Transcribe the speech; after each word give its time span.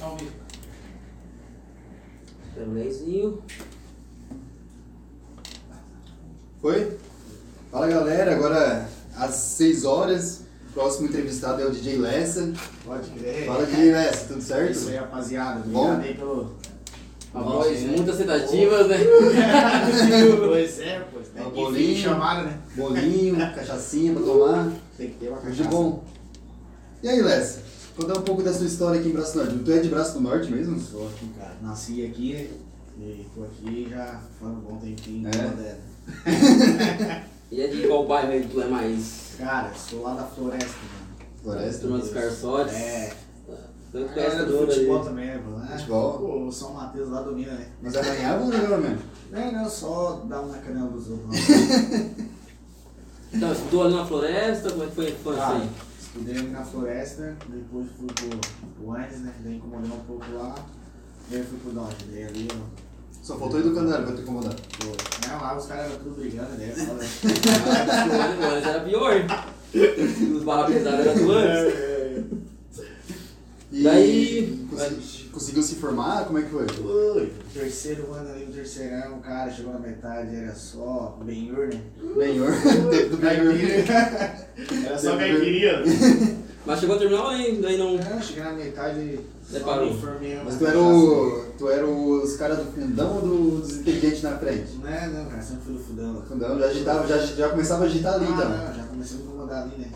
Ao 0.00 0.16
vivo. 0.16 0.30
Tambémzinho. 2.54 3.42
Foi? 6.60 6.96
Fala 7.70 7.88
galera, 7.88 8.34
agora 8.34 8.88
às 9.16 9.34
6 9.34 9.84
horas, 9.84 10.42
o 10.70 10.72
próximo 10.74 11.08
entrevistado 11.08 11.62
é 11.62 11.66
o 11.66 11.70
DJ 11.70 11.96
Lessa. 11.98 12.52
Pode 12.84 13.10
crer. 13.10 13.46
Fala 13.46 13.66
DJ 13.66 13.92
Lessa, 13.92 14.26
tudo 14.28 14.38
É 14.38 14.42
certo? 14.42 14.70
isso 14.72 14.88
aí, 14.90 14.96
rapaziada. 14.96 15.60
Bom? 15.66 15.80
Obrigado 15.94 16.04
aí 16.04 16.14
pelo. 16.14 16.54
A 17.34 17.40
voz, 17.40 17.82
né? 17.82 17.96
muitas 17.96 18.16
tentativas, 18.16 18.86
né? 18.86 18.96
pois 20.46 20.78
é, 20.78 21.00
pois. 21.12 21.26
É 21.34 21.40
Tem 21.42 21.50
que 21.50 21.50
bolinho. 21.50 21.96
chamada, 22.00 22.42
né? 22.44 22.58
Bolinho, 22.76 23.36
cachaçinha 23.36 24.12
pra 24.14 24.22
tomar, 24.22 24.70
Tem 24.96 25.08
que 25.10 25.14
ter 25.18 25.28
uma 25.30 25.38
cachaça. 25.38 25.62
de 25.62 25.68
bom. 25.68 26.04
E 27.02 27.08
aí 27.08 27.20
Lessa, 27.20 27.60
conta 27.96 28.18
um 28.18 28.22
pouco 28.22 28.42
da 28.42 28.52
sua 28.52 28.66
história 28.66 29.00
aqui 29.00 29.08
em 29.08 29.12
Braço 29.12 29.32
do 29.34 29.44
Norte. 29.44 29.58
Tu 29.58 29.72
é 29.72 29.78
de 29.80 29.88
Braço 29.88 30.14
do 30.14 30.20
Norte 30.20 30.50
mesmo? 30.50 30.80
Sou 30.80 31.08
aqui, 31.08 31.28
cara. 31.38 31.56
Nasci 31.62 32.04
aqui 32.04 32.50
e 32.98 33.26
tô 33.34 33.44
aqui 33.44 33.88
já 33.90 34.20
faz 34.40 34.52
um 34.52 34.60
bom 34.60 34.76
tempinho. 34.76 35.28
É? 35.28 37.24
E 37.50 37.60
é 37.60 37.68
de 37.68 37.86
qual 37.86 38.04
bairro 38.04 38.32
aí 38.32 38.48
tu 38.50 38.60
é 38.60 38.66
mais? 38.66 39.34
Cara, 39.38 39.72
sou 39.74 40.02
lá 40.02 40.14
da 40.14 40.24
Floresta, 40.24 40.66
mano. 40.66 41.28
Floresta? 41.40 41.80
Turma 41.82 41.98
dos 41.98 42.10
Carçotes? 42.10 42.74
É. 42.74 43.12
Tanto 43.92 44.12
que 44.12 44.18
essa 44.18 44.44
do 44.44 44.58
futebol 44.58 44.96
ali. 44.96 45.04
também, 45.04 45.38
pô. 45.38 45.50
né? 45.50 45.68
Futebol? 45.70 46.18
Pô, 46.18 46.46
o 46.46 46.52
São 46.52 46.72
Mateus 46.72 47.10
lá 47.10 47.22
domina, 47.22 47.52
né? 47.52 47.68
Mas 47.80 47.94
arranhava 47.96 48.44
ou 48.44 48.50
jogava 48.50 48.78
mesmo? 48.78 48.98
Não, 49.30 49.52
não, 49.52 49.70
só 49.70 50.24
dá 50.28 50.40
um 50.40 50.48
na 50.48 50.58
canela 50.58 50.90
dos 50.90 51.10
outros. 51.10 51.30
Então, 53.32 53.52
estudou 53.52 53.82
ali 53.82 53.94
na 53.94 54.06
floresta? 54.06 54.70
Como 54.70 54.84
é 54.84 54.86
que 54.86 54.94
foi 54.94 55.06
a 55.06 55.10
infância 55.10 55.46
aí? 55.48 55.68
Estudei 56.14 56.36
ali 56.38 56.50
na 56.50 56.64
Floresta, 56.64 57.36
depois 57.48 57.86
fui 57.98 58.06
pro, 58.06 58.28
pro 58.78 58.92
Andes, 58.96 59.20
né? 59.20 59.32
Daí 59.42 59.56
incomodei 59.56 59.90
um 59.90 60.00
pouco 60.04 60.24
lá. 60.32 60.54
Daí 61.30 61.40
eu 61.40 61.44
fui 61.46 61.58
pro 61.58 61.72
Norte, 61.72 62.04
daí 62.10 62.24
ali 62.24 62.48
eu. 62.50 62.56
Só 63.22 63.36
faltou 63.38 63.58
educandário 63.60 64.06
pra 64.06 64.14
te 64.14 64.22
incomodar. 64.22 64.54
Pô, 64.54 65.28
não, 65.28 65.40
lá 65.40 65.56
os 65.56 65.66
caras 65.66 65.90
eram 65.90 65.98
tudo 66.04 66.20
brigando. 66.20 66.50
O 66.50 66.54
Andes 68.52 68.68
era 68.68 68.80
pior. 68.80 69.12
Os 70.36 70.44
barra 70.44 70.66
pesados 70.66 71.06
eram 71.06 71.14
do 71.24 71.32
Andes. 71.32 71.74
E 73.72 73.82
Daí- 73.82 74.66
consegui- 74.70 75.23
conseguiu 75.34 75.62
se 75.62 75.74
formar? 75.76 76.24
Como 76.24 76.38
é 76.38 76.42
que 76.42 76.50
foi? 76.50 76.64
Ui, 76.82 77.32
terceiro 77.52 78.12
ano 78.14 78.30
ali, 78.30 78.46
no 78.46 78.52
terceirão, 78.52 79.16
o 79.18 79.20
cara 79.20 79.50
chegou 79.50 79.72
na 79.72 79.78
metade, 79.80 80.34
era 80.34 80.54
só 80.54 81.18
Benhur, 81.22 81.66
né? 81.68 81.80
Benhor, 82.16 82.50
tempo 82.90 83.10
do 83.10 83.16
Benhor. 83.18 83.54
Era 84.86 84.96
só 84.98 85.16
caipirinha. 85.16 85.82
Mas 86.64 86.80
chegou 86.80 86.96
a 86.96 86.98
terminar 86.98 87.28
ainda, 87.28 87.60
daí 87.62 87.76
não. 87.76 87.94
Não, 87.98 88.22
cheguei 88.22 88.42
na 88.42 88.52
metade, 88.52 89.20
Daí 89.50 89.60
só 89.60 89.66
parou. 89.66 89.92
me 89.92 90.00
formei. 90.00 90.38
Mas 90.42 90.56
tu 90.56 90.66
era, 90.66 90.78
o, 90.80 91.44
tu 91.58 91.68
era 91.68 91.86
os 91.86 92.36
caras 92.36 92.56
do 92.58 92.64
fundão 92.72 93.16
ou 93.16 93.20
do- 93.20 93.60
dos 93.60 93.76
inteligentes 93.80 94.22
na 94.22 94.38
frente? 94.38 94.78
Não, 94.82 94.88
é, 94.88 95.06
não, 95.08 95.26
cara, 95.26 95.42
sempre 95.42 95.64
fui 95.64 95.74
do 95.74 95.80
fudão 95.80 96.14
lá. 96.14 96.22
Fundão, 96.22 96.58
já, 96.58 96.66
agitava, 96.66 97.06
já, 97.06 97.18
já 97.18 97.48
começava 97.50 97.82
a 97.84 97.86
agitar 97.86 98.14
ali 98.14 98.24
ah, 98.26 98.32
então. 98.34 98.48
não, 98.48 98.74
já 98.74 98.82
comecei 98.84 99.16
a 99.16 99.20
me 99.20 99.26
incomodar 99.26 99.62
ali, 99.64 99.76
né? 99.76 99.88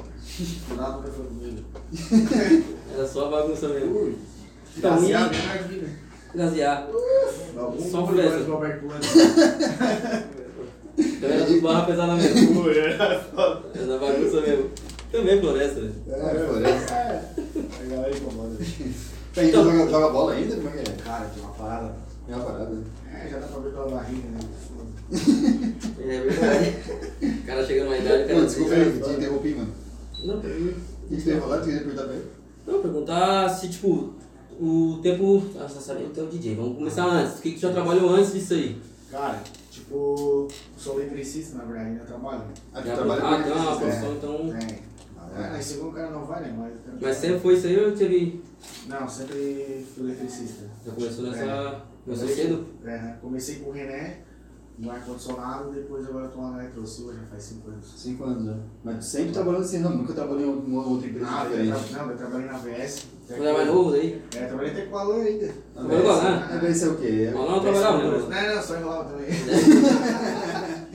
Fudão 0.69 0.97
nunca 0.99 1.09
foi 1.09 1.25
comigo. 1.27 1.65
Era 2.95 3.09
só 3.09 3.31
bagunça 3.31 3.69
mesmo. 3.69 3.97
Ui, 3.99 4.17
Gasear. 6.35 6.87
Algum 7.57 7.91
Só 7.91 8.03
Bueno. 8.03 8.23
Então 10.99 11.29
era 11.31 11.47
tudo 11.47 11.61
barra 11.63 11.87
pesada 11.87 12.15
mesmo. 12.15 12.55
Foda. 12.65 13.63
Era 13.75 13.99
bagunça 13.99 14.41
mesmo. 14.41 14.71
Também 15.13 15.41
floresta, 15.41 15.81
né? 15.81 15.93
É, 16.09 16.47
floresta. 16.47 16.95
A 16.95 17.85
galera 17.89 18.17
incomoda. 18.17 18.57
Tu 18.59 19.41
ainda 19.41 19.51
Então- 19.51 19.65
joga, 19.65 19.91
joga 19.91 20.09
bola 20.11 20.33
ainda? 20.33 20.57
Como 20.57 20.69
é 20.69 20.73
que 20.73 20.79
é? 20.91 20.95
Cara, 21.05 21.25
tem 21.27 21.43
uma 21.43 21.53
parada. 21.53 21.95
É 22.29 22.35
uma 22.35 22.45
parada. 22.45 22.77
É, 23.15 23.29
já 23.29 23.39
dá 23.39 23.47
pra 23.47 23.61
ver 23.61 23.71
pela 23.71 23.89
barriga, 23.89 24.29
né? 24.29 24.39
É 26.01 26.21
verdade. 26.21 26.75
O 27.23 27.47
cara 27.47 27.67
chega 27.67 27.85
numa 27.85 27.97
idade, 27.97 28.23
cara. 28.25 28.35
Mano, 28.35 28.47
desculpa 28.47 28.75
aí, 28.75 29.01
te 29.01 29.11
interrompi, 29.11 29.55
mano. 29.55 29.73
Não, 30.25 30.41
pergunta. 30.41 30.75
O 31.05 31.09
que 31.17 31.23
tu 31.23 31.29
ia 31.31 31.41
falar? 31.41 31.61
Tu 31.61 31.71
ia 31.71 31.79
perguntar 31.79 32.03
pra 32.05 32.13
ele? 32.15 32.25
Não, 32.67 32.83
perguntar 32.83 33.49
se, 33.49 33.69
tipo, 33.69 34.15
o 34.61 34.99
tempo. 35.03 35.43
Ah, 35.59 35.67
você 35.69 35.81
sabe 35.81 36.05
o 36.05 36.11
teu 36.11 36.27
DJ. 36.27 36.55
Vamos 36.57 36.77
começar 36.77 37.07
antes. 37.07 37.39
O 37.39 37.43
que, 37.43 37.51
que 37.51 37.57
tu 37.57 37.63
já 37.63 37.73
trabalhou 37.73 38.11
antes 38.11 38.33
disso 38.33 38.55
aí? 38.55 38.81
Cara, 39.11 39.43
tipo, 39.71 40.49
sou 40.77 41.01
eletricista, 41.01 41.59
na 41.59 41.65
verdade, 41.65 41.91
ainda 41.91 42.05
trabalho. 42.05 42.43
Ah, 42.75 42.83
tu 42.83 42.85
trabalha 42.85 43.23
ah, 43.23 43.37
com 43.37 43.43
tem 43.43 43.53
uma 43.53 43.73
eletricista, 43.73 44.07
profissão, 44.07 44.11
é. 44.11 44.15
então. 44.15 44.57
É. 44.57 44.89
Ah, 45.35 45.51
mas 45.53 45.65
segundo 45.65 45.91
o 45.91 45.93
cara 45.93 46.11
não 46.11 46.25
vai, 46.25 46.43
né? 46.43 46.55
Mas, 46.57 46.73
eu 46.87 46.99
Mas 47.01 47.17
sempre 47.17 47.41
foi 47.41 47.55
isso 47.55 47.67
aí 47.67 47.85
ou 47.85 47.93
teve. 47.93 48.43
Não, 48.89 49.09
sempre 49.09 49.87
fui 49.95 50.05
eletricista. 50.05 50.65
Já 50.85 50.93
começou 50.93 51.25
nessa. 51.25 51.45
É. 51.45 51.83
Começou 52.05 52.29
cedo? 52.29 52.67
É, 52.85 53.15
comecei 53.21 53.57
com 53.57 53.69
o 53.69 53.73
René, 53.73 54.21
no 54.79 54.91
ar-condicionado, 54.91 55.71
depois 55.73 56.07
agora 56.07 56.25
eu 56.25 56.31
tô 56.31 56.41
lá 56.41 56.53
na 56.53 56.65
Eletrosul, 56.65 57.13
já 57.13 57.23
faz 57.31 57.43
5 57.43 57.71
anos. 57.71 57.95
Cinco 57.97 58.25
anos 58.25 58.45
já. 58.47 58.57
Mas 58.83 58.97
tu 58.97 59.05
sempre 59.05 59.33
trabalhando 59.33 59.63
assim, 59.63 59.79
não? 59.81 59.97
Nunca 59.97 60.15
trabalhei 60.15 60.47
em 60.47 60.49
uma 60.49 60.87
outra 60.87 61.09
empresa 61.09 61.27
Ah, 61.29 61.45
eu 61.45 61.51
diferente. 61.51 61.89
tra... 61.89 62.03
não, 62.03 62.11
eu 62.11 62.17
trabalhei 62.17 62.47
na 62.47 62.59
VS. 62.59 63.07
Quando 63.29 63.45
era 63.45 63.53
mais 63.53 63.69
novo 63.69 63.91
daí? 63.93 64.23
É, 64.35 64.47
trabalhei 64.47 64.73
até 64.73 64.83
com 64.83 64.97
o 64.97 64.99
Alan 64.99 65.23
ainda. 65.23 65.51
A 65.77 65.81
Trabalhou 65.81 66.03
VS, 66.03 66.09
lá, 66.09 66.31
né? 66.31 66.49
A 66.51 66.57
VS 66.59 66.83
é 66.83 66.89
o 66.89 66.95
quê? 66.97 67.31
Mas 67.35 67.51
não 67.51 67.61
trabalhava, 67.61 67.99
né? 67.99 68.47
Não, 68.49 68.55
não, 68.55 68.63
só 68.63 68.77
enrolava 68.77 69.05
também. 69.05 69.29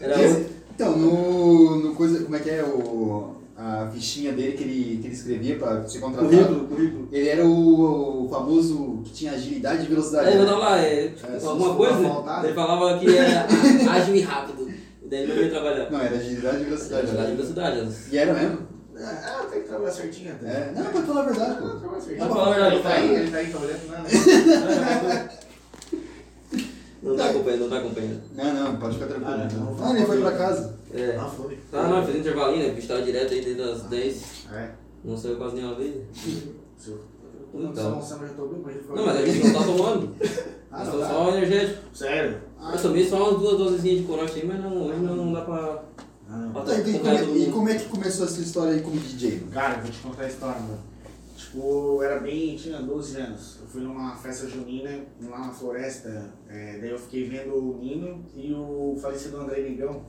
Era 0.00 0.20
outro. 0.20 0.46
Então, 0.74 0.96
no, 0.96 1.76
no 1.78 1.94
coisa, 1.94 2.22
como 2.22 2.36
é 2.36 2.38
que 2.38 2.50
é 2.50 2.62
o, 2.62 3.34
a 3.56 3.90
fichinha 3.92 4.32
dele 4.32 4.52
que 4.52 4.62
ele, 4.62 4.98
que 5.00 5.06
ele 5.08 5.14
escrevia 5.14 5.58
pra 5.58 5.86
ser 5.86 5.98
contratado? 5.98 6.30
Currículo, 6.30 6.66
currículo. 6.68 7.08
Ele 7.10 7.28
era 7.28 7.44
o, 7.44 8.24
o 8.24 8.28
famoso 8.28 9.02
que 9.04 9.12
tinha 9.12 9.32
agilidade 9.32 9.84
e 9.84 9.88
velocidade. 9.88 10.28
Aí 10.28 10.36
eu 10.36 10.42
né? 10.42 10.46
tava 10.46 10.58
lá, 10.60 10.78
é, 10.78 11.08
tipo, 11.08 11.32
É, 11.32 11.44
alguma 11.44 11.74
coisa, 11.74 11.98
né? 11.98 12.40
Ele 12.44 12.54
falava 12.54 12.98
que 12.98 13.16
era 13.16 13.46
ágil 13.92 14.14
e 14.16 14.20
rápido. 14.20 14.70
E 15.02 15.08
daí 15.08 15.22
ele 15.24 15.34
não 15.34 15.42
ia 15.42 15.50
trabalhar. 15.50 15.90
Não, 15.90 16.00
era 16.00 16.16
agilidade 16.16 16.60
e 16.62 16.64
velocidade. 16.64 17.06
Velocidade 17.06 17.32
e 17.32 17.34
velocidade. 17.36 17.90
E 18.10 18.18
era 18.18 18.34
mesmo? 18.34 18.71
Ah, 18.98 19.46
tem 19.50 19.62
que 19.62 19.68
trabalhar 19.68 19.90
certinho 19.92 20.32
até. 20.34 20.46
É. 20.46 20.72
Não, 20.74 20.84
pode 20.86 21.06
falar 21.06 21.20
a 21.20 21.24
verdade, 21.24 21.50
Ah, 21.52 21.54
pô. 21.62 21.68
trabalha 21.78 22.00
certinho. 22.02 22.18
Pode 22.28 22.32
falar 22.34 22.46
a 22.46 22.50
verdade, 22.50 22.74
Ele 22.74 22.82
tá 22.82 22.92
aí, 22.92 23.14
ele 23.14 23.30
tá 23.30 23.36
aí, 23.38 23.52
tá 23.52 23.58
olhando 23.58 23.88
nada. 23.90 25.32
Não 27.02 27.16
tá 27.16 27.30
acompanhando, 27.30 27.60
não 27.62 27.68
tá 27.68 27.78
acompanhando. 27.78 28.22
Não, 28.36 28.54
não, 28.54 28.76
pode 28.76 28.94
ficar 28.94 29.06
tranquilo. 29.08 29.32
Ah, 29.34 29.48
não. 29.52 29.84
Ah, 29.84 29.96
ele 29.96 30.06
foi 30.06 30.20
pra 30.20 30.32
casa. 30.32 30.78
É. 30.94 31.16
Ah, 31.16 31.24
foi. 31.24 31.58
Tá, 31.70 31.88
não, 31.88 32.04
fez 32.06 32.18
intervalinho, 32.18 32.64
né? 32.64 32.70
O 32.70 32.74
bicho 32.76 32.86
tava 32.86 33.02
direto 33.02 33.32
aí 33.34 33.44
desde 33.44 33.60
as 33.62 33.82
10. 33.82 34.22
É. 34.52 34.70
Não 35.04 35.16
saiu 35.16 35.36
quase 35.36 35.56
nenhuma 35.56 35.74
vez. 35.74 35.94
Seu. 36.78 37.00
Então. 37.52 37.70
Então. 37.72 37.90
Não, 37.90 38.02
já 38.06 38.34
tô 38.36 38.46
bem, 38.46 38.60
mas 38.64 38.74
ele 38.76 38.84
foi. 38.84 38.96
Não, 38.96 39.04
mas 39.06 39.16
a 39.16 39.26
gente 39.26 39.46
não 39.48 39.52
tá 39.52 39.66
tomando. 39.66 40.16
Ah, 40.70 40.84
não, 40.84 40.98
tá. 41.00 41.08
só 41.08 41.28
energético. 41.30 41.80
Sério? 41.92 42.38
Ah, 42.60 42.72
Eu 42.72 42.82
tomei 42.82 43.08
só 43.08 43.16
umas 43.30 43.40
duas 43.40 43.58
dosezinhas 43.58 43.98
de 44.00 44.04
corote 44.06 44.38
aí, 44.40 44.46
mas 44.46 44.60
não, 44.60 44.86
hoje 44.86 45.00
não, 45.00 45.16
não 45.16 45.32
dá 45.32 45.40
pra. 45.40 45.82
Ah, 46.32 46.50
pra 46.52 46.62
Tá, 46.62 46.78
e, 46.78 46.98
como 46.98 47.08
é, 47.08 47.24
e 47.24 47.50
como 47.52 47.68
é 47.68 47.74
que 47.74 47.88
começou 47.88 48.24
essa 48.24 48.40
história 48.40 48.72
aí 48.72 48.80
como 48.80 48.96
DJ? 48.98 49.40
mano? 49.40 49.52
Cara, 49.52 49.76
eu 49.76 49.82
vou 49.82 49.90
te 49.90 49.98
contar 49.98 50.22
a 50.22 50.28
história, 50.28 50.60
mano. 50.60 50.78
Tipo, 51.36 51.58
eu 51.58 52.02
era 52.02 52.20
bem, 52.20 52.56
tinha 52.56 52.80
12 52.80 53.20
anos. 53.20 53.58
Eu 53.60 53.66
fui 53.66 53.82
numa 53.82 54.16
festa 54.16 54.48
junina 54.48 55.04
lá 55.28 55.38
na 55.46 55.52
floresta. 55.52 56.32
é, 56.48 56.78
daí 56.80 56.90
eu 56.90 56.98
fiquei 56.98 57.28
vendo 57.28 57.54
o 57.54 57.78
Nino 57.78 58.24
e 58.34 58.54
o 58.54 58.96
falecido 59.00 59.36
André 59.38 59.60
Migão. 59.60 60.02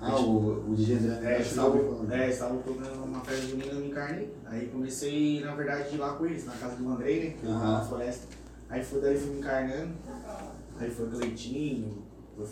Ah, 0.00 0.16
o, 0.18 0.70
o 0.70 0.74
DJ 0.74 0.96
André. 0.96 1.40
É, 1.40 1.42
falar. 1.42 2.14
é, 2.14 2.30
estavam 2.30 2.58
tocando 2.58 2.96
numa 2.96 3.20
festa 3.20 3.46
junina, 3.48 3.72
eu 3.72 3.80
me 3.80 3.88
encarnei. 3.88 4.32
Aí 4.46 4.68
comecei, 4.68 5.40
na 5.40 5.54
verdade, 5.54 5.88
a 5.90 5.92
ir 5.92 5.98
lá 5.98 6.14
com 6.14 6.24
eles, 6.24 6.46
na 6.46 6.52
casa 6.52 6.76
do 6.76 6.88
André, 6.88 7.36
né? 7.42 7.50
Aham. 7.50 7.72
Na 7.72 7.84
floresta. 7.84 8.26
Aí 8.70 8.82
foi 8.82 9.00
daí 9.00 9.18
fui 9.18 9.30
me 9.30 9.38
encarnando. 9.40 9.92
Aí 10.78 10.90
foi 10.90 11.06
o 11.06 11.10
Cleitinho, 11.10 12.04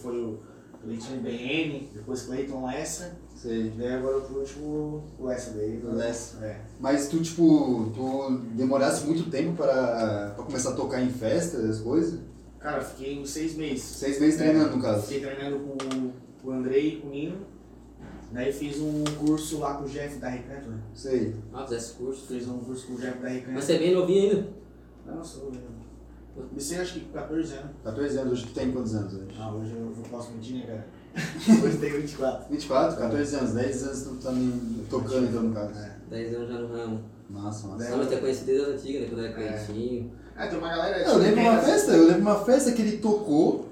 foi 0.03 0.17
o 0.19 0.39
Cleitinho 0.87 1.21
BN, 1.21 1.89
depois 1.93 2.23
Cleiton 2.23 2.65
Lessa. 2.65 3.17
Sei. 3.35 3.73
Daí 3.77 3.95
agora 3.95 4.21
pro 4.21 4.39
último 4.39 5.05
o 5.19 5.27
Lessa 5.27 5.51
daí. 5.51 5.83
O 5.85 5.93
Lessa. 5.93 6.45
É. 6.45 6.61
Mas 6.81 7.09
tu, 7.09 7.21
tipo, 7.21 7.91
tu 7.95 8.41
demorasse 8.55 9.05
muito 9.05 9.29
tempo 9.29 9.57
para, 9.57 10.33
pra 10.35 10.45
começar 10.45 10.71
a 10.71 10.77
tocar 10.77 11.03
em 11.03 11.11
festas, 11.11 11.65
as 11.65 11.81
coisas? 11.81 12.21
Cara, 12.61 12.81
fiquei 12.81 13.21
uns 13.21 13.31
seis 13.31 13.57
meses. 13.57 13.83
Seis 13.83 14.21
meses 14.21 14.39
treinando, 14.39 14.77
no 14.77 14.83
caso. 14.83 15.03
Fiquei 15.03 15.21
treinando 15.21 15.59
com, 15.59 16.11
com 16.43 16.49
o 16.49 16.53
Andrei 16.53 16.89
e 16.89 16.97
com 17.01 17.09
o 17.09 17.11
Nino. 17.11 17.37
Daí 18.33 18.53
fiz 18.53 18.79
um 18.81 19.05
curso 19.19 19.59
lá 19.59 19.75
com 19.75 19.85
o 19.85 19.89
Jeff 19.89 20.19
da 20.19 20.29
Recanto, 20.29 20.69
né? 20.69 20.81
Sei. 20.95 21.35
Ah, 21.53 21.65
fizesse 21.65 21.95
curso. 21.95 22.27
Fiz 22.27 22.49
um 22.49 22.59
curso 22.59 22.87
com 22.87 22.95
o 22.95 22.97
Jeff 22.97 23.19
da 23.19 23.29
Recanto. 23.29 23.53
Mas 23.53 23.65
você 23.65 23.75
é 23.75 23.79
bem 23.79 23.95
novinho 23.95 24.31
ainda. 24.31 24.49
Não, 25.07 25.25
sou. 25.25 25.53
Eu 26.37 26.45
comecei 26.45 26.79
acho 26.79 26.95
que 26.95 27.01
com 27.01 27.13
14 27.13 27.53
anos. 27.55 27.71
14 27.85 28.19
anos, 28.19 28.33
hoje 28.33 28.47
tu 28.47 28.53
tem 28.55 28.73
quantos 28.73 28.95
anos 28.95 29.15
hoje? 29.15 29.37
Ah, 29.39 29.53
hoje 29.55 29.73
eu 29.73 29.81
não 29.81 29.93
posso 30.03 30.33
mentir, 30.33 30.57
né, 30.57 30.67
cara? 30.67 30.87
hoje 31.65 31.75
eu 31.75 31.81
tenho 31.81 32.01
24. 32.03 32.49
24, 32.51 32.97
14 32.99 33.37
anos, 33.37 33.53
10 33.55 33.83
anos 33.85 34.03
tu 34.03 34.15
tá 34.17 34.33
me 34.33 34.85
tocando 34.91 35.27
então 35.27 35.43
no 35.43 35.55
caso. 35.55 35.79
É. 35.79 35.97
10 36.11 36.35
anos 36.35 36.49
já 36.49 36.59
no 36.59 36.69
ramo. 36.73 37.01
Massa, 37.31 37.67
massa. 37.69 37.85
É. 37.85 37.91
Só 37.91 37.97
mas 37.97 38.09
ter 38.09 38.21
conhecido 38.21 38.47
desde 38.47 38.65
as 38.65 38.81
antigas, 38.81 39.01
né? 39.03 39.09
Quando 39.09 39.21
era 39.25 39.41
É. 39.57 39.65
cleitinho. 39.65 40.13
Ah, 40.37 40.47
tem 40.47 40.59
uma 40.59 40.69
galera. 40.69 40.99
Eu 41.09 41.17
lembro 41.19 41.41
uma 41.41 41.59
festa, 41.59 41.91
eu 41.93 42.07
lembro 42.07 42.21
uma 42.23 42.45
festa 42.45 42.73
que 42.73 42.83
ele 42.83 42.99
tocou, 42.99 43.69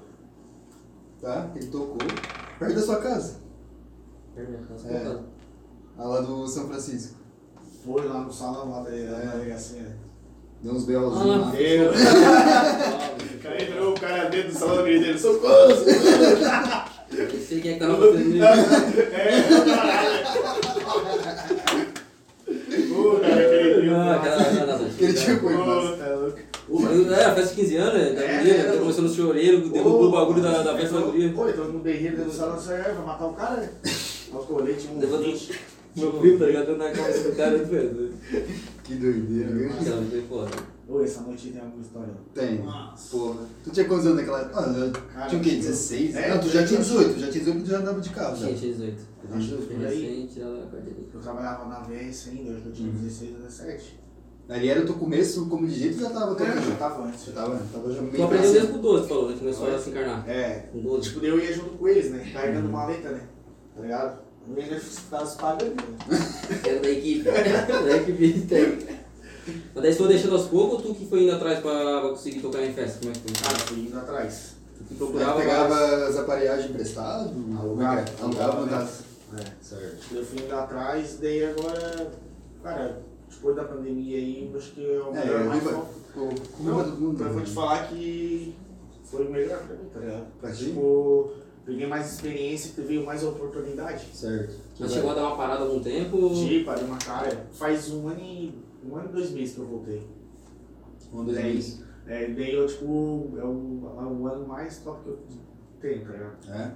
tá? 1.21 1.51
Ele 1.55 1.67
tocou, 1.67 1.97
perto 2.57 2.73
da 2.75 2.81
sua 2.81 2.97
casa, 2.97 3.35
É. 4.35 5.19
a 5.97 6.03
lá 6.03 6.21
do 6.21 6.47
São 6.47 6.67
Francisco. 6.67 7.15
Foi 7.85 8.07
lá 8.07 8.21
no 8.21 8.33
salão 8.33 8.71
lá 8.71 8.79
da, 8.81 8.89
da 8.89 8.95
É. 8.95 9.31
delegacia. 9.37 9.95
Deu 10.65 10.73
uns 10.73 10.85
B.O.zinhos 10.85 11.21
Ah, 11.21 11.25
lá. 11.25 11.51
Deu. 11.51 11.91
O 11.91 11.93
cara 13.43 13.61
entrou, 13.63 13.91
o 13.91 13.99
cara 13.99 14.29
dentro 14.29 14.51
do 14.51 14.57
salão 14.57 14.83
gritando, 14.83 15.19
socorro, 15.19 15.75
sei 17.47 17.61
quem 17.61 17.71
é 17.71 17.73
que 17.75 17.79
tava 17.79 17.97
fazendo 17.97 18.35
isso. 18.35 18.43
É, 19.13 19.43
caralho. 19.69 20.25
Pô, 22.95 23.19
cara, 23.19 23.35
aquele 23.45 23.75
trio. 23.75 23.95
Ah, 23.95 24.15
aquela- 24.15 24.37
não, 24.53 24.65
não, 24.65 24.79
não. 24.79 24.85
Aquele 24.87 25.13
tio 25.13 25.39
foi 25.39 25.53
massa. 25.53 25.97
Tá 25.97 26.15
louco. 26.15 26.39
É, 27.13 27.25
a 27.25 27.35
festa 27.35 27.49
de 27.55 27.61
15 27.61 27.75
anos, 27.77 27.93
né? 27.93 28.09
Da 28.09 28.21
É, 28.23 28.37
guria, 28.39 28.53
é, 28.55 28.63
tá 28.63 28.73
é. 28.73 28.77
começando 28.77 29.07
no 29.07 29.13
choreiro, 29.15 29.69
derrubou 29.69 30.05
o 30.05 30.11
bagulho 30.11 30.41
da, 30.41 30.63
da 30.63 30.75
festa 30.75 30.95
da 30.99 31.05
guria. 31.05 31.31
Pô, 31.31 31.47
então 31.47 31.65
no 31.65 31.77
berreiro 31.77 32.15
dentro 32.17 32.31
do 32.31 32.35
salão, 32.35 32.55
você 32.59 32.75
vai 32.75 32.93
matar 33.05 33.27
o 33.27 33.33
cara, 33.33 33.57
né? 33.61 33.69
Olha 34.33 34.41
o 34.41 34.45
colete, 34.47 34.87
um. 34.87 34.97
Meu 35.95 36.11
primo, 36.13 36.39
tá 36.39 36.45
ligado? 36.47 36.65
Dando 36.65 36.77
na 36.79 36.89
cabeça 36.89 37.29
do 37.29 37.35
cara, 37.35 37.57
velho. 37.59 38.09
Que 38.85 38.95
doideira, 38.95 39.49
viu? 39.51 39.69
Aquela 39.71 40.01
foi 40.03 40.21
foda. 40.21 40.51
Ô, 40.87 41.01
essa 41.01 41.21
noite 41.21 41.49
tem 41.49 41.59
alguma 41.61 41.81
história? 41.81 42.13
Tem. 42.35 42.61
Nossa. 42.61 43.17
Porra. 43.17 43.39
Tu 43.63 43.71
tinha 43.71 43.87
quantos 43.87 44.05
anos 44.05 44.17
naquela 44.19 44.41
época? 44.41 44.59
Ah, 44.59 44.77
eu 44.77 44.91
Cara, 44.91 45.27
tinha 45.27 45.41
o 45.41 45.43
quê? 45.43 45.49
eu- 45.49 45.55
16? 45.55 46.15
É, 46.15 46.29
não, 46.29 46.39
tu 46.39 46.49
já 46.49 46.65
tinha 46.65 46.79
18. 46.79 47.19
Já 47.19 47.31
tinha 47.31 47.43
18 47.43 47.65
já 47.65 47.79
andava 47.79 47.99
de 48.01 48.09
carro. 48.11 48.35
Já. 48.35 48.45
Tinha, 48.47 48.57
tinha 48.59 48.71
18. 48.73 49.01
Acho 49.31 49.57
que 49.57 49.73
por 49.73 49.85
aí. 49.85 50.29
Eu 51.13 51.19
trabalhava 51.19 51.65
na 51.67 51.79
VS 51.79 52.29
ainda, 52.29 52.51
eu 52.51 52.71
tinha 52.71 52.89
Uhum. 52.89 52.95
16 52.95 53.31
ou 53.33 53.37
17. 53.41 53.99
Ali 54.47 54.69
era 54.69 54.81
o 54.81 54.85
teu 54.85 54.93
começo 54.93 55.47
como 55.47 55.65
DJ, 55.65 55.91
tu 55.93 56.01
já 56.01 56.09
tava 56.11 56.35
tocando. 56.35 56.61
já 56.69 56.75
tava 56.75 57.07
antes. 57.07 57.25
Já 57.25 57.31
tava, 57.31 57.59
tava 57.73 57.91
já 57.91 58.01
meio 58.03 58.13
Tu 58.15 58.23
aprendeu 58.23 58.51
cima. 58.61 58.67
com 58.67 58.77
12, 58.77 59.07
falou, 59.09 59.29
né? 59.31 59.35
Começou 59.39 59.73
a 59.75 59.79
se 59.79 59.89
encarnar. 59.89 60.29
É, 60.29 60.69
Com 60.71 60.81
12. 60.81 61.09
tipo, 61.09 61.25
eu 61.25 61.39
ia 61.39 61.51
junto 61.51 61.69
com 61.71 61.87
eles, 61.87 62.11
né? 62.11 62.29
Carregando 62.31 62.69
maleta, 62.69 63.09
né? 63.09 63.21
Tá 63.75 63.81
ligado? 63.81 64.24
Pagando, 65.39 65.75
né? 65.75 66.17
Era 66.65 66.79
da 66.79 66.89
equipe. 66.89 67.23
da 67.23 67.97
equipe 67.97 68.41
técnica. 68.47 68.93
Mas 69.73 69.83
daí 69.83 69.91
você 69.93 69.97
foi 69.99 70.07
deixando 70.07 70.35
aos 70.35 70.45
poucos 70.47 70.85
ou 70.85 70.93
tu 70.93 70.95
que 70.95 71.05
foi 71.05 71.23
indo 71.23 71.33
atrás 71.33 71.59
pra, 71.59 72.01
pra 72.01 72.09
conseguir 72.09 72.41
tocar 72.41 72.63
em 72.63 72.73
festa? 72.73 72.99
Como 72.99 73.11
é 73.11 73.13
que 73.13 73.21
foi? 73.21 73.31
Cara, 73.43 73.59
fui 73.59 73.79
indo 73.79 73.97
atrás. 73.97 74.55
Tu 74.87 74.95
procurava. 74.95 75.39
pegava 75.39 75.75
as 76.07 76.17
aparelhagens 76.17 76.69
emprestadas? 76.69 77.27
Alugava, 77.59 78.05
Alugava, 78.21 78.57
alugava, 78.57 78.65
né? 78.65 78.87
né? 79.33 79.43
É. 79.43 79.63
Certo. 79.63 80.15
Eu 80.15 80.25
fui 80.25 80.39
indo 80.43 80.55
atrás, 80.55 81.17
daí 81.21 81.45
agora, 81.45 82.11
cara, 82.63 83.01
depois 83.29 83.55
da 83.55 83.63
pandemia 83.65 84.17
aí, 84.17 84.51
acho 84.55 84.71
que 84.71 84.85
é 84.85 84.99
o 84.99 85.15
É, 85.15 85.25
melhor 85.25 85.41
eu 85.41 85.45
mais 85.47 85.63
Não, 85.63 85.87
todo 86.15 86.99
mundo. 86.99 87.17
mas 87.19 87.27
né? 87.27 87.33
vou 87.33 87.41
te 87.43 87.51
falar 87.51 87.87
que 87.87 88.55
foi 89.03 89.25
o 89.27 89.31
melhor 89.31 89.59
pra 89.59 89.75
mim, 89.75 89.89
tá 89.93 89.99
ligado? 89.99 90.25
Pra 90.41 90.51
ti? 90.51 90.65
Tipo, 90.65 91.31
peguei 91.65 91.87
mais 91.87 92.13
experiência, 92.13 92.71
veio 92.83 93.05
mais 93.05 93.23
oportunidade. 93.23 94.07
Certo. 94.13 94.55
Mas 94.79 94.91
chegou 94.91 95.11
a 95.11 95.13
dar 95.15 95.27
uma 95.27 95.37
parada 95.37 95.63
algum 95.63 95.79
tempo? 95.81 96.29
De, 96.29 96.63
parei 96.63 96.83
uma 96.85 96.97
cara. 96.97 97.47
Faz 97.53 97.91
um 97.91 98.07
ano 98.07 98.19
e. 98.21 98.53
um 98.85 98.95
ano 98.95 99.09
e 99.09 99.13
dois 99.13 99.31
meses 99.31 99.55
que 99.55 99.61
eu 99.61 99.65
voltei. 99.67 100.07
Um, 101.13 101.23
dois 101.23 101.37
Daí, 101.37 101.53
meses. 101.55 101.81
é, 102.07 102.27
daí 102.27 102.53
eu, 102.53 102.67
tipo, 102.67 103.33
é 103.37 103.43
o, 103.43 103.91
é 103.99 104.03
o 104.03 104.27
ano 104.27 104.47
mais 104.47 104.77
top 104.79 105.01
que 105.03 105.09
eu 105.09 105.19
tenho, 105.81 106.05
tá 106.05 106.11
ligado? 106.11 106.35
É. 106.49 106.71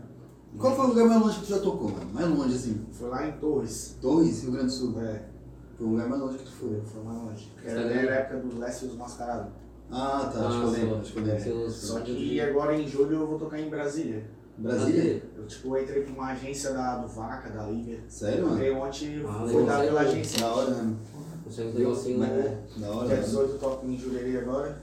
Qual 0.58 0.76
foi 0.76 0.86
o 0.86 0.88
lugar 0.90 1.06
mais 1.08 1.22
longe 1.22 1.40
que 1.40 1.46
tu 1.46 1.50
já 1.50 1.60
tocou, 1.60 1.92
mano? 1.92 2.12
Mais 2.12 2.28
longe, 2.28 2.56
assim? 2.56 2.86
Foi 2.92 3.10
lá 3.10 3.28
em 3.28 3.34
Torres. 3.34 3.98
Torres, 4.02 4.42
Rio 4.42 4.52
Grande 4.54 4.66
do 4.68 4.72
Sul. 4.72 5.00
É, 5.02 5.22
Foi 5.78 5.86
o 5.86 5.90
lugar 5.92 6.10
mais 6.10 6.22
longe 6.22 6.38
que 6.40 6.44
tu 6.46 6.52
foi. 6.52 6.82
foi, 6.84 7.04
mais 7.04 7.18
longe. 7.22 7.52
Era, 7.64 7.84
Tá 7.84 7.90
era 7.90 8.12
a 8.12 8.16
época 8.16 8.38
do 8.40 8.58
Leste 8.60 8.86
e 8.86 8.88
os 8.88 8.96
Mascarados. 8.96 9.52
Ah, 9.92 10.30
tá. 10.34 10.48
acho 10.48 10.60
que 10.60 10.66
eu 10.66 10.70
lembro. 10.72 10.98
Acho 10.98 11.14
que 11.14 11.20
eu 11.20 11.24
lembro. 11.24 11.70
Só 11.70 12.00
que 12.00 12.42
agora 12.42 12.76
em 12.76 12.88
julho 12.88 13.18
eu 13.18 13.28
vou 13.28 13.38
tocar 13.38 13.60
em 13.60 13.70
Brasília. 13.70 14.26
Brasília? 14.60 15.24
Eu 15.38 15.48
tipo 15.48 15.78
entrei 15.78 16.04
pra 16.04 16.14
uma 16.14 16.32
agência 16.32 16.72
da, 16.74 16.98
do 16.98 17.08
Vaca, 17.08 17.50
da 17.50 17.64
Liga. 17.68 17.98
Sério, 18.08 18.44
mano? 18.44 18.56
Entrei 18.56 18.72
ontem, 18.72 19.24
Ah, 19.28 19.48
fui 19.50 19.66
dar 19.66 19.82
pela 19.82 20.02
agência. 20.02 20.40
Da 20.42 20.54
hora, 20.54 20.70
né? 20.72 20.96
Consegue 21.44 21.70
um 21.70 21.74
negocinho, 21.80 22.20
né? 22.20 22.62
Da 22.78 22.90
hora, 22.90 23.08
Dia 23.08 23.16
né? 23.18 23.22
18 23.24 23.52
eu 23.54 23.58
toco 23.60 23.86
em 23.88 23.98
Jurerê 23.98 24.38
agora. 24.40 24.82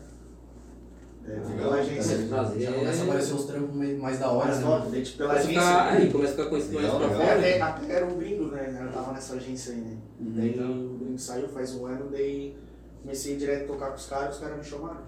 É, 1.28 1.36
Ah, 1.36 1.40
pela 1.40 1.54
legal, 1.56 1.72
agência. 1.74 2.18
Prazer. 2.28 2.60
Já 2.60 2.72
começa 2.72 3.00
a 3.00 3.04
aparecer 3.04 3.34
uns 3.34 3.44
trampos 3.44 3.76
mais 3.76 4.18
da 4.18 4.30
hora, 4.30 4.46
Mais 4.46 4.58
né? 4.60 4.64
top, 4.66 5.02
tipo 5.02 5.18
pela 5.18 5.28
Começa 5.30 5.48
a 5.48 5.50
agência. 5.50 5.60
ficar, 5.62 5.92
aí, 5.92 6.12
começa 6.12 6.32
a 6.32 6.36
ficar 6.36 6.48
conhecido 6.50 6.74
mais 6.74 6.86
pra 6.94 7.08
fora. 7.08 7.32
Até, 7.38 7.60
até 7.60 7.92
era 7.92 8.06
um 8.06 8.18
gringo, 8.18 8.44
né? 8.46 8.78
Eu 8.86 8.92
tava 8.92 9.12
nessa 9.12 9.34
agência 9.34 9.72
aí, 9.74 9.80
né? 9.80 9.96
Uhum. 10.20 10.32
Daí 10.36 10.50
o 10.60 10.98
gringo 10.98 11.18
saiu 11.18 11.48
faz 11.48 11.74
um 11.74 11.86
ano, 11.86 12.08
daí 12.10 12.56
comecei 13.02 13.36
direto 13.36 13.64
a 13.64 13.66
tocar 13.66 13.88
com 13.90 13.96
os 13.96 14.06
caras, 14.06 14.34
os 14.36 14.40
caras 14.40 14.56
me 14.58 14.64
chamaram. 14.64 15.00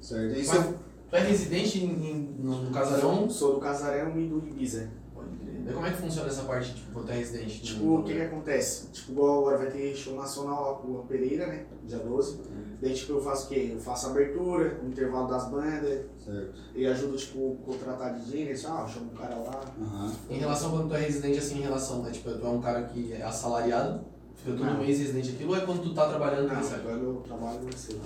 Certo. 0.00 0.34
Mas 0.46 0.74
tu 1.12 1.16
é 1.16 1.20
residente 1.20 1.84
em, 1.84 1.90
em- 1.90 2.36
no, 2.40 2.62
no 2.62 2.70
casarão? 2.70 3.28
Sou 3.28 3.54
do 3.54 3.60
Casarão 3.60 4.18
e 4.18 4.26
do 4.28 4.38
Ibiza. 4.38 4.88
Pode 5.14 5.28
crer. 5.36 5.74
Como 5.74 5.86
é 5.86 5.90
que 5.90 5.96
funciona 5.98 6.28
essa 6.28 6.42
parte, 6.44 6.74
tipo, 6.74 6.90
quando 6.92 7.06
tu 7.06 7.12
é 7.12 7.16
residente? 7.16 7.60
Tipo, 7.62 7.98
o 7.98 8.02
que 8.02 8.14
que 8.14 8.20
acontece? 8.22 8.86
Tipo, 8.88 9.12
igual 9.12 9.40
agora 9.40 9.58
vai 9.58 9.70
ter 9.70 9.94
show 9.94 10.16
nacional 10.16 10.76
com 10.82 10.92
o 10.92 11.02
Pereira, 11.06 11.46
né? 11.46 11.66
Dia 11.86 11.98
12. 11.98 12.40
Daí, 12.80 12.94
tipo, 12.94 13.12
eu 13.12 13.20
faço 13.20 13.46
o 13.46 13.48
quê? 13.50 13.70
Eu 13.74 13.78
faço 13.78 14.06
a 14.06 14.10
abertura, 14.10 14.80
o 14.82 14.88
intervalo 14.88 15.28
das 15.28 15.48
bandas, 15.50 16.00
Certo. 16.18 16.52
e 16.74 16.86
ajudo, 16.86 17.16
tipo, 17.16 17.56
contratar 17.64 18.14
DJ, 18.14 18.46
né? 18.46 18.52
Ah, 18.66 18.88
chama 18.88 19.06
um 19.12 19.14
cara 19.16 19.36
lá. 19.36 19.60
Aham. 19.80 20.12
Em 20.30 20.38
relação 20.38 20.70
quando 20.70 20.88
tu 20.88 20.94
é 20.94 21.00
residente, 21.00 21.38
assim, 21.38 21.58
em 21.58 21.62
relação, 21.62 22.02
né? 22.02 22.10
Tipo, 22.10 22.32
tu 22.32 22.44
é 22.46 22.50
um 22.50 22.60
cara 22.60 22.82
que 22.84 23.12
é 23.12 23.22
assalariado, 23.22 24.00
fica 24.34 24.56
todo 24.56 24.64
Não. 24.66 24.78
mês 24.78 24.98
residente 24.98 25.30
aquilo, 25.30 25.50
ou 25.50 25.56
é 25.58 25.60
quando 25.60 25.82
tu 25.82 25.94
tá 25.94 26.08
trabalhando 26.08 26.48
Não, 26.48 26.56
agora 26.56 26.96
eu 26.96 27.22
trabalho 27.24 27.60
no 27.60 27.72
cedo. 27.76 28.00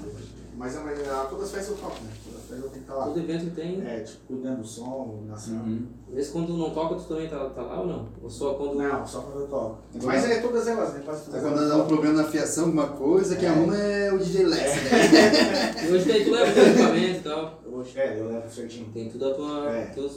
Mas 0.57 0.75
é, 0.75 0.81
mas, 0.81 0.99
ah, 1.09 1.27
todas 1.29 1.47
as 1.47 1.53
festas 1.53 1.71
eu 1.77 1.77
toco, 1.85 2.03
né? 2.03 2.11
Todas 2.25 2.41
as 2.41 2.47
festas 2.49 2.65
eu 2.65 2.71
tenho 2.71 2.73
que 2.73 2.79
estar 2.91 2.95
lá. 2.95 3.05
Todo 3.07 3.19
evento 3.21 3.45
que 3.45 3.51
tem. 3.51 3.83
É, 3.87 4.01
tipo, 4.01 4.19
cuidando 4.27 4.61
do 4.63 4.67
som, 4.67 5.11
iluminação. 5.13 5.55
Uhum. 5.57 5.87
Vê 6.09 6.25
quando 6.25 6.57
não 6.57 6.71
toca, 6.71 6.95
tu 6.95 7.05
também 7.05 7.29
tá, 7.29 7.45
tá 7.51 7.61
lá 7.63 7.81
ou 7.81 7.87
não? 7.87 8.09
Ou 8.23 8.31
só 8.31 8.55
quando. 8.55 8.75
Não, 8.77 9.07
só 9.07 9.21
quando 9.21 9.41
eu 9.43 9.49
toco. 9.49 9.79
Agora- 9.95 10.07
Mas 10.07 10.31
é 10.31 10.41
todas 10.41 10.67
elas, 10.67 10.95
né? 10.95 11.03
Quase 11.05 11.21
Aí 11.21 11.27
todas 11.27 11.43
quando 11.43 11.57
elas. 11.59 11.69
dá 11.69 11.77
um 11.77 11.87
problema 11.87 12.23
na 12.23 12.29
fiação, 12.29 12.65
alguma 12.65 12.89
coisa, 12.89 13.37
quem 13.37 13.49
É. 13.49 13.53
arruma 13.53 13.77
é 13.77 14.13
o 14.13 14.19
DJ 14.19 14.45
Lex, 14.47 14.63
né? 14.85 15.85
E 15.89 15.93
hoje 15.93 16.09
daí 16.09 16.25
tu 16.25 16.31
leva 16.31 16.53
teu 16.53 16.67
equipamento 16.67 17.19
e 17.19 17.23
tal. 17.23 17.61
Vou, 17.71 17.85
é, 17.95 18.19
eu 18.21 18.29
levo 18.29 18.51
certinho. 18.51 18.89
Tem 18.95 19.09
tudo 19.11 19.29
a 19.29 19.35
tua. 19.35 19.71
É. 19.71 19.87
Teus... 19.87 20.17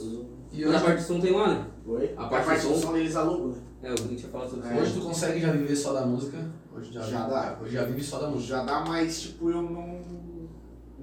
E 0.52 0.64
Mas 0.64 0.72
a 0.72 0.76
hoje, 0.76 0.84
parte 0.84 1.00
de 1.00 1.06
som 1.06 1.20
tem 1.20 1.32
lá, 1.36 1.48
né? 1.54 1.66
Oi? 1.86 2.14
A 2.16 2.24
A 2.24 2.28
parte 2.28 2.46
parte 2.46 2.62
do 2.62 2.68
do 2.70 2.74
som? 2.74 2.80
som 2.88 2.96
eles 2.96 3.14
alugam, 3.14 3.48
né? 3.48 3.54
É, 3.82 3.90
o 3.92 3.94
Gringo 3.94 4.16
tinha 4.16 4.30
falado 4.30 4.50
sobre 4.50 4.68
É. 4.68 4.72
isso. 4.72 4.82
hoje 4.82 4.92
tu 4.94 5.00
consegue 5.06 5.40
já 5.40 5.52
viver 5.52 5.76
só 5.76 5.92
da 5.92 6.04
música? 6.06 6.38
Hoje 6.76 6.92
já, 6.92 7.00
Já 7.02 7.26
dá. 7.28 7.58
Hoje 7.62 7.72
já 7.74 7.84
vive 7.84 8.02
só 8.02 8.18
da 8.18 8.28
música. 8.28 8.48
Já 8.56 8.64
dá, 8.64 8.84
mas 8.86 9.20
tipo, 9.22 9.48
eu 9.50 9.62
não. 9.62 10.00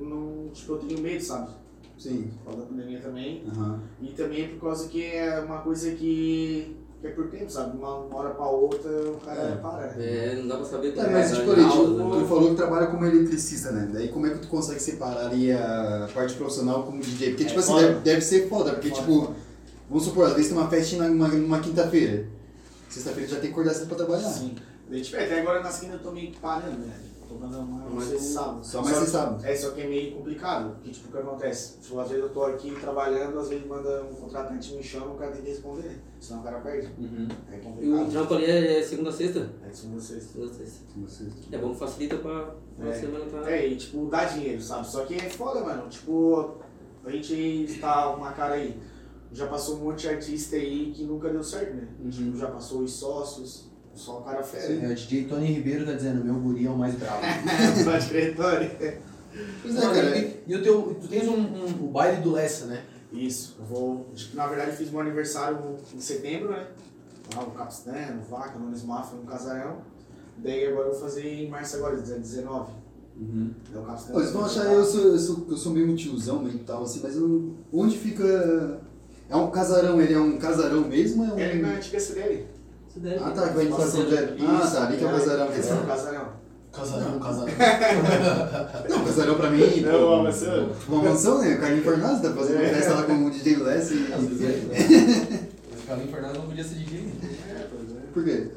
Não 0.06 0.50
tipo, 0.54 0.74
eu 0.74 0.78
tenho 0.80 1.00
medo, 1.02 1.24
sabe? 1.24 1.50
Sim. 1.98 2.30
Por 2.44 2.52
causa 2.52 2.62
da 2.62 2.68
pandemia 2.68 3.00
também. 3.00 3.44
Aham. 3.52 3.80
E 4.02 4.08
também 4.12 4.44
é 4.46 4.48
por 4.50 4.62
causa 4.62 4.88
que 4.88 5.04
é 5.04 5.40
uma 5.40 5.60
coisa 5.60 5.92
que, 5.92 6.76
que 7.02 7.08
é 7.08 7.10
por 7.10 7.28
tempo, 7.28 7.50
sabe? 7.50 7.76
Uma, 7.78 7.96
uma 7.98 8.16
hora 8.18 8.30
pra 8.36 8.46
outra 8.48 8.90
o 8.92 9.18
cara 9.20 9.42
É. 9.42 9.56
para. 9.56 9.86
É, 10.04 10.36
não 10.40 10.48
dá 10.48 10.58
pra 10.58 10.66
saber 10.66 10.94
É, 10.98 11.10
mas 11.10 11.32
é, 11.32 11.36
tipo, 11.38 11.52
ali, 11.52 11.62
em 11.62 11.68
tipo, 11.70 11.80
aulas, 11.80 11.98
né? 11.98 12.20
tu 12.22 12.26
falou 12.28 12.50
que 12.52 12.56
trabalha 12.56 12.88
como 12.88 13.06
eletricista, 13.06 13.72
né? 13.72 13.90
Daí 13.92 14.10
como 14.10 14.28
é 14.28 14.30
que 14.30 14.40
tu 14.40 14.48
consegue 14.48 14.80
separar 14.80 15.26
ali 15.28 15.52
a 15.52 16.08
parte 16.14 16.36
profissional 16.36 16.84
como 16.84 17.02
DJ? 17.02 17.30
Porque, 17.30 17.44
É 17.44 17.48
tipo 17.48 17.60
assim, 17.60 17.76
deve, 17.76 18.00
deve 18.02 18.22
ser 18.22 18.48
foda, 18.48 18.74
porque, 18.74 18.90
Foda, 18.90 19.02
tipo, 19.02 19.22
foda. 19.26 19.36
vamos 19.90 20.04
supor, 20.04 20.26
às 20.28 20.34
vezes 20.34 20.50
tem 20.52 20.58
uma 20.58 20.70
festinha 20.70 21.10
numa, 21.10 21.28
numa 21.30 21.60
quinta-feira. 21.60 22.28
Sexta-feira 22.90 23.28
já 23.28 23.36
tem 23.38 23.48
que 23.48 23.52
acordar 23.54 23.74
cedo 23.74 23.88
pra 23.88 23.98
trabalhar. 23.98 24.30
Sim. 24.30 24.56
Daí, 24.90 25.02
tipo, 25.02 25.18
até 25.18 25.42
agora 25.42 25.62
na 25.62 25.70
segunda 25.72 25.96
eu 25.98 26.04
tô 26.04 26.12
meio 26.12 26.32
que 26.32 26.40
parando, 26.40 26.78
né? 26.80 26.94
Tô 27.28 27.36
mandando 27.36 27.66
mais 27.66 28.10
Mas 28.12 28.22
sábado. 28.22 28.66
Só 28.66 28.82
mais 28.82 28.96
você 28.98 29.06
sabe. 29.08 29.46
É, 29.50 29.56
só 29.56 29.72
que 29.72 29.82
é 29.82 29.88
meio 29.88 30.16
complicado, 30.16 30.76
porque 30.76 30.92
tipo, 30.92 31.10
o 31.10 31.12
que 31.12 31.18
acontece? 31.18 31.78
Tipo, 31.82 32.00
às 32.00 32.08
vezes 32.10 32.24
eu 32.24 32.30
tô 32.30 32.44
aqui 32.46 32.72
trabalhando, 32.80 33.38
às 33.40 33.50
vezes 33.50 33.66
manda 33.68 34.04
um 34.04 34.14
contratante 34.16 34.74
me 34.76 34.82
chama, 34.84 35.08
o 35.14 35.16
cara 35.18 35.32
tem 35.32 35.42
que 35.42 35.50
responder? 35.50 36.00
Senão 36.20 36.40
o 36.40 36.44
cara 36.44 36.60
perde. 36.60 36.88
Uhum. 36.98 37.28
É 37.52 37.56
E 37.56 37.60
o 37.60 37.64
complicado. 37.64 38.12
trampo 38.12 38.34
ali 38.36 38.46
é 38.46 38.82
segunda 38.82 39.10
a 39.10 39.14
sexta? 39.14 39.50
É 39.68 39.72
segunda 39.74 39.98
a 39.98 40.02
sexta. 40.02 40.32
Segunda 40.34 40.52
a 40.52 40.54
sexta. 40.56 40.80
Vocês. 40.96 41.34
É 41.52 41.58
bom 41.58 41.74
que 41.74 41.80
facilita 41.80 42.16
pra 42.18 42.56
uma 42.78 42.90
É. 42.90 42.94
semana 42.94 43.26
tá. 43.26 43.52
É, 43.52 43.68
e 43.68 43.76
tipo, 43.76 44.06
dá 44.08 44.24
dinheiro, 44.26 44.62
sabe? 44.62 44.88
Só 44.88 45.06
que 45.06 45.16
é 45.16 45.30
foda, 45.30 45.62
mano. 45.62 45.88
Tipo, 45.90 46.56
a 47.06 47.12
gente 47.12 47.34
está 47.34 48.16
uma 48.16 48.32
cara 48.32 48.54
aí. 48.56 48.80
Já 49.34 49.46
passou 49.48 49.76
um 49.76 49.80
monte 49.86 50.02
de 50.04 50.10
artista 50.10 50.56
aí 50.56 50.94
que 50.96 51.04
nunca 51.04 51.30
deu 51.30 51.44
certo, 51.44 51.76
né? 51.76 51.88
Uhum. 52.02 52.10
Tipo, 52.10 52.38
já 52.38 52.48
passou 52.48 52.82
os 52.82 52.94
sócios, 52.94 53.70
só 53.98 54.20
o 54.20 54.22
cara 54.22 54.42
fera. 54.44 54.74
É, 54.74 54.88
o 54.92 54.96
DJ 54.96 55.26
Tony 55.26 55.48
Ribeiro 55.48 55.86
tá 55.86 55.94
dizendo, 55.94 56.24
meu 56.24 56.36
guri 56.36 56.66
é 56.66 56.70
o 56.70 56.78
mais 56.78 56.96
bravo. 56.96 57.22
Pode 57.84 58.08
crer, 58.10 58.36
Tony. 58.36 58.70
Pois 59.62 59.76
é, 59.76 59.80
Mano, 59.82 59.94
cara. 59.94 60.18
e, 60.18 60.44
e 60.48 60.56
o 60.56 60.64
teu, 60.64 60.98
tu 61.00 61.08
tens 61.08 61.28
um, 61.28 61.36
um- 61.38 61.86
o 61.86 61.88
baile 61.92 62.22
do 62.22 62.32
Lessa, 62.32 62.66
né? 62.66 62.84
Isso, 63.12 63.56
eu 63.60 63.66
vou. 63.66 64.08
Na 64.34 64.48
verdade, 64.48 64.72
eu 64.72 64.78
fiz 64.78 64.90
meu 64.92 65.00
aniversário 65.00 65.58
em 65.94 66.00
setembro, 66.00 66.50
né? 66.52 66.68
Lá 67.36 67.44
no 67.44 67.52
Capistan, 67.52 68.16
no 68.16 68.24
Vaca, 68.24 68.58
no 68.58 68.70
Nismafra, 68.70 69.18
no 69.18 69.24
Casarão. 69.26 69.78
Daí 70.38 70.68
agora 70.68 70.88
eu 70.88 70.92
vou 70.92 71.02
fazer 71.02 71.26
em 71.26 71.50
março 71.50 71.76
agora, 71.78 71.98
dia 71.98 72.18
19. 72.18 72.72
Uhum. 73.20 73.52
Daí 73.72 73.82
o 74.14 74.20
Eles 74.20 74.32
vão 74.32 74.46
achar 74.46 74.66
eu 74.72 74.84
sou, 74.86 75.02
eu 75.02 75.18
sou, 75.18 75.46
eu 75.50 75.58
sou 75.58 75.72
meio 75.74 75.90
um 75.92 75.96
tiozão 75.96 76.48
e 76.48 76.58
tal, 76.60 76.84
assim, 76.84 77.00
mas 77.04 77.16
eu 77.16 77.56
onde 77.74 77.98
fica. 77.98 78.80
É 79.30 79.36
um 79.36 79.52
casarão, 79.52 80.02
ele 80.02 80.14
é 80.14 80.20
um 80.20 80.38
casarão 80.38 80.88
mesmo 80.88 81.24
ou 81.24 81.30
é 81.30 81.34
um. 81.34 81.40
Ele 81.40 81.60
é 81.60 81.62
na 81.62 81.76
antiga 81.76 82.00
cidade. 82.00 82.46
Isso. 83.04 83.24
Ah 83.24 83.32
tá, 83.32 83.48
que 83.50 83.56
vai 83.56 83.66
em 83.66 83.70
estação 83.70 84.06
de. 84.06 84.18
Ah 84.18 84.70
tá, 84.72 84.84
ali 84.88 84.98
que 84.98 85.04
é 85.04 85.08
o 85.08 85.12
casarão, 85.12 85.48
quer 85.48 85.60
Esse 85.60 85.70
é 85.70 85.74
o. 85.74 85.78
Casarão. 85.86 86.26
Casarão, 86.74 87.20
casarão. 87.20 87.48
Não, 88.90 89.04
casarão 89.06 89.36
pra 89.36 89.50
mim. 89.50 89.82
Não, 89.82 89.92
pô, 89.92 90.08
uma 90.16 90.24
mansão. 90.24 90.70
Uma 90.88 91.04
mansão, 91.04 91.42
né? 91.42 91.56
O 91.56 91.60
Carlinhos 91.60 91.86
Fernandes 91.86 92.22
tá 92.22 92.32
fazendo 92.34 92.62
É. 92.62 92.70
festa 92.70 92.94
lá 92.94 93.04
com 93.04 93.26
o 93.26 93.32
DJ 93.32 93.56
Less 93.58 93.94
e. 93.94 93.98
É. 94.06 94.18
Mas 95.72 95.82
o 95.84 95.88
Carlinhos 95.88 96.12
Fernandes 96.12 96.38
não 96.38 96.46
podia 96.48 96.64
ser 96.64 96.76
DJ. 96.76 97.00
né? 97.02 97.12
É, 97.50 97.66
pois 97.72 97.90
é. 97.92 98.02
Por 98.14 98.24
quê? 98.24 98.48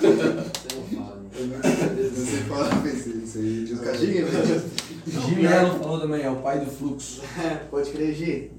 Você 0.00 0.74
não 0.74 0.82
fala, 1.04 1.16
né? 1.16 2.92
Imagina, 3.70 4.26
velho. 4.26 4.62
G 5.06 5.34
Mello 5.36 5.78
falou 5.78 6.00
também, 6.00 6.22
é 6.22 6.30
o 6.30 6.36
pai 6.36 6.60
do 6.60 6.70
fluxo. 6.70 7.22
Pode 7.70 7.90
crer, 7.90 8.14
G. 8.14 8.50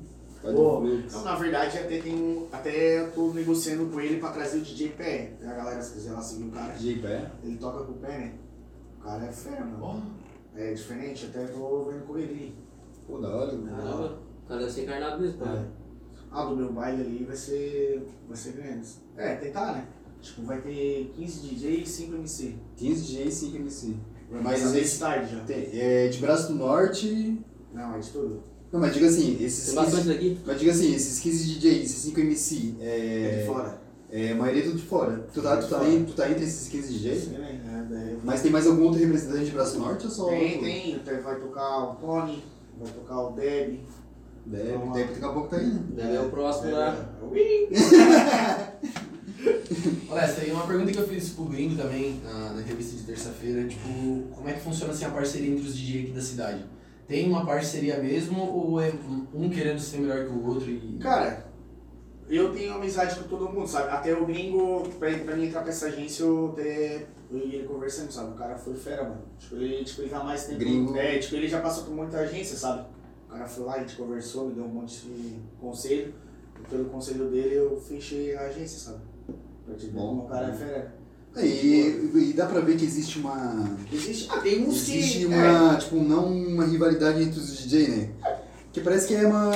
Flux. 0.55 1.13
não, 1.13 1.23
na 1.23 1.35
verdade, 1.35 1.77
até, 1.77 1.99
tem 1.99 2.15
um, 2.15 2.47
até 2.51 3.01
eu 3.01 3.11
tô 3.11 3.33
negociando 3.33 3.85
com 3.87 3.99
ele 3.99 4.19
pra 4.19 4.31
trazer 4.31 4.57
o 4.57 4.61
DJ 4.61 4.89
Pé. 4.89 5.33
A 5.41 5.53
galera, 5.53 5.81
se 5.81 5.93
quiser 5.93 6.11
lá 6.11 6.21
seguir 6.21 6.47
o 6.47 6.51
cara, 6.51 6.73
DJ 6.73 6.99
Pé. 7.01 7.31
ele 7.43 7.57
toca 7.57 7.83
com 7.85 7.91
o 7.93 7.95
pé, 7.95 8.17
né? 8.17 8.33
O 8.99 9.03
cara 9.03 9.25
é 9.25 9.31
fera, 9.31 9.65
mano. 9.65 9.79
Ó, 9.83 10.19
É 10.55 10.73
diferente, 10.73 11.27
até 11.27 11.45
tô 11.45 11.85
vendo 11.85 12.05
com 12.05 12.17
ele. 12.17 12.53
Pô, 13.07 13.19
da 13.19 13.29
hora. 13.29 13.57
Caramba, 13.57 14.19
o 14.43 14.47
cara 14.47 14.59
deve 14.61 14.71
ser 14.71 14.83
encarnado 14.83 15.21
mesmo, 15.21 15.43
É. 15.43 15.47
pô. 15.47 15.79
Ah, 16.31 16.45
do 16.45 16.55
meu 16.55 16.71
baile 16.73 17.01
ali 17.01 17.23
vai 17.23 17.35
ser. 17.35 18.05
vai 18.27 18.35
ser 18.37 18.51
grande. 18.53 18.87
É, 19.17 19.35
tentar, 19.35 19.73
né? 19.73 19.87
Tipo, 20.21 20.41
vai 20.43 20.59
ter 20.61 21.11
15 21.15 21.47
DJ 21.47 21.81
e 21.81 21.85
5 21.85 22.15
MC. 22.15 22.55
15 22.75 23.01
DJ 23.05 23.25
e 23.27 23.31
5 23.31 23.55
MC. 23.57 23.95
Mas 24.43 24.63
esse- 24.63 24.79
esse 24.79 24.99
tarde 24.99 25.33
já. 25.33 25.43
Tem, 25.43 25.69
é, 25.73 26.07
de 26.09 26.19
Braço 26.19 26.49
do 26.51 26.55
Norte. 26.59 27.41
Não, 27.73 27.95
é 27.95 27.99
de 27.99 28.09
tudo. 28.11 28.43
Não, 28.71 28.79
mas 28.79 28.93
diga 28.93 29.07
assim, 29.07 29.37
esses 29.43 29.65
Tem 29.67 29.75
bastante 29.75 30.03
15, 30.03 30.13
daqui. 30.13 30.39
mas 30.45 30.59
diga 30.59 30.71
assim, 30.71 30.93
esses 30.93 31.19
15 31.19 31.43
DJ, 31.45 31.81
esses 31.83 31.97
5 32.03 32.19
MC, 32.19 32.75
É, 32.79 32.85
é, 32.85 33.39
de 33.41 33.47
fora. 33.47 33.81
é 34.11 34.31
a 34.31 34.35
maioria 34.35 34.63
tudo 34.63 34.77
de 34.77 34.83
fora. 34.83 35.25
Tu 35.33 35.41
tá, 35.41 35.57
tu 35.57 35.67
tá, 35.67 35.79
Fora. 35.79 35.89
em- 35.89 36.05
tu 36.05 36.13
tá 36.13 36.29
entre 36.29 36.43
esses 36.43 36.69
15 36.69 36.93
DJ? 36.93 37.15
Sim, 37.19 37.29
né? 37.31 37.61
É, 37.65 37.83
daí 37.93 38.11
eu- 38.13 38.19
Mas 38.23 38.41
tem 38.43 38.51
mais 38.51 38.67
algum 38.67 38.83
outro 38.83 38.99
representante 38.99 39.45
de 39.45 39.51
Braço 39.51 39.79
Norte 39.79 40.05
ou 40.05 40.11
só? 40.11 40.27
Tem, 40.29 40.59
tem. 40.59 40.95
Até 40.97 41.17
Vai 41.19 41.39
tocar 41.39 41.79
o 41.83 41.95
Tony, 41.95 42.43
vai 42.79 42.91
tocar 42.91 43.19
o 43.21 43.31
Deb. 43.31 43.79
Deve, 44.45 44.71
Vamos 44.71 44.87
lá. 44.89 44.93
deve 44.95 45.13
daqui 45.13 45.25
a 45.25 45.29
pouco 45.29 45.47
tá 45.49 45.57
aí, 45.57 45.65
né? 45.67 45.81
Deve 45.95 46.15
é 46.15 46.21
o 46.21 46.29
próximo 46.29 46.71
lá. 46.71 47.09
Ui! 47.23 47.69
Olha, 50.09 50.21
essa 50.21 50.41
aí 50.41 50.49
é 50.49 50.53
uma 50.53 50.65
pergunta 50.67 50.91
que 50.91 50.97
eu 50.97 51.07
fiz 51.07 51.29
pro 51.29 51.45
Gringo 51.45 51.75
também 51.75 52.19
na, 52.23 52.53
na 52.53 52.61
revista 52.61 52.97
de 52.97 53.03
terça-feira, 53.03 53.67
tipo, 53.67 54.23
como 54.35 54.49
é 54.49 54.53
que 54.53 54.61
funciona 54.61 54.91
assim 54.91 55.05
a 55.05 55.09
parceria 55.09 55.49
entre 55.51 55.65
os 55.67 55.75
DJ 55.75 56.03
aqui 56.03 56.11
da 56.11 56.21
cidade? 56.21 56.65
Tem 57.09 57.27
uma 57.27 57.43
parceria 57.43 57.97
mesmo 57.97 58.39
ou 58.39 58.79
é 58.79 58.93
um 59.33 59.49
querendo 59.49 59.79
ser 59.79 59.97
melhor 59.97 60.27
que 60.27 60.31
o 60.31 60.45
outro 60.47 60.69
e. 60.69 60.99
Cara, 60.99 61.43
eu 62.29 62.53
tenho 62.53 62.75
amizade 62.75 63.19
com 63.19 63.27
todo 63.27 63.49
mundo, 63.49 63.67
sabe? 63.67 63.89
Até 63.89 64.13
o 64.13 64.27
gringo, 64.27 64.87
pra, 64.99 65.11
pra 65.17 65.35
mim 65.35 65.47
entrar 65.47 65.61
pra 65.61 65.71
essa 65.71 65.87
agência, 65.87 66.21
eu, 66.21 66.49
até, 66.49 67.07
eu 67.31 67.39
e 67.39 67.55
ele 67.55 67.67
conversando, 67.67 68.11
sabe? 68.11 68.33
O 68.33 68.35
cara 68.35 68.55
foi 68.55 68.75
fera, 68.75 69.05
mano. 69.05 69.23
Tipo, 69.39 69.55
ele, 69.55 69.83
tipo, 69.83 70.01
ele 70.03 70.09
tá 70.11 70.23
mais 70.23 70.45
tempo. 70.45 70.59
Gringo. 70.59 70.95
É, 70.95 71.17
tipo, 71.17 71.35
ele 71.35 71.47
já 71.47 71.59
passou 71.59 71.85
por 71.85 71.95
muita 71.95 72.19
agência, 72.19 72.55
sabe? 72.55 72.87
O 73.27 73.31
cara 73.31 73.47
foi 73.47 73.65
lá, 73.65 73.73
a 73.73 73.79
gente 73.79 73.95
conversou, 73.95 74.47
me 74.47 74.53
deu 74.53 74.65
um 74.65 74.67
monte 74.67 75.07
de 75.07 75.39
conselho. 75.59 76.13
E 76.59 76.69
pelo 76.69 76.85
conselho 76.85 77.27
dele, 77.31 77.55
eu 77.55 77.75
fechei 77.81 78.35
a 78.35 78.41
agência, 78.41 78.91
sabe? 78.91 79.03
Pra 79.65 79.73
te 79.73 79.87
como 79.87 80.25
o 80.25 80.27
cara 80.27 80.49
é 80.49 80.53
fera. 80.53 80.98
É, 81.39 81.45
E, 81.45 82.11
e 82.29 82.33
dá 82.33 82.45
pra 82.45 82.59
ver 82.61 82.75
que 82.77 82.85
existe 82.85 83.19
uma. 83.19 83.69
Existe, 83.91 84.27
ah, 84.31 84.37
tem 84.39 84.63
uns 84.67 84.75
Existe 84.89 85.19
que... 85.19 85.25
uma, 85.25 85.75
tipo, 85.77 85.95
não 85.97 86.25
uma 86.27 86.65
rivalidade 86.65 87.21
entre 87.23 87.39
os 87.39 87.57
DJ, 87.57 87.87
né? 87.87 88.09
Que 88.71 88.81
parece 88.81 89.07
que 89.07 89.15
é 89.15 89.25
uma, 89.25 89.49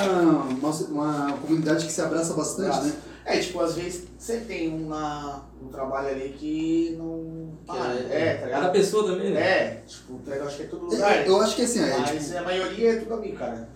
uma, 0.44 0.70
uma 0.70 1.32
comunidade 1.38 1.86
que 1.86 1.92
se 1.92 2.00
abraça 2.00 2.34
bastante, 2.34 2.68
Abraça. 2.70 2.86
né? 2.88 2.94
É, 3.26 3.38
tipo, 3.38 3.58
às 3.60 3.74
vezes 3.74 4.02
sempre 4.18 4.44
tem 4.46 4.68
um, 4.70 4.88
na, 4.88 5.44
um 5.62 5.68
trabalho 5.68 6.08
ali 6.08 6.34
que 6.38 6.94
não... 6.98 7.52
Que 7.64 7.70
Ah, 7.70 7.94
é- 8.10 8.20
é, 8.22 8.34
tá 8.34 8.40
Cada 8.48 8.56
ligado? 8.56 8.72
pessoa 8.72 9.06
também, 9.12 9.32
né? 9.32 9.40
É, 9.40 9.82
tipo, 9.86 10.20
eu 10.26 10.44
acho 10.46 10.56
que 10.58 10.62
é 10.64 10.66
todo 10.66 10.84
lugar. 10.84 11.16
É, 11.16 11.26
Eu 11.28 11.40
acho 11.40 11.56
que 11.56 11.62
assim, 11.62 11.80
é, 11.80 11.96
Mas 11.96 12.26
tipo, 12.26 12.36
a 12.38 12.42
maioria 12.42 12.90
é 12.92 12.96
tudo 12.96 13.14
amigo, 13.14 13.36
cara. 13.38 13.66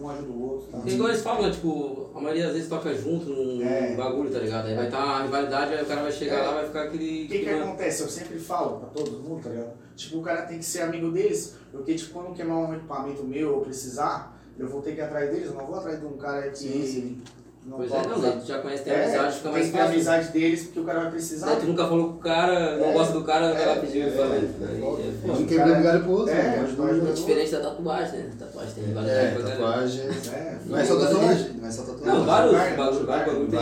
Um 0.00 0.08
ajuda 0.10 0.30
o 0.30 0.42
outro. 0.42 0.66
Tá? 0.72 0.82
Igual 0.88 1.08
eles 1.08 1.22
falam, 1.22 1.42
né, 1.42 1.50
tipo, 1.50 2.10
a 2.14 2.20
maioria 2.20 2.46
às 2.48 2.52
vezes 2.52 2.68
toca 2.68 2.92
junto 2.94 3.26
num 3.30 3.62
É. 3.66 3.94
bagulho, 3.94 4.30
tá 4.30 4.38
ligado? 4.38 4.66
Aí 4.66 4.74
vai 4.74 4.84
estar 4.86 4.98
a 5.02 5.22
rivalidade, 5.22 5.74
aí 5.74 5.82
o 5.82 5.86
cara 5.86 6.02
vai 6.02 6.12
chegar 6.12 6.36
É. 6.38 6.42
lá 6.46 6.54
vai 6.54 6.66
ficar 6.66 6.82
aquele. 6.82 7.24
O 7.24 7.28
que 7.28 7.38
que 7.38 7.44
clima- 7.46 7.64
acontece? 7.64 8.02
Eu 8.02 8.08
sempre 8.08 8.38
falo 8.38 8.78
pra 8.80 8.88
todo 8.90 9.10
mundo, 9.12 9.42
tá 9.42 9.50
ligado? 9.50 9.72
Tipo, 9.96 10.18
o 10.18 10.22
cara 10.22 10.42
tem 10.42 10.58
que 10.58 10.64
ser 10.64 10.82
amigo 10.82 11.10
deles, 11.10 11.54
porque, 11.72 11.94
tipo, 11.94 12.12
quando 12.12 12.34
queimar 12.34 12.58
um 12.58 12.74
equipamento 12.74 13.24
meu 13.24 13.54
ou 13.56 13.60
precisar, 13.62 14.38
eu 14.58 14.68
vou 14.68 14.82
ter 14.82 14.92
que 14.92 14.98
ir 15.00 15.04
atrás 15.04 15.30
deles, 15.30 15.46
eu 15.48 15.54
não 15.54 15.66
vou 15.66 15.76
atrás 15.76 15.98
de 15.98 16.06
um 16.06 16.16
cara 16.18 16.50
que 16.50 16.58
Sim, 16.58 16.86
sim. 16.86 17.22
Não 17.66 17.78
Pois 17.78 17.90
é, 17.92 17.96
não, 18.06 18.40
tu 18.40 18.46
já 18.46 18.58
conhece, 18.60 18.84
tem 18.84 18.92
É, 18.92 19.04
amizade, 19.04 19.32
fica 19.36 19.42
tem 19.42 19.52
mais 19.52 19.66
que 19.66 19.72
ter 19.72 19.78
fácil. 19.78 19.92
amizade 19.94 20.28
deles, 20.32 20.62
porque 20.64 20.80
o 20.80 20.84
cara 20.84 21.00
vai 21.00 21.10
precisar. 21.10 21.46
Daí 21.46 21.56
tu 21.60 21.66
nunca 21.66 21.84
falou 21.88 22.08
com 22.10 22.14
o 22.14 22.18
cara, 22.18 22.76
não 22.76 22.84
É. 22.86 22.92
gosta 22.92 23.12
do 23.12 23.24
cara, 23.24 23.52
o 23.52 23.56
cara 23.56 23.70
É. 23.72 23.74
pediu 23.80 24.06
É. 24.06 24.10
pra 24.10 24.24
É. 24.24 24.28
Aí 24.28 25.30
um 25.30 25.42
é 25.42 25.46
quebrando 25.46 25.82
galho 25.82 26.02
pro 26.04 26.10
outro, 26.12 26.30
É, 26.30 26.34
né? 26.36 26.74
Vai 26.76 26.92
o 26.92 27.08
É 27.08 27.12
diferente 27.12 27.50
da 27.52 27.60
tatuagem, 27.60 28.18
né? 28.20 28.30
Tatuagem 28.38 28.72
tem 28.74 28.84
É, 28.84 28.92
pra 28.92 29.02
caralho. 29.02 29.46
tatuagem. 29.50 30.00
É, 30.32 30.56
Não 30.66 30.78
é 30.78 30.84
só 30.84 30.98
tatuagem, 31.00 31.52
não 31.60 31.68
é 31.68 31.70
só 31.72 31.82
tatuagem. 31.82 32.06
Não, 32.06 32.24
vários 32.24 32.52
Vários, 32.52 32.76
bagulho, 32.76 33.06
vários 33.06 33.34
tem. 33.34 33.58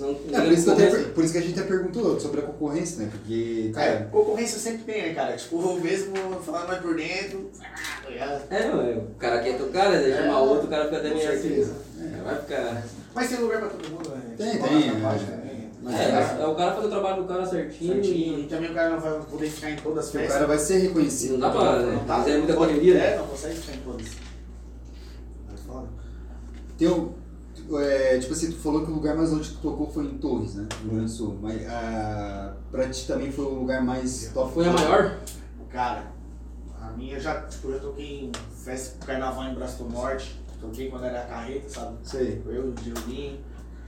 não- 0.00 0.34
É, 0.34 1.02
por 1.14 1.24
isso, 1.24 1.32
que 1.32 1.38
a 1.38 1.42
gente 1.42 1.58
até 1.60 1.68
perguntou 1.68 2.18
sobre 2.18 2.40
a 2.40 2.42
concorrência, 2.44 3.02
né? 3.04 3.10
Porque, 3.12 3.70
Cara, 3.74 4.08
concorrência 4.10 4.58
sempre 4.58 4.90
tem, 4.90 5.02
né, 5.08 5.14
cara? 5.14 5.36
Tipo, 5.36 5.60
eu 5.60 5.80
mesmo 5.80 6.14
falando 6.44 6.68
mais 6.68 6.80
por 6.80 6.94
dentro, 6.96 7.50
tá? 8.18 8.40
É, 8.50 8.68
mano, 8.68 9.00
o 9.14 9.18
cara 9.18 9.40
quer 9.40 9.58
tocar, 9.58 9.90
né? 9.90 10.02
Chama 10.16 10.32
É. 10.32 10.40
outro, 10.40 10.66
o 10.66 10.70
cara 10.70 10.84
fica 10.84 10.96
até 10.96 11.10
meio 11.14 11.28
assim. 11.28 11.42
certeza. 11.42 11.72
É, 12.00 12.22
Vai 12.24 12.36
ficar. 12.36 12.82
Mas 13.14 13.28
tem 13.28 13.38
lugar 13.40 13.60
pra 13.60 13.68
todo 13.68 13.88
mundo, 13.90 14.08
né? 14.10 14.34
Tem, 14.36 14.58
tem, 14.58 14.90
na 14.92 14.98
é. 14.98 15.00
página 15.02 15.30
também. 15.36 15.70
Mas 15.82 15.94
É, 15.94 16.04
é, 16.04 16.42
é 16.42 16.46
o 16.46 16.54
cara 16.54 16.72
fazer 16.74 16.86
o 16.86 16.90
trabalho 16.90 17.22
do 17.22 17.28
cara 17.28 17.46
certinho. 17.46 17.92
Certinho. 17.94 18.38
E 18.40 18.46
também 18.46 18.70
o 18.70 18.74
cara 18.74 18.90
não 18.90 19.00
vai 19.00 19.20
poder 19.20 19.50
ficar 19.50 19.70
em 19.70 19.76
todas 19.76 20.06
as 20.06 20.10
que 20.10 20.16
o 20.16 20.20
festas. 20.20 20.36
cara 20.36 20.46
vai 20.48 20.58
ser 20.58 20.78
reconhecido. 20.78 21.32
Não 21.32 21.40
dá 21.40 21.50
pra, 21.50 21.76
né? 21.80 21.92
Não 21.92 22.04
tá, 22.04 22.18
Mas 22.18 22.26
é 22.28 22.36
muita 22.38 22.52
não 22.52 22.58
pode- 22.58 22.72
correria, 22.72 22.94
né? 22.94 23.12
É, 23.12 23.18
não 23.18 23.26
consegue 23.26 23.54
ficar 23.56 23.76
em 23.76 23.80
todas. 23.80 24.06
É 24.06 25.56
foda. 25.66 25.88
Tem 26.78 26.88
um, 26.88 27.12
é, 27.78 28.18
tipo 28.18 28.32
assim, 28.32 28.50
tu 28.50 28.58
falou 28.58 28.84
que 28.84 28.90
o 28.90 28.94
lugar 28.94 29.14
mais 29.16 29.30
longe 29.30 29.50
que 29.50 29.56
tu 29.56 29.62
tocou 29.62 29.90
foi 29.90 30.04
em 30.06 30.18
Torres, 30.18 30.54
né? 30.54 30.66
No 30.70 30.78
Rio 30.80 30.90
Grande 30.96 31.04
do 31.04 31.10
Sul. 31.16 31.38
Mas 31.40 31.66
ah, 31.68 32.54
pra 32.70 32.88
ti 32.88 33.06
também 33.06 33.30
foi 33.30 33.44
o 33.44 33.50
lugar 33.54 33.82
mais 33.84 34.30
top. 34.32 34.54
Foi 34.54 34.66
a 34.66 34.72
maior? 34.72 35.18
Cara, 35.70 36.04
a 36.80 36.88
minha 36.90 37.20
já, 37.20 37.42
tipo, 37.42 37.68
eu 37.70 37.80
toquei 37.80 38.24
em 38.26 38.32
festa 38.64 39.04
carnaval 39.04 39.44
em 39.44 39.54
Braço 39.54 39.82
do 39.84 39.90
Norte. 39.90 40.40
Toquei 40.64 40.90
quando 40.90 41.04
era 41.04 41.22
carreta, 41.22 41.68
sabe? 41.68 41.96
Sei. 42.02 42.42
Eu, 42.46 42.68
o 42.68 42.72
Dioguinho. 42.72 43.38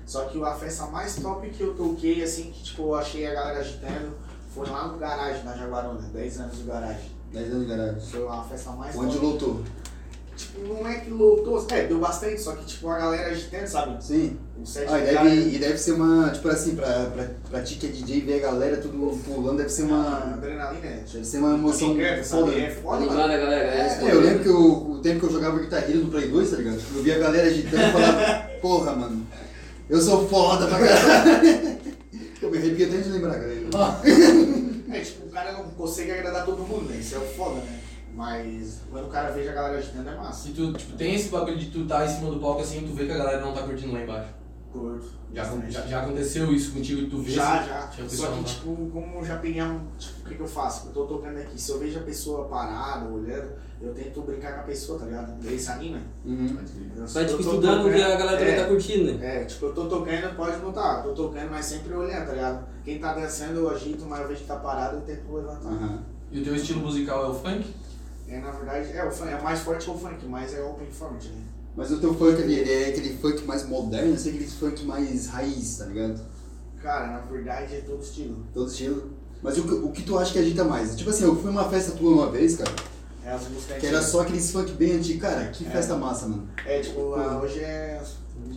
Só 0.04 0.24
que 0.26 0.42
a 0.42 0.54
festa 0.54 0.86
mais 0.86 1.16
top 1.16 1.48
que 1.50 1.62
eu 1.62 1.74
toquei, 1.74 2.22
assim, 2.22 2.50
que 2.52 2.62
tipo, 2.62 2.82
eu 2.82 2.94
achei 2.94 3.26
a 3.26 3.34
galera 3.34 3.58
agitando, 3.58 4.12
foi 4.54 4.68
lá 4.68 4.86
no 4.88 4.98
garagem, 4.98 5.42
na 5.42 5.56
Jaguarona, 5.56 6.00
10 6.00 6.40
anos 6.40 6.58
do 6.58 6.64
garagem. 6.64 7.10
10 7.32 7.52
anos 7.52 7.66
de 7.66 7.76
garagem. 7.76 8.00
Foi 8.00 8.24
uma 8.24 8.44
festa 8.44 8.70
mais 8.70 8.94
Onde 8.94 9.14
top. 9.14 9.26
lotou? 9.26 9.62
Tipo, 10.36 10.60
não 10.68 10.86
é 10.86 10.96
que 10.96 11.10
lotou, 11.10 11.66
é, 11.70 11.86
deu 11.86 11.98
bastante, 11.98 12.38
só 12.40 12.52
que 12.52 12.66
tipo, 12.66 12.88
a 12.90 12.98
galera 12.98 13.30
agitando, 13.30 13.66
sabe? 13.66 14.04
Sim. 14.04 14.36
Set 14.64 14.86
Ah, 14.88 14.98
e 14.98 15.02
de 15.02 15.12
deve, 15.12 15.56
e 15.56 15.58
deve 15.58 15.78
ser 15.78 15.92
uma, 15.92 16.28
tipo 16.30 16.48
assim, 16.48 16.74
pra, 16.74 17.06
pra, 17.06 17.30
pra 17.50 17.62
ti 17.62 17.76
que 17.76 17.86
é 17.86 17.88
DJ 17.90 18.20
ver 18.22 18.44
a 18.44 18.50
galera 18.50 18.76
tudo 18.76 19.18
pulando, 19.24 19.58
deve 19.58 19.70
ser 19.70 19.82
uma 19.84 19.96
uma. 19.96 20.34
adrenalina, 20.34 20.80
né? 20.80 21.04
Deve 21.10 21.24
ser 21.24 21.38
uma 21.38 21.54
emoção 21.54 21.96
canta, 21.96 22.24
sabe? 22.24 22.42
foda. 22.42 22.58
É 22.58 22.70
foda, 22.70 23.00
mano. 23.00 23.10
Animada, 23.12 23.38
galera. 23.38 23.64
galera 23.70 24.04
É. 24.04 24.04
É, 24.04 24.12
eu 24.12 24.20
lembro 24.20 24.42
que 24.42 24.48
o, 24.48 24.90
o 24.92 24.98
tempo 24.98 25.20
que 25.20 25.26
eu 25.26 25.32
jogava 25.32 25.58
Guitar 25.58 25.88
Hero 25.88 26.00
no 26.00 26.10
Play 26.10 26.28
2, 26.28 26.50
tá 26.50 26.56
ligado? 26.56 26.78
Tipo, 26.78 26.98
eu 26.98 27.02
via 27.02 27.16
a 27.16 27.18
galera 27.18 27.48
agitando 27.48 27.82
e 27.82 27.92
falava, 27.92 28.50
porra, 28.60 28.92
mano, 28.92 29.26
eu 29.88 30.00
sou 30.00 30.28
foda 30.28 30.66
pra 30.66 30.78
caralho. 30.78 31.76
Eu 32.42 32.50
me 32.50 32.58
arrepio 32.58 32.86
até 32.86 32.98
de 32.98 33.08
lembrar, 33.08 33.38
galera. 33.38 33.60
É, 34.92 35.00
tipo, 35.00 35.26
o 35.26 35.30
cara 35.30 35.52
não 35.52 35.64
consegue 35.70 36.12
agradar 36.12 36.44
todo 36.44 36.62
mundo, 36.62 36.90
né? 36.90 36.98
Isso 37.00 37.14
é 37.14 37.18
o 37.18 37.22
foda, 37.22 37.56
né? 37.56 37.80
Mas 38.16 38.80
quando 38.90 39.04
o 39.04 39.08
cara 39.10 39.30
veja 39.30 39.50
a 39.50 39.54
galera 39.54 39.76
agitando 39.78 40.08
é 40.08 40.14
massa. 40.16 40.48
Se 40.48 40.54
tu, 40.54 40.72
tipo, 40.72 40.96
tem 40.96 41.14
esse 41.14 41.28
bagulho 41.28 41.58
de 41.58 41.66
tu 41.66 41.84
tá 41.86 42.04
em 42.04 42.08
cima 42.08 42.30
do 42.30 42.40
palco 42.40 42.62
assim, 42.62 42.80
tu 42.80 42.94
vê 42.94 43.04
que 43.04 43.12
a 43.12 43.18
galera 43.18 43.40
não 43.42 43.52
tá 43.52 43.62
curtindo 43.62 43.92
lá 43.92 44.02
embaixo. 44.02 44.30
Curto. 44.72 45.06
Já, 45.32 45.44
já, 45.68 45.80
já 45.82 46.02
aconteceu 46.02 46.50
isso 46.52 46.72
contigo 46.72 47.02
e 47.02 47.06
tu 47.10 47.18
vê 47.18 47.32
Já, 47.32 47.62
se- 47.62 47.68
já. 47.68 48.04
pessoa 48.04 48.28
Só 48.30 48.36
que, 48.36 48.44
tipo, 48.44 48.90
como 48.90 49.18
eu 49.18 49.24
já 49.24 49.36
peguei 49.36 49.62
um. 49.62 49.80
Tipo, 49.98 50.20
o 50.20 50.24
que, 50.28 50.34
que 50.34 50.40
eu 50.40 50.46
faço? 50.48 50.88
Eu 50.88 50.92
tô 50.92 51.04
tocando 51.04 51.36
aqui. 51.38 51.60
Se 51.60 51.70
eu 51.72 51.78
vejo 51.78 51.98
a 51.98 52.02
pessoa 52.02 52.46
parada, 52.48 53.06
olhando, 53.06 53.50
eu 53.80 53.92
tento 53.92 54.22
brincar 54.22 54.54
com 54.54 54.60
a 54.60 54.64
pessoa, 54.64 54.98
tá 54.98 55.04
ligado? 55.06 55.34
Daí 55.42 55.58
se 55.58 55.70
anima. 55.70 55.98
Uhum. 56.24 56.56
Eu- 56.96 57.06
Vai, 57.06 57.26
tipo, 57.26 57.40
estudando 57.40 57.86
o 57.86 57.92
que 57.92 58.00
a 58.02 58.16
galera 58.16 58.38
também 58.38 58.54
é, 58.54 58.60
tá 58.62 58.68
curtindo, 58.68 59.12
né? 59.12 59.42
É, 59.42 59.44
tipo, 59.44 59.66
eu 59.66 59.74
tô 59.74 59.86
tocando, 59.86 60.36
pode 60.36 60.56
notar. 60.58 61.04
Eu 61.04 61.14
tô 61.14 61.24
tocando, 61.28 61.50
mas 61.50 61.66
sempre 61.66 61.92
olhando, 61.94 62.26
tá 62.26 62.32
ligado? 62.32 62.66
Quem 62.84 62.98
tá 62.98 63.12
dançando, 63.14 63.56
eu 63.60 63.70
agito, 63.70 64.04
mas 64.06 64.20
eu 64.20 64.28
vejo 64.28 64.40
que 64.40 64.46
tá 64.46 64.56
parado, 64.56 64.96
eu 64.96 65.00
tento 65.02 65.32
levantar. 65.34 65.68
Aham. 65.68 66.02
E 66.32 66.40
o 66.40 66.44
teu 66.44 66.56
estilo 66.56 66.80
musical 66.80 67.24
é 67.24 67.28
o 67.28 67.34
funk? 67.34 67.74
É, 68.28 68.40
na 68.40 68.50
verdade, 68.50 68.92
é 68.92 69.04
o 69.04 69.10
funk, 69.10 69.30
é 69.30 69.40
mais 69.40 69.60
forte 69.60 69.84
que 69.84 69.90
o 69.90 69.94
funk, 69.98 70.26
mas 70.26 70.52
é 70.54 70.62
open 70.62 70.86
format, 70.90 71.24
né? 71.24 71.42
Mas 71.76 71.90
o 71.92 71.98
teu 72.00 72.14
funk 72.14 72.42
ali, 72.42 72.54
ele 72.54 72.72
é 72.72 72.88
aquele 72.88 73.16
funk 73.18 73.44
mais 73.44 73.66
moderno, 73.66 74.14
assim, 74.14 74.30
aquele 74.30 74.46
funk 74.46 74.84
mais 74.84 75.26
raiz, 75.28 75.76
tá 75.78 75.84
ligado? 75.86 76.20
Cara, 76.82 77.06
na 77.08 77.18
verdade 77.18 77.74
é 77.76 77.80
todo 77.80 78.02
estilo. 78.02 78.44
Todo 78.52 78.68
estilo. 78.70 79.10
Mas 79.42 79.58
o, 79.58 79.62
que- 79.64 79.74
o 79.74 79.90
que 79.92 80.02
tu 80.02 80.18
acha 80.18 80.32
que 80.32 80.38
agita 80.38 80.64
mais? 80.64 80.96
Tipo 80.96 81.10
assim, 81.10 81.24
eu 81.24 81.36
fui 81.36 81.46
numa 81.46 81.68
festa 81.68 81.92
tua 81.92 82.10
uma 82.12 82.30
vez, 82.30 82.56
cara, 82.56 82.70
É 83.24 83.30
as 83.32 83.48
músicas 83.48 83.78
que 83.78 83.86
era 83.86 84.00
só 84.02 84.20
aqueles 84.22 84.50
funk 84.50 84.72
bem 84.72 84.92
antigos. 84.92 85.20
Cara, 85.22 85.46
que 85.48 85.66
É. 85.66 85.70
festa 85.70 85.96
massa, 85.96 86.26
mano. 86.26 86.48
É, 86.64 86.80
tipo, 86.80 87.14
ah, 87.14 87.40
hoje 87.42 87.60
é 87.60 88.00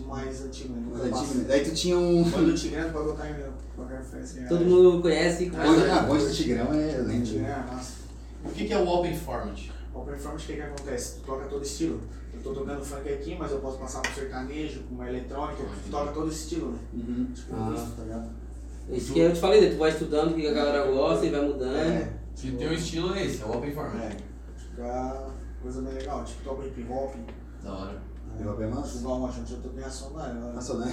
mais 0.07 0.41
antigo, 0.41 0.73
né? 0.73 0.81
Nunca 0.85 1.03
antigo, 1.17 1.33
né? 1.39 1.45
Daí 1.47 1.63
tu 1.63 1.71
tinha 1.71 1.97
um. 1.97 2.23
Quando 2.31 2.49
o 2.49 2.53
Tigrano 2.55 2.93
pode 2.93 3.05
botar 3.05 3.29
em 3.29 3.35
qualquer 3.75 4.01
festa. 4.03 4.41
Todo 4.47 4.65
mundo 4.65 5.01
conhece 5.01 5.43
e 5.45 5.49
Bonde, 5.49 5.89
ah, 5.89 6.03
bonde 6.03 6.25
do 6.25 6.33
Tigrão 6.33 6.73
é 6.73 6.97
lento. 6.97 7.35
É 7.38 7.63
massa. 7.67 7.98
O 8.46 8.50
que, 8.50 8.65
que 8.67 8.74
é 8.74 8.77
o 8.77 8.88
open 8.88 9.15
format? 9.15 9.60
Open 9.93 10.17
Format, 10.17 10.43
o 10.43 10.46
que 10.48 10.53
que 10.53 10.62
acontece? 10.62 11.19
Tu 11.19 11.25
toca 11.25 11.46
todo 11.46 11.63
estilo. 11.63 12.00
Eu 12.34 12.41
tô 12.41 12.53
tocando 12.53 12.84
funk 12.86 13.10
aqui, 13.12 13.36
mas 13.38 13.51
eu 13.51 13.60
posso 13.60 13.77
passar 13.79 14.01
pro 14.01 14.13
sertanejo, 14.13 14.84
com 14.84 14.96
uma 14.96 15.10
eletrônica, 15.10 15.63
tu 15.84 15.91
toca 15.91 16.12
todo 16.12 16.31
estilo, 16.31 16.72
né? 16.72 16.79
Uhum. 16.93 17.27
Tipo, 17.34 17.53
Ah. 17.55 17.74
isso, 17.75 17.91
tá 17.98 18.03
ligado? 18.03 18.29
Isso 18.89 19.13
que 19.13 19.19
eu 19.19 19.34
te 19.34 19.39
falei, 19.39 19.62
né? 19.62 19.69
tu 19.72 19.77
vai 19.77 19.89
estudando 19.91 20.31
o 20.31 20.36
que 20.36 20.48
a 20.48 20.53
galera 20.53 20.89
gosta 20.91 21.25
e 21.25 21.29
vai 21.29 21.41
mudando. 21.41 21.75
É, 21.75 22.13
Se 22.34 22.51
teu 22.51 22.74
estilo 22.74 23.13
é 23.13 23.25
esse, 23.25 23.41
é 23.41 23.46
o 23.46 23.58
open 23.58 23.72
format. 23.74 24.03
é. 24.03 24.17
fica 24.58 25.27
coisa 25.62 25.81
bem 25.81 25.93
legal. 25.93 26.24
Tipo, 26.24 26.43
toco 26.43 26.63
hip 26.65 26.86
hop. 26.89 27.13
Da 27.63 27.72
hora. 27.74 28.01
Hip 28.38 28.48
hop 28.48 28.62
é 28.62 28.67
massa? 28.67 28.88
Tipo, 28.88 29.00
igual 29.00 29.21
ontem, 29.24 29.43
eu 29.50 29.57
toquei? 29.57 29.83
Nossa, 30.53 30.74
né? 30.77 30.91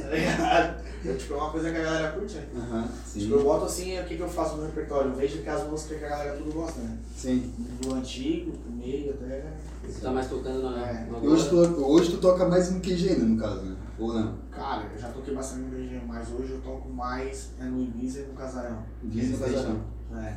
Tá 0.00 0.08
ligado? 0.10 0.82
É, 1.04 1.14
tipo, 1.14 1.34
é 1.34 1.36
uma 1.36 1.50
coisa 1.50 1.70
que 1.70 1.76
a 1.76 1.82
galera 1.82 2.12
curte, 2.12 2.34
né? 2.36 2.46
Aham, 2.56 2.88
sim. 3.04 3.20
Tipo, 3.20 3.34
eu 3.34 3.42
boto 3.42 3.64
assim, 3.64 3.98
o 3.98 4.04
que, 4.04 4.16
que 4.16 4.22
eu 4.22 4.28
faço 4.28 4.56
no 4.56 4.66
repertório? 4.66 5.10
Eu 5.10 5.16
vejo 5.16 5.42
que 5.42 5.48
as 5.48 5.68
músicas 5.68 5.98
que 5.98 6.04
a 6.04 6.08
galera 6.08 6.36
tudo 6.36 6.52
gosta, 6.52 6.80
né? 6.80 6.98
Sim. 7.16 7.52
Do 7.80 7.94
antigo, 7.94 8.52
do 8.52 8.76
meio 8.76 9.10
até. 9.10 9.52
Você 9.84 10.00
tá 10.00 10.12
mais 10.12 10.28
tocando 10.28 10.62
na. 10.62 10.88
É. 10.88 11.06
na 11.10 11.18
E 11.18 11.26
hoje 11.26 11.48
tu, 11.48 11.56
hoje 11.56 12.10
tu 12.12 12.18
toca 12.18 12.48
mais 12.48 12.70
no 12.70 12.80
QG, 12.80 13.16
né, 13.16 13.24
no 13.24 13.40
caso, 13.40 13.62
né? 13.62 13.76
Ou 13.98 14.14
não? 14.14 14.34
Cara, 14.50 14.86
eu 14.94 15.00
já 15.00 15.08
toquei 15.08 15.34
bastante 15.34 15.62
no 15.62 15.76
BG, 15.76 16.00
mas 16.06 16.28
hoje 16.30 16.52
eu 16.52 16.60
toco 16.60 16.88
mais 16.88 17.50
é 17.60 17.64
no 17.64 17.82
Ibiza 17.82 18.20
e 18.20 18.26
no 18.26 18.34
Casarão. 18.34 18.78
Diz 19.02 19.30
no 19.30 19.38
casarão. 19.38 19.80
É. 20.14 20.36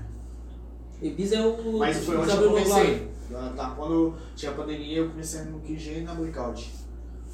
Ibiza 1.02 1.36
é 1.36 1.46
o. 1.46 1.78
Mas 1.78 1.98
foi 2.04 2.18
onde 2.18 2.32
Ibiza 2.32 2.44
eu 2.44 2.50
comecei. 2.50 3.15
Da- 3.30 3.74
quando 3.76 4.14
tinha 4.36 4.52
pandemia, 4.52 4.98
eu 5.00 5.10
comecei 5.10 5.42
no 5.44 5.60
QG 5.60 6.00
e 6.00 6.02
na 6.04 6.14
Blackout. 6.14 6.74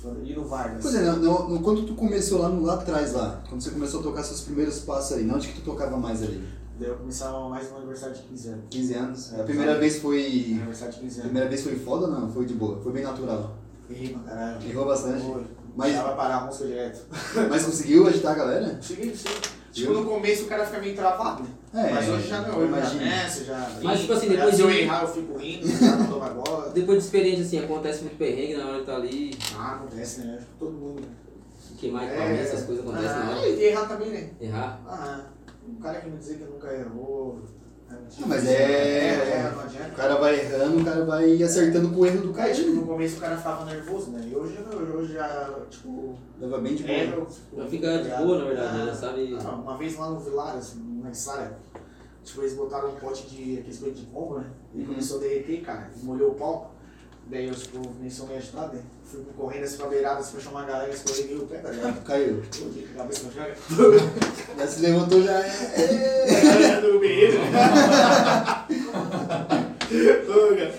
Foi- 0.02 0.12
E 0.26 0.34
no 0.34 0.46
Vargas. 0.46 0.82
Pois 0.82 0.96
é, 0.96 1.02
no, 1.12 1.18
no, 1.18 1.50
no- 1.50 1.60
quando 1.62 1.84
tu 1.86 1.94
começou 1.94 2.40
lá, 2.42 2.50
no, 2.50 2.64
lá 2.64 2.74
atrás, 2.76 3.14
lá, 3.14 3.42
quando 3.48 3.62
você 3.62 3.70
começou 3.72 4.00
a 4.00 4.04
tocar 4.04 4.24
seus 4.24 4.42
primeiros 4.42 4.80
passos 4.80 5.14
ali, 5.18 5.30
onde 5.32 5.48
que 5.50 5.56
tu 5.62 5.62
tocava 5.62 5.96
mais 5.98 6.24
ali? 6.24 6.44
Daí 6.80 6.90
eu 6.90 6.96
começava 6.96 7.48
mais 7.50 7.70
no 7.70 7.78
aniversário 7.78 8.16
de 8.16 8.22
15 8.24 8.48
anos. 8.50 8.64
15 8.72 8.94
anos. 8.96 9.34
É, 9.34 9.42
a 9.42 9.44
primeira 9.44 9.78
vez 9.78 10.00
foi. 10.00 10.54
Aniversário 10.58 10.94
de 10.96 11.00
15 11.02 11.12
A 11.12 11.20
anos. 11.20 11.24
primeira 11.26 11.50
vez 11.50 11.62
foi 11.62 11.76
foda 11.76 12.06
ou 12.08 12.12
não? 12.12 12.32
Foi 12.32 12.46
de 12.46 12.56
boa? 12.56 12.82
Foi 12.82 12.92
bem 12.92 13.04
natural. 13.04 13.56
Errei 13.90 14.10
pra 14.14 14.22
caralho. 14.24 14.68
Errou 14.68 14.86
bastante. 14.86 15.22
Foi. 15.24 15.44
Mas- 15.76 15.96
vai 15.96 16.16
parar 16.16 16.38
a 16.38 16.46
música 16.46 16.66
direto. 16.66 17.06
Mas 17.50 17.64
conseguiu 17.66 18.08
agitar 18.08 18.32
a 18.32 18.36
galera? 18.36 18.80
Segui, 18.82 19.16
sim. 19.16 19.28
Tipo, 19.72 19.94
no 19.94 20.06
começo 20.06 20.44
o 20.46 20.48
cara 20.48 20.66
fica 20.66 20.80
meio 20.82 20.96
travado, 20.96 21.44
né? 21.44 21.50
É, 21.74 21.90
Mas 21.90 22.10
hoje 22.10 22.28
já 22.28 22.42
não, 22.42 22.62
eu 22.62 22.74
hoje 22.74 23.46
já. 23.46 23.80
Mas, 23.82 24.02
tipo 24.02 24.14
assim, 24.14 24.28
depois 24.28 24.56
Se 24.56 24.62
eu 24.62 24.70
errar, 24.70 25.04
eu 25.04 25.08
fico 25.08 25.38
rindo, 25.38 25.68
já 25.68 25.96
não 25.96 26.08
toma 26.08 26.30
bola. 26.30 26.70
Depois 26.76 26.98
de 27.00 27.06
experiência, 27.06 27.46
assim, 27.46 27.60
acontece 27.60 28.02
muito 28.02 28.18
perrengue 28.18 28.58
na 28.58 28.68
hora 28.68 28.80
que 28.80 28.86
tá 28.86 28.96
ali, 28.96 29.38
Ah, 29.56 29.76
acontece, 29.76 30.22
né? 30.22 30.40
Todo 30.60 30.74
mundo. 30.74 31.08
queimar 31.80 32.04
É. 32.04 32.08
equipamento, 32.08 32.42
essas 32.42 32.66
coisas 32.66 32.84
acontecem 32.86 33.10
na 33.10 33.26
ah, 33.26 33.40
hora. 33.40 33.48
E 33.48 33.64
errar 33.64 33.86
também, 33.88 34.10
né? 34.10 34.30
Errar. 34.42 34.82
Ah, 34.86 35.26
o 35.66 35.82
cara 35.82 36.02
que 36.02 36.10
me 36.10 36.18
dizer 36.18 36.40
que 36.40 36.44
nunca 36.44 36.74
errou. 36.74 37.40
É. 37.94 38.24
Ah, 38.24 38.28
mas 38.28 38.48
é- 38.48 38.54
É, 38.62 39.52
não 39.56 39.62
adianta. 39.62 39.90
O 39.92 39.96
cara 39.96 40.16
vai 40.16 40.40
errando, 40.40 40.82
o 40.82 40.86
cara 40.86 41.06
vai 41.06 41.44
acertando 41.44 41.90
com 41.90 42.02
o 42.02 42.06
erro 42.06 42.22
do 42.28 42.34
cara. 42.34 42.50
Aí, 42.50 42.56
tipo, 42.56 42.70
no 42.72 42.86
começo 42.86 43.18
o 43.18 43.20
cara 43.20 43.38
ficava 43.38 43.66
nervoso, 43.66 44.12
né? 44.12 44.22
E 44.32 44.36
hoje 44.36 44.60
não, 44.70 44.96
hoje 44.98 45.14
já, 45.14 45.56
tipo. 45.70 46.16
Leva 46.40 46.58
bem 46.60 46.76
de 46.76 46.84
boa. 46.84 46.96
É, 46.98 47.14
eu, 47.14 47.28
Já 47.58 47.66
fica 47.68 47.98
de 48.04 48.10
boa, 48.10 48.40
na 48.40 48.46
verdade, 48.46 48.78
né? 48.86 48.94
Sabe. 48.94 49.38
Ah, 49.44 49.52
uma 49.52 49.78
vez 49.78 49.98
lá 49.98 50.10
no 50.10 50.20
Vilares, 50.20 50.76
na 51.02 51.10
Isara, 51.12 51.58
tipo, 52.24 52.42
eles 52.42 52.54
botaram 52.54 52.90
um 52.90 52.96
pote 52.96 53.28
de 53.28 53.60
aqueles 53.60 53.80
coisas 53.80 54.00
de 54.00 54.06
pombo, 54.08 54.40
né? 54.40 54.46
E 54.74 54.80
Uhum. 54.82 54.86
começou 54.88 55.18
a 55.18 55.22
derreter, 55.22 55.62
cara, 55.62 55.90
e 56.02 56.06
molhou 56.06 56.32
o 56.32 56.36
pau. 56.36 56.74
Daí 57.32 57.48
eu, 57.48 57.56
tipo, 57.56 57.80
começou 57.88 58.26
a 58.26 58.30
me 58.30 58.36
ajudar, 58.36 58.68
né? 58.74 58.82
Fui 59.06 59.22
correndo 59.38 59.64
assim 59.64 59.78
pra 59.78 59.88
beirada, 59.88 60.20
assim, 60.20 60.34
pra 60.34 60.42
chamar 60.42 60.64
a 60.64 60.66
galera, 60.66 60.92
escorreguei 60.92 61.38
o 61.38 61.48
pé, 61.48 61.60
tá 61.60 61.70
ligado? 61.70 62.04
Caiu. 62.04 62.44
Com 62.60 62.68
a 62.68 62.98
cabeça 62.98 63.24
no 63.26 63.32
chão. 63.32 63.46
Já 64.60 64.68
se 64.68 64.82
levantou, 64.82 65.24
já 65.24 65.40
é. 65.40 66.82
Do. 66.82 66.98
Ô, 70.30 70.56
cara. 70.56 70.74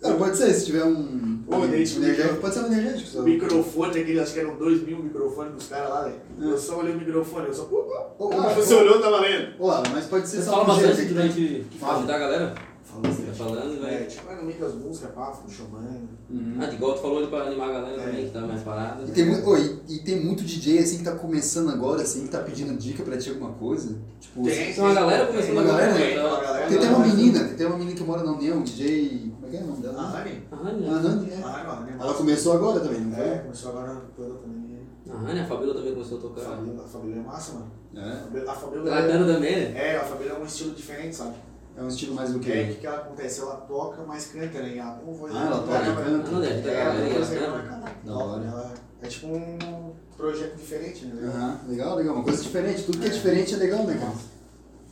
Cara, 0.00 0.14
pode 0.14 0.36
ser, 0.36 0.54
se 0.54 0.66
tiver 0.66 0.84
um. 0.84 1.42
Ô, 1.48 1.66
daí, 1.66 1.84
tipo, 1.84 2.04
energético, 2.04 2.36
pode 2.36 2.54
ser 2.54 2.60
um 2.60 2.66
energético. 2.66 3.08
Só. 3.08 3.22
Microfone, 3.22 4.00
aquele, 4.00 4.20
acho 4.20 4.34
que 4.34 4.40
eram 4.40 4.56
dois 4.56 4.82
mil 4.82 4.98
microfones 4.98 5.54
dos 5.54 5.66
caras 5.66 5.90
lá, 5.90 6.02
né? 6.06 6.14
É. 6.40 6.44
Eu 6.44 6.56
só 6.58 6.78
olhei 6.78 6.94
o 6.94 6.98
microfone, 6.98 7.48
eu 7.48 7.54
só. 7.54 7.64
Pô, 7.64 7.82
pô, 8.16 8.26
Ô, 8.26 8.40
ah, 8.40 8.50
funcionou, 8.50 9.00
tá 9.00 9.10
valendo. 9.10 9.54
Ô, 9.58 9.70
Alan, 9.70 9.88
mas 9.92 10.06
pode 10.06 10.28
ser 10.28 10.36
Você 10.36 10.44
só 10.44 10.52
fala 10.52 10.62
um 10.62 10.66
bastante 10.68 10.96
jeito. 10.96 11.14
durante. 11.14 11.66
Fala. 11.80 11.98
ajudar 11.98 12.14
a 12.14 12.18
galera? 12.18 12.67
Tá 13.02 13.32
falando, 13.34 13.86
É, 13.86 13.90
vai. 13.98 14.04
tipo, 14.06 14.30
é 14.30 14.36
no 14.36 14.42
meio 14.44 14.58
das 14.58 14.74
músicas, 14.74 15.10
pá, 15.12 15.32
fico 15.32 15.50
chamando. 15.50 16.08
Uhum. 16.30 16.56
Ah, 16.60 16.66
de 16.66 16.74
igual 16.76 16.94
tu 16.94 17.00
falou 17.00 17.26
pra 17.28 17.42
animar 17.44 17.68
a 17.70 17.72
galera 17.72 18.02
É. 18.02 18.06
também, 18.06 18.26
que 18.26 18.30
tá 18.32 18.40
mais 18.40 18.62
parada. 18.62 19.04
E 19.06 19.10
tem, 19.12 19.26
muito, 19.26 19.48
ô, 19.48 19.56
e, 19.56 19.80
e 19.88 19.98
tem 20.00 20.24
muito 20.24 20.42
DJ 20.44 20.78
assim 20.80 20.98
que 20.98 21.04
tá 21.04 21.12
começando 21.12 21.70
agora, 21.70 22.02
assim, 22.02 22.22
que 22.24 22.28
tá 22.28 22.40
pedindo 22.40 22.76
dica 22.78 23.02
pra 23.02 23.16
ti 23.16 23.30
alguma 23.30 23.52
coisa. 23.52 23.96
Tipo, 24.20 24.42
Tem, 24.44 24.72
Tem 24.74 24.82
uma 24.84 24.94
galera 24.94 25.26
começando 25.26 25.52
Uma 25.52 25.62
agora, 25.62 25.76
galera, 25.86 25.94
né? 25.98 26.06
tem, 26.06 26.16
Tá- 26.16 26.26
uma 26.28 26.40
galera. 26.40 26.66
tem 26.68 26.78
até 26.78 26.88
uma 26.88 27.06
menina, 27.06 27.38
tem 27.44 27.52
até 27.54 27.66
uma 27.66 27.78
menina 27.78 27.96
que 27.96 28.04
mora 28.04 28.22
na 28.22 28.32
União, 28.32 28.62
DJ. 28.62 29.32
Como 29.40 29.46
é 29.46 29.50
que 29.50 29.56
é 29.56 29.60
o 29.60 29.66
nome 29.66 29.78
A 29.78 29.90
dela? 29.90 30.02
Rani? 30.08 30.42
A 30.50 30.54
A 30.56 30.58
Rania. 30.58 30.90
Nani, 30.90 31.30
é. 31.30 31.42
A 31.42 31.80
né? 31.80 31.96
Ela 32.00 32.14
começou 32.14 32.52
agora 32.54 32.80
também, 32.80 33.00
não 33.00 33.12
foi? 33.12 33.24
É, 33.24 33.38
começou 33.38 33.70
agora 33.70 34.02
toda 34.16 34.34
também. 34.34 34.78
A 35.10 35.16
Rania, 35.16 35.42
a 35.42 35.46
Fabíola 35.46 35.74
também 35.74 35.92
começou 35.94 36.16
a 36.18 36.20
A 36.20 36.22
tocar. 36.22 36.40
Fabíola, 36.42 36.84
a 36.84 36.88
Fabíola 36.88 37.16
é 37.16 37.20
massa, 37.22 37.52
mano. 37.54 37.70
É. 37.96 38.00
A 38.00 38.16
Fabíola- 38.16 38.52
A 38.52 38.54
Fabíola 39.02 39.34
também, 39.34 39.56
né? 39.56 39.72
é, 39.74 39.96
a 39.96 40.04
Fabíola 40.04 40.38
é 40.38 40.42
um 40.42 40.44
estilo 40.44 40.74
diferente, 40.74 41.16
sabe? 41.16 41.34
É 41.78 41.82
um 41.82 41.88
estilo 41.88 42.14
mais 42.14 42.32
do 42.32 42.40
que. 42.40 42.50
É, 42.50 42.62
o 42.64 42.66
que, 42.68 42.74
que 42.74 42.86
ela 42.86 42.96
acontece? 42.96 43.40
Ela 43.40 43.54
toca, 43.56 44.02
mas 44.02 44.26
canta, 44.26 44.58
né? 44.60 44.76
Ela 44.76 44.92
tem 44.94 45.04
uma 45.08 45.14
voz 45.16 45.32
Ah, 45.36 45.46
ela 45.46 45.58
toca 45.58 45.78
caramba. 45.78 46.02
canta. 46.02 46.28
Ah, 46.28 46.32
não, 46.32 46.42
É, 46.42 46.84
ela 46.84 47.62
canta. 47.62 47.92
Da 48.04 48.12
toca, 48.12 48.24
hora. 48.24 48.72
É 49.00 49.06
tipo 49.06 49.26
um 49.28 49.92
projeto 50.16 50.56
diferente, 50.56 51.06
né? 51.06 51.28
Aham, 51.28 51.60
legal, 51.68 51.94
legal. 51.96 52.14
Uma 52.16 52.24
coisa 52.24 52.42
diferente. 52.42 52.82
Tudo 52.82 52.98
que 52.98 53.06
é 53.06 53.10
diferente 53.10 53.54
é 53.54 53.56
legal, 53.58 53.84
né, 53.84 53.96
cara? 53.96 54.12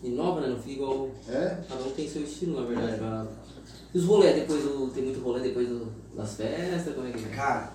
Inova, 0.05 0.40
né? 0.42 0.49
Não 0.49 0.59
fica 0.59 0.70
igual. 0.75 1.11
É. 1.29 1.57
Cada 1.68 1.83
um 1.83 1.90
tem 1.90 2.09
seu 2.09 2.22
estilo, 2.22 2.61
na 2.61 2.66
verdade. 2.68 2.99
pra- 2.99 3.27
E 3.92 3.99
os 3.99 4.05
rolês 4.05 4.37
depois 4.37 4.62
do. 4.62 4.87
Tem 4.90 5.03
muito 5.05 5.20
rolê 5.20 5.40
depois 5.40 5.68
do- 5.68 5.92
das 6.14 6.35
festas? 6.35 6.94
Como 6.94 7.09
é 7.09 7.11
que 7.11 7.25
é? 7.25 7.29
Cara, 7.35 7.72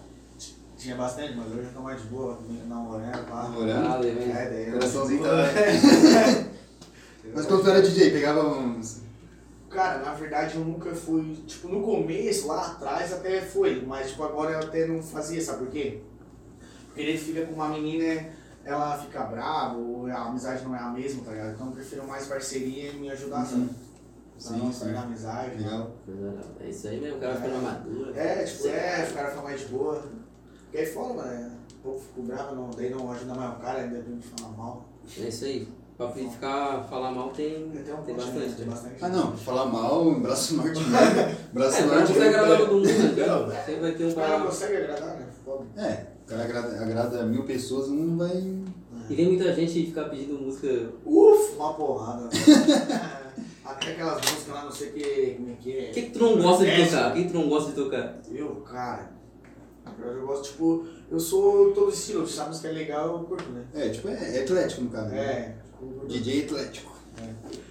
tinha 0.77 0.95
bastante, 0.95 1.35
mas 1.35 1.47
hoje 1.51 1.67
eu 1.67 1.73
tô 1.73 1.81
mais 1.81 2.01
de 2.01 2.07
boa, 2.07 2.39
namorando, 2.67 3.27
pá. 3.27 3.43
Namorando. 3.43 3.85
Ah. 3.87 3.99
É, 4.39 4.49
daí 4.49 4.67
eu- 4.67 4.73
Coraçãozinho 4.73 5.21
tá. 5.21 5.29
Mas 7.33 7.45
quando 7.45 7.63
tu 7.63 7.69
era 7.69 7.81
DJ, 7.81 8.11
pegava 8.11 8.47
uns. 8.47 9.01
Cara, 9.69 9.99
na 9.99 10.13
verdade 10.13 10.57
eu 10.57 10.65
nunca 10.65 10.93
fui. 10.93 11.35
Tipo, 11.47 11.69
no 11.69 11.81
começo, 11.81 12.47
lá 12.47 12.67
atrás 12.67 13.13
até 13.13 13.41
foi, 13.41 13.83
mas 13.85 14.09
tipo, 14.09 14.23
agora 14.23 14.51
eu 14.51 14.59
até 14.59 14.85
não 14.85 15.01
fazia, 15.01 15.41
sabe 15.41 15.59
por 15.59 15.69
quê? 15.69 16.01
Porque 16.87 17.01
ele 17.01 17.17
fica 17.17 17.45
com 17.45 17.53
uma 17.53 17.69
menina, 17.69 18.29
ela 18.65 18.97
fica 18.97 19.23
brava, 19.23 19.77
ou 19.77 20.07
a 20.07 20.25
amizade 20.25 20.63
não 20.65 20.75
é 20.75 20.79
a 20.79 20.89
mesma, 20.89 21.23
tá 21.23 21.31
ligado? 21.31 21.53
Então 21.53 21.67
eu 21.67 21.73
prefiro 21.73 22.05
mais 22.05 22.27
parceria 22.27 22.91
e 22.91 22.97
me 22.97 23.09
ajudar, 23.11 23.45
sabe? 23.45 23.69
Pra 23.69 24.39
Sim, 24.39 24.57
não 24.57 24.65
sim. 24.65 24.71
estragar 24.71 25.03
a 25.03 25.05
amizade. 25.05 25.55
Legal. 25.57 25.91
É 26.59 26.69
isso 26.69 26.87
aí 26.87 26.99
mesmo, 26.99 27.17
o 27.17 27.21
cara 27.21 27.35
ficando 27.35 27.61
maduro. 27.61 28.17
É, 28.17 28.43
tipo, 28.43 28.67
é, 28.67 29.07
o 29.09 29.13
cara 29.13 29.29
fica 29.29 29.41
mais 29.41 29.59
de 29.61 29.67
boa. 29.67 30.03
Porque 30.63 30.77
aí 30.77 30.85
fora, 30.85 31.13
mano, 31.13 31.31
é, 31.31 31.45
um 31.47 31.81
pouco 31.83 31.99
fico 32.01 32.21
bravo, 32.23 32.55
não, 32.55 32.69
daí 32.71 32.89
não 32.89 33.11
ajuda 33.11 33.35
mais 33.35 33.53
o 33.53 33.61
cara, 33.61 33.79
ainda 33.83 34.01
tem 34.01 34.17
que 34.17 34.27
falar 34.27 34.51
mal. 34.57 34.85
É 35.17 35.27
isso 35.27 35.45
aí. 35.45 35.67
Pra 36.01 36.09
ficar, 36.11 36.83
falar 36.89 37.11
mal 37.11 37.29
tem, 37.29 37.69
Tem, 37.69 37.93
um 37.93 38.01
tem 38.01 38.15
né? 38.15 38.23
bastante. 38.23 38.55
Tem 38.55 38.65
né? 38.65 38.71
bastante. 38.71 38.95
Ah 39.01 39.09
não, 39.09 39.37
falar 39.37 39.65
mal, 39.65 40.11
braço 40.15 40.55
norte 40.57 40.79
mesmo. 40.79 41.37
Braço 41.53 41.77
É, 41.77 41.85
norte. 41.85 42.13
você 42.13 42.21
agradar 42.23 42.57
todo 42.57 42.73
mundo, 42.73 42.85
né? 42.87 43.25
Não. 43.27 43.51
Sempre 43.65 43.81
vai 43.81 43.91
ter 43.91 44.05
um 44.05 44.09
O 44.09 44.15
cara 44.15 44.39
consegue 44.41 44.77
agradar, 44.77 45.15
né? 45.19 45.27
Foda. 45.45 45.65
É, 45.77 46.07
o 46.23 46.27
cara 46.27 46.43
agrada, 46.43 46.81
agrada 46.81 47.23
mil 47.25 47.43
pessoas, 47.43 47.87
um 47.89 47.95
não 47.95 48.17
vai. 48.17 48.35
E 49.09 49.15
vem 49.15 49.27
muita 49.27 49.53
gente 49.53 49.85
ficar 49.85 50.05
pedindo 50.05 50.39
música. 50.39 50.89
Ufa, 51.05 51.53
uma 51.55 51.73
porrada. 51.75 52.29
Até 53.63 53.91
aquelas 53.91 54.15
músicas 54.15 54.47
lá, 54.47 54.63
não 54.63 54.71
sei 54.71 54.89
o 54.89 54.93
que, 54.93 55.35
como 55.37 55.51
é 55.51 55.53
que 55.53 55.77
é. 55.77 55.89
O 55.89 55.93
que, 55.93 56.01
que 56.01 56.09
tu 56.11 56.19
não 56.19 56.41
gosta 56.41 56.65
de 56.65 56.71
É, 56.71 56.85
tocar? 56.85 57.11
O 57.11 57.13
que, 57.13 57.23
que 57.23 57.29
tu 57.29 57.37
não 57.37 57.49
gosta 57.49 57.69
de 57.69 57.75
tocar? 57.75 58.17
Eu, 58.33 58.55
cara, 58.61 59.11
eu 60.03 60.25
gosto, 60.27 60.49
tipo, 60.51 60.85
eu 61.11 61.19
sou 61.19 61.71
todo 61.73 61.91
estilo, 61.91 62.27
se 62.27 62.39
a 62.39 62.45
música 62.45 62.67
é 62.69 62.71
legal, 62.71 63.13
eu 63.19 63.19
curto, 63.25 63.49
né? 63.51 63.65
É, 63.73 63.89
tipo, 63.89 64.07
é, 64.09 64.37
é 64.37 64.41
atlético 64.43 64.81
no 64.81 64.89
caso. 64.89 65.09
né? 65.09 65.19
É, 65.19 65.41
curto. 65.43 65.60
DJ 66.07 66.45
atlético. 66.45 66.91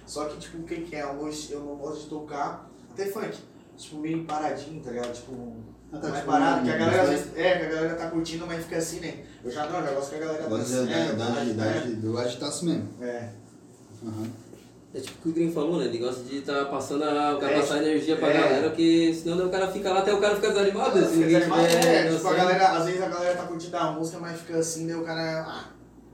Só 0.05 0.25
que, 0.25 0.37
tipo, 0.39 0.63
quem 0.63 0.83
que 0.83 0.95
é? 0.95 1.03
Eu 1.03 1.13
gosto- 1.15 1.51
eu 1.53 1.59
não 1.61 1.75
gosto 1.75 2.03
de 2.03 2.09
tocar, 2.09 2.69
até 2.91 3.05
funk, 3.05 3.37
tipo, 3.77 3.97
meio 3.97 4.23
paradinho, 4.25 4.81
tá 4.81 4.91
ligado? 4.91 5.13
Tipo, 5.13 5.53
Ah, 5.93 5.97
tá, 5.97 6.07
mais 6.07 6.19
tipo, 6.21 6.31
parado, 6.31 6.63
que 6.63 6.69
a 6.71 6.77
galera, 6.77 7.05
vezes, 7.05 7.27
é, 7.35 7.57
que 7.59 7.65
a 7.65 7.69
galera 7.69 7.95
tá 7.95 8.09
curtindo, 8.09 8.45
mas 8.47 8.63
fica 8.63 8.77
assim, 8.77 8.99
né? 9.01 9.23
Eu 9.43 9.51
já 9.51 9.65
não, 9.67 9.79
eu 9.79 9.85
já 9.85 9.91
gosto 9.93 10.09
que 10.09 10.15
a 10.15 10.19
galera 10.19 10.47
dança, 10.49 10.85
da, 10.85 10.91
é, 10.91 11.05
da, 11.13 11.25
da, 11.29 11.43
da, 11.43 11.79
do 11.95 12.17
agitaço 12.17 12.65
mesmo. 12.65 12.87
é, 13.01 13.05
é. 13.05 13.29
Aham. 14.05 14.27
É 14.93 14.99
tipo 14.99 15.19
o 15.19 15.21
que 15.21 15.29
o 15.29 15.31
Green 15.31 15.51
falou, 15.53 15.79
né? 15.79 15.85
Ele 15.85 15.99
gosta 15.99 16.21
de 16.23 16.39
estar 16.39 16.65
passando 16.65 17.03
a, 17.05 17.35
o 17.35 17.39
cara 17.39 17.53
É, 17.53 17.59
passar 17.61 17.77
energia 17.77 18.17
pra 18.17 18.27
é. 18.29 18.33
galera, 18.33 18.69
porque 18.69 19.13
senão 19.13 19.47
o 19.47 19.49
cara 19.49 19.71
fica 19.71 19.91
lá 19.93 19.99
até 20.01 20.13
o 20.13 20.19
cara 20.19 20.35
fica 20.35 20.49
desanimado. 20.49 20.99
se 20.99 21.13
Fica 21.13 21.25
desanimado, 21.27 21.67
tiver 21.67 22.07
é, 22.07 22.13
tipo, 22.13 22.27
a 22.27 22.33
galera, 22.33 22.67
às 22.77 22.85
vezes 22.85 23.01
a 23.01 23.07
galera 23.07 23.37
tá 23.37 23.43
curtindo 23.43 23.77
a 23.77 23.91
música, 23.91 24.19
mas 24.19 24.39
fica 24.41 24.57
assim, 24.59 24.87
daí 24.87 24.95
o 24.97 25.03
cara, 25.05 25.45
ah, 25.47 25.65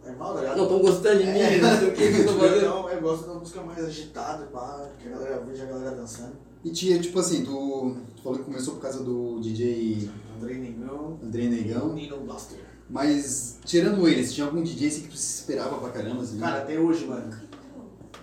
é 0.10 0.16
mal, 0.16 0.38
ligado? 0.38 0.58
não 0.58 0.64
estão 0.64 0.80
gostando 0.80 1.20
de 1.20 1.26
mim, 1.28 1.40
É. 1.40 1.58
não 1.62 1.78
sei 1.80 1.88
o 1.90 1.94
que 1.94 2.12
que 2.12 2.20
eu 2.20 2.26
tô 2.28 2.34
fazendo. 2.40 2.58
Então, 2.58 2.90
eu 2.90 3.02
gosto 3.02 3.28
da 3.28 3.34
música 3.36 3.62
mais 3.62 3.86
agitada, 3.86 4.46
pá, 4.48 4.90
que 5.00 5.08
a 5.08 5.12
galera 5.12 5.40
veja 5.46 5.64
a 5.64 5.68
galera 5.68 5.96
dançando. 5.96 6.34
E 6.64 6.70
tinha, 6.72 7.00
tipo 7.00 7.20
assim, 7.20 7.44
tu, 7.46 7.96
tu 8.16 8.22
falou 8.24 8.40
que 8.40 8.46
começou 8.46 8.74
por 8.76 8.82
causa 8.82 9.04
do 9.04 9.40
DJ 9.40 10.10
Andrei 10.36 10.58
Negão, 10.58 11.20
André 11.24 11.44
Negão, 11.48 11.94
Nino 11.94 12.18
Blaster. 12.22 12.60
mas 12.90 13.60
tirando 13.64 14.08
eles, 14.08 14.34
tinha 14.34 14.46
algum 14.48 14.62
DJ 14.64 14.88
assim 14.88 15.02
que 15.04 15.10
tu 15.10 15.18
se 15.18 15.40
esperava 15.42 15.78
pra 15.78 15.90
caramba, 15.90 16.22
assim? 16.24 16.40
Cara, 16.40 16.64
até 16.64 16.80
hoje, 16.80 17.06
mano, 17.06 17.32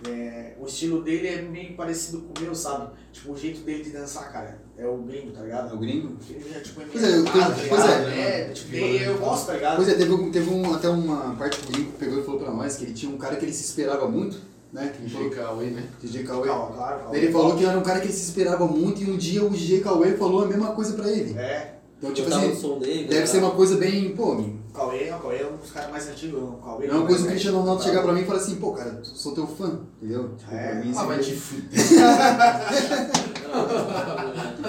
é, 0.07 0.55
o 0.59 0.65
estilo 0.65 1.01
dele 1.01 1.27
é 1.27 1.41
meio 1.41 1.75
parecido 1.75 2.21
com 2.21 2.39
o 2.39 2.43
meu, 2.43 2.53
sabe? 2.53 2.91
Tipo, 3.11 3.31
o 3.33 3.37
jeito 3.37 3.61
dele 3.61 3.83
de 3.83 3.91
dançar, 3.91 4.31
cara, 4.31 4.59
é 4.77 4.85
o 4.87 4.97
gringo, 4.97 5.31
tá 5.31 5.39
É 5.39 5.43
ligado? 5.43 5.73
o 5.75 5.77
gringo? 5.79 6.17
Ele 6.29 6.49
já, 6.53 6.59
tipo, 6.59 6.81
é 6.81 6.85
Pois 6.91 7.03
é, 7.03 7.07
eu- 7.07 7.11
meio 7.23 7.29
animado, 7.29 7.55
tá 7.55 7.65
pois 7.69 7.85
é. 7.85 8.19
é, 8.19 8.49
tipo, 8.53 8.71
daí 8.71 9.03
eu 9.03 9.17
gosto, 9.17 9.45
tá 9.47 9.53
ligado? 9.53 9.75
Pois 9.77 9.87
é, 9.89 9.93
teve, 9.95 10.11
um- 10.13 10.31
teve 10.31 10.49
um, 10.49 10.73
até 10.73 10.89
uma 10.89 11.35
parte 11.35 11.57
que 11.59 11.67
o 11.67 11.71
gringo 11.71 11.91
pegou 11.93 12.19
e 12.19 12.23
falou 12.23 12.39
pra 12.41 12.51
nós 12.51 12.75
que 12.75 12.83
ele 12.85 12.93
tinha 12.93 13.11
um 13.11 13.17
cara 13.17 13.35
que 13.37 13.45
ele 13.45 13.53
se 13.53 13.63
esperava 13.63 14.07
muito, 14.07 14.37
né? 14.73 14.91
Que 14.95 15.03
DJ 15.03 15.29
Cauê, 15.29 15.65
né? 15.67 15.83
DJ 16.01 16.23
Cauê. 16.23 16.47
Claro, 16.47 16.73
calma. 16.75 17.15
Ele 17.17 17.31
falou 17.31 17.55
que 17.55 17.65
era 17.65 17.77
um 17.77 17.83
cara 17.83 17.99
que 18.01 18.07
ele 18.07 18.13
se 18.13 18.25
esperava 18.25 18.65
muito 18.67 19.01
e 19.01 19.09
um 19.09 19.15
dia 19.17 19.43
o 19.43 19.49
DJ 19.49 19.79
Cauê 19.81 20.11
falou 20.17 20.43
a 20.43 20.47
mesma 20.47 20.73
coisa 20.73 20.93
pra 20.93 21.09
ele. 21.09 21.37
É, 21.39 21.75
Então, 21.97 22.11
tipo 22.13 22.29
do 22.29 22.35
assim, 22.35 22.55
som 22.55 22.77
dele. 22.77 23.07
deve 23.07 23.25
ser 23.27 23.37
uma 23.39 23.51
coisa 23.51 23.77
bem, 23.77 24.13
pô, 24.15 24.33
o 24.33 24.55
Cauê, 24.73 25.09
o 25.09 25.19
Cauê 25.19 25.37
é 25.37 25.47
um 25.47 25.55
dos 25.55 25.71
caras 25.71 25.89
mais 25.89 26.09
antigos. 26.09 26.41
O 26.43 26.57
Cauê 26.61 26.87
é 26.87 26.91
uma 26.91 27.05
coisa 27.05 27.19
o 27.21 27.21
mais 27.21 27.31
Cristiano 27.31 27.59
Ronaldo 27.59 27.81
chegar 27.83 28.03
pra 28.03 28.11
mim 28.11 28.21
e 28.21 28.25
falar 28.25 28.39
assim, 28.39 28.55
pô, 28.55 28.73
cara, 28.73 28.99
sou 29.03 29.33
teu 29.33 29.47
fã, 29.47 29.79
entendeu? 30.01 30.31
Tipo, 30.37 30.53
É. 30.53 30.67
pra 30.71 30.75
mim, 30.83 30.93
Ah, 30.97 31.03
vai 31.05 31.19
te 31.19 31.31
fuder. 31.39 31.79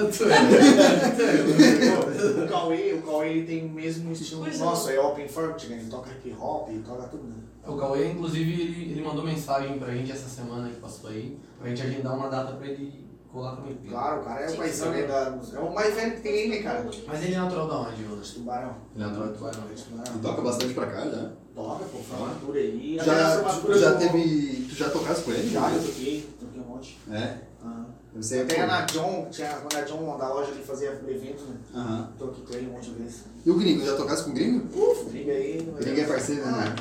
o 2.44 2.48
Cauê, 2.48 2.94
o 2.94 3.02
Cauê 3.02 3.28
ele 3.30 3.46
tem 3.46 3.64
o 3.66 3.70
mesmo 3.70 4.12
estilo 4.12 4.42
Pois 4.42 4.60
é. 4.60 4.64
nosso, 4.64 4.90
é 4.90 5.00
open 5.00 5.28
format, 5.28 5.64
né? 5.68 5.78
Ele 5.80 5.90
toca 5.90 6.10
hip 6.10 6.34
hop, 6.38 6.68
toca 6.86 7.02
tudo, 7.08 7.24
né? 7.24 7.36
O 7.66 7.76
Cauê, 7.76 8.12
inclusive, 8.12 8.52
ele, 8.62 8.92
ele 8.92 9.02
mandou 9.02 9.24
mensagem 9.24 9.78
pra 9.78 9.92
gente 9.94 10.12
essa 10.12 10.28
semana 10.28 10.68
que 10.68 10.76
passou 10.76 11.10
aí, 11.10 11.38
pra 11.58 11.68
gente 11.68 11.82
agendar 11.82 12.14
uma 12.14 12.28
data 12.28 12.52
pra 12.52 12.66
ele 12.66 13.04
colar 13.32 13.56
também. 13.56 13.76
Claro, 13.88 14.20
o 14.20 14.24
cara 14.24 14.44
é 14.44 14.50
o 14.50 14.56
paizão, 14.56 14.90
né? 14.92 15.02
Da, 15.02 15.36
é 15.54 15.58
o 15.58 15.74
mais 15.74 15.94
velho 15.94 16.14
que 16.16 16.20
tem 16.22 16.32
aí, 16.32 16.48
né, 16.48 16.62
cara? 16.62 16.86
Mas 17.06 17.22
ele 17.24 17.34
é 17.34 17.38
natural 17.38 17.66
da 17.68 17.80
onde, 17.80 18.04
Jonas? 18.04 18.30
Tubarão. 18.30 18.74
Ele 18.94 19.04
é 19.04 19.06
natural 19.06 19.28
do 19.28 19.34
Tubarão. 19.34 19.62
Tubarão. 19.62 20.16
E 20.16 20.18
toca 20.20 20.42
bastante 20.42 20.74
pra 20.74 20.86
cá, 20.86 21.00
já. 21.08 21.30
Toca, 21.54 21.84
pô, 21.86 21.98
formatura 21.98 22.60
aí. 22.60 22.98
Já, 23.02 23.42
já 23.78 23.94
teve. 23.96 24.66
Tu 24.68 24.74
já 24.74 24.90
tocasse 24.90 25.22
com 25.22 25.32
ele? 25.32 25.48
Já, 25.48 25.70
eu 25.70 25.82
toquei, 25.82 26.28
toquei 26.38 26.60
um 26.60 26.64
monte. 26.64 26.98
É. 27.10 27.38
Aham. 27.64 27.86
Você 28.16 28.40
Até 28.40 28.64
na 28.64 28.80
John, 28.82 29.28
tinha, 29.30 29.48
quando 29.56 29.76
a 29.76 29.82
John 29.82 30.16
da 30.16 30.32
loja 30.32 30.50
ali 30.50 30.62
fazia 30.62 30.88
evento, 31.06 31.44
né? 31.44 31.56
Aham. 31.74 32.12
Toquei 32.18 32.44
com 32.44 32.54
ele 32.54 32.66
um 32.68 32.72
monte 32.72 32.90
de 32.90 33.02
vezes. 33.02 33.24
E 33.44 33.50
o 33.50 33.54
gringo, 33.54 33.84
já 33.84 33.96
tocasse 33.96 34.24
com 34.24 34.30
o 34.30 34.34
gringo? 34.34 34.66
Uf, 34.74 35.04
briga 35.10 35.32
aí. 35.32 35.58
O 35.68 35.72
gringo 35.78 36.00
é 36.00 36.04
parceiro, 36.04 36.42
Ah, 36.44 36.50
né? 36.50 36.74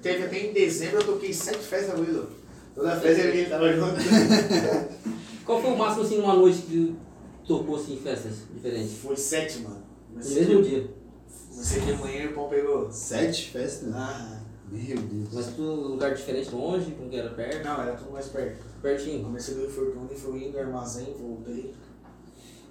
Teve 0.00 0.24
até 0.24 0.38
em 0.46 0.52
dezembro, 0.52 1.00
eu 1.00 1.04
toquei 1.06 1.32
sete 1.32 1.58
festas 1.58 1.94
com 1.94 2.02
ele. 2.04 2.22
Toda 2.74 2.96
festa 2.96 3.22
ele 3.22 3.48
tava 3.48 3.72
junto. 3.72 3.96
Qual 5.44 5.60
foi 5.60 5.70
o 5.72 5.76
máximo 5.76 6.04
assim 6.04 6.18
numa 6.18 6.34
noite 6.34 6.62
que 6.62 6.94
tu 7.44 7.58
tocou 7.58 7.76
assim 7.76 7.94
em 7.94 8.00
festas 8.00 8.32
diferentes? 8.54 8.98
Foi 8.98 9.16
sete, 9.16 9.60
mano. 9.60 9.82
No 10.14 10.18
mesmo 10.24 10.62
dia. 10.62 10.90
Você 11.50 11.80
de 11.80 11.92
manhã 11.94 12.22
e 12.22 12.26
o 12.28 12.34
pau 12.34 12.48
pegou. 12.48 12.90
Sete 12.92 13.50
festas? 13.50 13.92
Ah, 13.92 14.37
Meu 14.70 14.96
Deus. 14.96 15.28
Mas 15.32 15.46
tudo 15.46 15.88
lugar 15.88 16.14
diferente, 16.14 16.50
longe, 16.54 16.90
como 16.92 17.08
que 17.08 17.16
era 17.16 17.30
perto? 17.30 17.64
não, 17.64 17.80
era 17.82 17.92
tudo 17.92 18.12
mais 18.12 18.26
perto. 18.26 18.62
Pertinho. 18.82 19.24
Comecei 19.24 19.54
do 19.54 19.68
Fortune, 19.68 20.08
fui 20.14 20.46
indo, 20.48 20.58
armazém, 20.58 21.14
voltei. 21.18 21.74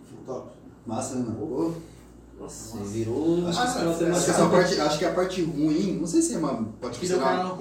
Foi 0.09 0.19
top. 0.25 0.51
Massa, 0.85 1.15
né, 1.15 1.25
mano? 1.25 1.37
Pô, 1.37 1.71
Nossa, 2.39 2.77
virou. 2.83 3.47
Acho 3.47 3.59
Ah, 3.59 3.65
que, 3.73 3.83
não, 3.83 3.89
acho, 3.91 3.97
que 3.99 4.05
é, 4.05 4.09
essa 4.09 4.47
parte, 4.49 4.79
acho 4.79 4.99
que 4.99 5.05
a 5.05 5.11
parte 5.13 5.41
ruim, 5.41 5.97
não 5.99 6.05
sei 6.07 6.21
se 6.21 6.35
é 6.35 6.37
uma. 6.37 6.53
Pode 6.79 6.93
Porque 6.93 7.07
ser 7.07 7.15
o 7.15 7.19
cara 7.19 7.41
uma, 7.41 7.49
não? 7.49 7.57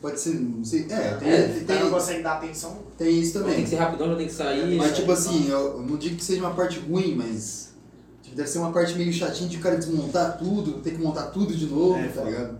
Pode 0.00 0.18
ser. 0.20 0.34
Não 0.34 0.64
sei. 0.64 0.86
É, 0.90 1.14
tem, 1.16 1.28
É, 1.30 1.48
tem, 1.48 1.64
cara 1.66 1.84
não 1.84 1.90
consegue 1.90 2.22
dar 2.22 2.36
atenção. 2.38 2.78
tem 2.96 3.20
isso 3.20 3.34
Tem 3.34 3.42
também. 3.42 3.62
que 3.64 3.68
ser 3.70 3.76
rapidão, 3.76 4.08
já 4.08 4.16
tem 4.16 4.26
que 4.26 4.32
sair. 4.32 4.76
Mas 4.78 4.88
né? 4.90 4.96
tipo 4.96 5.12
assim, 5.12 5.48
eu 5.50 5.58
eu 5.76 5.82
não 5.82 5.96
digo 5.98 6.16
que 6.16 6.24
seja 6.24 6.40
uma 6.40 6.54
parte 6.54 6.78
ruim, 6.80 7.14
mas. 7.14 7.74
Tipo, 8.22 8.34
deve 8.36 8.48
ser 8.48 8.58
uma 8.58 8.72
parte 8.72 8.94
meio 8.94 9.12
chatinha 9.12 9.48
de 9.48 9.58
o 9.58 9.60
cara 9.60 9.76
desmontar 9.76 10.38
tudo, 10.38 10.80
ter 10.80 10.92
que 10.92 10.98
montar 11.02 11.26
tudo 11.26 11.54
de 11.54 11.66
novo, 11.66 11.94
É, 11.98 12.08
tá 12.08 12.24
ligado? 12.24 12.58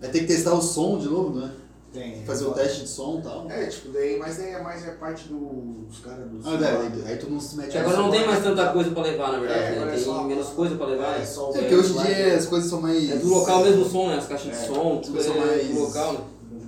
Vai 0.00 0.10
ter 0.10 0.20
que 0.20 0.26
testar 0.26 0.52
o 0.54 0.60
som 0.62 0.98
de 0.98 1.08
novo, 1.08 1.38
né? 1.38 1.50
Tem. 1.92 2.24
Fazer 2.24 2.44
o 2.46 2.50
teste 2.50 2.82
de 2.82 2.88
som 2.88 3.20
e 3.20 3.22
tal. 3.22 3.48
É, 3.48 3.66
tipo, 3.66 3.92
daí, 3.92 4.18
mas 4.18 4.36
daí 4.36 4.48
é 4.50 4.60
mais 4.62 4.86
a 4.88 4.92
parte 4.92 5.28
dos 5.28 6.00
caras 6.00 6.28
dos. 6.28 6.44
Ah, 6.44 6.56
daí, 6.56 7.04
aí 7.06 7.16
tu 7.18 7.30
não 7.30 7.38
se 7.38 7.56
mete 7.56 7.78
Agora 7.78 7.96
não 7.98 8.10
tem 8.10 8.26
mais 8.26 8.42
tanta 8.42 8.72
coisa 8.72 8.90
pra 8.90 9.02
levar, 9.04 9.30
na 9.32 9.38
verdade, 9.38 9.76
É, 9.76 9.84
né? 9.84 9.94
é 9.94 9.98
só- 9.98 10.18
Tem 10.18 10.26
menos 10.26 10.48
coisa 10.48 10.74
pra 10.74 10.86
levar, 10.86 11.14
É, 11.14 11.18
né? 11.20 11.24
só 11.24 11.50
o 11.52 11.56
É 11.56 11.60
porque 11.60 11.74
hoje 11.76 11.90
em 11.92 12.02
dia 12.02 12.26
né? 12.26 12.34
as 12.34 12.46
coisas 12.46 12.68
são 12.68 12.80
mais. 12.80 13.10
É 13.10 13.16
do 13.16 13.28
local 13.28 13.62
mesmo 13.62 13.82
o 13.82 13.88
som, 13.88 14.08
né? 14.08 14.16
As 14.16 14.26
caixas 14.26 14.52
de 14.52 14.58
É, 14.64 14.66
som, 14.66 14.98
as 14.98 15.06
tudo 15.06 15.20
é 15.20 15.28
mais- 15.46 15.68
do 15.68 15.80
local, 15.80 16.12
né? 16.14 16.20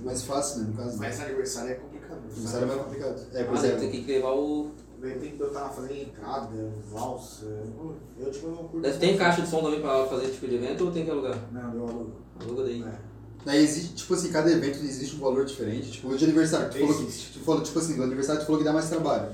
mais 0.05 0.23
fácil, 0.23 0.61
né? 0.61 0.67
No 0.69 0.77
caso. 0.81 0.97
Mas 0.97 1.19
aniversário 1.19 1.71
é 1.71 1.75
complicado. 1.75 2.19
Começaram 2.33 2.63
é 2.63 2.67
mais 2.67 2.81
complicado. 2.81 3.21
É, 3.33 3.43
por 3.43 3.55
Ah, 3.55 3.59
exemplo. 3.59 3.79
ter 3.81 3.87
que 3.89 4.11
levar 4.13 4.31
o. 4.31 4.71
Daí 5.01 5.11
tem 5.19 5.31
que 5.31 5.37
botar 5.37 5.67
fazer 5.69 6.01
entrada, 6.03 6.71
valsa. 6.89 7.45
Eu 8.17 8.31
tipo 8.31 8.47
não 8.47 8.55
curto. 8.63 8.89
Ter 8.97 9.17
caixa 9.17 9.41
de 9.41 9.49
som 9.49 9.61
também 9.61 9.81
pra 9.81 10.05
fazer 10.05 10.27
tipo 10.29 10.47
de 10.47 10.55
evento 10.55 10.85
ou 10.85 10.91
tem 10.91 11.03
que 11.03 11.11
alugar? 11.11 11.37
Não, 11.51 11.69
deu 11.69 11.83
alugo. 11.83 12.11
Aluga 12.41 12.63
daí. 12.63 12.81
É. 12.81 13.06
Daí 13.47 13.63
existe, 13.63 13.95
tipo 13.95 14.13
assim, 14.13 14.29
cada 14.29 14.51
evento 14.51 14.77
existe 14.79 15.15
um 15.15 15.19
valor 15.19 15.45
diferente. 15.45 15.91
Tipo, 15.91 16.09
o 16.09 16.17
de 16.17 16.25
aniversário, 16.25 16.69
tu 16.69 16.77
falou 16.79 16.93
que. 16.95 17.03
Existe. 17.03 17.39
Tu 17.39 17.45
falou, 17.45 17.63
tipo 17.63 17.79
assim, 17.79 17.95
do 17.95 18.03
aniversário 18.03 18.41
tu 18.41 18.45
falou 18.45 18.59
que 18.59 18.65
dá 18.65 18.73
mais 18.73 18.89
trabalho. 18.89 19.29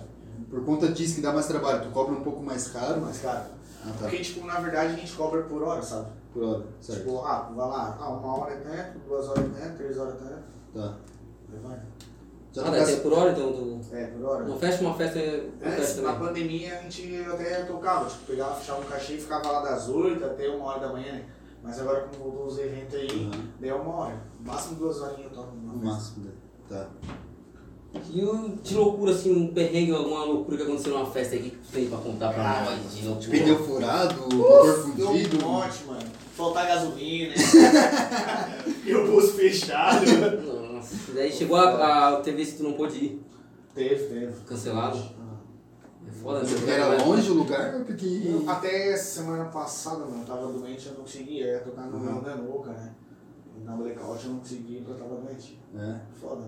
Por 0.51 0.63
conta 0.63 0.87
disso 0.89 1.15
que 1.15 1.21
dá 1.21 1.33
mais 1.33 1.47
trabalho, 1.47 1.81
tu 1.81 1.89
cobra 1.89 2.13
um 2.13 2.21
pouco 2.21 2.43
mais 2.43 2.67
caro. 2.67 3.01
Mas, 3.01 3.17
cara, 3.19 3.49
Ah, 3.83 3.87
tá. 3.89 3.93
porque, 4.07 4.17
tipo, 4.19 4.45
na 4.45 4.59
verdade 4.59 4.93
a 4.93 4.97
gente 4.97 5.11
cobra 5.13 5.41
por 5.41 5.63
hora, 5.63 5.81
sabe? 5.81 6.07
Por 6.31 6.43
hora, 6.43 6.63
certo. 6.79 6.99
Tipo, 6.99 7.19
ah, 7.25 7.51
vai 7.55 7.67
lá, 7.67 7.97
ah, 7.99 8.09
uma 8.11 8.37
hora 8.37 8.53
é 8.53 8.57
tanto, 8.57 8.99
duas 9.07 9.27
horas 9.29 9.43
é 9.45 9.59
tanto, 9.61 9.77
três 9.77 9.97
horas 9.97 10.13
é 10.13 10.17
tanto. 10.17 10.43
Tá. 10.75 10.97
Aí 11.51 11.59
vai. 11.59 11.79
Já 12.53 12.61
Ah, 12.61 12.65
deve 12.65 12.77
tocasse. 12.77 12.95
ter 12.97 13.01
por 13.01 13.13
hora, 13.13 13.31
então. 13.31 13.51
Tu... 13.51 13.95
É, 13.95 14.05
por 14.05 14.25
hora. 14.25 14.43
Não 14.43 14.59
fecha 14.59 14.81
uma 14.81 14.93
festa, 14.95 15.19
não 15.19 15.71
Antes, 15.71 15.89
fecha 15.89 16.01
na 16.03 16.13
pandemia, 16.13 16.77
a 16.77 16.81
gente 16.83 17.15
até 17.33 17.63
tocava, 17.63 18.07
tipo, 18.07 18.25
pegava, 18.27 18.53
fechava 18.55 18.79
um 18.81 18.85
cachê 18.85 19.13
e 19.13 19.17
ficava 19.21 19.51
lá 19.51 19.61
das 19.63 19.89
8 19.89 20.23
até 20.23 20.47
uma 20.49 20.65
hora 20.65 20.79
da 20.81 20.93
manhã, 20.93 21.13
né? 21.13 21.25
Mas 21.63 21.79
agora, 21.79 22.01
como 22.11 22.31
voltou 22.31 22.47
os 22.47 22.59
eventos 22.59 22.93
aí, 22.95 23.07
Uhum. 23.09 23.31
daí 23.59 23.69
é 23.69 23.73
uma 23.73 23.95
hora. 23.95 24.21
No 24.39 24.51
máximo 24.51 24.75
duas 24.75 24.97
horinhas 25.01 25.31
eu 25.31 25.37
toco 25.37 25.55
No 25.55 25.77
máximo, 25.85 26.25
né? 26.25 26.31
Tá. 26.69 26.87
E 28.09 28.23
o- 28.23 28.57
de 28.61 28.73
loucura, 28.75 29.11
assim, 29.11 29.31
um 29.31 29.53
perrengue, 29.53 29.91
alguma 29.93 30.25
loucura 30.25 30.57
que 30.57 30.63
aconteceu 30.63 30.93
numa 30.93 31.05
festa 31.05 31.35
aí 31.35 31.43
que 31.43 31.49
tu 31.51 31.71
tem 31.71 31.87
pra 31.87 31.99
contar 31.99 32.33
pra 32.33 32.43
Cara, 32.43 32.71
nós? 32.71 32.95
De 32.95 33.07
loucura. 33.07 33.29
Pneu 33.29 33.63
furado, 33.63 34.21
motor 34.35 34.65
Deu 34.95 35.07
fundido. 35.07 35.45
um 35.45 35.49
monte, 35.49 35.83
mano. 35.85 36.03
Faltar 36.35 36.67
gasolina. 36.67 37.33
e 38.85 38.95
o 38.95 39.07
bolso 39.07 39.33
fechado. 39.33 40.05
Nossa, 40.73 40.95
daí 41.13 41.31
chegou 41.31 41.55
a, 41.55 42.09
a 42.09 42.21
TV 42.21 42.43
se 42.43 42.57
tu 42.57 42.63
não 42.63 42.73
pôde 42.73 42.97
ir, 42.97 43.21
Teve, 43.75 44.03
teve. 44.05 44.33
cancelado. 44.45 44.97
É 46.13 46.21
foda, 46.21 46.39
né? 46.39 46.45
Você 46.45 46.69
Era 46.71 47.03
longe 47.03 47.31
o 47.31 47.33
lugar, 47.33 47.73
porque. 47.85 48.21
Até 48.47 48.95
semana 48.97 49.45
passada, 49.45 49.99
mano, 50.05 50.21
eu 50.21 50.25
tava 50.27 50.47
doente, 50.51 50.85
eu 50.87 50.93
não 50.93 51.01
conseguia. 51.01 51.45
Ia 51.53 51.59
tocar 51.59 51.83
no 51.87 51.97
Uhum. 51.97 52.15
uhum. 52.17 52.21
Nanuca, 52.21 52.71
né? 52.71 52.91
Na 53.65 53.75
blackout 53.75 54.25
eu 54.25 54.31
não 54.33 54.39
conseguia 54.39 54.79
porque 54.81 54.91
eu 54.91 54.97
tava 55.07 55.21
doente. 55.21 55.59
É. 55.75 55.95
Foda. 56.19 56.43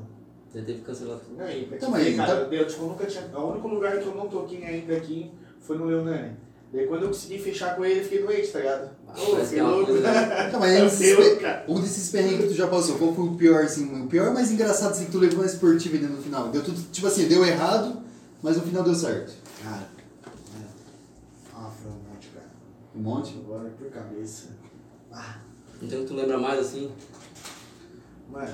Já 0.54 0.62
teve 0.62 0.80
que 0.80 0.86
cancelar 0.86 1.18
tudo. 1.20 1.38
Não, 1.38 1.50
e 1.50 1.66
Então, 1.66 1.90
mas 1.92 2.16
cara, 2.16 2.42
então- 2.44 2.54
eu, 2.54 2.68
tipo, 2.68 2.84
eu 2.84 2.88
nunca 2.90 3.06
tinha. 3.06 3.38
O 3.38 3.52
único 3.52 3.68
lugar 3.68 4.00
que 4.00 4.06
eu 4.08 4.16
não 4.16 4.28
toquei 4.30 4.64
ainda 4.64 4.96
aqui 4.96 5.32
foi 5.60 5.78
no 5.78 5.86
Leonani. 5.86 6.38
Daí 6.74 6.88
quando 6.88 7.04
eu 7.04 7.08
consegui 7.10 7.40
fechar 7.40 7.76
com 7.76 7.86
ele, 7.86 8.00
eu 8.00 8.04
fiquei 8.04 8.24
doente, 8.24 8.48
tá 8.52 8.60
ligado? 8.60 8.86
Ô, 8.86 9.16
Parece 9.16 9.32
fiquei 9.32 9.48
que 9.54 9.60
é 9.60 9.64
uma 9.64 9.72
louco. 9.72 9.86
coisa- 9.92 10.50
Não, 10.52 10.60
mas 10.60 10.74
esses 10.94 11.16
pe- 11.16 11.22
louco, 11.24 11.42
cara. 11.42 11.66
um 11.70 11.80
desses 11.82 12.10
perrengues 12.12 12.42
que 12.42 12.48
tu 12.48 12.54
já 12.54 12.68
passou, 12.68 12.98
qual 12.98 13.14
foi 13.14 13.26
o 13.26 13.36
pior, 13.36 13.64
assim? 13.64 14.04
O 14.04 14.08
pior 14.08 14.34
mais 14.34 14.52
engraçado 14.52 14.92
assim, 14.92 15.06
que 15.06 15.12
tu 15.12 15.20
levou 15.20 15.40
na 15.40 15.46
esportiva 15.46 15.96
ainda 15.96 16.08
no 16.10 16.22
final? 16.22 16.50
Deu 16.50 16.64
tudo, 16.64 16.82
tipo 16.92 17.08
assim, 17.08 17.28
deu 17.28 17.46
errado, 17.46 18.02
mas 18.42 18.58
no 18.58 18.64
final 18.64 18.84
deu 18.84 18.96
certo. 18.96 19.34
Cara, 19.64 19.88
é. 20.58 20.66
ah, 21.54 21.70
foi 21.82 21.92
um 21.92 21.96
monte, 21.96 22.28
cara. 22.34 22.46
Um 22.96 23.00
monte. 23.02 23.38
Agora 23.46 23.70
por 23.72 23.90
cabeça. 23.90 24.50
Ah, 25.12 25.38
Então 25.82 26.06
tu 26.06 26.14
lembra 26.14 26.38
mais 26.38 26.60
assim? 26.60 26.92
mano, 28.30 28.54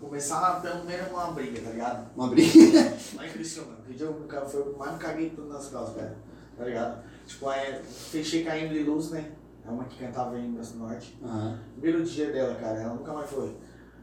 começar 0.00 0.60
pelo 0.60 0.84
menos 0.84 1.08
uma 1.10 1.30
briga, 1.32 1.60
tá 1.62 1.70
ligado? 1.70 2.10
Uma 2.16 2.28
briga. 2.28 2.96
Lá 3.16 3.26
em 3.26 3.30
Criciúma, 3.30 3.76
que 3.86 3.94
dia 3.94 4.06
eu 4.06 4.14
foi 4.48 4.60
o 4.60 4.72
que 4.72 4.78
mais 4.78 4.98
caguei 4.98 5.30
tudo 5.30 5.48
nas 5.48 5.68
calças, 5.68 5.96
cara. 5.96 6.16
Tá 6.56 6.64
ligado? 6.64 7.02
Tipo, 7.26 7.48
aí 7.48 7.80
fechei 7.84 8.44
com 8.44 8.50
a 8.50 8.58
Emily 8.58 8.82
Luz, 8.84 9.10
né? 9.10 9.32
É 9.64 9.70
uma 9.70 9.84
que 9.84 9.98
cantava 10.04 10.38
em 10.38 10.52
do 10.52 10.78
Norte. 10.78 11.18
Aham. 11.22 11.58
Primeiro 11.80 12.04
dia 12.04 12.32
dela, 12.32 12.54
cara, 12.56 12.80
ela 12.80 12.94
nunca 12.94 13.12
mais 13.12 13.30
foi. 13.30 13.56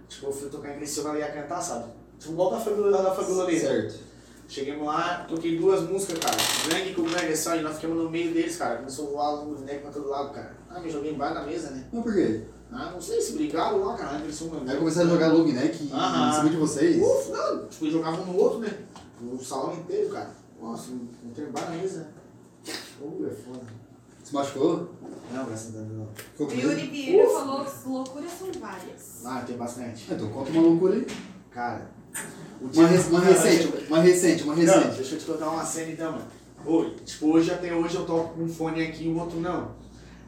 Tipo, 0.08 0.28
eu 0.28 0.32
fui 0.34 0.50
tocar 0.50 0.74
em 0.74 0.78
Criciúma, 0.78 1.10
ela 1.10 1.20
ia 1.20 1.32
cantar, 1.32 1.62
sabe? 1.62 1.92
Tipo, 2.18 2.34
igual 2.34 2.52
da 2.52 2.60
Fabiola 2.60 3.04
da 3.04 3.14
Fabiola 3.14 3.46
Certo. 3.52 4.00
Chegamos 4.48 4.86
lá, 4.88 5.26
toquei 5.28 5.58
duas 5.58 5.82
músicas, 5.90 6.20
cara. 6.20 6.38
Gangue 6.70 6.94
com 6.94 7.02
ó, 7.02 7.56
e 7.56 7.62
nós 7.62 7.76
ficamos 7.76 7.98
no 8.04 8.10
meio 8.10 8.34
deles, 8.34 8.56
cara. 8.56 8.78
Começou 8.78 9.08
a 9.08 9.12
voar 9.12 9.44
os 9.44 9.60
bonecos 9.60 9.82
pra 9.82 9.92
todo 9.92 10.10
lado, 10.10 10.34
cara. 10.34 10.56
Ah, 10.70 10.80
me 10.80 10.90
joguei 10.90 11.14
embaixo 11.14 11.34
da 11.36 11.44
mesa, 11.44 11.70
né? 11.72 11.86
Mas 11.92 12.04
por 12.04 12.14
quê? 12.14 12.44
Ah, 12.72 12.92
não 12.92 13.02
sei 13.02 13.22
se 13.22 13.34
brigaram 13.34 13.84
lá, 13.84 13.96
cara, 13.96 14.18
em 14.18 14.22
Criciúma. 14.24 14.62
Aí 14.70 14.78
começaram 14.78 15.08
a 15.08 15.12
jogar 15.14 15.28
long 15.34 15.46
neck 15.48 15.90
Aham. 15.94 16.30
em 16.30 16.34
cima 16.34 16.50
de 16.50 16.56
vocês. 16.58 17.02
Uf, 17.02 17.32
não, 17.32 17.68
tipo, 17.68 17.90
jogavam 17.90 18.22
um 18.24 18.26
no 18.34 18.38
outro, 18.38 18.60
né? 18.60 18.74
O 19.22 19.38
salão 19.44 19.74
inteiro, 19.74 20.10
cara. 20.10 20.30
Nossa, 20.62 20.92
não 20.92 21.32
tem 21.34 21.46
bar 21.46 21.70
na 21.70 21.78
mesa. 21.78 22.08
Uh, 23.02 23.28
é 23.28 23.30
foda. 23.34 23.62
Se 24.24 24.34
machucou? 24.34 24.90
Não, 25.34 25.46
graças 25.46 25.76
a 25.76 25.80
Deus 25.80 25.92
não. 25.92 26.08
Ficou 26.14 26.48
O 26.48 26.50
com 26.50 26.56
medo? 26.56 26.70
Yuri 26.72 26.88
Vieira 26.88 27.30
falou 27.30 27.66
que 27.66 27.90
loucuras 27.90 28.32
são 28.32 28.52
várias. 28.60 29.26
Ah, 29.26 29.44
tem 29.46 29.56
bastante. 29.58 30.08
Ah, 30.10 30.14
Então 30.16 30.30
conta 30.30 30.52
uma 30.52 30.62
loucura 30.64 30.96
aí. 30.96 31.08
Cara, 31.52 31.90
o 31.97 31.97
Uma, 32.60 32.88
re- 32.88 32.98
uma 32.98 33.20
recente, 33.20 33.86
uma 33.88 34.00
recente, 34.02 34.44
uma 34.44 34.56
Não, 34.56 34.62
recente. 34.62 34.96
deixa 34.96 35.16
eu 35.16 35.20
te 35.20 35.26
contar 35.26 35.50
uma 35.50 35.64
cena 35.66 35.92
então, 35.92 36.12
mano. 36.14 36.26
Hoje, 36.66 36.96
tipo, 37.06 37.28
hoje 37.28 37.52
até 37.52 37.74
hoje 37.74 37.96
eu 37.96 38.06
toco 38.06 38.34
com 38.34 38.44
um 38.44 38.50
fone 38.50 38.84
aqui 38.84 39.06
e 39.06 39.08
o 39.08 39.18
outro 39.20 39.40
não. 39.40 39.72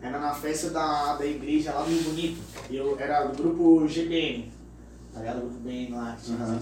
Era 0.01 0.19
na 0.19 0.33
festa 0.33 0.69
da, 0.69 1.15
da 1.15 1.25
igreja 1.25 1.73
lá 1.73 1.81
do 1.81 1.89
Rio 1.89 2.03
Bonito. 2.03 2.39
E 2.69 2.77
eu 2.77 2.97
era 2.99 3.25
do 3.25 3.35
grupo 3.35 3.85
GBN. 3.87 4.51
Tá 5.13 5.19
ligado? 5.19 5.37
O 5.39 5.41
grupo 5.41 5.59
BN 5.59 5.91
lá 5.91 6.15
que 6.15 6.25
tinha 6.25 6.37
uhum. 6.37 6.59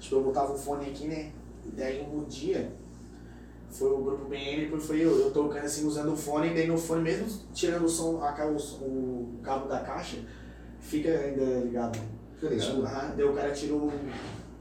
Tipo, 0.00 0.16
eu 0.16 0.22
botava 0.24 0.52
o 0.52 0.58
fone 0.58 0.86
aqui, 0.86 1.06
né? 1.06 1.30
E 1.64 1.70
daí 1.70 2.02
um 2.12 2.24
dia 2.24 2.72
foi 3.70 3.88
o 3.90 4.02
grupo 4.02 4.24
BN, 4.26 4.62
depois 4.64 4.84
foi 4.84 5.00
eu, 5.00 5.18
eu 5.18 5.30
tocando 5.30 5.64
assim, 5.64 5.86
usando 5.86 6.12
o 6.12 6.16
fone, 6.16 6.48
e 6.48 6.54
daí 6.54 6.66
no 6.66 6.76
fone, 6.76 7.02
mesmo 7.02 7.26
tirando 7.54 7.84
o 7.84 7.88
som, 7.88 8.20
a, 8.22 8.34
o, 8.46 8.56
o 8.56 9.40
cabo 9.42 9.68
da 9.68 9.80
caixa, 9.80 10.18
fica 10.80 11.08
ainda 11.08 11.44
ligado. 11.60 11.98
Tipo, 12.48 12.82
ah, 12.84 13.12
daí 13.16 13.24
o 13.24 13.32
cara 13.32 13.52
tirou 13.52 13.92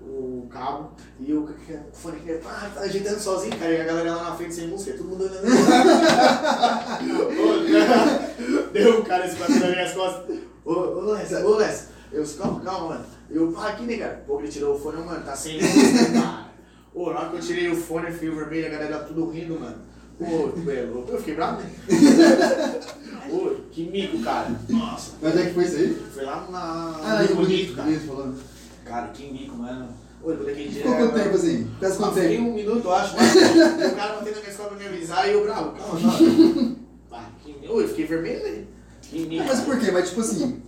o 0.02 0.48
cabo 0.50 0.92
e 1.20 1.34
o 1.34 1.44
o 1.44 1.50
fone 1.94 2.20
que 2.20 2.32
ah, 2.32 2.72
tá 2.74 2.82
ajeitando 2.82 3.20
sozinho, 3.20 3.58
cara, 3.58 3.72
e 3.72 3.82
a 3.82 3.86
galera 3.86 4.16
lá 4.16 4.30
na 4.30 4.36
frente 4.36 4.54
sem 4.54 4.68
música, 4.68 4.98
todo 4.98 5.08
mundo 5.08 5.24
olhando. 5.24 5.42
Deu 8.72 9.00
um 9.00 9.04
cara 9.04 9.28
bateu 9.28 9.60
nas 9.60 9.70
minhas 9.70 9.94
costas. 9.94 10.40
Ô, 10.64 10.72
ô, 10.72 11.12
Lessa, 11.12 11.46
ô, 11.46 11.58
Lessa. 11.58 11.90
Eu, 12.12 12.26
calma, 12.38 12.60
calma, 12.60 12.88
mano. 12.90 13.06
Eu, 13.30 13.52
pá, 13.52 13.70
aqui, 13.70 13.84
né, 13.84 13.98
cara? 13.98 14.24
Pô, 14.28 14.40
ele 14.40 14.50
tirou 14.50 14.76
o 14.76 14.80
fone, 14.80 15.04
mano, 15.04 15.24
tá 15.24 15.36
sem 15.36 15.62
música, 15.62 16.12
cara. 16.14 16.52
Ô, 16.94 17.12
na 17.12 17.20
hora 17.20 17.30
que 17.30 17.38
eu 17.38 17.42
tirei 17.42 17.70
o 17.70 17.76
fone, 17.76 18.12
fio 18.12 18.36
vermelho, 18.36 18.68
a 18.68 18.70
galera 18.70 19.00
tudo 19.00 19.30
rindo, 19.30 19.60
mano. 19.60 19.78
Ô, 20.20 20.50
tu 20.50 20.70
é 20.70 20.82
louco. 20.84 21.12
Eu 21.12 21.18
fiquei 21.18 21.36
bravo, 21.36 21.62
né? 21.62 21.70
Ô, 23.32 23.56
que 23.72 23.84
mico, 23.90 24.20
cara. 24.20 24.50
Nossa. 24.70 25.12
Mas 25.22 25.38
é 25.38 25.46
que 25.48 25.54
foi 25.54 25.64
isso 25.66 25.76
aí? 25.78 25.94
Foi 26.14 26.26
lá 26.26 26.48
na. 26.52 26.60
Ah, 27.04 27.24
no 27.24 27.30
não, 27.30 27.36
bonito, 27.38 27.76
cara. 27.76 27.88
bonito 27.88 28.08
falando. 28.08 28.40
Cara, 28.86 29.08
que 29.10 29.32
mico, 29.32 29.56
mano. 29.56 29.88
Ô, 30.24 30.30
depois 30.32 30.48
daquele 30.50 30.70
dia. 30.70 30.84
Ficou 30.84 30.98
quanto 30.98 31.14
tempo 31.14 31.36
assim? 31.36 31.68
Peça 31.80 31.98
quanto 31.98 32.14
Fiquei 32.16 32.38
tempo? 32.38 32.50
um 32.50 32.54
minuto, 32.54 32.86
eu 32.86 32.94
acho, 32.94 33.16
mas 33.16 33.36
o 33.36 33.96
cara 33.96 34.14
batendo 34.14 34.36
na 34.36 34.40
minha 34.42 34.50
escola 34.52 34.70
pra 34.70 34.78
me 34.78 34.86
avisar 34.86 35.28
e 35.30 35.32
eu 35.34 35.44
bravo. 35.44 35.72
Calma, 35.72 36.00
calma. 36.00 36.76
Ah, 37.12 37.30
que 37.44 37.56
eu 37.64 37.88
fiquei 37.88 38.06
vermelho, 38.06 38.44
né? 38.44 38.64
Que 39.02 39.20
mico. 39.26 39.44
Ah, 39.44 39.48
Mas 39.48 39.60
por 39.62 39.80
quê? 39.80 39.92
Mas 39.92 40.10
tipo 40.10 40.22
assim, 40.22 40.62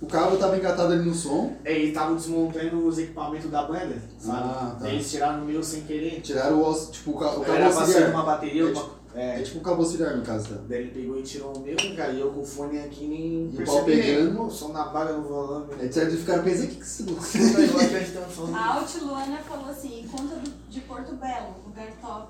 o 0.00 0.06
cabo 0.06 0.36
tava 0.36 0.56
engatado 0.56 0.92
ali 0.92 1.04
no 1.04 1.14
som, 1.14 1.56
É, 1.64 1.72
eles 1.72 1.88
estavam 1.88 2.14
desmontando 2.16 2.86
os 2.86 2.98
equipamentos 2.98 3.50
da 3.50 3.62
banda, 3.64 3.96
sabe? 4.18 4.38
Ah, 4.48 4.70
tá. 4.72 4.76
Daí 4.82 4.94
eles 4.94 5.10
tiraram 5.10 5.42
o 5.42 5.46
meu 5.46 5.62
sem 5.62 5.82
querer. 5.82 6.20
tiraram 6.20 6.60
o 6.62 6.74
tipo, 6.90 7.10
o, 7.12 7.18
ca- 7.18 7.30
o 7.36 7.40
cabo 7.40 7.52
Era 7.52 7.64
passando 7.66 7.80
auxiliar. 7.86 8.10
uma 8.10 8.22
bateria, 8.22 8.62
É 8.62 8.64
uma... 8.66 8.74
tipo- 8.74 8.98
É. 9.14 9.40
É 9.40 9.42
tipo 9.42 9.58
o 9.58 9.62
cabo 9.62 9.82
auxiliar 9.82 10.16
no 10.16 10.22
caso, 10.22 10.48
tá? 10.50 10.56
Daí 10.68 10.78
ele 10.82 10.90
pegou 10.90 11.18
e 11.18 11.22
tirou 11.22 11.56
o 11.56 11.60
meu, 11.60 11.76
cara, 11.96 12.12
e 12.12 12.20
eu 12.20 12.30
com 12.30 12.40
o 12.42 12.46
fone 12.46 12.78
aqui 12.78 13.06
nem 13.08 13.50
E 13.52 13.62
o 13.62 13.66
pau 13.66 13.76
né? 13.78 13.82
pegando. 13.84 14.36
Pô, 14.36 14.50
som 14.50 14.68
na 14.68 14.84
baga 14.84 15.12
no 15.14 15.22
volante. 15.22 15.74
Aí 15.80 15.86
eles 16.06 16.20
ficaram 16.20 16.44
pensando, 16.44 16.64
o 16.64 16.68
que 16.68 16.76
que 16.76 16.82
esse 16.82 17.02
louco? 17.04 17.24
Que 17.24 18.54
a 18.54 18.74
Altiluana 18.74 19.38
falou 19.38 19.70
assim, 19.70 20.06
conta 20.10 20.36
de 20.68 20.80
Porto 20.82 21.14
Belo, 21.16 21.54
lugar 21.66 21.88
top. 22.00 22.28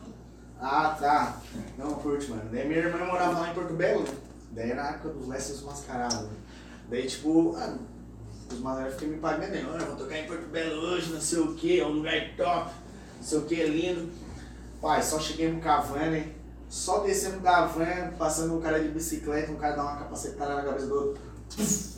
Ah, 0.60 0.96
tá. 0.98 1.40
Não, 1.76 1.92
curte, 1.94 2.30
mano. 2.30 2.42
Daí 2.50 2.66
minha 2.66 2.80
irmã 2.80 3.04
morava 3.04 3.38
lá 3.40 3.50
em 3.50 3.54
Porto 3.54 3.74
Belo, 3.74 4.00
né? 4.02 4.08
Daí 4.52 4.70
era 4.70 4.84
a 4.84 4.90
época 4.90 5.10
dos 5.10 5.28
Lessos 5.28 5.62
Mascarados. 5.62 6.28
Daí, 6.88 7.06
tipo, 7.06 7.54
ah, 7.56 7.76
os 8.50 8.60
malandros 8.60 8.94
ficam 8.94 9.08
me 9.10 9.18
pagando, 9.18 9.50
né? 9.50 9.84
Vou 9.86 9.96
tocar 9.96 10.18
em 10.18 10.26
Porto 10.26 10.48
Belo 10.48 10.80
hoje, 10.80 11.12
não 11.12 11.20
sei 11.20 11.38
o 11.38 11.54
que, 11.54 11.80
é 11.80 11.86
um 11.86 11.92
lugar 11.92 12.14
top, 12.36 12.70
não 13.16 13.22
sei 13.22 13.38
o 13.38 13.42
que, 13.42 13.60
é 13.60 13.66
lindo. 13.66 14.08
Pai, 14.80 15.02
só 15.02 15.18
cheguei 15.18 15.50
no 15.50 15.60
Cavan, 15.60 16.10
né? 16.10 16.32
Só 16.68 17.00
descendo 17.00 17.40
da 17.40 17.64
van, 17.66 18.12
passando 18.18 18.56
um 18.56 18.60
cara 18.60 18.78
de 18.78 18.88
bicicleta, 18.88 19.50
um 19.50 19.56
cara 19.56 19.74
dá 19.74 19.82
uma 19.82 19.96
capacetada 19.96 20.54
na 20.54 20.62
cabeça 20.62 20.86
do 20.86 20.94
outro. 20.94 21.22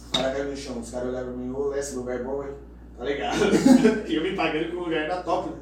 O 0.09 0.13
cara 0.13 0.33
caiu 0.33 0.51
no 0.51 0.57
chão. 0.57 0.79
Os 0.79 0.91
caras 0.91 1.09
olharam 1.09 1.29
pra 1.29 1.37
mim, 1.37 1.53
ô, 1.53 1.75
esse 1.75 1.97
lugar 1.97 2.21
é 2.21 2.23
bom, 2.23 2.45
hein? 2.45 2.55
Tá 2.97 3.05
ligado? 3.05 3.37
e 4.07 4.15
eu 4.15 4.23
me 4.23 4.37
pagando 4.37 4.71
que 4.71 4.77
o 4.77 4.85
lugar 4.85 5.03
era 5.03 5.23
top, 5.23 5.51
né? 5.51 5.57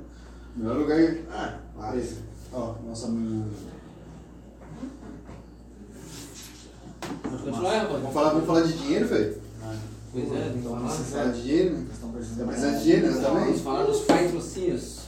Melhor 0.57 0.77
lugar. 0.77 0.99
Ah, 1.31 1.59
Beleza. 1.91 2.17
Ó, 2.53 2.75
nossa. 2.87 3.07
hum, 3.07 3.49
Pode 7.23 7.43
continuar, 7.43 7.73
rapaz? 7.79 8.01
Vamos 8.01 8.13
falar, 8.15 8.31
vamos 8.31 8.47
falar 8.47 8.61
de 8.63 8.73
dinheiro, 8.75 9.07
velho? 9.09 9.37
Pois 10.13 10.25
é, 10.33 10.41
tem 10.51 10.53
que 10.63 10.69
falar. 10.69 10.79
vocês- 10.81 11.11
Falar 11.11 11.25
de 11.33 11.43
dinheiro, 11.43 11.71
né? 11.71 11.77
Vocês 11.81 11.93
estão 11.95 12.11
precisando 12.13 12.39
Tá 12.39 12.47
precisando 12.53 12.77
de 12.79 12.83
dinheiro, 12.83 13.07
né? 13.11 13.21
Também? 13.21 13.45
Vamos 13.45 13.61
falar 13.61 13.83
dos 13.85 14.01
patrocínios. 14.01 14.99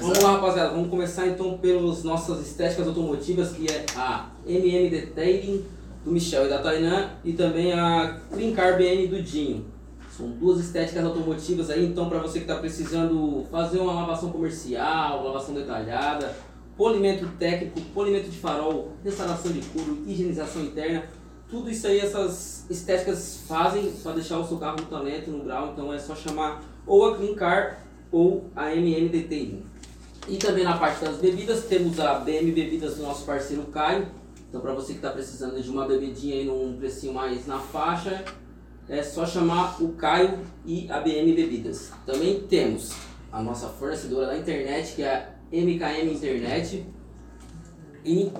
Vamos 0.00 0.18
lá, 0.20 0.32
rapaziada. 0.32 0.70
Vamos 0.70 0.88
começar 0.90 1.26
então 1.28 1.58
pelas 1.58 2.02
nossas 2.02 2.46
estéticas 2.46 2.86
automotivas, 2.88 3.50
que 3.52 3.66
é 3.70 3.84
a 3.96 4.30
MM 4.46 4.88
Detailing 4.90 5.64
do 6.04 6.10
Michel 6.10 6.46
e 6.46 6.48
da 6.48 6.58
Tainan 6.58 7.10
e 7.24 7.32
também 7.34 7.72
a 7.72 8.18
Clean 8.32 8.52
Car 8.54 8.76
BN 8.76 9.06
do 9.08 9.22
Dinho. 9.22 9.66
São 10.16 10.28
duas 10.30 10.60
estéticas 10.60 11.04
automotivas 11.04 11.70
aí, 11.70 11.86
então 11.86 12.08
para 12.08 12.18
você 12.18 12.40
que 12.40 12.44
está 12.44 12.56
precisando 12.56 13.46
fazer 13.50 13.78
uma 13.78 13.92
lavação 13.94 14.30
comercial, 14.30 15.24
lavação 15.24 15.54
detalhada, 15.54 16.34
polimento 16.76 17.26
técnico, 17.38 17.80
polimento 17.94 18.28
de 18.28 18.38
farol, 18.38 18.92
restauração 19.04 19.52
de 19.52 19.60
couro, 19.68 20.02
higienização 20.06 20.62
interna, 20.62 21.04
tudo 21.48 21.70
isso 21.70 21.86
aí 21.86 22.00
essas 22.00 22.64
estéticas 22.70 23.44
fazem 23.46 23.92
para 24.02 24.12
deixar 24.12 24.38
o 24.38 24.46
seu 24.46 24.56
carro 24.56 24.76
no 24.80 24.86
talento, 24.86 25.30
no 25.30 25.44
grau, 25.44 25.72
então 25.72 25.92
é 25.92 25.98
só 25.98 26.14
chamar 26.16 26.62
ou 26.86 27.06
a 27.06 27.16
Clean 27.16 27.34
Car 27.34 27.78
ou 28.10 28.50
a 28.56 28.74
MM 28.74 29.08
Detailing. 29.08 29.62
E 30.28 30.36
também 30.36 30.64
na 30.64 30.78
parte 30.78 31.04
das 31.04 31.18
bebidas, 31.18 31.64
temos 31.64 31.98
a 31.98 32.14
BM 32.14 32.52
Bebidas 32.52 32.96
do 32.96 33.02
nosso 33.02 33.24
parceiro 33.24 33.64
Caio. 33.64 34.06
Então, 34.48 34.60
para 34.60 34.72
você 34.72 34.92
que 34.92 34.98
está 34.98 35.10
precisando 35.10 35.60
de 35.60 35.68
uma 35.68 35.86
bebidinha 35.86 36.36
aí 36.36 36.44
num 36.44 36.76
precinho 36.76 37.12
mais 37.12 37.46
na 37.46 37.58
faixa, 37.58 38.24
é 38.88 39.02
só 39.02 39.26
chamar 39.26 39.82
o 39.82 39.94
Caio 39.94 40.38
e 40.64 40.90
a 40.90 41.00
BM 41.00 41.34
Bebidas. 41.34 41.90
Também 42.06 42.40
temos 42.40 42.92
a 43.32 43.42
nossa 43.42 43.68
fornecedora 43.68 44.26
da 44.26 44.38
internet, 44.38 44.94
que 44.94 45.02
é 45.02 45.32
MKM 45.52 46.12
Internet. 46.12 46.86
E 48.04 48.32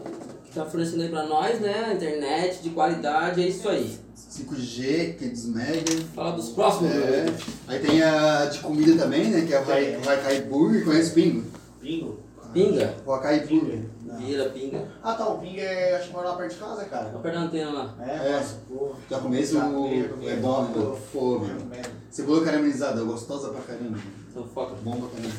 está 0.49 0.65
fornecendo 0.65 1.03
aí 1.03 1.09
para 1.09 1.27
nós, 1.27 1.61
né? 1.61 1.93
Internet 1.95 2.63
de 2.63 2.71
qualidade, 2.71 3.43
é 3.43 3.49
isso 3.49 3.69
aí. 3.69 3.99
5G, 4.17 5.15
500 5.19 5.45
mega. 5.47 6.05
Fala 6.15 6.33
dos 6.33 6.49
próximos, 6.51 6.91
É. 6.93 7.27
Aí 7.69 7.79
tem 7.81 8.03
a 8.03 8.47
de 8.47 8.59
comida 8.61 8.97
também, 9.03 9.31
né? 9.31 9.43
Que 9.47 9.55
é 9.55 9.61
o 9.61 9.65
Vai- 9.65 9.85
É. 9.95 9.99
Vai 9.99 10.23
Cair 10.23 10.47
Burger. 10.47 10.85
Conhece 10.85 11.11
o 11.11 11.15
Pingo? 11.15 11.45
Pingo? 11.81 12.19
Pinga? 12.53 12.95
O 13.07 13.13
Acai 13.13 13.41
Burger. 13.47 13.81
Não. 14.05 14.17
Vira, 14.19 14.49
pinga. 14.51 14.89
Ah 15.03 15.15
tá, 15.15 15.27
o 15.29 15.39
Pingo 15.39 15.59
é, 15.61 15.97
acho 15.97 16.09
que 16.09 16.13
mora 16.13 16.29
lá 16.31 16.37
perto 16.37 16.53
de 16.53 16.59
casa, 16.59 16.85
cara. 16.85 17.05
Tá 17.07 17.19
perto 17.19 17.35
da 17.35 17.41
antena 17.43 17.71
lá. 17.73 17.95
É, 18.01 18.29
É. 18.29 18.33
nossa, 18.37 18.57
pô. 18.69 18.93
Já 19.11 19.19
começo 19.21 19.61
comi, 19.61 20.01
é 20.27 20.37
bom, 20.37 20.63
né? 20.65 20.97
pô. 21.13 21.39
Mano. 21.39 21.71
Cebola 22.11 22.45
caramelizada, 22.45 23.03
gostosa 23.05 23.49
pra 23.51 23.63
caramba. 23.63 23.99
Então 24.31 24.45
foca. 24.45 24.75
Bom 24.83 24.97
pra 25.01 25.09
caramba. 25.09 25.35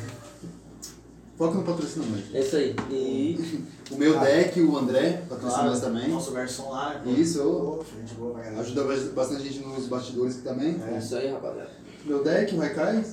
Foca 1.36 1.54
no 1.58 1.64
patrocínio, 1.64 2.08
mano. 2.08 2.22
É 2.32 2.40
isso 2.40 2.56
aí. 2.56 2.76
E 2.90 3.64
O 3.90 3.96
meu 3.96 4.18
Ah. 4.18 4.24
deck, 4.24 4.60
o 4.62 4.76
André, 4.78 5.22
patrocina 5.28 5.50
Claro, 5.52 5.68
nós 5.70 5.80
também. 5.80 6.08
Nosso 6.08 6.32
garçom 6.32 6.70
lá, 6.70 6.94
né? 6.94 7.00
pô? 7.04 7.10
Isso, 7.10 7.38
Pô, 7.42 7.84
gente 8.00 8.14
boa 8.14 8.34
pra. 8.34 8.60
Ajuda 8.60 8.84
bas- 8.84 9.08
bastante 9.08 9.42
gente 9.42 9.58
nos 9.60 9.86
bastidores 9.88 10.36
aqui 10.36 10.44
também. 10.44 10.80
é 10.88 10.98
isso 10.98 11.14
aí, 11.16 11.30
rapaziada. 11.30 11.70
Meu 12.04 12.22
deck, 12.24 12.54
o 12.54 12.62
Haikai. 12.62 13.04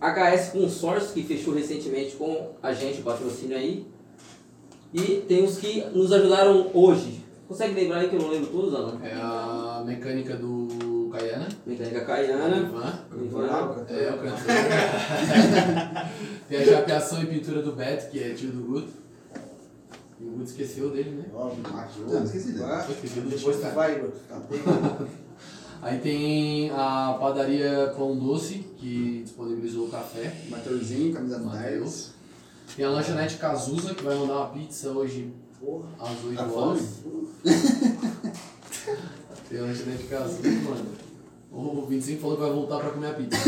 HS 0.00 0.50
Consórcio, 0.52 1.12
que 1.14 1.22
fechou 1.22 1.54
recentemente 1.54 2.16
com 2.16 2.50
a 2.62 2.72
gente, 2.72 3.00
o 3.00 3.04
patrocínio 3.04 3.56
aí. 3.56 3.86
E 4.92 5.24
tem 5.28 5.44
os 5.44 5.58
que 5.58 5.84
nos 5.92 6.12
ajudaram 6.12 6.70
hoje. 6.74 7.24
Consegue 7.48 7.74
lembrar 7.74 7.98
aí 8.00 8.08
que 8.08 8.16
eu 8.16 8.20
não 8.22 8.28
lembro 8.30 8.48
todos, 8.50 8.74
Alan? 8.74 8.98
É 9.02 9.12
a 9.14 9.82
mecânica 9.86 10.36
do 10.36 10.65
Caiana. 11.18 11.48
Mecânica 11.66 12.04
Caiana. 12.04 12.56
Ivan. 12.58 12.92
Ivan. 13.24 13.86
É, 13.88 14.10
o 14.10 14.18
cantor. 14.18 14.46
Tem 16.48 16.58
a 16.60 16.64
chapeação 16.64 17.22
e 17.22 17.26
pintura 17.26 17.62
do 17.62 17.72
Beto, 17.72 18.10
que 18.10 18.22
é 18.22 18.34
tio 18.34 18.50
do 18.50 18.62
Guto. 18.62 18.88
E 20.20 20.24
o 20.24 20.30
Guto 20.30 20.44
esqueceu 20.44 20.90
dele, 20.90 21.10
né? 21.10 21.24
Ó, 21.34 21.52
me 21.54 21.60
maquiou. 21.62 22.08
Não, 22.08 22.24
esqueci 22.24 22.52
dele. 22.52 22.64
Ah, 22.64 22.82
Foi 22.84 22.94
esquecido 22.94 23.22
Depois 23.28 23.40
depois, 23.40 23.56
tá. 23.56 23.62
cara. 23.70 23.74
Vai, 23.74 24.00
Guto. 24.00 24.18
Tá. 24.28 24.40
Aí 25.82 25.98
tem 26.00 26.70
a 26.70 27.16
padaria 27.20 27.92
Pão 27.96 28.16
Doce, 28.16 28.64
que 28.78 29.22
disponibilizou 29.24 29.86
o 29.86 29.90
café. 29.90 30.32
Matheuszinho, 30.48 31.12
camisa 31.12 31.38
Matheus. 31.38 32.10
Tem 32.74 32.84
a 32.84 32.90
lanchonete 32.90 33.36
Cazuza, 33.36 33.94
que 33.94 34.02
vai 34.02 34.16
mandar 34.16 34.34
uma 34.36 34.48
pizza 34.48 34.88
hoje 34.90 35.32
Porra. 35.60 35.88
às 36.00 36.24
8 36.24 36.36
Tá 36.36 36.44
horas. 36.46 36.80
fome? 37.02 37.28
Tem 39.48 39.58
a 39.60 39.62
lanchonete 39.62 40.02
Cazuza, 40.04 40.48
mano. 40.48 40.86
O 41.50 41.86
25 41.86 42.20
falou 42.20 42.36
que 42.36 42.42
vai 42.42 42.52
voltar 42.52 42.78
pra 42.80 42.90
comer 42.90 43.06
a 43.08 43.14
pizza. 43.14 43.36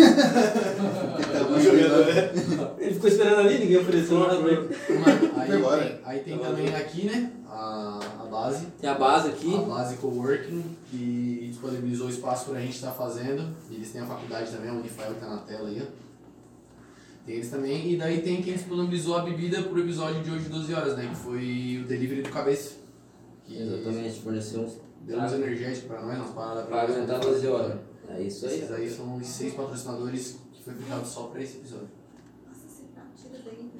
Ele 2.78 2.94
ficou 2.94 3.11
esperando 3.11 3.40
ali, 3.40 3.58
ninguém 3.58 3.76
ofereceu 3.76 4.20
nada 4.20 4.37
pra 4.37 4.50
ele. 4.50 4.68
Mano, 4.98 5.32
aí, 5.37 5.48
tem, 5.50 6.00
aí 6.04 6.20
tem 6.20 6.38
também 6.38 6.74
aqui, 6.74 7.06
né? 7.06 7.32
A, 7.48 7.98
a 8.20 8.24
base. 8.24 8.66
Tem 8.80 8.88
a 8.88 8.94
base 8.94 9.28
aqui. 9.28 9.54
A 9.54 9.61
base 9.62 9.96
Coworking, 9.96 10.64
que 10.90 11.48
disponibilizou 11.50 12.06
o 12.06 12.11
espaço 12.11 12.50
pra 12.50 12.61
gente 12.61 12.76
estar 12.76 12.92
fazendo. 12.92 13.54
E 13.70 13.74
eles 13.74 13.90
têm 13.90 14.00
a 14.00 14.06
faculdade 14.06 14.50
também, 14.52 14.70
a 14.70 14.74
Unifael 14.74 15.14
que 15.14 15.20
tá 15.20 15.26
na 15.28 15.38
tela 15.38 15.68
aí, 15.68 15.82
ó. 15.82 15.87
Tem 17.26 17.34
eles 17.34 17.50
também. 17.50 17.92
E 17.92 17.96
daí 17.96 18.22
tem 18.22 18.40
quem 18.40 18.54
disponibilizou 18.54 19.16
a 19.16 19.22
bebida 19.22 19.61
pro 19.62 19.80
episódio 19.80 20.22
de 20.22 20.30
hoje, 20.30 20.48
12 20.48 20.72
horas, 20.72 20.96
né? 20.96 21.08
Que 21.11 21.16
foi 21.16 21.82
o 21.84 21.88
delivery 21.88 22.22
do 22.22 22.30
cabeça. 22.30 22.76
Que 23.44 23.61
Exatamente, 23.61 24.20
forneceu 24.20 24.62
uns 24.62 24.88
Deu 25.08 25.18
uns 25.18 25.32
energéticos 25.32 25.88
pra 25.88 26.02
nós, 26.02 26.18
umas 26.18 26.30
paradas 26.30 26.66
pra 26.66 26.82
nós 26.82 26.90
aguentar 26.90 27.20
poder 27.20 27.32
12 27.32 27.46
fazer. 27.46 27.48
horas. 27.48 27.78
É 28.10 28.22
isso 28.22 28.46
aí. 28.46 28.54
Esses 28.58 28.72
aí 28.72 28.90
são 28.90 29.16
os 29.16 29.26
seis 29.26 29.54
patrocinadores 29.54 30.36
que 30.52 30.62
foi 30.64 30.74
fechado 30.74 31.06
só 31.06 31.22
pra 31.24 31.42
esse 31.42 31.58
episódio. 31.58 31.88
Nossa, 32.46 32.60
esse 32.66 32.82
prato 32.94 33.08
tira 33.16 33.42
daí. 33.44 33.70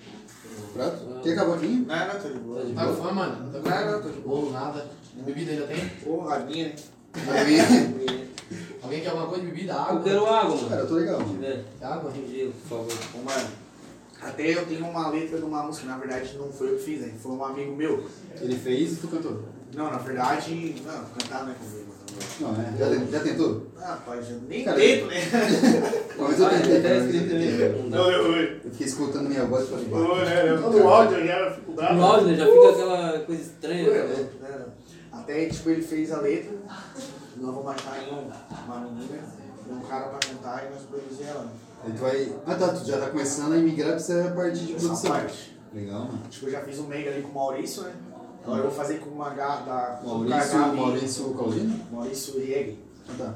Prato? 0.73 1.21
Quer 1.23 1.33
acabar 1.33 1.55
aqui? 1.57 1.67
Não, 1.87 2.07
não, 2.07 2.21
tô 2.21 2.29
de 2.29 2.39
boa. 2.39 2.61
Tá 2.61 2.67
de 2.67 2.75
Tá 2.75 2.87
com 2.87 2.95
fome, 2.95 3.13
mano? 3.15 3.53
Tá 3.53 3.59
Não, 3.85 3.93
não, 3.93 4.03
tô 4.03 4.09
de 4.11 4.21
Bolo, 4.21 4.53
nada. 4.53 4.87
Bebida 5.15 5.51
ainda 5.53 5.67
tem? 5.67 5.89
Porra, 6.05 6.35
aguinha, 6.37 6.69
né? 6.69 6.75
Alguém 8.83 9.01
quer 9.03 9.09
alguma 9.09 9.27
coisa 9.27 9.45
de 9.45 9.51
bebida? 9.51 9.73
Eu 9.73 9.79
Água? 9.79 10.03
quero 10.03 10.27
água, 10.27 10.55
mano. 10.57 10.69
Cara, 10.69 10.81
eu 10.83 10.89
tô 10.89 10.95
legal, 10.95 11.17
Se 11.19 11.23
mano. 11.25 11.35
tiver, 11.35 11.65
Água? 11.83 12.13
gelo, 12.13 12.53
por 12.53 12.69
favor. 12.69 12.99
Ô, 13.15 13.19
mano, 13.25 13.49
até 14.21 14.55
eu 14.55 14.67
tenho 14.67 14.87
uma 14.87 15.09
letra 15.11 15.39
de 15.39 15.45
uma 15.45 15.63
música, 15.63 15.87
na 15.87 15.97
verdade 15.99 16.37
não 16.37 16.51
foi 16.53 16.71
eu 16.73 16.77
que 16.77 16.85
fiz, 16.85 17.01
né? 17.01 17.13
Foi 17.23 17.33
um 17.33 17.45
amigo 17.45 17.75
meu. 17.77 18.05
Ele 18.41 18.57
fez 18.57 18.93
e 18.93 18.97
tu 18.97 19.09
cantou. 19.09 19.43
Não, 19.75 19.91
na 19.91 19.99
verdade, 19.99 20.83
não, 20.85 21.05
cantar 21.05 21.45
não 21.45 21.53
é 21.53 21.55
comigo. 21.55 21.95
Não. 22.41 22.53
Não, 22.53 22.61
é. 22.61 22.77
Já, 22.79 23.19
já 23.19 23.21
tentou? 23.25 23.67
Ah, 23.77 23.99
pai, 24.05 24.23
já 24.23 24.35
nem 24.49 24.65
Cara, 24.65 24.77
tento, 24.79 25.07
né? 25.07 25.21
Vez 26.19 26.41
eu 26.41 26.49
tentei. 26.51 26.77
até 26.79 26.99
mas 26.99 27.13
eu. 28.09 28.37
Eu 28.37 28.71
fiquei 28.71 28.87
escutando 28.87 29.29
minha 29.29 29.45
voz 29.45 29.65
e 29.65 29.71
falei, 29.71 29.85
Oi, 29.93 30.19
"Bah, 30.19 30.25
né? 30.25 30.53
No 30.55 30.89
áudio 30.89 31.27
já 31.27 31.51
fico 31.53 31.73
bravo. 31.73 31.95
No 31.95 32.05
áudio, 32.05 32.27
né? 32.29 32.37
Já 32.37 32.47
fica 32.47 32.69
aquela 32.71 33.19
coisa 33.21 33.43
estranha. 33.43 33.91
Né? 33.91 34.25
né? 34.41 34.65
Até, 35.13 35.47
tipo, 35.47 35.71
ele 35.71 35.83
fez 35.83 36.11
a 36.13 36.21
letra, 36.21 36.53
nós 37.37 37.55
vamos 37.55 37.71
achar 37.71 38.03
em 38.03 38.13
um- 38.15 38.31
uma 38.67 38.81
menina, 38.81 39.19
um 39.71 39.81
cara 39.81 40.09
pra 40.09 40.19
cantar 40.19 40.67
e 40.67 40.71
nós 40.75 40.83
produzir 40.83 41.25
ela. 41.25 41.47
Aí 41.85 41.93
tu 41.93 41.99
vai. 42.01 42.33
Ah 42.47 42.55
tá, 42.55 42.69
tu 42.69 42.85
já 42.85 42.99
tá 42.99 43.11
começando 43.11 43.53
a 43.55 43.57
migrar 43.57 43.89
pra 43.91 43.97
essa 43.97 44.33
parte 44.35 44.59
de 44.59 44.75
Essa 44.75 44.87
produção. 44.87 45.11
parte. 45.11 45.59
Legal, 45.73 46.01
mano. 46.07 46.21
Tipo, 46.31 46.47
eu 46.47 46.53
já 46.53 46.61
fiz 46.63 46.79
um 46.79 46.87
mega 46.87 47.11
ali 47.11 47.23
com 47.23 47.29
o 47.29 47.35
Maurício, 47.35 47.83
né? 47.83 47.93
Agora 48.43 48.59
eu 48.61 48.69
vou 48.69 48.73
fazer 48.73 48.99
com 49.01 49.11
uma 49.11 49.29
ga- 49.31 49.57
da 49.61 50.01
Maurício, 50.05 50.59
Gabi- 50.59 50.77
Maurício 50.77 51.35
Caulino? 51.35 51.81
Maurício 51.93 52.39
Rieg. 52.41 52.79
Ah, 53.09 53.13
tá. 53.19 53.35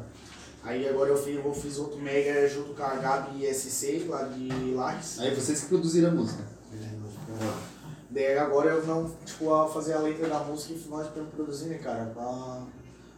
Aí 0.64 0.88
agora 0.88 1.11
eu 1.11 1.16
fiz, 1.16 1.37
eu 1.44 1.52
fiz 1.52 1.78
outro 1.78 1.98
mega 1.98 2.48
junto 2.48 2.72
com 2.74 2.83
a 2.83 2.94
Gabi 2.94 3.44
SC, 3.52 4.07
lá 4.09 4.22
de 4.22 4.48
Lages. 4.74 5.18
Aí 5.20 5.35
vocês 5.35 5.61
que 5.62 5.66
produziram 5.66 6.09
a 6.11 6.12
música. 6.14 6.42
Daí 8.11 8.38
agora 8.38 8.70
eu 8.70 8.87
não, 8.87 9.11
tipo, 9.24 9.52
a 9.55 9.66
fazer 9.68 9.94
a 9.94 9.98
letra 10.00 10.28
da 10.28 10.38
música 10.40 10.74
e 10.74 10.88
nós 10.88 11.07
pra 11.09 11.22
produzir, 11.24 11.66
né, 11.66 11.78
cara? 11.78 12.07
Pra... 12.14 12.62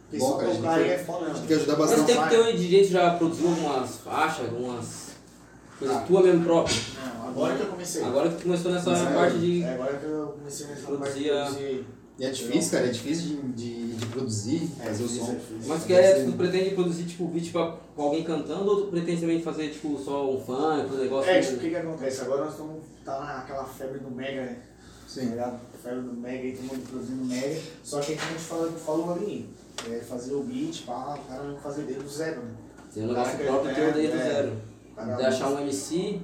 Porque 0.09 0.17
Bom, 0.17 0.31
só 0.31 0.37
cara, 0.37 0.51
a 0.51 0.55
tocar 0.55 0.77
gente 0.79 0.83
aí 0.85 0.95
é 0.95 0.97
foda, 0.99 1.25
né? 1.27 1.33
gente 1.35 1.47
quer 1.47 1.53
ajudar 1.55 1.77
Mas 1.77 1.89
bastante. 1.89 2.05
tem 2.07 2.23
que 2.23 2.29
ter 2.29 2.39
um 2.41 2.55
DJ 2.55 2.81
que 2.85 2.91
já 2.93 3.13
produziu 3.15 3.47
algumas 3.49 3.95
faixas, 3.97 4.45
algumas 4.49 5.04
coisas 5.79 5.97
Ah. 5.97 6.01
tua 6.01 6.21
mesmo 6.23 6.43
própria. 6.45 6.75
Não, 7.03 7.27
agora 7.29 7.55
que 7.55 7.61
eu 7.61 7.67
comecei. 7.67 8.03
Agora 8.03 8.29
que 8.29 8.35
tu 8.37 8.43
começou 8.43 8.71
nessa 8.71 8.89
Mas 8.91 9.01
é- 9.01 9.13
parte 9.13 9.37
de. 9.39 9.63
É, 9.63 9.73
agora 9.73 9.97
que 9.97 10.05
eu 10.05 10.27
comecei 10.37 10.67
nessa 10.67 10.91
parte 10.91 11.13
de 11.19 11.29
produzir. 11.29 11.85
E 12.17 12.23
é 12.25 12.29
difícil, 12.29 12.71
cara, 12.71 12.87
é 12.87 12.91
difícil 12.91 13.25
de, 13.27 13.41
de, 13.51 13.93
de 13.97 14.05
produzir, 14.05 14.69
É, 14.79 14.85
fazer 14.85 15.03
o 15.03 15.07
som. 15.09 15.31
é 15.31 15.35
difícil. 15.35 15.57
Mas 15.67 15.81
tu 15.81 15.87
quer, 15.87 16.25
tu 16.25 16.31
pretende 16.31 16.73
produzir 16.73 17.03
tipo 17.03 17.27
beat 17.27 17.51
pra, 17.51 17.75
com 17.93 18.01
alguém 18.03 18.23
cantando 18.23 18.69
ou 18.71 18.81
tu 18.83 18.87
pretende 18.87 19.19
também 19.19 19.41
fazer 19.41 19.67
tipo 19.69 19.99
só 19.99 20.31
um 20.33 20.39
funk, 20.39 20.93
um 20.93 20.97
negócio 20.97 21.29
É, 21.29 21.35
com- 21.35 21.41
tipo, 21.45 21.57
o 21.57 21.59
que 21.59 21.69
que 21.71 21.75
acontece? 21.75 22.21
Agora 22.21 22.45
nós 22.45 22.51
estamos 22.53 22.83
tá 23.03 23.19
naquela 23.19 23.65
febre 23.65 23.99
do 23.99 24.09
Mega, 24.09 24.41
né? 24.43 24.55
Tá 24.55 25.21
Sim. 25.21 25.29
ligado? 25.31 25.59
Febre 25.83 26.01
do 26.03 26.13
Mega 26.13 26.43
aí, 26.43 26.51
todo 26.55 26.65
mundo 26.67 26.89
produzindo 26.89 27.25
Mega. 27.25 27.61
Só 27.83 27.99
que 27.99 28.13
a 28.13 28.15
gente 28.15 28.39
fala, 28.39 28.71
falou 28.71 29.13
ali, 29.13 29.49
é 29.91 29.97
fazer 29.97 30.35
o 30.35 30.43
beat, 30.43 30.83
pá, 30.85 31.19
o 31.21 31.29
cara 31.29 31.43
não 31.43 31.57
fazer 31.57 31.81
desde 31.83 32.05
o 32.05 32.07
zero, 32.09 32.41
né? 32.43 32.51
Tem 32.93 33.03
um 33.03 33.07
negócio 33.07 33.37
Tá, 33.37 33.43
próprio 33.43 33.75
teu 33.75 33.91
desde 33.91 34.15
o 34.15 34.19
é. 34.21 34.23
zero. 34.23 34.53
De 35.17 35.25
achar 35.25 35.49
um 35.49 35.59
MC, 35.59 36.19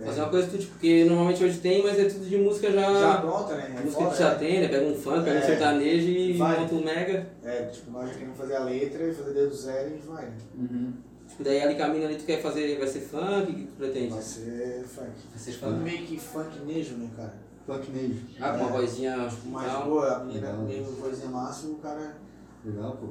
é, 0.00 0.04
fazer 0.04 0.20
uma 0.20 0.28
coisa 0.30 0.46
tudo, 0.48 0.58
tipo, 0.60 0.72
porque 0.72 1.04
normalmente 1.04 1.42
hoje 1.44 1.58
tem, 1.58 1.82
mas 1.82 1.98
é 1.98 2.04
tudo 2.04 2.24
de 2.24 2.36
música 2.36 2.70
já. 2.70 2.92
já 3.00 3.16
pronta, 3.18 3.54
né? 3.56 3.74
É 3.76 3.80
música 3.80 4.02
foda, 4.02 4.10
que 4.14 4.18
já 4.22 4.30
é. 4.30 4.34
tem, 4.34 4.60
né? 4.60 4.68
Pega 4.68 4.86
um 4.86 4.94
funk, 4.94 5.24
pega 5.24 5.36
um 5.38 5.42
É. 5.42 5.46
sertanejo 5.46 6.08
e 6.08 6.32
Vai. 6.36 6.60
monta 6.60 6.74
um 6.74 6.84
mega. 6.84 7.26
É, 7.42 7.62
tipo, 7.66 7.90
nós 7.90 8.08
já 8.08 8.14
queremos 8.14 8.36
fazer 8.38 8.56
a 8.56 8.64
letra, 8.64 9.14
fazer 9.14 9.32
desde 9.32 9.54
o 9.54 9.56
zero 9.56 9.94
e 9.96 10.06
vai, 10.06 10.24
né? 10.26 10.36
Uhum. 10.56 10.92
Tipo, 11.28 11.42
daí 11.42 11.62
ali 11.62 11.74
caminho 11.74 12.04
ali 12.06 12.16
tu 12.16 12.24
quer 12.24 12.40
fazer, 12.42 12.78
vai 12.78 12.86
ser 12.86 13.00
funk, 13.00 13.50
o 13.50 13.54
que 13.54 13.64
tu 13.64 13.72
pretende? 13.78 14.08
Vai 14.12 14.22
ser 14.22 14.84
funk. 14.86 15.10
Vai 15.30 15.38
ser 15.38 15.52
Tudo 15.52 15.70
funk. 15.72 15.82
meio 15.82 16.06
que 16.06 16.20
funk 16.20 16.58
nejo, 16.66 16.94
né, 16.96 17.08
cara? 17.16 17.34
Funk 17.66 17.90
Nage. 17.92 18.20
Ah, 18.38 18.50
com 18.52 18.58
uma 18.66 18.68
É. 18.76 18.80
vozinha 18.82 19.16
Mais 19.46 19.72
tal. 19.72 19.84
boa, 19.86 20.16
a 20.16 20.18
menina 20.24 20.52
meio 20.52 20.84
vozinha 20.84 21.28
massa 21.30 21.66
e 21.66 21.70
o 21.70 21.74
cara 21.76 22.14
Legal, 22.62 22.92
pô. 23.00 23.06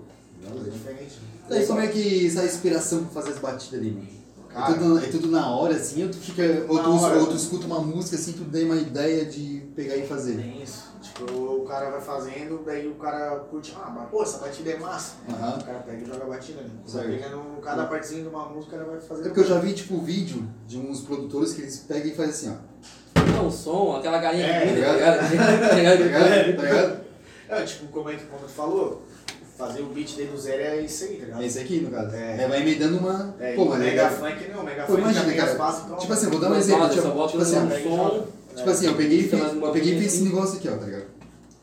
Legal, 0.47 0.65
é 0.65 0.69
diferente. 0.69 1.19
Daí 1.49 1.65
como 1.65 1.79
é 1.79 1.87
que 1.87 2.29
sai 2.29 2.43
a 2.43 2.47
inspiração 2.47 3.03
pra 3.05 3.21
fazer 3.21 3.31
as 3.33 3.39
batidas 3.39 3.79
ali, 3.79 3.91
mano? 3.91 4.07
Cara, 4.53 4.71
é, 4.71 4.77
tudo, 4.77 4.97
é 4.99 5.07
tudo 5.07 5.27
na 5.31 5.49
hora, 5.49 5.75
assim, 5.75 6.03
ou 6.03 6.09
tu 6.09 6.17
fica. 6.17 6.43
Ou 6.67 6.79
tu, 6.83 7.01
hora. 7.01 7.19
ou 7.19 7.27
tu 7.27 7.35
escuta 7.35 7.65
uma 7.65 7.79
música 7.79 8.15
assim, 8.15 8.33
tu 8.33 8.45
tem 8.45 8.65
uma 8.65 8.75
ideia 8.75 9.25
de 9.25 9.63
pegar 9.75 9.97
e 9.97 10.05
fazer. 10.05 10.35
Tem 10.35 10.61
isso. 10.61 10.93
Tipo, 11.01 11.33
o 11.33 11.65
cara 11.65 11.89
vai 11.89 11.99
fazendo, 12.01 12.63
daí 12.65 12.87
o 12.87 12.95
cara 12.95 13.39
curte, 13.49 13.75
ah, 13.75 13.89
mas 13.89 14.09
pô, 14.09 14.23
essa 14.23 14.37
batida 14.37 14.71
é 14.71 14.77
massa. 14.77 15.15
Aham. 15.29 15.57
O 15.59 15.63
cara 15.63 15.79
pega 15.79 16.01
e 16.01 16.05
joga 16.05 16.23
a 16.23 16.27
batida, 16.27 16.61
né? 16.61 16.69
Certo. 16.85 17.07
pegando 17.07 17.61
cada 17.61 17.85
partezinho 17.85 18.23
de 18.23 18.29
uma 18.29 18.47
música, 18.47 18.75
o 18.75 18.79
cara 18.79 18.91
vai 18.91 19.01
fazer. 19.01 19.21
É 19.21 19.25
porque 19.25 19.39
eu 19.41 19.47
já 19.47 19.59
vi, 19.59 19.73
tipo, 19.73 19.99
vídeo 19.99 20.47
de 20.67 20.77
uns 20.77 21.01
produtores 21.01 21.53
que 21.53 21.61
eles 21.61 21.79
pegam 21.79 22.07
e 22.11 22.15
fazem 22.15 22.31
assim, 22.31 22.57
ó. 22.59 23.33
Não, 23.35 23.47
o 23.47 23.51
som, 23.51 23.95
aquela 23.97 24.19
galinha 24.19 24.45
É, 24.45 24.73
que 24.75 24.81
tá 24.81 24.87
tá 24.87 24.93
ligado? 24.93 25.19
Tá 25.19 25.27
ligado? 25.29 25.69
Tá 25.69 25.75
ligado? 25.75 26.55
Tá 26.55 26.63
ligado? 26.63 27.03
É, 27.49 27.63
tipo, 27.63 27.87
como 27.87 28.09
é 28.09 28.15
que 28.15 28.25
como 28.25 28.41
tu 28.43 28.49
falou, 28.49 29.01
fazer 29.57 29.81
o 29.81 29.85
beat 29.87 30.15
desde 30.15 30.35
o 30.35 30.37
zero 30.37 30.61
é 30.61 30.81
isso 30.81 31.03
aí, 31.03 31.17
tá 31.17 31.25
ligado? 31.25 31.41
É 31.41 31.45
esse 31.45 31.59
aqui, 31.59 31.79
no 31.79 31.91
caso. 31.91 32.15
É. 32.15 32.43
É, 32.43 32.47
vai 32.47 32.61
emendando 32.61 32.97
uma. 32.97 33.35
É, 33.39 33.55
Pô, 33.55 33.65
mas 33.65 33.79
mega 33.79 34.09
legal. 34.09 34.11
funk 34.11 34.51
não, 34.51 34.63
mega 34.63 34.83
Pô, 34.83 34.93
funk 34.93 35.01
imagina, 35.01 35.33
cara. 35.33 35.51
as 35.51 35.57
bases 35.57 35.81
prontas. 35.81 36.01
Tipo 36.01 36.13
assim, 36.13 36.29
vou 36.29 36.39
dar 36.39 36.51
um 36.51 36.55
exemplo. 36.55 36.89
Tipo, 36.89 37.27
tipo 37.27 37.41
assim, 37.41 37.57
um 37.57 37.83
som. 37.83 38.27
Tipo 38.55 38.69
assim, 38.69 38.85
eu 38.85 38.95
peguei, 38.95 39.19
e 39.19 39.35
mais 39.35 39.53
uma 39.53 39.67
eu 39.67 39.73
peguei 39.73 39.95
e 39.95 39.97
fiz 39.99 40.07
esse 40.07 40.15
assim. 40.17 40.25
negócio 40.25 40.57
aqui, 40.57 40.69
ó, 40.69 40.77
tá 40.77 40.85
ligado? 40.85 41.05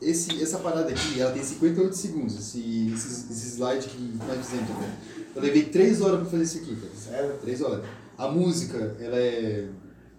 Esse, 0.01 0.41
essa 0.41 0.57
parada 0.57 0.89
aqui, 0.89 1.21
ela 1.21 1.31
tem 1.31 1.43
58 1.43 1.95
segundos, 1.95 2.35
esse, 2.37 2.91
esse, 2.91 3.31
esse 3.31 3.49
slide 3.55 3.87
que 3.87 4.17
nós 4.27 4.45
fizemos, 4.45 4.67
tá 4.67 4.73
ligado? 4.73 4.97
Eu 5.35 5.41
levei 5.43 5.63
3 5.65 6.01
horas 6.01 6.19
pra 6.21 6.29
fazer 6.29 6.43
isso 6.43 6.57
aqui, 6.57 6.75
cara. 6.75 6.93
Sério? 6.95 7.37
3 7.41 7.61
horas. 7.61 7.85
A 8.17 8.27
música, 8.27 8.95
ela 8.99 9.17
é. 9.17 9.67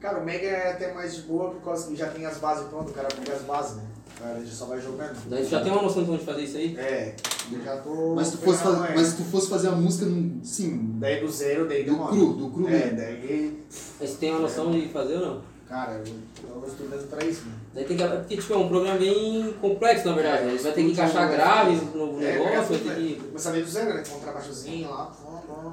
Cara, 0.01 0.21
o 0.21 0.25
Mega 0.25 0.47
é 0.47 0.73
até 0.73 0.93
mais 0.93 1.15
de 1.15 1.23
boa 1.23 1.51
por 1.51 1.63
causa 1.63 1.87
que 1.89 1.97
já 1.97 2.09
tem 2.09 2.25
as 2.27 2.39
bases 2.39 2.67
prontas, 2.69 2.91
o 2.91 2.95
cara 2.95 3.09
pega 3.09 3.37
as 3.37 3.43
bases, 3.43 3.77
né? 3.77 3.83
Cara 4.23 4.41
já 4.45 4.53
só 4.53 4.67
vai 4.67 4.81
jogando. 4.81 5.17
Daí 5.29 5.43
tu 5.45 5.51
já 5.51 5.61
tem 5.63 5.73
uma 5.73 5.83
noção 5.83 6.05
de 6.05 6.19
fazer 6.25 6.43
isso 6.43 6.57
aí? 6.57 6.77
É, 6.79 7.17
eu 7.51 7.61
já 7.63 7.77
tô. 7.79 8.15
Mas 8.15 8.29
se 8.29 8.37
tu 8.37 8.43
fosse, 8.45 8.63
fazer, 8.63 8.93
é. 8.93 8.95
mas 8.95 9.07
se 9.09 9.17
tu 9.17 9.25
fosse 9.25 9.49
fazer 9.49 9.69
a 9.69 9.73
música, 9.73 10.07
num- 10.07 10.41
sim, 10.45 10.95
Daí 11.01 11.21
do 11.21 11.29
zero, 11.29 11.69
daí 11.69 11.83
do 11.83 11.97
cru, 12.07 12.33
do 12.35 12.51
cru 12.51 12.69
É, 12.69 12.71
mesmo. 12.71 12.97
daí. 12.99 13.65
Mas 14.01 14.11
tu 14.13 14.17
tem 14.19 14.31
uma 14.31 14.41
noção 14.41 14.71
de 14.71 14.89
fazer 14.91 15.15
ou 15.17 15.27
não? 15.27 15.53
Cara, 15.69 16.03
eu 16.47 16.61
tô 16.61 16.67
estudando 16.67 17.09
pra 17.09 17.25
isso, 17.25 17.47
né? 17.47 17.53
Daí 17.75 17.85
tem 17.85 17.97
que. 17.97 18.05
Porque 18.07 18.37
tipo, 18.37 18.53
é 18.53 18.57
um 18.59 18.69
programa 18.69 18.99
bem 18.99 19.55
complexo 19.61 20.07
na 20.07 20.13
verdade, 20.15 20.45
né? 20.45 20.53
Você 20.53 20.63
vai 20.65 20.73
ter 20.73 20.85
que 20.85 20.91
encaixar 20.93 21.31
grave 21.31 21.75
no 21.95 22.23
É, 22.23 22.33
negócio, 22.39 22.53
vai 22.53 22.79
ter 22.79 22.79
que. 22.79 23.15
tudo, 23.15 23.23
né? 23.23 23.27
Começar 23.29 23.51
desde 23.53 23.71
o 23.71 23.73
zero, 23.73 23.95
né? 23.95 24.03
Com 24.09 24.17
um 24.19 24.21
trabalhozinho 24.21 24.89
lá, 24.91 25.05
pum, 25.07 25.39
pum, 25.53 25.73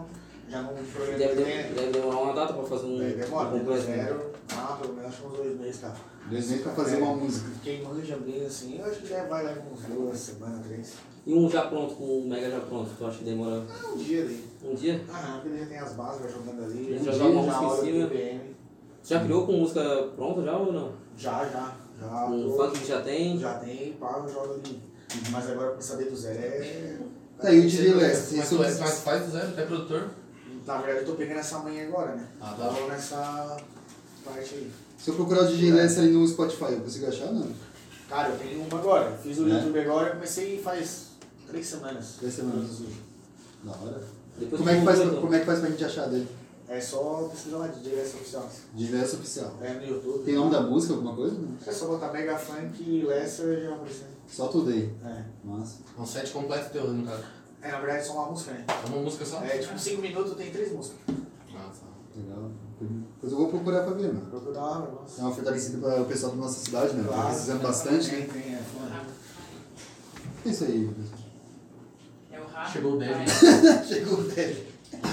já 0.49 0.61
não 0.61 0.73
programa 0.73 1.17
Deve, 1.17 1.29
que 1.29 1.35
de- 1.37 1.43
tem, 1.45 1.55
né? 1.57 1.71
deve 1.75 1.91
demorar 1.91 2.17
uma 2.21 2.33
data 2.33 2.53
pra 2.53 2.63
fazer 2.63 2.85
um, 2.87 2.97
Daí 2.97 3.13
demora, 3.13 3.47
um 3.49 3.59
completo. 3.59 3.87
né? 3.87 3.95
zero, 4.03 4.31
ah, 4.53 4.77
pelo 4.81 4.93
menos 4.95 5.09
acho 5.13 5.27
uns 5.27 5.33
dois 5.37 5.59
meses, 5.59 5.81
cara. 5.81 5.95
Dois 6.29 6.47
meses 6.49 6.63
pra 6.63 6.71
fazer 6.73 6.95
É. 6.95 6.99
uma 7.03 7.15
música. 7.15 7.49
Quem 7.63 7.83
manja 7.83 8.17
bem 8.17 8.45
assim, 8.45 8.79
eu 8.79 8.85
acho 8.85 8.99
que 9.01 9.07
já 9.07 9.23
vai 9.25 9.43
lá 9.43 9.53
com 9.53 9.73
uns 9.73 9.81
duas 9.83 10.17
semanas, 10.19 10.65
três. 10.65 10.93
E 11.25 11.33
um 11.33 11.49
já 11.49 11.63
pronto, 11.67 11.95
com 11.95 12.03
um 12.21 12.27
mega 12.27 12.49
já 12.49 12.59
pronto, 12.59 12.89
tu 12.97 13.05
acha 13.05 13.17
que 13.19 13.23
demora 13.25 13.63
Ah, 13.69 13.87
um 13.93 13.97
dia 13.97 14.21
ali. 14.23 14.43
um 14.63 14.73
dia? 14.75 15.01
Ah, 15.11 15.39
porque 15.41 15.49
ele 15.55 15.59
já 15.63 15.65
tem 15.69 15.77
as 15.79 15.93
bases, 15.93 16.21
vai 16.21 16.31
jogando 16.31 16.63
ali. 16.63 16.79
Ele 16.87 16.99
um 16.99 17.03
já 17.03 17.11
dia, 17.11 17.19
joga 17.19 17.29
uma 17.39 17.61
música 17.61 17.85
em 17.85 17.91
cima. 17.93 18.41
Já 19.03 19.23
criou 19.23 19.45
com 19.45 19.51
música 19.53 20.09
pronta 20.15 20.41
já 20.43 20.57
ou 20.57 20.73
não? 20.73 20.91
Já, 21.17 21.45
já. 21.45 21.75
Já. 21.99 22.25
Tô- 22.27 22.55
funk 22.57 22.79
que 22.79 22.87
já 22.87 23.01
tem? 23.01 23.37
Já 23.37 23.53
tem, 23.55 23.93
pá, 23.93 24.21
eu 24.25 24.33
jogo 24.33 24.53
ali. 24.53 24.81
Mas 25.31 25.49
agora 25.49 25.71
pra 25.71 25.81
saber 25.81 26.05
do 26.05 26.15
zero 26.15 26.37
é. 26.39 26.97
Tá, 27.41 27.51
e 27.51 27.59
o 27.59 27.61
DJ 27.63 27.93
Leste? 27.93 28.35
Mas 28.35 28.49
tu 28.49 28.63
é, 28.63 28.75
mas 28.79 28.99
faz 29.01 29.25
do 29.25 29.31
zero, 29.31 29.51
tu 29.53 29.59
é 29.59 29.65
produtor? 29.65 30.09
Na 30.69 30.77
verdade 30.77 30.99
eu 30.99 31.05
tô 31.07 31.13
pegando 31.13 31.39
essa 31.39 31.57
manhã 31.57 31.87
agora, 31.87 32.13
né? 32.13 32.27
Ah, 32.39 32.53
tá. 32.55 32.65
Tava 32.67 32.87
nessa 32.89 33.57
parte 34.23 34.53
aí. 34.53 34.71
Se 34.99 35.09
eu 35.09 35.15
procurar 35.15 35.41
o 35.41 35.47
DJ 35.47 35.71
Leste 35.71 35.99
ali 35.99 36.11
no 36.11 36.27
Spotify, 36.27 36.73
eu 36.73 36.81
consigo 36.81 37.07
achar, 37.07 37.31
não? 37.31 37.47
Cara, 38.07 38.29
eu 38.29 38.37
tenho 38.37 38.61
uma 38.61 38.77
agora. 38.77 39.17
Fiz 39.17 39.39
o 39.39 39.49
É? 39.49 39.53
YouTube 39.53 39.79
agora 39.79 40.09
e 40.09 40.11
comecei 40.11 40.61
faz 40.61 41.07
três 41.47 41.65
semanas. 41.65 42.17
Três 42.19 42.35
semanas. 42.35 42.81
Da 43.63 43.71
hora. 43.71 43.99
Depois 44.37 44.59
Como 44.59 44.69
é, 44.69 44.79
que 44.79 44.85
faz, 44.85 44.99
como 44.99 45.33
é 45.33 45.39
que 45.39 45.45
faz 45.47 45.59
pra 45.59 45.69
gente 45.71 45.85
achar 45.85 46.07
dele? 46.07 46.27
É 46.67 46.79
só 46.79 47.27
pesquisar 47.31 47.57
lá, 47.57 47.67
DJ 47.67 47.95
Lessa 47.95 48.17
Oficial. 48.17 48.49
DJ 48.75 48.95
Leste 48.99 49.15
Oficial. 49.15 49.57
É 49.61 49.73
no 49.73 49.87
YouTube. 49.87 50.23
Tem 50.23 50.35
nome 50.35 50.51
da 50.51 50.61
música, 50.61 50.93
alguma 50.93 51.15
coisa? 51.15 51.33
Não. 51.33 51.57
É 51.65 51.71
só 51.71 51.87
botar 51.87 52.13
Mega 52.13 52.37
Funk 52.37 52.83
e 52.83 53.01
Lessa 53.07 53.59
já 53.59 53.73
aparecer. 53.73 54.05
Só 54.27 54.47
tudo 54.49 54.69
aí. 54.69 54.93
É. 55.03 55.23
Massa. 55.43 55.77
É 55.97 55.99
um 55.99 56.05
set 56.05 56.29
completo 56.31 56.71
teu, 56.71 56.93
no 56.93 57.03
caso. 57.07 57.23
É, 57.61 57.71
na 57.71 57.79
verdade 57.79 57.99
é 57.99 58.03
só 58.03 58.13
uma 58.13 58.25
música, 58.31 58.51
né? 58.51 58.63
É 58.67 58.87
uma 58.87 59.01
música 59.01 59.25
só? 59.25 59.41
É 59.43 59.57
tipo 59.57 59.77
5 59.77 60.01
minutos 60.01 60.33
tem 60.35 60.49
três 60.51 60.71
músicas. 60.71 60.97
Ah, 61.09 61.69
tá. 61.69 61.87
Legal. 62.15 62.51
Depois 62.79 63.33
eu 63.33 63.37
vou 63.37 63.49
procurar 63.49 63.83
pra 63.83 63.93
ver, 63.93 64.13
mano. 64.13 64.27
Procura 64.27 64.53
da 64.53 64.63
hora, 64.63 64.91
nossa. 64.91 65.19
É 65.19 65.23
uma 65.25 65.33
fortalecida 65.35 65.77
para 65.79 66.01
o 66.01 66.05
pessoal 66.05 66.31
da 66.31 66.37
nossa 66.37 66.59
cidade, 66.63 66.93
né? 66.95 67.03
Tá 67.03 67.13
Claro. 67.13 67.27
precisando 67.29 67.61
bastante, 67.61 68.09
Tem, 68.09 68.19
né? 68.21 68.27
tem, 68.31 68.55
é 68.55 68.59
foda. 68.59 69.01
É 70.45 70.49
isso 70.49 70.63
aí. 70.63 70.89
É 72.31 72.39
o 72.39 72.45
rádio. 72.45 72.71
Chegou 72.73 72.93
o 72.93 72.97
Devin. 72.97 73.27
Chegou 73.87 74.19
o 74.19 74.23
Ted. 74.31 74.63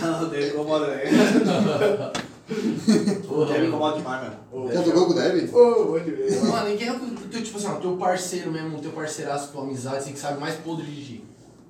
Não, 0.00 0.28
dele 0.28 0.50
incomoda, 0.50 0.86
né? 0.86 1.02
Porra, 3.26 3.52
Dele 3.52 3.66
incomoda 3.66 3.96
demais, 3.98 4.32
mano. 4.52 4.72
Já 4.72 4.82
tocou 4.84 5.06
com 5.06 5.10
o 5.10 5.14
Devin? 5.14 5.52
Ô, 5.52 5.84
vou 5.86 6.00
te 6.00 6.10
ver. 6.12 6.44
Mano, 6.44 6.70
e 6.70 6.76
quem 6.76 6.86
é 6.88 6.92
o 6.92 7.00
teu, 7.00 7.42
tipo 7.42 7.58
assim, 7.58 7.66
ó, 7.66 7.74
teu 7.74 7.96
parceiro 7.96 8.52
mesmo, 8.52 8.80
teu 8.80 8.92
parceiraço, 8.92 9.50
tua 9.50 9.62
amizade, 9.62 9.96
assim, 9.96 10.12
que 10.12 10.18
sabe 10.20 10.38
mais 10.38 10.54
podre 10.56 10.86
de 10.86 11.04
ti? 11.04 11.24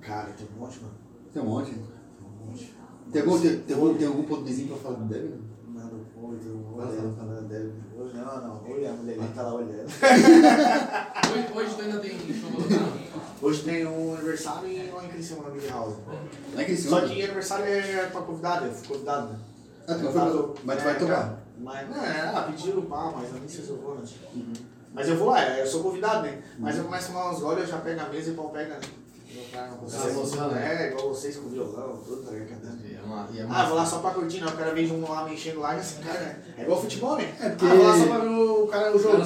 Cara, 0.07 0.29
tem 0.29 0.47
um 0.55 0.59
monte, 0.61 0.79
mano. 0.79 0.93
Tem 1.33 1.41
um 1.41 1.45
monte. 1.45 1.71
Tem 1.71 1.81
um 1.81 2.47
monte. 2.47 2.73
Tem 3.11 3.21
algum, 3.21 3.39
tem, 3.41 3.59
tem 3.59 3.75
algum, 3.75 3.93
tem 3.93 4.07
algum 4.07 4.23
podrezinho 4.23 4.69
pra 4.69 4.77
falar 4.77 4.95
do 4.95 5.05
Devin? 5.05 5.41
Nada, 5.67 5.95
pô, 6.15 6.33
tem 6.41 6.51
um 6.51 6.75
Vai 6.77 6.85
lá. 6.85 7.01
monte 7.01 7.17
falando 7.17 7.47
dele. 7.49 7.73
Hoje 7.97 8.13
não, 8.15 8.41
não. 8.41 8.71
Hoje 8.71 8.85
a 8.85 8.93
mulher 8.93 9.17
tá 9.35 9.41
lá 9.41 9.53
olhando. 9.53 9.83
Hoje, 11.29 11.47
hoje 11.53 11.75
tu 11.75 11.81
ainda 11.81 11.99
tem 11.99 12.17
show 12.33 12.49
no 12.51 13.47
Hoje 13.47 13.63
tem 13.63 13.85
um 13.85 14.13
aniversário 14.15 14.69
e 14.69 14.89
lá 14.89 15.03
em 15.03 15.09
Criciúma, 15.09 15.43
na 15.43 15.49
Big 15.49 15.67
House. 15.67 15.95
Não 16.53 16.61
é 16.61 16.65
Criciúma? 16.65 17.01
Só 17.01 17.05
que 17.05 17.21
aniversário 17.21 17.65
é 17.65 18.05
pra 18.07 18.21
convidado, 18.21 18.65
eu 18.65 18.73
fui 18.73 18.87
convidado, 18.87 19.33
né? 19.33 19.39
Ah, 19.87 19.93
tu 19.93 20.11
pra... 20.11 20.63
Mas 20.63 20.77
tu 20.77 20.83
vai 20.83 20.97
tocar? 20.97 21.43
Mas, 21.59 21.89
não, 21.89 22.03
é, 22.03 22.31
ah, 22.33 22.41
pediram 22.43 22.81
pá, 22.83 23.13
mas 23.15 23.29
eu 23.33 23.39
nem 23.39 23.47
sei 23.47 23.63
se 23.63 23.69
eu 23.71 23.77
vou, 23.77 23.95
né? 23.95 24.03
Mas 24.93 25.09
eu 25.09 25.17
vou 25.17 25.29
lá, 25.29 25.41
eu 25.59 25.67
sou 25.67 25.83
convidado, 25.83 26.23
né? 26.23 26.41
Mas 26.57 26.77
eu 26.77 26.85
começo 26.85 27.05
a 27.05 27.13
tomar 27.13 27.31
uns 27.31 27.39
goles, 27.39 27.63
eu 27.63 27.67
já 27.67 27.77
pego 27.77 28.01
a 28.01 28.09
mesa 28.09 28.29
e 28.29 28.33
o 28.33 28.35
pau 28.35 28.49
pega, 28.49 28.75
né? 28.75 28.81
Você 29.83 30.09
emociona, 30.09 30.47
né? 30.53 30.83
É, 30.85 30.87
igual 30.91 31.09
vocês 31.09 31.35
com 31.37 31.49
violão, 31.49 31.97
tudo, 32.05 32.23
tá 32.23 32.31
ligado? 32.31 32.61
É 32.67 33.01
uma- 33.05 33.27
e 33.31 33.39
é 33.39 33.43
Ah, 33.43 33.45
uma- 33.45 33.65
vou 33.65 33.75
lá 33.75 33.85
só 33.85 33.99
pra 33.99 34.11
curtir, 34.11 34.39
não. 34.41 34.47
O 34.49 34.57
cara 34.57 34.73
vem 34.73 34.91
um 34.91 35.09
lá 35.09 35.23
mexendo 35.25 35.59
lá 35.59 35.75
e 35.75 35.79
assim, 35.79 36.01
cara, 36.01 36.19
né? 36.19 36.39
É 36.57 36.61
igual 36.63 36.81
futebol, 36.81 37.17
né? 37.17 37.35
É 37.39 37.49
porque- 37.49 37.65
Ah, 37.65 37.75
vou 37.75 37.85
lá 37.85 37.97
só 37.97 38.05
pra 38.07 38.17
ver 38.19 38.27
o 38.29 38.67
cara, 38.67 38.89
o 38.95 38.99
jogo. 38.99 39.17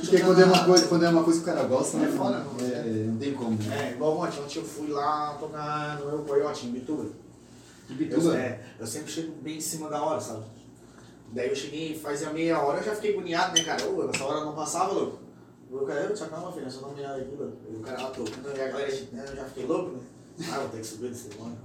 Porque 0.00 0.20
quando 0.20 0.40
é 0.40 0.44
uma 0.44 0.64
coisa, 0.64 0.86
quando 0.88 1.04
é 1.04 1.08
uma 1.08 1.24
coisa 1.24 1.40
que 1.42 1.50
o 1.50 1.54
cara 1.54 1.66
gosta, 1.66 1.98
né? 1.98 2.08
É 2.12 2.16
foda, 2.16 2.38
não. 2.38 2.66
É, 2.66 2.82
não 3.06 3.16
tem 3.18 3.34
como, 3.34 3.50
né? 3.62 3.88
É, 3.88 3.92
igual 3.92 4.16
ontem, 4.18 4.40
ontem 4.40 4.58
eu 4.58 4.64
fui 4.64 4.88
lá 4.88 5.36
tocar 5.38 5.98
no 6.00 6.06
meu 6.06 6.18
coiote, 6.24 6.66
em 6.66 6.70
Bituba. 6.72 7.06
De 7.88 7.94
Bituba? 7.94 8.28
Eu, 8.30 8.34
é, 8.34 8.60
eu 8.80 8.86
sempre 8.86 9.12
chego 9.12 9.32
bem 9.42 9.56
em 9.58 9.60
cima 9.60 9.88
da 9.90 10.02
hora, 10.02 10.20
sabe? 10.20 10.42
Daí 11.32 11.48
eu 11.48 11.56
cheguei, 11.56 11.98
fazia 11.98 12.30
meia 12.30 12.58
hora, 12.60 12.78
eu 12.78 12.84
já 12.84 12.94
fiquei 12.94 13.12
agoniado, 13.12 13.56
né, 13.58 13.64
cara? 13.64 13.84
Ô, 13.86 14.08
essa 14.08 14.24
hora 14.24 14.44
não 14.44 14.54
passava, 14.54 14.92
louco. 14.92 15.18
O 15.74 15.86
cara, 15.86 16.00
eu 16.02 16.14
te 16.14 16.22
acalma, 16.22 16.52
filho, 16.52 16.70
só 16.70 16.86
uma 16.86 16.94
olhada 16.96 17.16
aqui, 17.20 17.34
louco. 17.36 17.56
E 17.70 17.76
o 17.76 17.80
cara 17.80 18.02
lá 18.02 18.10
tocando, 18.10 18.56
e 18.56 18.60
a 18.60 18.68
galera 18.68 18.86
agitando, 18.86 19.22
eu 19.30 19.36
já 19.36 19.44
fiquei 19.44 19.66
louco, 19.66 19.90
né? 19.90 20.00
Ah, 20.52 20.58
vou 20.60 20.68
ter 20.68 20.78
que 20.78 20.86
subir 20.86 21.08
desse 21.10 21.28
demônio. 21.28 21.56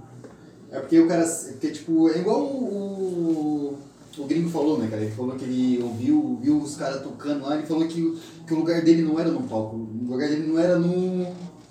É 0.70 0.80
porque 0.80 1.00
o 1.00 1.08
cara. 1.08 1.22
é 1.24 1.26
Porque, 1.52 1.70
tipo, 1.70 2.08
é 2.10 2.18
igual 2.18 2.40
o, 2.42 3.78
o, 4.16 4.22
o 4.22 4.24
gringo 4.26 4.50
falou, 4.50 4.78
né, 4.78 4.88
cara? 4.88 5.02
Ele 5.02 5.10
falou 5.14 5.36
que 5.36 5.44
ele 5.44 5.82
ouviu, 5.82 6.38
viu 6.42 6.58
os 6.60 6.76
caras 6.76 7.02
tocando 7.02 7.44
lá, 7.44 7.56
ele 7.56 7.66
falou 7.66 7.86
que, 7.88 8.02
o- 8.02 8.18
que 8.46 8.52
o 8.54 8.58
lugar 8.58 8.82
dele 8.82 9.02
não 9.02 9.18
era 9.18 9.30
no 9.30 9.42
palco. 9.48 9.76
O 9.76 10.10
lugar 10.10 10.28
dele 10.28 10.46
não 10.46 10.58
era 10.58 10.78
no, 10.78 11.22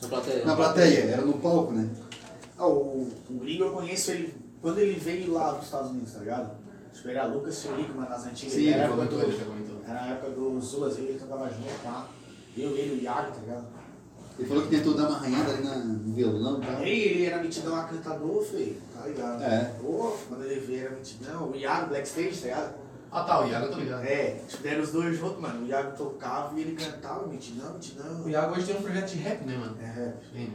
Na 0.01 0.07
plateia. 0.09 0.45
na 0.45 0.55
plateia, 0.55 0.99
era 1.11 1.21
no 1.23 1.33
palco, 1.33 1.73
né? 1.73 1.89
Ah, 2.57 2.67
o, 2.67 3.07
o 3.29 3.33
gringo 3.39 3.63
eu 3.65 3.71
conheço 3.71 4.11
ele 4.11 4.33
quando 4.61 4.79
ele 4.79 4.99
veio 4.99 5.31
lá 5.33 5.53
dos 5.53 5.65
Estados 5.65 5.91
Unidos, 5.91 6.11
tá 6.13 6.19
ligado? 6.19 6.57
Tipo, 6.93 7.07
era 7.09 7.25
Lucas 7.25 7.61
Felipe, 7.63 7.93
nas 7.97 8.25
antigas. 8.25 8.53
Sim, 8.53 8.67
era 8.67 8.71
ele 8.71 8.81
a 8.81 8.83
época 8.85 8.95
comentou, 8.97 9.19
do- 9.19 9.25
ele 9.25 9.45
comentou. 9.45 9.75
Era 9.87 10.01
a 10.03 10.07
época 10.09 10.31
do 10.31 10.59
Zulas, 10.61 10.97
ele 10.97 11.17
tocava 11.19 11.47
junto, 11.49 11.83
tá? 11.83 12.07
Eu, 12.57 12.75
ele, 12.75 12.99
o 12.99 13.03
Iago, 13.03 13.31
tá 13.31 13.39
ligado? 13.41 13.67
Ele 14.37 14.47
falou 14.47 14.63
que 14.63 14.69
tentou 14.69 14.93
dar 14.93 15.07
uma 15.09 15.17
arranhada 15.17 15.51
ali 15.51 15.63
na, 15.63 15.75
no 15.77 16.13
violão 16.13 16.61
e 16.61 16.65
tal. 16.65 16.81
Ele 16.81 17.25
era 17.25 17.41
metidão 17.43 17.75
a 17.75 17.83
cantador, 17.83 18.41
feio, 18.43 18.77
tá 18.93 19.05
ligado? 19.05 19.43
É. 19.43 19.75
Pô, 19.81 20.15
quando 20.29 20.45
ele 20.45 20.59
veio 20.61 20.85
era 20.85 20.95
metidão. 20.95 21.49
O 21.51 21.55
Iago, 21.55 21.89
Blackstage, 21.89 22.39
tá 22.41 22.47
ligado? 22.47 22.73
Ah 23.11 23.23
tá, 23.23 23.43
o 23.43 23.49
Iago 23.49 23.65
eu 23.65 23.71
tô 23.71 23.79
ligado. 23.79 24.03
É, 24.05 24.39
tipo, 24.47 24.63
deram 24.63 24.83
os 24.83 24.91
dois 24.91 25.17
juntos, 25.17 25.41
mano. 25.41 25.65
O 25.65 25.67
Iago 25.67 25.97
tocava 25.97 26.57
e 26.57 26.61
ele 26.61 26.75
cantava, 26.75 27.27
metidão, 27.27 27.73
metidão. 27.73 28.23
O 28.23 28.29
Iago 28.29 28.55
hoje 28.55 28.67
tem 28.67 28.77
um 28.77 28.81
projeto 28.81 29.09
de 29.09 29.17
rap, 29.17 29.45
né, 29.45 29.57
mano? 29.57 29.77
É, 29.81 29.85
rap. 29.85 30.15
Né? 30.33 30.49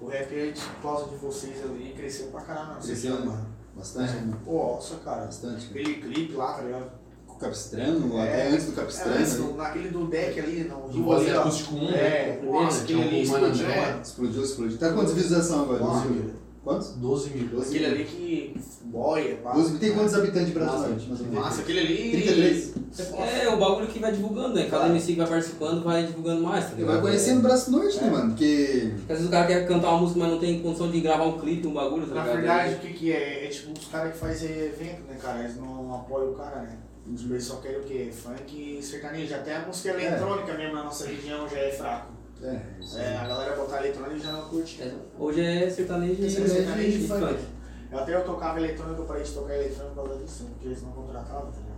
O 0.00 0.06
rap, 0.08 0.52
tipo, 0.52 0.74
por 0.74 0.82
causa 0.82 1.08
de 1.10 1.16
vocês 1.16 1.62
ali, 1.64 1.94
cresceu 1.96 2.26
pra 2.26 2.40
caramba. 2.42 2.74
Cresceu, 2.82 3.12
mano. 3.20 3.32
né? 3.32 3.44
Bastante, 3.76 4.12
É. 4.12 4.20
né? 4.20 4.36
Pô, 4.44 4.74
nossa, 4.74 4.96
cara. 4.96 5.24
Bastante. 5.24 5.68
cara. 5.68 5.80
Aquele 5.80 5.94
clipe 6.02 6.32
lá, 6.34 6.52
tá 6.54 6.62
ligado? 6.62 6.90
Com 7.34 7.38
o 7.38 7.40
Capistrano, 7.40 8.18
É. 8.18 8.22
até 8.22 8.48
antes 8.48 8.66
do 8.66 8.72
É, 8.72 8.74
Capistrano. 8.76 9.16
antes, 9.18 9.38
né? 9.38 9.52
naquele 9.56 9.88
do 9.88 10.06
deck 10.06 10.40
ali, 10.40 10.64
no 10.64 10.76
Do 10.82 10.92
Rio 10.92 11.04
Voz 11.04 11.22
ali, 11.26 11.36
ó. 11.36 11.40
Acústico 11.40 11.74
1, 11.74 11.88
É, 11.88 11.90
né? 11.90 12.40
Nossa, 12.44 12.76
né? 12.78 12.82
aquele 12.84 12.98
Que 12.98 13.04
é 13.04 13.08
ali 13.08 13.22
explodiu, 13.22 13.48
André. 13.66 13.80
mano. 13.90 14.02
Explodiu, 14.02 14.42
explodiu. 14.44 14.78
Tá 14.78 14.92
quantas 14.92 15.12
visualizações 15.14 15.62
agora? 15.62 15.80
Nossa, 15.80 16.08
12 16.08 16.14
mil. 16.20 16.30
Quantos? 16.64 16.88
12 16.92 17.30
mil. 17.30 17.48
12 17.48 17.68
Aquele 17.68 17.84
ali 17.86 18.04
que 18.04 18.56
boia, 18.84 19.36
pá. 19.42 19.52
12 19.52 19.70
mil. 19.72 19.80
Tem 19.80 19.92
quantos 19.92 20.14
habitantes 20.14 20.46
de 20.46 20.54
Braço 20.54 20.88
Nossa, 21.32 21.60
aquele 21.60 21.78
ali. 21.80 22.10
33. 22.12 22.72
É, 23.18 23.48
o 23.50 23.58
bagulho 23.58 23.86
que 23.88 23.98
vai 23.98 24.12
divulgando, 24.12 24.54
né? 24.54 24.66
Cada 24.70 24.88
MC 24.88 25.12
que 25.12 25.18
vai 25.18 25.26
participando 25.28 25.84
vai 25.84 26.06
divulgando 26.06 26.40
mais, 26.42 26.64
tá 26.70 26.70
vai 26.78 27.00
conhecendo 27.02 27.40
o 27.40 27.42
Braço 27.42 27.70
Norte, 27.70 28.00
né, 28.00 28.06
É. 28.06 28.10
mano? 28.10 28.30
Porque. 28.30 28.92
Porque 28.96 29.12
às 29.12 29.18
vezes 29.18 29.26
o 29.26 29.30
cara 29.30 29.46
quer 29.46 29.66
cantar 29.68 29.90
uma 29.90 30.00
música, 30.00 30.20
mas 30.20 30.30
não 30.30 30.38
tem 30.38 30.60
condição 30.60 30.90
de 30.90 31.00
gravar 31.00 31.24
um 31.24 31.38
clipe, 31.38 31.66
um 31.66 31.74
bagulho, 31.74 32.06
tá 32.06 32.14
Na 32.14 32.22
verdade, 32.22 32.74
o 32.76 32.78
que 32.78 32.92
que 32.94 33.12
é? 33.12 33.44
É 33.44 33.48
tipo 33.48 33.78
os 33.78 33.86
caras 33.88 34.12
que 34.12 34.18
fazem 34.18 34.48
evento, 34.50 35.02
né, 35.06 35.18
cara? 35.20 35.40
Eles 35.40 35.56
não 35.56 35.94
apoiam 35.94 36.30
o 36.30 36.34
cara, 36.34 36.62
né? 36.62 36.78
Tipo, 37.16 37.34
eles 37.34 37.44
só 37.44 37.56
querem 37.56 37.80
o 37.80 37.84
quê? 37.84 38.10
Funk 38.12 38.78
e 38.78 38.82
sertanejo. 38.82 39.34
Até 39.34 39.56
a 39.56 39.66
música 39.66 39.90
eletrônica 39.90 40.54
mesmo 40.54 40.74
na 40.74 40.84
nossa 40.84 41.06
região 41.06 41.48
já 41.48 41.58
é 41.58 41.70
fraco. 41.70 42.12
É. 42.42 42.60
É, 42.98 43.16
a 43.16 43.26
galera 43.26 43.56
botar 43.56 43.78
eletrônica 43.84 44.18
já 44.20 44.32
não 44.32 44.48
curte. 44.48 44.82
É, 44.82 44.94
Hoje 45.18 45.40
é 45.44 45.70
sertanejo 45.70 46.22
e, 46.22 46.26
é 46.26 46.28
sertanejo 46.30 46.98
e 46.98 47.04
e 47.04 47.08
funk. 47.08 47.20
funk. 47.20 47.44
Eu 47.92 47.98
até 47.98 48.14
eu 48.14 48.24
tocava 48.24 48.58
eletrônica, 48.58 49.00
eu 49.00 49.04
parei 49.06 49.22
de 49.22 49.32
tocar 49.32 49.54
eletrônica 49.54 49.94
por 49.94 50.08
causa 50.08 50.24
disso, 50.24 50.44
porque 50.50 50.66
eles 50.66 50.82
não 50.82 50.92
contratavam, 50.92 51.52
tá 51.52 51.58
ligado? 51.60 51.74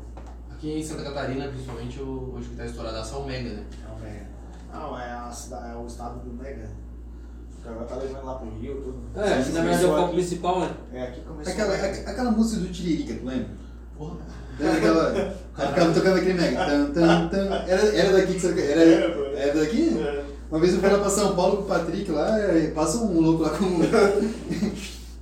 Aqui 0.53 0.72
em 0.79 0.83
Santa 0.83 1.03
Catarina, 1.05 1.49
principalmente, 1.49 2.01
o, 2.01 2.35
hoje 2.35 2.49
que 2.49 2.57
tá 2.57 2.64
estouradaço 2.64 3.14
é 3.14 3.18
o 3.18 3.24
Mega, 3.27 3.51
né? 3.51 3.66
É. 4.05 4.27
Não, 4.74 4.99
é, 4.99 5.11
a 5.12 5.31
cidade, 5.31 5.72
é 5.72 5.77
o 5.77 5.87
estado 5.87 6.20
do 6.20 6.33
Mega. 6.33 6.68
Porque 7.55 7.68
agora 7.68 7.85
tá 7.85 7.97
levando 7.97 8.24
lá 8.24 8.35
pro 8.37 8.51
Rio, 8.59 8.81
tudo. 8.81 9.20
É, 9.20 9.43
que 9.43 9.51
na 9.51 9.61
verdade 9.62 9.85
é 9.85 9.87
o 9.87 9.91
foco 9.91 10.05
aqui- 10.05 10.14
principal, 10.14 10.61
né? 10.61 10.74
É, 10.93 11.03
aqui 11.03 11.20
começou. 11.20 11.53
Aquela, 11.53 11.68
o 11.74 11.77
Mega. 11.83 12.09
a- 12.09 12.11
aquela 12.12 12.31
música 12.31 12.62
do 12.62 12.72
Tiririca, 12.72 13.14
tu 13.20 13.27
lembra? 13.27 13.49
Porra. 13.99 14.16
Aquela. 14.61 15.36
Ela 15.59 15.68
ficava 15.68 15.92
tocando 15.92 16.16
aquele 16.18 16.34
mega. 16.34 16.64
Tan, 16.64 16.86
tan, 16.92 17.28
tan. 17.28 17.64
Era, 17.66 17.82
era 17.96 18.12
daqui 18.12 18.34
que 18.34 18.40
você. 18.40 18.48
Era, 18.48 18.80
Era, 18.82 19.11
pô. 19.11 19.24
era 19.36 19.54
daqui? 19.61 19.98
É. 19.98 20.24
Uma 20.50 20.61
vez 20.61 20.74
eu 20.74 20.80
fui 20.80 20.88
lá 20.88 20.98
pra 20.98 21.11
São 21.11 21.34
Paulo 21.34 21.57
com 21.57 21.62
o 21.64 21.66
Patrick 21.66 22.11
lá, 22.11 22.57
e 22.57 22.68
passa 22.68 22.98
um 22.98 23.20
louco 23.20 23.42
lá 23.42 23.50
com 23.50 23.64
o 23.64 23.80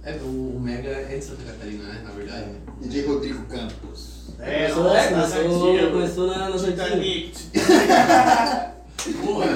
É, 0.04 0.12
o, 0.22 0.60
Mega 0.60 0.90
é 0.90 1.16
de 1.16 1.24
Santa 1.24 1.44
Catarina, 1.44 1.84
né? 1.84 2.02
Na 2.04 2.10
verdade. 2.10 2.44
DJ 2.82 3.06
Rodrigo 3.06 3.42
Campos. 3.46 4.24
É, 4.38 4.68
começou, 4.68 4.84
nossa, 4.84 4.98
é, 4.98 5.10
nas 5.12 5.32
começou, 5.32 6.26
na, 6.26 6.48
antigas. 6.48 6.62
Titanic. 6.62 7.32
Porra! 9.24 9.46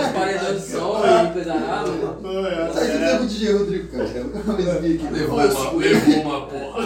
Os 0.00 0.08
paredões 0.12 0.60
de 0.62 0.68
som 0.68 1.00
e 1.04 1.32
coisa 1.32 1.54
arada. 1.54 1.90
Sai 2.72 2.86
do 2.86 2.98
tempo 2.98 3.26
de 3.26 3.34
DJ 3.34 3.52
Rodrigo 3.54 3.88
Campos, 3.88 4.12
cara. 4.12 4.20
Eu 4.20 4.24
nunca 4.24 4.52
mais 4.52 4.80
vi 4.80 4.94
aqui. 4.94 5.06
Levou 5.12 5.34
uma, 5.34 5.72
levou 5.72 6.22
uma 6.22 6.46
porra. 6.46 6.78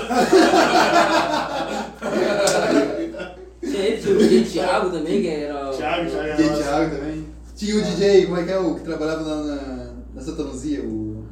Tinha 3.60 3.80
ele, 3.82 4.00
tinha 4.00 4.14
o 4.14 4.18
DJ 4.18 4.44
Thiago 4.44 4.90
também, 4.90 5.22
que 5.22 5.28
era. 5.28 5.70
Thiago, 5.70 6.10
já 6.10 6.22
era. 6.22 6.36
DJ 6.36 6.56
Thiago 6.56 6.96
também. 6.96 7.26
Tinha 7.56 7.76
o 7.76 7.82
DJ, 7.82 8.26
como 8.26 8.38
é 8.38 8.44
que 8.44 8.52
é 8.52 8.58
o 8.58 8.74
que 8.74 8.80
trabalhava 8.82 9.22
lá 9.22 9.42
na, 9.42 9.92
na 10.14 10.22
Santa 10.22 10.42
Luzia, 10.42 10.82
o 10.82 11.26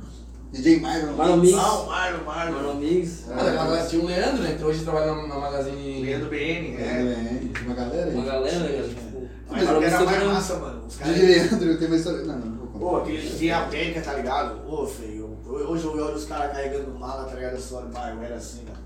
DJ 0.53 0.81
Marlon. 0.81 1.13
Marlon 1.13 1.37
Mix. 1.37 1.57
Não, 1.57 1.87
Marlon, 1.87 2.25
Marlon 2.25 2.53
Marlon. 2.53 2.75
Mix. 2.75 3.25
Mas 3.29 3.39
aquela 3.39 3.65
galera 3.65 3.87
tinha 3.87 4.03
o 4.03 4.07
Leandro, 4.07 4.43
né? 4.43 4.55
Que 4.57 4.65
hoje 4.65 4.85
trabalha 4.85 5.15
na, 5.15 5.27
na 5.27 5.37
Magazine. 5.37 6.03
Leandro 6.03 6.31
BN, 6.31 6.77
É, 6.77 6.81
é. 6.81 7.41
é, 7.45 7.49
tinha 7.53 7.67
uma 7.67 7.75
galera 7.75 8.11
aí. 8.11 8.15
Uma 8.15 8.25
galera, 8.25 8.59
né? 8.59 8.89
Tipo, 8.89 9.29
Mas 9.51 9.65
Marlon 9.65 9.79
o 9.79 9.81
que 9.81 9.87
era 9.87 10.05
mais 10.05 10.25
massa, 10.25 10.57
mano. 10.57 10.87
Os 10.87 10.97
caras. 10.97 11.15
DJ 11.15 11.35
Leandro, 11.35 11.79
tem 11.79 11.87
uma 11.89 11.97
história. 11.97 12.25
Não, 12.25 12.39
não, 12.39 12.47
não 12.47 12.57
vou 12.57 12.67
contar. 12.69 12.79
Pô, 12.79 12.97
aquele 12.97 13.29
dia 13.29 13.59
América, 13.59 14.01
tá 14.01 14.15
ligado? 14.15 14.73
Ô, 14.73 14.87
feio. 14.87 15.25
Hoje 15.47 15.85
eu 15.85 15.93
olho 15.93 16.15
os 16.15 16.25
caras 16.25 16.53
carregando 16.53 16.99
mala, 16.99 17.25
tá 17.25 17.35
ligado? 17.35 17.61
Só 17.61 17.81
eu 17.81 18.23
era 18.23 18.37
assim, 18.37 18.63
mano. 18.65 18.84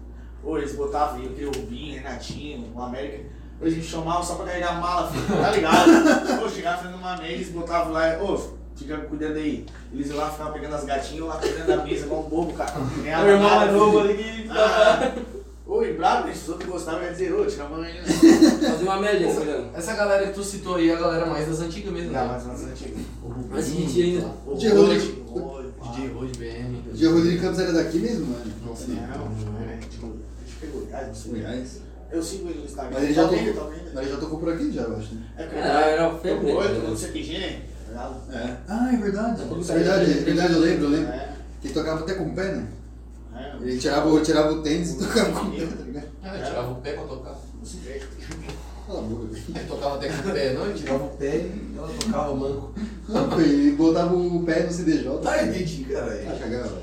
Pô, 0.49 0.57
eles 0.57 0.75
botavam 0.75 1.17
aquele 1.23 1.45
Rubinho, 1.45 1.97
Renatinho, 1.97 2.73
o 2.75 2.81
América. 2.81 3.19
Hoje 3.61 3.75
eles 3.75 3.85
chamavam 3.85 4.23
só 4.23 4.35
pra 4.37 4.47
carregar 4.47 4.81
mala, 4.81 5.11
filho, 5.11 5.27
tá 5.27 5.51
ligado? 5.53 6.41
Pô, 6.41 6.49
chegava 6.49 6.79
fazendo 6.79 6.97
uma 6.97 7.19
mesa, 7.19 7.33
eles 7.35 7.49
botavam 7.51 7.93
lá, 7.93 8.19
ô, 8.23 8.41
fica 8.75 8.97
cuidando 8.97 9.37
aí. 9.37 9.67
Eles 9.93 10.09
iam 10.09 10.17
lá, 10.17 10.31
ficavam 10.31 10.55
pegando 10.55 10.75
as 10.75 10.85
gatinhas, 10.85 11.19
eu 11.21 11.27
lá 11.27 11.37
cuidando 11.37 11.67
da 11.67 11.85
mesa, 11.85 12.07
igual 12.07 12.25
um 12.25 12.29
bobo, 12.31 12.55
cara. 12.55 12.73
Meu 12.97 13.29
irmão 13.29 13.63
é 13.63 13.71
novo 13.73 13.99
ali 13.99 14.15
que 14.17 14.49
Ah, 14.51 15.13
Oi, 15.67 15.93
bravo, 15.93 16.31
esses 16.31 16.49
outros 16.49 16.71
gostavam, 16.71 17.03
ia 17.03 17.11
dizer, 17.11 17.31
ô, 17.35 17.45
tira 17.45 17.65
a 17.65 17.69
mão 17.69 17.83
aí. 17.83 17.93
fazia 18.09 18.85
uma 18.85 18.97
média, 18.97 19.31
tá 19.35 19.41
ligado? 19.41 19.67
Essa 19.75 19.93
galera 19.97 20.27
que 20.29 20.33
tu 20.33 20.43
citou 20.43 20.77
aí 20.77 20.89
é 20.89 20.95
a 20.95 20.99
galera 20.99 21.27
mais 21.27 21.47
das 21.47 21.61
antigas 21.61 21.93
mesmo, 21.93 22.11
Não, 22.11 22.23
né? 22.27 22.33
mas 22.33 22.47
nas 22.47 22.65
antigas. 22.65 22.97
O 23.23 23.35
Mas 23.51 23.69
que 23.69 24.03
ainda. 24.03 24.35
o 24.47 24.55
DJ 24.55 24.71
Rod, 24.71 24.79
Rodrigo. 24.89 25.73
DJ 25.93 26.09
Rod, 26.09 26.37
BM. 26.39 26.83
DJ 26.91 27.09
Rodrigo 27.09 27.43
Campos 27.43 27.59
era 27.59 27.73
daqui 27.75 27.99
mesmo, 27.99 28.27
mano? 28.29 28.51
Não 28.65 28.75
sei. 28.75 28.95
Não, 28.95 29.53
não 29.53 29.68
é, 30.99 31.11
é. 31.11 31.29
Goiás. 31.31 31.81
Eu 32.11 32.23
sigo 32.23 32.49
ele 32.49 32.61
no 32.61 32.65
Instagram. 32.65 32.91
Mas 32.95 33.03
ele 33.05 33.13
já 33.15 33.23
Talvez, 33.23 33.47
tocou, 33.47 33.61
talvez, 33.63 33.83
né? 33.83 33.91
mas 33.95 34.05
ele 34.07 34.15
já 34.15 34.21
tocou 34.21 34.39
por 34.39 34.53
aqui 34.53 34.73
já, 34.73 34.83
eu 34.83 34.97
acho, 34.97 35.15
né? 35.15 35.23
É 35.37 35.43
porque 35.43 35.59
Era- 35.59 35.81
era 35.87 36.09
o 36.09 36.19
febre, 36.19 36.47
Tocou, 36.47 36.63
tocou 36.69 36.91
no 36.91 36.97
CQG, 36.97 37.39
né? 37.39 37.63
Tá 37.85 37.89
ligado? 37.91 38.33
É. 38.33 38.57
Ah, 38.69 38.91
é 38.93 38.97
verdade. 38.97 39.43
É 39.43 39.45
verdade, 39.75 40.11
é 40.11 40.15
verdade, 40.25 40.53
eu 40.55 40.61
lembro, 40.61 40.85
eu 40.85 40.91
lembro. 40.91 41.09
É, 41.13 41.33
Que 41.61 41.67
ele 41.69 41.75
tocava 41.75 42.01
até 42.01 42.15
com 42.15 42.25
o 42.29 42.35
pé, 42.35 42.53
né? 42.55 42.67
é. 43.37 43.57
Ele 43.63 43.79
tirava, 43.79 44.09
o- 44.09 44.21
tirava 44.23 44.53
o 44.53 44.63
tênis 44.63 44.93
e 44.93 44.99
tocava 44.99 45.33
com 45.33 45.47
o 45.49 45.51
pé, 45.51 45.67
tá 45.67 45.83
ligado? 45.85 46.07
Ah, 46.23 46.37
eu 46.39 46.45
tirava 46.45 46.71
o 46.73 46.75
pé 46.77 46.93
pra 46.95 47.03
tocar. 47.05 47.35
Cala 48.87 49.01
a 49.01 49.03
boca, 49.03 49.25
velho. 49.27 49.45
Ele 49.55 49.65
tocava 49.69 49.97
até 49.97 50.09
com 50.09 50.29
o 50.29 50.33
pé, 50.33 50.55
não? 50.55 50.65
Ele 50.67 50.79
tirava 50.79 51.05
o 51.05 51.09
pé 51.11 51.37
e 51.37 51.75
ela 51.77 51.89
tocava 52.01 52.35
manco. 52.35 52.73
Não, 53.07 53.41
ele 53.41 53.73
botava 53.73 54.15
o 54.17 54.43
pé 54.45 54.63
no 54.63 54.73
CDJ. 54.73 55.19
Tá, 55.23 55.43
entendi, 55.45 55.87
Ah, 55.91 55.93
cara. 55.93 56.39
cagava. 56.39 56.81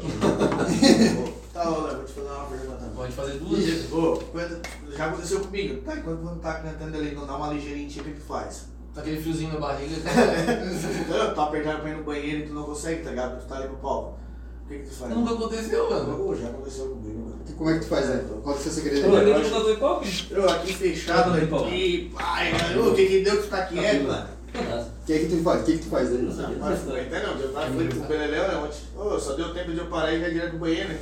Tá, 1.54 1.64
Léo, 1.70 1.96
vou 1.96 2.04
te 2.04 2.12
fazer 2.14 2.28
uma 2.28 2.46
pergunta. 2.46 2.85
Pode 3.06 3.14
fazer 3.30 3.40
duas 3.40 3.64
vezes. 3.64 3.92
Ô, 3.92 4.18
quando- 4.32 4.62
já 4.96 5.06
aconteceu 5.08 5.40
comigo. 5.42 5.82
Tá, 5.82 5.96
e 5.96 6.02
quando 6.02 6.22
quando 6.24 6.40
tá 6.40 6.54
cantando 6.56 6.98
ali, 6.98 7.14
não 7.14 7.26
dá 7.26 7.36
uma 7.38 7.54
ligeirinha, 7.54 7.88
o 7.88 7.92
que 7.92 8.00
que 8.04 8.12
tu 8.20 8.22
faz? 8.26 8.68
Tá 8.94 9.02
aquele 9.02 9.22
friozinho 9.22 9.54
na 9.54 9.60
barriga. 9.60 9.94
Não, 11.10 11.30
tu 11.30 11.36
tá 11.36 11.44
apertado 11.44 11.82
pra 11.82 11.90
ir 11.92 11.98
no 11.98 12.04
banheiro 12.06 12.40
e 12.40 12.48
tu 12.48 12.54
não 12.54 12.64
consegue, 12.64 13.04
tá 13.04 13.10
ligado? 13.10 13.42
Tu 13.42 13.46
tá 13.48 13.58
ali 13.58 13.68
no 13.68 13.76
palco. 13.76 14.18
O 14.64 14.68
que 14.70 14.80
que 14.80 14.86
tu 14.90 14.96
faz? 14.96 15.14
Nunca 15.14 15.34
aconteceu, 15.34 15.90
mano. 15.90 16.30
Ô, 16.30 16.34
já 16.34 16.48
aconteceu 16.48 16.86
comigo, 16.88 17.20
mano. 17.20 17.40
Como 17.58 17.70
é 17.70 17.74
que 17.74 17.80
tu 17.82 17.88
faz, 17.88 18.08
né? 18.08 18.24
Qual 18.42 18.42
que 18.42 18.50
é 18.50 18.54
o 18.54 18.64
seu 18.64 18.72
segredo 18.72 19.06
Eu 19.08 19.14
eu 19.18 19.74
hip 19.74 19.84
hop. 19.84 20.04
Eu 20.32 20.50
aqui 20.50 20.74
fechado, 20.74 21.32
Tá 21.32 21.58
aqui, 21.66 22.12
pai, 22.18 22.54
mano, 22.54 22.92
o 22.92 22.96
que 22.96 23.06
que 23.06 23.22
deu 23.22 23.36
que 23.38 23.44
tu 23.44 23.50
tá 23.50 23.66
quieto, 23.66 24.04
mano? 24.08 24.28
O 24.56 25.06
que 25.06 25.14
é 25.14 25.20
que 25.20 25.26
tu 25.26 25.44
faz? 25.44 25.62
O 25.62 25.66
que 25.66 25.72
é 25.74 25.78
que 25.78 25.84
tu 25.84 25.90
faz 25.90 26.12
aí? 26.12 26.18
Não 26.22 26.32
sei. 26.32 26.46
Não, 26.46 26.60
mas 26.60 26.80
foi 26.80 27.02
até 27.02 27.28
não, 27.28 27.34
eu 27.38 27.52
tava 27.52 27.66
pro 27.72 28.08
Beleléu, 28.08 28.48
né? 28.48 28.56
ontem. 28.56 28.80
Ô, 28.98 29.20
só 29.20 29.34
deu 29.34 29.54
tempo 29.54 29.72
de 29.74 29.78
eu 29.80 29.88
parar 29.88 30.14
e 30.14 30.22
ir 30.22 30.32
direto 30.32 30.52
pro 30.52 30.60
banheiro, 30.60 30.90
né? 30.90 31.00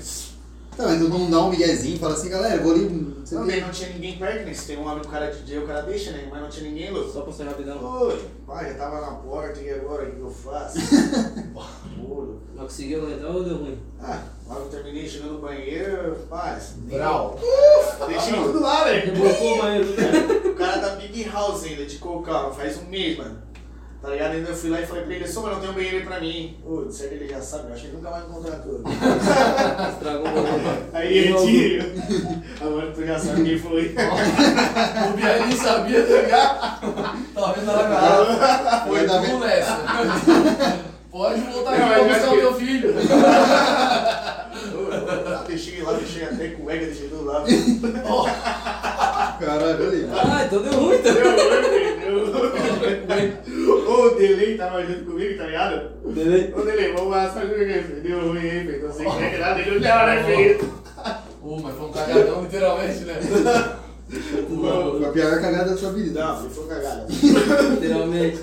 Tá, 0.75 0.83
mas 0.85 0.99
não 0.99 1.29
dá 1.29 1.39
um 1.41 1.49
miguezinho, 1.49 1.99
fala 1.99 2.13
assim, 2.13 2.29
galera, 2.29 2.55
eu 2.55 2.63
vou 2.63 2.73
ali. 2.73 3.13
Também 3.29 3.61
não 3.61 3.69
tinha 3.69 3.89
ninguém 3.89 4.17
perto, 4.17 4.45
né? 4.45 4.53
Se 4.53 4.67
tem 4.67 4.77
um 4.77 4.87
amigo 4.87 5.07
cara 5.07 5.31
DJ, 5.31 5.59
o 5.59 5.67
cara 5.67 5.81
deixa, 5.81 6.11
né? 6.11 6.27
Mas 6.29 6.41
não 6.41 6.49
tinha 6.49 6.69
ninguém, 6.69 6.91
louco. 6.91 7.11
Só 7.11 7.21
pra 7.21 7.33
ser 7.33 7.43
rapidão. 7.43 7.83
Oi, 7.83 8.25
pai, 8.45 8.69
já 8.69 8.73
tava 8.75 9.01
na 9.01 9.11
porta 9.11 9.59
e 9.59 9.69
agora 9.69 10.07
o 10.07 10.11
que 10.11 10.19
eu 10.19 10.29
faço? 10.29 10.77
Muro. 11.97 12.41
Mas 12.55 12.65
conseguiu 12.65 13.03
aguentar 13.03 13.31
ou 13.31 13.43
deu 13.43 13.57
ruim? 13.57 13.77
Ah, 14.01 14.21
logo 14.47 14.61
eu 14.61 14.69
terminei 14.69 15.07
chegando 15.07 15.33
no 15.33 15.39
banheiro, 15.39 16.15
paz. 16.29 16.73
Brau. 16.77 17.39
Deixei 18.07 18.33
tudo 18.33 18.59
lá, 18.59 18.83
velho. 18.83 19.13
Rebocou 19.13 19.53
o 19.55 19.61
banheiro. 19.61 20.49
O 20.49 20.55
cara 20.55 20.77
da 20.77 20.95
Big 20.95 21.23
House 21.29 21.63
ainda, 21.63 21.85
de 21.85 21.97
cocal, 21.97 22.53
faz 22.53 22.77
um 22.77 22.85
mês, 22.85 23.17
mano. 23.17 23.37
Tá 24.03 24.09
ligado? 24.09 24.33
Ainda 24.33 24.49
eu 24.49 24.55
fui 24.55 24.69
lá 24.69 24.81
e 24.81 24.85
falei 24.85 25.03
pra 25.05 25.13
ele, 25.15 25.25
só, 25.27 25.41
mas 25.43 25.53
não 25.53 25.59
tem 25.61 25.69
um 25.69 25.73
banheiro 25.73 26.05
pra 26.05 26.19
mim. 26.19 26.57
Pô, 26.61 26.85
certo 26.91 27.13
ele 27.13 27.25
já 27.29 27.39
sabe, 27.41 27.69
eu 27.69 27.73
acho 27.73 27.81
que 27.83 27.87
ele 27.87 27.95
nunca 27.95 28.09
vai 28.09 28.19
encontrar 28.21 28.55
tudo. 28.57 28.83
Estragou 29.93 30.27
o 30.27 30.31
banheiro. 30.33 30.85
Aí 30.91 31.17
ele 31.17 31.33
tira. 31.35 31.85
Agora 32.59 32.91
tu 32.91 33.05
já 33.05 33.17
sabe 33.17 33.43
quem 33.45 33.57
foi. 33.57 33.95
O 35.09 35.13
Biel 35.15 35.47
nem 35.47 35.55
sabia, 35.57 36.03
tá 36.05 36.13
ligado? 36.21 36.59
Tá 37.33 37.51
vendo 37.53 37.65
na 37.65 37.83
garrafa. 37.83 38.83
Foi 38.91 39.07
Tá 39.07 39.21
tu? 39.21 39.39
Lécio. 39.39 39.73
Pode 41.09 41.39
voltar 41.41 41.69
aqui 41.71 41.79
pra 41.81 41.89
mas 42.03 42.07
buscar 42.07 42.27
o 42.27 42.31
que- 42.31 42.41
meu 42.41 42.53
filho. 42.55 42.93
Deixei 45.47 45.81
lá, 45.81 45.93
deixei 45.93 46.23
até 46.25 46.47
cueca, 46.49 46.85
deixei 46.87 47.07
tudo 47.07 47.23
lá. 47.25 47.43
Caralho, 49.39 49.87
olha 49.87 49.91
aí. 49.91 50.09
Ah, 50.11 50.43
então 50.45 50.61
deu 50.61 50.73
ruim, 50.73 50.95
então. 50.97 51.13
Deu 51.13 52.25
ruim, 52.25 53.05
deu. 53.07 53.52
Ô, 53.93 54.07
o 54.07 54.15
Delay 54.15 54.57
tava 54.57 54.83
junto 54.83 55.05
comigo, 55.05 55.37
tá 55.37 55.45
ligado? 55.45 55.91
Beleza? 56.11 56.57
Ô, 56.57 56.61
Delay, 56.61 56.93
vamos 56.93 57.11
lá, 57.11 57.27
o 57.27 57.31
que? 57.31 58.01
Deu 58.01 58.27
ruim, 58.27 58.39
hein, 58.39 58.61
filho? 58.61 58.75
Então 58.77 58.91
você 58.91 59.03
quer 59.03 59.39
nada, 59.39 59.59
ele 59.59 59.71
não 59.71 59.79
deu, 59.79 59.95
né, 59.95 60.23
filho? 60.23 60.73
Ô, 61.43 61.59
mas 61.59 61.75
foi 61.75 61.85
um 61.85 61.91
cagadão, 61.91 62.41
literalmente, 62.41 62.99
né? 62.99 63.19
Foi 64.13 65.05
a 65.05 65.11
pior 65.11 65.41
cagada 65.41 65.71
da 65.71 65.77
sua 65.77 65.91
vida. 65.93 66.23
Não, 66.23 66.41
ele 66.41 66.49
foi 66.53 66.67
cagada. 66.67 67.07
Literalmente. 67.09 68.39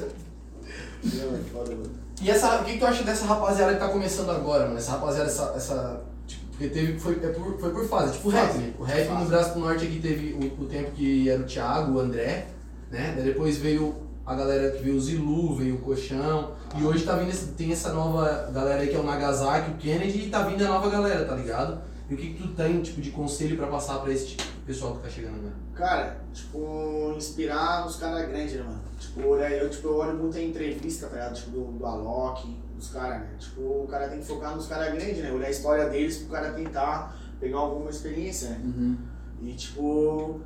Não, 1.05 1.35
é 1.35 1.39
foda, 1.53 1.71
mano. 1.71 1.91
E 2.21 2.31
essa, 2.31 2.61
o 2.61 2.65
que, 2.65 2.73
que 2.73 2.79
tu 2.79 2.87
acha 2.87 3.05
dessa 3.05 3.25
rapaziada 3.27 3.75
que 3.75 3.79
tá 3.79 3.89
começando 3.89 4.31
agora, 4.31 4.65
mano? 4.65 4.79
Essa 4.79 4.93
rapaziada, 4.93 5.29
essa. 5.29 5.53
essa 5.55 6.01
tipo, 6.27 6.45
porque 6.51 6.69
teve. 6.69 6.99
Foi, 6.99 7.13
é 7.23 7.29
por, 7.29 7.61
foi 7.61 7.71
por 7.71 7.87
fase, 7.87 8.15
tipo 8.15 8.29
o 8.29 8.33
rap, 8.33 8.55
né? 8.57 8.73
O 8.79 8.83
rap 8.83 9.09
no 9.11 9.27
Braço 9.27 9.55
do 9.55 9.61
Norte 9.61 9.85
aqui 9.85 10.01
teve 10.01 10.33
o, 10.33 10.63
o 10.63 10.67
tempo 10.67 10.91
que 10.93 11.29
era 11.31 11.41
o 11.41 11.45
Thiago, 11.45 11.93
o 11.93 12.01
André, 12.01 12.47
né? 12.91 13.13
Daí 13.15 13.25
depois 13.27 13.59
veio 13.59 13.95
a 14.31 14.35
galera 14.37 14.71
que 14.71 14.85
veio 14.85 14.97
o 14.97 15.01
Zilu, 15.01 15.57
veio 15.57 15.75
o 15.75 15.79
Colchão. 15.79 16.53
E 16.79 16.85
hoje 16.85 17.05
tá 17.05 17.17
vindo 17.17 17.31
esse, 17.31 17.49
tem 17.49 17.73
essa 17.73 17.93
nova 17.93 18.49
galera 18.53 18.81
aí 18.81 18.87
que 18.87 18.95
é 18.95 18.99
o 19.01 19.03
Nagasaki, 19.03 19.73
o 19.73 19.75
Kennedy, 19.75 20.27
e 20.27 20.31
tá 20.31 20.45
vindo 20.45 20.65
a 20.65 20.69
nova 20.69 20.89
galera, 20.89 21.25
tá 21.25 21.35
ligado? 21.35 21.81
E 22.09 22.15
o 22.15 22.17
que, 22.17 22.35
que 22.35 22.43
tu 22.43 22.49
tem, 22.55 22.81
tipo, 22.81 23.01
de 23.01 23.11
conselho 23.11 23.57
pra 23.57 23.67
passar 23.67 23.99
pra 23.99 24.13
esse 24.13 24.29
tipo, 24.29 24.45
pessoal 24.65 24.95
que 24.95 25.03
tá 25.03 25.09
chegando 25.09 25.35
agora? 25.35 25.55
Cara, 25.75 26.21
tipo, 26.33 27.13
inspirar 27.17 27.85
os 27.85 27.97
caras 27.97 28.29
grandes, 28.29 28.55
né, 28.55 28.63
mano? 28.63 28.81
Tipo, 29.01 29.27
olhar, 29.27 29.51
eu, 29.51 29.69
tipo, 29.69 29.89
eu 29.89 29.97
olho 29.97 30.17
muito 30.17 30.39
em 30.39 30.51
entrevista, 30.51 31.09
tá 31.09 31.15
ligado? 31.15 31.35
Tipo, 31.35 31.51
do, 31.51 31.65
do 31.79 31.87
Alok, 31.87 32.57
dos 32.77 32.91
caras, 32.91 33.23
né? 33.23 33.31
Tipo, 33.37 33.63
o 33.63 33.89
cara 33.91 34.09
tem 34.09 34.21
que 34.21 34.27
focar 34.27 34.55
nos 34.55 34.69
caras 34.69 34.95
grandes, 34.95 35.19
né? 35.19 35.33
Olhar 35.33 35.49
a 35.49 35.51
história 35.51 35.89
deles 35.89 36.19
pro 36.19 36.29
cara 36.29 36.53
tentar 36.53 37.17
pegar 37.41 37.59
alguma 37.59 37.91
experiência, 37.91 38.51
né? 38.51 38.61
Uhum. 38.63 38.97
E, 39.43 39.55
tipo, 39.55 40.41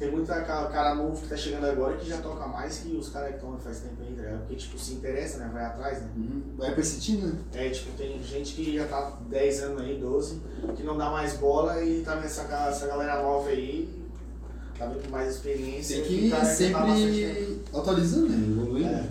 tem 0.00 0.10
muita 0.10 0.40
ca- 0.40 0.64
cara 0.68 0.94
novo 0.94 1.20
que 1.20 1.28
tá 1.28 1.36
chegando 1.36 1.66
agora 1.66 1.96
que 1.98 2.08
já 2.08 2.16
toca 2.18 2.46
mais 2.48 2.78
que 2.78 2.96
os 2.96 3.10
caras 3.10 3.28
que 3.28 3.34
estão 3.36 3.56
faz 3.58 3.80
tempo 3.80 3.96
aí, 4.00 4.14
tá 4.14 4.22
ligado? 4.22 4.38
Porque, 4.40 4.56
tipo, 4.56 4.78
se 4.78 4.94
interessa, 4.94 5.38
né? 5.38 5.50
Vai 5.52 5.64
atrás, 5.64 6.00
né? 6.00 6.08
Uhum. 6.16 6.42
Vai 6.56 6.74
persistindo, 6.74 7.26
né? 7.26 7.34
É, 7.54 7.68
tipo, 7.68 7.96
tem 7.98 8.20
gente 8.22 8.54
que 8.54 8.74
já 8.76 8.86
tá 8.86 9.18
10 9.28 9.62
anos 9.62 9.82
aí, 9.82 9.98
12, 10.00 10.40
que 10.74 10.82
não 10.82 10.96
dá 10.96 11.10
mais 11.10 11.34
bola 11.36 11.84
e 11.84 12.00
tá 12.02 12.14
vendo 12.14 12.24
essa, 12.24 12.42
essa 12.68 12.86
galera 12.86 13.22
nova 13.22 13.50
aí, 13.50 13.88
tá 14.78 14.86
vindo 14.86 15.04
com 15.04 15.10
mais 15.10 15.34
experiência. 15.36 16.02
Tem 16.02 16.04
e 16.12 16.18
que 16.20 16.26
o 16.28 16.30
cara 16.30 16.42
tá 16.42 16.48
bastante 16.48 17.20
tempo. 17.20 17.34
sempre 17.38 17.62
atualizando, 17.78 18.28
né? 18.30 18.36
Evoluindo. 18.62 18.88
É. 18.88 19.08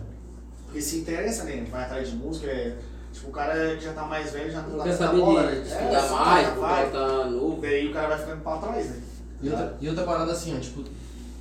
Porque 0.65 0.81
se 0.81 0.97
interessa, 0.97 1.43
né? 1.43 1.65
Vai 1.69 1.83
atrás 1.83 2.09
de 2.09 2.15
música, 2.15 2.47
é. 2.47 2.75
Tipo, 3.13 3.29
o 3.29 3.31
cara 3.31 3.75
que 3.75 3.83
já 3.83 3.93
tá 3.93 4.03
mais 4.05 4.31
velho, 4.31 4.51
já 4.51 4.61
não 4.63 4.77
tanta 4.77 4.93
saber 4.97 5.19
bola, 5.19 5.43
né? 5.43 5.57
É, 5.57 5.61
estudar 5.61 6.01
só 6.07 6.15
mais, 6.25 6.45
tá, 6.47 6.53
porque 6.53 6.65
vai. 6.65 6.89
tá 6.91 7.25
novo. 7.25 7.61
Daí 7.61 7.87
o 7.89 7.93
cara 7.93 8.07
vai 8.07 8.17
ficando 8.19 8.41
pra 8.41 8.57
trás, 8.57 8.89
né? 8.89 9.01
E 9.41 9.49
outra, 9.49 9.77
e 9.79 9.89
outra 9.89 10.03
parada 10.03 10.31
assim, 10.31 10.55
ó, 10.55 10.59
tipo, 10.59 10.83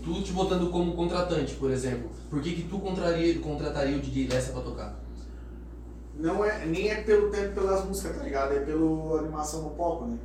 tu 0.05 0.23
te 0.23 0.33
botando 0.33 0.71
como 0.71 0.95
contratante, 0.95 1.55
por 1.55 1.71
exemplo, 1.71 2.09
por 2.31 2.41
que, 2.41 2.55
que 2.55 2.63
tu 2.63 2.79
contraria, 2.79 3.39
contrataria 3.41 3.97
o 3.97 4.01
DJ 4.01 4.29
Lessa 4.29 4.53
pra 4.53 4.63
tocar? 4.63 4.95
Não 6.19 6.45
é, 6.45 6.65
nem 6.67 6.91
é 6.91 6.97
pelo 7.03 7.31
tempo 7.31 7.55
pelas 7.55 7.85
músicas, 7.85 8.17
tá 8.17 8.25
ligado? 8.25 8.53
É 8.53 8.61
pela 8.61 9.19
animação 9.21 9.63
no 9.63 9.71
palco, 9.71 10.07
né? 10.07 10.19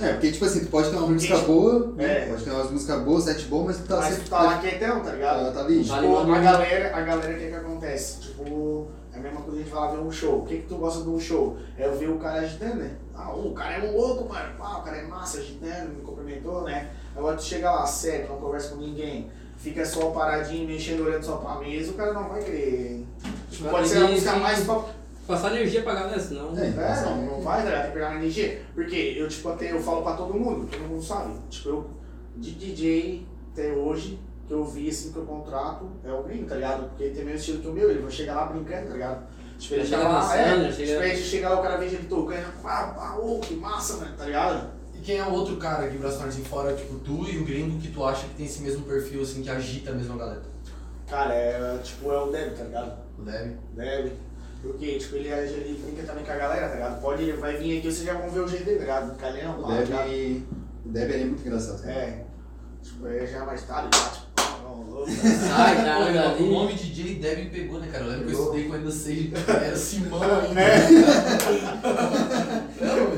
É, 0.00 0.12
porque 0.14 0.32
tipo 0.32 0.44
assim, 0.44 0.60
tu 0.64 0.66
pode 0.70 0.88
ter 0.90 0.96
uma 0.96 1.06
Porque, 1.06 1.14
música 1.14 1.38
boa, 1.46 1.92
né? 1.94 2.24
é. 2.24 2.28
Pode 2.30 2.44
ter 2.44 2.50
umas 2.50 2.70
músicas 2.70 3.02
boas, 3.04 3.24
sete 3.24 3.44
boas, 3.46 3.66
mas 3.66 3.76
tu 3.78 3.82
tá 3.84 3.96
Mas 3.96 4.06
sempre. 4.06 4.24
tu 4.24 4.30
tá 4.30 4.42
lá 4.42 4.58
quietão, 4.58 5.00
tá 5.00 5.12
ligado? 5.12 5.44
Tá, 5.46 5.52
tá 5.52 5.60
ali. 5.60 5.84
Tá 5.84 6.00
Tipo, 6.00 6.16
ali, 6.18 6.32
a 6.32 6.38
galera, 6.40 6.96
a 6.96 7.00
galera, 7.02 7.32
o 7.34 7.38
que 7.38 7.46
que 7.48 7.54
acontece? 7.54 8.20
Tipo, 8.20 8.88
é 9.12 9.18
a 9.18 9.20
mesma 9.20 9.40
coisa 9.42 9.52
que 9.52 9.60
a 9.60 9.64
gente 9.64 9.72
fala 9.72 9.92
ver 9.92 9.98
um 10.02 10.10
show. 10.10 10.38
O 10.40 10.46
que 10.46 10.56
que 10.56 10.66
tu 10.66 10.76
gosta 10.76 11.02
de 11.04 11.08
um 11.08 11.20
show? 11.20 11.56
É 11.78 11.86
eu 11.86 11.96
ver 11.96 12.10
o 12.10 12.18
cara 12.18 12.40
agitando, 12.40 12.76
né? 12.76 12.96
Ah, 13.14 13.32
o 13.32 13.52
cara 13.52 13.74
é 13.74 13.88
um 13.90 13.96
louco, 13.96 14.28
mano. 14.28 14.54
Ah, 14.58 14.78
o 14.78 14.82
cara 14.82 14.96
é 14.96 15.06
massa, 15.06 15.38
agitando, 15.38 15.90
me 15.94 16.00
cumprimentou, 16.02 16.62
né? 16.64 16.90
Agora 17.16 17.36
tu 17.36 17.42
chega 17.44 17.70
lá, 17.70 17.86
sério, 17.86 18.28
não 18.28 18.36
conversa 18.36 18.70
com 18.74 18.80
ninguém, 18.80 19.30
fica 19.56 19.84
só 19.84 20.10
paradinho, 20.10 20.66
mexendo, 20.66 21.04
olhando 21.04 21.22
só 21.24 21.36
pra 21.36 21.56
mesa, 21.56 21.90
o 21.92 21.94
cara 21.94 22.12
não 22.12 22.28
vai 22.28 22.42
querer. 22.42 23.06
Tipo, 23.50 23.64
Vai 23.64 23.72
pode 23.72 23.88
ser 23.88 23.98
a 23.98 24.08
música 24.08 24.32
mais 24.36 24.66
top. 24.66 24.90
Passar 25.26 25.52
energia 25.56 25.82
pra 25.82 25.94
galera, 25.94 26.20
senão. 26.20 26.56
É. 26.56 26.66
É, 26.68 27.02
não, 27.04 27.16
não 27.26 27.40
vai, 27.40 27.58
tá 27.62 27.64
ligado? 27.64 27.80
Tem 27.82 27.90
que 27.90 27.94
pegar 27.98 28.14
energia. 28.14 28.62
Porque 28.74 29.16
eu, 29.18 29.26
tipo, 29.28 29.48
até 29.48 29.72
eu 29.72 29.80
falo 29.80 30.02
pra 30.02 30.12
todo 30.12 30.34
mundo, 30.34 30.68
todo 30.70 30.82
mundo 30.88 31.02
sabe. 31.02 31.34
Tipo, 31.50 31.68
eu, 31.70 31.90
de 32.36 32.52
DJ 32.52 33.26
até 33.52 33.72
hoje, 33.72 34.20
que 34.46 34.52
eu 34.54 34.64
vi 34.64 34.88
assim 34.88 35.10
que 35.10 35.16
eu 35.18 35.24
contrato, 35.24 35.90
é 36.04 36.12
o 36.12 36.22
gringo, 36.22 36.46
tá 36.46 36.54
ligado? 36.54 36.88
Porque 36.90 37.02
ele 37.04 37.14
tem 37.14 37.22
o 37.24 37.26
mesmo 37.26 37.40
estilo 37.40 37.58
que 37.60 37.66
o 37.68 37.72
meu, 37.72 37.90
ele 37.90 38.02
vai 38.02 38.10
chegar 38.10 38.34
lá 38.36 38.44
brincando, 38.46 38.86
tá 38.86 38.92
ligado? 38.92 39.26
Tipo, 39.58 39.74
ele 39.74 39.86
chega 39.86 40.02
lá, 40.08 40.36
é, 40.36 40.72
chega- 40.72 41.10
tipo, 41.10 41.16
chega 41.24 41.48
lá, 41.48 41.58
o 41.58 41.62
cara 41.62 41.76
veja 41.78 41.96
ele 41.96 42.06
tocando, 42.06 42.46
ah, 42.64 42.94
ah, 42.96 43.18
ô, 43.18 43.40
que 43.40 43.54
massa, 43.56 43.96
mano, 43.96 44.14
tá 44.16 44.26
ligado? 44.26 44.70
Quem 45.06 45.18
é 45.18 45.24
o 45.24 45.30
outro 45.32 45.56
cara 45.56 45.84
aqui, 45.86 45.96
Braço 45.98 46.18
Norte, 46.18 46.40
fora, 46.40 46.74
tipo, 46.74 46.96
tu 46.98 47.24
e 47.30 47.38
o 47.38 47.44
gringo 47.44 47.78
que 47.78 47.92
tu 47.92 48.02
acha 48.04 48.26
que 48.26 48.34
tem 48.34 48.44
esse 48.46 48.60
mesmo 48.60 48.82
perfil, 48.84 49.22
assim, 49.22 49.40
que 49.40 49.48
agita 49.48 49.92
a 49.92 49.94
mesma 49.94 50.16
galera? 50.16 50.42
Cara, 51.08 51.32
é, 51.32 51.78
tipo, 51.78 52.10
é 52.10 52.18
o 52.20 52.26
Deb, 52.32 52.54
tá 52.56 52.64
ligado? 52.64 52.98
O 53.16 53.22
Deb? 53.22 53.56
Deb. 53.76 54.12
Porque, 54.60 54.98
tipo, 54.98 55.14
ele, 55.14 55.28
ele 55.28 55.80
brinca 55.80 56.02
também 56.02 56.24
com 56.24 56.32
a 56.32 56.36
galera, 56.36 56.68
tá 56.68 56.74
ligado? 56.74 57.00
Pode, 57.00 57.22
ele 57.22 57.34
vai 57.34 57.56
vir 57.56 57.78
aqui, 57.78 57.86
vocês 57.92 58.04
já 58.04 58.14
vão 58.14 58.28
ver 58.28 58.40
o 58.40 58.48
jeito 58.48 58.64
dele, 58.64 58.78
tá 58.78 58.82
ligado? 58.84 59.16
Calhão, 59.16 59.60
O 59.60 59.62
pá, 59.62 59.68
tá 59.68 59.80
ligado? 59.82 60.08
Deb. 60.08 60.42
O 60.84 60.88
Deb 60.88 61.10
ele 61.12 61.22
é 61.22 61.26
muito 61.26 61.46
engraçado. 61.46 61.82
cara. 61.82 61.92
É. 61.92 62.24
Tipo, 62.82 63.06
aí 63.06 63.26
já 63.28 63.44
mais 63.44 63.62
tarde, 63.62 63.96
já, 63.96 64.08
tipo. 64.08 64.26
Sai, 65.06 65.76
tá, 65.84 65.98
Pô, 65.98 66.12
tá 66.12 66.34
o 66.42 66.46
nome 66.50 66.74
DJ 66.74 67.14
Deb 67.20 67.50
pegou, 67.52 67.78
né, 67.78 67.86
cara? 67.92 68.04
Eu 68.04 68.10
lembro 68.10 68.26
que 68.26 68.32
eu 68.32 68.38
Pegou. 68.38 68.56
estudei 68.56 68.68
com 68.68 68.74
ainda 68.82 68.90
seis, 68.90 69.30
era 69.48 69.76
Simão 69.76 70.20
ainda. 70.40 70.60
É. 70.60 70.86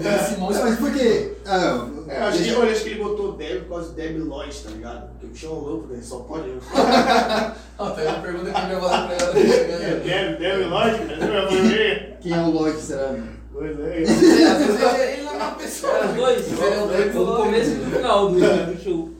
Mas 0.02 0.20
Simão 0.22 0.50
Não, 0.50 0.62
mas 0.62 0.78
por 0.78 0.92
quê? 0.92 1.32
Ah, 1.46 1.88
É, 2.08 2.20
eu 2.20 2.24
acho 2.24 2.42
que, 2.42 2.50
acho 2.50 2.82
que 2.84 2.90
ele 2.90 3.02
botou 3.02 3.32
Deb 3.32 3.62
por 3.62 3.68
causa 3.70 3.88
do 3.88 3.94
Deb 3.94 4.18
Lloyd, 4.18 4.62
tá 4.62 4.70
ligado? 4.70 5.08
Porque 5.10 5.26
o 5.26 5.28
bicho 5.28 5.46
é 5.46 5.48
um 5.48 5.54
louco, 5.54 5.86
né? 5.92 6.00
Só 6.02 6.18
pode. 6.20 6.50
Ah, 6.74 7.54
tem 7.96 8.06
uma 8.06 8.20
pergunta 8.20 8.50
que 8.50 8.60
eu 8.60 8.76
ia 8.76 8.80
fazer 8.80 9.06
pra 9.06 9.14
ela 9.14 9.26
tá. 9.26 9.32
Deb, 9.32 10.38
Deb 10.38 10.68
Lloyd, 10.68 11.04
né? 11.04 12.16
Quem 12.20 12.32
é 12.32 12.40
o 12.40 12.50
Lloyd, 12.50 12.80
será? 12.80 13.14
Pois 13.52 13.80
é. 13.80 14.02
Às 14.02 14.08
vezes 14.18 14.94
ele, 15.00 15.22
não 15.22 15.32
é 15.32 15.36
uma 15.36 15.50
pessoa. 15.52 15.92
Era 15.92 16.06
dois, 16.08 16.46
Ele 16.46 16.74
é 16.74 16.82
o 16.82 16.86
Deb 16.86 17.14
no 17.14 17.36
começo 17.36 17.70
e 17.70 17.74
no 17.74 17.90
final 17.96 18.30
do, 18.30 18.82
show. 18.82 19.10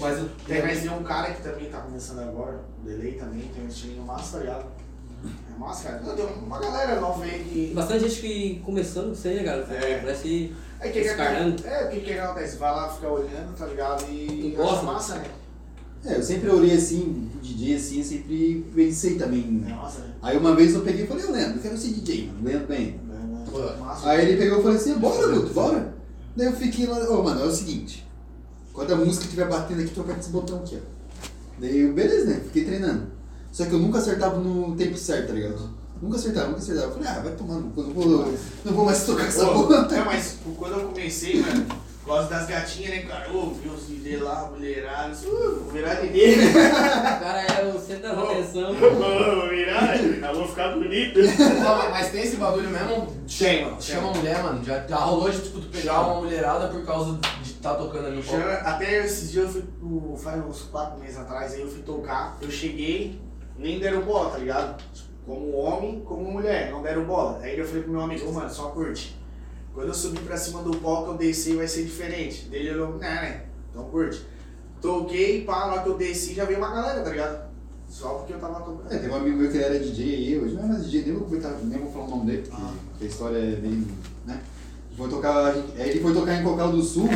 Mas 0.00 0.18
eu, 0.18 0.28
Tem 0.46 0.62
mais 0.62 0.86
um 0.86 1.02
cara 1.02 1.32
que 1.32 1.42
também 1.42 1.68
tá 1.68 1.78
começando 1.78 2.20
agora, 2.20 2.60
o 2.82 2.86
Delay 2.86 3.12
também, 3.12 3.42
tem 3.54 3.64
um 3.64 3.68
estilinho 3.68 4.02
massa, 4.02 4.38
tá 4.38 4.44
ligado? 4.44 4.66
É 5.54 5.58
massa, 5.58 5.88
cara. 5.88 6.02
Não, 6.02 6.14
Tem 6.16 6.26
uma 6.44 6.58
galera 6.58 7.00
nova 7.00 7.24
aí 7.24 7.44
que. 7.44 7.72
bastante 7.74 8.08
gente 8.08 8.20
que 8.20 8.60
começando 8.64 9.06
com 9.06 9.12
isso 9.12 9.28
aí, 9.28 9.36
né, 9.36 9.44
cara? 9.44 9.66
É. 9.70 9.98
Parece 9.98 10.52
É 10.80 10.88
que, 10.88 11.00
Descarando. 11.00 11.66
é, 11.66 11.84
o 11.84 11.90
que 11.90 12.00
que 12.00 12.12
acontece? 12.18 12.56
Vai 12.56 12.70
lá 12.72 12.88
ficar 12.88 13.08
olhando, 13.10 13.56
tá 13.56 13.66
ligado? 13.66 14.04
E 14.10 14.54
gosta, 14.56 14.74
acha 14.74 14.82
massa, 14.82 15.14
né? 15.16 15.24
É, 16.04 16.16
eu 16.16 16.22
sempre 16.22 16.50
olhei 16.50 16.74
assim, 16.76 17.30
DJ 17.40 17.76
assim, 17.76 17.98
eu 17.98 18.04
sempre 18.04 18.66
pensei 18.74 19.14
também. 19.16 19.42
Né? 19.42 19.78
Aí 20.20 20.36
uma 20.36 20.54
vez 20.54 20.74
eu 20.74 20.82
peguei 20.82 21.04
e 21.04 21.06
falei, 21.06 21.24
eu 21.24 21.32
Leandro, 21.32 21.56
eu 21.56 21.62
quero 21.62 21.78
ser 21.78 21.88
DJ, 21.92 22.26
mano, 22.26 22.44
Leandro 22.44 22.66
bem. 22.68 23.00
Massa. 23.80 24.10
Aí 24.10 24.28
ele 24.28 24.36
pegou 24.36 24.58
e 24.58 24.62
falou 24.62 24.76
assim, 24.76 24.94
bora, 24.94 25.28
Guto, 25.28 25.54
bora. 25.54 25.94
Daí 26.36 26.46
eu 26.48 26.52
fiquei 26.52 26.86
lá, 26.86 26.98
ô 27.08 27.22
mano, 27.22 27.40
é 27.40 27.44
o 27.44 27.50
seguinte, 27.50 28.06
quando 28.72 28.92
a 28.92 28.96
música 28.96 29.24
estiver 29.24 29.48
batendo 29.48 29.80
aqui, 29.80 29.92
tu 29.94 30.00
aperta 30.02 30.20
esse 30.20 30.30
botão 30.30 30.58
aqui, 30.58 30.76
ó. 30.76 30.94
Daí 31.58 31.80
eu, 31.80 31.94
beleza, 31.94 32.26
né? 32.26 32.40
Fiquei 32.44 32.64
treinando. 32.64 33.06
Só 33.54 33.64
que 33.66 33.72
eu 33.72 33.78
nunca 33.78 33.98
acertava 33.98 34.36
no 34.40 34.74
tempo 34.74 34.98
certo, 34.98 35.28
tá 35.28 35.32
ligado? 35.32 35.70
Nunca 36.02 36.16
acertava, 36.16 36.48
nunca 36.48 36.58
acertava. 36.58 36.88
Eu 36.88 36.92
falei, 36.94 37.08
ah, 37.08 37.20
vai 37.20 37.32
tomar 37.34 37.54
no 37.54 37.70
cu, 37.70 37.82
não 37.84 37.92
vou, 37.94 38.34
não 38.64 38.72
vou 38.72 38.84
mais 38.84 39.04
tocar 39.06 39.28
essa 39.28 39.46
porra. 39.46 39.88
é, 39.94 40.00
mas 40.04 40.38
quando 40.58 40.72
eu 40.80 40.88
comecei, 40.88 41.40
mano, 41.40 41.64
por 42.02 42.14
causa 42.14 42.28
das 42.30 42.48
gatinhas, 42.48 42.90
né, 42.90 43.02
cara? 43.02 43.32
Ô, 43.32 43.50
vi 43.50 43.68
os 43.68 43.86
DJ 43.86 44.16
lá, 44.16 44.50
mulherados, 44.50 45.22
uh, 45.22 45.60
vou 45.62 45.70
virar 45.72 45.94
DJ. 46.00 46.34
O 46.34 46.52
cara 47.20 47.42
é 47.42 47.72
o 47.72 47.78
centro 47.80 48.02
da 48.02 48.22
atenção. 48.24 48.74
Vou 48.74 49.48
virar. 49.48 49.96
eu 50.04 50.34
vou 50.34 50.48
ficar 50.48 50.74
bonito. 50.74 51.20
Não, 51.20 51.90
mas 51.92 52.10
tem 52.10 52.22
esse 52.24 52.36
bagulho 52.36 52.68
mesmo? 52.68 53.06
Tem, 53.38 53.64
mano. 53.66 53.80
Chama 53.80 54.10
a 54.10 54.14
mulher, 54.14 54.42
mano. 54.42 54.64
Já, 54.64 54.84
já 54.84 54.96
rolou 54.96 55.30
de 55.30 55.40
tipo, 55.40 55.60
tu 55.60 55.68
pegar 55.68 56.00
uma 56.00 56.20
mulherada 56.20 56.66
por 56.68 56.84
causa 56.84 57.18
de 57.40 57.50
estar 57.52 57.74
tocando 57.74 58.08
ali 58.08 58.16
no 58.16 58.22
palco. 58.24 58.40
Chama- 58.42 58.52
Até 58.68 59.04
esses 59.06 59.30
dias 59.30 59.54
eu 59.54 59.62
fui, 59.80 60.16
faz 60.18 60.44
uns 60.44 60.62
4 60.62 60.98
meses 61.00 61.16
atrás, 61.18 61.52
aí 61.54 61.60
eu 61.60 61.68
fui 61.68 61.82
tocar, 61.82 62.36
eu 62.42 62.50
cheguei, 62.50 63.18
nem 63.58 63.78
deram 63.78 64.02
bola, 64.02 64.30
tá 64.30 64.38
ligado? 64.38 64.82
Como 65.26 65.52
homem, 65.56 66.00
como 66.04 66.30
mulher, 66.30 66.70
não 66.70 66.82
deram 66.82 67.04
bola. 67.04 67.38
Aí 67.42 67.58
eu 67.58 67.66
falei 67.66 67.82
pro 67.82 67.92
meu 67.92 68.00
amigo, 68.02 68.28
"Ô, 68.28 68.32
mano, 68.32 68.50
só 68.50 68.68
curte. 68.70 69.18
Quando 69.72 69.88
eu 69.88 69.94
subir 69.94 70.20
pra 70.20 70.36
cima 70.36 70.62
do 70.62 70.76
palco, 70.76 71.12
eu 71.12 71.16
desci 71.16 71.54
vai 71.54 71.66
ser 71.66 71.84
diferente. 71.84 72.46
Dele 72.48 72.68
ele 72.68 72.80
olhou, 72.80 72.98
né, 72.98 73.08
né, 73.08 73.42
então 73.70 73.84
curte. 73.84 74.24
Toquei, 74.80 75.44
pá, 75.44 75.66
na 75.66 75.72
hora 75.74 75.82
que 75.82 75.88
eu 75.88 75.96
desci 75.96 76.34
já 76.34 76.44
veio 76.44 76.58
uma 76.58 76.70
galera, 76.70 77.00
tá 77.02 77.10
ligado? 77.10 77.44
Só 77.88 78.10
porque 78.14 78.34
eu 78.34 78.38
tava 78.38 78.60
tocando. 78.60 78.92
É, 78.92 78.98
teve 78.98 79.10
um 79.12 79.16
amigo 79.16 79.36
meu 79.38 79.50
que 79.50 79.58
era 79.58 79.78
DJ 79.78 80.14
aí, 80.14 80.38
hoje 80.38 80.54
não 80.54 80.64
é 80.64 80.66
mais 80.66 80.84
DJ, 80.84 81.02
nem 81.04 81.14
vou, 81.14 81.24
comentar, 81.26 81.52
nem 81.62 81.78
vou 81.78 81.90
falar 81.92 82.04
o 82.04 82.10
nome 82.10 82.26
dele, 82.26 82.42
porque 82.42 82.56
Ah. 82.62 82.72
a 83.00 83.04
história 83.04 83.38
é 83.38 83.56
bem. 83.56 83.86
né? 84.26 84.40
Foi 84.96 85.08
tocar, 85.08 85.54
ele 85.76 86.00
foi 86.00 86.12
tocar 86.14 86.34
em 86.40 86.44
Cocal 86.44 86.70
do 86.70 86.82
Sul 86.82 87.08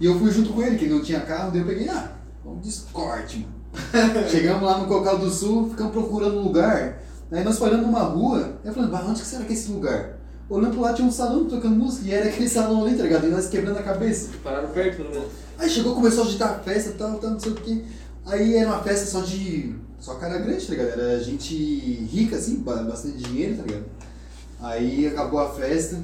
e 0.00 0.06
eu 0.06 0.18
fui 0.18 0.30
junto 0.30 0.52
com 0.52 0.62
ele, 0.62 0.78
que 0.78 0.84
ele 0.86 0.94
não 0.94 1.02
tinha 1.02 1.20
carro, 1.20 1.50
daí 1.50 1.60
eu 1.60 1.66
peguei, 1.66 1.88
ah, 1.88 2.12
vamos 2.44 2.62
de 2.62 2.68
escort, 2.70 3.34
mano. 3.36 3.57
Chegamos 4.30 4.62
lá 4.62 4.78
no 4.78 4.86
Cocal 4.86 5.18
do 5.18 5.30
Sul, 5.30 5.70
ficamos 5.70 5.92
procurando 5.92 6.38
um 6.38 6.42
lugar, 6.44 7.00
aí 7.30 7.44
nós 7.44 7.58
paramos 7.58 7.86
numa 7.86 8.00
rua, 8.02 8.58
eu 8.64 8.72
falando, 8.72 8.92
mas 8.92 9.06
onde 9.06 9.20
que 9.22 9.26
será 9.26 9.44
que 9.44 9.52
é 9.52 9.56
esse 9.56 9.70
lugar? 9.70 10.18
Olhando 10.48 10.72
pro 10.72 10.80
lado 10.80 10.96
tinha 10.96 11.06
um 11.06 11.12
salão 11.12 11.44
tocando 11.44 11.76
música 11.76 12.08
e 12.08 12.12
era 12.12 12.28
aquele 12.28 12.48
salão 12.48 12.84
ali, 12.86 12.96
tá 12.96 13.02
ligado? 13.02 13.26
E 13.26 13.30
nós 13.30 13.48
quebrando 13.48 13.78
a 13.78 13.82
cabeça. 13.82 14.30
Pararam 14.42 14.70
perto, 14.70 15.02
menos. 15.02 15.28
Aí 15.58 15.68
chegou, 15.68 15.94
começou 15.94 16.24
a 16.24 16.26
agitar 16.26 16.50
a 16.52 16.58
festa, 16.60 16.94
tal, 16.96 17.18
tal, 17.18 17.32
não 17.32 17.38
sei 17.40 17.52
o 17.52 17.54
que. 17.54 17.84
Aí 18.24 18.56
era 18.56 18.70
uma 18.70 18.82
festa 18.82 19.04
só 19.06 19.20
de. 19.20 19.74
Só 20.00 20.14
cara 20.14 20.38
grande, 20.38 20.64
tá 20.64 20.70
ligado? 20.72 20.88
Era 21.00 21.20
gente 21.20 21.54
rica, 22.10 22.36
assim, 22.36 22.56
ba- 22.60 22.82
bastante 22.82 23.18
dinheiro, 23.18 23.56
tá 23.56 23.62
ligado? 23.64 23.84
Aí 24.60 25.06
acabou 25.06 25.40
a 25.40 25.50
festa, 25.52 26.00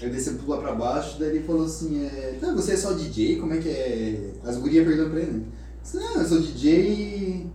aí 0.00 0.10
descemos 0.10 0.40
tudo 0.40 0.50
lá 0.52 0.58
pra 0.58 0.74
baixo, 0.74 1.16
daí 1.20 1.28
ele 1.28 1.44
falou 1.46 1.64
assim, 1.66 2.04
é, 2.04 2.36
tá, 2.40 2.52
você 2.52 2.72
é 2.72 2.76
só 2.76 2.92
DJ? 2.92 3.36
Como 3.38 3.54
é 3.54 3.58
que 3.58 3.68
é? 3.68 4.32
As 4.44 4.56
gurias 4.56 4.84
perguntando 4.84 5.10
pra 5.10 5.20
ele, 5.20 5.30
né? 5.32 5.42
Não, 5.94 6.16
eu 6.22 6.24
sou 6.26 6.40
DJ 6.40 6.80
e, 6.80 7.50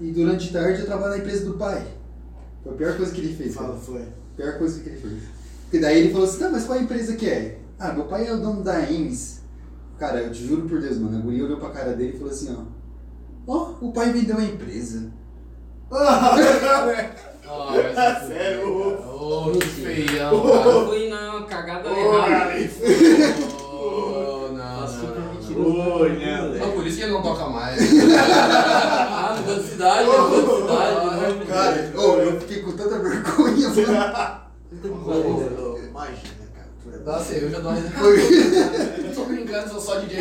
e 0.00 0.10
durante 0.12 0.48
a 0.50 0.60
tarde 0.60 0.80
eu 0.80 0.86
trabalho 0.86 1.12
na 1.12 1.18
empresa 1.18 1.44
do 1.44 1.54
pai. 1.58 1.84
Foi 2.62 2.72
a 2.72 2.76
pior 2.76 2.96
coisa 2.96 3.12
que 3.12 3.20
ele 3.20 3.34
fez. 3.34 3.54
Fala, 3.54 3.76
foi. 3.76 4.02
Pior 4.36 4.56
coisa 4.58 4.80
que 4.80 4.88
ele 4.88 4.98
fez. 4.98 5.22
E 5.72 5.78
daí 5.78 5.98
ele 6.00 6.12
falou 6.12 6.26
assim, 6.26 6.38
tá, 6.38 6.48
mas 6.50 6.64
qual 6.64 6.78
a 6.78 6.82
empresa 6.82 7.16
que 7.16 7.28
é? 7.28 7.58
Ah, 7.78 7.92
meu 7.92 8.04
pai 8.04 8.26
é 8.26 8.32
o 8.32 8.38
dono 8.40 8.62
da 8.62 8.76
Ames. 8.78 9.40
Cara, 9.98 10.20
eu 10.20 10.32
te 10.32 10.46
juro 10.46 10.68
por 10.68 10.80
Deus, 10.80 10.98
mano, 10.98 11.18
a 11.18 11.20
guria 11.20 11.44
olhou 11.44 11.58
pra 11.58 11.70
cara 11.70 11.92
dele 11.94 12.12
e 12.14 12.18
falou 12.18 12.32
assim, 12.32 12.56
ó. 12.56 12.62
Ó, 13.46 13.74
o 13.80 13.92
pai 13.92 14.12
vendeu 14.12 14.38
a 14.38 14.42
empresa. 14.44 15.10
Ah, 15.90 16.34
Sério? 18.26 18.98
Ô, 19.06 19.50
que 19.52 19.66
feião, 19.66 20.42
cara. 20.42 20.86
fui 20.86 21.08
na 21.08 21.44
cagada 21.48 21.90
Ô, 21.90 21.96
errada. 21.96 22.54
Ô, 23.62 24.48
não, 24.52 24.80
não, 24.86 25.14
não. 25.14 25.34
mentiroso. 25.34 26.00
Oi, 26.02 26.12
né, 26.18 26.36
Não, 26.40 26.46
moleque? 26.48 26.72
por 26.72 26.86
isso 26.86 26.96
que 26.96 27.02
ele 27.02 27.12
não 27.12 27.22
toca 27.22 27.46
mais. 27.48 27.78
Ah, 28.18 29.36
mudou 29.38 29.56
de 29.62 29.68
cidade, 29.68 30.06
mudou 30.06 30.56
de 30.56 30.62
cidade. 30.62 31.38
né? 31.38 31.46
Cara, 31.48 31.92
ô, 32.00 32.16
eu 32.18 32.40
fiquei 32.40 32.62
com 32.62 32.72
tanta 32.72 32.98
vergonha, 32.98 33.68
mano. 33.68 34.48
Imagina, 35.88 36.44
cara. 36.54 36.68
é 36.94 36.98
Nossa, 37.04 37.32
eu 37.34 37.50
já 37.50 37.58
dou 37.60 37.72
uma. 37.72 37.80
Eu 37.80 39.14
tô 39.14 39.24
brincando, 39.24 39.68
sou 39.70 39.80
só 39.80 40.00
DJ. 40.00 40.20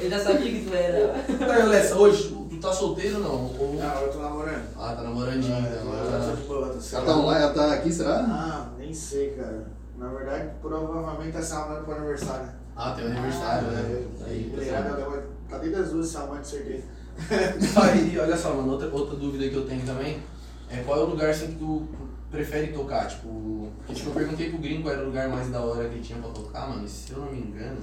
Ele 0.00 0.10
já 0.10 0.18
sabia 0.20 0.50
que 0.50 0.66
tu 0.68 0.74
era. 0.74 1.14
Aí, 1.54 1.62
Alessa, 1.62 1.94
hoje, 1.96 2.28
tu 2.50 2.56
tá 2.60 2.72
solteiro 2.72 3.16
ou 3.16 3.22
não? 3.22 3.30
Ou- 3.60 3.74
Não, 3.78 4.00
eu 4.02 4.08
tô 4.12 4.18
namorando. 4.18 4.62
Ah, 4.78 4.94
tá 4.96 5.02
namorandinho. 5.02 5.54
Ah, 5.54 5.60
então. 5.60 5.92
Ah. 5.92 6.36
tô 6.46 6.54
Ela 6.64 6.80
certo. 6.80 7.04
tá 7.06 7.16
online, 7.16 7.42
ela 7.44 7.52
tá 7.54 7.72
aqui, 7.74 7.92
será? 7.92 8.18
Ah, 8.28 8.66
nem 8.78 8.92
sei, 8.92 9.30
cara. 9.30 9.64
Na 9.98 10.08
verdade, 10.08 10.50
provavelmente 10.60 11.36
essa 11.36 11.56
semana 11.56 11.80
pro 11.80 11.94
aniversário. 11.94 12.48
Ah, 12.76 12.92
tem 12.92 13.06
aniversário, 13.06 13.68
né? 13.68 14.02
Aí, 14.26 14.50
Mulherada 14.54 14.94
pessoal. 14.94 15.22
Dentro 15.50 15.70
das 15.70 15.90
duas 15.90 16.06
essa 16.08 16.20
semana, 16.20 16.40
de 16.40 16.48
certeza. 16.48 16.84
Aí, 17.82 18.18
olha 18.18 18.36
só, 18.36 18.54
mano, 18.54 18.72
outra, 18.72 18.88
outra 18.88 19.16
dúvida 19.16 19.48
que 19.48 19.54
eu 19.54 19.66
tenho 19.66 19.84
também 19.84 20.20
é 20.68 20.82
qual 20.82 21.00
é 21.00 21.02
o 21.02 21.06
lugar 21.06 21.30
assim 21.30 21.48
que 21.48 21.58
tu 21.58 21.88
prefere 22.30 22.72
tocar? 22.72 23.06
Tipo, 23.08 23.70
porque 23.78 23.94
tipo, 23.94 24.10
eu 24.10 24.14
perguntei 24.14 24.50
pro 24.50 24.58
gringo 24.58 24.82
qual 24.82 24.94
era 24.94 25.02
o 25.02 25.06
lugar 25.06 25.28
mais 25.28 25.48
da 25.50 25.60
hora 25.60 25.88
que 25.88 25.94
ele 25.94 26.02
tinha 26.02 26.18
pra 26.18 26.30
tocar, 26.30 26.68
mano, 26.68 26.86
se 26.88 27.12
eu 27.12 27.18
não 27.18 27.32
me 27.32 27.38
engano, 27.38 27.80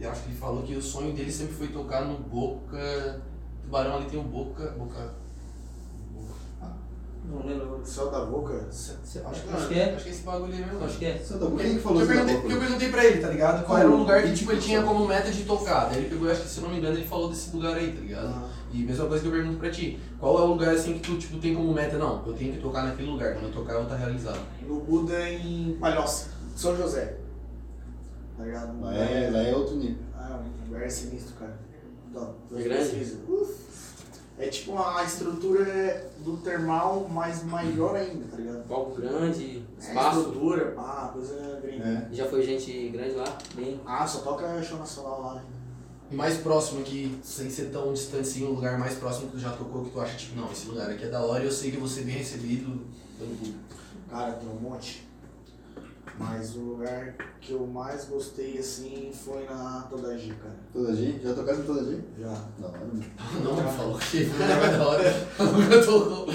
eu 0.00 0.10
acho 0.10 0.22
que 0.22 0.30
ele 0.30 0.38
falou 0.38 0.62
que 0.62 0.74
o 0.74 0.82
sonho 0.82 1.12
dele 1.12 1.30
sempre 1.30 1.54
foi 1.54 1.68
tocar 1.68 2.06
no 2.06 2.18
Boca. 2.18 3.20
Tubarão 3.62 3.96
ali 3.96 4.06
tem 4.06 4.18
o 4.18 4.22
Boca. 4.22 4.70
Boca. 4.70 5.14
Não 7.24 7.46
lembro. 7.46 7.80
Céu 7.84 8.10
da 8.10 8.24
boca? 8.24 8.66
Acho, 8.68 8.92
Acho 9.24 9.42
que, 9.68 9.74
que 9.74 9.80
é. 9.80 9.94
Acho 9.94 10.04
que 10.04 10.10
é 10.10 10.12
esse 10.12 10.22
bagulho 10.22 10.52
aí 10.52 10.64
mesmo. 10.64 10.84
Acho 10.84 10.98
que 10.98 11.04
é. 11.04 11.18
Só 11.18 11.38
tá 11.38 11.46
Porque, 11.46 11.64
Quem 11.64 11.76
que 11.76 11.80
falou 11.82 12.00
eu 12.00 12.04
isso 12.04 12.14
da 12.14 12.24
perguntei, 12.24 12.34
boca? 12.36 12.40
porque 12.48 12.56
eu 12.56 12.60
perguntei 12.66 12.88
pra 12.90 13.04
ele, 13.04 13.20
tá 13.20 13.28
ligado? 13.28 13.64
Qual 13.66 13.78
era 13.78 13.90
o 13.90 13.96
lugar 13.96 14.22
que 14.22 14.32
tipo, 14.34 14.52
ele 14.52 14.60
tinha 14.60 14.82
como 14.82 15.06
meta 15.06 15.30
de 15.30 15.44
tocar. 15.44 15.88
Daí 15.88 15.98
ele 15.98 16.08
pegou, 16.10 16.30
acho 16.30 16.42
que 16.42 16.48
se 16.48 16.58
eu 16.58 16.64
não 16.64 16.70
me 16.70 16.78
engano, 16.78 16.96
ele 16.96 17.06
falou 17.06 17.28
desse 17.28 17.54
lugar 17.54 17.76
aí, 17.76 17.92
tá 17.92 18.00
ligado? 18.00 18.26
Ah. 18.28 18.48
E 18.72 18.82
mesma 18.82 19.06
coisa 19.06 19.22
que 19.22 19.28
eu 19.28 19.32
pergunto 19.32 19.58
pra 19.58 19.70
ti, 19.70 19.98
qual 20.18 20.38
é 20.38 20.42
o 20.42 20.46
lugar 20.46 20.74
assim 20.74 20.94
que 20.94 21.00
tu 21.00 21.18
tipo, 21.18 21.38
tem 21.38 21.54
como 21.54 21.72
meta? 21.72 21.98
Não, 21.98 22.24
eu 22.26 22.32
tenho 22.32 22.52
que 22.52 22.60
tocar 22.60 22.84
naquele 22.84 23.10
lugar, 23.10 23.34
quando 23.34 23.46
eu 23.46 23.52
tocar 23.52 23.72
eu 23.72 23.78
vou 23.78 23.86
estar 23.86 23.96
realizado. 23.96 24.40
No 24.66 24.80
Buda 24.80 25.28
em 25.30 25.76
Palhoça, 25.80 26.28
São 26.56 26.76
José. 26.76 27.16
Tá 28.36 28.44
ligado? 28.44 28.80
Lá 28.80 28.94
é, 28.94 29.30
lá 29.30 29.38
é 29.42 29.54
outro 29.54 29.76
nível. 29.76 29.98
Ah, 30.16 30.40
um 30.66 30.72
lugar 30.72 30.90
sinistro, 30.90 31.34
cara. 31.36 31.58
Então, 32.10 32.34
É 32.56 32.62
grande? 32.62 32.82
pesquisa. 32.90 33.18
Uf. 33.28 33.69
É 34.40 34.48
tipo 34.48 34.76
a 34.78 35.04
estrutura 35.04 36.10
do 36.24 36.38
termal, 36.38 37.06
mas 37.10 37.44
maior 37.44 37.94
ainda, 37.94 38.26
tá 38.30 38.36
ligado? 38.38 38.66
Palco 38.66 38.98
grande, 39.00 39.62
É, 39.78 39.88
espaço. 39.88 40.18
estrutura, 40.20 40.72
pá, 40.72 41.10
coisa 41.12 41.60
gringa. 41.62 41.84
É. 41.84 42.08
Já 42.14 42.26
foi 42.26 42.42
gente 42.42 42.88
grande 42.88 43.16
lá, 43.16 43.38
bem. 43.54 43.78
Ah, 43.84 44.06
só 44.06 44.20
toca 44.20 44.62
show 44.62 44.78
nacional 44.78 45.20
lá, 45.20 45.34
né? 45.34 45.42
E 46.10 46.14
mais 46.14 46.38
próximo 46.38 46.80
aqui, 46.80 47.18
sem 47.22 47.50
ser 47.50 47.66
tão 47.66 47.92
distante 47.92 48.22
assim, 48.22 48.44
um 48.46 48.52
lugar 48.52 48.78
mais 48.78 48.94
próximo 48.94 49.26
que 49.26 49.32
tu 49.36 49.38
já 49.40 49.50
tocou, 49.50 49.84
que 49.84 49.90
tu 49.90 50.00
acha, 50.00 50.16
tipo, 50.16 50.34
não, 50.40 50.50
esse 50.50 50.66
lugar 50.66 50.90
aqui 50.90 51.04
é 51.04 51.08
da 51.08 51.20
hora 51.20 51.42
e 51.44 51.46
eu 51.46 51.52
sei 51.52 51.70
que 51.70 51.88
ser 51.88 52.02
bem 52.02 52.16
recebido 52.16 52.80
pelo 53.18 53.30
público. 53.36 53.58
Cara, 54.08 54.32
tem 54.32 54.48
um 54.48 54.54
monte. 54.54 55.06
Mas 56.20 56.54
o 56.54 56.60
lugar 56.60 57.14
que 57.40 57.52
eu 57.52 57.66
mais 57.66 58.04
gostei, 58.04 58.58
assim, 58.58 59.10
foi 59.12 59.46
na 59.46 59.86
Todagi, 59.88 60.34
cara. 60.34 60.54
Toda 60.70 60.94
G? 60.94 61.18
Já 61.22 61.32
tocaram 61.32 61.60
em 61.60 61.62
toda 61.62 61.84
G? 61.84 61.98
Já. 62.20 62.28
Da 62.58 62.68
hora, 62.68 62.78
mano. 62.80 63.04
Não, 63.42 63.56
não 63.56 63.72
falou 63.72 63.98
que 63.98 64.26
foi 64.26 64.46
da 64.46 64.86
hora, 64.86 65.28
nunca 65.38 65.82
tocou. 65.82 66.26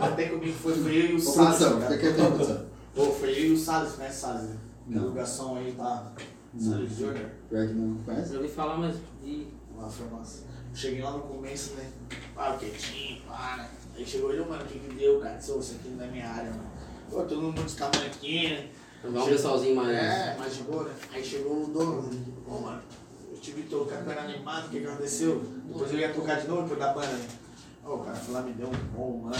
Até 0.00 0.28
comigo 0.30 0.56
foi, 0.56 0.74
foi 0.74 0.96
eu 0.96 1.06
e 1.10 1.14
o 1.16 1.20
Salles. 1.20 1.58
fica 1.58 1.98
quieto 1.98 2.20
aí, 2.22 2.26
produção. 2.32 2.66
Pô, 2.94 3.04
foi 3.12 3.30
eu 3.32 3.44
e 3.48 3.52
o 3.52 3.58
Salles, 3.58 3.92
Salles, 4.12 4.42
né? 4.44 4.56
Não. 4.86 5.00
Divulgação 5.02 5.56
aí, 5.56 5.74
tá? 5.76 6.10
Salles 6.58 6.96
Júnior. 6.96 7.30
Pior 7.50 7.66
que 7.68 7.74
não 7.74 7.96
conhece? 7.98 8.32
Já 8.32 8.38
ouvi 8.38 8.48
falar, 8.48 8.78
mas 8.78 8.96
de. 9.22 9.46
Lá 9.76 9.88
foi 9.90 10.06
massa. 10.08 10.44
Cheguei 10.74 11.02
lá 11.02 11.10
no 11.12 11.20
começo, 11.20 11.74
né? 11.74 11.86
Ah, 12.34 12.56
quietinho, 12.58 13.20
pá, 13.28 13.56
né? 13.58 13.68
Aí 13.94 14.06
chegou 14.06 14.32
ele, 14.32 14.44
mano, 14.44 14.62
o 14.62 14.66
que 14.66 14.78
que 14.78 14.94
deu, 14.94 15.20
cara? 15.20 15.36
"Ô, 15.36 15.52
Você 15.56 15.74
aqui 15.74 15.88
não 15.90 16.04
é 16.04 16.08
minha 16.08 16.26
área, 16.28 16.50
mano. 16.50 16.70
Pô, 17.10 17.22
todo 17.24 17.42
mundo 17.42 17.62
de 17.62 17.74
tamanho 17.74 18.06
aqui, 18.06 18.48
né? 18.50 18.68
Um 19.04 19.24
pessoalzinho 19.26 19.76
mais. 19.76 19.88
É, 19.90 20.36
mais 20.38 20.56
de 20.56 20.62
boa, 20.64 20.84
né? 20.84 20.90
Aí 21.12 21.24
chegou 21.24 21.64
o 21.64 21.66
dono, 21.68 22.10
ô 22.46 22.58
mano, 22.60 22.82
eu 23.30 23.38
tive 23.38 23.62
tocando, 23.62 24.04
cara 24.06 24.22
animado, 24.22 24.66
o 24.66 24.70
que 24.70 24.80
que 24.80 24.86
aconteceu? 24.86 25.42
Depois 25.66 25.92
eu 25.92 25.98
ia 25.98 26.12
tocar 26.12 26.40
de 26.40 26.48
novo 26.48 26.62
depois 26.62 26.80
da 26.80 26.92
banda, 26.92 27.06
né? 27.06 27.26
Ô, 27.86 27.94
o 27.94 27.98
cara 28.00 28.16
foi 28.16 28.34
lá, 28.34 28.42
me 28.42 28.52
deu 28.52 28.68
um 28.68 28.96
bom, 28.96 29.20
mano. 29.24 29.36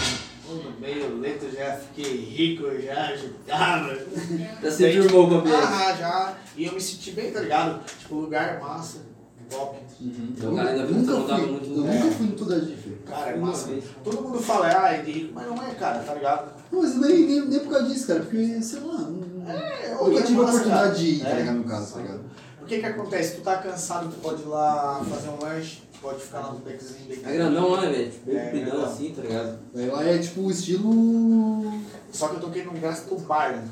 No 0.47 0.79
meio 0.79 1.19
letra 1.19 1.47
eu 1.47 1.51
já 1.53 1.77
fiquei 1.77 2.15
rico, 2.25 2.63
já 2.81 3.09
agitava. 3.09 3.95
Já 4.63 4.71
se 4.71 4.91
firmou 4.91 5.27
com 5.27 5.35
o 5.35 5.37
ambiente. 5.39 5.57
Ah, 5.57 5.95
já. 5.95 6.37
E 6.57 6.65
eu 6.65 6.73
me 6.73 6.81
senti 6.81 7.11
bem, 7.11 7.31
tá 7.31 7.41
ligado? 7.41 7.85
Tipo, 7.85 8.15
lugar 8.15 8.59
massa, 8.59 9.01
top. 9.49 9.77
Então, 10.01 10.53
o 10.53 10.55
cara 10.55 10.69
ainda 10.71 10.83
Eu 10.83 10.91
nunca 10.91 11.11
não 11.11 11.27
tava 11.27 11.41
fui, 11.41 11.51
muito 11.51 11.69
eu 11.69 11.75
nunca 11.75 12.11
fui 12.11 12.25
no 12.25 12.31
Toda 12.35 12.61
filho. 12.61 12.97
Cara, 13.05 13.31
é 13.31 13.37
massa. 13.37 13.67
vez. 13.67 13.83
Todo 14.03 14.21
mundo 14.21 14.39
fala, 14.39 14.67
ah, 14.83 14.93
é 14.93 15.01
de 15.03 15.11
rico, 15.11 15.33
mas 15.35 15.45
não 15.47 15.55
é, 15.61 15.73
cara, 15.75 15.99
tá 15.99 16.13
ligado? 16.15 16.51
Não, 16.71 16.81
mas 16.81 16.95
nem, 16.95 17.25
nem, 17.27 17.45
nem 17.45 17.59
por 17.59 17.71
causa 17.71 17.87
disso, 17.87 18.07
cara, 18.07 18.19
porque, 18.21 18.61
sei 18.61 18.79
lá, 18.79 18.97
não, 18.99 19.18
É, 19.51 19.91
eu 19.93 20.07
nunca 20.07 20.19
é 20.19 20.23
tive 20.23 20.39
a 20.39 20.43
massa, 20.43 20.57
oportunidade 20.57 20.97
de 20.99 21.09
ir, 21.11 21.19
tá 21.21 21.29
É. 21.29 21.35
ligado, 21.39 21.55
no 21.57 21.63
caso, 21.63 21.93
tá 21.93 22.01
ligado? 22.01 22.21
O 22.61 22.65
que 22.65 22.79
que 22.79 22.85
acontece? 22.85 23.35
Tu 23.35 23.41
tá 23.41 23.57
cansado, 23.57 24.09
tu 24.09 24.19
pode 24.21 24.41
ir 24.43 24.45
lá 24.45 25.03
fazer 25.09 25.29
um 25.29 25.39
lanche, 25.41 25.81
tu 25.91 25.99
pode 26.01 26.19
ficar 26.21 26.39
lá 26.41 26.51
no 26.53 26.59
deckzinho 26.59 27.19
É 27.25 27.33
grandão 27.33 27.69
lá, 27.71 27.81
né, 27.81 27.89
velho? 27.89 28.11
Tipo, 28.11 28.31
É, 28.31 28.43
compridão 28.45 28.71
grandão. 28.71 28.85
assim, 28.91 29.13
tá 29.15 29.21
ligado? 29.23 29.59
Aí 29.75 29.87
lá 29.89 30.03
é 30.03 30.17
tipo 30.19 30.41
o 30.41 30.51
estilo... 30.51 31.81
Só 32.11 32.27
que 32.29 32.35
eu 32.35 32.39
toquei 32.41 32.63
num 32.65 32.79
gasto 32.79 33.15
bar, 33.21 33.53
né? 33.55 33.67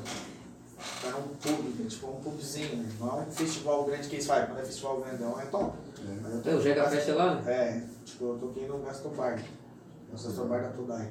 Era 1.04 1.16
um 1.16 1.22
pub, 1.22 1.86
tipo 1.88 2.06
um 2.08 2.20
pubzinho, 2.20 2.76
né? 2.76 2.88
Não 2.98 3.08
é 3.08 3.22
um 3.22 3.30
festival 3.30 3.84
grande 3.84 4.08
que 4.08 4.16
eles 4.16 4.26
fazem, 4.26 4.46
quando 4.46 4.58
é 4.60 4.64
festival 4.64 5.00
grandão 5.00 5.40
é 5.40 5.44
top. 5.46 5.76
Mas 6.22 6.46
eu 6.46 6.52
É, 6.52 6.56
o 6.56 6.60
Jega 6.60 6.88
Fest 6.90 7.08
é 7.08 7.12
lá, 7.14 7.34
né? 7.36 7.42
É, 7.46 7.82
tipo, 8.04 8.24
eu 8.24 8.38
toquei 8.38 8.66
num 8.66 8.82
gasto 8.82 9.08
bar. 9.10 9.38
O 10.08 10.12
gasto 10.12 10.44
bar 10.46 10.62
da 10.62 10.68
Todai. 10.70 11.08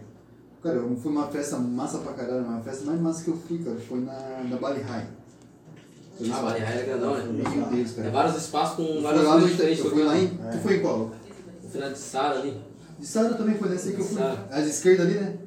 Cara, 0.64 0.76
eu 0.76 0.98
fui 0.98 1.12
uma 1.12 1.28
festa 1.28 1.58
massa 1.58 2.00
pra 2.00 2.14
caralho, 2.14 2.46
mas 2.46 2.58
a 2.58 2.62
festa 2.62 2.86
mais 2.86 3.00
massa 3.00 3.24
que 3.24 3.30
eu 3.30 3.38
fui, 3.38 3.60
cara, 3.60 3.78
foi 3.88 4.00
na, 4.00 4.44
na 4.50 4.58
Bali 4.58 4.82
High. 4.82 5.08
Foi 6.18 6.32
Ah? 6.32 6.42
Vale 6.42 6.60
Raia 6.60 6.80
é 6.80 6.84
grandão, 6.84 7.14
né? 7.16 7.24
Meu 7.26 7.66
Deus, 7.68 7.92
É 7.92 8.02
cara. 8.02 8.10
vários 8.12 8.36
espaços 8.38 8.76
com 8.76 9.02
várias 9.04 9.24
lá, 9.24 9.32
coisas 9.34 9.50
no, 9.52 9.56
diferentes. 9.56 9.86
eu 9.86 9.92
fui 9.92 10.04
lá 10.04 10.18
em... 10.18 10.26
É. 10.26 10.50
Tu 10.52 10.58
foi 10.60 10.78
em 10.78 10.82
qual? 10.82 11.12
No 11.64 11.70
final 11.70 11.90
de 11.92 11.98
Sara 12.00 12.40
ali. 12.40 12.58
De 13.00 13.06
Sara 13.06 13.34
também 13.36 13.56
foi 13.56 13.70
nessa 13.70 13.90
aí 13.90 13.96
que 13.96 14.02
eu 14.02 14.06
fui. 14.06 14.18
Sara. 14.18 14.48
A 14.50 14.62
de 14.62 14.70
esquerda 14.70 15.04
ali, 15.04 15.14
né? 15.14 15.38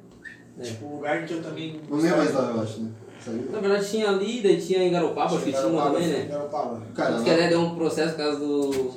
Tipo, 0.63 0.87
o 0.87 0.95
lugar 0.97 1.27
que 1.27 1.35
eu 1.35 1.43
também. 1.43 1.81
Não 1.89 1.99
é 1.99 2.17
mais 2.17 2.35
lá, 2.35 2.53
eu 2.55 2.61
acho, 2.63 2.81
né? 2.83 2.91
Saiu. 3.25 3.51
Na 3.51 3.61
verdade 3.61 3.89
tinha 3.91 4.11
ali, 4.11 4.43
daí 4.43 4.61
tinha 4.61 4.85
em 4.85 4.93
Garopaba, 4.93 5.35
acho 5.35 5.45
que 5.45 5.53
tinha 5.53 5.67
uma 5.67 5.91
também, 5.91 6.07
né? 6.07 6.27
Garopaba. 6.27 6.83
Cara, 6.95 7.11
Tanto 7.13 7.25
que 7.25 7.31
até 7.31 7.49
deu 7.49 7.61
um 7.61 7.75
processo 7.75 8.11
por 8.15 8.19
causa 8.19 8.39
do. 8.39 8.93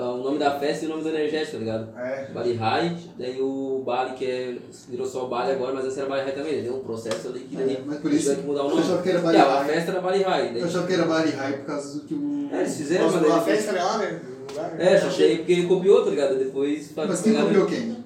Ah, 0.00 0.12
o 0.14 0.22
nome 0.22 0.38
da 0.38 0.58
festa 0.58 0.84
e 0.84 0.88
o 0.88 0.90
nome 0.90 1.02
do 1.02 1.08
energético, 1.10 1.52
tá 1.52 1.58
ligado? 1.58 1.88
É. 1.98 2.30
Bali 2.32 2.54
High, 2.54 2.96
daí 3.18 3.40
o 3.40 3.82
Bali 3.84 4.14
que 4.14 4.24
é, 4.24 4.56
virou 4.88 5.06
só 5.06 5.26
Bali 5.26 5.52
agora, 5.52 5.72
mas 5.74 5.84
esse 5.86 6.00
era 6.00 6.08
Bali 6.08 6.22
High 6.22 6.32
também, 6.32 6.56
né? 6.56 6.62
deu 6.62 6.76
um 6.76 6.80
processo 6.84 7.28
ali 7.28 7.40
que 7.40 7.56
daí 7.56 7.74
É, 7.76 7.82
mas 7.84 7.98
por 7.98 8.12
isso 8.12 8.34
que 8.36 8.42
mudar 8.42 8.62
o 8.62 8.66
eu 8.66 8.70
nome. 8.70 8.82
achava 8.82 9.02
que 9.02 9.08
era 9.10 9.18
Bali 9.20 9.36
E, 9.36 9.40
a 9.40 9.64
festa 9.64 9.90
era 9.92 10.00
Bali 10.00 10.22
High. 10.22 10.52
Daí, 10.52 10.60
Eu 10.60 10.66
achava 10.66 10.86
que 10.86 10.92
era 10.94 11.04
Bali 11.04 11.30
High 11.30 11.52
por 11.58 11.66
causa 11.66 11.98
do 11.98 12.06
que 12.06 12.14
o. 12.14 12.48
É, 12.52 12.60
eles 12.60 12.76
fizeram, 12.76 13.04
mas 13.10 13.14
daí 13.20 13.30
a 13.30 13.34
depois- 13.38 13.44
festa 13.56 13.70
era 13.72 13.84
lá, 13.84 13.98
né? 13.98 14.20
Né? 14.56 14.76
É, 14.94 14.98
só 15.00 15.08
que 15.08 15.22
aí 15.22 15.36
porque 15.38 15.52
ele 15.52 15.66
copiou, 15.68 16.02
tá 16.04 16.10
ligado? 16.10 16.36
Depois 16.36 16.90
Mas 16.96 17.20
quem 17.22 17.34
copiou 17.34 17.66
quem? 17.66 17.96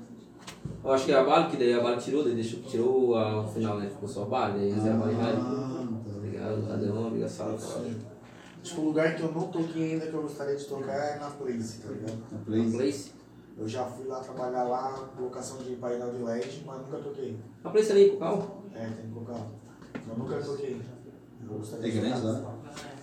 Eu 0.84 0.92
acho 0.92 1.06
que 1.06 1.12
é 1.12 1.16
a 1.16 1.24
Bali, 1.24 1.50
que 1.50 1.56
daí 1.56 1.72
a 1.72 1.80
Bali 1.80 1.96
tirou, 1.96 2.22
daí 2.22 2.34
deixou, 2.34 2.60
tirou 2.60 3.16
a, 3.16 3.40
o 3.40 3.48
final, 3.48 3.78
né? 3.78 3.88
Ficou 3.88 4.06
só 4.06 4.22
a 4.22 4.26
Bali, 4.26 4.58
daí 4.58 4.68
eles 4.70 4.84
eram 4.84 4.98
Bali 4.98 5.14
High. 5.14 5.34
Ah, 5.38 5.70
Tá 6.04 6.12
tá. 6.12 6.20
ligado? 6.22 6.68
Cada 6.68 6.92
um 6.92 7.06
amiga 7.06 7.26
sala, 7.28 7.54
tá 7.56 7.78
ligado? 7.80 8.03
Tipo, 8.64 8.80
o 8.80 8.84
lugar 8.86 9.14
que 9.14 9.22
eu 9.22 9.30
não 9.30 9.48
toquei 9.48 9.92
ainda 9.92 10.06
que 10.06 10.14
eu 10.14 10.22
gostaria 10.22 10.56
de 10.56 10.64
tocar 10.64 10.94
é 10.96 11.18
na 11.18 11.28
Place, 11.28 11.78
tá 11.80 11.88
ligado? 11.90 12.18
Na 12.32 12.38
Place. 12.38 12.72
Place. 12.76 13.10
Eu 13.58 13.68
já 13.68 13.84
fui 13.84 14.06
lá 14.06 14.20
trabalhar 14.20 14.64
lá, 14.64 15.08
locação 15.20 15.58
de 15.58 15.76
painel 15.76 16.10
de 16.12 16.22
LED, 16.22 16.62
mas 16.66 16.78
nunca 16.80 16.96
toquei. 16.96 17.38
A 17.62 17.68
Place 17.68 17.92
ali 17.92 18.08
com 18.10 18.16
o 18.16 18.18
carro? 18.20 18.62
É, 18.74 18.86
tem 18.86 19.06
que 19.06 19.12
colocar. 19.12 19.46
Eu 20.08 20.16
nunca 20.16 20.36
toquei. 20.38 20.80
Eu 21.46 21.58
gostaria 21.58 21.86
É 21.86 21.90
de 21.90 22.00
grande 22.00 22.20
tocar. 22.22 22.32
lá? 22.40 22.54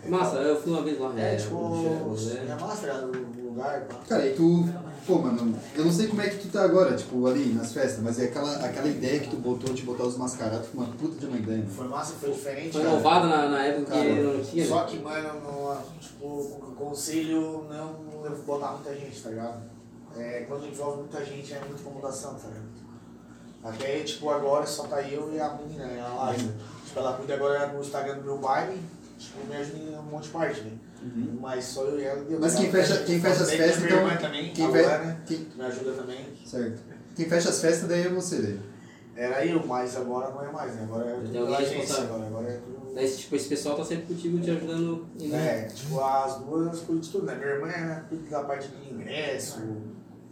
Massa, 0.10 0.38
eu 0.38 0.60
fui 0.60 0.72
uma 0.74 0.82
vez 0.82 1.00
lá. 1.00 1.14
É, 1.20 1.36
tipo, 1.36 1.56
é, 1.56 2.52
é 2.52 2.56
massa, 2.60 2.88
cara, 2.88 3.06
o 3.08 3.12
lugar. 3.52 3.88
Cara, 4.08 4.28
e 4.28 4.36
tu. 4.36 4.66
Pô, 5.06 5.18
mano, 5.18 5.58
eu 5.76 5.86
não 5.86 5.92
sei 5.92 6.08
como 6.08 6.22
é 6.22 6.30
que 6.30 6.38
tu 6.38 6.52
tá 6.52 6.64
agora, 6.64 6.96
tipo, 6.96 7.26
ali 7.26 7.54
nas 7.54 7.74
festas, 7.74 8.04
mas 8.04 8.20
é 8.20 8.26
aquela, 8.26 8.54
aquela 8.64 8.88
ideia 8.88 9.20
que 9.20 9.30
tu 9.30 9.38
botou 9.38 9.74
de 9.74 9.82
botar 9.82 10.04
os 10.04 10.16
mascarados, 10.16 10.68
foi 10.68 10.84
uma 10.84 10.94
puta 10.94 11.20
de 11.20 11.26
uma 11.26 11.38
ideia, 11.38 11.58
mano. 11.58 11.72
Foi 11.72 11.88
massa, 11.88 12.14
foi 12.14 12.32
diferente, 12.32 12.72
Foi 12.74 12.82
inovado 12.82 13.28
na, 13.28 13.50
na 13.50 13.64
época 13.64 13.92
Cara, 13.92 14.04
que 14.04 14.22
não 14.22 14.44
tinha. 14.44 14.68
Só 14.68 14.84
né? 14.84 14.88
que, 14.90 15.00
mano, 15.00 15.42
no, 15.42 15.78
tipo, 16.00 16.26
o 16.26 16.76
conselho 16.78 17.66
não 17.68 18.12
eu 18.26 18.38
botar 18.44 18.74
muita 18.74 18.96
gente, 18.96 19.22
tá 19.22 19.30
ligado? 19.30 19.64
É, 20.16 20.46
quando 20.48 20.68
envolve 20.68 21.00
muita 21.00 21.26
gente 21.26 21.54
é 21.54 21.60
muita 21.60 21.82
incomodação, 21.82 22.36
tá 22.36 22.48
ligado? 22.48 22.82
Até, 23.64 24.00
tipo, 24.02 24.30
agora 24.30 24.66
só 24.66 24.84
tá 24.84 25.02
eu 25.02 25.34
e 25.34 25.40
a 25.40 25.54
menina, 25.54 25.86
né, 25.86 26.02
a 26.02 26.14
Laila. 26.14 26.54
Tipo, 26.86 27.00
ela 27.00 27.14
cuida 27.14 27.34
agora 27.36 27.68
no 27.68 27.80
Instagram 27.80 28.18
do 28.18 28.24
meu 28.24 28.38
baile, 28.38 28.80
tipo, 29.18 29.46
me 29.48 29.56
ajuda 29.56 29.78
em 29.78 29.98
um 29.98 30.04
monte 30.04 30.24
de 30.24 30.30
parte, 30.30 30.62
né? 30.62 30.78
Mas 31.42 31.64
só 31.66 31.84
eu 31.86 32.00
e 32.00 32.04
ela 32.04 32.24
deu. 32.24 32.40
Mas 32.40 32.56
quem 32.56 32.72
fecha- 32.72 33.04
quem 33.04 33.20
fecha 33.20 33.44
as 33.44 33.52
festas, 33.52 33.78
minha 33.84 33.90
então, 33.96 34.08
irmã 34.08 34.18
também, 34.22 34.54
quem 34.54 34.66
a 34.66 34.70
fe- 34.72 34.82
Luana, 34.82 35.22
quem- 35.26 35.46
que 35.46 35.58
me 35.58 35.64
ajuda 35.66 35.92
também. 35.94 36.26
Certo. 36.46 36.80
Quem 37.16 37.26
fecha 37.30 37.50
as 37.50 37.60
festas 37.62 37.90
daí 37.90 38.04
é 38.06 38.10
você, 38.10 38.42
daí. 38.42 38.60
Era 39.16 39.46
eu, 39.46 39.66
mas 39.68 39.96
agora 39.98 40.30
não 40.30 40.44
é 40.44 40.52
mais, 40.52 40.76
né? 40.76 40.84
Agora 40.84 41.10
é 41.10 41.14
tudo 41.16 41.32
pela 41.32 41.50
alguém 41.50 41.66
agência 41.68 42.04
agora, 42.04 42.28
agora 42.28 42.48
é 42.50 42.58
tudo... 42.58 42.94
Daí, 42.96 43.10
tipo, 43.10 43.36
esse 43.36 43.48
pessoal 43.50 43.76
tá 43.78 43.84
sempre 43.86 44.06
contigo 44.14 44.40
te 44.40 44.52
ajudando. 44.52 45.06
em- 45.20 45.34
É, 45.34 45.64
tipo, 45.74 46.00
as 46.00 46.36
duas 46.40 46.80
cuidam 46.80 47.00
de 47.02 47.10
tudo, 47.10 47.26
né? 47.26 47.36
Minha 47.36 47.48
irmã 47.48 47.68
é, 47.70 48.04
cuida 48.08 48.30
da 48.30 48.44
parte 48.44 48.68
de 48.70 48.94
ingresso, 48.94 49.62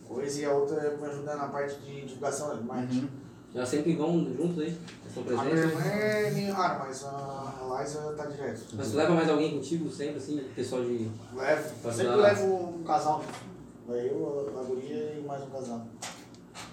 coisa, 0.08 0.42
e 0.42 0.46
a 0.46 0.52
outra 0.52 0.98
me 0.98 1.08
ajuda 1.08 1.36
na 1.36 1.48
parte 1.48 1.76
de 1.80 2.02
divulgação, 2.06 2.56
né? 2.56 2.62
Marketing. 2.66 3.10
Já 3.54 3.66
sempre 3.66 3.96
vão 3.96 4.14
juntos 4.38 4.60
aí? 4.60 4.78
A 5.18 5.44
minha 5.44 5.56
irmã 5.56 5.82
presentes? 5.82 5.86
é 5.92 6.32
meio 6.32 6.54
rara, 6.54 6.80
mas 6.86 7.04
a 7.04 7.08
Tá 7.84 8.26
direto. 8.26 8.62
Mas 8.76 8.92
tu 8.92 8.98
leva 8.98 9.14
mais 9.14 9.30
alguém 9.30 9.52
contigo 9.52 9.90
sempre, 9.90 10.18
assim? 10.18 10.38
Pessoal 10.56 10.84
de. 10.84 11.10
Levo, 11.36 11.70
Pra 11.82 11.92
sempre 11.92 12.08
ajudar. 12.12 12.28
levo 12.28 12.76
um 12.80 12.84
casal, 12.84 13.20
né? 13.20 13.26
Vai 13.88 14.08
eu, 14.08 14.54
a 14.60 14.64
guria 14.64 15.18
e 15.18 15.24
mais 15.26 15.42
um 15.44 15.48
casal. 15.50 15.88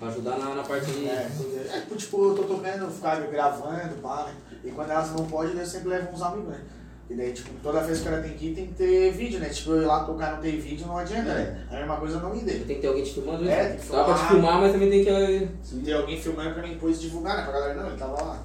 pra 0.00 0.08
ajudar 0.08 0.38
na, 0.38 0.54
na 0.56 0.62
parte 0.62 0.90
de. 0.90 1.06
É, 1.06 1.30
é, 1.72 1.80
tipo, 1.80 1.96
tipo, 1.96 2.24
eu 2.30 2.34
tô 2.34 2.42
tocando, 2.42 2.90
ficar 2.90 3.20
gravando, 3.28 3.94
pá, 4.02 4.24
né? 4.26 4.34
E 4.64 4.70
quando 4.72 4.90
elas 4.90 5.12
não 5.12 5.26
podem, 5.26 5.56
eu 5.56 5.64
sempre 5.66 5.90
levo 5.90 6.12
uns 6.12 6.22
amigos, 6.22 6.48
né? 6.48 6.60
E 7.08 7.14
daí, 7.14 7.32
tipo, 7.32 7.50
toda 7.62 7.82
vez 7.82 8.00
que 8.00 8.08
ela 8.08 8.20
tem 8.20 8.34
que 8.34 8.46
ir, 8.48 8.54
tem 8.56 8.66
que 8.66 8.74
ter 8.74 9.12
vídeo, 9.12 9.38
né? 9.38 9.48
Tipo, 9.48 9.70
eu 9.70 9.82
ir 9.82 9.86
lá 9.86 10.02
tocar 10.04 10.34
não 10.34 10.42
ter 10.42 10.56
vídeo, 10.58 10.88
não 10.88 10.98
adianta, 10.98 11.32
né? 11.34 11.66
A 11.70 11.76
mesma 11.76 11.96
coisa 11.98 12.16
eu 12.16 12.20
não 12.20 12.34
ir 12.34 12.44
dele. 12.44 12.64
Tem 12.64 12.74
que 12.76 12.82
ter 12.82 12.88
alguém 12.88 13.04
te 13.04 13.14
filmando, 13.14 13.44
né? 13.44 13.52
É, 13.52 13.68
tem 13.68 13.78
que 13.78 13.92
Dá 13.92 14.04
pra 14.04 14.14
te 14.14 14.18
filmar. 14.18 14.30
filmar, 14.30 14.60
mas 14.60 14.72
também 14.72 14.90
tem 14.90 15.04
que 15.04 15.48
Se 15.62 15.76
tem 15.76 15.94
alguém 15.94 16.20
filmando 16.20 16.52
pra 16.54 16.62
mim 16.64 16.70
depois 16.70 17.00
divulgar, 17.00 17.36
né? 17.36 17.42
Pra 17.44 17.52
galera, 17.52 17.74
não, 17.80 17.88
ele 17.90 17.96
tava 17.96 18.20
lá. 18.24 18.42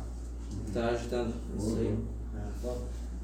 tá 0.72 0.90
ajudando. 0.90 1.34
Isso 1.58 1.76
aí. 1.80 2.21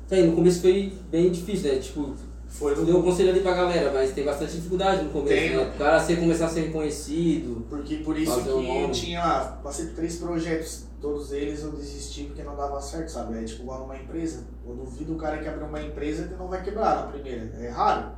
Tá 0.09 0.15
no 0.15 0.33
começo 0.33 0.61
foi 0.61 0.93
bem 1.11 1.29
difícil, 1.31 1.73
né? 1.73 1.79
Tipo, 1.79 2.15
Foi 2.47 2.73
tu 2.73 2.85
deu 2.85 2.97
um 2.97 3.01
conselho 3.01 3.29
ali 3.29 3.41
pra 3.41 3.53
galera, 3.53 3.91
mas 3.93 4.11
tem 4.13 4.23
bastante 4.23 4.53
dificuldade 4.53 5.03
no 5.03 5.09
começo, 5.09 5.35
Tem, 5.35 5.49
né? 5.49 5.57
né? 5.57 5.71
O 5.75 5.77
cara 5.77 5.99
ser, 5.99 6.17
começar 6.17 6.45
a 6.45 6.49
ser 6.49 6.61
reconhecido. 6.61 7.65
Porque 7.69 7.97
por 7.97 8.17
isso 8.17 8.41
que 8.41 8.49
um 8.49 8.61
nome. 8.61 8.93
tinha 8.93 9.19
lá, 9.19 9.59
passei 9.61 9.87
por 9.87 9.95
três 9.95 10.15
projetos, 10.15 10.85
todos 11.01 11.33
eles 11.33 11.61
eu 11.61 11.71
desisti 11.71 12.23
porque 12.23 12.41
não 12.41 12.55
dava 12.55 12.79
certo, 12.81 13.09
sabe? 13.09 13.37
É 13.37 13.43
tipo 13.43 13.63
igual 13.63 13.81
numa 13.81 13.97
empresa. 13.97 14.45
Eu 14.65 14.75
duvido 14.75 15.13
o 15.13 15.17
cara 15.17 15.39
que 15.39 15.47
abrir 15.47 15.65
uma 15.65 15.81
empresa 15.81 16.27
que 16.27 16.35
não 16.35 16.47
vai 16.47 16.63
quebrar 16.63 16.95
na 16.95 17.11
primeira. 17.11 17.51
É 17.59 17.69
raro. 17.69 18.11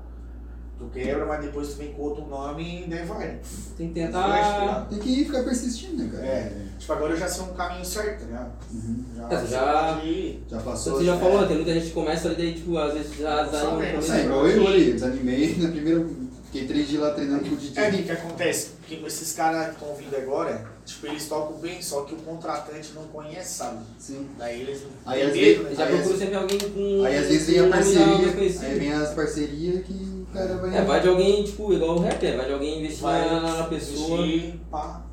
Tu 0.80 0.86
quebra, 0.94 1.26
mas 1.26 1.42
depois 1.44 1.68
tu 1.68 1.76
vem 1.76 1.92
com 1.92 2.02
outro 2.04 2.26
nome 2.26 2.84
e 2.86 2.90
daí 2.90 3.06
vai. 3.06 3.28
né? 3.28 3.40
Tem 3.78 3.90
que 3.90 3.94
tentar. 3.96 4.88
Tem 4.90 4.98
que 4.98 5.10
ir 5.10 5.26
ficar 5.26 5.44
persistindo, 5.44 6.02
né, 6.02 6.10
cara? 6.10 6.26
É. 6.26 6.52
Tipo, 6.80 6.94
agora 6.94 7.14
eu 7.14 7.18
já 7.18 7.28
sei 7.28 7.44
um 7.44 7.54
caminho 7.54 7.84
certo, 7.84 8.24
ligado? 8.26 8.52
Uhum. 8.74 9.04
Já, 9.18 9.30
É, 9.30 9.46
já-. 9.46 10.02
Já 10.50 10.58
passou. 10.62 10.94
você 10.98 11.06
já 11.06 11.16
é. 11.16 11.20
falou, 11.20 11.42
né? 11.42 11.48
tem 11.48 11.56
muita 11.58 11.74
gente 11.74 11.88
que 11.88 11.92
começa 11.92 12.28
ali, 12.30 12.38
daí, 12.38 12.54
tipo, 12.54 12.78
às 12.78 12.94
vezes 12.94 13.18
já 13.18 13.44
desanima. 13.44 13.84
É, 13.84 14.24
igual 14.24 14.48
eu 14.48 14.68
ali, 14.68 14.94
desanimei 14.94 15.58
na 15.58 15.70
primeira. 15.70 16.06
Fiquei 16.46 16.66
três 16.66 16.88
dias 16.88 17.04
lá 17.04 17.12
treinando 17.12 17.44
com 17.48 17.54
o 17.54 17.58
DJ. 17.58 17.84
É, 17.84 17.90
o 17.90 18.04
que, 18.04 18.12
acontece? 18.12 18.70
Porque 18.80 19.06
esses 19.06 19.34
caras 19.34 19.68
que 19.68 19.74
estão 19.74 19.94
vindo 19.96 20.16
agora, 20.16 20.66
tipo, 20.84 21.06
eles 21.06 21.28
tocam 21.28 21.58
bem, 21.60 21.80
só 21.80 22.02
que 22.02 22.16
o 22.16 22.18
contratante 22.18 22.92
não 22.96 23.04
conhece, 23.04 23.54
sabe? 23.60 23.84
Sim. 24.00 24.26
Daí 24.36 24.62
eles 24.62 24.82
não 24.82 24.90
Aí, 25.14 25.22
às 25.22 25.32
vezes- 25.32 25.64
né? 25.64 25.76
Já 25.76 25.86
procura 25.86 26.18
sempre 26.18 26.36
alguém 26.36 26.58
com. 26.58 27.04
Aí 27.06 27.18
às 27.18 27.28
vezes 27.28 27.48
vem 27.48 27.60
a 27.60 27.70
parceria. 27.70 28.68
Aí 28.68 28.80
vem 28.80 28.94
as 28.94 29.14
parcerias 29.14 29.86
que 29.86 29.94
cara 30.34 30.58
vai. 30.58 30.78
É, 30.78 30.82
vai 30.84 31.02
de 31.02 31.08
alguém, 31.08 31.44
tipo, 31.44 31.74
igual 31.74 31.96
o 31.98 32.00
rap, 32.00 32.26
é, 32.26 32.38
vai 32.38 32.46
de 32.46 32.54
alguém 32.54 32.80
investir 32.80 33.04
na, 33.04 33.58
na 33.58 33.64
pessoa. 33.66 34.22
investir, 34.22 34.60
pá. 34.70 35.06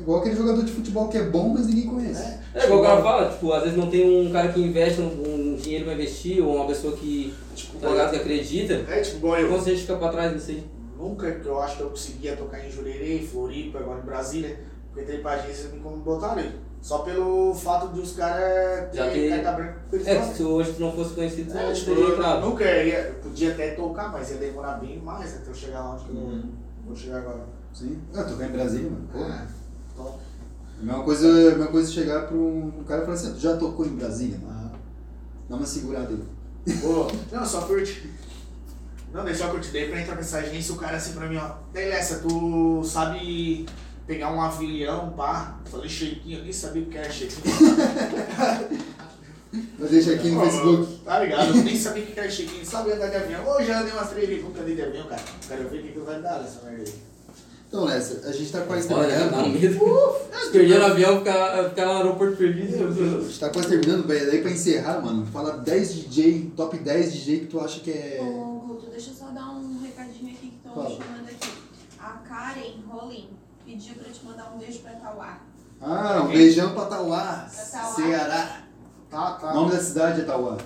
Igual, 0.00 0.20
aquele 0.20 0.34
jogador 0.36 0.64
de 0.64 0.72
futebol 0.72 1.08
que 1.08 1.18
é 1.18 1.24
bom, 1.24 1.50
mas 1.50 1.66
ninguém 1.66 1.86
conhece. 1.86 2.22
É. 2.22 2.40
É, 2.54 2.64
igual 2.64 2.80
o 2.80 2.82
cara 2.82 3.02
fala, 3.02 3.30
tipo, 3.30 3.52
às 3.52 3.62
vezes 3.62 3.76
não 3.76 3.88
tem 3.90 4.26
um 4.26 4.32
cara 4.32 4.48
que 4.48 4.60
investe 4.60 5.00
um, 5.00 5.52
um 5.52 5.56
dinheiro 5.56 5.84
pra 5.84 5.94
investir, 5.94 6.42
ou 6.42 6.56
uma 6.56 6.66
pessoa 6.66 6.96
que, 6.96 7.34
Tipo, 7.54 7.78
tá 7.78 7.90
ligado, 7.90 8.10
que 8.10 8.16
acredita. 8.16 8.74
É, 8.88 9.00
tipo, 9.02 9.18
igual 9.18 9.38
eu. 9.38 9.46
Então 9.46 9.60
você 9.60 9.76
fica 9.76 9.96
pra 9.96 10.08
trás 10.08 10.32
disso 10.32 10.50
aí. 10.52 10.64
Nunca 10.98 11.30
que 11.32 11.46
eu 11.46 11.60
acho 11.60 11.76
que 11.76 11.82
eu 11.82 11.90
conseguia 11.90 12.36
tocar 12.36 12.64
em 12.64 12.70
Jurerê, 12.70 13.18
Floripa, 13.20 13.78
agora 13.78 14.00
em 14.00 14.06
Brasília, 14.06 14.60
porque 14.86 15.02
entrei 15.02 15.18
pra 15.20 15.32
agência 15.32 15.68
e 15.68 15.76
me 15.76 15.80
botaram 15.80 16.42
aí. 16.42 16.50
Só 16.82 16.98
pelo 16.98 17.54
fato 17.54 17.88
de 17.92 18.00
os 18.00 18.12
caras 18.16 18.88
Já 18.94 19.04
terem 19.10 19.28
ter- 19.30 19.42
carta 19.42 19.52
branca 19.62 19.80
É, 20.10 20.22
se 20.32 20.42
hoje 20.42 20.72
tu 20.72 20.80
não 20.80 20.92
fosse 20.92 21.14
conhecido, 21.14 21.52
tu 21.52 21.58
É, 21.58 21.66
não 21.66 21.72
tipo, 21.74 21.86
teria 21.90 22.04
eu 22.04 22.12
entrado. 22.14 22.46
nunca 22.46 22.64
ia, 22.64 22.98
eu 23.00 23.14
podia 23.16 23.52
até 23.52 23.70
tocar, 23.72 24.10
mas 24.10 24.30
ia 24.30 24.36
demorar 24.38 24.74
bem 24.78 24.98
mais 24.98 25.36
até 25.36 25.50
eu 25.50 25.54
chegar 25.54 25.80
lá 25.80 25.94
onde 25.94 26.04
que 26.04 26.10
eu 26.10 26.16
Uhum. 26.16 26.50
vou 26.86 26.96
chegar 26.96 27.18
agora. 27.18 27.44
Sim. 27.74 27.98
Ah, 28.14 28.22
tocar 28.24 28.46
em 28.46 28.52
Brasília, 28.52 28.90
mano. 28.90 29.08
Pô. 29.12 29.18
Ah, 29.20 29.46
top. 29.96 30.18
A 30.80 30.82
mesma 30.84 31.04
coisa, 31.04 31.28
a 31.28 31.50
mesma 31.50 31.66
coisa 31.66 31.92
chegar 31.92 32.26
pra 32.26 32.36
um, 32.36 32.72
um 32.80 32.84
cara 32.84 33.02
e 33.02 33.04
falar 33.04 33.16
assim, 33.16 33.28
"Ah, 33.28 33.34
tu 33.34 33.40
já 33.40 33.56
tocou 33.58 33.84
em 33.86 33.96
Brasília? 33.96 34.38
mano? 34.38 34.70
Dá 35.48 35.56
uma 35.56 35.66
segurada 35.66 36.08
aí. 36.08 36.72
Pô, 36.78 37.06
não, 37.30 37.44
só 37.44 37.60
curte. 37.62 38.10
Não, 39.12 39.24
daí 39.24 39.34
só 39.34 39.48
curte. 39.48 39.70
Daí 39.70 39.88
pra 39.90 40.00
entrar 40.00 40.12
pra 40.14 40.22
essa 40.22 40.38
agência, 40.38 40.72
o 40.74 40.78
cara 40.78 40.96
assim 40.96 41.12
pra 41.12 41.28
mim, 41.28 41.36
ó. 41.36 41.50
Daí 41.74 41.88
Lessa, 41.90 42.20
tu 42.20 42.82
sabe 42.84 43.66
pegar 44.06 44.32
um 44.32 44.40
avião, 44.40 45.10
pá. 45.10 45.58
Falei 45.70 45.88
shakinho, 45.88 46.38
eu 46.38 46.44
nem 46.44 46.52
sabia 46.52 46.82
o 46.82 46.86
que 46.86 46.98
era 46.98 47.10
shakinho. 47.10 47.56
Mas 49.78 49.90
deixa 49.90 50.12
aqui 50.14 50.28
no 50.30 50.40
Facebook. 50.40 51.00
Tá 51.04 51.18
ligado? 51.20 51.56
Eu 51.56 51.64
nem 51.64 51.76
sabia 51.76 52.04
o 52.04 52.06
que 52.06 52.20
era 52.20 52.30
shakinho. 52.30 52.64
Sabe 52.64 52.92
andar 52.92 53.08
de 53.08 53.16
avião? 53.16 53.46
Ô, 53.46 53.62
já 53.62 53.80
andei 53.80 53.92
umas 53.92 54.10
três 54.10 54.28
vezes, 54.28 54.44
nunca 54.44 54.60
andei 54.60 54.76
de 54.76 54.82
avião, 54.82 55.06
cara. 55.06 55.22
Quero 55.48 55.68
ver 55.68 55.78
o 55.78 55.82
que, 55.82 55.92
que 55.92 55.98
vai 56.00 56.20
dar 56.22 56.40
nessa 56.40 56.62
merda 56.64 56.84
aí. 56.84 56.94
Então, 57.68 57.84
Lessa, 57.84 58.28
a 58.28 58.32
gente 58.32 58.50
tá 58.50 58.62
quase 58.62 58.92
Olha, 58.92 59.06
um 59.06 59.28
terminando. 59.30 59.60
medo. 59.60 60.16
Se 60.42 60.50
perder 60.50 60.78
no 60.80 60.86
avião, 60.86 61.18
ficar, 61.18 61.68
ficar 61.68 61.86
no 61.86 61.92
aeroporto 61.92 62.36
perdido. 62.36 62.88
A 62.88 63.22
gente 63.22 63.38
tá 63.38 63.48
quase 63.48 63.68
terminando, 63.68 64.06
velho. 64.08 64.26
Daí 64.26 64.42
pra 64.42 64.50
encerrar, 64.50 65.00
mano, 65.00 65.24
fala 65.26 65.58
10 65.58 65.94
DJ, 65.94 66.52
top 66.56 66.76
10 66.76 67.12
DJ 67.12 67.40
que 67.40 67.46
tu 67.46 67.60
acha 67.60 67.78
que 67.78 67.92
é. 67.92 68.18
Ô, 68.20 68.58
Guto, 68.66 68.86
deixa 68.90 69.10
eu 69.10 69.14
só 69.14 69.26
dar 69.26 69.50
um 69.50 69.80
recadinho 69.82 70.32
aqui 70.32 70.48
que 70.48 70.56
estão 70.68 70.82
chamando 70.82 71.28
aqui. 71.28 71.52
A 72.00 72.08
Karen 72.28 72.74
Rolim 72.88 73.28
pediu 73.64 73.94
pra 73.94 74.12
te 74.12 74.24
mandar 74.24 74.52
um 74.54 74.58
beijo 74.58 74.80
pra 74.80 74.92
Tauá. 74.92 75.38
Ah, 75.80 76.22
um 76.24 76.28
beijão 76.28 76.74
pra 76.74 76.84
Tauá. 76.86 77.48
Ceará. 77.48 78.62
Tá, 79.10 79.32
tá. 79.32 79.50
O 79.52 79.54
nome 79.54 79.72
da 79.72 79.80
cidade 79.80 80.20
é 80.20 80.24
Tauá. 80.24 80.56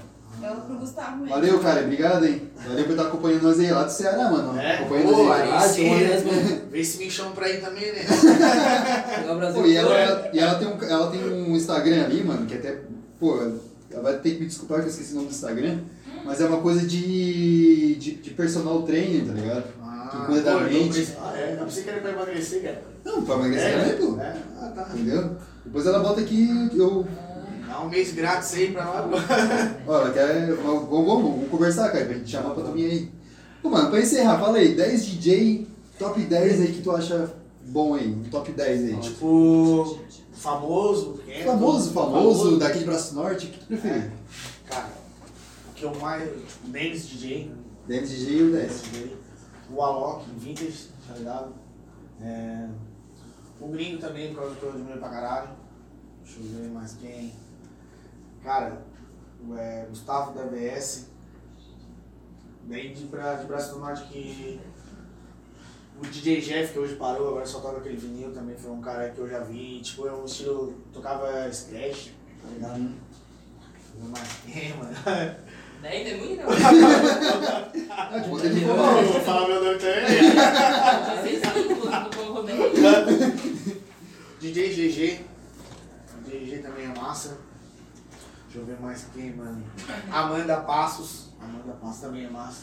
Ela 0.42 0.56
pro 0.56 0.76
Gustavo 0.76 1.18
mesmo. 1.18 1.28
Valeu, 1.28 1.58
cara. 1.60 1.82
Obrigado, 1.82 2.26
hein. 2.26 2.50
Valeu 2.66 2.84
por 2.84 2.90
estar 2.90 3.04
acompanhando 3.04 3.42
nós 3.42 3.60
aí 3.60 3.70
lá 3.70 3.84
do 3.84 3.90
Ceará, 3.90 4.30
mano. 4.30 4.58
É, 4.58 4.78
Acompanhando 4.78 5.14
pô, 5.14 5.24
nós 5.24 5.40
aí. 5.40 5.50
Ah, 5.52 5.60
sim. 5.60 5.90
mano. 5.90 6.60
Vê 6.70 6.84
se 6.84 6.98
me 6.98 7.10
chamam 7.10 7.32
pra 7.32 7.48
ir 7.48 7.60
também, 7.60 7.92
né? 7.92 8.04
Pô, 9.54 9.64
e 9.64 9.76
ela, 9.76 10.30
e 10.32 10.38
ela 10.38 10.54
tem 10.56 10.68
um, 10.68 10.82
ela 10.82 11.10
tem 11.10 11.24
um 11.24 11.54
Instagram 11.56 12.04
ali, 12.04 12.24
mano, 12.24 12.46
que 12.46 12.54
até, 12.54 12.80
pô, 13.18 13.38
ela 13.90 14.02
vai 14.02 14.18
ter 14.18 14.32
que 14.32 14.40
me 14.40 14.46
desculpar 14.46 14.80
que 14.80 14.86
eu 14.86 14.90
esqueci 14.90 15.12
o 15.12 15.16
nome 15.16 15.28
do 15.28 15.32
Instagram, 15.32 15.78
mas 16.24 16.40
é 16.40 16.46
uma 16.46 16.60
coisa 16.60 16.84
de, 16.84 17.94
de, 17.94 18.14
de 18.16 18.30
personal 18.30 18.82
trainer, 18.82 19.24
tá 19.26 19.32
ligado? 19.32 19.64
Ah, 20.14 20.26
precisa- 20.92 21.16
Ah, 21.20 21.38
é? 21.38 21.56
Eu 21.58 21.64
pensei 21.64 21.82
que 21.82 21.90
era 21.90 22.00
pra 22.00 22.10
emagrecer, 22.12 22.62
cara. 22.62 22.82
Não, 23.04 23.22
pra 23.24 23.34
emagrecer 23.36 23.68
É, 23.78 23.92
pô. 23.94 24.20
É? 24.20 24.36
Ah, 24.60 24.72
tá. 24.74 24.88
Entendeu? 24.94 25.36
Depois 25.64 25.86
ela 25.86 25.98
bota 26.00 26.20
aqui, 26.20 26.70
eu. 26.74 27.06
Dá 27.66 27.80
um 27.80 27.88
mês 27.88 28.12
grátis 28.12 28.54
aí 28.54 28.70
pra 28.72 28.84
nós. 28.84 29.22
Ela 29.88 30.10
quer. 30.14 30.52
Vamos, 30.54 30.88
vamos, 30.88 31.06
vamos 31.06 31.48
conversar, 31.48 31.90
cara, 31.90 32.04
pra 32.04 32.14
gente 32.14 32.30
chamar 32.30 32.50
pra 32.50 32.64
tu 32.64 32.72
vir 32.72 32.90
aí. 32.90 33.10
Pô, 33.62 33.70
mano, 33.70 33.90
pra 33.90 34.00
encerrar, 34.00 34.38
fala 34.38 34.58
aí, 34.58 34.74
10 34.74 35.06
DJ, 35.06 35.66
top 35.98 36.20
10 36.20 36.60
aí 36.60 36.72
que 36.72 36.82
tu 36.82 36.90
acha 36.92 37.30
bom 37.66 37.94
aí. 37.94 38.08
Um 38.08 38.24
top 38.24 38.52
10 38.52 38.84
aí. 38.84 38.96
Tipo, 38.98 39.98
famoso. 40.32 41.20
quem 41.24 41.34
é? 41.34 41.44
Famoso, 41.44 41.90
famoso, 41.92 42.58
daqui 42.58 42.80
de 42.80 42.84
Braço 42.84 43.14
Norte, 43.14 43.46
o 43.46 43.50
que 43.50 43.58
tu 43.58 43.66
preferir? 43.66 43.96
É. 44.02 44.10
Cara, 44.68 44.88
o 45.70 45.74
que 45.74 45.82
eu 45.84 45.94
mais. 45.96 46.22
Tipo, 46.24 46.68
Dennis 46.68 47.08
DJ. 47.08 47.50
10 47.88 48.10
DJ 48.10 48.36
e 48.38 48.42
o 48.42 48.52
10. 48.52 48.82
O 49.74 49.82
Alok, 49.82 50.30
Vintage, 50.36 50.88
tá 51.08 51.14
ligado? 51.14 51.52
É, 52.20 52.68
o 53.60 53.68
Gringo 53.68 53.98
também, 53.98 54.32
que 54.32 54.38
eu 54.38 54.70
admiro 54.70 55.00
pra 55.00 55.08
caralho. 55.08 55.50
Deixa 56.22 56.38
eu 56.38 56.44
ver 56.44 56.68
mais 56.70 56.94
quem. 56.94 57.32
Cara, 58.44 58.82
o 59.44 59.56
é, 59.56 59.86
Gustavo 59.86 60.32
da 60.32 60.44
BS. 60.44 61.08
Bem 62.62 62.94
de, 62.94 63.00
de 63.00 63.06
Braço 63.06 63.74
do 63.74 63.80
Norte 63.80 64.04
que. 64.04 64.60
O 66.00 66.06
DJ 66.06 66.40
Jeff, 66.40 66.72
que 66.72 66.78
hoje 66.78 66.94
parou, 66.94 67.28
agora 67.28 67.46
só 67.46 67.60
toca 67.60 67.78
aquele 67.78 67.96
vinil, 67.96 68.32
também 68.32 68.56
foi 68.56 68.70
um 68.70 68.80
cara 68.80 69.10
que 69.10 69.18
eu 69.18 69.28
já 69.28 69.40
vi. 69.40 69.80
Tipo, 69.80 70.06
é 70.06 70.12
um 70.12 70.24
estilo. 70.24 70.72
tocava 70.92 71.52
scratch, 71.52 72.10
tá 72.40 72.48
ligado? 72.48 72.78
Eu 72.80 74.02
ver 74.02 74.08
mais 74.08 74.28
quem, 74.44 74.76
mano. 74.76 74.94
Daí 75.84 76.02
tem 76.02 76.18
muito 76.18 76.42
não. 76.42 76.50
Ele. 78.42 78.62
Eu 78.64 78.68
vou 79.12 79.20
falar 79.20 79.46
meu 79.48 79.62
nome 79.62 79.78
também. 79.78 80.06
DJ 84.40 84.68
GG. 84.70 85.26
DJ 86.24 86.46
GG 86.46 86.62
também 86.62 86.86
é 86.86 86.88
massa. 86.98 87.36
Deixa 88.44 88.60
eu 88.60 88.64
ver 88.64 88.80
mais 88.80 89.06
quem, 89.12 89.36
mano. 89.36 89.62
Amanda 90.10 90.56
Passos. 90.62 91.34
Amanda 91.38 91.74
Passos 91.74 92.00
também 92.00 92.24
é 92.24 92.30
massa. 92.30 92.62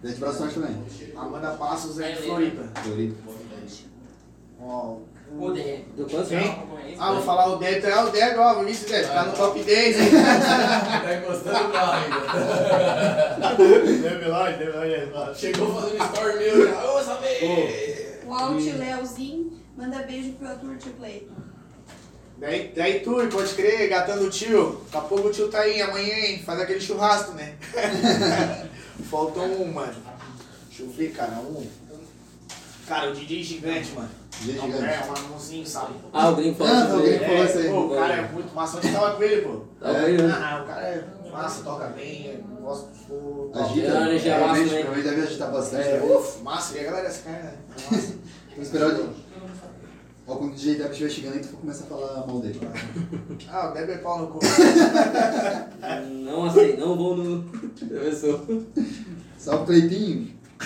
10 0.00 0.14
de 0.14 0.20
Braço 0.20 0.48
também. 0.48 0.84
Amanda 1.14 1.50
Passos 1.50 2.00
é 2.00 2.12
de 2.12 2.22
Floripa. 2.22 2.62
Floripa. 2.82 3.30
Ó, 4.58 5.00
o- 5.36 5.40
Rodeio. 5.40 5.84
Deu 5.96 6.06
quanto? 6.06 6.28
Quem? 6.28 6.72
Ah, 6.98 7.12
vou 7.12 7.22
falar 7.22 7.46
o 7.48 7.56
Débito. 7.56 7.86
É 7.86 8.04
o 8.04 8.10
Débito, 8.10 8.40
ó. 8.40 8.54
Vinícius 8.60 8.90
Débito. 8.90 9.12
Tá 9.12 9.24
no 9.24 9.32
top 9.36 9.62
10, 9.62 10.00
hein? 10.00 10.10
Tá 11.02 11.14
encostando 11.16 11.68
o 11.68 11.72
carro 11.72 11.92
ainda. 11.92 13.54
Débito 14.08 14.28
lá, 14.30 14.50
Débito 14.50 15.14
lá. 15.14 15.34
Chegou 15.34 15.74
fazendo 15.80 16.04
story 16.04 16.38
meu 16.38 16.68
já. 16.68 16.84
Ô, 16.92 17.02
saber! 17.02 18.22
O 18.26 18.32
Alt 18.34 18.62
Leozinho 18.62 19.52
manda 19.76 19.98
beijo 20.02 20.32
pro 20.32 20.48
Arthur 20.48 20.76
Cleiton. 20.98 21.34
Daí, 22.38 22.72
daí 22.74 23.00
tu, 23.00 23.14
pode 23.30 23.54
crer, 23.54 23.88
gatando 23.88 24.24
o 24.26 24.30
tio. 24.30 24.80
Daqui 24.90 24.96
a 24.96 25.08
pouco 25.08 25.28
o 25.28 25.30
tio 25.30 25.48
tá 25.48 25.60
aí 25.60 25.80
amanhã, 25.80 26.12
hein? 26.14 26.42
Faz 26.44 26.60
aquele 26.60 26.80
churrasco, 26.80 27.32
né? 27.34 27.54
Faltou 29.10 29.44
um, 29.44 29.72
mano. 29.72 29.94
Deixa 30.68 30.82
eu 30.82 30.88
ver, 30.90 31.12
cara, 31.12 31.32
um. 31.40 31.64
Cara, 32.88 33.10
o 33.10 33.14
DJ 33.14 33.42
gigante, 33.44 33.92
mano. 33.92 34.10
DJ 34.42 34.58
É 34.58 34.62
um- 34.62 34.66
gigante. 34.72 34.84
É, 34.84 35.04
um 35.08 35.26
anãozinho, 35.26 35.66
sabe? 35.66 35.94
Ah, 36.12 36.30
o 36.30 36.36
Gringo 36.36 36.56
falou 36.56 36.72
Ah, 36.72 36.84
isso. 36.86 37.02
Gringo 37.02 37.24
falou 37.24 37.44
isso 37.44 37.58
aí. 37.58 37.68
pô, 37.68 37.80
o 37.80 37.90
cara 37.96 38.14
é 38.14 38.28
muito 38.32 38.54
massa. 38.54 38.76
Onde 38.78 38.92
tava 38.92 39.14
com 39.16 39.22
ele, 39.22 39.42
pô? 39.42 39.60
Tá 39.80 39.92
vendo? 39.92 40.22
Ah, 40.32 40.62
o 40.62 40.66
cara 40.66 40.80
é 40.82 41.04
massa, 41.30 41.62
toca 41.64 41.86
bem. 41.88 42.42
Agita. 43.54 43.86
É, 43.86 43.96
a 43.98 44.00
energia 44.02 44.38
massa 44.38 44.44
Provavelmente 44.44 44.68
também. 44.70 44.84
provavelmente 44.84 45.02
deve 45.16 45.20
agitar 45.26 45.50
bastante. 45.52 45.88
É, 45.88 45.98
né? 46.00 46.14
uf, 46.14 46.42
massa, 46.42 46.76
e 46.76 46.80
a 46.80 46.84
galera 46.84 47.10
cai, 47.10 47.32
né? 47.32 47.54
É 47.70 47.90
massa. 47.94 48.14
Vamos 48.50 48.66
esperar 48.66 48.88
o. 48.90 49.08
Ó, 50.24 50.36
quando 50.36 50.52
o 50.52 50.54
DJ 50.54 50.76
Deb 50.76 50.90
estiver 50.92 51.10
chegando 51.10 51.34
aí, 51.34 51.40
tu 51.40 51.48
começa 51.56 51.82
a 51.82 51.86
falar 51.88 52.24
mal 52.26 52.38
dele. 52.38 52.60
Ah, 53.50 53.70
o 53.70 53.74
Deb 53.74 53.90
é 53.90 53.98
pau 53.98 54.18
no 54.20 54.26
cu. 54.28 54.38
Não 56.10 56.44
aceito, 56.46 56.78
não 56.80 56.96
vou 56.96 57.16
no. 57.16 57.42
Professor. 57.42 58.40
Salve, 59.36 59.66
Cleitinho. 59.66 60.32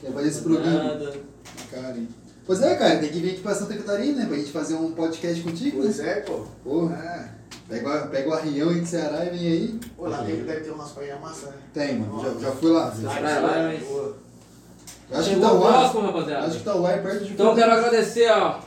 Quer 0.00 0.12
fazer 0.12 0.28
esse 0.28 0.42
programa. 0.42 0.84
Nada. 0.84 1.12
Cara, 1.70 1.96
hein? 1.98 2.08
Pois 2.46 2.60
é, 2.62 2.74
cara, 2.74 2.98
tem 2.98 3.08
que 3.08 3.20
vir 3.20 3.30
aqui 3.32 3.40
pra 3.40 3.54
Santa 3.54 3.74
Catarina, 3.74 4.20
né? 4.20 4.26
Pra 4.26 4.36
gente 4.36 4.50
fazer 4.50 4.74
um 4.74 4.92
podcast 4.92 5.40
contigo, 5.42 5.78
né? 5.78 5.84
Pois 5.84 6.00
é, 6.00 6.14
pô. 6.20 6.44
Porra, 6.64 6.96
É. 6.96 7.28
pega, 7.68 8.04
o- 8.04 8.08
pega 8.08 8.28
o 8.28 8.32
arrião 8.34 8.68
aí 8.70 8.80
de 8.80 8.88
Ceará 8.88 9.24
e 9.24 9.30
vem 9.30 9.46
aí. 9.46 9.80
Pô, 9.96 10.08
lá 10.08 10.18
dentro 10.22 10.44
deve 10.44 10.60
ter 10.60 10.70
umas 10.70 10.90
praias 10.90 11.20
massa, 11.20 11.46
né? 11.46 11.52
Tem, 11.72 11.98
mano. 11.98 12.22
Já, 12.40 12.46
já 12.48 12.52
fui 12.52 12.70
lá. 12.72 12.90
Vai, 12.90 13.22
vai. 13.22 13.82
Eu 15.10 15.18
acho 15.18 15.28
que 15.28 15.34
Chegou 15.34 15.56
o 15.56 15.60
próximo, 15.60 16.00
rapaziada. 16.02 16.46
Acho 16.46 16.58
que 16.58 16.64
Tauá 16.64 16.90
é 16.92 16.98
perto 16.98 17.24
de 17.24 17.32
Então 17.32 17.48
eu 17.50 17.54
quero 17.54 17.72
agradecer, 17.72 18.30
ó, 18.32 18.60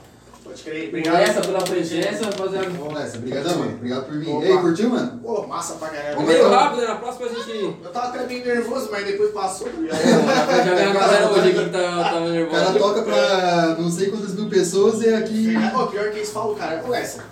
Pode 0.56 0.64
crer, 0.64 0.90
por 0.90 1.00
obrigado. 1.00 1.22
essa, 1.22 1.42
pela 1.42 1.62
presença, 1.62 2.26
rapaziada. 2.26 2.70
Vamos 2.70 2.94
nessa, 2.94 3.18
obrigadão, 3.18 3.58
mano. 3.60 3.74
Obrigado 3.74 4.06
por 4.06 4.18
vir. 4.18 4.30
Opa. 4.30 4.46
E 4.46 4.52
aí, 4.52 4.58
curtiu, 4.58 4.90
mano? 4.90 5.20
Pô, 5.20 5.48
massa 5.48 5.74
pra 5.74 5.90
caralho. 5.90 6.16
Vamos 6.16 6.30
Meio 6.32 6.50
rápido, 6.50 6.82
né? 6.82 6.88
Na 6.88 6.96
próxima 6.96 7.26
a 7.26 7.30
gente. 7.30 7.78
Eu 7.84 7.92
tava 7.92 8.08
até 8.08 8.26
meio 8.26 8.46
nervoso, 8.46 8.90
mas 8.90 9.06
depois 9.06 9.32
passou, 9.32 9.68
tá 9.68 9.78
ligado? 9.78 9.98
Já 10.02 10.76
vi 10.76 10.82
a 10.82 10.94
galera 10.94 11.30
hoje 11.30 11.50
aqui 11.50 11.64
que 11.66 11.70
tá, 11.72 12.04
tava 12.04 12.20
O 12.20 12.30
nervosa. 12.30 12.66
cara 12.66 12.80
toca 12.80 13.02
pra 13.02 13.76
não 13.78 13.92
sei 13.92 14.10
quantas 14.10 14.34
mil 14.34 14.50
pessoas 14.50 15.02
e 15.02 15.14
aqui. 15.14 15.54
Pô, 15.74 15.88
pior 15.88 16.12
que 16.12 16.18
eles 16.20 16.30
falam, 16.32 16.56
cara, 16.56 16.84
ô 16.88 16.94
essa. 16.94 17.26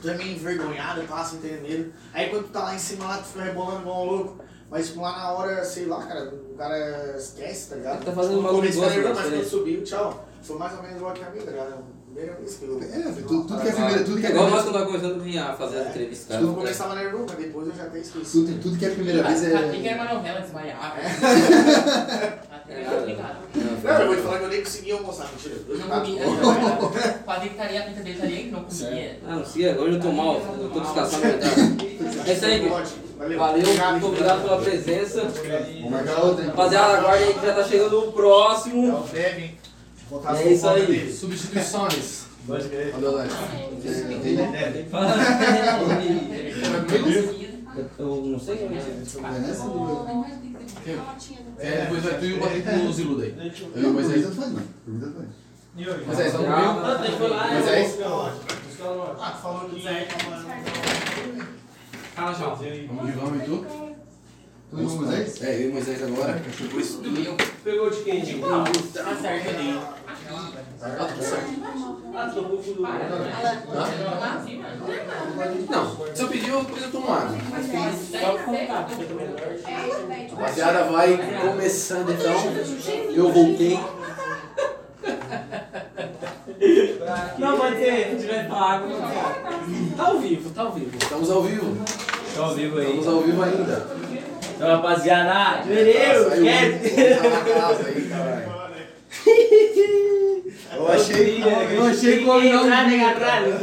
Tu 0.00 0.08
é 0.08 0.16
meio 0.16 0.36
envergonhado, 0.36 1.02
passa 1.02 1.34
entendendo. 1.34 1.92
Aí 2.14 2.28
quando 2.28 2.44
tu 2.44 2.50
tá 2.50 2.62
lá 2.62 2.74
em 2.76 2.78
cima 2.78 3.06
lá, 3.06 3.18
tu 3.18 3.24
fica 3.24 3.42
rebolando 3.42 3.80
igual 3.80 4.02
um 4.02 4.10
louco. 4.10 4.36
Mas 4.70 4.86
tipo, 4.86 5.00
lá 5.00 5.16
na 5.16 5.32
hora, 5.32 5.64
sei 5.64 5.86
lá, 5.86 6.02
cara, 6.04 6.28
o 6.28 6.56
cara 6.56 7.16
esquece, 7.16 7.70
tá 7.70 7.76
ligado? 7.76 7.96
Ele 7.96 8.04
tá 8.04 8.12
fazendo 8.12 8.36
tipo, 8.36 8.52
gosto, 8.52 8.72
fica 8.72 8.86
nervoso, 8.86 9.02
né? 9.02 9.14
mas 9.14 9.30
quando 9.30 9.50
subiu, 9.50 9.82
tchau. 9.82 10.28
Foi 10.42 10.58
mais 10.58 10.76
ou 10.76 10.82
menos 10.82 10.96
igual 10.98 11.12
que 11.12 11.24
a 11.24 11.30
minha, 11.30 11.44
tá 11.44 11.50
ligado? 11.50 11.95
Primeira 12.16 12.40
vez 12.40 12.54
que 12.54 12.64
eu. 12.64 12.80
É, 12.80 13.12
tudo, 13.12 13.44
tudo 13.44 13.60
que 13.60 13.68
é 13.68 13.72
primeira, 13.72 14.04
tudo 14.04 14.20
que 14.20 14.26
é 14.26 14.30
Igual 14.30 14.50
nós 14.50 14.64
quando 14.64 14.86
começando 14.86 15.38
a 15.38 15.52
fazer 15.52 15.78
as 15.80 15.88
entrevistas, 15.88 16.28
cara. 16.28 16.40
Eu 16.40 16.54
começava 16.54 16.94
nervoso, 16.94 17.26
mas 17.28 17.36
depois 17.36 17.68
eu 17.68 17.74
já 17.74 17.82
até 17.82 17.98
esqueci. 17.98 18.32
tudo, 18.32 18.62
tudo 18.62 18.78
que 18.78 18.86
é 18.86 18.90
primeira 18.90 19.22
vez 19.22 19.52
Patrick 19.52 19.86
era 19.86 19.98
é. 19.98 20.02
uma 20.02 20.14
novela, 20.14 20.38
era 20.38 20.44
obrigado. 22.98 23.36
Não, 23.54 24.00
eu 24.00 24.06
vou 24.06 24.16
te 24.16 24.22
falar 24.22 24.38
que 24.38 24.44
eu 24.44 24.48
nem 24.48 24.60
conseguia 24.62 24.94
almoçar, 24.94 25.28
mentira. 25.30 25.56
Eu 25.68 25.78
Não 25.78 25.88
comia. 25.88 26.26
O 26.26 27.24
Patrick 27.24 27.54
estaria, 27.54 27.80
a 27.80 27.84
pinta 27.84 28.00
dele 28.00 28.14
estaria 28.14 28.36
que 28.38 28.50
não 28.50 28.64
comia. 28.64 29.20
Ah, 29.26 29.36
não 29.36 29.44
sei, 29.44 29.76
hoje 29.76 29.94
eu 29.96 30.00
tô 30.00 30.12
mal, 30.12 30.40
eu 30.58 30.70
tô 30.70 30.80
descansado 30.80 31.22
mental. 31.22 31.50
É 32.26 32.32
isso 32.32 32.46
aí. 32.46 32.68
Valeu. 33.18 33.38
Valeu, 33.38 33.90
muito 33.92 34.06
obrigado 34.06 34.42
pela 34.42 34.58
presença. 34.58 35.22
Vamos 35.22 35.90
marcar 35.90 36.24
outra, 36.24 36.44
hein? 36.44 36.50
Rapaziada, 36.50 36.98
aguarde 36.98 37.24
aí 37.24 37.34
que 37.34 37.46
já 37.46 37.54
tá 37.54 37.64
chegando 37.64 37.98
o 37.98 38.08
É 38.08 38.12
próximo. 38.12 38.98
o 38.98 39.08
Devin. 39.08 39.55
Botar 40.10 40.36
É 40.36 40.44
as 40.44 40.50
isso 40.50 40.68
aí. 40.68 40.86
dele. 40.86 41.12
Substituições. 41.12 42.26
Pode 42.46 42.68
crer. 42.68 42.92
Valeu, 42.92 43.12
Lante. 43.12 43.34
Eu 47.98 48.16
não 48.16 48.38
sei 48.38 48.54
é. 48.56 48.66
É, 51.58 51.80
depois 51.82 52.02
vai 52.02 52.18
tu 52.18 52.24
e 52.24 52.34
o 52.34 52.40
Patrick 52.40 52.70
nos 52.76 52.98
iluda 52.98 53.24
aí. 53.24 53.52
Eu 53.74 53.82
e 53.82 53.86
o 53.86 53.92
Moisés. 53.92 54.22
Pergunta 54.22 54.40
faz, 54.40 54.52
mano. 54.52 54.68
Pergunta 54.84 55.12
faz. 55.16 56.06
Moisés, 56.06 56.32
tá 56.32 56.38
comigo? 56.38 57.52
Moisés? 57.52 57.98
Ah, 59.20 59.30
tu 59.30 59.42
falou 59.42 59.68
que 59.68 59.86
é 59.88 60.08
Fala, 62.14 62.32
João. 62.32 62.56
Vamos 62.56 63.06
de 63.06 63.12
vamos 63.12 63.42
e 63.42 63.46
tu? 63.46 63.66
Tu 64.70 64.80
e 64.80 64.84
o 64.84 64.88
Moisés? 64.90 65.42
É, 65.42 65.56
eu 65.56 65.60
e 65.60 65.68
o 65.68 65.72
Moisés 65.72 66.02
agora. 66.02 66.42
Depois 66.58 66.90
tu. 66.94 67.02
Pegou 67.62 67.90
de 67.90 68.02
quem? 68.02 68.22
De 68.22 68.38
Tá 68.40 69.16
certo 69.20 69.48
ali. 69.50 69.78
Não, 75.70 75.96
se 76.14 76.22
eu 76.22 76.28
pedir, 76.28 76.48
eu 76.50 76.64
depois 76.64 76.82
eu 76.82 76.90
tomo 76.90 77.12
água. 77.12 77.36
Contato. 78.44 78.92
Rapaziada, 80.36 80.84
vai 80.84 81.18
começando 81.40 82.10
então. 82.12 82.34
Eu 83.14 83.32
voltei. 83.32 83.80
Não, 87.38 87.58
pode 87.58 87.76
ser. 87.76 88.10
Se 88.10 88.16
tiver 88.16 88.46
pra 88.48 88.56
água. 88.56 88.88
Tá 89.96 90.06
ao 90.06 90.18
vivo, 90.18 90.50
tá 90.50 90.62
ao 90.62 90.72
vivo. 90.72 90.96
Estamos 90.96 91.30
ao 91.30 91.42
vivo. 91.42 91.84
Tá 92.34 92.42
ao 92.42 92.54
vivo 92.54 92.78
aí. 92.78 92.98
Estamos 92.98 93.06
ao 93.06 93.20
vivo 93.22 93.42
ainda. 93.42 93.86
Então, 94.54 94.68
rapaziada, 94.68 95.64
meu, 95.66 96.30
Saiu 96.30 96.44
quer? 96.44 97.16
tá 97.18 97.28
na 97.28 97.40
casa 97.40 97.88
aí, 97.88 98.08
caralho. 98.08 98.55
Eu 100.76 100.88
achei, 100.88 101.42
eu 101.42 101.84
achei 101.84 102.18
que 102.18 102.24
o 102.24 102.28
homem 102.28 102.52
não 102.52 102.68
caralho. 102.68 103.54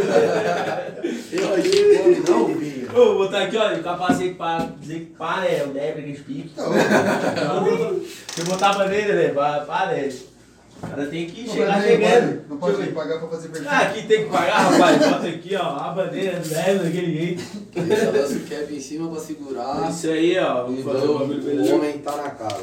Eu 1.31 1.53
achei 1.53 1.71
que 1.71 1.79
o 1.79 2.01
homem 2.01 2.23
não 2.27 2.47
vinha. 2.47 2.91
Ô, 2.91 2.95
vou 2.95 3.17
botar 3.19 3.43
aqui, 3.43 3.57
olha, 3.57 3.79
o 3.79 3.83
capacete 3.83 4.33
pra 4.35 4.69
dizer 4.79 4.99
que 4.99 5.05
pá, 5.17 5.41
né? 5.41 5.63
O 5.63 5.67
Débora 5.67 6.01
que 6.01 6.23
pique. 6.23 6.51
Não, 6.57 6.73
Se 8.27 8.41
eu 8.41 8.45
botar 8.45 8.69
a 8.69 8.77
bandeira, 8.77 9.15
né? 9.15 9.29
Pá, 9.29 9.63
pá, 9.65 9.87
né? 9.87 10.09
O 10.81 10.87
cara 10.87 11.05
tem 11.05 11.27
que 11.27 11.47
não 11.47 11.53
chegar 11.53 11.81
chegando. 11.81 12.41
não 12.49 12.57
pode 12.57 12.77
ter 12.77 12.87
que 12.87 12.91
pagar 12.93 13.19
pra 13.19 13.29
fazer 13.29 13.47
perfil. 13.47 13.69
Ah, 13.69 13.79
aqui 13.79 14.07
tem 14.07 14.23
que 14.25 14.29
pagar, 14.29 14.57
rapaz. 14.69 14.97
Bota 14.97 15.27
aqui, 15.27 15.55
ó, 15.55 15.61
a 15.61 15.93
bandeira 15.93 16.39
do 16.39 16.49
Débora 16.49 16.79
daquele 16.79 17.17
jeito. 17.17 17.43
Deixa 17.73 18.09
o 18.09 18.39
cap 18.41 18.73
em 18.75 18.79
cima 18.79 19.09
pra 19.09 19.19
segurar. 19.19 19.89
Isso 19.89 20.07
aí, 20.09 20.37
ó. 20.37 20.67
O 20.67 20.73
bagulho 20.83 21.39
o 21.39 21.41
beleza. 21.41 21.75
homem 21.75 21.97
tá 21.99 22.15
na 22.17 22.29
casa. 22.31 22.61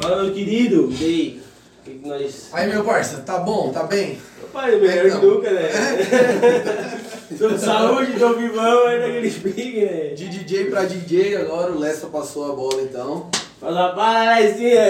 Fala, 0.00 0.22
meu 0.24 0.34
querido. 0.34 0.92
E 0.92 1.04
aí? 1.04 1.42
O 1.80 1.84
que, 1.84 1.90
que 1.90 1.93
nós. 2.04 2.48
Aí, 2.52 2.68
meu 2.68 2.84
parça, 2.84 3.18
tá 3.18 3.38
bom? 3.38 3.70
Tá 3.72 3.84
bem? 3.84 4.18
Pai, 4.52 4.76
melhor 4.76 5.06
Então. 5.06 5.20
que 5.20 5.26
nunca, 5.26 5.50
né? 5.50 5.68
Tô 7.36 7.58
saúde, 7.58 8.12
tô 8.18 8.34
vivão 8.34 8.86
aí 8.86 9.00
naquele 9.00 9.30
pique, 9.30 9.84
né? 9.84 10.08
De 10.14 10.28
DJ 10.28 10.66
pra 10.66 10.84
DJ, 10.84 11.36
agora 11.36 11.72
o 11.72 11.78
Lessa 11.78 12.06
passou 12.06 12.52
a 12.52 12.54
bola 12.54 12.82
então. 12.82 13.28
Fala, 13.60 13.92
para, 13.94 14.38
Lecinha. 14.38 14.82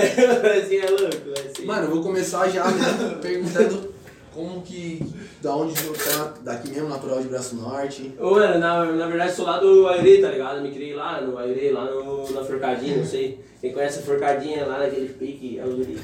Lecinha 0.42 0.84
é 0.84 0.90
louco, 0.90 1.28
Lecinha. 1.28 1.66
Mano, 1.66 1.86
eu 1.86 1.90
vou 1.92 2.02
começar 2.02 2.48
já 2.50 2.64
né, 2.66 3.16
perguntando 3.22 3.93
como 4.34 4.62
que. 4.62 5.00
Da 5.42 5.54
onde 5.54 5.74
eu 5.84 5.92
tô, 5.92 6.42
daqui 6.42 6.70
mesmo, 6.70 6.88
natural 6.88 7.20
de 7.20 7.28
Braço 7.28 7.56
Norte. 7.56 8.12
Ô, 8.18 8.32
mano, 8.32 8.58
na, 8.58 8.84
na 8.84 9.06
verdade 9.06 9.32
sou 9.32 9.44
lá 9.46 9.58
do 9.58 9.88
Aire, 9.88 10.20
tá 10.20 10.28
ligado? 10.28 10.56
Eu 10.56 10.62
me 10.62 10.70
criei 10.72 10.94
lá 10.94 11.20
no 11.20 11.38
Aire, 11.38 11.70
lá 11.70 11.84
no, 11.84 12.30
na 12.32 12.42
Forcadinha, 12.42 12.96
não 12.96 13.04
sei. 13.04 13.38
Quem 13.60 13.72
conhece 13.72 14.00
a 14.00 14.02
Forcadinha 14.02 14.66
lá 14.66 14.78
naquele 14.78 15.08
pique 15.08 15.58
é 15.58 15.64
o 15.64 15.70
Yuri. 15.70 15.96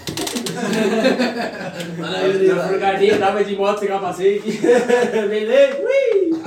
Na 2.54 2.68
Forcadinha 2.68 3.18
tava 3.18 3.44
de 3.44 3.54
moto 3.56 3.80
sem 3.80 3.88
capacete. 3.88 4.50
Beleza? 5.28 5.78
Ui! 5.78 6.40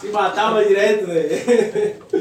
Se 0.00 0.08
matava 0.08 0.64
direto, 0.64 1.06
velho. 1.06 1.28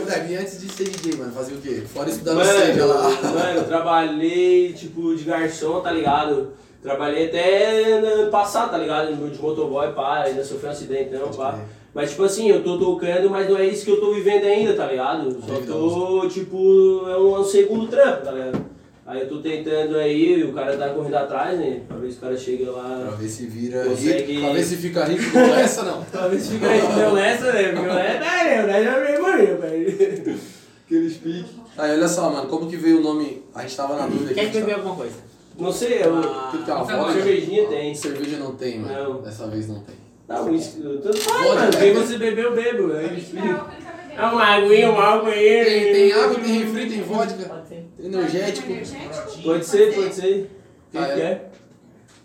Deb, 0.06 0.40
antes 0.40 0.62
de 0.62 0.72
ser 0.72 0.90
DJ, 0.90 1.16
mano, 1.18 1.32
fazia 1.32 1.58
o 1.58 1.62
quê? 1.62 1.84
Fora 1.92 2.10
estudar 2.10 2.34
no 2.34 2.40
Mano, 2.40 2.60
seja 2.60 2.86
lá. 2.86 3.10
mano, 3.10 3.58
eu 3.58 3.64
trabalhei, 3.64 4.74
tipo, 4.74 5.16
de 5.16 5.24
garçom, 5.24 5.82
tá 5.82 5.92
ligado? 5.92 6.54
Trabalhei 6.86 7.26
até 7.26 8.00
no 8.00 8.08
ano 8.08 8.30
passado, 8.32 8.70
tá 8.70 8.78
ligado? 8.78 9.16
De 9.16 9.42
motoboy, 9.42 9.92
pá, 9.94 10.22
ainda 10.26 10.44
sofri 10.44 10.68
um 10.68 10.70
acidente, 10.70 11.10
não, 11.16 11.30
pá. 11.32 11.60
Mas, 11.96 12.12
tipo 12.12 12.24
assim, 12.24 12.48
eu 12.48 12.64
tô 12.64 12.78
tocando, 12.78 13.28
mas 13.28 13.50
não 13.50 13.58
é 13.58 13.66
isso 13.66 13.86
que 13.86 13.90
eu 13.92 14.00
tô 14.00 14.14
vivendo 14.14 14.44
ainda, 14.44 14.76
tá 14.76 14.86
ligado? 14.86 15.36
Só 15.48 15.56
tô, 15.66 16.28
tipo, 16.28 17.04
é 17.10 17.18
um, 17.18 17.36
é 17.38 17.40
um 17.40 17.44
segundo 17.44 17.88
trampo, 17.88 18.24
tá 18.24 18.32
ligado? 18.32 18.64
Aí 19.08 19.22
eu 19.22 19.28
tô 19.30 19.38
tentando 19.40 19.98
aí, 19.98 20.44
o 20.44 20.54
cara 20.54 20.78
tá 20.78 20.90
correndo 20.90 21.16
atrás, 21.16 21.58
né? 21.58 21.82
Pra 21.88 21.98
ver 21.98 22.12
se 22.12 22.18
o 22.18 22.22
cara 22.22 22.38
chega 22.38 22.72
Pra 22.72 22.82
lá. 22.82 23.16
ver 23.18 23.28
se 23.30 23.46
vira 23.48 23.84
Consegue- 23.86 24.24
rico. 24.34 24.42
Pra 24.42 24.54
ver 24.54 24.64
se 24.64 24.76
fica 24.78 25.06
rico 25.06 25.32
com 25.32 25.40
essa, 25.40 25.84
não. 25.84 26.04
Pra 26.12 26.28
ver 26.28 26.40
se 26.40 26.52
fica 26.54 26.68
aí 26.68 26.96
meu 26.96 27.14
nessa, 27.14 27.52
né? 27.52 27.64
Porque 27.72 27.90
o 27.90 27.94
Nessa, 27.94 28.20
né? 28.44 28.64
O 28.64 28.68
Nessa 28.68 28.84
já 28.84 29.00
veio 29.00 29.22
morrer, 29.22 29.58
velho. 29.58 30.40
Aqueles 30.86 31.18
piques. 31.18 31.52
Aí, 31.78 31.92
olha 31.92 32.08
só, 32.08 32.30
mano, 32.30 32.48
como 32.48 32.68
que 32.70 32.78
veio 32.78 33.00
o 33.00 33.02
nome? 33.02 33.44
A 33.56 33.62
gente 33.64 33.76
tava 33.76 33.96
na 33.96 34.06
dúvida 34.08 34.32
aqui. 34.32 34.40
Quer 34.42 34.52
beber 34.60 34.76
alguma 34.76 34.96
coisa? 34.96 35.16
Não 35.58 35.72
sei, 35.72 36.04
eu. 36.04 36.16
Ah, 36.18 36.50
Tudo 36.52 36.64
que 36.66 36.72
é 36.72 36.74
uma 36.74 36.84
então 36.84 36.98
vodka? 36.98 37.14
vai. 37.14 37.24
cervejinha 37.24 37.68
tem. 37.68 37.96
Cerveja 37.96 38.38
não 38.38 38.56
tem, 38.56 38.80
mano. 38.80 38.94
Não. 39.14 39.22
Dessa 39.22 39.48
vez 39.48 39.68
não 39.70 39.80
tem. 39.82 39.96
Tá, 40.28 40.42
uísque. 40.42 40.82
Tanto 40.82 41.18
faz, 41.20 41.42
Vodka. 41.48 41.56
mano. 41.62 41.78
Quem 41.78 41.94
você 41.94 42.18
bebeu, 42.18 42.44
eu 42.46 42.56
bebo. 42.56 42.94
É 42.96 43.06
isso. 43.14 43.36
tá. 43.36 43.72
É 44.18 44.22
uma 44.26 44.44
aguinha, 44.46 44.90
uma 44.92 45.04
água 45.04 45.30
aí. 45.30 45.66
Tem, 45.66 45.94
tem 45.94 46.14
água, 46.14 46.36
tem 46.40 46.60
refri, 46.60 46.90
tem 46.90 47.02
vodka, 47.02 47.44
Pode 47.50 47.68
ser. 47.68 47.86
tem 47.98 48.06
energético. 48.06 48.72
Energético? 48.72 49.44
Pode 49.44 49.66
ser, 49.66 49.94
pode 49.94 50.14
ser. 50.16 50.52
O 50.88 50.92
que 50.92 50.98
Ah, 50.98 51.06
que 51.14 51.22
é? 51.22 51.26
é? 51.26 51.50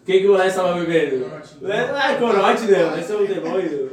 O 0.03 0.05
que 0.07 0.21
que 0.21 0.27
o 0.29 0.33
Lessa 0.33 0.63
tava 0.63 0.81
bebendo? 0.81 1.27
Ah, 1.27 2.15
corote, 2.19 2.63
né? 2.67 2.99
Esse 3.01 3.13
é 3.13 3.17
um 3.17 3.27
demônio. 3.27 3.91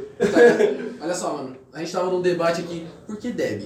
Olha 1.01 1.13
só, 1.13 1.33
mano, 1.33 1.55
a 1.73 1.79
gente 1.79 1.91
tava 1.91 2.09
num 2.11 2.21
debate 2.21 2.61
aqui, 2.61 2.87
por 3.05 3.17
que 3.17 3.31
Deb? 3.31 3.63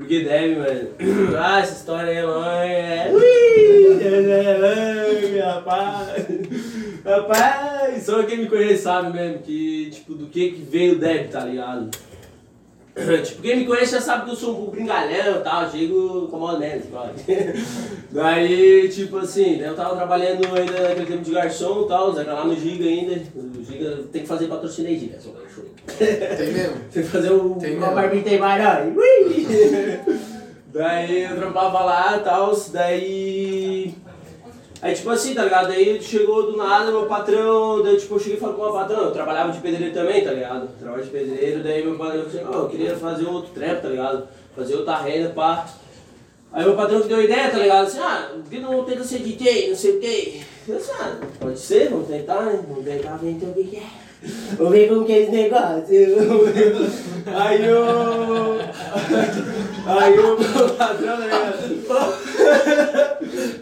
Porque 0.00 0.24
deve, 0.24 0.56
mano. 0.56 0.88
Ah, 1.38 1.60
essa 1.60 1.74
história 1.74 2.10
é 2.10 2.26
mãe. 2.26 2.70
É... 2.70 3.10
Ui, 3.12 4.02
é, 4.02 5.36
é, 5.36 5.40
rapaz. 5.42 6.08
Rapaz, 7.04 8.02
só 8.02 8.22
quem 8.22 8.38
me 8.38 8.46
conhece 8.46 8.82
sabe 8.82 9.12
mesmo 9.12 9.38
que, 9.40 9.90
tipo, 9.90 10.14
do 10.14 10.26
que 10.26 10.52
que 10.52 10.62
veio 10.62 10.94
o 10.94 10.98
Deb, 10.98 11.30
tá 11.30 11.44
ligado? 11.44 11.90
Tipo, 13.24 13.42
quem 13.42 13.56
me 13.56 13.66
conhece 13.66 13.92
já 13.92 14.00
sabe 14.00 14.24
que 14.24 14.30
eu 14.30 14.36
sou 14.36 14.68
um 14.68 14.70
brincalhão 14.70 15.36
e 15.36 15.44
tal, 15.44 15.70
chego 15.70 16.28
com 16.28 16.46
a 16.46 16.58
menos, 16.58 16.84
Daí, 18.10 18.88
tipo 18.88 19.18
assim, 19.18 19.58
daí 19.58 19.68
eu 19.68 19.76
tava 19.76 19.94
trabalhando 19.94 20.44
ainda 20.46 20.88
naquele 20.88 21.06
tempo 21.06 21.22
de 21.22 21.30
garçom 21.30 21.84
e 21.84 21.88
tal, 21.88 22.12
lá 22.12 22.44
no 22.44 22.56
Giga 22.56 22.84
ainda. 22.84 23.22
O 23.34 23.64
Giga 23.64 24.02
tem 24.12 24.22
que 24.22 24.28
fazer 24.28 24.46
patrocínio 24.48 24.90
aí, 24.90 24.98
Giga, 24.98 25.20
só 25.20 25.30
show. 25.54 25.64
Tem 25.96 26.52
mesmo? 26.52 26.76
Tem 26.92 27.02
que 27.02 27.08
fazer 27.08 27.32
um, 27.32 27.54
Tem 27.54 27.76
uma 27.76 27.92
barbinha 27.92 28.22
tem. 28.22 28.40
Ui! 28.40 29.98
daí 30.72 31.22
eu 31.24 31.36
trampava 31.36 31.84
lá 31.84 32.16
e 32.16 32.20
tal, 32.20 32.52
daí. 32.72 33.94
Aí 34.82 34.94
tipo 34.94 35.10
assim, 35.10 35.34
tá 35.34 35.44
ligado? 35.44 35.68
Daí 35.68 36.02
chegou 36.02 36.50
do 36.50 36.56
nada, 36.56 36.90
meu 36.90 37.04
patrão, 37.04 37.82
daí 37.82 37.98
tipo, 37.98 38.14
eu 38.14 38.18
cheguei 38.18 38.36
e 38.36 38.40
falei 38.40 38.56
com 38.56 38.62
o 38.62 38.72
patrão, 38.72 39.04
eu 39.04 39.10
trabalhava 39.10 39.52
de 39.52 39.60
pedreiro 39.60 39.92
também, 39.92 40.24
tá 40.24 40.32
ligado? 40.32 40.68
Trabalho 40.78 41.04
de 41.04 41.10
pedreiro, 41.10 41.62
daí 41.62 41.84
meu 41.84 41.98
patrão 41.98 42.24
falou 42.24 42.26
assim, 42.28 42.50
ó, 42.50 42.62
eu 42.62 42.68
queria 42.68 42.96
fazer 42.96 43.26
outro 43.26 43.52
trampo, 43.52 43.82
tá 43.82 43.88
ligado? 43.88 44.28
Fazer 44.56 44.76
outra 44.76 44.96
renda, 44.96 45.30
pá. 45.30 45.66
Aí 46.52 46.64
meu 46.64 46.74
patrão 46.74 47.02
que 47.02 47.08
deu 47.08 47.22
ideia, 47.22 47.50
tá 47.50 47.58
ligado? 47.58 47.86
Assim, 47.86 47.98
ah, 48.00 48.30
por 48.32 48.50
que 48.50 48.58
não 48.58 48.84
tenta 48.84 49.04
ser 49.04 49.18
DJ, 49.18 49.68
não 49.68 49.76
sei 49.76 49.96
o 49.96 50.00
quê. 50.00 50.40
Eu 50.66 50.76
disse, 50.76 50.90
ah, 50.92 51.18
pode 51.38 51.58
ser, 51.58 51.90
vamos 51.90 52.08
tentar, 52.08 52.40
né? 52.40 52.64
Vamos 52.66 52.84
tentar 52.84 53.16
ver 53.16 53.30
então 53.32 53.50
o 53.50 53.54
que 53.54 53.76
é. 53.76 54.09
Vamos 54.56 54.72
ver 54.72 54.88
como 54.88 55.04
que 55.04 55.12
é 55.12 55.22
esse 55.22 55.32
negócio. 55.32 55.96
Aí 57.26 57.64
eu. 57.64 58.60
Aí 59.86 60.18
o 60.18 60.38
meu 60.38 60.68
patrão, 60.76 61.20
ligado? 61.20 61.58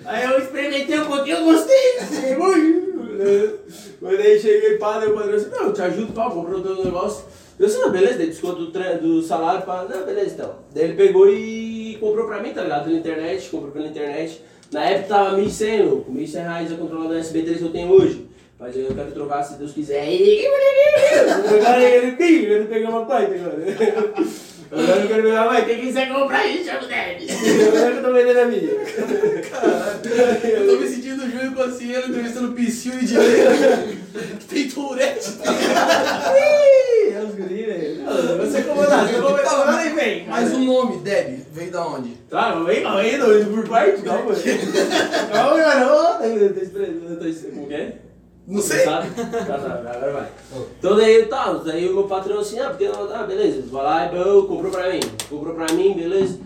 Aí 0.04 0.24
eu 0.24 0.38
experimentei 0.38 0.98
um 1.00 1.06
pouquinho, 1.06 1.36
eu 1.36 1.44
gostei. 1.44 1.98
assim, 2.00 2.34
muito. 2.36 2.88
Quando 4.00 4.20
aí 4.20 4.38
cheguei 4.40 4.78
daí 4.78 5.10
o 5.10 5.14
patrão 5.14 5.32
disse, 5.32 5.50
não, 5.50 5.66
eu 5.66 5.72
te 5.72 5.82
ajudo, 5.82 6.12
pá, 6.12 6.28
vou 6.28 6.44
produzir 6.44 6.80
um 6.80 6.84
negócio. 6.84 7.24
Eu 7.58 7.66
disse, 7.66 7.78
não, 7.78 7.90
beleza, 7.90 8.18
daí 8.18 8.28
desconto 8.28 8.66
do, 8.66 9.00
do 9.00 9.22
salário, 9.22 9.66
pá, 9.66 9.86
não, 9.88 10.04
beleza 10.04 10.34
então. 10.34 10.56
Daí 10.74 10.84
ele 10.84 10.94
pegou 10.94 11.28
e 11.28 11.96
comprou 12.00 12.26
pra 12.26 12.42
mim, 12.42 12.52
tá 12.52 12.62
ligado? 12.62 12.84
Pela 12.84 12.98
internet, 12.98 13.48
comprou 13.50 13.72
pela 13.72 13.86
internet. 13.86 14.42
Na 14.72 14.84
época 14.84 15.08
tava 15.08 15.36
1.100, 15.38 15.84
louco, 15.84 16.12
1.100 16.12 16.42
reais 16.42 16.72
a 16.72 16.76
controlar 16.76 17.08
do 17.08 17.14
SB3 17.14 17.58
que 17.58 17.62
eu 17.62 17.70
tenho 17.70 17.90
hoje. 17.90 18.27
Mas 18.60 18.76
eu 18.76 18.92
quero 18.92 19.12
trocar 19.12 19.42
se 19.44 19.54
Deus 19.54 19.72
quiser. 19.72 20.02
Agora 20.02 21.82
ele 21.82 22.12
tem, 22.12 22.42
eu 22.44 22.60
não 22.60 22.66
peguei 22.66 22.88
uma 22.88 23.06
coisa 23.06 23.34
agora. 23.36 23.56
Agora 24.70 25.00
eu 25.00 25.08
quero 25.08 25.22
pegar 25.22 25.46
mais. 25.46 25.64
Quem 25.64 25.80
quiser 25.80 26.12
comprar 26.12 26.44
isso, 26.46 26.64
chama 26.64 26.84
o 26.84 26.88
Deb. 26.88 27.30
Agora 27.68 27.94
eu 27.94 28.02
tô 28.02 28.12
vendendo 28.12 28.38
a 28.40 28.44
minha. 28.46 28.70
Eu 30.50 30.66
tô 30.66 30.76
me 30.80 30.88
sentindo 30.88 31.24
o 31.24 31.30
Júlio 31.30 31.52
Conselheiro 31.54 32.08
entrevistando 32.08 32.52
Psyu 32.52 32.94
e 33.00 33.04
Dileira, 33.04 33.86
que 34.40 34.44
tem 34.46 34.68
Tourette. 34.68 35.28
É 37.14 37.20
os 37.22 37.34
guri, 37.36 37.62
velho. 37.64 38.04
Você 38.38 38.62
comandante, 38.62 39.14
eu 39.14 39.22
vou 39.22 39.34
ver. 39.36 39.46
Agora 39.46 39.76
aí 39.76 39.94
vem. 39.94 40.26
Mas 40.26 40.52
o 40.52 40.58
nome, 40.58 40.98
Deb, 40.98 41.46
veio 41.52 41.70
da 41.70 41.86
onde? 41.86 42.10
Tá, 42.28 42.54
vem, 42.64 42.82
doido 43.18 43.50
por 43.54 43.68
parte, 43.68 44.02
calma. 44.02 44.34
Calma, 45.32 45.56
garoto. 45.58 46.24
Como 47.54 47.68
que 47.68 47.74
é? 47.74 48.07
Não 48.48 48.62
sei. 48.62 48.78
Sabe? 48.78 49.10
Tá, 49.14 49.58
tá, 49.58 49.92
agora 49.94 50.12
vai. 50.12 50.28
Então 50.78 50.96
daí 50.96 51.26
tá, 51.26 51.52
daí 51.52 51.86
o 51.86 51.94
meu 51.94 52.04
patrão 52.04 52.40
assim, 52.40 52.58
ah, 52.58 52.70
porque 52.70 52.86
ah, 52.86 53.24
beleza, 53.24 53.62
vai 53.70 53.84
lá 53.84 54.06
e 54.06 54.16
bom, 54.16 54.46
comprou 54.46 54.72
pra 54.72 54.90
mim. 54.90 55.00
Comprou 55.28 55.54
pra 55.54 55.74
mim, 55.74 55.92
beleza. 55.92 56.38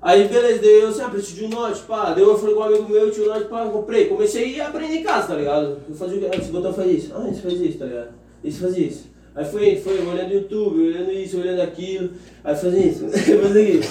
Aí 0.00 0.28
beleza, 0.28 0.62
daí 0.62 0.80
eu 0.80 0.88
assim, 0.88 1.02
ah, 1.02 1.08
preciso 1.08 1.34
de 1.34 1.44
um 1.46 1.48
note, 1.48 1.82
pá. 1.82 2.12
Daí 2.12 2.22
eu 2.22 2.38
falei 2.38 2.54
com 2.54 2.60
um 2.60 2.64
amigo 2.64 2.88
meu, 2.88 3.10
tinha 3.10 3.26
um 3.26 3.34
note, 3.34 3.46
pá, 3.46 3.66
comprei. 3.66 4.06
Comecei 4.06 4.60
a 4.60 4.68
aprender 4.68 4.98
em 4.98 5.02
casa, 5.02 5.28
tá 5.28 5.34
ligado? 5.34 5.78
Eu 5.88 5.94
fazia 5.96 6.18
o 6.18 6.20
que? 6.20 6.26
Ah, 6.26 6.38
esse 6.38 6.52
botão 6.52 6.72
faz 6.72 6.90
isso, 6.92 7.12
ah, 7.12 7.28
esse 7.28 7.40
faz 7.40 7.60
isso, 7.60 7.78
tá 7.78 7.86
ligado? 7.86 8.08
Esse 8.44 8.60
faz 8.60 8.76
isso. 8.76 9.10
Aí 9.34 9.44
foi, 9.44 9.76
foi 9.76 9.98
olhando 10.06 10.32
YouTube, 10.32 10.80
olhando 10.80 11.10
isso, 11.10 11.40
olhando 11.40 11.62
aquilo. 11.62 12.10
Aí 12.44 12.54
fazia 12.54 12.86
isso, 12.86 13.08
fazia 13.10 13.62
isso. 13.62 13.88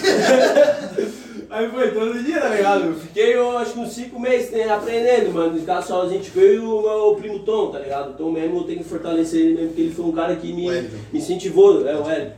Aí 1.54 1.68
foi 1.70 1.92
todo 1.92 2.24
dia, 2.24 2.40
tá 2.40 2.48
ligado? 2.48 2.94
Fiquei, 2.96 3.36
eu 3.36 3.58
acho 3.58 3.74
que 3.74 3.80
uns 3.80 3.92
5 3.92 4.18
meses 4.18 4.52
né, 4.52 4.70
aprendendo, 4.70 5.34
mano. 5.34 5.60
Ficar 5.60 5.82
sozinho, 5.82 6.22
tipo, 6.22 6.40
eu 6.40 6.54
e 6.56 6.60
o 6.60 6.82
meu 6.82 7.16
primo 7.20 7.40
Tom, 7.40 7.72
tá 7.72 7.80
ligado? 7.80 8.12
O 8.12 8.14
Tom 8.14 8.32
mesmo 8.32 8.60
eu 8.60 8.64
tenho 8.64 8.78
que 8.80 8.86
fortalecer 8.86 9.42
ele 9.42 9.54
mesmo, 9.56 9.68
porque 9.68 9.82
ele 9.82 9.94
foi 9.94 10.06
um 10.06 10.12
cara 10.14 10.36
que 10.38 10.54
me, 10.54 10.70
Wellington. 10.70 10.96
me 11.12 11.20
incentivou, 11.20 11.86
é 11.86 11.94
o 11.96 12.10
Hélio. 12.10 12.32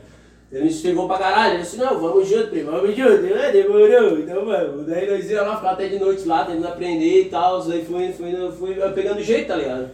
Ele 0.50 0.64
me 0.64 0.68
incentivou 0.70 1.06
pra 1.06 1.18
caralho. 1.18 1.54
Ele 1.54 1.62
disse, 1.62 1.76
não, 1.76 1.96
vamos 2.00 2.28
junto, 2.28 2.48
primo, 2.48 2.72
vamos 2.72 2.96
junto. 2.96 3.08
Eu, 3.08 3.36
"É, 3.38 3.52
demorou. 3.52 4.18
Então, 4.18 4.44
mano, 4.44 4.82
daí 4.84 5.08
nós 5.08 5.30
ia 5.30 5.42
lá 5.42 5.56
ficar 5.56 5.70
até 5.70 5.86
de 5.88 5.98
noite 6.00 6.26
lá, 6.26 6.44
tentando 6.44 6.66
aprender 6.66 7.20
e 7.22 7.24
tal. 7.26 7.62
Daí 7.62 7.84
fui, 7.84 8.12
fui, 8.12 8.32
fui 8.58 8.74
pegando 8.94 9.22
jeito, 9.22 9.46
tá 9.46 9.54
ligado? 9.56 9.90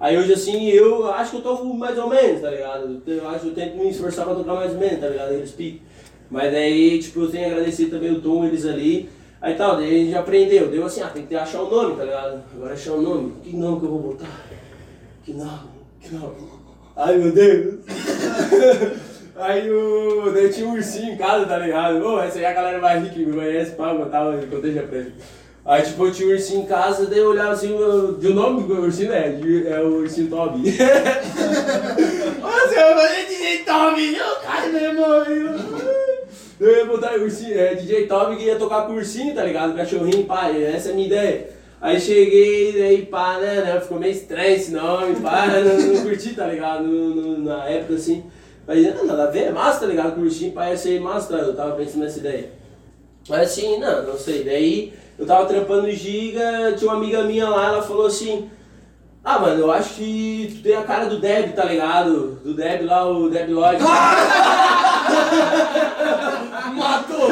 Aí 0.00 0.18
hoje 0.18 0.32
assim, 0.32 0.68
eu 0.70 1.06
acho 1.12 1.30
que 1.30 1.36
eu 1.36 1.42
tô 1.42 1.62
mais 1.64 1.96
ou 1.96 2.08
menos, 2.08 2.40
tá 2.40 2.50
ligado? 2.50 3.00
Eu 3.06 3.28
acho 3.28 3.40
que 3.40 3.46
eu 3.48 3.54
tento 3.54 3.76
me 3.76 3.88
esforçar 3.88 4.24
pra 4.24 4.34
tocar 4.34 4.54
mais 4.54 4.72
ou 4.72 4.78
menos, 4.78 4.98
tá 5.00 5.06
ligado? 5.08 5.32
Eles 5.32 5.52
picam. 5.52 5.93
Mas 6.30 6.52
daí, 6.52 6.98
tipo, 6.98 7.20
eu 7.20 7.30
tenho 7.30 7.46
agradecer 7.46 7.86
também 7.86 8.12
o 8.12 8.20
Tom, 8.20 8.44
eles 8.44 8.66
ali. 8.66 9.08
Aí 9.40 9.54
tal, 9.54 9.76
daí 9.76 10.02
a 10.02 10.04
gente 10.04 10.14
aprendeu. 10.16 10.68
Deu 10.68 10.84
assim, 10.86 11.02
ah, 11.02 11.08
tem 11.08 11.26
que 11.26 11.34
achar 11.36 11.62
o 11.62 11.70
nome, 11.70 11.96
tá 11.96 12.04
ligado? 12.04 12.42
Agora 12.54 12.72
achar 12.72 12.92
o 12.92 13.02
nome. 13.02 13.34
Que 13.42 13.56
nome 13.56 13.80
que 13.80 13.86
eu 13.86 13.90
vou 13.90 13.98
botar? 14.00 14.40
Que 15.24 15.32
nome? 15.32 15.68
Que 16.00 16.14
nome? 16.14 16.34
Ai, 16.96 17.18
meu 17.18 17.32
Deus. 17.32 17.74
Aí 19.36 19.68
o... 19.70 20.30
Daí 20.32 20.48
tinha 20.48 20.66
um 20.68 20.74
ursinho 20.74 21.14
em 21.14 21.16
casa, 21.16 21.44
tá 21.46 21.58
ligado? 21.58 22.00
Ô, 22.06 22.20
essa 22.22 22.38
aí 22.38 22.46
a 22.46 22.52
galera 22.52 22.78
vai 22.78 23.00
rir 23.00 23.10
que 23.10 23.26
me 23.26 23.32
conhece, 23.34 23.72
pá, 23.72 23.92
eu 23.92 24.08
tava 24.08 24.38
contei 24.46 24.72
já 24.72 24.84
pra. 24.84 25.02
Aí 25.64 25.82
tipo, 25.82 26.06
eu 26.06 26.12
tinha 26.12 26.28
um 26.28 26.32
ursinho 26.32 26.62
em 26.62 26.66
casa, 26.66 27.06
daí 27.06 27.18
eu 27.18 27.30
olhava 27.30 27.50
assim, 27.50 27.76
eu... 27.76 28.14
de 28.14 28.28
o 28.28 28.34
nome 28.34 28.62
do 28.62 28.80
ursinho 28.82 29.12
é, 29.12 29.30
de- 29.30 29.66
é 29.66 29.80
o 29.80 30.02
ursinho 30.02 30.30
Toby. 30.30 30.70
Você 30.70 30.84
vai 32.74 32.94
fazer 32.94 33.26
DJ 33.26 33.64
Toby, 33.64 34.12
meu 34.12 34.34
cara, 34.36 34.68
meu 34.68 34.84
irmão. 34.84 35.24
Eu 36.60 36.70
ia 36.70 36.84
botar 36.84 37.16
ursinho, 37.16 37.58
é, 37.58 37.74
DJ 37.74 38.06
Toby 38.06 38.36
que 38.36 38.44
ia 38.44 38.56
tocar 38.56 38.86
com 38.86 38.92
o 38.92 38.96
ursinho, 38.96 39.34
tá 39.34 39.42
ligado? 39.44 39.74
Cachorrinho, 39.74 40.24
pai, 40.24 40.62
essa 40.64 40.90
é 40.90 40.92
a 40.92 40.94
minha 40.94 41.06
ideia. 41.06 41.48
Aí 41.80 42.00
cheguei, 42.00 42.72
daí 42.72 43.02
pá, 43.06 43.38
né, 43.38 43.60
né, 43.62 43.80
ficou 43.80 43.98
meio 43.98 44.12
estranho 44.12 44.54
esse 44.54 44.70
nome, 44.72 45.16
pá, 45.16 45.46
não, 45.48 45.94
não 45.94 46.02
curti, 46.02 46.34
tá 46.34 46.46
ligado? 46.46 46.84
No, 46.84 47.14
no- 47.14 47.38
na 47.44 47.64
época 47.68 47.94
assim. 47.94 48.24
Mas 48.66 48.82
não, 48.94 49.04
nada 49.04 49.24
a 49.24 49.30
ver, 49.30 49.44
é 49.44 49.50
massa, 49.50 49.80
tá 49.80 49.86
ligado? 49.86 50.14
Curti, 50.14 50.50
pá, 50.50 50.70
ia 50.70 50.76
ser 50.76 51.00
massa, 51.00 51.36
tá? 51.36 51.42
eu 51.42 51.54
tava 51.54 51.72
pensando 51.76 52.04
nessa 52.04 52.20
ideia. 52.20 52.50
Mas 53.28 53.40
assim, 53.50 53.78
não, 53.78 54.02
não 54.06 54.16
sei. 54.16 54.44
Daí 54.44 54.92
eu 55.18 55.26
tava 55.26 55.46
trampando 55.46 55.82
no 55.82 55.90
Giga, 55.90 56.72
tinha 56.76 56.90
uma 56.90 56.96
amiga 56.96 57.24
minha 57.24 57.48
lá, 57.48 57.68
ela 57.68 57.82
falou 57.82 58.06
assim. 58.06 58.48
Ah, 59.24 59.38
mano, 59.38 59.58
eu 59.58 59.72
acho 59.72 59.94
que 59.94 60.52
tu 60.54 60.62
tem 60.62 60.76
a 60.76 60.82
cara 60.82 61.06
do 61.06 61.18
Deb, 61.18 61.54
tá 61.54 61.64
ligado? 61.64 62.38
Do 62.44 62.52
Deb 62.52 62.82
lá, 62.84 63.08
o 63.08 63.30
Deb 63.30 63.48
Lloyd. 63.48 63.82
Matou! 66.74 67.30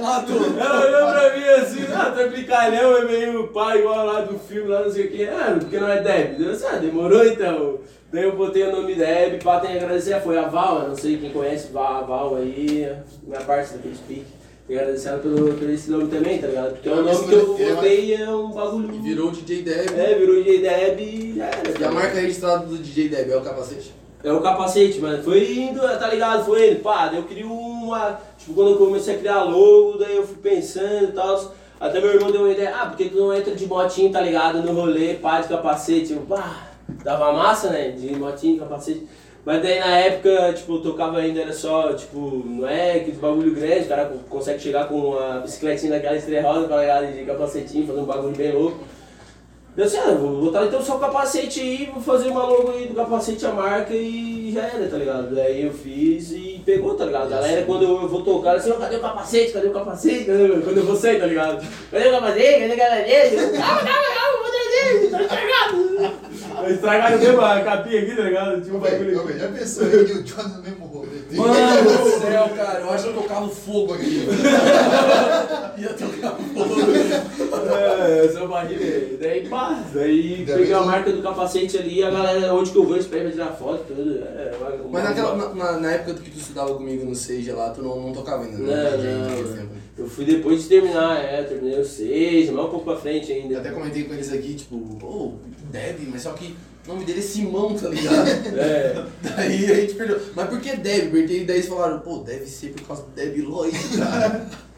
Matou! 0.00 0.58
Ela 0.58 0.86
olhou 0.86 1.12
pra 1.12 1.36
mim 1.36 1.44
assim, 1.44 1.84
ah, 1.94 2.10
tá 2.10 2.26
brincalhão, 2.28 2.96
é 2.96 3.04
meio 3.04 3.48
pai 3.48 3.80
igual 3.80 4.06
lá 4.06 4.22
do 4.22 4.38
filme, 4.38 4.70
lá 4.70 4.84
não 4.84 4.90
sei 4.90 5.04
o 5.04 5.10
que. 5.10 5.24
Ah, 5.24 5.58
porque 5.60 5.78
não 5.78 5.90
é 5.90 6.00
Deb. 6.00 6.40
Eu 6.40 6.52
disse, 6.52 6.64
ah, 6.64 6.76
demorou 6.76 7.26
então. 7.26 7.80
Daí 8.10 8.24
eu 8.24 8.36
botei 8.36 8.62
o 8.62 8.72
nome 8.72 8.94
Deb, 8.94 9.42
pá, 9.42 9.60
tem 9.60 9.76
agradecer, 9.76 10.18
foi 10.22 10.38
a 10.38 10.48
Val, 10.48 10.80
eu 10.80 10.88
não 10.88 10.96
sei 10.96 11.18
quem 11.18 11.30
conhece 11.30 11.70
Val, 11.70 11.96
a 11.98 12.00
Val 12.00 12.36
aí, 12.36 12.90
minha 13.22 13.40
parte 13.42 13.74
daquele 13.74 13.94
speak. 13.94 14.37
Tem 14.68 14.76
que 14.76 14.82
agradecer 14.82 15.08
ela 15.08 15.18
pelo, 15.18 15.54
por 15.54 15.70
esse 15.70 15.90
nome 15.90 16.08
também, 16.08 16.38
tá 16.38 16.46
ligado? 16.46 16.72
Porque 16.74 16.90
é 16.90 16.92
um 16.92 17.02
nome 17.02 17.26
que 17.26 17.32
eu 17.32 17.74
botei 17.74 18.14
é 18.14 18.30
um 18.30 18.50
bagulho. 18.50 18.94
E 18.94 18.98
virou 18.98 19.28
o 19.30 19.32
DJ 19.32 19.62
Deb. 19.62 19.98
É, 19.98 20.14
virou 20.14 20.36
DJ 20.36 20.60
Deb 20.60 21.00
e 21.00 21.34
já 21.38 21.46
era. 21.46 21.80
E 21.80 21.84
a 21.84 21.90
marca 21.90 22.20
registrada 22.20 22.66
do 22.66 22.76
DJ 22.76 23.08
Deb 23.08 23.30
é 23.30 23.36
o 23.38 23.40
capacete? 23.40 23.94
É 24.22 24.30
o 24.30 24.42
capacete, 24.42 25.00
mano. 25.00 25.22
Foi 25.22 25.56
indo, 25.56 25.80
tá 25.80 26.10
ligado? 26.10 26.44
Foi 26.44 26.60
ele. 26.60 26.80
Pá, 26.80 27.06
daí 27.06 27.16
eu 27.16 27.22
criei 27.22 27.44
uma. 27.44 28.20
Tipo, 28.36 28.52
quando 28.52 28.72
eu 28.72 28.76
comecei 28.76 29.14
a 29.14 29.18
criar 29.18 29.42
logo, 29.44 29.96
daí 29.96 30.16
eu 30.16 30.26
fui 30.26 30.36
pensando 30.36 31.04
e 31.04 31.12
tal. 31.12 31.54
Até 31.80 31.98
meu 31.98 32.12
irmão 32.12 32.30
deu 32.30 32.42
uma 32.42 32.52
ideia, 32.52 32.76
ah, 32.76 32.86
porque 32.86 33.08
tu 33.08 33.16
não 33.16 33.32
entra 33.32 33.54
de 33.54 33.66
motinho, 33.66 34.12
tá 34.12 34.20
ligado? 34.20 34.60
No 34.60 34.72
rolê, 34.72 35.14
pá, 35.14 35.40
de 35.40 35.48
capacete. 35.48 36.12
Eu, 36.12 36.20
pá, 36.22 36.68
dava 37.02 37.32
massa, 37.32 37.70
né? 37.70 37.92
De 37.92 38.14
motinho, 38.16 38.58
capacete. 38.58 39.08
Mas 39.48 39.62
daí 39.62 39.80
na 39.80 39.96
época, 39.96 40.52
tipo, 40.52 40.74
eu 40.74 40.82
tocava 40.82 41.16
ainda, 41.16 41.40
era 41.40 41.54
só, 41.54 41.94
tipo, 41.94 42.44
não 42.44 42.68
é 42.68 42.96
aquele 42.96 43.16
bagulho 43.16 43.54
grande, 43.54 43.86
o 43.86 43.88
cara 43.88 44.12
consegue 44.28 44.60
chegar 44.60 44.86
com 44.88 44.96
uma 44.96 45.40
bicicletinha 45.40 45.92
daquela 45.92 46.18
estrerosa, 46.18 46.68
tá 46.68 46.76
ligado? 46.78 47.06
De 47.14 47.24
capacetinho, 47.24 47.86
fazer 47.86 47.98
um 47.98 48.04
bagulho 48.04 48.36
bem 48.36 48.52
louco. 48.52 48.76
Eu 49.74 49.84
disse, 49.86 49.96
ah, 49.96 50.10
vou 50.10 50.42
botar 50.42 50.66
então 50.66 50.82
só 50.82 50.96
o 50.96 51.00
capacete 51.00 51.60
aí, 51.62 51.90
vou 51.90 52.02
fazer 52.02 52.28
uma 52.28 52.42
logo 52.42 52.72
aí 52.72 52.88
do 52.88 52.94
capacete 52.94 53.46
a 53.46 53.52
marca 53.52 53.94
e 53.94 54.52
já 54.52 54.64
era, 54.64 54.86
tá 54.86 54.98
ligado? 54.98 55.34
Daí 55.34 55.64
eu 55.64 55.72
fiz 55.72 56.30
e 56.32 56.60
pegou, 56.66 56.94
tá 56.94 57.06
ligado? 57.06 57.32
A 57.32 57.36
galera 57.36 57.64
quando 57.64 57.84
eu 57.84 58.06
vou 58.06 58.20
tocar, 58.20 58.56
assim, 58.56 58.70
"Ô, 58.70 58.74
cadê 58.74 58.96
o 58.96 59.00
capacete? 59.00 59.52
Cadê 59.52 59.68
o 59.68 59.72
capacete? 59.72 60.24
Cadê 60.26 60.42
o... 60.42 60.60
Quando 60.60 60.76
eu 60.76 60.84
vou 60.84 60.94
sair, 60.94 61.18
tá 61.20 61.24
ligado? 61.26 61.66
Cadê 61.90 62.06
o 62.06 62.10
capacete? 62.12 62.58
Cadê 62.60 62.74
o 62.74 62.76
capacete? 62.76 63.36
Calma, 63.56 63.80
calma, 63.80 64.08
calma, 64.14 64.38
vou 64.42 64.50
trazer, 64.50 65.10
tá 65.10 65.22
estragado. 65.22 66.27
Estragaram 66.68 67.18
mesmo 67.18 67.40
a 67.40 67.60
capinha 67.60 68.02
aqui, 68.02 68.14
tá 68.16 68.22
ligado? 68.22 68.60
Tinha 68.62 68.74
um 68.74 68.80
bagulho 68.80 69.24
velho, 69.26 69.38
já 69.38 69.48
pensou 69.48 69.84
eu 69.84 70.06
e 70.08 70.12
o 70.12 70.22
John 70.22 70.42
no 70.48 70.62
mesmo 70.62 70.86
rolê? 70.86 71.08
Mano 71.32 71.52
do 71.82 72.10
céu, 72.20 72.48
cara, 72.56 72.80
eu 72.80 72.90
acho 72.90 73.04
que 73.04 73.10
eu 73.10 73.14
tocava 73.22 73.48
fogo 73.48 73.94
aqui. 73.94 74.26
Ia 75.78 75.88
tocar 75.90 76.30
fogo. 76.36 76.74
É, 77.76 78.24
eu 78.24 78.32
sou 78.32 78.48
barriga. 78.48 79.16
Daí, 79.20 79.48
pá, 79.48 79.84
daí 79.94 80.34
Ainda 80.38 80.54
peguei 80.54 80.72
a 80.74 80.80
marca 80.82 81.12
do 81.12 81.22
capacete 81.22 81.78
ali, 81.78 82.02
a 82.02 82.10
galera, 82.10 82.54
onde 82.54 82.70
que 82.70 82.76
eu 82.78 82.84
vou, 82.84 82.94
eles 82.94 83.06
pedem 83.06 83.24
pra 83.30 83.32
tirar 83.44 83.52
foto, 83.56 83.84
tudo. 83.88 84.18
É, 84.24 84.52
Mas 84.90 85.04
naquela, 85.04 85.36
na, 85.36 85.54
na- 85.54 85.80
na 85.80 85.90
época 85.92 86.14
que 86.14 86.30
tu 86.30 86.38
estudava 86.38 86.74
comigo 86.74 87.04
no 87.04 87.14
Seja 87.14 87.54
lá, 87.54 87.70
tu 87.70 87.82
não, 87.82 88.00
não 88.00 88.12
tocava 88.12 88.44
ainda, 88.44 88.58
né? 88.58 88.90
não, 88.96 89.28
não. 89.46 89.56
tempo. 89.56 89.68
Eu 89.98 90.06
fui 90.08 90.24
depois 90.24 90.62
de 90.62 90.68
terminar, 90.68 91.16
é, 91.24 91.42
terminei 91.42 91.78
o 91.80 91.84
6, 91.84 92.50
mas 92.50 92.64
um 92.64 92.68
pouco 92.68 92.84
pra 92.84 92.96
frente 92.96 93.32
Eu 93.32 93.36
ainda. 93.42 93.58
até 93.58 93.70
comentei 93.70 94.04
com 94.04 94.14
eles 94.14 94.32
aqui, 94.32 94.54
tipo, 94.54 94.78
pô, 95.00 95.32
Deb, 95.70 96.08
mas 96.10 96.22
só 96.22 96.32
que 96.32 96.56
o 96.86 96.92
nome 96.92 97.04
dele 97.04 97.18
é 97.18 97.22
Simão, 97.22 97.74
tá 97.74 97.88
ligado? 97.88 98.28
É, 98.56 99.04
Daí 99.22 99.70
a 99.70 99.74
gente 99.74 99.94
perdeu. 99.94 100.20
Mas 100.34 100.48
por 100.48 100.60
que 100.60 100.76
Deb? 100.76 101.10
Porque 101.10 101.44
daí 101.44 101.56
eles 101.58 101.68
falaram, 101.68 102.00
pô, 102.00 102.18
deve 102.18 102.46
ser 102.46 102.68
por 102.72 102.86
causa 102.86 103.02
do 103.02 103.10
Deb 103.10 103.38
Lloyd, 103.38 103.78
cara. 103.96 104.48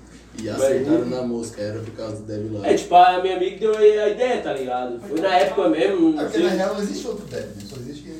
E 0.43 0.49
acertaram 0.49 1.05
na 1.07 1.23
mosca, 1.23 1.61
era 1.61 1.81
por 1.81 1.91
causa 1.91 2.17
do 2.17 2.23
Deb 2.23 2.51
Lloyd. 2.51 2.67
é 2.67 2.75
tipo, 2.75 2.95
a 2.95 3.21
minha 3.21 3.37
amiga 3.37 3.59
deu 3.59 3.77
a 3.77 4.09
ideia, 4.09 4.41
tá 4.41 4.55
ligado? 4.55 4.99
Foi 5.01 5.21
na 5.21 5.37
época 5.37 5.69
mesmo, 5.69 6.13
não 6.13 6.23
porque 6.23 6.39
sei. 6.39 6.47
na 6.47 6.51
real 6.51 6.75
não 6.75 6.83
existe 6.83 7.07
outro 7.07 7.27
Deb, 7.27 7.45
né? 7.45 7.63
só 7.69 7.77
existe 7.77 8.05
quem 8.05 8.13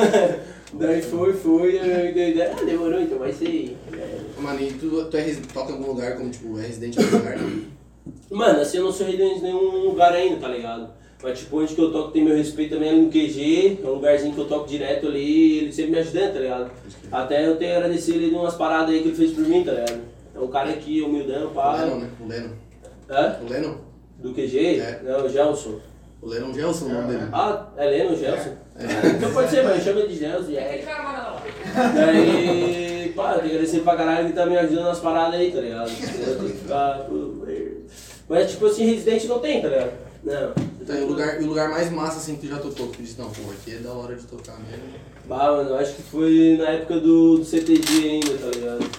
é 0.00 0.40
Daí 0.74 1.02
foi, 1.02 1.34
foi, 1.34 1.78
daí 1.78 1.82
minha 1.82 1.98
amiga 1.98 2.14
deu 2.14 2.24
a 2.24 2.28
ideia, 2.28 2.56
ah, 2.58 2.64
demorou, 2.64 3.00
então 3.00 3.18
vai 3.18 3.32
ser. 3.32 3.76
É. 3.92 4.40
Mano, 4.40 4.60
e 4.60 4.72
tu, 4.72 5.04
tu 5.04 5.16
é 5.16 5.34
toca 5.52 5.72
em 5.72 5.74
algum 5.74 5.88
lugar 5.88 6.16
como, 6.16 6.30
tipo, 6.30 6.58
é 6.58 6.62
residente 6.62 6.98
em 6.98 7.04
algum 7.04 7.18
lugar? 7.18 7.38
Mano, 8.30 8.60
assim, 8.60 8.78
eu 8.78 8.84
não 8.84 8.92
sou 8.92 9.06
residente 9.06 9.40
em 9.40 9.42
nenhum 9.42 9.88
lugar 9.88 10.12
ainda, 10.12 10.40
tá 10.40 10.48
ligado? 10.48 10.90
Mas 11.22 11.38
tipo, 11.38 11.60
onde 11.60 11.74
que 11.74 11.80
eu 11.80 11.92
toco 11.92 12.10
tem 12.10 12.24
meu 12.24 12.36
respeito 12.36 12.74
também 12.74 12.88
é 12.88 12.92
no 12.92 13.08
QG, 13.08 13.78
é 13.82 13.86
um 13.86 13.92
lugarzinho 13.92 14.34
que 14.34 14.40
eu 14.40 14.48
toco 14.48 14.66
direto 14.66 15.06
ali, 15.06 15.58
ele 15.58 15.72
sempre 15.72 15.92
me 15.92 15.98
ajudando, 15.98 16.32
tá 16.32 16.40
ligado? 16.40 16.70
Até 17.12 17.46
eu 17.46 17.56
tenho 17.56 17.70
que 17.70 17.76
agradecer 17.76 18.14
ele 18.14 18.30
de 18.30 18.34
umas 18.34 18.54
paradas 18.54 18.90
aí 18.90 19.02
que 19.02 19.08
ele 19.08 19.16
fez 19.16 19.30
por 19.30 19.44
mim, 19.46 19.62
tá 19.62 19.70
ligado? 19.72 20.00
É 20.34 20.38
um 20.40 20.48
cara 20.48 20.70
aqui, 20.70 21.00
humildão, 21.00 21.46
O 21.46 21.50
pá. 21.50 21.76
Lennon, 21.76 21.96
né? 21.98 22.10
O 22.20 22.26
Lennon. 22.28 22.48
Hã? 23.08 23.36
O 23.40 23.50
Lennon? 23.50 23.74
Do 24.18 24.32
QG? 24.34 24.80
É. 24.80 25.00
Não, 25.04 25.28
Gelson. 25.28 25.78
O 26.20 26.26
Lennon 26.26 26.52
Gelson, 26.52 26.86
o 26.86 26.88
nome 26.88 27.08
dele. 27.12 27.28
Ah, 27.32 27.66
é 27.76 27.86
Leno, 27.86 28.16
Gelson? 28.16 28.56
Então 29.16 29.32
pode 29.32 29.50
ser, 29.50 29.62
mas 29.62 29.84
chama 29.84 30.00
ele 30.00 30.08
de 30.08 30.18
Gelson 30.18 30.50
e 30.50 30.58
Aquele 30.58 30.82
é. 30.82 30.84
cara. 30.84 31.36
Daí, 31.94 33.12
pá, 33.14 33.34
eu 33.34 33.38
tenho 33.38 33.42
que 33.42 33.54
agradecer 33.54 33.80
pra 33.80 33.96
caralho 33.96 34.26
que 34.28 34.32
tá 34.32 34.46
me 34.46 34.56
ajudando 34.56 34.86
nas 34.86 34.98
paradas 34.98 35.38
aí, 35.38 35.52
tá 35.52 35.60
ligado? 35.60 35.90
Eu 35.90 36.36
tenho 36.38 36.50
que 36.50 36.58
ficar. 36.58 37.06
Mas 38.28 38.50
tipo 38.50 38.66
assim, 38.66 38.86
residente 38.86 39.26
não 39.28 39.38
tem, 39.40 39.60
tá 39.60 39.68
ligado? 39.68 39.92
Não. 40.24 40.71
Então, 40.82 40.98
e 40.98 41.04
o 41.04 41.06
lugar, 41.06 41.38
o 41.40 41.46
lugar 41.46 41.70
mais 41.70 41.92
massa 41.92 42.16
assim 42.16 42.34
que 42.34 42.48
tu 42.48 42.48
já 42.48 42.58
tocou, 42.58 42.88
que 42.88 42.96
tu 42.96 43.02
disse, 43.02 43.16
não, 43.16 43.30
pô, 43.30 43.52
aqui 43.52 43.76
é 43.76 43.78
da 43.78 43.92
hora 43.92 44.16
de 44.16 44.24
tocar 44.26 44.58
mesmo. 44.58 44.82
Bah, 45.26 45.52
mano, 45.52 45.70
eu 45.70 45.76
acho 45.76 45.94
que 45.94 46.02
foi 46.02 46.56
na 46.58 46.70
época 46.70 46.98
do, 46.98 47.38
do 47.38 47.44
CTG 47.44 48.08
ainda, 48.08 48.38
tá 48.38 48.46
ligado? 48.48 48.90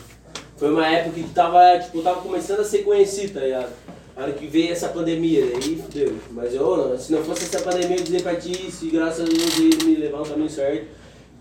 Foi 0.55 0.71
uma 0.71 0.87
época 0.87 1.15
que 1.15 1.29
tava, 1.33 1.79
tipo, 1.79 2.01
tava 2.01 2.21
começando 2.21 2.61
a 2.61 2.63
ser 2.63 2.83
conhecido, 2.83 3.33
tá 3.33 3.41
ligado? 3.41 3.73
A 4.15 4.21
hora 4.21 4.31
que 4.31 4.47
veio 4.47 4.71
essa 4.71 4.87
pandemia, 4.87 5.45
daí 5.45 5.75
fudeu. 5.75 6.15
Mas 6.31 6.53
eu, 6.53 6.97
se 6.97 7.11
não 7.11 7.21
fosse 7.21 7.43
essa 7.43 7.61
pandemia, 7.61 7.97
eu 7.97 8.03
dizer 8.03 8.21
pra 8.21 8.35
ti, 8.35 8.71
se 8.71 8.89
graças 8.89 9.19
a 9.19 9.29
Deus 9.29 9.59
ele 9.59 9.83
me 9.83 9.95
levar 9.97 10.19
no 10.19 10.25
caminho 10.25 10.49
certo, 10.49 10.87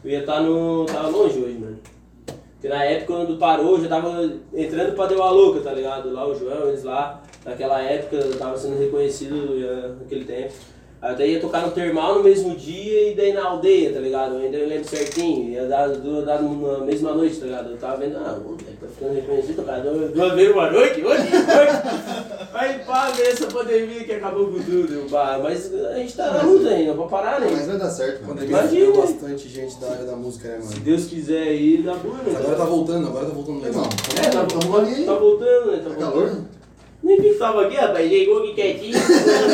eu 0.04 0.10
ia 0.10 0.20
estar 0.20 0.40
no. 0.40 0.86
tava 0.86 1.06
longe 1.06 1.38
hoje, 1.38 1.56
mano. 1.56 1.78
Porque 2.54 2.68
na 2.68 2.82
época 2.82 3.12
quando 3.12 3.38
parou, 3.38 3.76
eu 3.76 3.82
já 3.82 3.88
tava 3.88 4.32
entrando 4.52 4.96
pra 4.96 5.06
Deu 5.06 5.22
a 5.22 5.30
Louca, 5.30 5.60
tá 5.60 5.72
ligado? 5.72 6.12
Lá 6.12 6.26
o 6.26 6.34
João, 6.34 6.68
eles 6.68 6.82
lá, 6.82 7.22
naquela 7.44 7.80
época 7.82 8.16
eu 8.16 8.38
tava 8.38 8.56
sendo 8.56 8.78
reconhecido 8.78 9.98
naquele 10.00 10.24
tempo. 10.24 10.52
Até 11.00 11.26
ia 11.26 11.40
tocar 11.40 11.66
no 11.66 11.72
termal 11.72 12.14
no 12.14 12.22
mesmo 12.22 12.54
dia 12.54 13.10
e 13.10 13.14
daí 13.16 13.32
na 13.32 13.44
aldeia, 13.44 13.92
tá 13.92 13.98
ligado? 13.98 14.36
Eu 14.36 14.42
ainda 14.42 14.56
lembro 14.58 14.88
certinho, 14.88 15.50
ia 15.50 15.66
dar, 15.66 15.88
dar 15.88 16.40
na 16.40 16.78
mesma 16.84 17.12
noite, 17.12 17.40
tá 17.40 17.46
ligado? 17.46 17.70
Eu 17.72 17.76
tava 17.76 17.96
vendo, 17.96 18.18
ah, 18.18 18.38
moleque 18.40 18.76
tá 18.80 18.86
ficando 18.86 19.14
reconhecido, 19.14 19.56
tocar 19.56 19.80
duas 19.80 20.32
vezes 20.34 20.52
uma 20.54 20.70
noite, 20.70 21.04
hoje, 21.04 21.22
hoje. 21.22 21.32
Aí 22.54 22.78
pá, 22.86 23.10
veio 23.10 23.30
essa 23.30 23.46
pandemia 23.48 24.04
que 24.04 24.12
acabou 24.12 24.46
com 24.46 24.62
tudo, 24.62 25.10
pá, 25.10 25.40
mas 25.42 25.74
a 25.74 25.94
gente 25.94 26.14
tá 26.14 26.30
na 26.34 26.42
luta 26.44 26.68
ainda, 26.68 26.90
não 26.90 26.96
pode 26.98 27.10
parar, 27.10 27.40
né? 27.40 27.48
Mas 27.50 27.66
vai 27.66 27.78
dar 27.78 27.90
certo, 27.90 28.22
mano. 28.22 28.34
pandemia 28.36 28.58
Imagina. 28.60 28.96
bastante 28.96 29.48
gente 29.48 29.80
da 29.80 29.90
área 29.90 30.04
da 30.04 30.14
música, 30.14 30.48
né, 30.50 30.60
Se 30.60 30.68
mano? 30.68 30.80
Deus 30.84 31.06
quiser 31.06 31.42
aí, 31.48 31.82
dá 31.82 31.94
boa, 31.94 32.14
né? 32.14 32.32
Agora 32.38 32.56
tá 32.56 32.64
voltando, 32.64 33.08
agora 33.08 33.26
tá 33.26 33.32
voltando 33.32 33.60
legal. 33.60 33.88
É, 34.24 34.30
tá, 34.30 34.40
aí. 34.42 35.04
tá 35.04 35.14
voltando, 35.14 35.72
né? 35.72 35.76
Tá 35.78 35.82
Tá 35.82 35.88
voltando. 35.90 35.98
calor, 35.98 36.30
que 37.20 37.34
tava 37.34 37.66
aqui, 37.66 37.76
rapaz. 37.76 38.08
Chegou 38.10 38.38
aqui 38.42 38.54
quietinho, 38.54 38.92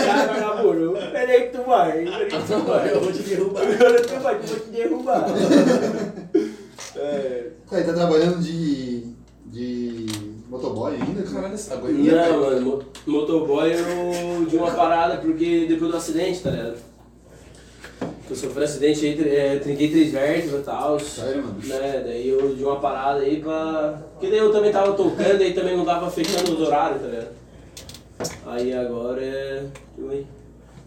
já 0.05 0.27
vagabundo. 0.27 0.93
Peraí 1.13 1.43
que 1.49 1.57
tu 1.59 1.63
vai, 1.65 1.93
peraí 1.93 2.27
que 2.27 2.37
tu 2.37 2.59
vai. 2.67 2.93
Eu 2.93 3.01
vou 3.01 3.13
te 3.13 3.23
derrubar. 3.23 3.63
Agora 3.63 4.03
tu 4.03 4.21
vai, 4.21 4.39
que 4.39 4.45
eu 4.45 4.49
vou 4.57 4.61
te 4.61 4.71
derrubar. 4.71 5.27
É. 6.97 7.51
Cara, 7.69 7.83
ele 7.83 7.93
tá 7.93 7.95
trabalhando 7.95 8.41
de. 8.41 9.05
de. 9.47 10.07
motoboy 10.49 10.95
ainda? 10.95 11.23
cara? 11.23 11.35
Caralho, 11.35 11.55
essa 11.55 11.75
agonia, 11.75 12.29
Não, 12.29 12.41
mano, 12.41 12.61
mo- 12.61 12.83
motoboy 13.07 13.73
eu 13.73 14.45
de 14.47 14.57
uma 14.57 14.71
parada 14.73 15.19
porque 15.19 15.67
depois 15.69 15.91
do 15.91 15.97
acidente, 15.97 16.41
tá 16.41 16.51
ligado? 16.51 16.77
Eu 18.29 18.37
sofri 18.37 18.61
um 18.61 18.65
acidente 18.65 19.07
aí, 19.07 19.37
é, 19.37 19.57
trinquei 19.59 19.91
três 19.91 20.11
vértebras 20.13 20.61
e 20.61 20.65
tal. 20.65 20.99
Sério, 20.99 21.45
mano? 21.45 21.57
Né, 21.65 22.03
daí 22.05 22.29
eu 22.29 22.55
de 22.55 22.65
uma 22.65 22.81
parada 22.81 23.21
aí 23.21 23.41
pra. 23.41 24.03
Porque 24.15 24.29
daí 24.29 24.39
eu 24.39 24.51
também 24.53 24.73
tava 24.73 24.93
tocando 24.95 25.43
e 25.43 25.53
também 25.55 25.77
não 25.77 25.85
tava 25.85 26.11
fechando 26.11 26.53
os 26.53 26.61
horários, 26.61 27.01
tá 27.03 27.07
ligado? 27.09 27.29
Aí 28.47 28.73
agora 28.73 29.23
é. 29.25 29.67
Ui. 29.97 30.27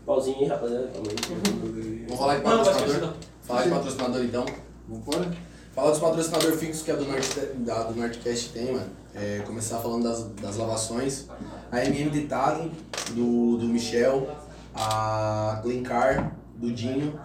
Pauzinho 0.06 0.40
aí, 0.40 0.48
rapaziada. 0.48 0.88
Calma 0.88 1.08
aí. 1.10 2.06
Vamos 2.08 2.20
falar 2.20 2.38
de 2.38 2.44
Não, 2.44 2.58
vai 2.58 2.66
patrocinador? 2.66 3.14
Falar 3.42 3.64
de 3.64 3.70
patrocinador 3.70 4.24
então. 4.24 4.46
Vambora? 4.90 5.32
Falar 5.74 5.92
dos 5.92 6.00
patrocinadores 6.00 6.60
fixos 6.60 6.84
que 6.84 6.92
a 6.92 6.96
do, 6.96 7.06
Norte, 7.06 7.40
da, 7.58 7.84
do 7.84 7.96
Nordcast 7.96 8.50
tem, 8.50 8.74
mano. 8.74 8.90
É, 9.16 9.42
começar 9.46 9.80
falando 9.80 10.04
das, 10.04 10.24
das 10.42 10.58
lavações. 10.58 11.28
A 11.72 11.86
MM 11.86 12.10
Detailing, 12.10 12.72
do, 13.12 13.58
do 13.58 13.66
Michel. 13.68 14.28
A 14.76 15.60
Glencar, 15.64 16.36
do 16.56 16.72
Dinho. 16.72 17.20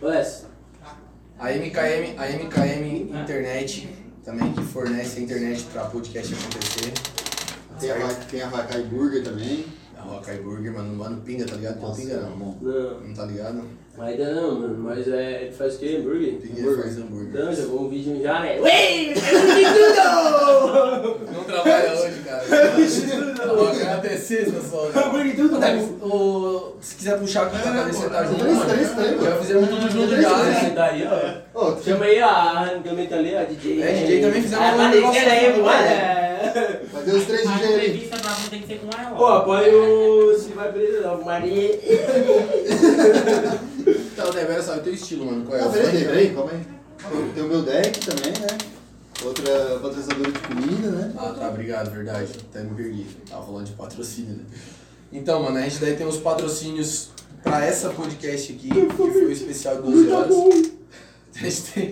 Wes, 0.00 0.46
A 1.38 1.50
MKM, 1.52 2.18
a 2.18 2.26
MKM 2.28 3.20
Internet, 3.22 3.88
também 4.24 4.52
que 4.52 4.62
fornece 4.62 5.18
a 5.18 5.22
internet 5.22 5.64
para 5.64 5.84
podcast 5.86 6.34
acontecer. 6.34 6.92
Tem 7.80 7.90
a, 7.90 8.08
tem 8.30 8.42
a 8.42 8.46
Vacai 8.48 8.82
Burger 8.82 9.22
também. 9.22 9.64
Ó, 10.08 10.18
Kai 10.20 10.36
Burger, 10.38 10.72
mano, 10.72 10.94
mano, 10.94 11.20
pinga, 11.22 11.44
tá 11.46 11.56
ligado? 11.56 11.80
Nossa, 11.80 12.00
pinga 12.00 12.16
não. 12.20 12.30
bom. 12.36 12.56
Não, 12.62 13.00
Não 13.00 13.14
tá 13.14 13.24
ligado? 13.24 13.62
ainda 13.98 14.34
não, 14.34 14.60
mano. 14.60 14.78
Mas 14.78 15.08
é. 15.08 15.42
Ele 15.44 15.52
faz 15.52 15.74
o 15.74 15.78
quê? 15.78 15.96
Hambúrguer? 15.98 16.34
Pinga 16.34 16.82
faz 16.82 16.96
hambúrguer. 16.98 17.28
Então, 17.40 17.52
já 17.52 17.64
vou 17.66 17.82
um 17.86 17.88
vídeo 17.88 18.22
já, 18.22 18.38
né? 18.40 18.60
Ué, 18.60 19.06
eu 19.08 19.14
tudo! 19.94 21.32
Não 21.32 21.44
trabalha 21.44 21.92
hoje, 21.94 22.20
cara. 22.24 22.44
Ó, 23.58 23.68
agradecer, 23.68 24.52
pessoal. 24.52 24.90
Hambúrguer 24.94 25.30
de 25.34 25.42
tudo! 25.42 25.58
Deve- 25.58 25.82
o- 26.04 26.76
Se 26.80 26.94
quiser 26.96 27.18
puxar 27.18 27.42
a 27.42 27.46
conta 27.46 27.62
pra 27.70 27.82
você 27.84 28.08
tá 28.08 28.24
junto, 28.24 28.38
Três, 28.40 28.56
mano. 28.58 28.70
três, 28.70 28.90
três, 28.92 29.10
Já 29.10 29.16
mano. 29.30 29.40
fizemos 29.40 29.68
tudo 29.68 29.90
junto 29.90 30.22
já, 30.22 30.36
né? 30.44 30.60
Você 30.60 30.70
tá 30.70 30.84
aí, 30.84 31.08
ó. 31.54 31.76
Chama 31.82 32.04
aí 32.04 32.20
a 32.20 32.80
também 32.84 33.06
tá 33.08 33.16
ali, 33.16 33.34
a 33.36 33.44
DJ. 33.44 33.82
É, 33.82 33.92
DJ 33.94 34.20
também 34.20 34.42
fizemos 34.42 34.64
Ah, 34.64 34.72
um 34.72 34.76
mas 34.76 34.94
negócio 34.94 35.20
Fazer 36.92 37.12
os 37.12 37.24
três 37.24 37.46
A 37.46 37.52
DJ 37.52 37.66
ali. 37.66 37.86
entrevista 37.86 38.16
pra 38.18 38.30
mim 38.30 38.48
tem 38.50 38.60
que 38.62 38.66
ser 38.66 38.80
com 38.80 39.00
ela. 39.00 39.14
Ó, 39.18 39.40
põe 39.40 39.68
o. 39.74 40.38
Se 40.38 40.48
vai 40.52 40.72
preso, 40.72 41.02
não, 41.02 41.24
Maria. 41.24 41.80
Então, 43.86 44.32
né, 44.32 44.44
olha 44.48 44.62
só, 44.62 44.76
o 44.76 44.80
teu 44.80 44.94
estilo, 44.94 45.26
mano. 45.26 45.44
Qual 45.44 45.58
é? 45.58 45.62
Ah, 45.62 45.66
O 45.66 45.72
peraí, 45.72 46.04
peraí, 46.04 46.34
calma 46.34 46.50
aí. 46.52 46.62
Tem 47.34 47.44
o 47.44 47.48
meu 47.48 47.62
deck 47.62 48.00
também, 48.00 48.32
né? 48.40 48.58
Outra 49.24 49.78
patrocinadora 49.80 50.32
de 50.32 50.38
comida, 50.40 50.88
né? 50.90 51.12
Ah, 51.16 51.34
tá, 51.38 51.48
obrigado, 51.48 51.90
verdade. 51.90 52.28
Até 52.50 52.62
me 52.62 52.74
perdi. 52.74 53.04
Tava 53.28 53.44
falando 53.46 53.66
de 53.66 53.72
patrocínio, 53.72 54.34
né? 54.34 54.44
Então, 55.12 55.42
mano, 55.42 55.56
a 55.58 55.62
gente 55.62 55.78
daí 55.78 55.96
tem 55.96 56.06
os 56.06 56.16
patrocínios 56.18 57.10
pra 57.42 57.64
essa 57.64 57.90
podcast 57.90 58.52
aqui, 58.52 58.68
que 58.68 58.92
foi 58.96 59.24
o 59.26 59.30
especial 59.32 59.80
12 59.82 60.10
horas. 60.10 60.34
A 61.38 61.44
gente 61.44 61.62
tem, 61.62 61.90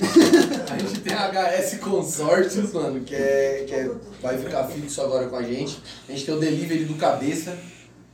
a 0.73 0.79
gente 0.79 1.01
tem 1.01 1.13
HS 1.13 1.79
Consórcios, 1.79 2.73
mano, 2.73 3.01
que, 3.01 3.15
é, 3.15 3.65
que 3.67 3.75
é, 3.75 3.91
vai 4.23 4.39
ficar 4.39 4.65
fixo 4.65 5.03
agora 5.03 5.27
com 5.27 5.37
a 5.37 5.43
gente. 5.43 5.79
A 6.09 6.13
gente 6.13 6.25
tem 6.25 6.35
o 6.35 6.41
delivery 6.41 6.85
do 6.85 6.95
Cabeça 6.95 7.55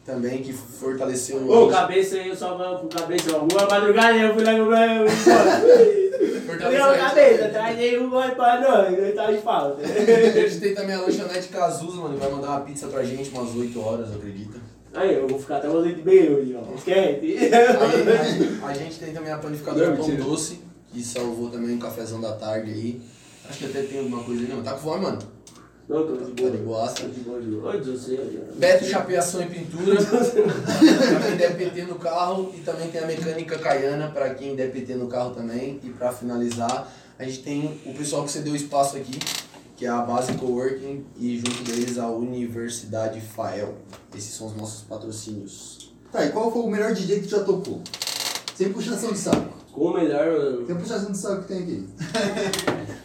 também, 0.04 0.42
que 0.42 0.52
fortaleceu 0.52 1.36
o. 1.36 1.66
Ô, 1.66 1.68
cabeça 1.68 2.16
aí, 2.16 2.28
eu 2.28 2.36
só 2.36 2.56
vou 2.56 2.78
pro 2.80 3.00
cabeça, 3.00 3.36
ó. 3.36 3.40
Boa 3.40 3.68
madrugada, 3.68 4.16
eu 4.18 4.34
fui 4.34 4.42
lá 4.42 4.52
no 4.52 4.66
meu. 4.66 5.08
fortaleceu 6.46 6.70
Meu 6.70 6.94
gente. 6.94 6.98
cabeça, 6.98 7.48
traz 7.48 7.78
aí 7.78 7.98
um 7.98 8.10
gole 8.10 8.34
pra 8.34 8.60
nós, 8.60 8.98
não 8.98 9.12
tá 9.12 9.30
de 9.30 9.38
falta. 9.38 9.82
A 9.82 10.48
gente 10.48 10.60
tem 10.60 10.74
também 10.74 10.96
a 10.96 11.00
lanchonete 11.00 11.48
Cazuza, 11.48 11.96
mano, 11.96 12.14
que 12.14 12.20
vai 12.20 12.30
mandar 12.30 12.48
uma 12.48 12.60
pizza 12.62 12.88
pra 12.88 13.04
gente 13.04 13.30
umas 13.30 13.54
8 13.54 13.80
horas, 13.80 14.12
acredita? 14.12 14.58
Aí, 14.92 15.14
eu 15.14 15.28
vou 15.28 15.38
ficar 15.38 15.58
até 15.58 15.68
umas 15.68 15.84
8 15.84 16.00
e 16.00 16.02
meia 16.02 16.32
hoje, 16.32 16.58
ó. 16.58 16.74
Esquece. 16.74 17.50
A, 18.64 18.74
gente 18.74 18.98
tem 18.98 19.12
também 19.12 19.32
a 19.32 19.38
panificadora 19.38 19.92
Pão. 19.92 20.10
Doce, 20.16 20.60
que 20.92 21.02
salvou 21.02 21.50
também 21.50 21.74
um 21.76 21.78
cafezão 21.78 22.20
da 22.20 22.32
tarde 22.32 22.70
aí. 22.70 23.02
Acho 23.48 23.58
que 23.58 23.64
até 23.66 23.82
tem 23.82 23.98
alguma 23.98 24.22
coisa 24.22 24.42
aí, 24.42 24.48
não. 24.48 24.62
Tá 24.62 24.72
com 24.72 24.78
fome, 24.80 25.02
mano? 25.02 25.18
Não, 25.88 26.06
tô 26.06 26.12
de 26.16 26.18
Tá 26.20 26.48
de 26.50 26.58
boa. 26.58 26.86
de 26.86 27.20
boa, 27.20 27.40
de 27.40 27.48
boa. 27.48 27.72
Oi. 27.72 28.54
Beto 28.54 28.84
Chapeação 28.84 29.42
e 29.42 29.46
Pintura, 29.46 29.96
pra 29.96 31.20
quem 31.26 31.36
der 31.36 31.56
PT 31.56 31.82
no 31.82 31.96
carro. 31.96 32.54
E 32.56 32.60
também 32.60 32.88
tem 32.92 33.02
a 33.02 33.06
Mecânica 33.06 33.58
Caiana, 33.58 34.08
pra 34.08 34.32
quem 34.34 34.54
der 34.54 34.70
PT 34.70 34.94
no 34.94 35.08
carro 35.08 35.34
também. 35.34 35.80
E 35.82 35.90
pra 35.90 36.12
finalizar, 36.12 36.88
a 37.18 37.24
gente 37.24 37.42
tem 37.42 37.80
o 37.84 37.92
pessoal 37.92 38.22
que 38.24 38.30
você 38.30 38.40
deu 38.40 38.54
espaço 38.54 38.96
aqui, 38.96 39.18
que 39.76 39.84
é 39.84 39.88
a 39.88 40.02
Base 40.02 40.32
Coworking, 40.34 41.04
e 41.18 41.38
junto 41.38 41.64
deles 41.64 41.98
a 41.98 42.06
Universidade 42.06 43.20
Fael. 43.20 43.74
Esses 44.16 44.32
são 44.32 44.46
os 44.46 44.56
nossos 44.56 44.82
patrocínios. 44.82 45.92
Tá, 46.12 46.24
e 46.24 46.30
qual 46.30 46.52
foi 46.52 46.62
o 46.62 46.70
melhor 46.70 46.94
DJ 46.94 47.16
que 47.20 47.26
tu 47.26 47.30
já 47.30 47.42
tocou? 47.42 47.80
Sem 48.54 48.72
puxação 48.72 49.10
de 49.10 49.18
saco. 49.18 49.59
Como 49.72 49.94
melhor, 49.94 50.26
mano. 50.32 50.66
Sem 50.66 50.76
puxação 50.76 51.12
de 51.12 51.18
saco 51.18 51.42
que 51.42 51.48
tem 51.48 51.58
aqui. 51.62 51.84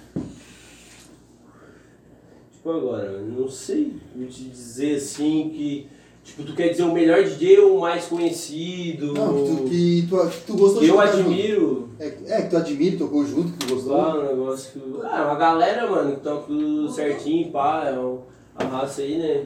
Tipo 2.54 2.72
agora, 2.72 3.04
eu 3.06 3.22
não 3.28 3.48
sei 3.48 3.94
eu 4.20 4.28
te 4.28 4.44
dizer 4.46 4.96
assim 4.96 5.50
que. 5.50 5.88
Tipo, 6.24 6.42
tu 6.44 6.56
quer 6.56 6.70
dizer 6.70 6.82
o 6.82 6.92
melhor 6.92 7.24
DJ 7.24 7.60
ou 7.60 7.78
o 7.78 7.82
mais 7.82 8.06
conhecido? 8.06 9.14
Não, 9.14 9.36
que 9.36 9.48
tu, 9.48 9.64
que 9.70 10.08
tu, 10.10 10.28
que 10.28 10.42
tu 10.48 10.58
gostou 10.58 10.82
que 10.82 10.88
eu 10.88 10.96
tocar 10.96 11.08
junto. 11.12 11.20
admiro. 11.30 11.90
É, 12.00 12.08
é, 12.26 12.42
que 12.42 12.50
tu 12.50 12.58
admira, 12.58 12.98
tocou 12.98 13.24
junto, 13.28 13.52
que 13.52 13.60
tu 13.68 13.76
gostou. 13.76 13.96
Lá, 13.96 14.18
um 14.20 14.24
negócio 14.24 14.72
que. 14.72 14.82
Ah, 15.04 15.26
uma 15.28 15.36
galera, 15.36 15.88
mano, 15.88 16.16
que 16.16 16.22
toca 16.22 16.48
tudo 16.48 16.90
certinho, 16.92 17.52
pá, 17.52 17.90
é 17.94 18.00
um- 18.00 18.22
a 18.56 18.64
raça 18.64 19.04
aí, 19.04 19.20
né? 19.20 19.46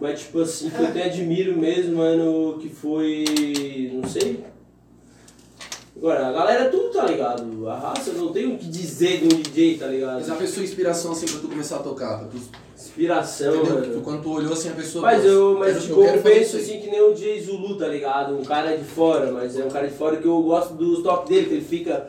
Mas 0.00 0.20
tipo 0.20 0.40
assim, 0.40 0.70
que 0.70 0.80
eu 0.80 0.86
até 0.86 1.06
admiro 1.06 1.58
mesmo, 1.58 1.96
mano, 1.98 2.56
que 2.60 2.68
foi. 2.68 3.24
não 3.92 4.08
sei. 4.08 4.44
Agora, 6.00 6.28
a 6.28 6.32
galera 6.32 6.64
é 6.64 6.68
tudo, 6.70 6.88
tá 6.88 7.04
ligado? 7.04 7.68
A 7.68 7.78
raça 7.78 8.12
não 8.12 8.32
tem 8.32 8.46
o 8.46 8.56
que 8.56 8.66
dizer 8.66 9.18
de 9.18 9.34
um 9.34 9.38
DJ, 9.42 9.76
tá 9.76 9.86
ligado? 9.86 10.14
Mas 10.14 10.30
a 10.30 10.34
pessoa 10.34 10.64
inspiração 10.64 11.12
assim 11.12 11.26
pra 11.26 11.40
tu 11.40 11.48
começar 11.48 11.76
a 11.76 11.80
tocar, 11.80 12.24
tu, 12.24 12.38
Inspiração. 12.74 13.52
Tu, 13.92 14.00
quando 14.00 14.22
tu 14.22 14.32
olhou 14.32 14.54
assim 14.54 14.70
a 14.70 14.72
pessoa. 14.72 15.02
Mas 15.02 15.26
eu, 15.26 15.58
mas 15.58 15.72
quero- 15.74 15.80
tipo, 15.82 16.00
eu, 16.00 16.06
fazer 16.06 16.22
penso 16.22 16.56
assim 16.56 16.80
que 16.80 16.90
nem 16.90 17.02
o 17.02 17.14
Jay 17.14 17.38
Zulu, 17.38 17.76
tá 17.76 17.86
ligado? 17.86 18.38
Um 18.38 18.42
cara 18.42 18.74
de 18.78 18.82
fora, 18.84 19.30
mas 19.30 19.58
é 19.58 19.62
um 19.64 19.68
cara 19.68 19.86
de 19.88 19.94
fora 19.94 20.16
que 20.16 20.26
eu 20.26 20.40
gosto 20.42 20.72
dos 20.72 21.02
toques 21.02 21.28
dele, 21.28 21.46
que 21.46 21.54
ele 21.56 21.64
fica. 21.64 22.08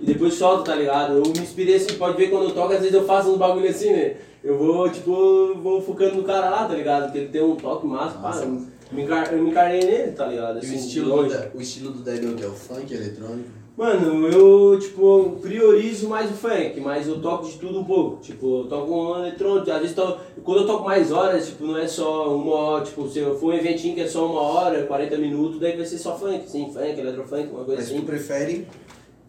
E 0.00 0.04
depois 0.04 0.34
solta, 0.34 0.72
tá 0.72 0.74
ligado? 0.76 1.12
Eu 1.18 1.22
me 1.22 1.38
inspirei 1.38 1.76
assim, 1.76 1.94
pode 1.94 2.16
ver 2.16 2.28
quando 2.28 2.46
eu 2.46 2.54
toco, 2.54 2.72
às 2.72 2.80
vezes 2.80 2.92
eu 2.92 3.04
faço 3.04 3.30
uns 3.30 3.38
bagulho 3.38 3.68
assim, 3.70 3.92
né? 3.92 4.16
Eu 4.42 4.58
vou, 4.58 4.90
tipo, 4.90 5.54
vou 5.62 5.80
focando 5.80 6.16
no 6.16 6.24
cara 6.24 6.50
lá, 6.50 6.64
tá 6.66 6.74
ligado? 6.74 7.04
Porque 7.04 7.18
ele 7.18 7.28
tem 7.28 7.40
um 7.44 7.54
toque 7.54 7.86
massa, 7.86 8.18
pá. 8.18 8.30
Me, 8.92 9.02
encar 9.02 9.32
eu 9.32 9.42
me 9.42 9.50
encarnei 9.50 9.80
nele, 9.80 10.12
tá 10.12 10.26
ligado? 10.26 10.54
E 10.56 10.56
o 10.56 10.58
Assim, 10.58 10.76
estilo, 10.76 11.24
do, 11.28 11.58
o 11.58 11.60
estilo 11.60 11.90
do 11.90 12.00
Dead 12.00 12.22
é 12.42 12.46
o 12.46 12.52
funk 12.52 12.92
eletrônico? 12.92 13.62
Mano, 13.74 14.28
eu, 14.28 14.78
tipo, 14.78 15.38
priorizo 15.40 16.06
mais 16.06 16.30
o 16.30 16.34
funk, 16.34 16.78
mas 16.78 17.08
eu 17.08 17.20
toco 17.22 17.46
de 17.46 17.58
tudo 17.58 17.80
um 17.80 17.84
pouco. 17.84 18.20
Tipo, 18.20 18.60
eu 18.60 18.64
toco 18.68 18.92
um 18.94 19.16
eletrônico, 19.18 19.70
às 19.70 19.80
vezes 19.80 19.96
to... 19.96 20.18
quando 20.44 20.60
eu 20.60 20.66
toco 20.66 20.84
mais 20.84 21.10
horas, 21.10 21.46
tipo, 21.48 21.64
não 21.64 21.78
é 21.78 21.88
só 21.88 22.36
uma 22.36 22.54
hora, 22.54 22.84
tipo, 22.84 23.08
se 23.08 23.20
eu 23.20 23.34
for 23.38 23.54
um 23.54 23.56
eventinho 23.56 23.94
que 23.94 24.02
é 24.02 24.06
só 24.06 24.26
uma 24.26 24.42
hora, 24.42 24.84
40 24.84 25.16
minutos, 25.16 25.58
daí 25.58 25.74
vai 25.74 25.86
ser 25.86 25.96
só 25.96 26.14
funk, 26.18 26.48
sim, 26.50 26.70
funk, 26.70 27.00
eletrofunk, 27.00 27.48
uma 27.50 27.64
coisa 27.64 27.80
Mas 27.80 27.90
assim. 27.90 28.00
tu 28.00 28.06
prefere. 28.06 28.68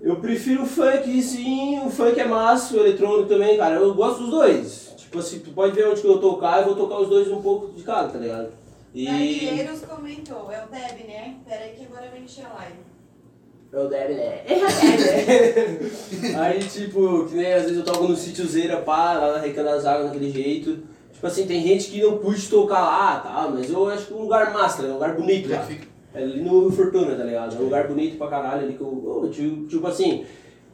Eu 0.02 0.18
prefiro 0.18 0.64
o 0.64 0.66
funk, 0.66 1.22
sim, 1.22 1.80
o 1.80 1.90
funk 1.90 2.20
é 2.20 2.26
massa, 2.26 2.76
o 2.76 2.80
eletrônico 2.82 3.30
também, 3.30 3.56
cara, 3.56 3.76
eu 3.76 3.94
gosto 3.94 4.24
dos 4.24 4.30
dois. 4.30 4.94
Tipo 4.98 5.20
assim, 5.20 5.40
tu 5.40 5.52
pode 5.52 5.74
ver 5.74 5.88
onde 5.88 6.02
que 6.02 6.08
eu 6.08 6.18
tocar, 6.18 6.60
eu 6.60 6.66
vou 6.66 6.76
tocar 6.76 7.00
os 7.00 7.08
dois 7.08 7.30
um 7.32 7.42
pouco 7.42 7.72
de 7.74 7.82
cada, 7.84 8.10
tá 8.10 8.20
ligado? 8.20 8.50
E... 8.94 9.06
Danieiros 9.06 9.82
comentou, 9.82 10.52
é 10.52 10.64
o 10.64 10.68
Deb, 10.68 11.08
né? 11.08 11.36
Pera 11.48 11.64
aí 11.64 11.76
que 11.76 11.86
agora 11.86 12.10
vai 12.10 12.22
encher 12.22 12.46
a 12.46 12.54
live. 12.54 12.94
Eu 13.74 13.90
deve, 13.90 14.14
né? 14.14 14.44
Aí, 16.40 16.60
tipo, 16.60 17.26
que 17.26 17.34
nem 17.34 17.52
às 17.54 17.64
vezes 17.64 17.78
eu 17.80 17.84
toco 17.84 18.08
no 18.08 18.16
sítiozeira, 18.16 18.78
pá, 18.78 19.14
lá 19.14 19.34
na 19.34 19.40
Reca 19.40 19.64
das 19.64 19.84
Águas, 19.84 20.12
daquele 20.12 20.30
jeito. 20.30 20.84
Tipo 21.12 21.26
assim, 21.26 21.48
tem 21.48 21.64
gente 21.64 21.90
que 21.90 22.00
não 22.00 22.20
curte 22.20 22.48
tocar 22.50 22.82
lá, 22.82 23.20
tá? 23.20 23.50
Mas 23.52 23.72
eu 23.72 23.90
acho 23.90 24.06
que 24.06 24.14
é 24.14 24.16
um 24.16 24.22
lugar 24.22 24.54
massa, 24.54 24.84
né? 24.84 24.90
Um 24.90 24.94
lugar 24.94 25.16
bonito 25.16 25.52
é 25.52 25.56
lá. 25.56 25.64
fica? 25.64 25.88
É 26.14 26.22
ali 26.22 26.42
no 26.42 26.72
Fortuna, 26.72 27.16
tá 27.16 27.24
ligado? 27.24 27.56
É 27.56 27.60
um 27.60 27.64
lugar 27.64 27.88
bonito 27.88 28.16
pra 28.16 28.28
caralho 28.28 28.66
ali 28.66 28.76
que 28.76 28.82
eu. 28.82 29.32
tipo, 29.34 29.66
tipo 29.66 29.88
assim, 29.88 30.24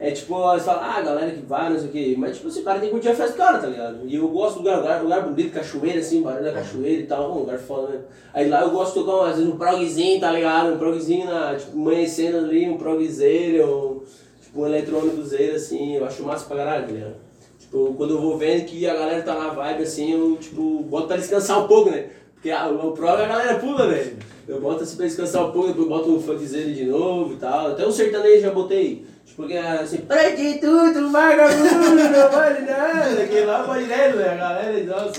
é 0.00 0.10
tipo, 0.12 0.34
você 0.34 0.64
fala, 0.64 0.96
ah, 0.96 1.02
galera 1.02 1.30
que 1.30 1.42
vai, 1.42 1.68
não 1.68 1.78
sei 1.78 1.88
o 1.88 1.92
quê. 1.92 2.14
Mas 2.16 2.36
tipo 2.36 2.48
assim, 2.48 2.62
o 2.62 2.64
cara 2.64 2.80
tem 2.80 2.88
que 2.88 2.94
curtir 2.94 3.10
a 3.10 3.14
festa 3.14 3.32
do 3.32 3.36
cara, 3.36 3.58
tá 3.58 3.66
ligado? 3.66 3.98
E 4.06 4.14
eu 4.14 4.26
gosto 4.28 4.54
do 4.54 4.58
lugar, 4.60 4.78
lugar, 4.78 5.02
lugar 5.02 5.22
bonito, 5.28 5.52
cachoeira, 5.52 6.00
assim, 6.00 6.22
barulho 6.22 6.44
da 6.44 6.52
cachoeira 6.52 7.02
e 7.02 7.06
tal, 7.06 7.32
um 7.32 7.40
lugar 7.40 7.58
foda, 7.58 7.88
né? 7.88 8.00
Aí 8.32 8.48
lá 8.48 8.62
eu 8.62 8.70
gosto 8.70 8.98
de 8.98 9.04
tocar, 9.04 9.28
às 9.28 9.36
vezes, 9.36 9.52
um 9.52 9.58
progzinho, 9.58 10.18
tá 10.18 10.32
ligado? 10.32 10.72
Um 10.72 10.78
progzinho 10.78 11.26
na, 11.26 11.54
tipo, 11.54 11.76
amanhecendo 11.78 12.38
ali, 12.38 12.66
um 12.66 12.78
progzeiro, 12.78 13.66
um, 13.66 14.00
tipo, 14.42 14.62
um 14.62 14.66
eletrônicozeiro, 14.66 15.56
assim, 15.56 15.96
eu 15.96 16.04
acho 16.06 16.22
massa 16.22 16.46
pra 16.46 16.56
caralho, 16.56 16.86
tá 16.86 16.92
ligado? 16.92 17.16
Tipo, 17.58 17.94
quando 17.98 18.14
eu 18.14 18.20
vou 18.22 18.38
vendo 18.38 18.64
que 18.64 18.86
a 18.86 18.94
galera 18.94 19.22
tá 19.22 19.34
na 19.34 19.50
vibe, 19.50 19.82
assim, 19.82 20.12
eu, 20.12 20.36
tipo, 20.38 20.82
boto 20.84 21.08
pra 21.08 21.18
descansar 21.18 21.62
um 21.62 21.68
pouco, 21.68 21.90
né? 21.90 22.06
Porque 22.40 22.50
a, 22.50 22.70
o 22.70 22.92
prog 22.92 23.20
a 23.20 23.26
galera 23.26 23.58
pula, 23.58 23.86
né? 23.86 24.14
Eu 24.48 24.62
boto 24.62 24.82
assim 24.82 24.96
pra 24.96 25.04
descansar 25.04 25.46
um 25.46 25.52
pouco, 25.52 25.68
depois 25.68 25.88
boto 25.88 26.10
um 26.10 26.20
funkzeiro 26.22 26.72
de 26.72 26.86
novo 26.86 27.34
e 27.34 27.36
tal. 27.36 27.68
Até 27.68 27.86
o 27.86 27.92
sertanejo 27.92 28.40
já 28.40 28.50
botei. 28.50 29.04
Tipo, 29.30 29.46
que 29.46 29.52
é 29.54 29.68
assim, 29.80 29.98
prende 29.98 30.58
tudo, 30.58 31.10
vagabundo, 31.12 31.94
não 31.94 32.30
vale 32.30 32.60
nada. 32.62 33.22
Aquele 33.22 33.44
lá 33.46 33.62
pode 33.62 33.84
ir, 33.84 33.86
né? 33.86 34.06
A 34.06 34.34
galera, 34.34 34.84
nossa. 34.84 35.12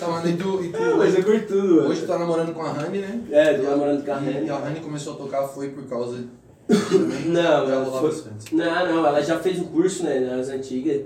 Tá, 0.00 0.06
mano, 0.08 0.28
e 0.28 0.36
tu. 0.36 0.64
E 0.64 0.68
tu 0.70 0.80
Não, 0.80 0.96
mas 0.96 1.14
eu 1.14 1.22
curto 1.22 1.46
tudo, 1.46 1.76
mano. 1.76 1.88
hoje 1.90 2.00
tu 2.00 2.06
tá 2.06 2.18
namorando 2.18 2.54
com 2.54 2.62
a 2.62 2.72
Rani, 2.72 2.98
né? 2.98 3.20
É, 3.30 3.54
tô 3.54 3.64
namorando 3.64 4.02
com 4.04 4.12
a 4.12 4.20
E 4.20 4.32
Rani. 4.32 4.50
a 4.50 4.56
Rani 4.56 4.80
começou 4.80 5.12
a 5.12 5.16
tocar 5.16 5.42
foi 5.48 5.68
por 5.68 5.84
causa. 5.84 6.24
Também 6.90 7.28
Não, 7.28 7.70
ela 7.70 8.00
foi-. 8.00 8.22
Não, 8.52 8.86
não, 8.86 9.06
ela 9.06 9.20
já 9.22 9.38
fez 9.38 9.58
um 9.58 9.64
curso, 9.64 10.04
né, 10.04 10.18
nas 10.20 10.48
antigas. 10.48 11.02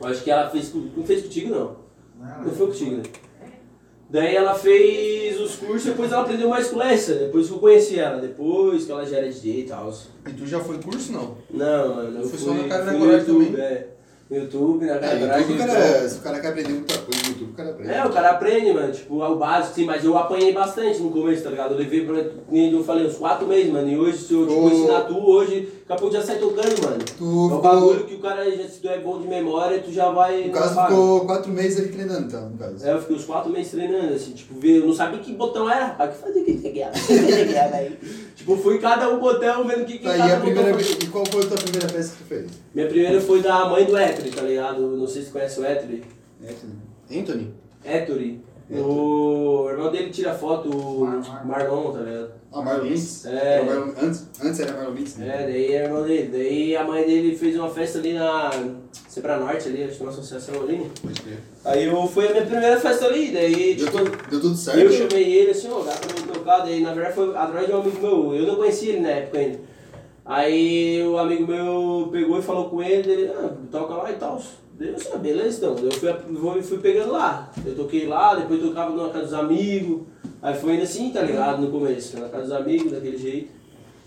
Eu 0.00 0.06
acho 0.08 0.22
que 0.22 0.30
ela 0.30 0.50
fez. 0.50 0.70
Não 0.74 1.02
fez 1.04 1.22
contigo, 1.22 1.54
não. 1.54 1.76
Não 2.44 2.52
foi 2.52 2.66
contigo, 2.66 2.96
né? 2.96 3.02
Daí 4.12 4.36
ela 4.36 4.54
fez 4.54 5.40
os 5.40 5.56
cursos, 5.56 5.84
depois 5.84 6.12
ela 6.12 6.20
aprendeu 6.20 6.46
mais 6.50 6.68
com 6.68 6.82
essa, 6.82 7.14
depois 7.14 7.46
que 7.46 7.54
eu 7.54 7.58
conheci 7.58 7.98
ela, 7.98 8.20
depois 8.20 8.84
que 8.84 8.92
ela 8.92 9.06
já 9.06 9.16
era 9.16 9.30
DJ 9.30 9.60
e 9.60 9.62
tal. 9.62 9.90
E 10.28 10.32
tu 10.34 10.46
já 10.46 10.60
foi 10.60 10.76
curso, 10.76 11.12
não? 11.12 11.38
Não, 11.50 11.94
mano, 11.94 12.18
eu 12.18 12.28
Foi 12.28 12.38
fui, 12.38 12.46
só 12.46 12.52
na 12.52 12.68
cara 12.68 12.84
fui 12.84 12.92
no 12.92 12.98
coragem 13.06 13.24
também? 13.26 13.54
é. 13.58 13.86
No 14.32 14.38
YouTube, 14.38 14.86
na 14.86 14.94
É, 14.94 14.98
garagem. 14.98 15.40
YouTube, 15.50 15.54
o 15.54 15.66
cara, 15.66 16.08
se 16.08 16.18
o 16.18 16.22
cara 16.22 16.40
quer 16.40 16.48
aprender 16.48 16.72
muita 16.72 16.98
coisa 16.98 17.22
no 17.22 17.28
YouTube, 17.28 17.50
o 17.50 17.54
cara 17.54 17.70
aprende. 17.70 17.92
É, 17.92 18.04
o 18.04 18.10
cara 18.10 18.30
aprende, 18.30 18.72
mano, 18.72 18.92
tipo, 18.92 19.22
é 19.22 19.28
o 19.28 19.36
básico, 19.36 19.74
sim, 19.74 19.84
mas 19.84 20.04
eu 20.04 20.16
apanhei 20.16 20.52
bastante 20.52 21.00
no 21.00 21.10
começo, 21.10 21.44
tá 21.44 21.50
ligado? 21.50 21.72
Eu 21.72 21.78
levei 21.78 22.06
pra, 22.06 22.16
eu 22.18 22.84
falei, 22.84 23.06
uns 23.06 23.16
quatro 23.16 23.46
meses, 23.46 23.70
mano, 23.70 23.88
e 23.88 23.98
hoje, 23.98 24.18
se 24.18 24.32
eu, 24.32 24.46
tipo, 24.46 24.68
ensinar 24.68 25.02
tu, 25.02 25.18
hoje, 25.18 25.60
daqui 25.80 25.92
a 25.92 25.96
pouco 25.96 26.14
já 26.14 26.22
sai 26.22 26.38
tocando, 26.38 26.82
mano. 26.82 27.04
Tu 27.18 27.24
É 27.24 27.54
um 27.54 27.60
bagulho 27.60 28.04
que 28.04 28.14
o 28.14 28.20
cara, 28.20 28.50
já, 28.50 28.68
se 28.68 28.80
tu 28.80 28.88
é 28.88 28.98
bom 28.98 29.20
de 29.20 29.28
memória, 29.28 29.80
tu 29.80 29.92
já 29.92 30.10
vai... 30.10 30.44
no 30.44 30.52
caso, 30.52 30.80
ficou 30.80 31.26
quatro 31.26 31.52
meses 31.52 31.78
ali 31.78 31.88
treinando, 31.90 32.26
então, 32.26 32.48
no 32.48 32.56
caso. 32.56 32.86
É, 32.86 32.92
eu 32.92 33.00
fiquei 33.00 33.16
uns 33.16 33.24
quatro 33.24 33.50
meses 33.50 33.70
treinando, 33.70 34.14
assim, 34.14 34.32
tipo, 34.32 34.58
ver, 34.58 34.78
eu 34.78 34.86
não 34.86 34.94
sabia 34.94 35.18
que 35.18 35.32
botão 35.34 35.70
era, 35.70 35.86
rapaz, 35.86 36.14
que 36.14 36.22
fazia 36.22 36.44
que 36.44 36.52
você 36.58 36.70
quer, 36.70 36.90
velho. 37.70 37.96
Tipo, 38.42 38.56
fui 38.56 38.78
cada 38.80 39.08
um 39.08 39.20
botão 39.20 39.64
vendo 39.64 39.82
o 39.82 39.84
que, 39.84 39.98
que 39.98 40.04
Tá, 40.04 40.16
e 40.16 40.18
cada 40.18 40.36
a 40.36 40.40
primeira 40.40 40.62
botão 40.72 40.76
vez, 40.78 40.88
fazia. 40.90 41.08
e 41.08 41.10
qual 41.12 41.24
foi 41.26 41.42
a 41.44 41.46
tua 41.46 41.56
primeira 41.58 41.86
peça 41.86 42.10
que 42.16 42.24
tu 42.24 42.28
fez? 42.28 42.50
Minha 42.74 42.88
primeira 42.88 43.20
foi 43.20 43.40
da 43.40 43.66
mãe 43.68 43.84
do 43.84 43.96
Ettore, 43.96 44.30
tá 44.30 44.42
ligado? 44.42 44.80
Não 44.96 45.06
sei 45.06 45.22
se 45.22 45.28
você 45.28 45.32
conhece 45.32 45.60
o 45.60 45.64
Ettore. 45.64 46.02
Tu- 46.40 47.16
Anthony? 47.20 47.54
Ettore. 47.84 48.40
O 48.80 49.68
irmão 49.70 49.90
dele 49.90 50.10
tira 50.10 50.32
foto, 50.34 50.68
o 50.70 51.00
Marlon, 51.44 51.92
tá 51.92 52.00
ligado? 52.00 52.30
Ah, 52.52 52.62
Marlon 52.62 52.84
Lintz? 52.84 53.26
É. 53.26 53.54
Era 53.56 53.64
Marlon- 53.64 53.92
antes, 54.00 54.26
antes 54.42 54.60
era 54.60 54.72
Marlon 54.72 54.94
Lintz, 54.94 55.16
né? 55.16 55.28
É, 55.28 55.46
daí 55.46 55.72
é 55.72 55.84
irmão 55.84 56.02
dele. 56.02 56.28
Daí 56.32 56.76
a 56.76 56.84
mãe 56.84 57.04
dele 57.04 57.36
fez 57.36 57.56
uma 57.56 57.68
festa 57.68 57.98
ali 57.98 58.12
na 58.14 58.50
Sebra 59.08 59.38
Norte, 59.38 59.68
ali, 59.68 59.84
acho 59.84 59.96
que 59.96 60.02
é 60.02 60.06
uma 60.06 60.12
associação 60.12 60.62
ali. 60.62 60.90
Pode 61.02 61.20
crer. 61.22 61.38
Aí 61.64 61.84
eu, 61.84 62.06
foi 62.06 62.28
a 62.28 62.30
minha 62.32 62.46
primeira 62.46 62.80
festa 62.80 63.06
ali, 63.06 63.30
daí 63.30 63.74
Deu, 63.74 63.86
tipo, 63.86 63.98
tu- 64.10 64.30
deu 64.30 64.40
tudo 64.40 64.56
certo? 64.56 64.78
eu 64.80 64.92
chamei 64.92 65.32
ele 65.34 65.50
assim, 65.50 65.68
ó, 65.70 65.80
dá 65.82 65.92
pra 65.92 66.14
mim 66.20 66.26
tocar, 66.32 66.58
daí 66.60 66.80
na 66.80 66.92
verdade 66.94 67.14
foi 67.14 67.36
atrás 67.36 67.66
de 67.66 67.72
um 67.72 67.80
amigo 67.80 68.00
meu, 68.00 68.34
eu 68.34 68.46
não 68.46 68.56
conhecia 68.56 68.92
ele 68.94 69.00
na 69.00 69.08
época 69.10 69.38
ainda. 69.38 69.58
Aí 70.24 71.02
o 71.04 71.18
amigo 71.18 71.46
meu 71.46 72.08
pegou 72.12 72.38
e 72.38 72.42
falou 72.42 72.70
com 72.70 72.82
ele, 72.82 73.10
ele, 73.10 73.32
ah, 73.32 73.50
toca 73.70 73.94
lá 73.94 74.10
e 74.10 74.14
tal. 74.14 74.40
Eu 74.88 74.94
disse, 74.94 75.08
ah, 75.12 75.18
beleza 75.18 75.58
então. 75.58 75.78
Eu 75.78 75.92
fui, 75.92 76.12
fui, 76.12 76.62
fui 76.62 76.78
pegando 76.78 77.12
lá. 77.12 77.50
Eu 77.64 77.74
toquei 77.74 78.06
lá, 78.06 78.34
depois 78.34 78.60
tocava 78.60 78.94
na 78.94 79.12
casa 79.12 79.24
dos 79.24 79.34
amigos. 79.34 80.02
Aí 80.40 80.54
foi 80.54 80.74
indo 80.74 80.82
assim, 80.82 81.10
tá 81.10 81.22
ligado, 81.22 81.62
no 81.62 81.70
começo, 81.70 82.18
na 82.18 82.28
casa 82.28 82.42
dos 82.42 82.52
amigos, 82.52 82.92
daquele 82.92 83.16
jeito. 83.16 83.50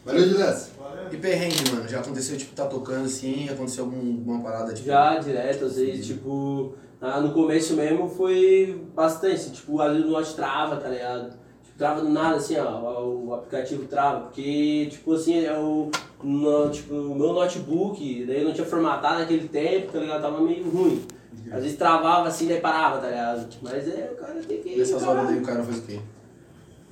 Valeu, 0.05 0.27
Gilés. 0.27 0.71
E 1.11 1.17
perrengue, 1.17 1.71
mano? 1.71 1.87
Já 1.87 1.99
aconteceu, 1.99 2.37
tipo, 2.37 2.53
tá 2.53 2.65
tocando 2.65 3.05
assim, 3.05 3.49
aconteceu 3.49 3.85
algum, 3.85 3.97
alguma 3.97 4.43
parada, 4.43 4.73
tipo... 4.73 4.85
Já 4.85 5.17
direto, 5.17 5.65
às 5.65 5.77
vezes, 5.77 6.05
tipo, 6.05 6.75
ah, 7.01 7.21
no 7.21 7.31
começo 7.31 7.73
mesmo 7.73 8.09
foi 8.09 8.81
bastante, 8.93 9.51
tipo, 9.51 9.81
às 9.81 9.93
vezes 9.93 10.07
o 10.07 10.11
note 10.11 10.35
trava, 10.35 10.77
tá 10.77 10.89
ligado? 10.89 11.33
Trava 11.77 12.01
do 12.01 12.09
nada, 12.09 12.37
assim, 12.37 12.57
ó, 12.57 13.03
o 13.03 13.33
aplicativo 13.33 13.83
trava, 13.85 14.21
porque, 14.21 14.87
tipo 14.89 15.13
assim, 15.13 15.43
é 15.43 15.53
o, 15.57 15.91
no, 16.23 16.69
tipo, 16.69 16.93
o 16.93 17.15
meu 17.15 17.33
notebook, 17.33 18.23
daí 18.25 18.39
eu 18.39 18.45
não 18.45 18.53
tinha 18.53 18.65
formatado 18.65 19.19
naquele 19.19 19.49
tempo, 19.49 19.91
tá 19.91 19.99
ligado? 19.99 20.21
Tava 20.21 20.39
meio 20.39 20.69
ruim. 20.69 21.03
Às 21.51 21.63
vezes 21.63 21.77
travava 21.77 22.29
assim, 22.29 22.47
daí 22.47 22.61
parava, 22.61 22.99
tá 22.99 23.09
ligado? 23.09 23.47
Mas 23.61 23.87
é, 23.89 24.09
o 24.13 24.15
cara 24.15 24.41
tem 24.47 24.61
que... 24.61 24.77
Nessas 24.77 25.03
horas 25.03 25.27
daí 25.27 25.39
o 25.39 25.43
cara 25.43 25.63
faz 25.63 25.79
o 25.79 25.81
quê? 25.81 25.99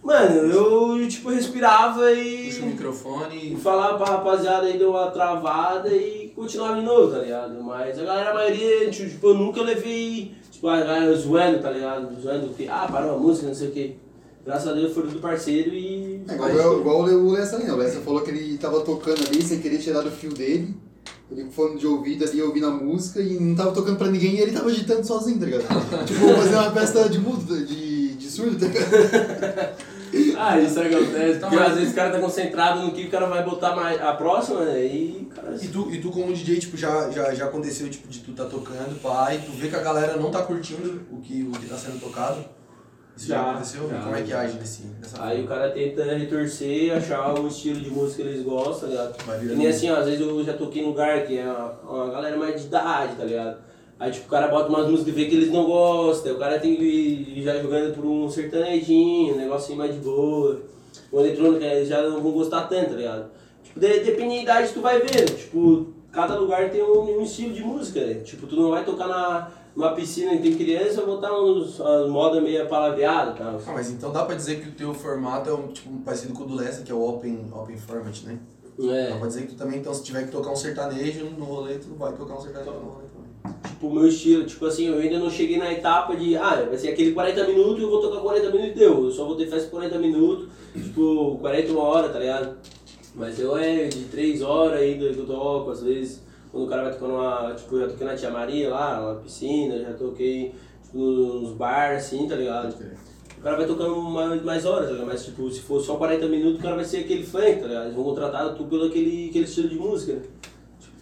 Mano, 0.03 0.35
eu, 0.35 1.07
tipo, 1.07 1.29
respirava 1.29 2.11
e... 2.11 2.47
Puxa 2.47 2.63
o 2.63 2.65
microfone 2.65 3.53
E 3.53 3.55
falar 3.55 3.93
pra 3.93 4.17
rapaziada 4.17 4.67
aí 4.67 4.77
deu 4.77 4.89
uma 4.89 5.09
travada 5.11 5.87
e 5.87 6.33
continuar 6.35 6.75
de 6.75 6.81
novo, 6.81 7.09
tá 7.09 7.19
ligado? 7.19 7.63
Mas 7.63 7.97
a 7.97 8.03
galera, 8.03 8.31
a 8.31 8.33
maioria, 8.33 8.91
tipo, 8.91 9.27
eu 9.27 9.33
nunca 9.33 9.61
levei, 9.61 10.35
tipo, 10.51 10.67
a 10.67 10.81
galera 10.81 11.15
zoando, 11.15 11.59
tá 11.59 11.71
ligado? 11.71 12.21
Zoando 12.21 12.49
que, 12.49 12.67
ah, 12.67 12.85
parou 12.91 13.15
a 13.15 13.17
música, 13.17 13.47
não 13.47 13.55
sei 13.55 13.69
o 13.69 13.71
quê. 13.71 13.95
Graças 14.45 14.67
a 14.67 14.73
Deus 14.73 14.93
foram 14.93 15.09
do 15.09 15.19
parceiro 15.19 15.73
e. 15.73 16.21
É, 16.27 16.33
igual, 16.33 16.79
igual 16.79 17.01
o 17.03 17.31
Lessa 17.31 17.55
ali, 17.55 17.65
né? 17.65 17.73
O 17.73 17.77
Lessa 17.77 18.01
falou 18.01 18.21
que 18.21 18.29
ele 18.31 18.57
tava 18.57 18.81
tocando 18.81 19.25
ali 19.27 19.41
sem 19.41 19.59
querer 19.59 19.77
tirar 19.77 20.05
o 20.05 20.11
fio 20.11 20.33
dele. 20.33 20.75
Ele 21.31 21.45
com 21.45 21.51
fone 21.51 21.79
de 21.79 21.87
ouvido 21.87 22.25
ali 22.25 22.41
ouvindo 22.41 22.67
a 22.67 22.71
música 22.71 23.21
e 23.21 23.39
não 23.39 23.55
tava 23.55 23.71
tocando 23.71 23.97
pra 23.97 24.07
ninguém 24.11 24.35
e 24.35 24.41
ele 24.41 24.51
tava 24.51 24.69
agitando 24.69 25.05
sozinho, 25.05 25.39
tá 25.39 25.45
ligado? 25.45 25.63
tipo, 26.05 26.27
fazer 26.35 26.55
uma 26.55 26.71
festa 26.71 27.09
de 27.09 27.19
mudo, 27.19 27.65
de, 27.65 28.15
de 28.15 28.29
surdo, 28.29 28.59
tá 28.59 28.67
ligado? 28.67 29.93
Ah, 30.37 30.59
isso 30.59 30.79
acontece, 30.79 31.39
porque 31.39 31.55
mas- 31.55 31.71
às 31.71 31.77
vezes 31.77 31.91
o 31.91 31.95
cara 31.95 32.11
tá 32.11 32.19
concentrado 32.19 32.83
no 32.83 32.91
que 32.91 33.05
o 33.05 33.09
cara 33.09 33.25
vai 33.25 33.43
botar 33.43 33.75
mais, 33.75 33.99
a 33.99 34.13
próxima, 34.13 34.63
né? 34.63 34.85
E, 34.85 35.27
cara, 35.33 35.57
E 35.59 35.67
tu, 35.67 35.89
e 35.91 35.99
tu 35.99 36.11
como 36.11 36.31
DJ, 36.31 36.59
tipo, 36.59 36.77
já, 36.77 37.09
já, 37.09 37.33
já 37.33 37.45
aconteceu, 37.45 37.89
tipo, 37.89 38.07
de 38.07 38.19
tu 38.19 38.31
tá 38.33 38.45
tocando, 38.45 38.99
pá, 39.01 39.33
e 39.33 39.39
tu 39.39 39.51
vê 39.53 39.69
que 39.69 39.75
a 39.75 39.81
galera 39.81 40.15
não 40.17 40.29
tá 40.29 40.43
curtindo 40.43 41.01
o 41.11 41.17
que, 41.19 41.41
o 41.43 41.51
que 41.59 41.65
tá 41.65 41.77
sendo 41.77 41.99
tocado? 41.99 42.45
Isso 43.15 43.27
já, 43.27 43.35
Já, 43.35 43.51
aconteceu? 43.51 43.89
já. 43.89 43.99
Como 43.99 44.15
é 44.15 44.21
que 44.23 44.33
age 44.33 44.57
nesse, 44.57 44.83
nessa 44.99 45.23
Aí 45.23 45.43
o 45.43 45.47
cara 45.47 45.69
tenta 45.69 46.03
retorcer, 46.03 46.97
achar 46.97 47.39
o 47.39 47.47
estilo 47.47 47.79
de 47.79 47.89
música 47.89 48.23
que 48.23 48.29
eles 48.29 48.43
gostam, 48.43 48.89
tá 48.89 48.95
ligado? 49.35 49.43
E 49.43 49.55
nem 49.55 49.67
assim, 49.67 49.89
ó, 49.91 49.97
às 49.97 50.05
vezes 50.05 50.19
eu 50.21 50.43
já 50.43 50.53
toquei 50.53 50.81
em 50.81 50.85
lugar 50.87 51.25
que 51.27 51.37
é 51.37 51.45
uma, 51.45 51.71
uma 52.05 52.11
galera 52.11 52.35
mais 52.37 52.59
de 52.59 52.67
idade, 52.67 53.15
tá 53.15 53.23
ligado? 53.23 53.57
Aí 53.99 54.11
tipo, 54.11 54.25
o 54.25 54.29
cara 54.29 54.47
bota 54.47 54.67
umas 54.69 54.87
músicas 54.89 55.07
e 55.09 55.11
vê 55.11 55.25
que 55.25 55.35
eles 55.35 55.51
não 55.51 55.65
gostam, 55.65 56.33
o 56.33 56.39
cara 56.39 56.59
tem 56.59 56.75
que 56.75 56.83
ir 56.83 57.43
já 57.43 57.61
jogando 57.61 57.93
por 57.93 58.03
um 58.05 58.27
sertanejinho, 58.29 59.35
um 59.35 59.37
negocinho 59.37 59.77
mais 59.77 59.93
de 59.93 59.99
boa. 59.99 60.61
O 61.11 61.19
eletrônico 61.19 61.63
eles 61.63 61.87
já 61.87 62.01
não 62.01 62.19
vão 62.21 62.31
gostar 62.31 62.63
tanto, 62.67 62.89
tá 62.91 62.95
ligado? 62.95 63.25
Tipo, 63.63 63.79
de- 63.79 63.99
depende 63.99 64.35
da 64.37 64.41
idade 64.41 64.73
tu 64.73 64.81
vai 64.81 64.99
vendo, 64.99 65.35
tipo, 65.37 65.87
cada 66.11 66.35
lugar 66.35 66.69
tem 66.71 66.81
um, 66.81 67.19
um 67.19 67.21
estilo 67.21 67.53
de 67.53 67.61
música, 67.63 68.03
né? 68.03 68.15
Tipo, 68.15 68.47
tu 68.47 68.55
não 68.55 68.71
vai 68.71 68.83
tocar 68.83 69.07
na, 69.07 69.51
numa 69.75 69.91
piscina 69.93 70.31
que 70.37 70.43
tem 70.43 70.53
criança 70.55 71.01
e 71.01 71.05
botar 71.05 71.33
uns, 71.39 71.79
umas 71.79 72.09
moda 72.09 72.39
meio 72.41 72.67
palavreada, 72.67 73.31
tá? 73.33 73.55
Ah, 73.67 73.71
mas 73.73 73.89
então 73.91 74.11
dá 74.11 74.23
pra 74.25 74.35
dizer 74.35 74.61
que 74.61 74.69
o 74.69 74.71
teu 74.73 74.93
formato 74.93 75.49
é 75.49 75.53
um, 75.53 75.67
tipo, 75.67 75.89
parecido 75.99 76.33
com 76.33 76.43
o 76.43 76.47
do 76.47 76.55
Lessa, 76.55 76.83
que 76.83 76.91
é 76.91 76.95
o 76.95 77.01
Open, 77.07 77.47
open 77.53 77.77
Format, 77.77 78.21
né? 78.23 78.37
Dá 78.77 78.93
É. 78.95 79.17
pra 79.17 79.27
dizer 79.27 79.41
que 79.41 79.47
tu 79.49 79.55
também, 79.55 79.79
então, 79.79 79.93
se 79.93 80.03
tiver 80.03 80.23
que 80.25 80.31
tocar 80.31 80.51
um 80.51 80.55
sertanejo 80.55 81.25
no 81.37 81.45
rolê, 81.45 81.75
tu 81.75 81.93
vai 81.95 82.11
tocar 82.13 82.35
um 82.35 82.41
sertanejo 82.41 82.71
no 82.71 82.89
rolê 82.89 83.03
também. 83.07 83.23
Tipo, 83.67 83.87
o 83.87 83.93
meu 83.93 84.07
estilo, 84.07 84.45
tipo 84.45 84.65
assim, 84.65 84.87
eu 84.87 84.97
ainda 84.97 85.19
não 85.19 85.29
cheguei 85.29 85.57
na 85.57 85.71
etapa 85.71 86.15
de, 86.15 86.35
ah, 86.37 86.65
vai 86.67 86.77
ser 86.77 86.89
aquele 86.89 87.11
40 87.11 87.45
minutos 87.47 87.81
eu 87.83 87.89
vou 87.89 88.01
tocar 88.01 88.19
40 88.21 88.49
minutos 88.51 88.71
e 88.71 88.79
deu. 88.79 89.05
Eu 89.05 89.11
só 89.11 89.25
vou 89.25 89.35
ter 89.35 89.47
festa 89.47 89.69
40 89.69 89.97
minutos, 89.99 90.47
tipo, 90.73 91.37
41 91.41 91.77
horas, 91.77 92.11
tá 92.13 92.19
ligado? 92.19 92.57
Mas 93.15 93.39
eu 93.39 93.55
é 93.55 93.85
de 93.85 94.05
3 94.05 94.41
horas 94.41 94.79
ainda 94.81 95.09
que 95.13 95.19
eu 95.19 95.25
toco, 95.27 95.69
às 95.69 95.83
vezes, 95.83 96.21
quando 96.53 96.65
o 96.65 96.69
cara 96.69 96.83
vai 96.83 96.93
tocar 96.93 97.07
numa, 97.07 97.55
tipo, 97.55 97.75
eu 97.75 97.81
já 97.81 97.87
toquei 97.87 98.05
na 98.05 98.15
Tia 98.15 98.29
Maria 98.29 98.69
lá, 98.69 99.01
uma 99.01 99.15
piscina, 99.15 99.79
já 99.79 99.91
toquei, 99.93 100.53
tipo, 100.83 100.99
nos 100.99 101.53
bar, 101.53 101.95
assim, 101.95 102.27
tá 102.27 102.35
ligado? 102.35 102.75
O 103.35 103.41
cara 103.41 103.57
vai 103.57 103.65
tocando 103.65 103.99
mais, 103.99 104.43
mais 104.43 104.63
horas, 104.63 104.85
tá 104.85 104.91
ligado? 104.91 105.07
Mas, 105.07 105.25
tipo, 105.25 105.51
se 105.51 105.61
for 105.61 105.81
só 105.81 105.95
40 105.95 106.27
minutos, 106.27 106.59
o 106.59 106.61
cara 106.61 106.75
vai 106.75 106.85
ser 106.85 106.97
aquele 106.97 107.25
funk, 107.25 107.59
tá 107.59 107.67
ligado? 107.67 107.85
Eles 107.85 107.95
vão 107.95 108.03
contratar 108.03 108.53
tu 108.53 108.65
pelo 108.65 108.85
aquele, 108.85 109.29
aquele 109.29 109.45
estilo 109.45 109.67
de 109.67 109.75
música, 109.75 110.13
né? 110.13 110.21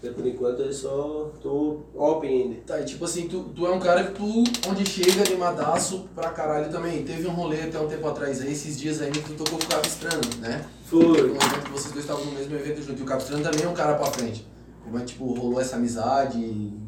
Tipo, 0.01 0.13
por 0.15 0.25
enquanto 0.25 0.61
eu 0.61 0.71
só 0.71 1.31
tô 1.43 1.81
open 1.95 2.43
ainda. 2.43 2.55
Tá, 2.65 2.79
e 2.79 2.85
tipo 2.85 3.03
assim, 3.03 3.27
tu, 3.27 3.43
tu 3.53 3.67
é 3.67 3.71
um 3.71 3.79
cara 3.79 4.05
que 4.05 4.13
tu, 4.13 4.43
onde 4.69 4.89
chega 4.89 5.21
animadaço 5.27 6.05
pra 6.15 6.29
caralho 6.29 6.71
também. 6.71 7.03
Teve 7.03 7.27
um 7.27 7.31
rolê 7.31 7.63
até 7.63 7.77
um 7.77 7.87
tempo 7.87 8.07
atrás 8.07 8.41
aí, 8.41 8.53
esses 8.53 8.79
dias 8.79 9.01
aí, 9.01 9.11
que 9.11 9.19
tu 9.19 9.33
tocou 9.33 9.59
com 9.59 9.65
o 9.65 9.67
Capistrano, 9.67 10.21
né? 10.39 10.65
Foi. 10.85 11.07
No 11.07 11.35
evento 11.35 11.63
que 11.65 11.71
vocês 11.71 11.91
dois 11.91 12.05
estavam 12.05 12.23
no 12.23 12.31
mesmo 12.31 12.55
evento 12.55 12.81
junto. 12.81 13.01
E 13.01 13.03
o 13.03 13.05
Capistrano 13.05 13.43
também 13.43 13.65
é 13.65 13.67
um 13.67 13.73
cara 13.73 13.95
pra 13.95 14.05
frente. 14.07 14.47
Como 14.91 15.01
é 15.01 15.05
que, 15.05 15.13
tipo, 15.13 15.33
rolou 15.33 15.61
essa 15.61 15.77
amizade, 15.77 16.37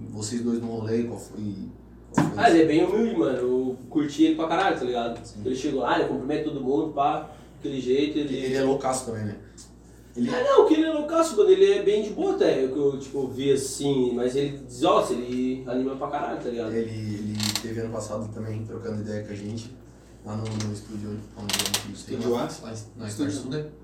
vocês 0.10 0.42
dois 0.42 0.60
no 0.60 0.68
rolê, 0.68 1.04
qual 1.04 1.18
foi... 1.18 1.70
Qual 2.12 2.28
foi 2.28 2.38
Ah, 2.38 2.50
ele 2.50 2.64
é 2.64 2.66
bem 2.66 2.84
humilde, 2.84 3.18
mano. 3.18 3.38
Eu 3.38 3.78
curti 3.90 4.26
ele 4.26 4.36
pra 4.36 4.50
caralho, 4.50 4.78
tá 4.78 4.84
ligado? 4.84 5.22
Ele 5.46 5.56
chegou 5.56 5.80
lá, 5.80 5.98
ele 5.98 6.10
cumprimenta 6.10 6.50
todo 6.50 6.60
mundo, 6.60 6.92
pá, 6.92 7.32
aquele 7.58 7.80
jeito, 7.80 8.18
ele. 8.20 8.36
Ele 8.36 8.56
é 8.56 8.62
loucaço 8.62 9.06
também, 9.06 9.24
né? 9.24 9.38
Ele... 10.18 10.30
Ah, 10.30 10.44
não, 10.44 10.68
que 10.68 10.74
ele 10.74 10.84
é 10.84 10.92
loucaço, 10.92 11.38
mano. 11.38 11.50
Ele 11.50 11.72
é 11.72 11.82
bem 11.82 12.04
de 12.04 12.10
boa 12.10 12.36
até, 12.36 12.66
o 12.66 12.74
que 12.74 12.78
eu, 12.78 13.00
tipo, 13.00 13.28
vi 13.30 13.54
assim, 13.54 14.12
mas 14.14 14.36
ele 14.36 14.58
desossa, 14.58 15.14
ele 15.14 15.64
anima 15.66 15.96
pra 15.96 16.08
caralho, 16.08 16.44
tá 16.44 16.50
ligado? 16.50 16.74
Ele, 16.74 16.90
ele 16.90 17.38
teve 17.62 17.80
ano 17.80 17.94
passado 17.94 18.30
também 18.34 18.66
trocando 18.66 19.00
ideia 19.00 19.24
com 19.24 19.32
a 19.32 19.36
gente, 19.36 19.74
lá 20.26 20.36
no, 20.36 20.44
no 20.44 20.74
estúdio 20.74 21.18
onde 21.38 21.56
a 21.56 21.88
gente 21.88 21.94
Estúdio 21.94 22.32
lá, 22.32 22.50
A? 22.64 22.68
lá. 23.00 23.08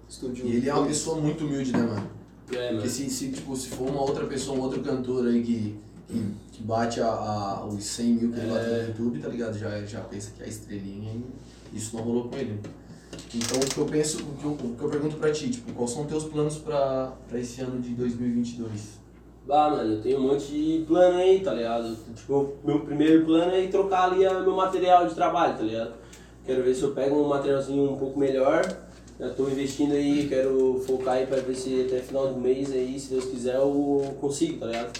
Estúdio. 0.10 0.46
E 0.46 0.58
ele 0.58 0.68
é 0.68 0.74
uma 0.74 0.86
pessoa 0.86 1.22
muito 1.22 1.46
humilde, 1.46 1.72
né, 1.72 1.84
mano? 1.84 2.19
É. 2.54 2.72
Porque 2.74 2.90
se, 2.90 3.10
se, 3.10 3.32
tipo, 3.32 3.56
se 3.56 3.70
for 3.70 3.88
uma 3.90 4.02
outra 4.02 4.26
pessoa, 4.26 4.58
um 4.58 4.62
outro 4.62 4.82
cantor 4.82 5.28
aí 5.28 5.44
que, 5.44 5.76
que, 6.08 6.26
que 6.54 6.64
bate 6.64 7.00
a, 7.02 7.08
a- 7.08 7.66
os 7.66 7.84
100 7.84 8.06
mil 8.14 8.32
que 8.32 8.40
ele 8.40 8.52
bate 8.52 8.70
no 8.70 8.88
YouTube, 8.88 9.20
tá 9.20 9.28
ligado? 9.30 9.58
Já, 9.58 9.82
já 9.86 10.02
pensa 10.02 10.32
que 10.36 10.42
é 10.42 10.46
a 10.46 10.50
estrelinha 10.50 11.14
e 11.72 11.78
isso 11.78 11.96
não 11.96 12.04
rolou 12.04 12.28
com 12.30 12.36
ele. 12.38 12.60
Então 13.34 13.58
o 13.60 13.66
que 13.66 13.78
eu 13.78 13.86
penso, 13.86 14.18
o 14.24 14.34
que 14.38 14.46
eu, 14.46 14.52
o 14.52 14.76
que 14.76 14.84
eu 14.84 14.90
pergunto 14.90 15.16
pra 15.18 15.32
ti, 15.32 15.50
tipo, 15.50 15.72
quais 15.74 15.92
são 15.92 16.06
teus 16.06 16.24
planos 16.26 16.58
pra, 16.58 17.14
pra 17.28 17.40
esse 17.40 17.62
ano 17.62 17.80
de 17.82 17.90
2022? 17.90 19.00
Ah, 19.52 19.70
mano, 19.72 19.94
eu 19.94 20.02
tenho 20.02 20.20
um 20.20 20.28
monte 20.28 20.46
de 20.48 20.86
plano 20.88 21.18
aí, 21.18 21.40
tá 21.42 21.54
ligado? 21.54 21.96
Tipo, 22.16 22.54
meu 22.64 22.82
primeiro 22.82 23.26
plano 23.26 23.52
é 23.52 23.68
trocar 23.68 24.12
ali 24.12 24.26
a- 24.26 24.40
meu 24.42 24.56
material 24.56 25.08
de 25.08 25.16
trabalho, 25.16 25.56
tá 25.58 25.64
ligado? 25.64 25.94
Quero 26.46 26.64
ver 26.64 26.74
se 26.76 26.82
eu 26.84 26.92
pego 26.92 27.16
um 27.16 27.28
materialzinho 27.28 27.92
um 27.94 27.98
pouco 27.98 28.20
melhor. 28.20 28.62
Já 29.20 29.30
tô 29.32 29.50
investindo 29.50 29.92
aí, 29.92 30.30
quero 30.30 30.82
focar 30.88 31.16
aí 31.16 31.28
pra 31.28 31.42
ver 31.42 31.54
se 31.54 31.86
até 31.86 32.00
final 32.00 32.34
do 32.34 32.40
mês 32.40 32.72
aí, 32.72 32.98
se 32.98 33.10
Deus 33.10 33.26
quiser, 33.26 33.56
eu 33.56 34.16
consigo, 34.22 34.60
tá 34.60 34.68
ligado? 34.68 34.98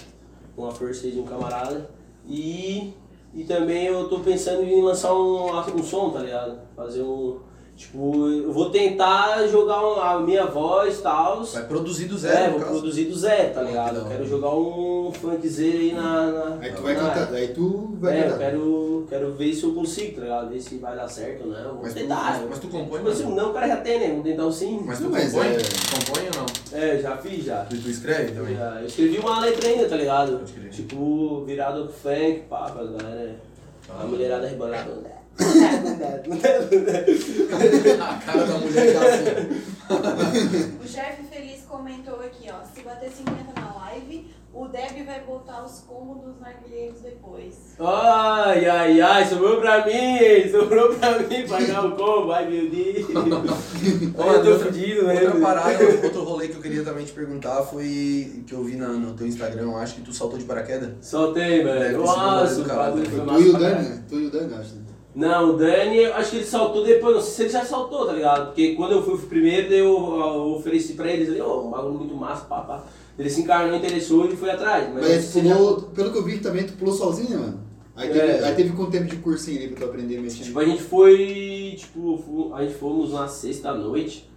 Com 0.54 0.66
a 0.66 0.70
força 0.70 1.06
aí 1.06 1.12
de 1.12 1.20
um 1.20 1.24
camarada. 1.24 1.88
E, 2.28 2.92
e 3.34 3.44
também 3.44 3.86
eu 3.86 4.10
tô 4.10 4.20
pensando 4.20 4.62
em 4.62 4.82
lançar 4.82 5.14
um, 5.14 5.46
um 5.74 5.82
som, 5.82 6.10
tá 6.10 6.20
ligado? 6.20 6.60
Fazer 6.76 7.02
um. 7.02 7.38
Tipo, 7.80 8.28
eu 8.28 8.52
vou 8.52 8.68
tentar 8.68 9.46
jogar 9.46 9.78
a 9.80 10.20
minha 10.20 10.44
voz 10.44 10.98
e 10.98 11.02
tal. 11.02 11.42
Vai 11.42 11.64
produzir 11.64 12.04
do 12.04 12.16
É, 12.16 12.18
zero, 12.18 12.44
no 12.44 12.50
vou 12.50 12.60
caso. 12.60 12.72
produzir 12.72 13.04
do 13.06 13.16
zero, 13.16 13.54
tá 13.54 13.60
Ah, 13.60 13.64
ligado? 13.64 13.96
Eu 14.00 14.04
quero 14.04 14.26
jogar 14.28 14.54
um 14.54 15.10
funkzeiro 15.10 15.78
aí 15.78 15.92
na. 15.94 16.26
na 16.30 16.58
Aí 16.60 16.72
tu 16.72 16.82
vai 16.82 16.94
na- 16.94 17.00
cantar, 17.08 17.32
aí 17.32 17.48
tu 17.48 17.96
vai 17.98 18.18
É, 18.20 18.28
eu 18.28 18.36
quero, 18.38 19.06
quero 19.08 19.32
ver 19.32 19.54
se 19.54 19.64
eu 19.64 19.72
consigo, 19.72 20.16
tá 20.16 20.20
ligado? 20.20 20.50
Ver 20.50 20.60
se 20.60 20.76
vai 20.76 20.94
dar 20.94 21.08
certo 21.08 21.44
ou 21.44 21.50
não. 21.52 21.72
Vou 21.72 21.82
Mas 21.82 21.94
tu, 21.94 22.00
tentar. 22.00 22.42
mas 22.50 22.58
tu 22.58 22.68
compõe, 22.68 22.98
Tipo 22.98 23.10
assim, 23.10 23.24
mano? 23.24 23.36
não, 23.36 23.50
o 23.50 23.54
cara 23.54 23.68
já 23.68 23.76
tem, 23.78 23.98
né? 23.98 24.08
Vamos 24.08 24.24
tentar 24.24 24.44
o 24.44 24.52
sim. 24.52 24.80
Mas 24.84 24.98
tu 24.98 25.04
Não, 25.04 25.10
mas 25.12 25.32
compõe? 25.32 25.46
é- 25.46 25.56
Compõe 25.56 26.22
ou 26.26 26.36
não? 26.42 26.78
É, 26.78 26.98
já 26.98 27.16
fiz 27.16 27.44
já. 27.46 27.64
Tu, 27.64 27.76
tu 27.80 27.88
escreve 27.88 28.32
também? 28.32 28.56
Já, 28.56 28.78
Eu 28.80 28.86
escrevi 28.86 29.18
uma 29.18 29.40
letra 29.40 29.66
ainda, 29.68 29.88
tá 29.88 29.96
ligado? 29.96 30.36
Pode 30.38 30.52
crer. 30.52 30.70
Tipo, 30.70 31.44
virado 31.46 31.84
pro 31.84 31.92
funk, 31.94 32.42
pá, 32.50 32.70
pra 32.70 32.84
galera. 32.84 33.36
A 33.98 34.04
mulherada 34.04 34.46
rebolada. 35.38 36.22
A 38.04 38.14
cara 38.18 38.44
da 38.46 38.58
mulher 38.58 38.94
tá 38.94 39.00
assim. 39.06 40.76
O 40.82 40.86
chefe 40.88 41.22
feliz 41.24 41.62
comentou 41.68 42.16
aqui, 42.20 42.48
ó. 42.50 42.62
Se 42.74 42.82
bater 42.82 43.10
50 43.10 43.60
na 43.60 43.74
live, 43.86 44.30
o 44.52 44.66
Deb 44.68 45.04
vai 45.06 45.20
botar 45.24 45.64
os 45.64 45.80
combos 45.80 46.22
dos 46.24 46.40
narguilheiros 46.40 47.00
depois. 47.00 47.54
Ai, 47.80 48.66
ai, 48.68 49.00
ai, 49.00 49.24
sobrou 49.26 49.60
pra 49.60 49.84
mim, 49.86 50.18
sobrou 50.50 50.94
pra 50.94 51.18
mim 51.20 51.46
pagar 51.48 51.86
o 51.86 51.92
combo, 51.96 52.32
ai 52.32 52.48
meu 52.48 52.68
Deus. 52.70 53.06
Olha, 54.18 54.36
eu 54.38 54.58
tô 54.58 54.64
fudido, 54.64 55.06
né? 55.06 55.14
Outra 55.22 55.40
parada, 55.40 55.84
outro 56.04 56.22
rolê 56.24 56.48
que 56.48 56.56
eu 56.56 56.62
queria 56.62 56.84
também 56.84 57.04
te 57.04 57.12
perguntar 57.12 57.62
foi 57.62 58.42
que 58.46 58.52
eu 58.52 58.62
vi 58.64 58.76
na- 58.76 58.88
no 58.88 59.14
teu 59.14 59.26
Instagram, 59.26 59.62
eu 59.62 59.76
acho 59.76 59.94
que 59.96 60.02
tu 60.02 60.12
saltou 60.12 60.38
de 60.38 60.44
paraquedas. 60.44 60.90
Soltei, 61.00 61.62
velho. 61.64 61.98
Nossa, 61.98 62.64
caralho. 62.64 62.96
bagulho 62.96 63.10
foi 63.10 63.20
Tu 63.20 63.40
e 63.42 63.48
o 63.50 63.52
Dani, 63.58 63.88
né? 63.88 64.02
Tu 64.08 64.14
e 64.20 64.26
o 64.26 64.30
Dani, 64.30 64.54
acho. 64.54 64.74
né? 64.74 64.82
Não, 65.14 65.50
o 65.50 65.56
Dani, 65.56 66.04
acho 66.04 66.30
que 66.30 66.36
ele 66.36 66.44
saltou 66.44 66.84
depois, 66.84 67.16
não 67.16 67.22
sei 67.22 67.32
se 67.32 67.42
ele 67.42 67.48
já 67.50 67.64
saltou, 67.64 68.06
tá 68.06 68.12
ligado? 68.12 68.46
Porque 68.46 68.74
quando 68.76 68.92
eu 68.92 69.02
fui 69.02 69.18
primeiro, 69.26 69.72
eu, 69.74 69.86
eu 69.86 70.54
ofereci 70.56 70.92
pra 70.92 71.10
eles 71.10 71.28
ali, 71.28 71.40
ó, 71.40 71.62
um 71.62 71.70
bagulho 71.70 71.94
muito 71.94 72.14
massa, 72.14 72.44
pá, 72.44 72.60
pá. 72.60 72.84
Ele 73.18 73.28
se 73.28 73.40
encarnou, 73.42 73.76
interessou 73.76 74.26
e 74.26 74.36
foi 74.36 74.50
atrás. 74.50 74.88
Mas, 74.94 75.02
Mas 75.08 75.24
você 75.24 75.40
tu 75.40 75.48
já- 75.48 75.56
pulou, 75.56 75.82
pelo 75.82 76.12
que 76.12 76.18
eu 76.18 76.24
vi 76.24 76.38
também, 76.38 76.64
tu 76.64 76.74
pulou 76.74 76.94
sozinho, 76.94 77.30
né, 77.30 77.36
mano? 77.38 77.60
Aí 77.96 78.08
teve, 78.08 78.20
É. 78.20 78.44
aí 78.44 78.54
teve 78.54 78.70
quanto 78.74 78.92
tempo 78.92 79.06
de 79.06 79.16
cursinho 79.16 79.58
ali 79.58 79.68
pra 79.68 79.84
tu 79.84 79.90
aprender 79.90 80.16
a 80.16 80.20
mexer? 80.20 80.44
Tipo, 80.44 80.58
a 80.60 80.64
gente 80.64 80.80
foi, 80.82 81.74
tipo, 81.76 82.52
a 82.54 82.62
gente 82.62 82.74
fomos 82.74 83.12
na 83.12 83.26
sexta 83.26 83.74
noite 83.74 84.30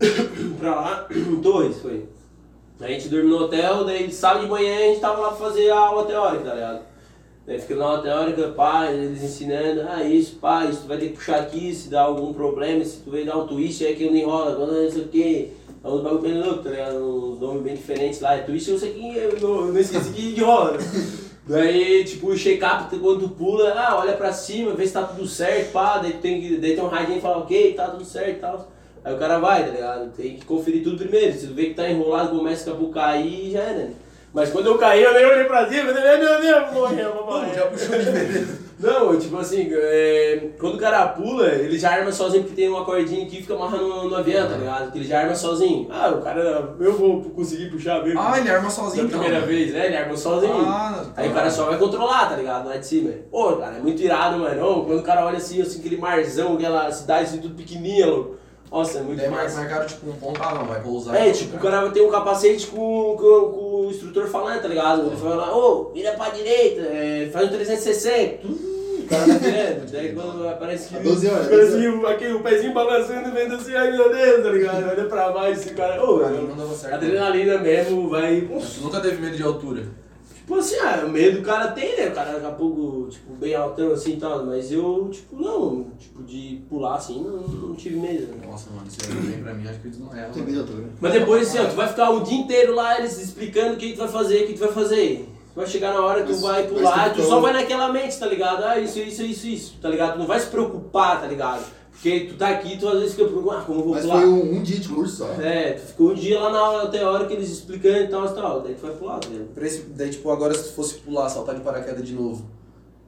pra 0.58 0.74
lá, 0.74 1.08
em 1.10 1.36
Torres, 1.42 1.76
foi. 1.80 2.04
A 2.80 2.86
gente 2.88 3.08
dormiu 3.08 3.30
no 3.30 3.44
hotel, 3.44 3.84
daí 3.84 4.10
sábado 4.12 4.44
de 4.44 4.50
manhã 4.50 4.74
a 4.76 4.80
gente 4.82 5.00
tava 5.00 5.20
lá 5.20 5.28
pra 5.28 5.36
fazer 5.36 5.70
a 5.70 5.78
aula 5.78 6.04
teórica, 6.06 6.44
tá 6.44 6.54
ligado? 6.54 6.82
Daí 7.46 7.60
fica 7.60 7.76
na 7.76 7.84
aula 7.84 8.02
teórica, 8.02 8.48
pá, 8.48 8.90
eles 8.90 9.22
ensinando, 9.22 9.82
ah, 9.86 10.02
isso, 10.02 10.36
pá, 10.36 10.64
isso 10.64 10.82
tu 10.82 10.88
vai 10.88 10.96
ter 10.96 11.08
que 11.08 11.16
puxar 11.16 11.40
aqui, 11.40 11.74
se 11.74 11.90
dá 11.90 12.00
algum 12.00 12.32
problema, 12.32 12.82
se 12.82 13.00
tu 13.00 13.10
vai 13.10 13.22
dar 13.24 13.36
um 13.36 13.46
twist, 13.46 13.84
é 13.84 13.92
que 13.92 14.06
não 14.06 14.16
enrola, 14.16 14.56
quando 14.56 14.72
não 14.72 14.90
sei 14.90 15.02
o 15.02 15.08
que. 15.08 15.52
É 15.84 15.88
uns 15.88 16.00
bagulho 16.00 16.22
bem 16.22 16.40
louco, 16.40 16.62
tá 16.62 16.70
ligado? 16.70 16.96
Uns 16.96 17.40
nomes 17.40 17.62
bem 17.62 17.74
diferentes 17.74 18.20
lá. 18.20 18.34
É 18.34 18.38
twist, 18.38 18.70
eu 18.70 18.78
sei 18.78 18.94
que 18.94 19.16
eu 19.18 19.38
não, 19.38 19.66
eu 19.66 19.72
não 19.74 19.78
esqueci 19.78 20.10
que 20.12 20.40
enrola. 20.40 20.78
Daí, 21.46 22.04
tipo, 22.04 22.28
o 22.28 22.36
check-up, 22.36 22.88
quando 22.96 23.20
tu 23.20 23.28
pula, 23.28 23.74
ah, 23.76 23.98
olha 23.98 24.14
pra 24.14 24.32
cima, 24.32 24.72
vê 24.72 24.86
se 24.86 24.94
tá 24.94 25.02
tudo 25.02 25.26
certo, 25.28 25.72
pá, 25.72 25.98
daí, 25.98 26.14
tu 26.14 26.20
tem, 26.20 26.40
que, 26.40 26.56
daí 26.56 26.74
tem 26.74 26.82
um 26.82 26.88
radinho 26.88 27.18
e 27.18 27.20
fala, 27.20 27.36
ok, 27.36 27.74
tá 27.74 27.88
tudo 27.88 28.02
certo 28.02 28.30
e 28.30 28.40
tal. 28.40 28.72
Aí 29.04 29.14
o 29.14 29.18
cara 29.18 29.38
vai, 29.38 29.62
tá 29.62 29.70
ligado? 29.70 30.10
Tem 30.16 30.36
que 30.36 30.46
conferir 30.46 30.82
tudo 30.82 30.96
primeiro. 30.96 31.34
Se 31.34 31.46
tu 31.46 31.52
vê 31.52 31.66
que 31.66 31.74
tá 31.74 31.86
enrolado, 31.90 32.34
começa 32.34 32.72
a 32.72 32.92
cair, 32.94 33.50
já 33.50 33.60
era, 33.60 33.78
né? 33.80 33.92
Mas 34.34 34.50
quando 34.50 34.66
eu 34.66 34.76
caí, 34.76 35.02
eu 35.02 35.14
nem 35.14 35.24
olhei 35.24 35.44
pra 35.44 35.68
cima, 35.68 35.90
eu 35.90 35.94
falei, 35.94 36.18
meu 36.18 36.40
Deus, 36.40 36.72
morreu, 36.72 37.10
papai. 37.12 37.54
Já 37.54 37.66
puxou 37.66 37.98
de. 37.98 38.64
Não, 38.76 39.16
tipo 39.16 39.38
assim, 39.38 39.68
é, 39.72 40.48
quando 40.58 40.74
o 40.74 40.78
cara 40.78 41.06
pula, 41.08 41.46
ele 41.46 41.78
já 41.78 41.90
arma 41.92 42.10
sozinho 42.10 42.42
porque 42.42 42.56
tem 42.60 42.68
uma 42.68 42.84
cordinha 42.84 43.24
aqui 43.24 43.38
e 43.38 43.40
fica 43.40 43.54
amarrando 43.54 43.86
no, 43.86 44.10
no 44.10 44.16
avião, 44.16 44.46
tá 44.48 44.56
ligado? 44.56 44.90
Que 44.90 44.98
ele 44.98 45.06
já 45.06 45.20
arma 45.20 45.34
sozinho. 45.34 45.86
Ah, 45.90 46.10
o 46.10 46.20
cara, 46.20 46.74
eu 46.80 46.92
vou 46.92 47.22
conseguir 47.22 47.70
puxar 47.70 48.02
mesmo. 48.02 48.20
Ah, 48.20 48.38
ele 48.38 48.50
arma 48.50 48.68
sozinho 48.68 49.06
então. 49.06 49.20
primeira 49.20 49.46
vez, 49.46 49.72
né? 49.72 49.86
Ele 49.86 49.96
arma 49.96 50.16
sozinho. 50.16 50.66
Ah, 50.66 51.04
Aí 51.16 51.28
o 51.30 51.32
cara 51.32 51.48
só 51.48 51.66
vai 51.66 51.78
controlar, 51.78 52.28
tá 52.28 52.36
ligado? 52.36 52.68
Lá 52.68 52.76
de 52.76 52.86
cima. 52.86 53.12
Pô, 53.30 53.52
cara, 53.56 53.76
é 53.76 53.80
muito 53.80 54.02
irado, 54.02 54.38
mano. 54.38 54.66
Ô, 54.66 54.84
quando 54.84 54.98
o 54.98 55.04
cara 55.04 55.24
olha 55.24 55.38
assim, 55.38 55.62
assim, 55.62 55.78
aquele 55.78 55.96
marzão, 55.96 56.54
aquela 56.54 56.90
cidade 56.90 57.22
assim, 57.28 57.38
tudo 57.38 57.54
pequenininha, 57.54 58.06
louco. 58.06 58.36
Nossa, 58.74 58.98
é 58.98 59.02
muito 59.02 59.20
Daí 59.20 59.30
massa. 59.30 59.56
marcaram 59.60 59.86
tipo 59.86 60.10
um 60.10 60.14
ponto, 60.14 60.42
ah 60.42 60.52
não, 60.54 60.64
vai 60.66 60.80
pousar. 60.82 61.14
É, 61.16 61.30
tipo, 61.30 61.56
o 61.56 61.60
cara 61.60 61.82
vai 61.82 61.92
ter 61.92 62.02
um 62.02 62.10
capacete 62.10 62.66
com, 62.66 63.16
com, 63.16 63.52
com 63.52 63.86
o 63.86 63.90
instrutor 63.90 64.26
falando, 64.26 64.60
tá 64.62 64.66
ligado? 64.68 65.06
Ele 65.06 65.16
fala, 65.16 65.56
ô, 65.56 65.90
vira 65.94 66.10
pra 66.12 66.30
direita, 66.30 66.80
é, 66.82 67.28
faz 67.32 67.46
um 67.48 67.52
360. 67.52 68.46
Hum, 68.46 69.00
o 69.04 69.06
cara 69.06 69.24
virando. 69.26 69.86
Daí 69.92 70.12
quando 70.12 70.48
aparece 70.48 70.88
que. 70.88 70.96
A 70.96 70.98
12 70.98 71.28
horas, 71.28 71.46
o 71.46 71.50
pezinho, 71.50 72.06
aqui, 72.08 72.26
o 72.32 72.40
pezinho 72.42 72.74
balançando, 72.74 73.30
vendo 73.32 73.54
assim, 73.54 73.74
ai 73.76 73.92
meu 73.92 74.12
Deus, 74.12 74.42
tá 74.42 74.50
ligado? 74.50 74.88
Olha 74.88 75.04
pra 75.04 75.30
baixo, 75.30 75.60
esse 75.60 75.70
cara. 75.74 76.02
Ô, 76.04 76.18
Pra 76.18 76.28
mim 76.30 76.48
não 76.48 76.56
dava 76.56 76.74
certo. 76.74 76.94
adrenalina 76.94 77.58
mesmo, 77.58 78.08
vai. 78.10 78.40
Tu 78.40 78.80
nunca 78.82 79.00
teve 79.00 79.22
medo 79.22 79.36
de 79.36 79.42
altura. 79.44 79.82
Tipo 80.44 80.56
assim, 80.56 80.76
ah, 80.76 81.02
o 81.06 81.08
medo 81.08 81.38
do 81.38 81.42
cara 81.42 81.68
tem, 81.68 81.96
né? 81.96 82.08
O 82.08 82.14
cara 82.14 82.32
daqui 82.34 82.44
a 82.46 82.50
pouco, 82.50 83.08
tipo, 83.08 83.32
bem 83.32 83.54
altão 83.54 83.92
assim 83.92 84.12
e 84.12 84.16
tal, 84.18 84.44
mas 84.44 84.70
eu, 84.70 85.08
tipo, 85.10 85.36
não, 85.40 85.86
tipo, 85.98 86.22
de 86.22 86.60
pular 86.68 86.96
assim, 86.96 87.22
não, 87.24 87.38
não 87.48 87.74
tive 87.74 87.96
medo, 87.96 88.26
né? 88.26 88.46
Nossa, 88.46 88.68
mano, 88.70 88.86
isso 88.86 88.98
aí 89.08 89.16
vem 89.22 89.42
pra 89.42 89.54
mim, 89.54 89.66
acho 89.66 89.80
que 89.80 89.86
eles 89.88 89.98
não 89.98 90.14
erram. 90.14 90.32
Tem 90.32 90.42
medo 90.42 90.60
altura? 90.60 90.84
Mas 91.00 91.12
depois 91.14 91.48
assim, 91.48 91.58
ó, 91.60 91.64
tu 91.64 91.74
vai 91.74 91.88
ficar 91.88 92.10
o 92.10 92.20
dia 92.20 92.36
inteiro 92.38 92.74
lá, 92.74 92.98
eles 92.98 93.18
explicando 93.18 93.72
o 93.72 93.76
que 93.78 93.92
tu 93.94 93.98
vai 94.00 94.08
fazer, 94.08 94.44
o 94.44 94.46
que 94.48 94.52
tu 94.52 94.58
vai 94.60 94.72
fazer. 94.72 95.28
Tu 95.54 95.56
vai 95.56 95.66
chegar 95.66 95.94
na 95.94 96.00
hora, 96.00 96.22
tu 96.24 96.28
Mas- 96.32 96.40
vai 96.42 96.66
pular, 96.66 97.14
tu 97.14 97.22
tu 97.22 97.26
só 97.26 97.40
vai 97.40 97.54
naquela 97.54 97.90
mente, 97.90 98.18
tá 98.18 98.26
ligado? 98.26 98.64
Ah, 98.64 98.78
isso, 98.78 98.98
isso, 98.98 99.22
isso, 99.22 99.46
isso, 99.46 99.74
tá 99.80 99.88
ligado? 99.88 100.12
Tu 100.12 100.18
não 100.18 100.26
vai 100.26 100.40
se 100.40 100.48
preocupar, 100.48 101.22
tá 101.22 101.26
ligado? 101.26 101.64
Porque 102.04 102.20
tu 102.26 102.34
tá 102.34 102.50
aqui, 102.50 102.78
tu 102.78 102.86
às 102.86 102.98
vezes 102.98 103.14
fica 103.14 103.26
preocupado, 103.28 103.60
ah, 103.60 103.64
como 103.64 103.80
eu 103.80 103.84
vou 103.84 103.94
Mas 103.94 104.04
pular? 104.04 104.20
foi 104.20 104.28
um, 104.28 104.56
um 104.56 104.62
dia 104.62 104.78
de 104.78 104.88
curso 104.90 105.16
só. 105.16 105.32
É, 105.40 105.72
tu 105.72 105.86
ficou 105.86 106.10
um 106.10 106.14
dia 106.14 106.38
lá 106.38 106.52
na 106.52 106.58
aula 106.58 106.86
teórica, 106.88 107.32
eles 107.32 107.48
explicando 107.50 107.96
e 107.96 108.08
tal, 108.08 108.26
e 108.26 108.34
tal, 108.34 108.60
daí 108.60 108.74
tu 108.74 108.82
vai 108.82 108.94
pular, 108.94 109.20
tá 109.20 109.28
esse, 109.62 109.84
daí, 109.84 110.10
tipo, 110.10 110.30
agora 110.30 110.52
se 110.52 110.64
tu 110.64 110.74
fosse 110.74 110.96
pular, 110.96 111.30
saltar 111.30 111.54
de 111.54 111.62
paraquedas 111.62 112.04
de 112.04 112.12
novo. 112.12 112.46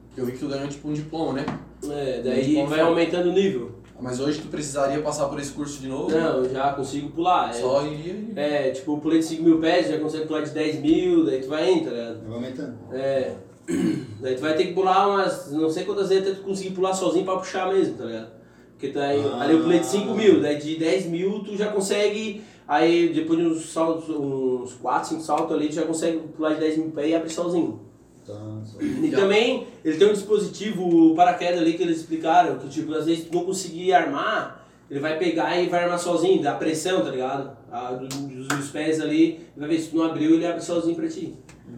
Porque 0.07 0.21
eu 0.21 0.25
vi 0.25 0.31
que 0.31 0.39
tu 0.39 0.47
ganhou, 0.47 0.67
tipo, 0.67 0.87
um 0.87 0.93
diploma, 0.93 1.33
né? 1.33 1.45
É, 1.87 2.21
daí 2.23 2.43
Diploma 2.43 2.69
vai 2.69 2.79
aumentando 2.79 3.29
o 3.29 3.33
nível. 3.33 3.71
Mas 4.01 4.19
hoje 4.19 4.39
tu 4.41 4.47
precisaria 4.47 4.99
passar 4.99 5.27
por 5.27 5.39
esse 5.39 5.51
curso 5.51 5.79
de 5.79 5.87
novo? 5.87 6.09
Não, 6.09 6.43
eu 6.43 6.49
já 6.49 6.73
consigo 6.73 7.11
pular. 7.11 7.51
É, 7.51 7.53
Só 7.53 7.85
iria 7.85 8.13
e... 8.13 8.33
é, 8.35 8.71
tipo, 8.71 8.93
eu 8.93 8.97
pulei 8.97 9.19
de 9.19 9.25
5 9.25 9.43
mil 9.43 9.59
pés, 9.59 9.89
já 9.89 9.99
consegue 9.99 10.25
pular 10.25 10.41
de 10.41 10.49
10 10.49 10.81
mil, 10.81 11.23
daí 11.23 11.39
tu 11.39 11.49
vai 11.49 11.71
indo, 11.71 11.85
tá 11.85 11.91
ligado? 11.91 12.21
Vai 12.25 12.35
aumentando. 12.35 12.77
É. 12.91 13.35
Daí 14.21 14.33
tu 14.33 14.41
vai 14.41 14.55
ter 14.55 14.67
que 14.67 14.73
pular 14.73 15.09
umas. 15.09 15.51
não 15.51 15.69
sei 15.69 15.83
quantas 15.83 16.07
vezes 16.07 16.25
até 16.25 16.35
tu 16.35 16.41
conseguir 16.41 16.69
pular 16.69 16.93
sozinho 16.93 17.25
pra 17.25 17.35
puxar 17.35 17.67
mesmo, 17.67 17.97
tá 17.97 18.05
ligado? 18.05 18.36
Porque 18.77 18.89
tu 18.89 18.99
aí, 18.99 19.19
Ah. 19.25 19.41
ali 19.41 19.53
eu 19.53 19.61
pulei 19.63 19.79
de 19.79 19.87
5 19.87 20.13
mil, 20.13 20.39
daí 20.39 20.57
de 20.59 20.75
10 20.77 21.07
mil 21.07 21.39
tu 21.43 21.57
já 21.57 21.71
consegue. 21.71 22.43
Aí 22.67 23.09
depois 23.13 23.39
de 23.39 23.45
uns 23.45 23.69
saltos, 23.71 24.07
uns 24.09 24.73
4, 24.73 25.09
5 25.09 25.21
saltos 25.21 25.55
ali, 25.55 25.67
tu 25.69 25.75
já 25.75 25.83
consegue 25.83 26.19
pular 26.35 26.53
de 26.53 26.59
10 26.59 26.77
mil 26.77 26.91
pés 26.91 27.09
e 27.09 27.15
abrir 27.15 27.29
sozinho. 27.31 27.79
Tá, 28.25 28.33
só. 28.65 28.77
E 28.81 29.09
também 29.09 29.65
ele 29.83 29.97
tem 29.97 30.09
um 30.09 30.13
dispositivo 30.13 31.15
paraquedas 31.15 31.59
ali 31.61 31.73
que 31.73 31.81
eles 31.83 31.97
explicaram, 31.97 32.59
que 32.59 32.67
tipo, 32.67 32.93
às 32.93 33.05
vezes 33.05 33.25
tu 33.25 33.33
não 33.33 33.45
conseguir 33.45 33.93
armar, 33.93 34.67
ele 34.91 34.99
vai 34.99 35.17
pegar 35.17 35.59
e 35.59 35.67
vai 35.69 35.85
armar 35.85 35.97
sozinho, 35.97 36.41
dá 36.43 36.53
pressão, 36.55 37.01
tá 37.03 37.09
ligado? 37.09 37.57
A, 37.71 37.93
dos, 37.93 38.47
dos 38.47 38.69
pés 38.69 38.99
ali, 39.01 39.39
vai 39.55 39.69
ver 39.69 39.79
se 39.79 39.89
tu 39.89 39.97
não 39.97 40.05
abriu, 40.05 40.35
ele 40.35 40.45
abre 40.45 40.61
sozinho 40.61 40.95
pra 40.95 41.07
ti. 41.07 41.33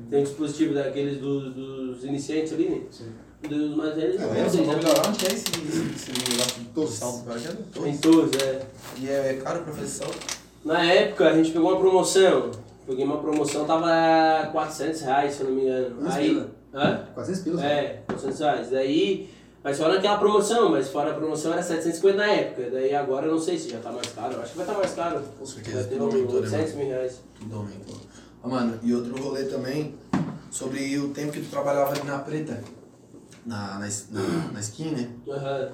Tem 0.09 0.19
um 0.19 0.23
dispositivo 0.23 0.73
daqueles 0.73 1.19
dos, 1.19 1.53
dos 1.53 2.03
iniciantes 2.03 2.51
ali, 2.53 2.67
né? 2.67 2.81
Sim. 2.89 3.11
Dos 3.47 3.75
mais 3.75 3.95
velhos, 3.95 4.21
É, 4.21 4.25
não 4.25 4.33
é, 4.35 4.49
sei, 4.49 4.65
né? 4.65 4.73
onde 4.75 5.17
que 5.17 5.25
é 5.25 5.33
esse, 5.33 5.45
esse, 5.47 6.11
esse 6.11 6.29
negócio 6.29 6.61
de 6.61 6.91
salto? 6.97 7.25
Em 7.87 7.97
Todos. 7.97 7.99
todos, 8.01 8.41
é. 8.41 8.61
E 8.97 9.09
é 9.09 9.39
caro 9.41 9.63
fazer 9.63 9.87
salto? 9.87 10.17
Na 10.65 10.83
época 10.83 11.29
a 11.29 11.33
gente 11.33 11.51
pegou 11.51 11.71
uma 11.71 11.79
promoção. 11.79 12.51
Peguei 12.85 13.05
uma 13.05 13.17
promoção, 13.19 13.65
tava 13.65 14.49
400 14.51 15.01
reais, 15.01 15.33
se 15.35 15.41
eu 15.41 15.47
não 15.49 15.55
me 15.55 15.61
engano. 15.63 15.95
Mas 16.01 16.15
Aí. 16.15 16.29
pila. 16.29 16.49
Hã? 16.73 17.05
400 17.13 17.41
pilas? 17.43 17.63
É, 17.63 18.01
400 18.07 18.39
reais. 18.39 18.69
Daí, 18.71 19.29
mas 19.63 19.77
só 19.77 19.87
naquela 19.87 20.17
promoção, 20.17 20.69
mas 20.71 20.89
fora 20.89 21.11
a 21.11 21.13
promoção 21.13 21.53
era 21.53 21.61
750 21.63 22.17
na 22.17 22.27
época. 22.27 22.69
Daí 22.71 22.93
agora 22.93 23.25
eu 23.27 23.31
não 23.31 23.39
sei 23.39 23.57
se 23.57 23.69
já 23.69 23.79
tá 23.79 23.91
mais 23.91 24.07
caro. 24.07 24.33
Eu 24.33 24.41
acho 24.41 24.51
que 24.51 24.57
vai 24.57 24.65
estar 24.67 24.77
mais 24.77 24.93
caro. 24.93 25.21
Com 25.39 25.45
Vai 25.45 25.53
certeza, 25.53 25.83
ter 25.85 25.95
uns 25.95 26.01
aumentou, 26.13 26.41
né, 26.41 26.47
800 26.47 26.73
mano? 26.73 26.77
mil 26.77 26.87
reais. 26.87 27.19
Tudo 27.39 27.55
aumentou. 27.55 27.95
Ah, 28.43 28.47
mano, 28.47 28.79
e 28.83 28.93
outro 28.93 29.21
rolê 29.21 29.43
também, 29.45 29.95
sobre 30.51 30.97
o 30.99 31.09
tempo 31.09 31.31
que 31.31 31.41
tu 31.41 31.49
trabalhava 31.49 31.91
ali 31.91 32.03
na 32.03 32.19
preta, 32.19 32.61
na, 33.49 33.79
na, 33.79 33.87
na, 34.11 34.51
na 34.53 34.59
skin, 34.59 34.91
né? 34.91 35.09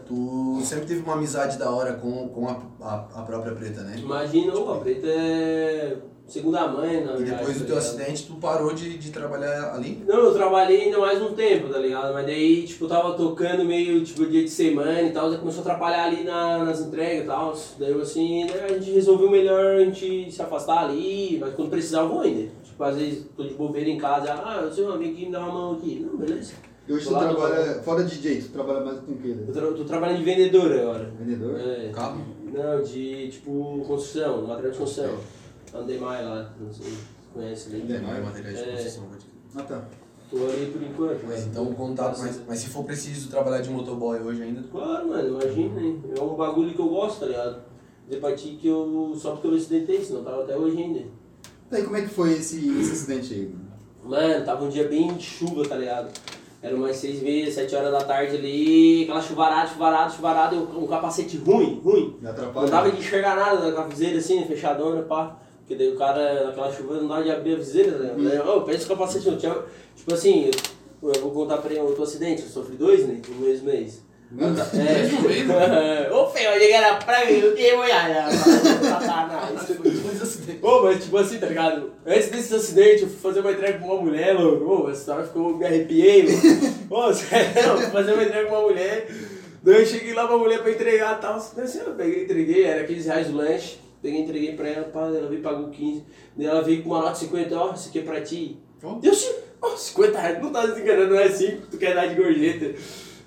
Tu 0.07 0.59
sempre 0.63 0.85
teve 0.85 1.01
uma 1.01 1.13
amizade 1.13 1.57
da 1.57 1.69
hora 1.69 1.93
com, 1.93 2.29
com 2.29 2.47
a, 2.47 2.61
a, 2.81 2.95
a 3.15 3.21
própria 3.23 3.53
preta, 3.53 3.81
né? 3.81 3.95
Imagina, 3.97 4.53
ô, 4.55 4.73
a 4.73 4.77
preta 4.79 5.05
é 5.07 5.97
segunda 6.25 6.67
mãe, 6.69 7.03
na 7.05 7.13
E 7.13 7.17
verdade. 7.17 7.39
depois 7.39 7.57
do 7.57 7.61
tá 7.61 7.67
teu 7.67 7.77
acidente, 7.77 8.25
tu 8.27 8.35
parou 8.35 8.73
de, 8.73 8.97
de 8.97 9.11
trabalhar 9.11 9.75
ali? 9.75 10.03
Não, 10.07 10.15
eu 10.15 10.33
trabalhei 10.33 10.83
ainda 10.85 10.97
mais 10.99 11.21
um 11.21 11.33
tempo, 11.33 11.67
tá 11.71 11.77
ligado? 11.77 12.13
Mas 12.13 12.25
daí, 12.25 12.63
tipo, 12.65 12.87
tava 12.87 13.13
tocando 13.13 13.65
meio, 13.65 14.03
tipo, 14.03 14.25
dia 14.25 14.43
de 14.43 14.49
semana 14.49 15.01
e 15.01 15.11
tal, 15.11 15.29
já 15.31 15.37
começou 15.37 15.59
a 15.59 15.65
atrapalhar 15.65 16.05
ali 16.05 16.23
na, 16.23 16.63
nas 16.63 16.79
entregas 16.79 17.25
e 17.25 17.27
tal. 17.27 17.53
Daí, 17.77 18.01
assim, 18.01 18.47
daí 18.47 18.63
a 18.63 18.79
gente 18.79 18.91
resolveu 18.91 19.29
melhor 19.29 19.75
a 19.75 19.79
gente 19.85 20.31
se 20.31 20.41
afastar 20.41 20.85
ali, 20.85 21.37
mas 21.39 21.53
quando 21.53 21.69
precisar 21.69 21.99
eu 22.01 22.09
vou 22.09 22.21
ainda. 22.21 22.49
Tipo, 22.63 22.83
às 22.83 22.95
vezes 22.95 23.25
tô 23.35 23.43
de 23.43 23.53
bobeira 23.53 23.89
em 23.89 23.97
casa, 23.97 24.33
ah, 24.33 24.61
eu 24.63 24.73
sou 24.73 24.87
um 24.89 24.93
amigo 24.93 25.15
que 25.15 25.25
me 25.27 25.31
dá 25.31 25.39
uma 25.41 25.51
mão 25.53 25.73
aqui. 25.73 25.99
Não, 26.09 26.17
beleza. 26.17 26.53
E 26.87 26.93
hoje 26.93 27.05
tu 27.07 27.17
trabalha, 27.17 27.81
fora 27.81 28.03
DJ, 28.03 28.41
tu 28.43 28.49
trabalha 28.49 28.81
mais 28.81 28.99
com 28.99 29.13
o 29.13 29.17
quê? 29.17 29.29
Eu 29.29 29.35
né? 29.37 29.51
tra- 29.53 29.71
tô 29.71 29.83
trabalhando 29.85 30.19
de 30.19 30.23
vendedor 30.23 30.71
agora. 30.71 31.11
Vendedor? 31.19 31.59
É. 31.59 31.89
Carro? 31.91 32.21
Não, 32.53 32.83
de 32.83 33.27
tipo 33.29 33.83
construção, 33.87 34.43
material 34.45 34.71
de 34.71 34.77
construção. 34.77 35.17
Andei 35.73 35.97
mais 35.99 36.23
lá, 36.25 36.53
não 36.59 36.71
sei 36.71 36.85
se 36.91 36.97
conhece 37.33 37.69
ali. 37.69 37.81
Andei 37.83 37.99
Não, 37.99 38.09
é 38.09 38.11
mais. 38.13 38.25
materiais 38.25 38.57
de 38.57 38.63
É. 38.63 38.71
construção. 38.73 39.03
crer. 39.09 39.21
Ah, 39.55 39.63
tá. 39.63 39.85
Tô 40.29 40.37
ali 40.45 40.65
por 40.71 40.81
enquanto. 40.83 41.25
Mas 41.27 41.47
então 41.47 41.65
contato, 41.73 42.19
mas, 42.19 42.41
mas 42.47 42.59
se 42.59 42.67
for 42.69 42.83
preciso 42.83 43.29
trabalhar 43.29 43.61
de 43.61 43.69
motoboy 43.69 44.19
hoje 44.19 44.43
ainda, 44.43 44.61
Claro, 44.71 45.07
mano, 45.07 45.27
imagina, 45.41 45.81
hein? 45.81 46.03
É 46.15 46.21
um 46.21 46.35
bagulho 46.35 46.73
que 46.73 46.79
eu 46.79 46.87
gosto, 46.89 47.21
tá 47.21 47.25
ligado? 47.27 47.61
De 48.09 48.17
partir 48.17 48.57
que 48.61 48.67
eu. 48.67 49.13
Só 49.17 49.31
porque 49.31 49.47
eu 49.47 49.51
me 49.51 49.57
acidentei, 49.57 50.03
senão 50.03 50.23
tava 50.23 50.43
até 50.43 50.55
hoje 50.55 50.77
ainda. 50.81 51.01
Tá, 51.69 51.79
e 51.79 51.83
como 51.83 51.97
é 51.97 52.01
que 52.03 52.09
foi 52.09 52.33
esse, 52.33 52.57
esse 52.79 52.91
acidente 52.91 53.33
aí? 53.33 53.47
mano? 53.47 53.65
Mano, 54.03 54.45
tava 54.45 54.65
um 54.65 54.69
dia 54.69 54.87
bem 54.87 55.13
de 55.15 55.23
chuva, 55.23 55.67
tá 55.67 55.75
ligado? 55.77 56.11
Era 56.65 56.75
umas 56.75 56.95
seis 56.95 57.21
meses, 57.21 57.53
sete 57.53 57.75
horas 57.75 57.91
da 57.91 58.01
tarde 58.01 58.37
ali, 58.37 59.03
aquela 59.03 59.21
chuvarada, 59.21 59.69
chuvarada, 59.69 60.09
chuvarada, 60.09 60.55
um 60.55 60.87
capacete 60.87 61.37
ruim, 61.37 61.79
ruim. 61.83 62.15
Me 62.17 62.23
Não 62.23 62.31
atrapalha? 62.31 62.67
dava 62.71 62.91
de 62.91 62.97
enxergar 62.97 63.35
nada 63.35 63.71
com 63.71 63.81
a 63.81 63.83
viseira 63.83 64.17
assim, 64.17 64.43
fechadona, 64.45 65.03
pá. 65.03 65.37
Porque 65.59 65.75
daí 65.75 65.93
o 65.93 65.95
cara, 65.95 66.45
naquela 66.45 66.71
chuva, 66.71 66.95
não 66.95 67.07
dava 67.07 67.21
de 67.23 67.29
abrir 67.29 67.53
a 67.53 67.57
viseira, 67.57 67.91
ligado? 67.91 68.23
Daí, 68.23 68.39
Ô, 68.39 68.61
pensa 68.61 68.85
o 68.85 68.87
capacete 68.87 69.29
não 69.29 69.37
tinha. 69.37 69.55
Tipo 69.95 70.13
assim, 70.15 70.49
eu, 71.03 71.11
eu 71.13 71.21
vou 71.21 71.31
contar 71.31 71.57
pra 71.57 71.71
ele 71.71 71.81
outro 71.81 72.01
acidente, 72.01 72.41
eu 72.41 72.47
sofri 72.49 72.75
dois, 72.75 73.07
né? 73.07 73.21
No 73.29 73.45
mesmo 73.45 73.67
mês. 73.67 74.03
É. 74.35 76.11
Ô, 76.11 76.27
feio, 76.27 76.49
eu 76.49 76.59
cheguei 76.59 76.81
na 76.81 76.95
praia 76.95 77.31
e 77.31 77.41
eu 77.41 77.55
dei 77.55 77.73
uma 77.73 77.83
olhada. 77.83 78.31
Satanás. 78.31 79.67
dois 79.67 80.21
acidentes. 80.21 80.63
Ô, 80.63 80.81
mas 80.83 81.03
tipo 81.03 81.17
assim, 81.17 81.37
tá 81.37 81.47
ligado? 81.47 81.93
Antes 82.05 82.29
desse 82.29 82.55
acidente, 82.55 83.03
eu 83.03 83.09
fui 83.09 83.17
fazer 83.17 83.39
uma 83.41 83.51
entrega 83.51 83.79
com 83.79 83.87
uma 83.87 84.01
mulher, 84.01 84.33
louco. 84.33 84.65
Ô, 84.65 84.89
essa 84.89 84.99
história 84.99 85.25
ficou, 85.25 85.57
me 85.57 85.65
arrepiei, 85.65 86.23
mano. 86.23 86.75
Ô, 86.89 87.13
sério, 87.13 87.51
eu 87.55 87.77
fui 87.77 87.91
fazer 87.91 88.13
uma 88.13 88.23
entrega 88.23 88.49
com 88.49 88.55
uma 88.55 88.67
mulher. 88.67 89.07
Daí 89.63 89.81
eu 89.81 89.85
cheguei 89.85 90.13
lá 90.13 90.27
pra 90.27 90.37
mulher 90.37 90.61
pra 90.61 90.71
entregar 90.71 91.17
e 91.17 91.21
tal. 91.21 91.35
Assim, 91.35 91.79
eu 91.79 91.93
peguei, 91.93 92.23
entreguei, 92.23 92.65
era 92.65 92.83
15 92.83 93.07
reais 93.07 93.29
o 93.29 93.35
lanche. 93.35 93.77
Peguei, 94.01 94.21
entreguei 94.21 94.55
pra 94.55 94.67
ela, 94.67 94.85
pá, 94.85 95.01
ela 95.01 95.27
veio 95.27 95.39
e 95.39 95.41
pagou 95.41 95.69
15. 95.69 96.03
Daí 96.35 96.45
ela 96.45 96.61
veio 96.61 96.83
com 96.83 96.89
uma 96.89 96.99
nota 96.99 97.13
de 97.13 97.19
50, 97.19 97.57
ó, 97.57 97.73
isso 97.73 97.89
aqui 97.89 97.99
é 97.99 98.01
pra 98.03 98.21
ti. 98.21 98.59
Deu 99.01 99.13
ó, 99.61 99.75
50 99.75 100.19
reais, 100.19 100.41
não 100.43 100.51
tá 100.51 100.71
se 100.71 100.79
enganando, 100.79 101.13
não 101.13 101.19
é 101.19 101.23
assim, 101.23 101.59
tu 101.71 101.77
quer 101.77 101.95
dar 101.95 102.05
de 102.07 102.15
gorjeta. 102.15 102.75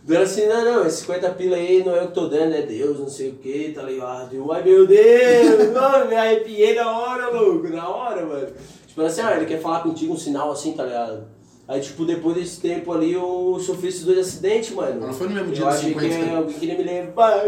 Ela 0.08 0.24
assim, 0.24 0.46
não, 0.46 0.64
não, 0.64 0.86
esse 0.86 1.02
50 1.02 1.30
pila 1.30 1.56
aí 1.56 1.84
não 1.84 1.94
é 1.94 2.02
eu 2.02 2.06
que 2.08 2.14
tô 2.14 2.28
dando, 2.28 2.54
é 2.54 2.62
Deus, 2.62 2.98
não 2.98 3.08
sei 3.08 3.28
o 3.30 3.34
que, 3.34 3.72
tá 3.74 3.82
ligado? 3.82 4.34
Eu, 4.34 4.50
ai 4.50 4.62
meu 4.62 4.86
Deus, 4.86 5.70
mano, 5.74 6.08
me 6.08 6.14
arrepiei 6.14 6.74
na 6.74 6.98
hora, 6.98 7.28
louco, 7.28 7.68
na 7.68 7.88
hora, 7.88 8.24
mano. 8.24 8.48
Tipo 8.86 9.02
assim, 9.02 9.20
ah, 9.20 9.36
ele 9.36 9.44
quer 9.46 9.60
falar 9.60 9.80
contigo 9.80 10.14
um 10.14 10.16
sinal 10.16 10.50
assim, 10.50 10.72
tá 10.72 10.84
ligado? 10.84 11.37
Aí, 11.68 11.82
tipo, 11.82 12.06
depois 12.06 12.34
desse 12.34 12.60
tempo 12.60 12.90
ali, 12.94 13.12
eu 13.12 13.58
sofri 13.60 13.88
esses 13.90 14.02
dois 14.02 14.18
acidentes, 14.20 14.70
mano. 14.70 14.96
Mas 15.00 15.08
não 15.08 15.12
foi 15.12 15.28
no 15.28 15.34
mesmo 15.34 15.52
dia 15.52 15.62
eu 15.64 15.66
dos 15.68 15.76
achei 15.76 15.92
50? 15.92 16.16
que 16.16 16.34
alguém 16.34 16.58
queria 16.58 16.78
me 16.78 16.82
levar. 16.84 17.42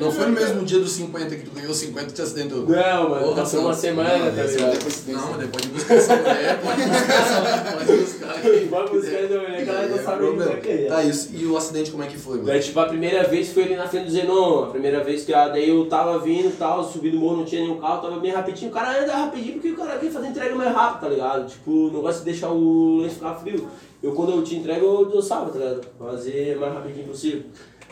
Não 0.00 0.10
foi 0.10 0.26
no 0.26 0.32
mesmo 0.32 0.64
dia 0.64 0.78
dos 0.78 0.92
50 0.92 1.36
que 1.36 1.42
tu 1.44 1.50
ganhou 1.50 1.74
50 1.74 2.08
e 2.10 2.14
te 2.14 2.22
acidentou? 2.22 2.60
Não, 2.66 3.10
mano, 3.10 3.22
Porra, 3.24 3.36
passou 3.36 3.60
uma 3.60 3.74
semana, 3.74 4.18
Não, 4.18 4.34
tá 4.34 4.42
ligado? 4.44 4.78
não 5.08 5.34
é 5.34 5.38
depois 5.38 5.62
de 5.62 5.68
buscar 5.68 5.94
essa 5.94 6.16
mulher, 6.16 6.60
pode 6.62 6.82
buscar 6.84 7.14
essa 7.16 7.76
pode 7.76 7.98
buscar. 7.98 8.26
Vai 8.70 8.88
buscar 8.88 9.16
essa 9.18 9.38
mulher 9.38 9.64
que 9.64 9.68
ela 9.70 9.86
não 9.88 9.98
É, 9.98 10.02
sabe 10.02 10.18
problema. 10.24 10.52
o 10.52 10.56
que 10.62 10.68
é. 10.70 10.86
Tá, 10.86 11.04
e 11.04 11.10
o, 11.10 11.14
e 11.34 11.46
o 11.46 11.56
acidente 11.58 11.90
como 11.90 12.02
é 12.02 12.06
que 12.06 12.16
foi, 12.16 12.36
mano? 12.36 12.46
Daí, 12.46 12.60
tipo, 12.60 12.80
a 12.80 12.86
primeira 12.86 13.24
vez 13.24 13.52
foi 13.52 13.64
ali 13.64 13.76
na 13.76 13.86
frente 13.86 14.06
do 14.06 14.10
Zenon. 14.10 14.64
A 14.64 14.66
primeira 14.68 15.04
vez 15.04 15.22
que 15.24 15.34
ah, 15.34 15.48
daí 15.48 15.68
eu 15.68 15.84
tava 15.84 16.18
vindo 16.18 16.48
e 16.48 16.52
tal, 16.52 16.82
subi 16.82 17.10
no 17.12 17.20
morro, 17.20 17.36
não 17.36 17.44
tinha 17.44 17.60
nenhum 17.60 17.76
carro, 17.76 18.00
tava 18.00 18.18
bem 18.20 18.32
rapidinho. 18.32 18.70
O 18.70 18.74
cara 18.74 19.02
anda 19.02 19.14
rapidinho 19.14 19.52
porque 19.54 19.70
o 19.72 19.76
cara 19.76 19.98
quer 19.98 20.10
fazer 20.10 20.28
entrega 20.28 20.54
mais 20.54 20.72
rápido, 20.74 21.00
tá 21.02 21.08
ligado? 21.10 21.46
Tipo, 21.46 21.90
não 21.92 22.00
gosta 22.00 22.20
de 22.20 22.24
deixar 22.24 22.48
o 22.48 23.00
lanche 23.02 23.16
ficar 23.16 23.34
frio. 23.34 23.65
Eu, 24.06 24.12
quando 24.12 24.30
eu 24.30 24.42
te 24.44 24.54
entrego, 24.54 24.86
eu 24.86 25.00
adoçava, 25.00 25.50
tá 25.50 25.58
ligado? 25.58 25.80
Fazer 25.98 26.56
o 26.56 26.60
mais 26.60 26.74
rapidinho 26.74 27.08
possível. 27.08 27.42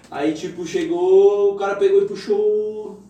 Aí, 0.08 0.32
tipo, 0.32 0.64
chegou, 0.64 1.52
o 1.52 1.56
cara 1.56 1.74
pegou 1.74 2.02
e 2.02 2.06
puxou 2.06 3.00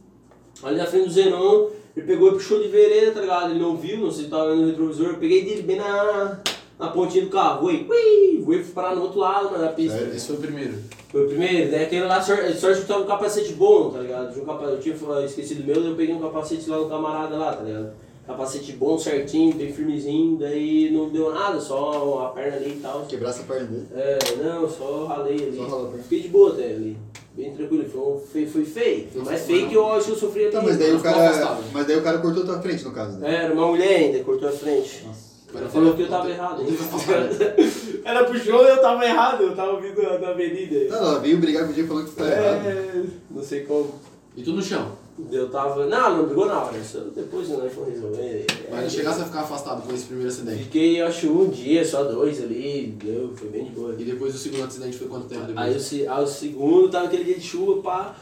ali 0.62 0.78
na 0.78 0.86
frente 0.86 1.08
do 1.08 1.12
Zenon. 1.12 1.68
Ele 1.94 2.06
pegou 2.06 2.28
e 2.28 2.32
puxou 2.32 2.62
de 2.62 2.68
vereda, 2.68 3.12
tá 3.12 3.20
ligado? 3.20 3.50
Ele 3.50 3.60
não 3.60 3.76
viu, 3.76 3.98
não 3.98 4.10
sei 4.10 4.24
se 4.24 4.30
tava 4.30 4.54
no 4.54 4.66
retrovisor. 4.66 5.08
Eu 5.08 5.18
peguei 5.18 5.44
dele 5.44 5.60
bem 5.60 5.76
na, 5.76 6.40
na 6.78 6.88
pontinha 6.88 7.24
do 7.24 7.30
carro. 7.30 7.60
Voei, 7.60 7.86
ui, 7.86 8.42
voei 8.42 8.64
parar 8.64 8.96
no 8.96 9.02
outro 9.02 9.18
lado, 9.18 9.58
da 9.58 9.68
pista. 9.68 9.98
Sério? 9.98 10.14
Esse 10.14 10.26
foi 10.28 10.36
o 10.36 10.40
primeiro. 10.40 10.74
Foi 11.10 11.24
o 11.26 11.28
primeiro, 11.28 11.70
daí 11.70 11.84
aquele 11.84 12.06
lá, 12.06 12.22
sorte, 12.22 12.56
sorte 12.56 12.80
que 12.80 12.88
tava 12.88 13.02
um 13.02 13.06
capacete 13.06 13.52
bom, 13.52 13.90
tá 13.90 14.00
ligado? 14.00 14.34
Um 14.40 14.64
eu 14.64 14.80
tinha 14.80 14.96
esquecido 15.26 15.62
o 15.62 15.66
meu, 15.66 15.90
eu 15.90 15.94
peguei 15.94 16.14
um 16.14 16.20
capacete 16.20 16.68
lá 16.70 16.78
no 16.78 16.88
camarada 16.88 17.36
lá, 17.36 17.52
tá 17.52 17.62
ligado? 17.62 17.92
Capacete 18.26 18.72
bom, 18.72 18.98
certinho, 18.98 19.54
bem 19.54 19.70
firmezinho, 19.70 20.38
daí 20.38 20.90
não 20.90 21.10
deu 21.10 21.32
nada, 21.34 21.60
só 21.60 22.24
a 22.26 22.28
perna 22.30 22.56
ali 22.56 22.70
e 22.70 22.80
tal. 22.80 23.04
Quebrar 23.06 23.28
essa 23.30 23.42
perna 23.42 23.66
dele. 23.66 23.86
É, 23.94 24.18
não, 24.42 24.68
só 24.68 25.04
ralei 25.04 25.34
ali. 25.34 25.56
Só 25.56 25.64
ralou 25.64 25.86
a 25.86 25.88
perna. 25.88 26.02
Fiquei 26.04 26.20
de 26.20 26.28
boa 26.28 26.52
até 26.52 26.64
ali. 26.70 26.96
Bem 27.34 27.52
tranquilo, 27.54 27.84
foi, 27.90 28.22
foi, 28.32 28.46
foi 28.46 28.64
feio. 28.64 29.08
Foi 29.12 29.22
mais 29.22 29.42
feio 29.42 29.68
que 29.68 29.74
eu 29.74 29.92
acho 29.92 30.06
que 30.06 30.12
eu 30.12 30.16
sofri 30.16 30.42
ali. 30.44 30.52
Tá, 30.52 30.62
mas 30.62 30.78
daí 30.78 30.94
o 30.94 31.00
cara. 31.00 31.58
Mas 31.72 31.86
daí 31.86 31.98
o 31.98 32.02
cara 32.02 32.18
cortou 32.18 32.44
tua 32.46 32.62
frente, 32.62 32.84
no 32.84 32.92
caso, 32.92 33.18
né? 33.18 33.28
É, 33.30 33.44
Era 33.44 33.52
uma 33.52 33.66
mulher 33.66 33.96
ainda, 33.98 34.22
cortou 34.24 34.48
a 34.48 34.52
frente. 34.52 35.04
Nossa. 35.04 35.34
Ela 35.56 35.68
falou 35.68 35.94
que 35.94 36.02
eu 36.02 36.08
tava 36.08 36.28
errado. 36.30 36.62
hein? 36.62 36.68
Ela 38.04 38.24
puxou 38.24 38.64
e 38.64 38.68
eu 38.70 38.80
tava 38.80 39.04
errado, 39.04 39.42
eu 39.42 39.54
tava 39.54 39.80
vindo 39.80 40.00
da 40.02 40.16
da 40.16 40.28
avenida. 40.30 40.88
Tá, 40.88 40.96
ela 40.96 41.18
veio 41.20 41.38
brigar 41.38 41.66
contigo 41.66 41.84
e 41.84 41.88
falou 41.88 42.04
que 42.04 42.10
tu 42.10 42.16
tá 42.16 42.24
errado. 42.24 42.66
É, 42.66 43.02
não 43.30 43.42
sei 43.42 43.60
como. 43.64 43.94
E 44.36 44.42
tu 44.42 44.52
no 44.52 44.62
chão? 44.62 44.92
Eu 45.30 45.48
tava. 45.48 45.86
Não, 45.86 46.16
não 46.16 46.26
brigou 46.26 46.46
na 46.46 46.64
hora, 46.64 46.76
isso 46.76 46.98
depois 47.14 47.48
nós 47.48 47.72
fomos 47.72 47.90
resolver. 47.90 48.46
Mas 48.68 48.82
não 48.82 48.90
chegasse 48.90 49.22
a 49.22 49.24
ficar 49.24 49.40
afastado 49.42 49.86
com 49.86 49.94
esse 49.94 50.06
primeiro 50.06 50.28
acidente. 50.28 50.64
Fiquei, 50.64 51.00
eu 51.00 51.06
acho, 51.06 51.30
um 51.30 51.48
dia, 51.48 51.84
só 51.84 52.02
dois 52.02 52.42
ali, 52.42 52.96
deu, 52.98 53.32
foi 53.34 53.48
bem 53.48 53.64
de 53.64 53.70
boa. 53.70 53.94
E 53.96 54.04
depois 54.04 54.34
o 54.34 54.38
segundo 54.38 54.64
acidente 54.64 54.98
foi 54.98 55.06
quanto 55.06 55.28
tempo 55.28 55.46
depois? 55.46 55.92
Aí 55.92 56.02
o, 56.02 56.12
aí 56.12 56.24
o 56.24 56.26
segundo 56.26 56.88
tava 56.88 57.06
aquele 57.06 57.24
dia 57.24 57.36
de 57.36 57.46
chuva, 57.46 57.80
pá. 57.80 58.16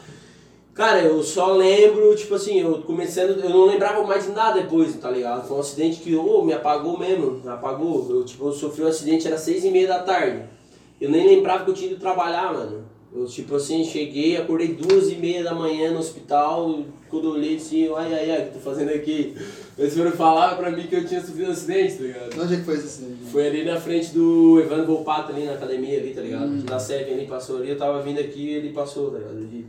Cara, 0.75 1.01
eu 1.01 1.21
só 1.21 1.53
lembro, 1.53 2.15
tipo 2.15 2.33
assim, 2.33 2.59
eu 2.59 2.81
começando, 2.81 3.39
eu 3.39 3.49
não 3.49 3.65
lembrava 3.65 4.03
mais 4.03 4.25
de 4.25 4.31
nada 4.31 4.59
depois, 4.59 4.95
tá 4.95 5.09
ligado? 5.09 5.47
Foi 5.47 5.57
um 5.57 5.59
acidente 5.59 5.99
que, 5.99 6.15
ô, 6.15 6.43
me 6.43 6.53
apagou 6.53 6.97
mesmo, 6.97 7.41
me 7.43 7.49
apagou. 7.49 8.07
Eu, 8.09 8.23
tipo, 8.23 8.47
eu 8.47 8.51
sofri 8.51 8.83
um 8.83 8.87
acidente, 8.87 9.27
era 9.27 9.37
seis 9.37 9.63
e 9.63 9.69
meia 9.69 9.87
da 9.87 9.99
tarde. 9.99 10.43
Eu 10.99 11.11
nem 11.11 11.27
lembrava 11.27 11.63
que 11.63 11.71
eu 11.71 11.75
tinha 11.75 11.91
ido 11.91 11.99
trabalhar, 11.99 12.53
mano. 12.53 12.85
Eu, 13.15 13.25
tipo 13.27 13.55
assim, 13.55 13.83
cheguei, 13.83 14.37
acordei 14.37 14.69
duas 14.69 15.11
e 15.11 15.15
meia 15.15 15.43
da 15.43 15.53
manhã 15.53 15.91
no 15.91 15.99
hospital, 15.99 16.83
quando 17.09 17.25
eu 17.25 17.31
olhei 17.33 17.57
assim, 17.57 17.87
ai, 17.95 18.11
ai, 18.11 18.31
ai, 18.31 18.39
o 18.39 18.41
que 18.41 18.47
eu 18.47 18.53
tô 18.53 18.59
fazendo 18.59 18.89
aqui? 18.89 19.35
Eles 19.77 19.95
foram 19.95 20.11
falar 20.11 20.55
pra 20.55 20.71
mim 20.71 20.87
que 20.87 20.95
eu 20.95 21.05
tinha 21.05 21.21
sofrido 21.21 21.49
um 21.49 21.51
acidente, 21.51 21.97
tá 21.97 22.03
ligado? 22.03 22.41
Onde 22.41 22.53
é 22.55 22.57
que 22.57 22.63
foi 22.63 22.73
esse 22.73 22.85
acidente? 22.87 23.31
Foi 23.31 23.47
ali 23.47 23.63
na 23.65 23.79
frente 23.79 24.11
do 24.13 24.59
Evandro 24.59 24.87
Volpato, 24.87 25.31
ali 25.31 25.45
na 25.45 25.53
academia, 25.53 25.99
ali, 25.99 26.11
tá 26.11 26.21
ligado? 26.21 26.63
Da 26.63 26.79
Seven, 26.79 27.13
ele 27.13 27.27
passou 27.27 27.57
ali, 27.57 27.69
eu 27.69 27.77
tava 27.77 28.01
vindo 28.01 28.19
aqui 28.19 28.47
e 28.47 28.53
ele 28.55 28.73
passou, 28.73 29.11
tá 29.11 29.19
ligado? 29.19 29.37
Ali. 29.37 29.67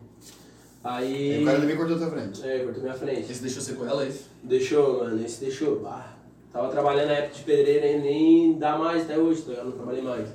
Aí 0.82 1.34
Aí. 1.34 1.42
o 1.42 1.46
cara 1.46 1.60
também 1.60 1.76
cortou 1.76 1.98
tua 1.98 2.10
frente. 2.10 2.46
É, 2.46 2.58
cortou 2.60 2.82
minha 2.82 2.94
frente. 2.94 3.30
Esse 3.30 3.42
deixou 3.42 3.62
sequela, 3.62 4.06
esse? 4.06 4.24
Deixou, 4.42 5.00
mano, 5.00 5.22
esse 5.24 5.44
deixou. 5.44 5.80
Bah. 5.80 6.14
Tava 6.50 6.68
trabalhando 6.68 7.08
na 7.08 7.14
época 7.14 7.34
de 7.34 7.42
pedreiro, 7.42 7.80
nem, 7.82 8.00
nem 8.00 8.58
dá 8.58 8.78
mais 8.78 9.02
até 9.02 9.18
hoje, 9.18 9.42
tá 9.42 9.50
ligado? 9.50 9.66
Não 9.66 9.72
trabalhei 9.72 10.02
mais. 10.02 10.28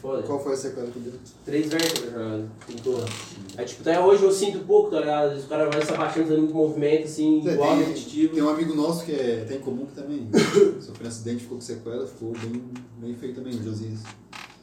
Foda. 0.00 0.22
Qual 0.22 0.42
foi 0.42 0.52
a 0.52 0.56
sequela 0.56 0.86
que 0.90 0.98
deu? 1.00 1.12
Três 1.44 1.66
vértebras, 1.68 2.12
tá 2.14 2.18
ligado? 2.20 2.50
Pintou. 2.66 3.04
Aí, 3.56 3.64
tipo, 3.64 3.80
até 3.82 3.98
hoje 4.00 4.22
eu 4.22 4.30
sinto 4.32 4.60
pouco, 4.60 4.90
tá 4.90 5.00
ligado? 5.00 5.24
Às 5.26 5.30
vezes 5.32 5.44
O 5.46 5.48
cara 5.48 5.68
vai 5.68 5.84
se 5.84 5.92
abaixando, 5.92 6.26
fazendo 6.26 6.38
muito 6.42 6.54
movimento, 6.54 7.04
assim, 7.04 7.48
É, 7.48 7.52
igual 7.54 7.70
tem, 7.70 7.78
repetitivo. 7.80 8.34
tem 8.34 8.42
um 8.44 8.48
amigo 8.48 8.74
nosso 8.74 9.04
que 9.04 9.12
é, 9.12 9.44
tem 9.48 9.56
em 9.56 9.60
comum 9.60 9.86
que 9.86 9.94
também 9.94 10.28
sofreu 10.80 11.04
um 11.04 11.08
acidente, 11.08 11.42
ficou 11.42 11.58
com 11.58 11.62
sequela, 11.64 12.06
ficou 12.06 12.32
bem, 12.32 12.62
bem 12.98 13.14
feio 13.14 13.34
também, 13.34 13.52
o 13.54 13.62
Josias. 13.62 14.00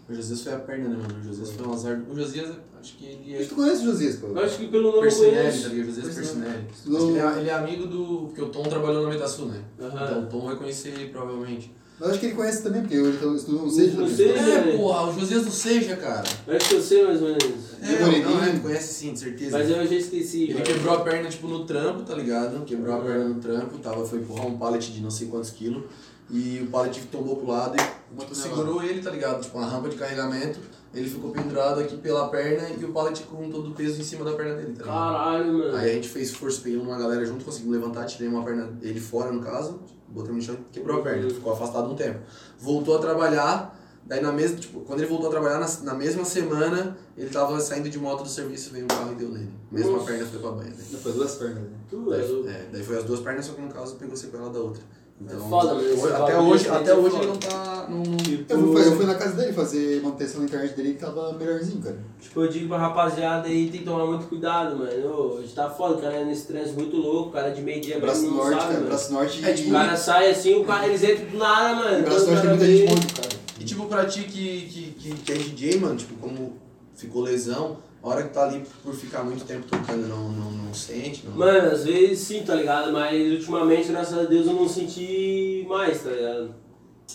O 0.08 0.14
Josias 0.14 0.42
foi 0.42 0.54
a 0.54 0.60
perna, 0.60 0.88
né, 0.90 0.98
mano? 1.02 1.20
O 1.20 1.24
Josias 1.24 1.52
foi 1.52 1.68
um 1.68 1.74
azar. 1.74 2.02
O 2.10 2.16
Josias, 2.16 2.52
acho 2.80 2.96
que 2.96 3.06
ele 3.06 3.34
é. 3.34 3.40
Mas 3.40 3.48
tu 3.50 3.56
conhece 3.56 3.82
o 3.82 3.86
Josias, 3.86 4.16
pô? 4.18 4.28
Eu 4.28 4.40
acho 4.40 4.58
que 4.58 4.68
pelo 4.68 4.92
nome 4.92 5.02
Persinelli, 5.02 5.36
tá 5.36 5.42
conheço. 5.42 5.70
ligado? 5.70 5.86
Josias 5.88 6.16
Persinelli. 6.16 6.64
Persinelli. 6.66 6.96
Acho 6.96 7.06
que 7.08 7.12
ele 7.12 7.20
é, 7.20 7.40
ele 7.40 7.50
é 7.50 7.54
amigo 7.54 7.88
do. 7.88 8.28
Porque 8.28 8.42
o 8.42 8.50
Tom 8.50 8.64
trabalhou 8.64 9.02
na 9.04 9.10
Metasul, 9.10 9.48
né? 9.48 9.62
Então 9.80 10.22
o 10.24 10.26
Tom 10.28 10.46
vai 10.46 10.56
conhecer 10.56 10.90
ele 10.90 11.10
provavelmente. 11.10 11.74
Mas 12.00 12.10
acho 12.10 12.20
que 12.20 12.26
ele 12.26 12.36
conhece 12.36 12.62
também, 12.62 12.82
porque 12.82 12.96
ele 12.96 13.10
estudou 13.10 13.64
no 13.64 13.70
Seja. 13.70 13.94
No 13.94 14.08
né? 14.08 14.16
Seja. 14.16 14.34
É, 14.34 14.78
porra, 14.78 15.10
o 15.10 15.20
Josias 15.20 15.46
do 15.46 15.52
Seja, 15.52 15.96
cara. 15.96 16.28
Eu 16.46 16.58
Acho 16.58 16.70
que 16.70 16.76
eu 16.76 16.82
sei 16.82 17.06
mais 17.06 17.22
ou 17.22 17.28
menos. 17.30 17.44
É, 17.82 18.00
Moreninho. 18.00 18.30
não, 18.30 18.44
é, 18.44 18.60
conhece 18.60 18.94
sim, 18.94 19.14
de 19.14 19.20
certeza. 19.20 19.58
Mas 19.58 19.70
eu 19.70 19.88
já 19.88 19.96
esqueci. 19.96 20.44
Ele 20.44 20.54
mano. 20.56 20.66
quebrou 20.66 20.94
a 20.94 21.02
perna, 21.02 21.30
tipo, 21.30 21.48
no 21.48 21.66
trampo, 21.66 22.04
tá 22.04 22.14
ligado? 22.14 22.66
Quebrou 22.66 22.96
a 22.96 23.00
perna 23.00 23.26
no 23.26 23.36
trampo, 23.36 23.78
tava, 23.78 24.06
foi 24.06 24.20
empurrar 24.20 24.46
um 24.46 24.58
pallet 24.58 24.92
de 24.92 25.02
não 25.02 25.12
sei 25.12 25.28
quantos 25.28 25.52
quilos. 25.52 25.84
E 26.30 26.60
o 26.64 26.68
pallet 26.72 27.00
tombou 27.12 27.38
pro 27.38 27.48
lado 27.48 27.76
e 27.78 28.20
tipo, 28.20 28.36
segurou 28.36 28.84
ele, 28.84 29.02
tá 29.02 29.12
ligado? 29.12 29.42
Tipo, 29.42 29.58
uma 29.60 29.68
rampa 29.68 29.90
de 29.90 29.96
carregamento. 29.96 30.60
Ele 30.94 31.10
ficou 31.10 31.32
pendurado 31.32 31.82
aqui 31.82 31.98
pela 31.98 32.30
perna 32.30 32.70
e 32.70 32.84
o 32.84 32.92
pallet 32.92 33.22
com 33.24 33.50
todo 33.50 33.72
o 33.72 33.74
peso 33.74 34.02
em 34.02 34.04
cima 34.04 34.24
da 34.24 34.32
perna 34.34 34.56
dele, 34.56 34.74
tá 34.74 34.84
ligado? 34.84 35.14
Caralho, 35.14 35.54
mano. 35.54 35.76
Aí 35.76 35.92
a 35.92 35.94
gente 35.94 36.08
fez 36.08 36.32
força 36.32 36.62
pelo 36.62 36.82
uma 36.82 36.98
galera 36.98 37.26
junto, 37.26 37.44
conseguimos 37.44 37.78
levantar, 37.78 38.06
tirei 38.06 38.28
uma 38.28 38.44
perna 38.44 38.66
dele 38.66 39.00
fora 39.00 39.32
no 39.32 39.42
caso, 39.42 39.82
botamos 40.10 40.38
no 40.48 40.54
chão 40.54 40.64
quebrou 40.72 41.00
a 41.00 41.04
perna, 41.04 41.30
ficou 41.30 41.54
afastado 41.54 41.92
um 41.92 41.96
tempo. 41.96 42.20
Voltou 42.60 42.96
a 42.96 43.00
trabalhar, 43.00 43.78
daí 44.06 44.22
na 44.22 44.32
mesma, 44.32 44.58
tipo, 44.58 44.82
quando 44.82 45.00
ele 45.00 45.10
voltou 45.10 45.28
a 45.28 45.32
trabalhar, 45.32 45.60
na, 45.60 45.68
na 45.84 45.94
mesma 45.94 46.24
semana, 46.26 46.98
ele 47.18 47.30
tava 47.30 47.60
saindo 47.60 47.90
de 47.90 47.98
moto 48.00 48.24
do 48.24 48.30
serviço, 48.30 48.72
veio 48.72 48.86
um 48.86 48.88
carro 48.88 49.12
e 49.12 49.16
deu 49.16 49.30
nele. 49.30 49.52
Mesma 49.72 49.94
Nossa. 49.94 50.06
perna 50.06 50.26
foi 50.26 50.40
pra 50.40 50.52
banha. 50.52 50.72
Daí. 50.76 50.86
Não, 50.92 51.00
foi 51.00 51.12
duas 51.14 51.36
pernas, 51.36 51.64
né? 51.64 51.70
É 51.92 51.96
Daí, 51.96 52.32
louco. 52.32 52.50
é, 52.50 52.66
daí 52.72 52.84
foi 52.84 52.98
as 52.98 53.04
duas 53.04 53.20
pernas, 53.20 53.46
só 53.46 53.54
que 53.54 53.62
no 53.62 53.70
caso 53.70 53.96
pegou 53.96 54.16
sequela 54.16 54.50
da 54.50 54.60
outra. 54.60 54.84
Então, 55.22 55.40
foda, 55.50 55.74
mano, 55.76 55.88
esse 55.88 56.04
hoje- 56.06 56.14
até 56.14 56.38
hoje, 56.40 56.68
é 56.68 56.72
até 56.72 56.94
hoje 56.94 57.10
foda. 57.12 57.24
ele 57.24 57.28
não 57.32 57.38
tá. 57.38 57.88
Não, 57.90 57.98
não- 57.98 58.18
Eu 58.50 58.74
fui, 58.74 58.88
eu 58.88 58.96
fui 58.98 59.06
na 59.06 59.16
casa 59.16 59.36
dele 59.38 59.54
fazer 59.54 60.02
manutenção 60.02 60.42
na 60.42 60.46
internet 60.48 60.76
dele 60.76 60.94
que 60.94 61.00
tava 61.00 61.32
melhorzinho, 61.34 61.82
cara. 61.82 61.98
Tipo, 62.20 62.42
eu 62.42 62.48
digo 62.50 62.68
pra 62.68 62.78
rapaziada 62.78 63.48
aí, 63.48 63.70
tem 63.70 63.80
que 63.80 63.86
tomar 63.86 64.06
muito 64.08 64.28
cuidado, 64.28 64.78
mano. 64.78 64.92
Hoje 65.08 65.54
tá 65.54 65.70
foda, 65.70 65.96
o 65.96 66.02
cara 66.02 66.16
é 66.16 66.26
nesse 66.26 66.48
trânsito 66.48 66.78
muito 66.78 66.98
louco, 66.98 67.30
o 67.30 67.32
cara 67.32 67.52
de 67.52 67.62
meio 67.62 67.80
dia 67.82 67.98
Braço 68.00 68.24
mesmo 68.24 68.36
não 68.38 68.44
norte, 68.44 68.56
sabe, 68.56 68.64
cara. 68.68 68.74
mano. 68.80 68.86
Braço 68.88 69.14
norte 69.14 69.46
É, 69.46 69.54
tipo, 69.54 69.70
O 69.70 69.72
cara 69.74 69.96
sai 69.98 70.32
assim, 70.32 70.56
o 70.56 70.66
cara, 70.66 70.88
eles 70.88 71.04
entram 71.04 71.26
do 71.30 71.38
nada, 71.38 71.76
mano. 71.76 72.04
braço 72.04 72.26
norte 72.26 72.42
tem 72.42 72.50
muita 72.50 72.66
cara 72.66 72.78
gente 72.78 72.90
morto, 72.90 73.16
cara. 73.22 73.30
E 73.58 73.64
tipo, 73.64 73.86
pra 73.86 74.06
ti 74.06 74.24
que, 74.24 74.62
que, 74.68 74.82
que, 75.00 75.12
que 75.16 75.32
é 75.32 75.36
DJ, 75.36 75.80
mano, 75.80 75.96
tipo, 75.96 76.14
como 76.16 76.58
ficou 76.94 77.22
lesão, 77.22 77.78
a 78.06 78.14
hora 78.14 78.24
que 78.24 78.30
tá 78.34 78.44
ali 78.44 78.64
por 78.84 78.94
ficar 78.94 79.24
muito 79.24 79.44
tempo 79.46 79.66
tocando, 79.68 80.08
não, 80.08 80.30
não, 80.32 80.52
não 80.52 80.74
sente, 80.74 81.26
não. 81.26 81.36
Mano, 81.36 81.72
às 81.72 81.84
vezes 81.86 82.20
sim, 82.20 82.44
tá 82.44 82.54
ligado? 82.56 82.92
Mas 82.92 83.32
ultimamente, 83.32 83.90
graças 83.90 84.18
a 84.18 84.24
Deus, 84.24 84.46
eu 84.48 84.54
não 84.54 84.70
senti 84.70 85.66
mais, 85.68 86.04
tá 86.04 86.12
ligado? 86.12 86.56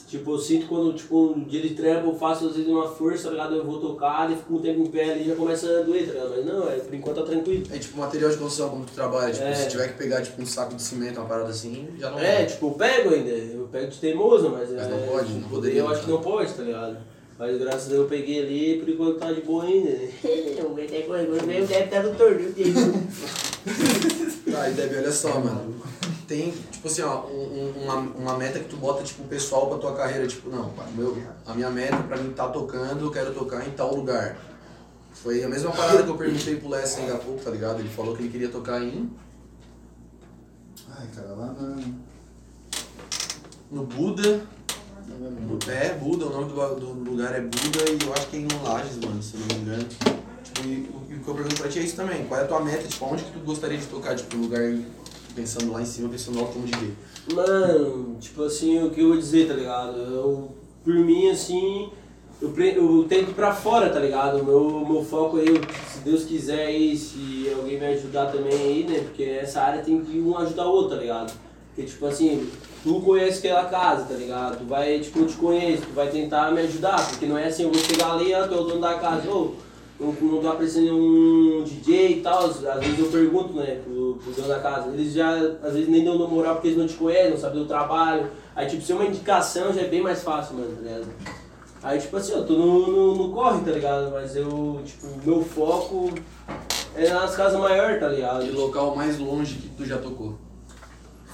Tipo, 0.06 0.32
eu 0.32 0.38
sinto 0.38 0.66
quando, 0.68 0.92
tipo, 0.92 1.32
um 1.32 1.44
dia 1.44 1.60
de 1.60 1.70
trampo 1.70 2.10
eu 2.10 2.14
faço 2.14 2.46
às 2.46 2.54
vezes 2.54 2.68
uma 2.68 2.88
força, 2.88 3.24
tá 3.24 3.30
ligado? 3.30 3.56
Eu 3.56 3.64
vou 3.64 3.80
tocar 3.80 4.30
e 4.30 4.36
fico 4.36 4.54
um 4.54 4.60
tempo 4.60 4.80
em 4.82 4.86
pé 4.86 5.12
ali 5.12 5.24
e 5.24 5.28
já 5.28 5.34
começa 5.34 5.66
a 5.66 5.82
doer, 5.82 6.06
tá 6.06 6.12
ligado? 6.12 6.30
Mas 6.36 6.46
não, 6.46 6.68
é, 6.68 6.76
por 6.76 6.94
enquanto 6.94 7.16
tá 7.16 7.22
tranquilo. 7.22 7.66
É 7.72 7.78
tipo 7.78 7.98
material 7.98 8.30
de 8.30 8.36
construção, 8.36 8.70
como 8.70 8.84
tu 8.84 8.92
trabalha, 8.92 9.32
tipo, 9.32 9.44
É. 9.44 9.54
se 9.54 9.68
tiver 9.68 9.88
que 9.88 9.98
pegar 9.98 10.22
tipo 10.22 10.40
um 10.40 10.46
saco 10.46 10.74
de 10.74 10.82
cimento, 10.82 11.18
uma 11.18 11.28
parada 11.28 11.50
assim, 11.50 11.88
já 11.98 12.08
não 12.10 12.18
É, 12.20 12.44
tipo, 12.44 12.66
eu 12.68 12.70
pego 12.72 13.14
ainda, 13.14 13.30
eu 13.30 13.68
pego 13.70 13.88
de 13.90 13.98
teimoso, 13.98 14.48
mas, 14.50 14.70
Mas 14.70 14.86
é, 14.86 14.90
não 14.90 14.98
pode, 15.08 15.32
não 15.32 15.48
poderia, 15.48 15.80
Eu 15.80 15.88
acho 15.88 16.04
que 16.04 16.10
não 16.10 16.20
pode, 16.20 16.52
tá 16.54 16.62
ligado? 16.62 16.96
Mas 17.40 17.58
graças 17.58 17.86
a 17.86 17.88
Deus 17.88 18.02
eu 18.02 18.06
peguei 18.08 18.38
ali, 18.42 18.78
por 18.80 18.88
enquanto 18.90 19.18
tá 19.18 19.32
de 19.32 19.40
boa 19.40 19.64
ainda. 19.64 19.88
O 20.62 20.74
Beto 20.74 20.94
é 20.94 21.00
coisa, 21.00 21.42
mesmo 21.46 21.66
deve 21.66 21.84
estar 21.84 22.02
no 22.02 22.14
torneio 22.14 22.52
dele. 22.52 22.74
Tá, 24.50 24.68
e 24.68 24.72
Deb, 24.74 24.92
olha 24.98 25.12
só, 25.12 25.38
mano. 25.40 25.80
Tem, 26.26 26.50
tipo 26.70 26.86
assim, 26.88 27.02
ó, 27.02 27.26
um- 27.26 27.72
um- 27.76 27.82
uma, 27.84 27.94
uma 27.96 28.36
meta 28.38 28.58
que 28.58 28.68
tu 28.68 28.76
bota, 28.76 29.02
tipo, 29.02 29.22
pessoal 29.24 29.68
pra 29.68 29.78
tua 29.78 29.94
carreira, 29.94 30.26
tipo, 30.26 30.50
não, 30.50 30.70
pá, 30.70 30.84
meu, 30.94 31.16
a 31.46 31.54
minha 31.54 31.70
meta 31.70 31.96
pra 32.02 32.16
mim 32.16 32.30
tá 32.32 32.48
tocando, 32.48 33.04
eu 33.04 33.10
quero 33.10 33.32
tocar 33.32 33.66
em 33.66 33.70
tal 33.70 33.94
lugar. 33.94 34.36
Foi 35.12 35.42
a 35.44 35.48
mesma 35.48 35.70
parada 35.70 36.02
que 36.02 36.08
eu 36.10 36.16
perguntei 36.16 36.56
pro 36.56 36.68
Lessa 36.68 37.00
ainda 37.00 37.14
há 37.14 37.18
pouco, 37.18 37.42
tá 37.44 37.50
ligado? 37.50 37.80
Ele 37.80 37.88
falou 37.88 38.14
que 38.16 38.22
ele 38.22 38.30
queria 38.30 38.48
tocar 38.48 38.82
em 38.82 39.08
Ai, 40.90 41.06
cara, 41.14 41.28
lá 41.34 41.46
na. 41.52 41.76
no 43.70 43.84
Buda. 43.84 44.40
É, 45.68 45.94
Buda, 45.98 46.26
o 46.26 46.30
nome 46.30 46.50
do, 46.52 46.74
do 46.94 47.10
lugar 47.10 47.34
é 47.34 47.40
Buda 47.40 47.90
e 47.90 48.06
eu 48.06 48.12
acho 48.14 48.26
que 48.28 48.36
é 48.38 48.40
em 48.40 48.48
Lages, 48.64 48.96
mano, 49.04 49.22
se 49.22 49.34
eu 49.34 49.40
não 49.40 49.46
me 49.48 49.54
engano. 49.62 49.84
Tipo, 50.42 50.66
e, 50.66 50.70
o- 50.70 51.12
e 51.12 51.14
o 51.16 51.20
que 51.20 51.28
eu 51.28 51.34
pergunto 51.34 51.56
pra 51.56 51.68
ti 51.68 51.78
é 51.78 51.82
isso 51.82 51.96
também. 51.96 52.24
Qual 52.24 52.40
é 52.40 52.44
a 52.44 52.46
tua 52.46 52.60
meta? 52.64 52.88
Tipo, 52.88 53.04
onde 53.04 53.24
que 53.24 53.32
tu 53.32 53.38
gostaria 53.40 53.76
de 53.76 53.84
tocar? 53.86 54.16
Tipo, 54.16 54.36
um 54.38 54.40
lugar 54.42 54.62
pensando 55.34 55.70
lá 55.72 55.82
em 55.82 55.84
cima, 55.84 56.08
pensando 56.08 56.38
alto 56.38 56.54
como 56.54 56.64
DJ. 56.66 56.94
Mano, 57.34 58.16
tipo 58.18 58.42
assim, 58.44 58.82
o 58.82 58.90
que 58.90 59.00
eu 59.02 59.08
vou 59.08 59.18
dizer, 59.18 59.46
tá 59.46 59.52
ligado? 59.54 59.98
Eu, 59.98 60.48
por 60.82 60.94
mim, 60.94 61.28
assim, 61.28 61.90
eu, 62.40 62.54
eu 62.58 63.04
tento 63.04 63.30
ir 63.30 63.34
pra 63.34 63.52
fora, 63.54 63.90
tá 63.90 64.00
ligado? 64.00 64.42
Meu, 64.42 64.86
meu 64.88 65.04
foco 65.04 65.36
aí, 65.36 65.48
se 65.92 65.98
Deus 66.02 66.24
quiser 66.24 66.66
aí, 66.66 66.96
se 66.96 67.46
alguém 67.54 67.78
me 67.78 67.86
ajudar 67.88 68.32
também 68.32 68.54
aí, 68.54 68.84
né? 68.88 69.00
Porque 69.00 69.22
essa 69.24 69.60
área 69.60 69.82
tem 69.82 70.02
que 70.02 70.18
um 70.18 70.36
ajudar 70.38 70.66
o 70.66 70.70
outro, 70.72 70.96
tá 70.96 71.02
ligado? 71.02 71.30
Porque, 71.74 71.88
tipo 71.90 72.06
assim, 72.06 72.48
tu 72.82 73.00
conhece 73.00 73.38
aquela 73.38 73.64
casa, 73.64 74.04
tá 74.04 74.14
ligado? 74.14 74.58
Tu 74.58 74.64
vai, 74.64 74.98
tipo, 75.00 75.20
eu 75.20 75.26
te 75.26 75.36
conheço, 75.36 75.82
tu 75.82 75.94
vai 75.94 76.08
tentar 76.08 76.50
me 76.52 76.60
ajudar, 76.62 77.08
porque 77.08 77.26
não 77.26 77.36
é 77.36 77.46
assim, 77.46 77.64
eu 77.64 77.72
vou 77.72 77.82
chegar 77.82 78.12
ali, 78.12 78.32
ah, 78.32 78.46
tu 78.46 78.54
é 78.54 78.58
o 78.58 78.64
dono 78.64 78.80
da 78.80 78.94
casa, 78.94 79.28
ô, 79.30 79.54
não, 79.98 80.12
não 80.12 80.40
tá 80.40 80.54
de 80.64 80.90
um 80.90 81.62
DJ 81.62 82.12
e 82.12 82.20
tal, 82.22 82.46
às 82.46 82.60
vezes 82.60 82.98
eu 82.98 83.10
pergunto, 83.10 83.52
né, 83.52 83.80
pro, 83.84 84.14
pro 84.14 84.32
dono 84.32 84.48
da 84.48 84.58
casa, 84.58 84.88
eles 84.88 85.12
já, 85.12 85.34
às 85.62 85.74
vezes 85.74 85.88
nem 85.88 86.04
dão 86.04 86.16
moral 86.26 86.54
porque 86.54 86.68
eles 86.68 86.78
não 86.78 86.86
te 86.86 86.94
conhecem, 86.94 87.30
não 87.30 87.36
sabem 87.36 87.60
do 87.60 87.68
trabalho, 87.68 88.30
aí 88.56 88.66
tipo, 88.66 88.82
se 88.82 88.92
é 88.92 88.94
uma 88.94 89.04
indicação 89.04 89.72
já 89.72 89.82
é 89.82 89.88
bem 89.88 90.02
mais 90.02 90.22
fácil, 90.22 90.56
mano, 90.56 90.74
tá 90.74 90.82
ligado? 90.82 91.08
Aí 91.82 91.98
tipo 91.98 92.16
assim, 92.16 92.32
eu 92.32 92.46
tô 92.46 92.54
no, 92.54 92.86
no, 92.86 93.14
no 93.14 93.32
corre, 93.32 93.60
tá 93.60 93.70
ligado? 93.70 94.10
Mas 94.10 94.36
eu, 94.36 94.80
tipo, 94.84 95.06
meu 95.24 95.42
foco 95.42 96.10
é 96.94 97.08
nas 97.08 97.34
casas 97.34 97.58
maiores, 97.58 97.98
tá 97.98 98.08
ligado? 98.08 98.44
Que 98.44 98.52
local 98.52 98.94
mais 98.94 99.18
longe 99.18 99.54
que 99.54 99.68
tu 99.68 99.86
já 99.86 99.96
tocou? 99.96 100.34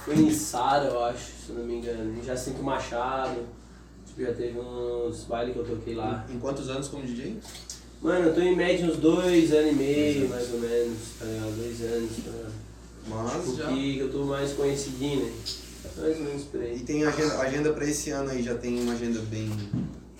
Foi 0.07 0.15
em 0.15 0.31
Sara, 0.31 0.85
eu 0.85 1.03
acho, 1.03 1.31
se 1.47 1.51
não 1.51 1.65
me 1.65 1.75
engano. 1.75 2.17
Em 2.17 2.23
Jacinto 2.23 2.63
Machado. 2.63 3.41
Tipo, 4.07 4.21
já 4.21 4.31
teve 4.33 4.57
uns 4.57 5.25
bailes 5.25 5.53
que 5.53 5.59
eu 5.59 5.65
toquei 5.65 5.95
lá. 5.95 6.25
Em 6.33 6.39
quantos 6.39 6.69
anos 6.69 6.87
como 6.87 7.03
DJ? 7.03 7.35
Mano, 8.01 8.27
eu 8.27 8.33
tô 8.33 8.39
em 8.39 8.55
média 8.55 8.85
uns 8.87 8.95
dois 8.97 9.51
anos 9.51 9.71
e 9.73 9.75
meio, 9.75 10.29
mais 10.29 10.53
ou 10.53 10.59
menos, 10.61 10.97
tá 11.19 11.25
ligado? 11.25 11.57
Dois 11.57 11.81
anos, 11.81 12.09
tá 12.23 12.31
ligado? 12.31 12.53
Mas 13.09 13.43
Tipo, 13.43 13.57
já. 13.57 13.67
que 13.67 13.99
eu 13.99 14.09
tô 14.11 14.23
mais 14.23 14.53
conhecidinho, 14.53 15.25
né? 15.25 15.31
Mais 15.97 16.17
ou 16.19 16.23
menos 16.23 16.43
por 16.43 16.61
aí. 16.61 16.77
E 16.77 16.79
tem 16.79 17.03
agenda, 17.03 17.39
agenda 17.39 17.73
pra 17.73 17.83
esse 17.85 18.09
ano 18.11 18.29
aí, 18.31 18.41
já 18.41 18.55
tem 18.55 18.79
uma 18.81 18.93
agenda 18.93 19.19
bem. 19.23 19.49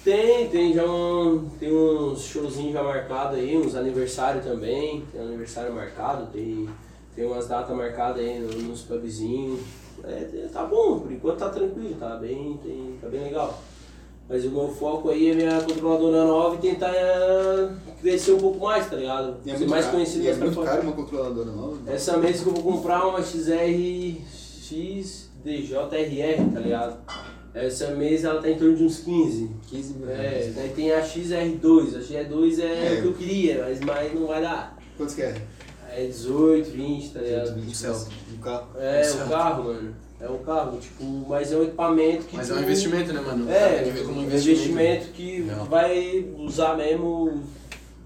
Tem, 0.04 0.50
tem 0.50 0.74
já 0.74 0.84
um, 0.86 1.48
tem 1.60 1.72
uns 1.74 2.22
showzinhos 2.24 2.74
já 2.74 2.84
marcados 2.84 3.38
aí, 3.40 3.56
uns 3.58 3.74
aniversários 3.76 4.44
também, 4.44 5.04
tem 5.14 5.22
aniversário 5.22 5.74
marcado, 5.74 6.28
tem, 6.32 6.68
tem 7.18 7.26
umas 7.26 7.48
datas 7.48 7.76
marcadas 7.76 8.19
aí 8.23 8.39
no- 8.39 8.61
nos 8.69 8.81
pubzinhos. 8.84 9.60
É, 10.03 10.26
tem- 10.31 10.48
tá 10.49 10.64
bom, 10.64 10.99
por 10.99 11.11
enquanto 11.11 11.39
tá 11.39 11.49
tranquilo, 11.49 11.95
tá 11.99 12.15
bem, 12.18 12.60
tem, 12.64 12.95
tá 13.02 13.07
bem 13.10 13.23
legal. 13.23 13.60
Mas 14.30 14.45
o 14.45 14.52
meu 14.52 14.68
foco 14.68 15.10
aí 15.10 15.31
é 15.31 15.34
minha 15.34 15.60
controladora 15.61 16.26
nova 16.26 16.56
e 16.56 16.60
tentar 16.60 16.94
é, 16.94 17.69
crescer 17.99 18.34
um 18.34 18.38
pouco 18.38 18.60
mais, 18.60 18.88
tá 18.88 18.95
ligado? 18.98 19.38
E 19.45 19.49
é 19.52 19.57
Ser 19.57 19.68
mais 19.68 19.85
caro, 19.85 19.98
conhecido 19.98 20.23
e 20.26 20.27
é 20.27 20.35
muito 20.35 20.53
fora. 20.53 20.68
caro 20.69 20.81
uma 20.84 20.91
controladora 20.91 21.49
nova. 21.52 21.77
Essa 21.91 22.18
mês 22.18 22.41
que 22.41 22.48
eu 22.49 22.53
vou 22.53 22.61
comprar 22.64 23.07
uma 23.07 23.23
XR 23.23 24.22
XDJRR, 25.44 26.52
tá 26.53 26.60
ligado? 26.60 26.98
Essa 27.56 27.88
mês 27.95 28.23
ela 28.23 28.39
tá 28.41 28.49
em 28.49 28.57
torno 28.57 28.76
de 28.76 28.84
uns 28.84 28.99
15. 28.99 29.49
15 29.68 29.94
mil 29.95 30.10
É, 30.10 30.52
daí 30.56 30.69
tem 30.76 30.91
a 30.91 31.02
XR2. 31.02 31.95
A 31.95 32.02
XR2 32.02 32.60
é, 32.60 32.65
É. 32.95 32.99
o 32.99 33.02
que 33.02 33.07
eu 33.07 33.14
queria, 33.14 33.64
mas 33.68 33.80
mais 33.80 34.14
não 34.14 34.27
vai 34.27 34.41
dar. 34.41 34.77
Quantos 34.95 35.15
que 35.15 35.22
é? 35.23 35.35
É 35.98 36.06
18, 36.06 36.69
20, 36.72 37.10
tá 37.10 37.19
ligado? 37.22 37.56
20 37.56 37.76
Celta. 37.76 38.10
Um 38.32 38.38
carro. 38.38 38.68
É, 38.78 39.11
o 39.11 39.28
carro, 39.30 39.64
mano. 39.64 39.95
É 40.19 40.30
um 40.30 40.38
carro, 40.40 40.78
tipo, 40.80 41.03
mas 41.28 41.52
é 41.52 41.57
um 41.57 41.64
equipamento 41.64 42.26
que. 42.26 42.36
Mas 42.38 42.49
é 42.49 42.53
tu- 42.53 42.60
um 42.60 42.64
investimento, 42.64 43.14
né, 43.14 43.22
mano? 43.22 43.49
É, 43.49 43.78
Tem 43.84 43.84
que 43.94 43.99
ver 43.99 44.06
como 44.06 44.19
um 44.19 44.24
investimento. 44.24 44.61
investimento 44.69 45.11
que 45.14 45.40
Não. 45.41 45.65
vai 45.65 46.26
usar 46.38 46.76
mesmo 46.78 47.41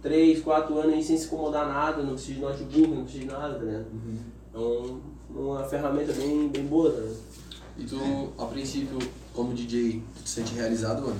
3, 0.01 0.39
4 0.41 0.77
anos 0.80 0.93
aí 0.93 1.03
sem 1.03 1.18
se 1.18 1.26
incomodar 1.26 1.68
nada, 1.68 2.01
não 2.01 2.13
precisa 2.13 2.34
de 2.35 2.39
notebook, 2.41 2.88
não 2.88 3.03
precisa 3.03 3.26
de 3.26 3.31
nada, 3.31 3.55
tá 3.55 3.63
ligado? 3.65 3.85
É 4.53 4.57
um, 4.57 4.99
uma 5.30 5.63
ferramenta 5.65 6.13
bem, 6.13 6.47
bem 6.47 6.65
boa, 6.65 6.91
tá 6.91 6.97
ligado? 6.99 7.18
E 7.77 7.84
tu, 7.85 8.30
a 8.38 8.45
princípio, 8.45 8.99
como 9.34 9.53
DJ, 9.53 10.01
tu 10.18 10.23
te 10.23 10.30
sente 10.30 10.53
realizado, 10.53 11.01
mano? 11.01 11.19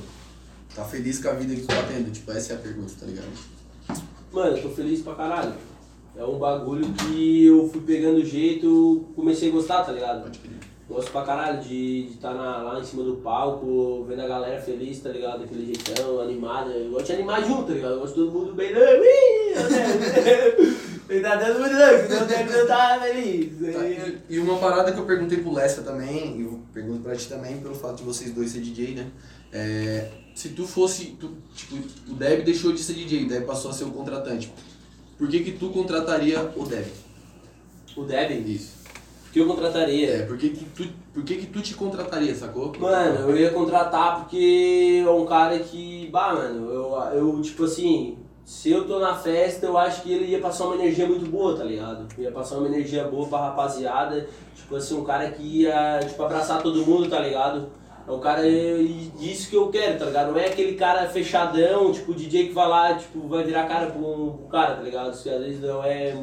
Tá 0.76 0.84
feliz 0.85 1.19
com 1.22 1.30
a 1.30 1.34
vida 1.34 1.53
que 1.53 1.61
tu 1.61 1.68
tá 1.68 1.84
tendo? 1.84 2.11
Tipo, 2.11 2.31
essa 2.31 2.53
é 2.53 2.56
a 2.56 2.60
pergunta, 2.60 2.93
tá 2.99 3.06
ligado? 3.06 3.27
Mano, 4.31 4.56
eu 4.57 4.61
tô 4.64 4.69
feliz 4.69 5.02
pra 5.02 5.15
caralho. 5.15 5.53
É 6.16 6.24
um 6.26 6.38
bagulho 6.38 6.92
que 6.94 7.46
eu 7.46 7.70
fui 7.70 7.82
pegando 7.82 8.24
jeito, 8.26 9.06
comecei 9.16 9.50
a 9.50 9.52
gostar, 9.52 9.84
tá 9.84 9.92
ligado? 9.92 10.32
Gosto 10.88 11.10
pra 11.12 11.22
caralho 11.22 11.62
de 11.62 12.10
estar 12.12 12.32
lá 12.32 12.78
em 12.80 12.84
cima 12.84 13.04
do 13.04 13.16
palco, 13.18 14.04
vendo 14.08 14.22
a 14.22 14.28
galera 14.28 14.62
feliz, 14.62 15.00
tá 15.00 15.10
ligado? 15.10 15.40
Daquele 15.40 15.66
jeitão, 15.68 16.20
animada. 16.20 16.72
Eu 16.72 16.92
gosto 16.92 17.06
de 17.06 17.14
animar 17.14 17.42
junto, 17.46 17.68
tá 17.68 17.74
ligado? 17.74 17.94
Eu 17.94 18.00
gosto 18.02 18.14
de 18.16 18.26
todo 18.26 18.32
mundo 18.38 18.54
bem. 18.54 18.74
Tá 21.22 21.36
dando 21.36 21.60
muito 21.60 22.68
tá 22.68 23.00
feliz. 23.02 23.74
Tá, 23.74 23.86
e, 24.30 24.40
uma 24.40 24.58
parada 24.58 24.94
que 24.94 25.00
eu 25.00 25.06
perguntei 25.06 25.40
pro 25.40 25.54
Lessa 25.54 25.82
também, 25.82 26.40
e 26.40 26.44
eu 26.44 26.60
pergunto 26.74 27.02
pra 27.02 27.16
ti 27.16 27.28
também, 27.28 27.58
pelo 27.58 27.76
fato 27.76 27.98
de 27.98 28.04
vocês 28.04 28.34
dois 28.34 28.52
ser 28.52 28.62
DJ, 28.62 28.96
né? 28.96 29.12
É, 29.52 30.10
se 30.34 30.50
tu 30.50 30.66
fosse, 30.66 31.18
tu, 31.20 31.36
tipo, 31.54 31.76
o 32.10 32.14
Deb 32.14 32.46
deixou 32.46 32.72
de 32.72 32.80
ser 32.80 32.94
DJ, 32.94 33.26
o 33.26 33.28
Deb 33.28 33.46
passou 33.46 33.72
a 33.72 33.74
ser 33.74 33.84
o 33.84 33.92
contratante. 33.92 34.54
Por 35.22 35.30
que 35.30 35.41
que 35.41 35.52
tu 35.52 35.69
contrataria 35.69 36.52
o 36.57 36.65
Deb? 36.65 36.88
O 37.95 38.02
Deb, 38.02 38.31
Isso. 38.48 38.73
que 39.31 39.38
eu 39.38 39.45
contrataria. 39.45 40.15
É, 40.15 40.22
por 40.23 40.35
que 40.35 40.49
que 40.49 40.65
tu, 40.65 40.84
por 41.14 41.23
que 41.23 41.35
que 41.35 41.45
tu 41.45 41.61
te 41.61 41.76
contrataria, 41.76 42.34
sacou? 42.34 42.73
Mano, 42.80 43.30
eu 43.30 43.38
ia 43.38 43.52
contratar 43.52 44.22
porque 44.22 45.03
é 45.06 45.11
um 45.11 45.23
cara 45.27 45.60
que, 45.60 46.10
bah, 46.11 46.34
mano, 46.34 46.72
eu, 46.72 46.95
eu 47.14 47.41
tipo 47.43 47.65
assim, 47.65 48.18
se 48.43 48.72
eu 48.72 48.88
tô 48.88 48.98
na 48.98 49.14
festa, 49.14 49.68
eu 49.68 49.77
acho 49.77 50.02
que 50.02 50.11
ele 50.11 50.26
ia 50.26 50.39
passar 50.39 50.65
uma 50.65 50.73
energia 50.73 51.06
muito 51.06 51.30
boa, 51.30 51.56
tá 51.56 51.65
ligado? 51.65 52.07
Ia 52.18 52.31
passar 52.31 52.57
uma 52.57 52.68
energia 52.68 53.03
boa 53.03 53.27
pra 53.27 53.49
rapaziada, 53.49 54.27
tipo 54.56 54.76
assim, 54.76 54.98
um 54.98 55.03
cara 55.03 55.30
que 55.30 55.43
ia, 55.43 55.99
tipo, 55.99 56.23
abraçar 56.23 56.64
todo 56.64 56.84
mundo, 56.84 57.07
tá 57.07 57.19
ligado? 57.19 57.69
É 58.07 58.11
um 58.11 58.19
cara, 58.19 58.48
e 58.48 59.11
isso 59.19 59.49
que 59.49 59.56
eu 59.56 59.69
quero, 59.69 59.99
tá 59.99 60.06
ligado? 60.06 60.32
Não 60.32 60.40
é 60.40 60.48
aquele 60.48 60.73
cara 60.73 61.07
fechadão, 61.07 61.91
tipo, 61.91 62.14
DJ 62.14 62.48
que 62.48 62.53
vai 62.53 62.68
lá, 62.68 62.94
tipo, 62.95 63.28
vai 63.28 63.44
virar 63.44 63.68
cara 63.68 63.88
pro, 63.88 64.34
pro 64.38 64.48
cara, 64.49 64.76
tá 64.76 64.82
ligado? 64.82 65.14
Se 65.15 65.30
às 65.30 65.40
vezes 65.40 65.61
não 65.61 65.84
é, 65.84 66.15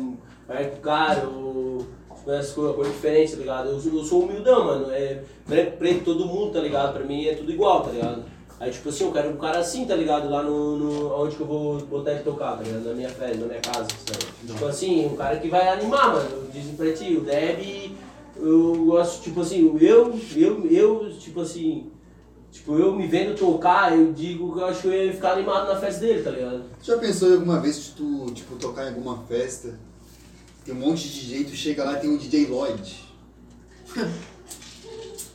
cara, 0.83 1.27
ou 1.27 1.87
tipo, 2.29 2.31
essas 2.31 2.53
coisas, 2.53 2.77
coisa 2.77 2.91
diferente, 2.91 3.33
tá 3.33 3.39
ligado? 3.39 3.69
Eu, 3.69 3.75
eu 3.75 4.05
sou 4.05 4.23
humildão, 4.23 4.65
mano, 4.65 4.93
é 4.93 5.23
branco, 5.47 5.77
preto, 5.79 6.05
todo 6.05 6.27
mundo, 6.27 6.53
tá 6.53 6.61
ligado? 6.61 6.93
Pra 6.93 7.05
mim 7.05 7.27
é 7.27 7.35
tudo 7.35 7.51
igual, 7.51 7.83
tá 7.83 7.91
ligado? 7.91 8.25
Aí, 8.61 8.73
tipo 8.73 8.89
assim, 8.89 9.05
eu 9.05 9.13
quero 9.13 9.31
um 9.31 9.37
cara 9.37 9.59
assim, 9.59 9.85
tá 9.85 9.95
ligado? 9.95 10.29
Lá 10.29 10.43
no, 10.43 10.77
no 10.77 11.23
onde 11.23 11.37
que 11.37 11.43
eu 11.43 11.47
vou 11.47 11.79
botar 11.79 12.11
ele 12.11 12.25
tocar, 12.25 12.57
tá 12.57 12.65
ligado? 12.65 12.85
Na 12.85 12.95
minha 12.95 13.09
festa, 13.09 13.37
na 13.37 13.47
minha 13.47 13.61
casa, 13.61 13.87
sabe? 14.05 14.25
Tipo 14.47 14.67
assim, 14.67 15.07
um 15.07 15.17
cara 15.17 15.37
que 15.37 15.49
vai 15.49 15.69
animar, 15.69 16.13
mano. 16.13 16.49
Dizem 16.53 16.75
pra 16.75 16.93
ti, 16.93 17.17
o 17.17 17.21
Deb 17.21 17.88
eu 18.41 18.85
gosto, 18.87 19.23
tipo 19.23 19.41
assim, 19.41 19.77
eu, 19.81 20.19
eu, 20.37 20.67
eu, 20.71 21.19
tipo 21.19 21.41
assim, 21.41 21.91
tipo, 22.51 22.77
eu 22.79 22.95
me 22.95 23.07
vendo 23.07 23.37
tocar, 23.37 23.97
eu 23.97 24.13
digo 24.13 24.53
que 24.53 24.61
eu 24.61 24.67
acho 24.67 24.83
que 24.83 24.89
eu 24.89 24.93
ia 25.07 25.13
ficar 25.13 25.33
animado 25.33 25.69
na 25.69 25.79
festa 25.79 26.01
dele, 26.01 26.23
tá 26.23 26.31
ligado? 26.31 26.65
Já 26.83 26.97
pensou 26.99 27.31
em 27.31 27.35
alguma 27.35 27.61
vez 27.61 27.85
de 27.85 27.91
tu, 27.93 28.27
tipo, 28.33 28.57
tocar 28.57 28.85
em 28.85 28.89
alguma 28.89 29.19
festa, 29.25 29.79
tem 30.65 30.75
um 30.75 30.79
monte 30.79 31.09
de 31.09 31.21
DJ, 31.21 31.45
tu 31.45 31.57
chega 31.57 31.85
lá 31.85 31.95
e 31.95 32.01
tem 32.01 32.11
um 32.11 32.17
DJ 32.17 32.47
Lloyd. 32.47 33.09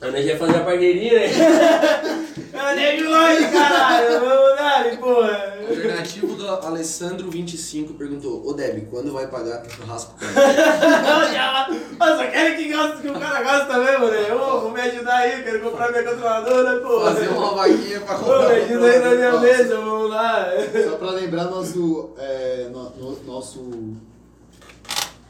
A 0.04 0.12
nós 0.12 0.26
já 0.26 0.38
fazer 0.38 0.58
a 0.58 0.60
parceirinha, 0.62 1.14
né? 1.14 1.28
Eu 2.54 2.76
nem 2.76 2.98
de 2.98 3.04
longe, 3.04 3.52
caralho, 3.52 4.20
vamos 4.20 4.56
dar, 4.58 4.98
porra. 5.00 5.54
Alternativo 5.70 6.36
do 6.36 6.46
Alessandro25 6.46 7.98
perguntou: 7.98 8.46
Ô 8.48 8.54
Deb, 8.54 8.88
quando 8.92 9.12
vai 9.12 9.28
pagar 9.28 9.64
churrasco? 9.70 10.14
cara?" 10.20 10.34
Nossa, 12.00 12.28
quero 12.28 12.56
que 12.58 12.72
gosta 12.72 12.98
que 12.98 13.08
o 13.08 13.14
cara 13.20 13.42
gosta 13.44 13.78
mesmo, 13.80 14.06
né? 14.08 14.34
Ô, 14.36 14.60
vou 14.62 14.72
me 14.72 14.82
ajudar 14.82 15.16
aí, 15.16 15.42
quero 15.44 15.62
comprar 15.62 15.92
minha 15.92 16.04
controladora, 16.04 16.80
pô. 16.82 17.02
Fazer 17.02 17.28
uma 17.30 17.56
vaquinha 17.56 18.02
pra 18.02 18.16
Ô, 18.16 18.20
comprar. 18.20 18.50
me 18.50 18.56
ajuda 18.62 18.86
aí 18.88 19.00
na 19.00 19.10
minha 19.16 19.36
Ó, 19.36 19.40
mesa, 19.40 19.76
vamos 19.78 20.10
lá. 20.10 20.46
Só 20.90 20.98
pra 20.98 21.12
lembrar 21.12 21.46
nosso. 21.46 22.12
É, 22.18 22.68
no- 22.72 22.90
no- 22.92 23.24
nosso. 23.26 23.94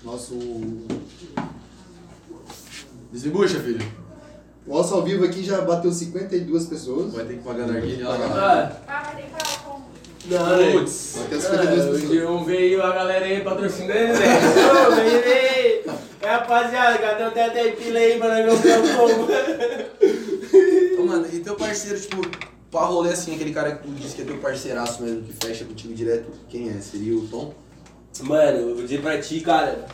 Nosso. 0.04 0.38
Desembucha, 3.12 3.60
filho. 3.60 4.03
O 4.66 4.74
nosso 4.78 4.94
ao 4.96 5.04
vivo 5.04 5.26
aqui 5.26 5.44
já 5.44 5.62
bateu 5.62 5.92
52 5.92 6.66
pessoas. 6.68 7.14
Vai 7.14 7.26
ter 7.26 7.34
que 7.38 7.44
pagar 7.44 7.68
narguilha 7.68 8.08
lá. 8.10 8.16
Ah, 8.16 8.72
Ah, 8.88 9.04
vai 9.04 9.16
ter 9.18 9.24
que 9.24 9.30
falar 9.32 9.60
como. 9.64 9.86
não? 10.26 10.72
Putz. 10.80 11.16
Bateu 11.18 11.38
Ah, 11.38 11.42
52 11.42 11.86
hoje 11.88 12.08
pessoas. 12.08 12.30
um 12.30 12.44
veio 12.46 12.82
a 12.82 12.92
galera 12.94 13.26
aí 13.26 13.42
patrocinando, 13.42 14.14
né? 14.14 14.40
Ô, 14.88 14.96
vem 14.96 15.16
aí! 15.34 15.84
É, 16.22 16.30
rapaziada, 16.30 16.98
cadê 17.00 17.24
o 17.26 17.32
Tete 17.32 17.76
Pila 17.84 18.00
aí 18.00 18.18
pra 18.18 18.46
nós 18.46 18.54
comprar 18.56 18.80
um 18.80 18.96
combo? 18.96 19.28
Ô, 21.02 21.06
mano, 21.06 21.28
e 21.34 21.40
teu 21.42 21.56
parceiro, 21.56 22.00
tipo, 22.00 22.22
pra 22.72 22.82
rolê 22.86 23.10
assim, 23.12 23.36
aquele 23.36 23.52
cara 23.54 23.76
que 23.76 23.84
tu 23.86 23.94
disse 23.94 24.16
que 24.16 24.22
é 24.22 24.26
teu 24.26 24.38
parceiraço 24.38 25.04
mesmo, 25.04 25.24
que 25.24 25.34
fecha 25.46 25.66
contigo 25.66 25.94
direto, 25.94 26.32
quem 26.48 26.70
é? 26.70 26.74
Seria 26.80 27.18
o 27.18 27.28
Tom? 27.28 27.54
Mano, 28.22 28.58
eu 28.60 28.76
vou 28.76 28.84
dizer 28.84 29.02
pra 29.02 29.20
ti, 29.20 29.42
cara. 29.42 29.86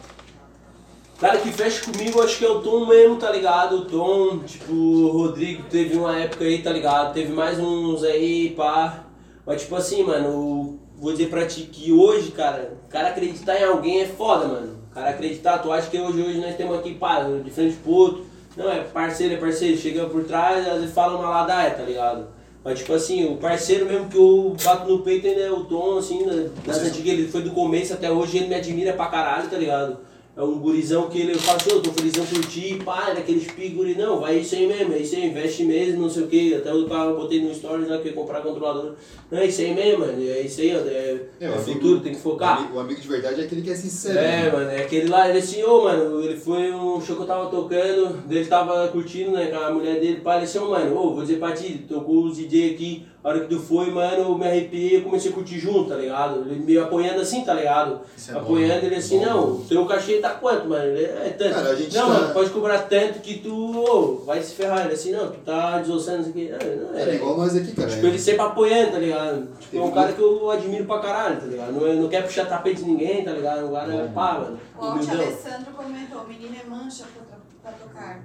Cara 1.19 1.37
que 1.37 1.51
fecha 1.51 1.83
comigo, 1.91 2.21
acho 2.21 2.37
que 2.37 2.45
é 2.45 2.49
o 2.49 2.61
Tom 2.61 2.85
mesmo, 2.85 3.17
tá 3.17 3.29
ligado? 3.29 3.79
O 3.79 3.85
Tom, 3.85 4.39
tipo, 4.39 4.71
o 4.71 5.11
Rodrigo 5.11 5.63
teve 5.69 5.97
uma 5.97 6.17
época 6.17 6.45
aí, 6.45 6.61
tá 6.61 6.71
ligado? 6.71 7.13
Teve 7.13 7.33
mais 7.33 7.59
uns 7.59 8.05
aí, 8.05 8.51
pá. 8.51 9.03
Mas 9.45 9.63
tipo 9.63 9.75
assim, 9.75 10.01
mano, 10.01 10.79
vou 10.97 11.11
dizer 11.11 11.29
pra 11.29 11.45
ti 11.45 11.63
que 11.63 11.91
hoje, 11.91 12.31
cara, 12.31 12.71
o 12.87 12.89
cara 12.89 13.09
acreditar 13.09 13.59
em 13.59 13.65
alguém 13.65 13.99
é 13.99 14.05
foda, 14.05 14.47
mano. 14.47 14.79
O 14.89 14.95
cara 14.95 15.09
acreditar, 15.09 15.57
tu 15.57 15.73
acha 15.73 15.89
que 15.89 15.99
hoje, 15.99 16.21
hoje 16.21 16.39
nós 16.39 16.55
temos 16.55 16.79
aqui, 16.79 16.93
pá, 16.93 17.19
de 17.23 17.51
frente 17.51 17.75
pro 17.83 17.91
outro. 17.91 18.25
Não, 18.55 18.71
é 18.71 18.79
parceiro, 18.79 19.33
é 19.33 19.37
parceiro, 19.37 19.77
chega 19.77 20.05
por 20.05 20.23
trás, 20.23 20.65
às 20.65 20.79
vezes 20.79 20.95
fala 20.95 21.17
uma 21.17 21.29
ladaia, 21.29 21.71
tá 21.71 21.83
ligado? 21.83 22.27
Mas 22.63 22.79
tipo 22.79 22.93
assim, 22.93 23.25
o 23.25 23.35
parceiro 23.35 23.85
mesmo 23.85 24.07
que 24.07 24.17
eu 24.17 24.55
bato 24.63 24.89
no 24.89 24.99
peito 24.99 25.27
ainda 25.27 25.41
é 25.41 25.51
o 25.51 25.65
Tom, 25.65 25.97
assim, 25.97 26.25
né? 26.25 26.49
das 26.65 26.77
antigas, 26.77 27.13
ele 27.13 27.27
foi 27.27 27.41
do 27.41 27.51
começo 27.51 27.91
até 27.91 28.09
hoje, 28.09 28.37
ele 28.37 28.47
me 28.47 28.55
admira 28.55 28.93
pra 28.93 29.07
caralho, 29.07 29.49
tá 29.49 29.57
ligado? 29.57 30.07
É 30.39 30.41
um 30.41 30.57
gurizão 30.57 31.09
que 31.09 31.19
ele 31.19 31.37
fala 31.37 31.57
assim, 31.57 31.69
eu 31.69 31.81
tô 31.81 31.91
felizão 31.91 32.25
por 32.25 32.39
ti, 32.45 32.79
pá, 32.85 33.09
é 33.09 33.15
daqueles 33.15 33.51
piguri, 33.51 33.95
não, 33.95 34.21
vai 34.21 34.37
isso 34.37 34.55
aí 34.55 34.67
mesmo, 34.67 34.93
é 34.93 34.99
isso 34.99 35.13
aí, 35.17 35.25
investe 35.25 35.65
mesmo, 35.65 36.03
não 36.03 36.09
sei 36.09 36.23
o 36.23 36.27
que, 36.27 36.55
até 36.55 36.71
eu 36.71 36.87
botei 36.87 37.41
no 37.41 37.53
stories 37.53 37.89
lá 37.89 37.97
que 37.97 38.07
ia 38.07 38.13
comprar 38.13 38.39
controlador. 38.39 38.93
Não, 39.29 39.37
é 39.37 39.47
isso 39.47 39.59
aí 39.59 39.75
mesmo, 39.75 39.99
mano, 39.99 40.13
é 40.17 40.39
isso 40.39 40.61
aí, 40.61 40.73
ó, 40.73 40.79
é, 40.79 41.19
é, 41.41 41.49
o 41.49 41.55
amigo- 41.55 41.73
futuro, 41.73 41.99
tem 41.99 42.13
que 42.13 42.21
focar. 42.21 42.73
o 42.73 42.79
amigo 42.79 43.01
de 43.01 43.07
verdade 43.09 43.41
é 43.41 43.43
aquele 43.43 43.61
que 43.61 43.69
é 43.69 43.75
sincero. 43.75 44.17
É, 44.17 44.43
né? 44.43 44.49
mano, 44.49 44.69
é 44.69 44.83
aquele 44.83 45.09
lá, 45.09 45.27
ele 45.29 45.39
assim, 45.39 45.61
ô, 45.61 45.83
mano, 45.83 46.21
ele 46.23 46.37
foi 46.37 46.71
um 46.71 47.01
show 47.01 47.17
que 47.17 47.23
eu 47.23 47.27
tava 47.27 47.49
tocando, 47.49 48.23
ele 48.29 48.45
tava 48.45 48.87
curtindo, 48.87 49.31
né, 49.31 49.47
com 49.47 49.57
a 49.57 49.73
mulher 49.73 49.99
dele, 49.99 50.21
pá, 50.21 50.37
ele 50.37 50.45
assim, 50.45 50.59
ô, 50.59 50.69
mano, 50.69 50.95
ô, 50.95 51.15
vou 51.15 51.21
dizer 51.21 51.37
pra 51.37 51.51
ti, 51.51 51.83
tocou 51.85 52.23
os 52.23 52.37
DJ 52.37 52.75
aqui, 52.75 53.05
a 53.21 53.27
hora 53.27 53.41
que 53.41 53.47
tu 53.53 53.59
foi, 53.59 53.91
mano, 53.91 54.21
eu 54.23 54.37
me 54.37 54.47
arrepiei 54.47 54.97
e 54.97 55.01
comecei 55.01 55.29
a 55.29 55.33
curtir 55.33 55.59
junto, 55.59 55.89
tá 55.89 55.95
ligado? 55.95 56.39
Ele 56.49 56.61
me 56.61 56.77
apoiando 56.77 57.19
assim, 57.19 57.43
tá 57.43 57.53
ligado? 57.53 57.99
É 58.29 58.31
bom, 58.31 58.39
apoiando 58.39 58.75
né? 58.81 58.85
ele 58.85 58.95
assim, 58.95 59.19
Bom. 59.19 59.25
não, 59.25 59.57
teu 59.65 59.85
cachê 59.85 60.19
tá 60.19 60.29
quanto, 60.29 60.69
mano? 60.69 60.85
Ele, 60.85 61.03
é 61.03 61.35
tanto. 61.37 61.53
Cara, 61.53 61.69
a 61.71 61.75
gente 61.75 61.93
não, 61.95 62.07
tá- 62.07 62.13
mano, 62.13 62.33
pode 62.33 62.49
cobrar 62.51 62.79
tanto 62.83 63.19
que 63.19 63.39
tu, 63.39 63.53
ô, 63.53 64.23
vai 64.25 64.41
se 64.41 64.53
ferrar. 64.53 64.85
Ele 64.85 64.93
assim, 64.93 65.11
não, 65.11 65.31
tu 65.31 65.39
tá 65.39 65.79
desossando 65.79 66.21
isso 66.21 66.29
aqui. 66.29 66.49
Não, 66.49 66.91
não 66.93 66.97
é, 66.97 67.09
É 67.09 67.15
igual 67.15 67.37
nós 67.37 67.55
aqui, 67.57 67.73
cara. 67.73 67.89
Tipo, 67.89 68.05
ele 68.07 68.19
sempre 68.19 68.41
apoiando, 68.41 68.91
tá 68.93 68.99
ligado? 68.99 69.47
Tipo, 69.59 69.77
é 69.77 69.81
um 69.81 69.91
cara 69.91 70.13
que 70.13 70.21
eu 70.21 70.49
admiro 70.49 70.85
pra 70.85 70.99
caralho, 70.99 71.41
tá 71.41 71.45
ligado? 71.45 71.71
Não, 71.73 71.85
é- 71.87 71.95
não 71.95 72.07
quer 72.07 72.23
puxar 72.23 72.45
tapete 72.47 72.83
de 72.83 72.89
ninguém, 72.89 73.25
tá 73.25 73.31
ligado? 73.33 73.67
O 73.67 73.73
cara 73.73 73.93
é 73.93 74.07
pá, 74.07 74.33
mano. 74.39 74.59
O 74.79 74.85
Alt. 74.85 75.09
Alessandro 75.09 75.73
comentou, 75.75 76.25
menina 76.25 76.55
é 76.65 76.69
mancha 76.69 77.03
pra, 77.13 77.37
pra 77.63 77.71
tocar. 77.77 78.23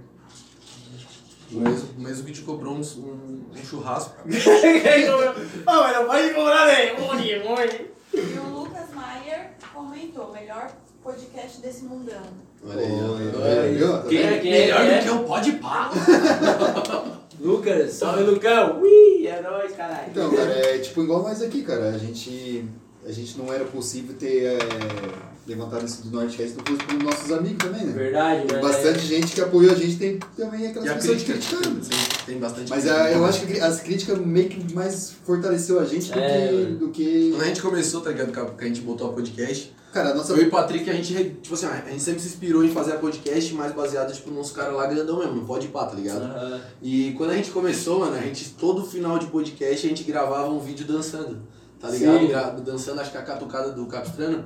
O 1.53 1.61
mesmo, 1.61 1.89
o 1.97 2.01
mesmo 2.01 2.25
que 2.25 2.33
te 2.33 2.41
cobrou 2.43 2.75
um, 2.75 2.81
um, 2.81 3.45
um 3.53 3.65
churrasco. 3.65 4.15
Ô, 4.27 4.31
mas 5.67 5.97
não 5.97 6.07
pode 6.07 6.35
cobrar, 6.35 6.67
né? 6.67 6.93
Morre, 6.99 7.39
morre. 7.43 7.91
E 8.13 8.39
o 8.39 8.59
Lucas 8.59 8.91
Maier 8.95 9.53
comentou, 9.73 10.33
melhor 10.33 10.71
podcast 11.03 11.61
desse 11.61 11.85
mundão. 11.85 12.23
Olha 12.67 12.81
aí. 12.81 12.93
Olha 13.35 13.63
aí, 13.63 13.79
tá 13.79 14.09
Quem 14.09 14.19
vendo? 14.19 14.33
é, 14.35 14.39
quem 14.39 14.53
é? 14.53 14.59
Melhor 14.61 14.79
quem 14.81 14.89
do 14.89 14.95
é? 14.95 15.03
que 15.03 15.11
o 15.11 15.25
pode 15.25 15.53
pá. 15.53 15.91
Lucas, 17.39 17.93
salve 17.93 18.23
Lucão. 18.23 18.81
Ui, 18.81 19.27
é 19.27 19.43
nóis, 19.43 19.73
caralho. 19.73 20.09
Então, 20.11 20.31
cara, 20.35 20.51
é 20.51 20.79
tipo 20.79 21.03
igual 21.03 21.23
nós 21.23 21.43
aqui, 21.43 21.63
cara. 21.63 21.91
A 21.91 21.99
gente, 21.99 22.65
a 23.05 23.13
gente 23.13 23.37
não 23.37 23.53
era 23.53 23.65
possível 23.65 24.17
ter 24.17 24.45
é, 24.45 24.59
levantado 25.47 25.85
isso 25.85 26.03
do 26.03 26.11
Nordcast 26.11 26.57
não 26.57 26.65
fosse 26.65 26.87
pelos 26.89 27.05
nossos 27.05 27.33
amigos 27.33 27.59
também, 27.65 27.85
né? 27.85 27.93
Verdade, 27.93 28.47
Tem 28.47 28.57
né? 28.57 28.63
bastante 28.63 29.01
gente 29.01 29.33
que 29.35 29.41
apoiou 29.41 29.73
a 29.73 29.75
gente, 29.75 29.97
tem 29.97 30.19
também 30.37 30.67
aquelas 30.69 30.89
E 30.89 30.91
a 30.91 30.95
pessoas 30.95 31.23
crítica? 31.23 31.33
criticando. 31.57 31.81
Tem, 31.87 31.99
tem 32.27 32.39
bastante 32.39 32.71
Mas 32.71 32.85
crítica. 32.85 33.09
é, 33.09 33.15
eu 33.15 33.25
acho 33.27 33.47
que 33.47 33.61
as 33.61 33.81
críticas 33.81 34.19
meio 34.19 34.49
que 34.49 34.75
mais 34.75 35.13
fortaleceu 35.25 35.79
a 35.81 35.85
gente 35.85 36.11
do, 36.11 36.19
É, 36.19 36.49
que, 36.49 36.65
do 36.77 36.89
que. 36.89 37.31
Quando 37.33 37.43
a 37.43 37.47
gente 37.47 37.63
começou, 37.63 38.01
tá 38.01 38.11
ligado? 38.11 38.33
Que 38.33 38.39
a- 38.41 38.51
a 38.59 38.65
gente 38.65 38.81
botou 38.81 39.11
a 39.11 39.13
podcast, 39.13 39.75
Cara, 39.93 40.11
a 40.11 40.15
nossa. 40.15 40.33
eu 40.33 40.43
e 40.43 40.47
o 40.47 40.51
Patrick, 40.51 40.89
a 40.89 40.93
gente, 40.95 41.13
tipo 41.43 41.55
assim, 41.55 41.67
a 41.67 41.91
gente 41.91 42.03
sempre 42.03 42.21
se 42.21 42.29
inspirou 42.29 42.65
em 42.65 42.71
fazer 42.71 42.93
a 42.93 42.97
podcast 42.97 43.53
mais 43.55 43.73
baseado, 43.73 44.13
tipo, 44.15 44.31
nos 44.31 44.51
caras 44.51 44.75
lá 44.75 44.87
grandão 44.87 45.19
mesmo, 45.19 45.35
no 45.35 45.45
pode 45.47 45.69
pá, 45.69 45.85
tá 45.85 45.95
ligado? 45.95 46.23
Aham. 46.23 46.61
E 46.83 47.13
quando 47.19 47.31
a 47.31 47.35
gente 47.37 47.51
começou, 47.51 48.01
mano, 48.01 48.17
a 48.17 48.21
gente, 48.21 48.49
todo 48.59 48.85
final 48.85 49.19
de 49.19 49.27
podcast, 49.27 49.87
a 49.87 49.89
gente 49.91 50.03
gravava 50.05 50.49
um 50.51 50.59
vídeo 50.59 50.87
dançando, 50.87 51.43
tá 51.79 51.91
ligado? 51.91 52.27
Gra- 52.27 52.51
dançando, 52.65 53.01
acho 53.01 53.11
que 53.13 53.19
a 53.19 53.23
catucada 53.23 53.71
do 53.73 53.85
Capistrano. 53.87 54.45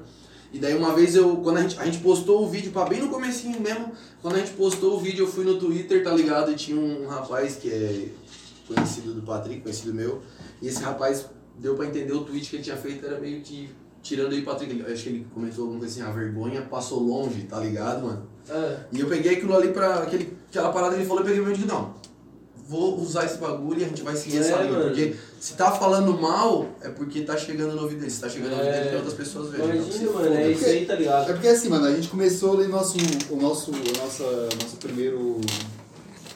E 0.53 0.59
daí 0.59 0.75
uma 0.75 0.95
vez 0.95 1.15
eu, 1.15 1.37
quando 1.39 1.59
a 1.59 1.63
gente, 1.63 1.79
a 1.79 1.85
gente 1.85 1.99
postou 1.99 2.45
o 2.45 2.49
vídeo, 2.49 2.73
pá, 2.73 2.85
bem 2.87 3.01
no 3.01 3.09
comecinho 3.09 3.61
mesmo, 3.61 3.93
quando 4.23 4.37
a 4.37 4.39
gente 4.39 4.53
postou 4.53 4.97
o 4.97 5.01
vídeo, 5.01 5.25
eu 5.25 5.29
fui 5.31 5.45
no 5.45 5.59
Twitter, 5.59 6.03
tá 6.03 6.11
ligado? 6.13 6.51
E 6.51 6.55
tinha 6.55 6.79
um, 6.81 7.05
um 7.05 7.07
rapaz 7.07 7.57
que 7.57 7.71
é 7.71 8.09
conhecido 8.67 9.13
do 9.13 9.23
Patrick, 9.23 9.61
conhecido 9.61 9.93
meu, 9.93 10.23
e 10.63 10.69
esse 10.69 10.83
rapaz 10.83 11.27
deu 11.59 11.75
pra 11.75 11.87
entender 11.87 12.13
o 12.13 12.25
tweet 12.25 12.49
que 12.49 12.57
ele 12.57 12.63
tinha 12.63 12.77
feito, 12.77 13.05
era 13.05 13.19
meio 13.19 13.41
que 13.43 13.69
tirando 14.03 14.33
aí 14.33 14.41
o 14.41 14.45
Patrick, 14.45 14.83
acho 14.91 15.03
que 15.03 15.09
ele 15.11 15.27
comentou 15.35 15.65
alguma 15.65 15.81
coisa 15.81 16.01
assim, 16.01 16.09
a 16.09 16.13
vergonha 16.13 16.63
passou 16.63 17.03
longe, 17.03 17.43
tá 17.43 17.59
ligado, 17.61 18.07
mano? 18.07 18.27
Ah, 18.49 18.77
E 18.93 19.01
eu 19.01 19.07
peguei 19.07 19.35
aquilo 19.35 19.55
ali 19.55 19.69
pra. 19.69 20.03
Aquele, 20.03 20.35
aquela 20.49 20.73
parada 20.73 20.95
que 20.95 21.01
ele 21.01 21.09
falou, 21.09 21.23
eu 21.23 21.27
peguei 21.27 21.43
meu 21.43 21.53
digo, 21.53 21.69
não. 21.69 21.95
Vou 22.69 23.01
usar 23.01 23.25
esse 23.25 23.39
bagulho 23.39 23.81
e 23.81 23.85
a 23.85 23.89
gente 23.89 24.03
vai 24.03 24.15
seguir 24.15 24.37
É, 24.37 24.41
essa 24.41 24.59
linha. 24.59 24.73
mano. 24.73 24.85
Porque 24.85 25.17
se 25.41 25.55
tá 25.55 25.73
falando 25.73 26.13
mal, 26.21 26.67
é 26.83 26.91
porque 26.91 27.23
tá 27.23 27.35
chegando 27.35 27.75
no 27.75 27.83
ouvido 27.83 28.01
dele. 28.01 28.11
Se 28.11 28.21
tá 28.21 28.29
chegando 28.29 28.51
no 28.51 28.57
ouvido 28.57 28.69
É. 28.71 28.79
dele, 28.79 28.89
tem 28.91 28.97
outras 28.99 29.15
pessoas. 29.15 29.49
Então, 29.55 29.67
se 29.67 29.73
Imagina, 29.77 30.11
mano, 30.13 30.25
foda. 30.29 30.41
é 30.41 30.51
isso 30.53 30.65
aí, 30.67 30.85
tá 30.87 30.93
É 30.93 30.97
ligado? 30.97 31.27
porque 31.33 31.49
assim, 31.49 31.69
mano, 31.71 31.87
a 31.87 31.93
gente 31.93 32.09
começou 32.09 32.59
ali 32.59 32.69
nosso, 32.69 32.99
o 33.31 33.37
nosso, 33.37 33.71
o 33.71 33.75
nossa, 34.03 34.25
nosso 34.63 34.77
primeiro, 34.79 35.41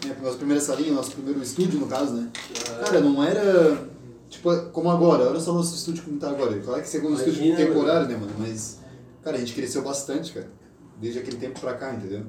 né, 0.06 0.16
nossa 0.22 0.36
primeira 0.38 0.60
salinha, 0.62 0.92
nosso 0.94 1.10
primeiro 1.12 1.42
estúdio 1.42 1.78
no 1.78 1.86
caso, 1.86 2.14
né? 2.14 2.30
Cara, 2.82 3.00
não 3.00 3.22
era, 3.22 3.86
tipo, 4.30 4.56
como 4.72 4.90
agora, 4.90 5.28
olha 5.28 5.38
só 5.38 5.52
nosso 5.52 5.74
estúdio 5.76 6.02
como 6.02 6.18
tá 6.18 6.30
agora. 6.30 6.58
Claro 6.60 6.80
que 6.80 6.88
segundo 6.88 7.12
Imagina, 7.22 7.30
estúdio 7.32 7.56
temporário, 7.56 8.08
né, 8.08 8.16
mano? 8.16 8.32
Mas, 8.38 8.78
cara, 9.22 9.36
a 9.36 9.38
gente 9.40 9.52
cresceu 9.52 9.82
bastante, 9.82 10.32
cara. 10.32 10.48
Desde 10.98 11.18
aquele 11.18 11.36
tempo 11.36 11.60
pra 11.60 11.74
cá, 11.74 11.92
entendeu? 11.92 12.22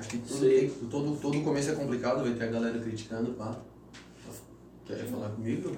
Acho 0.00 0.08
que 0.08 0.16
tudo, 0.18 0.40
Sei. 0.40 0.60
tem- 0.60 0.88
todo, 0.88 1.14
todo 1.20 1.40
começo 1.42 1.70
é 1.70 1.74
complicado, 1.74 2.22
vai 2.22 2.32
ter 2.32 2.44
a 2.44 2.46
galera 2.46 2.78
criticando, 2.78 3.32
pá. 3.32 3.54
Quer 4.86 4.96
falar 5.04 5.28
comigo? 5.28 5.70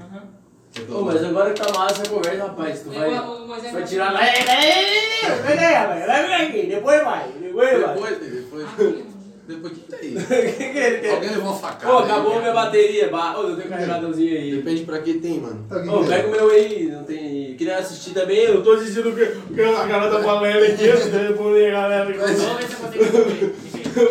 Quer 0.73 0.87
Pô, 0.87 1.03
mas 1.03 1.23
agora 1.25 1.53
que 1.53 1.61
tá 1.61 1.73
massa 1.77 2.03
a 2.03 2.09
conversa, 2.09 2.45
rapaz. 2.47 2.81
Tu 2.81 2.91
vai, 2.91 3.11
tu 3.11 3.47
vai 3.49 3.73
vai- 3.73 3.85
tirar 3.85 4.13
Vem 4.13 5.59
aí, 5.59 5.75
rapaz. 5.75 6.07
Vai 6.07 6.27
vir 6.27 6.33
aqui. 6.35 6.67
Depois 6.69 7.05
vai. 7.05 7.29
Depois 7.41 7.81
vai. 7.81 7.95
Depois, 7.95 8.19
depois. 8.19 9.13
Depois, 9.45 9.73
o 9.73 9.75
que 9.77 9.81
tá 9.91 9.97
aí? 10.01 10.15
Que 10.15 10.79
ele 10.79 10.99
quer? 11.03 11.15
Alguém 11.17 11.31
levou 11.31 11.51
uma 11.51 11.59
facada? 11.59 11.93
Pô, 11.93 11.99
aí? 11.99 12.05
acabou 12.05 12.39
minha 12.39 12.53
bateria. 12.55 13.11
Ba- 13.11 13.37
Ô, 13.39 13.43
eu 13.49 13.57
tenho 13.57 13.67
um 13.67 13.71
carregadorzinho 13.71 14.39
aí. 14.39 14.57
Depende 14.57 14.85
pra 14.85 15.01
que 15.03 15.15
tem, 15.15 15.41
mano. 15.41 15.67
Alguém 15.69 15.91
Ô, 15.91 16.01
quer? 16.05 16.09
pega 16.09 16.29
o 16.29 16.31
meu 16.31 16.51
aí, 16.51 16.87
não 16.87 17.03
tem. 17.05 17.57
Queria 17.57 17.79
assistir 17.79 18.13
também, 18.15 18.39
eu 18.39 18.63
tô 18.63 18.73
assistindo 18.73 19.11
o 19.11 19.15
que, 19.17 19.27
que 19.55 19.61
a 19.63 19.87
galera 19.87 20.11
tá 20.11 20.23
falando 20.23 20.47
aqui, 20.47 20.85
eu 20.85 21.37
tô 21.37 21.49
a 21.49 21.71
galera 21.71 22.09
aqui. 22.09 22.19
Vamos 22.19 22.57
ver 22.57 22.67
se 22.69 22.73
eu 22.73 22.79
consigo. 22.79 23.53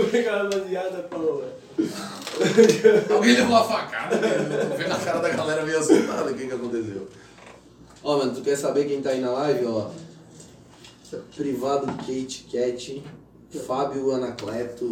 Obrigado, 0.08 0.44
rapaziada, 0.54 0.98
pô. 1.04 1.42
Alguém 3.14 3.34
levou 3.36 3.50
uma 3.52 3.64
facada, 3.64 4.18
velho. 4.18 4.46
Tô 4.70 4.76
vendo 4.76 4.92
a 4.92 5.00
cara 5.00 5.20
da 5.20 5.30
galera 5.30 5.66
meio 5.66 5.80
assustada. 5.80 6.32
O 6.32 6.36
que 6.36 6.48
que 6.48 6.54
aconteceu? 6.54 7.08
Ó, 8.04 8.18
mano, 8.18 8.34
tu 8.34 8.42
quer 8.42 8.56
saber 8.58 8.86
quem 8.86 9.02
tá 9.02 9.12
aí 9.12 9.22
na 9.22 9.32
live, 9.32 9.66
ó? 9.66 9.90
Privado 11.36 11.88
Kate 11.98 12.48
Cat, 12.52 13.04
Fábio 13.68 14.12
Anacleto, 14.12 14.92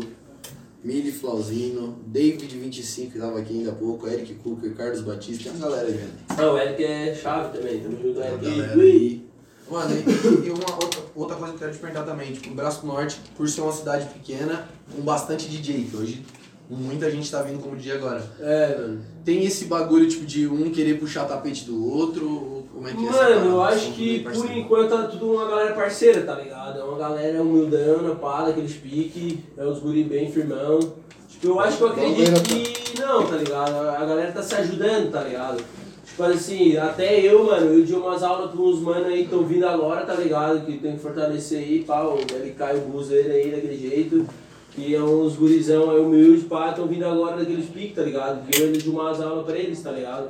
Mili 0.84 1.12
Flauzino, 1.12 1.98
David 2.06 2.58
25, 2.58 3.12
que 3.14 3.20
tava 3.20 3.40
aqui 3.40 3.60
ainda 3.60 3.72
há 3.72 3.76
pouco, 3.76 4.08
Eric 4.08 4.36
Cooker, 4.36 4.76
Carlos 4.76 5.02
Batista, 5.02 5.44
tem 5.46 5.54
uma 5.54 5.70
galera 5.70 5.88
aí 5.88 5.94
vendo. 5.94 6.38
Não, 6.38 6.54
o 6.54 6.58
Eric 6.58 6.84
é 6.84 7.16
chave 7.16 7.58
também, 7.58 7.80
tamo 7.82 7.98
junto, 8.02 8.22
Eric. 8.22 8.46
galera 8.46 8.74
aí. 8.82 9.29
Mano, 9.70 9.96
e, 9.96 10.48
e 10.48 10.50
uma 10.50 10.74
outra, 10.74 11.02
outra 11.16 11.36
coisa 11.36 11.54
que 11.54 11.58
eu 11.58 11.60
quero 11.60 11.72
te 11.74 11.80
perguntar 11.80 12.04
também, 12.04 12.34
tipo, 12.34 12.50
o 12.50 12.56
Braço 12.56 12.86
Norte, 12.86 13.20
por 13.38 13.48
ser 13.48 13.62
uma 13.62 13.72
cidade 13.72 14.08
pequena, 14.08 14.68
com 14.96 15.02
bastante 15.02 15.48
DJ, 15.48 15.86
que 15.86 15.96
hoje 15.96 16.26
muita 16.70 17.10
gente 17.10 17.30
tá 17.30 17.42
vindo 17.42 17.62
como 17.62 17.76
DJ 17.76 17.94
agora. 17.94 18.24
É, 18.40 18.78
mano. 18.78 19.02
Tem 19.26 19.44
esse 19.44 19.66
bagulho, 19.66 20.08
tipo, 20.08 20.26
de 20.26 20.48
um 20.48 20.72
querer 20.72 21.00
puxar 21.00 21.26
tapete 21.26 21.66
do 21.66 21.88
outro, 21.88 22.64
como 22.74 22.88
é 22.88 22.94
que 22.94 23.06
é 23.06 23.10
essa 23.10 23.24
Mano, 23.24 23.46
eu 23.52 23.64
acho 23.64 23.92
que 23.92 24.20
por 24.20 24.52
enquanto 24.52 24.90
tá 24.90 25.04
tudo 25.04 25.34
uma 25.34 25.48
galera 25.48 25.74
parceira, 25.74 26.22
tá 26.24 26.36
ligado? 26.36 26.80
É 26.80 26.84
uma 26.84 26.98
galera 26.98 27.42
humildana, 27.42 28.16
pá, 28.16 28.46
daqueles 28.46 28.76
pique, 28.76 29.44
é 29.58 29.66
uns 29.66 29.80
guri 29.80 30.04
bem 30.04 30.32
firmão. 30.32 30.80
Tipo, 31.28 31.48
eu 31.48 31.60
acho 31.60 31.78
que 31.78 31.84
eu 31.84 31.90
acredito 31.90 32.42
que 32.44 33.00
não, 33.00 33.26
tá 33.26 33.36
ligado? 33.36 33.76
A 33.90 34.06
galera 34.06 34.32
tá 34.32 34.42
se 34.42 34.56
ajudando, 34.56 35.12
tá 35.12 35.24
ligado? 35.24 35.64
Tipo 36.20 36.32
assim, 36.34 36.76
até 36.76 37.18
eu, 37.22 37.46
mano, 37.46 37.68
eu 37.68 37.86
dei 37.86 37.96
umas 37.96 38.22
aulas 38.24 38.52
pra 38.52 38.60
uns 38.60 38.82
mano 38.82 39.06
aí 39.06 39.20
que 39.20 39.24
estão 39.24 39.46
vindo 39.46 39.66
agora, 39.66 40.06
tá 40.06 40.16
ligado? 40.16 40.66
Que 40.66 40.78
tem 40.78 40.98
que 40.98 41.00
fortalecer 41.00 41.60
aí, 41.60 41.86
pá, 41.86 42.04
o 42.04 42.18
cair 42.58 42.76
o 42.76 42.90
buzo 42.90 43.14
ele 43.14 43.32
aí 43.32 43.52
daquele 43.52 43.78
jeito. 43.78 44.28
Que 44.72 44.94
é 44.94 45.02
uns 45.02 45.38
gurizão 45.38 45.90
aí 45.90 45.98
humilde, 45.98 46.44
pá, 46.44 46.72
estão 46.72 46.88
vindo 46.88 47.06
agora 47.06 47.38
daqueles 47.38 47.70
piques, 47.70 47.96
tá 47.96 48.02
ligado? 48.02 48.46
Que 48.46 48.62
eu 48.62 48.70
dei 48.70 48.82
umas 48.92 49.22
aulas 49.22 49.46
pra 49.46 49.58
eles, 49.58 49.82
tá 49.82 49.92
ligado? 49.92 50.28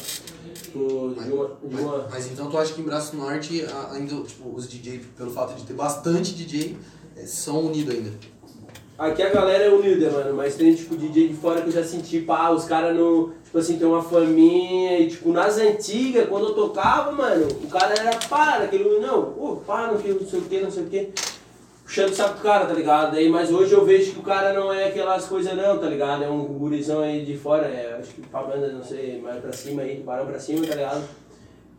Tipo, 0.54 1.16
de 1.18 1.32
uma. 1.32 1.48
De 1.48 1.74
Mas, 1.74 1.82
uma... 1.82 2.08
mas 2.12 2.32
então 2.32 2.52
tu 2.52 2.58
acha 2.60 2.72
que 2.72 2.82
em 2.82 2.86
Braço 2.86 3.18
Norte, 3.18 3.66
ainda, 3.92 4.16
tipo, 4.22 4.54
os 4.54 4.70
DJ, 4.70 5.02
pelo 5.18 5.32
fato 5.32 5.56
de 5.56 5.66
ter 5.66 5.74
bastante 5.74 6.36
DJ, 6.36 6.78
eh, 7.18 7.26
são 7.26 7.66
unidos 7.66 7.96
ainda? 7.96 8.12
Aqui 9.00 9.24
a 9.24 9.30
galera 9.30 9.64
é 9.64 9.70
humilde, 9.70 10.06
mano, 10.08 10.36
mas 10.36 10.56
tem 10.56 10.76
tipo 10.76 10.98
DJ 10.98 11.30
de 11.30 11.34
fora 11.34 11.62
que 11.62 11.70
eu 11.70 11.72
já 11.72 11.86
senti, 11.86 12.20
pá, 12.20 12.50
os 12.50 12.66
caras 12.66 12.94
no. 12.94 13.32
Tipo 13.46 13.58
assim, 13.58 13.80
tem 13.80 13.88
uma 13.88 14.04
faminha 14.04 15.00
e 15.00 15.08
tipo, 15.08 15.32
nas 15.32 15.58
antigas, 15.58 16.28
quando 16.28 16.50
eu 16.50 16.54
tocava, 16.54 17.14
mano, 17.14 17.48
o 17.64 17.68
cara 17.68 17.94
era 17.98 18.20
pá, 18.28 18.58
aquele 18.58 19.00
não, 19.00 19.22
ô, 19.22 19.56
pá, 19.66 19.88
não 19.88 20.02
sei, 20.02 20.12
não 20.12 20.20
o 20.20 20.42
que, 20.42 20.60
não 20.60 20.70
sei 20.70 20.84
o 20.84 20.88
que. 20.88 21.10
Puxando 21.86 22.14
saco 22.14 22.40
do 22.40 22.44
cara, 22.44 22.66
tá 22.66 22.74
ligado? 22.74 23.16
Aí, 23.16 23.30
mas 23.30 23.50
hoje 23.50 23.72
eu 23.72 23.86
vejo 23.86 24.12
que 24.12 24.20
o 24.20 24.24
cara 24.24 24.52
não 24.52 24.72
é 24.72 24.90
aquelas 24.90 25.26
coisas 25.26 25.56
não, 25.56 25.80
tá 25.80 25.88
ligado? 25.88 26.26
É 26.26 26.30
um 26.30 26.44
gurizão 26.44 27.00
aí 27.00 27.24
de 27.24 27.38
fora, 27.38 27.68
é, 27.68 27.98
acho 27.98 28.14
que 28.14 28.22
pra 28.22 28.44
banda, 28.44 28.68
não 28.68 28.84
sei, 28.84 29.22
mais 29.22 29.40
pra 29.40 29.54
cima 29.54 29.82
aí, 29.82 29.96
barão 30.02 30.26
pra 30.26 30.38
cima, 30.38 30.68
tá 30.68 30.76
ligado? 30.76 31.04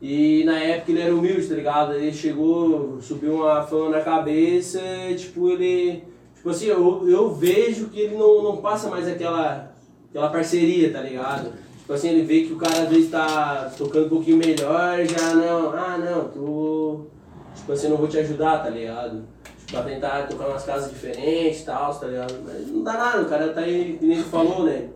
E 0.00 0.42
na 0.44 0.58
época 0.58 0.90
ele 0.90 1.02
era 1.02 1.14
humilde, 1.14 1.46
tá 1.46 1.54
ligado? 1.54 1.94
Ele 1.94 2.14
chegou, 2.14 2.98
subiu 3.02 3.34
uma 3.34 3.62
fama 3.62 3.90
na 3.90 4.00
cabeça, 4.00 4.80
tipo, 5.18 5.50
ele. 5.50 6.09
Tipo 6.40 6.48
assim, 6.48 6.66
eu, 6.68 7.06
eu 7.06 7.34
vejo 7.34 7.88
que 7.88 8.00
ele 8.00 8.16
não, 8.16 8.42
não 8.42 8.56
passa 8.62 8.88
mais 8.88 9.06
aquela, 9.06 9.74
aquela 10.08 10.30
parceria, 10.30 10.90
tá 10.90 11.02
ligado? 11.02 11.52
Tipo 11.80 11.92
assim, 11.92 12.08
ele 12.08 12.22
vê 12.22 12.44
que 12.44 12.54
o 12.54 12.56
cara 12.56 12.84
às 12.84 12.88
vezes 12.88 13.10
tá 13.10 13.70
tocando 13.76 14.06
um 14.06 14.08
pouquinho 14.08 14.38
melhor, 14.38 15.04
já 15.04 15.34
não, 15.34 15.70
ah 15.74 15.98
não, 15.98 16.28
tu. 16.28 17.06
Tipo 17.54 17.72
assim, 17.72 17.84
eu 17.84 17.90
não 17.90 17.98
vou 17.98 18.08
te 18.08 18.16
ajudar, 18.16 18.62
tá 18.62 18.70
ligado? 18.70 19.22
Tipo, 19.66 19.72
pra 19.72 19.82
tentar 19.82 20.28
tocar 20.28 20.48
umas 20.48 20.64
casas 20.64 20.90
diferentes 20.90 21.60
e 21.60 21.64
tal, 21.66 21.94
tá 21.94 22.06
ligado? 22.06 22.34
Mas 22.42 22.68
não 22.68 22.84
dá 22.84 22.94
nada, 22.94 23.20
o 23.20 23.28
cara 23.28 23.52
tá 23.52 23.60
aí, 23.60 23.98
que 23.98 24.06
nem 24.06 24.16
ele 24.16 24.26
falou, 24.26 24.64
né? 24.64 24.88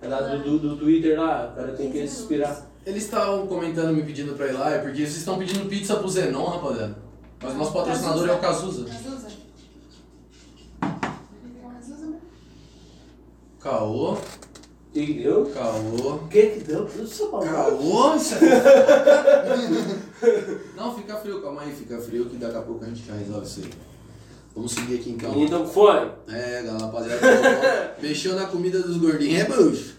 É 0.00 0.06
lá 0.06 0.20
do, 0.20 0.38
do, 0.44 0.58
do 0.60 0.76
Twitter 0.76 1.18
lá, 1.18 1.50
o 1.52 1.56
cara 1.56 1.72
tem 1.72 1.90
que 1.90 2.06
se 2.06 2.20
inspirar. 2.20 2.70
Eles 2.86 3.02
estavam 3.02 3.48
comentando, 3.48 3.92
me 3.92 4.04
pedindo 4.04 4.34
pra 4.34 4.46
ir 4.46 4.52
lá, 4.52 4.70
é 4.70 4.78
porque 4.78 4.98
vocês 4.98 5.16
estão 5.16 5.38
pedindo 5.38 5.68
pizza 5.68 5.96
pro 5.96 6.08
Zenon, 6.08 6.44
rapaziada. 6.44 6.96
Mas 7.42 7.52
o 7.52 7.56
nosso 7.56 7.72
patrocinador 7.72 8.28
é 8.28 8.32
o 8.32 8.38
Cazuza. 8.38 8.84
Cazuza. 8.84 9.24
Cazuza, 11.74 12.06
né? 12.06 12.18
Caô, 13.64 14.18
Entendeu? 14.94 15.50
caô. 15.54 16.16
O 16.16 16.28
que 16.28 16.42
que 16.48 16.60
deu? 16.64 16.84
Tudo 16.86 17.06
só 17.08 17.28
pra 17.28 17.50
Caô, 17.50 18.14
isso 18.14 18.34
é- 18.34 18.40
Não, 20.76 20.94
fica 20.94 21.16
frio, 21.16 21.40
calma 21.40 21.62
aí, 21.62 21.72
fica 21.74 21.98
frio 21.98 22.26
que 22.26 22.36
daqui 22.36 22.56
a 22.58 22.60
pouco 22.60 22.84
a 22.84 22.88
gente 22.88 23.06
já 23.06 23.14
resolve 23.14 23.46
isso 23.46 23.60
aí. 23.60 23.70
Vamos 24.54 24.72
seguir 24.72 24.96
aqui 24.96 25.10
então. 25.12 25.34
Então 25.42 25.66
foi. 25.66 26.12
É, 26.28 26.62
galera, 26.62 26.84
rapaziada. 26.84 27.96
Mexeu 28.02 28.36
na 28.36 28.44
comida 28.46 28.82
dos 28.82 28.98
gordinhos, 28.98 29.40
é 29.40 29.44
bucho. 29.46 29.94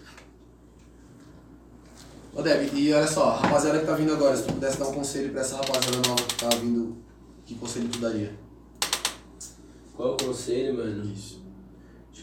Ô 2.32 2.40
Deb, 2.42 2.70
e 2.72 2.92
olha 2.92 3.06
só, 3.08 3.30
rapaziada 3.32 3.80
que 3.80 3.86
tá 3.86 3.94
vindo 3.96 4.12
agora, 4.12 4.36
se 4.36 4.44
tu 4.44 4.52
pudesse 4.54 4.78
dar 4.78 4.86
um 4.88 4.92
conselho 4.94 5.32
pra 5.32 5.40
essa 5.40 5.56
rapaziada 5.56 5.96
nova 6.08 6.22
que 6.22 6.34
tá 6.36 6.48
vindo, 6.60 6.96
que 7.44 7.56
conselho 7.56 7.88
tu 7.88 7.98
daria? 7.98 8.32
Qual 9.96 10.10
é 10.10 10.12
o 10.12 10.16
conselho, 10.16 10.74
mano? 10.76 11.04
Isso. 11.12 11.44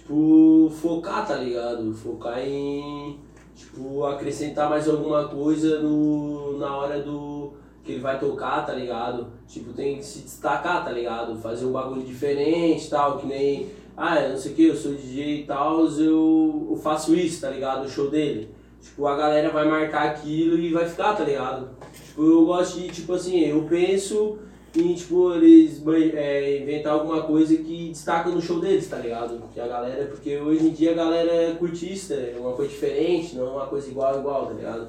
Tipo, 0.04 0.70
focar, 0.82 1.26
tá 1.26 1.36
ligado? 1.36 1.94
Focar 1.94 2.38
em, 2.46 3.18
tipo, 3.56 4.04
acrescentar 4.04 4.70
mais 4.70 4.88
alguma 4.90 5.30
coisa 5.30 5.80
no, 5.80 6.58
na 6.58 6.76
hora 6.76 7.02
do 7.02 7.54
que 7.86 7.94
ele 7.94 8.02
vai 8.02 8.20
tocar, 8.20 8.66
tá 8.66 8.74
ligado? 8.74 9.28
Tipo, 9.48 9.72
tem 9.72 9.98
que 9.98 10.04
se 10.04 10.20
destacar, 10.20 10.84
tá 10.84 10.92
ligado? 10.92 11.38
Fazer 11.38 11.66
um 11.66 11.72
bagulho 11.72 12.04
diferente 12.04 12.90
tal, 12.90 13.18
que 13.18 13.28
nem, 13.28 13.70
ah, 13.96 14.28
não 14.28 14.36
sei 14.36 14.52
o 14.52 14.56
que, 14.56 14.66
eu 14.66 14.76
sou 14.76 14.94
DJ 14.94 15.42
e 15.42 15.46
tal, 15.46 15.86
eu, 15.86 16.68
eu 16.72 16.76
faço 16.76 17.16
isso, 17.16 17.40
tá 17.40 17.50
ligado? 17.50 17.86
O 17.86 17.90
show 17.90 18.10
dele. 18.10 18.50
Tipo, 18.82 19.08
a 19.08 19.16
galera 19.16 19.52
vai 19.52 19.66
marcar 19.66 20.10
aquilo 20.10 20.60
e 20.60 20.74
vai 20.74 20.86
ficar, 20.86 21.14
tá 21.14 21.24
ligado? 21.24 21.70
Tipo, 21.94 22.24
eu 22.24 22.46
gosto 22.46 22.78
de, 22.78 22.90
tipo 22.90 23.14
assim, 23.14 23.40
eu 23.40 23.64
penso 23.70 24.38
em, 24.76 24.94
tipo, 24.95 25.34
eles 25.34 25.82
é, 26.16 26.62
inventar 26.62 26.94
alguma 26.94 27.22
coisa 27.22 27.56
que 27.56 27.90
destaca 27.90 28.30
no 28.30 28.41
show 28.41 28.60
deles, 28.60 28.88
tá 28.88 28.98
ligado? 28.98 29.41
Que 29.54 29.60
a 29.60 29.68
galera, 29.68 30.06
porque 30.06 30.38
hoje 30.38 30.66
em 30.66 30.72
dia 30.72 30.91
a 30.91 30.95
galera 30.95 31.32
é 31.32 31.52
curtista, 31.52 32.16
é 32.16 32.36
uma 32.40 32.54
coisa 32.54 32.72
diferente, 32.72 33.36
não 33.36 33.48
é 33.48 33.52
uma 33.52 33.68
coisa 33.68 33.88
igual 33.88 34.20
igual, 34.20 34.48
tá 34.48 34.54
ligado? 34.54 34.88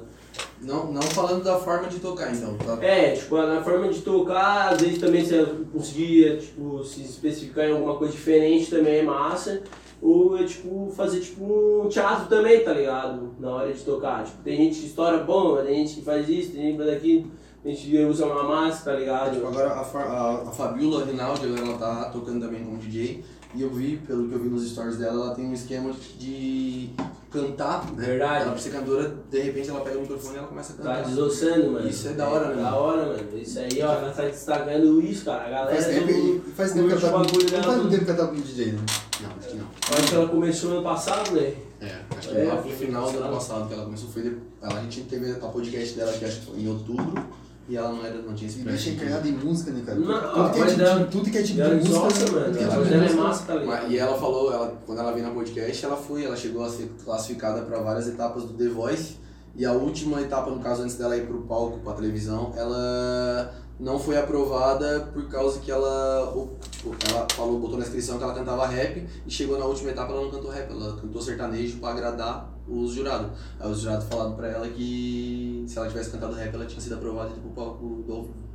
Não, 0.61 0.91
não 0.91 1.01
falando 1.01 1.43
da 1.43 1.57
forma 1.57 1.87
de 1.87 1.99
tocar, 1.99 2.33
então. 2.33 2.57
Tá? 2.57 2.83
É, 2.83 3.11
tipo, 3.11 3.37
na 3.37 3.61
forma 3.61 3.87
de 3.89 4.01
tocar, 4.01 4.73
às 4.73 4.81
vezes 4.81 4.99
também 4.99 5.23
se 5.23 5.35
conseguir, 5.71 6.39
tipo, 6.39 6.83
se 6.83 7.01
especificar 7.01 7.65
em 7.65 7.73
alguma 7.73 7.95
coisa 7.95 8.13
diferente 8.13 8.69
também 8.69 8.99
é 8.99 9.03
massa. 9.03 9.61
Ou 10.01 10.37
é 10.37 10.43
tipo 10.43 10.91
fazer 10.95 11.21
tipo 11.21 11.43
um 11.43 11.87
teatro 11.87 12.27
também, 12.27 12.63
tá 12.63 12.73
ligado? 12.73 13.33
Na 13.39 13.55
hora 13.55 13.73
de 13.73 13.79
tocar. 13.81 14.25
Tipo, 14.25 14.43
tem 14.43 14.57
gente 14.57 14.79
que 14.79 14.85
estoura 14.87 15.19
bom, 15.19 15.55
tem 15.57 15.77
gente 15.77 15.95
que 15.95 16.01
faz 16.01 16.27
isso, 16.27 16.51
tem 16.51 16.61
gente 16.61 16.77
que 16.77 16.83
faz 16.83 16.97
aquilo, 16.97 17.31
tem 17.65 17.75
gente 17.75 17.89
que 17.89 18.05
usa 18.05 18.25
uma 18.27 18.43
máscara, 18.43 18.95
tá 18.95 18.99
ligado? 19.03 19.33
Tipo, 19.33 19.47
agora 19.47 19.69
a, 19.69 19.79
a, 19.81 20.41
a 20.43 20.51
Fabiola 20.51 21.03
Rinaldi, 21.03 21.47
ela 21.57 21.77
tá 21.77 22.05
tocando 22.11 22.39
também 22.45 22.63
como 22.63 22.77
DJ. 22.77 23.25
E 23.55 23.61
eu 23.61 23.69
vi, 23.69 23.97
pelo 24.05 24.27
que 24.27 24.35
eu 24.35 24.39
vi 24.39 24.49
nos 24.49 24.69
stories 24.69 24.97
dela, 24.97 25.27
ela 25.27 25.33
tem 25.35 25.45
um 25.45 25.53
esquema 25.53 25.91
de 26.19 26.89
cantar, 27.31 27.89
né? 27.93 28.05
Verdade. 28.05 28.43
Ela, 28.49 28.57
ser 28.57 28.69
cantora, 28.69 29.15
de 29.31 29.39
repente 29.41 29.69
ela 29.69 29.79
pega 29.79 29.97
o 29.97 30.01
microfone 30.01 30.35
e 30.35 30.37
ela 30.39 30.47
começa 30.47 30.73
a 30.73 30.75
Tá 30.75 30.83
cantar. 30.83 31.05
desossando, 31.09 31.71
mano. 31.71 31.87
Isso 31.89 32.07
é 32.09 32.13
da 32.13 32.27
hora, 32.27 32.53
né? 32.53 32.61
Da 32.61 32.75
hora, 32.75 33.05
mano. 33.05 33.19
Isso 33.37 33.57
aí, 33.57 33.81
ó, 33.81 33.93
ela 33.93 34.11
tá 34.11 34.23
destacando 34.23 35.01
isso, 35.01 35.25
cara. 35.25 35.45
A 35.45 35.49
galera 35.49 35.81
Faz 35.81 35.85
tempo, 35.95 36.07
do- 36.13 36.41
faz 36.53 36.71
tempo 36.73 36.87
que 36.87 36.91
ela 36.93 37.01
tá 37.01 37.07
Não 37.11 37.23
faz 37.23 37.31
tudo. 37.31 37.89
tempo 37.89 38.05
que 38.05 38.11
ela 38.11 38.19
tá 38.19 38.27
como 38.27 38.41
DJ, 38.41 38.65
né? 38.73 38.79
Não, 39.21 39.29
acho 39.39 39.47
que 39.47 39.55
não. 39.55 39.65
Eu 39.65 39.97
Acho 39.97 40.07
que 40.09 40.15
ela 40.15 40.27
começou 40.27 40.71
ano 40.71 40.83
passado, 40.83 41.31
né? 41.31 41.53
É, 41.81 41.95
acho 42.17 42.29
que 42.29 42.37
É, 42.37 42.43
lá 42.43 42.55
pro 42.57 42.71
final 42.71 43.11
do 43.11 43.17
ano 43.19 43.33
passado. 43.33 43.67
que 43.69 43.73
ela 43.73 43.85
começou. 43.85 44.09
Foi 44.09 44.37
ela, 44.61 44.79
a 44.79 44.81
gente 44.81 45.01
teve 45.03 45.31
a 45.31 45.35
podcast 45.47 45.95
dela 45.95 46.11
que 46.13 46.25
acho 46.25 46.39
que 46.41 46.45
foi 46.47 46.59
em 46.59 46.67
outubro. 46.67 47.23
E 47.67 47.75
ela 47.75 47.89
não, 47.91 48.05
era, 48.05 48.21
não 48.21 48.33
tinha 48.35 48.47
esse 48.49 48.59
E 48.59 48.63
bicho 48.63 48.89
é 48.89 48.91
encarnado 48.91 49.27
em 49.27 49.31
música, 49.31 49.71
né, 49.71 49.81
cara? 49.83 49.97
Não, 49.99 50.51
tudo, 50.51 50.53
que 50.53 50.59
é 50.61 50.65
tipo, 50.67 50.77
dela- 50.77 51.05
tudo 51.05 51.31
que 51.31 51.37
é 51.37 51.41
tipo 51.43 51.61
Ela 51.61 51.69
de 51.69 51.75
música. 51.77 51.95
exausta, 51.97 52.31
mano. 52.31 52.45
tudo 52.45 52.57
que 52.57 52.63
é 52.63 52.65
A 52.65 52.69
tipo 52.69 52.75
voz 52.75 52.87
de 52.87 52.93
dela 52.93 53.03
é 53.03 53.07
música. 53.07 53.23
massa, 53.23 53.43
tá 53.45 53.55
ligado? 53.55 53.81
Mas- 53.83 53.91
E 53.91 53.97
ela 53.97 54.17
falou, 54.19 54.53
ela, 54.53 54.81
quando 54.85 54.99
ela 54.99 55.11
veio 55.11 55.25
na 55.27 55.33
podcast, 55.33 55.85
ela 55.85 55.97
foi, 55.97 56.25
ela 56.25 56.35
chegou 56.35 56.63
a 56.63 56.69
ser 56.69 56.91
classificada 57.03 57.61
para 57.61 57.79
várias 57.79 58.07
etapas 58.07 58.43
do 58.43 58.53
The 58.53 58.67
Voice. 58.69 59.15
E 59.55 59.65
a 59.65 59.71
última 59.71 60.21
etapa, 60.21 60.51
no 60.51 60.59
caso, 60.59 60.83
antes 60.83 60.95
dela 60.97 61.17
ir 61.17 61.25
pro 61.25 61.41
palco, 61.41 61.79
pra 61.79 61.93
televisão, 61.93 62.53
ela 62.55 63.51
não 63.79 63.97
foi 63.97 64.17
aprovada 64.17 65.09
por 65.13 65.27
causa 65.27 65.59
que 65.59 65.71
ela, 65.71 66.31
tipo, 66.69 66.93
ela 67.09 67.25
falou, 67.33 67.59
botou 67.59 67.77
na 67.79 67.83
inscrição 67.85 68.17
que 68.17 68.23
ela 68.23 68.33
cantava 68.33 68.67
rap 68.67 69.05
e 69.25 69.31
chegou 69.31 69.57
na 69.57 69.65
última 69.65 69.89
etapa 69.91 70.11
ela 70.11 70.21
não 70.21 70.29
cantou 70.31 70.51
rap, 70.51 70.69
ela 70.71 70.95
cantou 71.01 71.21
sertanejo 71.21 71.77
para 71.79 71.89
agradar 71.89 72.54
os 72.67 72.91
jurados. 72.93 73.31
Aí 73.59 73.69
os 73.71 73.79
jurados 73.79 74.05
falaram 74.05 74.33
pra 74.33 74.47
ela 74.47 74.67
que 74.67 75.63
se 75.67 75.77
ela 75.77 75.87
tivesse 75.87 76.09
cantado 76.11 76.33
rap, 76.33 76.53
ela 76.53 76.65
tinha 76.65 76.81
sido 76.81 76.95
aprovada 76.95 77.29
e 77.35 77.39
pro 77.39 77.49
palco 77.51 78.03
do 78.05 78.13
ao 78.13 78.21
vivo. 78.23 78.45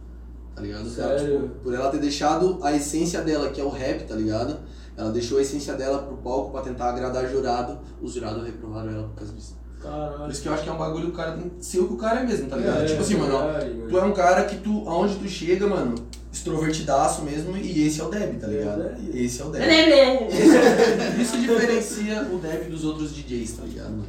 Tá 0.55 0.63
ligado? 0.63 0.81
Ela, 0.81 1.19
Sério? 1.19 1.43
tipo, 1.43 1.49
por 1.63 1.75
ela 1.75 1.91
ter 1.91 1.99
deixado 1.99 2.59
a 2.63 2.73
essência 2.73 3.23
dela, 3.23 3.51
que 3.51 3.61
é 3.61 3.65
o 3.65 3.69
rap, 3.69 4.05
tá 4.07 4.15
ligado? 4.15 4.59
Ela 4.97 5.11
deixou 5.11 5.39
a 5.39 5.43
essência 5.43 5.75
dela 5.75 6.03
pro 6.03 6.17
palco 6.19 6.51
pra 6.51 6.61
tentar 6.63 6.91
agradar 6.91 7.27
jurado, 7.29 7.79
os 8.03 8.13
jurados 8.13 8.45
reprovaram 8.45 8.91
ela 8.91 9.09
por 9.09 9.15
causa 9.17 9.33
disso. 9.33 9.57
Por 9.81 9.89
Caralho. 9.89 10.31
isso 10.31 10.43
que 10.43 10.49
eu 10.49 10.53
acho 10.53 10.63
que 10.65 10.69
é 10.69 10.73
um 10.73 10.77
bagulho 10.77 11.07
do 11.07 11.13
cara 11.13 11.33
tem 11.33 11.49
que 11.49 11.65
ser 11.65 11.79
o 11.79 11.89
que 11.89 11.95
o 11.95 11.97
cara 11.97 12.21
é 12.21 12.27
mesmo, 12.27 12.51
tá 12.51 12.57
ligado? 12.57 12.83
É, 12.83 12.85
tipo 12.85 13.01
assim, 13.01 13.17
mano, 13.17 13.35
ó, 13.35 13.89
tu 13.89 13.99
é 13.99 14.05
um 14.05 14.13
cara 14.13 14.45
que 14.45 14.57
tu, 14.57 14.87
aonde 14.87 15.17
tu 15.17 15.27
chega, 15.27 15.67
mano, 15.67 15.95
extrovertidaço 16.33 17.23
mesmo, 17.23 17.57
e 17.57 17.87
esse 17.87 18.01
é 18.01 18.05
o 18.05 18.09
Deb, 18.09 18.39
tá 18.39 18.47
ligado? 18.47 18.83
É. 18.83 18.97
E 19.13 19.25
esse 19.25 19.41
é 19.41 19.45
o 19.45 19.51
Deb. 19.51 19.65
Isso 21.21 21.39
diferencia 21.39 22.23
o 22.33 22.39
Deb 22.39 22.71
dos 22.71 22.85
outros 22.85 23.15
DJs, 23.15 23.53
tá 23.53 23.65
ligado? 23.65 24.05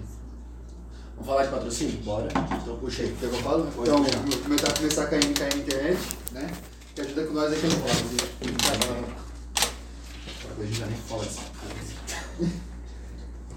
Vamos 1.16 1.26
falar 1.26 1.44
de 1.44 1.52
patrocínio? 1.52 1.98
Bora. 2.04 2.28
Então 2.62 2.76
puxa 2.78 3.04
aí. 3.04 3.16
Quer 3.20 3.30
que 3.30 3.36
eu 3.36 3.42
falo? 3.42 3.68
Então, 3.80 4.04
puxar. 4.04 4.44
começar, 4.44 4.74
começar 4.74 5.04
a 5.04 5.08
cair, 5.08 5.34
cair 5.34 5.56
na 5.56 5.62
internet, 5.62 6.00
né? 6.32 6.50
Que 6.96 7.02
ajuda 7.02 7.26
com 7.26 7.34
nós 7.34 7.54
aqui 7.54 7.68
no 7.68 7.76
coisa 7.76 8.82
a 10.62 10.66
gente 10.66 10.80
já 10.80 10.86
nem 10.86 10.98
fala 10.98 11.24
disso. 11.24 11.42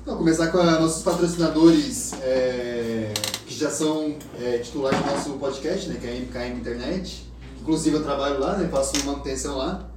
Então, 0.03 0.19
começar 0.19 0.49
com 0.49 0.59
a, 0.59 0.81
nossos 0.81 1.03
patrocinadores 1.03 2.12
é, 2.20 3.15
que 3.47 3.55
já 3.55 3.70
são 3.70 4.19
é, 4.39 4.59
titulares 4.59 5.01
do 5.01 5.07
nosso 5.07 5.31
podcast, 5.39 5.89
né? 5.89 5.97
Que 5.99 6.07
é 6.07 6.11
a 6.11 6.16
MKM 6.16 6.61
Internet. 6.61 7.27
Inclusive 7.65 7.97
eu 7.97 8.03
trabalho 8.03 8.39
lá, 8.39 8.59
né? 8.59 8.69
Faço 8.70 8.93
manutenção 9.07 9.57
lá. 9.57 9.89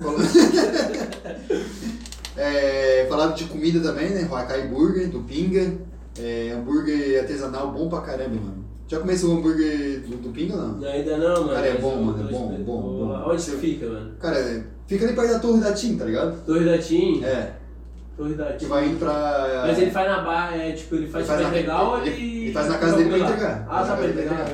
É, 2.40 3.04
falado 3.08 3.34
de 3.34 3.46
comida 3.46 3.80
também, 3.80 4.10
né? 4.10 4.28
Huacai 4.30 4.68
Burger, 4.68 5.08
do 5.08 5.24
Pinga. 5.24 5.76
É, 6.16 6.52
hambúrguer 6.52 7.18
artesanal 7.20 7.72
bom 7.72 7.88
pra 7.88 8.00
caramba, 8.02 8.36
mano. 8.36 8.64
Já 8.86 9.00
comecei 9.00 9.28
o 9.28 9.32
hambúrguer 9.32 10.02
do, 10.02 10.18
do 10.18 10.28
Pinga 10.30 10.54
ou 10.54 10.62
não? 10.68 10.88
Ainda 10.88 11.18
não, 11.18 11.34
mano. 11.42 11.54
Cara, 11.54 11.66
é 11.66 11.78
bom, 11.78 12.00
mano, 12.00 12.28
é 12.28 12.30
bom, 12.30 12.62
bom, 12.64 12.82
bom. 12.82 13.24
Onde 13.28 13.42
você 13.42 13.56
fica, 13.56 13.88
mano? 13.88 14.12
Cara, 14.20 14.64
fica 14.86 15.04
ali 15.04 15.16
perto 15.16 15.32
da 15.32 15.38
Torre 15.40 15.60
da 15.60 15.72
TIM, 15.72 15.98
tá 15.98 16.04
ligado? 16.04 16.44
Torre 16.46 16.64
da 16.64 16.78
Tim? 16.78 17.24
É, 17.24 17.54
que 18.58 18.64
vai 18.66 18.86
indo 18.88 18.98
pra... 18.98 19.64
Mas 19.66 19.78
ele 19.78 19.90
faz 19.90 20.08
na 20.08 20.20
barra, 20.22 20.56
é 20.56 20.72
tipo, 20.72 20.94
ele 20.96 21.06
faz, 21.06 21.24
Ele 21.24 21.34
faz 21.34 21.40
pra 21.40 21.50
na- 21.50 21.56
entregar 21.56 21.82
ou 21.82 22.04
ele- 22.04 22.52
faz 22.52 22.68
na 22.68 22.78
casa 22.78 22.96
dele 22.96 23.08
pra 23.10 23.18
entregar. 23.18 23.66
Ah, 23.70 23.84
tá 23.84 23.96
pra 23.96 24.06
entregar? 24.08 24.46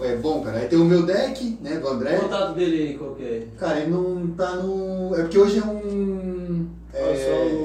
É 0.00 0.16
bom, 0.16 0.42
cara. 0.42 0.58
Aí 0.58 0.68
tem 0.68 0.78
o 0.78 0.84
meu 0.84 1.02
deck, 1.04 1.58
né, 1.60 1.76
do 1.78 1.88
André. 1.88 2.16
O 2.16 2.20
contato 2.22 2.54
dele 2.54 2.82
aí, 2.82 2.98
qual 2.98 3.14
que 3.14 3.22
é? 3.22 3.42
Cara, 3.58 3.80
ele 3.80 3.90
não 3.90 4.28
tá 4.28 4.56
no... 4.56 5.14
É 5.14 5.22
porque 5.22 5.38
hoje 5.38 5.58
é 5.58 5.64
um... 5.64 6.66
É, 6.94 7.00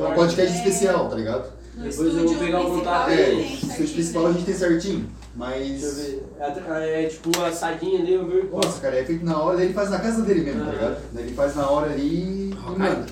é 0.03 0.07
um 0.09 0.13
podcast 0.13 0.53
É. 0.53 0.57
especial, 0.57 1.07
tá 1.09 1.15
ligado? 1.15 1.45
No 1.77 1.83
Depois 1.89 2.15
eu 2.15 2.25
vou 2.27 2.35
pegar 2.37 2.61
o 2.61 2.65
contato 2.71 3.09
ele 3.11 3.23
dele. 3.23 3.59
É, 3.63 3.73
o 3.73 3.87
principal 3.89 4.25
a 4.25 4.27
né? 4.29 4.33
gente 4.35 4.45
tem 4.45 4.55
certinho. 4.55 4.99
Deixa 4.99 5.55
eu 5.55 5.89
Mas... 5.89 5.97
ver. 5.97 6.23
É, 6.39 7.03
é 7.03 7.07
tipo 7.07 7.41
a 7.43 7.51
sardinha 7.51 7.99
ali, 7.99 8.13
eu 8.13 8.25
vi. 8.25 8.47
Nossa, 8.51 8.79
cara, 8.79 8.97
é 8.97 9.03
feito 9.03 9.25
na 9.25 9.37
hora, 9.41 9.61
ele 9.61 9.73
faz 9.73 9.89
na 9.89 9.99
casa 9.99 10.21
dele 10.21 10.41
mesmo, 10.41 10.63
tá 10.63 10.69
Ah. 10.69 10.73
ligado? 10.73 10.97
Ele 11.17 11.33
faz 11.33 11.55
na 11.55 11.69
hora 11.69 11.91
ali 11.91 12.05
e 12.05 12.53
Hawkeye. 12.65 13.05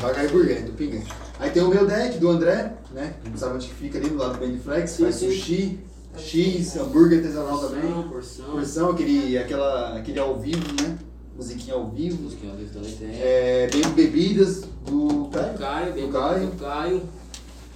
Manda. 0.00 0.06
Hawkeye 0.08 0.28
Burger, 0.28 0.64
do 0.64 0.72
Pinga. 0.72 1.02
Aí 1.38 1.50
tem 1.50 1.62
o 1.62 1.68
meu 1.68 1.86
deck 1.86 2.18
do 2.18 2.28
André, 2.30 2.72
né? 2.92 3.14
Não 3.30 3.36
sabe 3.36 3.54
onde 3.56 3.68
que 3.68 3.74
fica 3.74 3.98
ali 3.98 4.08
do 4.08 4.16
lado 4.16 4.34
do 4.34 4.40
Beneflex, 4.40 4.90
Sim, 4.90 5.02
faz 5.04 5.14
sim. 5.16 5.30
sushi, 5.30 5.78
X, 6.16 6.76
hambúrguer 6.76 7.18
artesanal 7.18 7.58
também. 7.58 7.82
Porção, 7.82 8.08
porção. 8.08 8.44
Porção, 8.52 8.90
aquele, 8.90 9.38
aquela, 9.38 9.96
aquele 9.98 10.18
ao 10.18 10.38
vivo, 10.38 10.66
né? 10.82 10.98
Musiquinha 11.36 11.74
ao 11.74 11.88
vivo. 11.90 12.22
Musiquinha 12.24 12.50
ao 12.52 12.58
vivo 12.58 12.72
também 12.72 12.92
tem. 12.92 13.08
É, 13.12 13.68
bem 13.72 13.82
bebidas 13.92 14.62
do 14.84 15.06
Do 15.08 15.28
Caio, 15.30 15.58
Caio, 15.58 15.92
bem 15.94 16.06
Do 16.06 16.12
Caio. 16.12 16.46
do 16.48 16.56
Caio. 16.56 17.02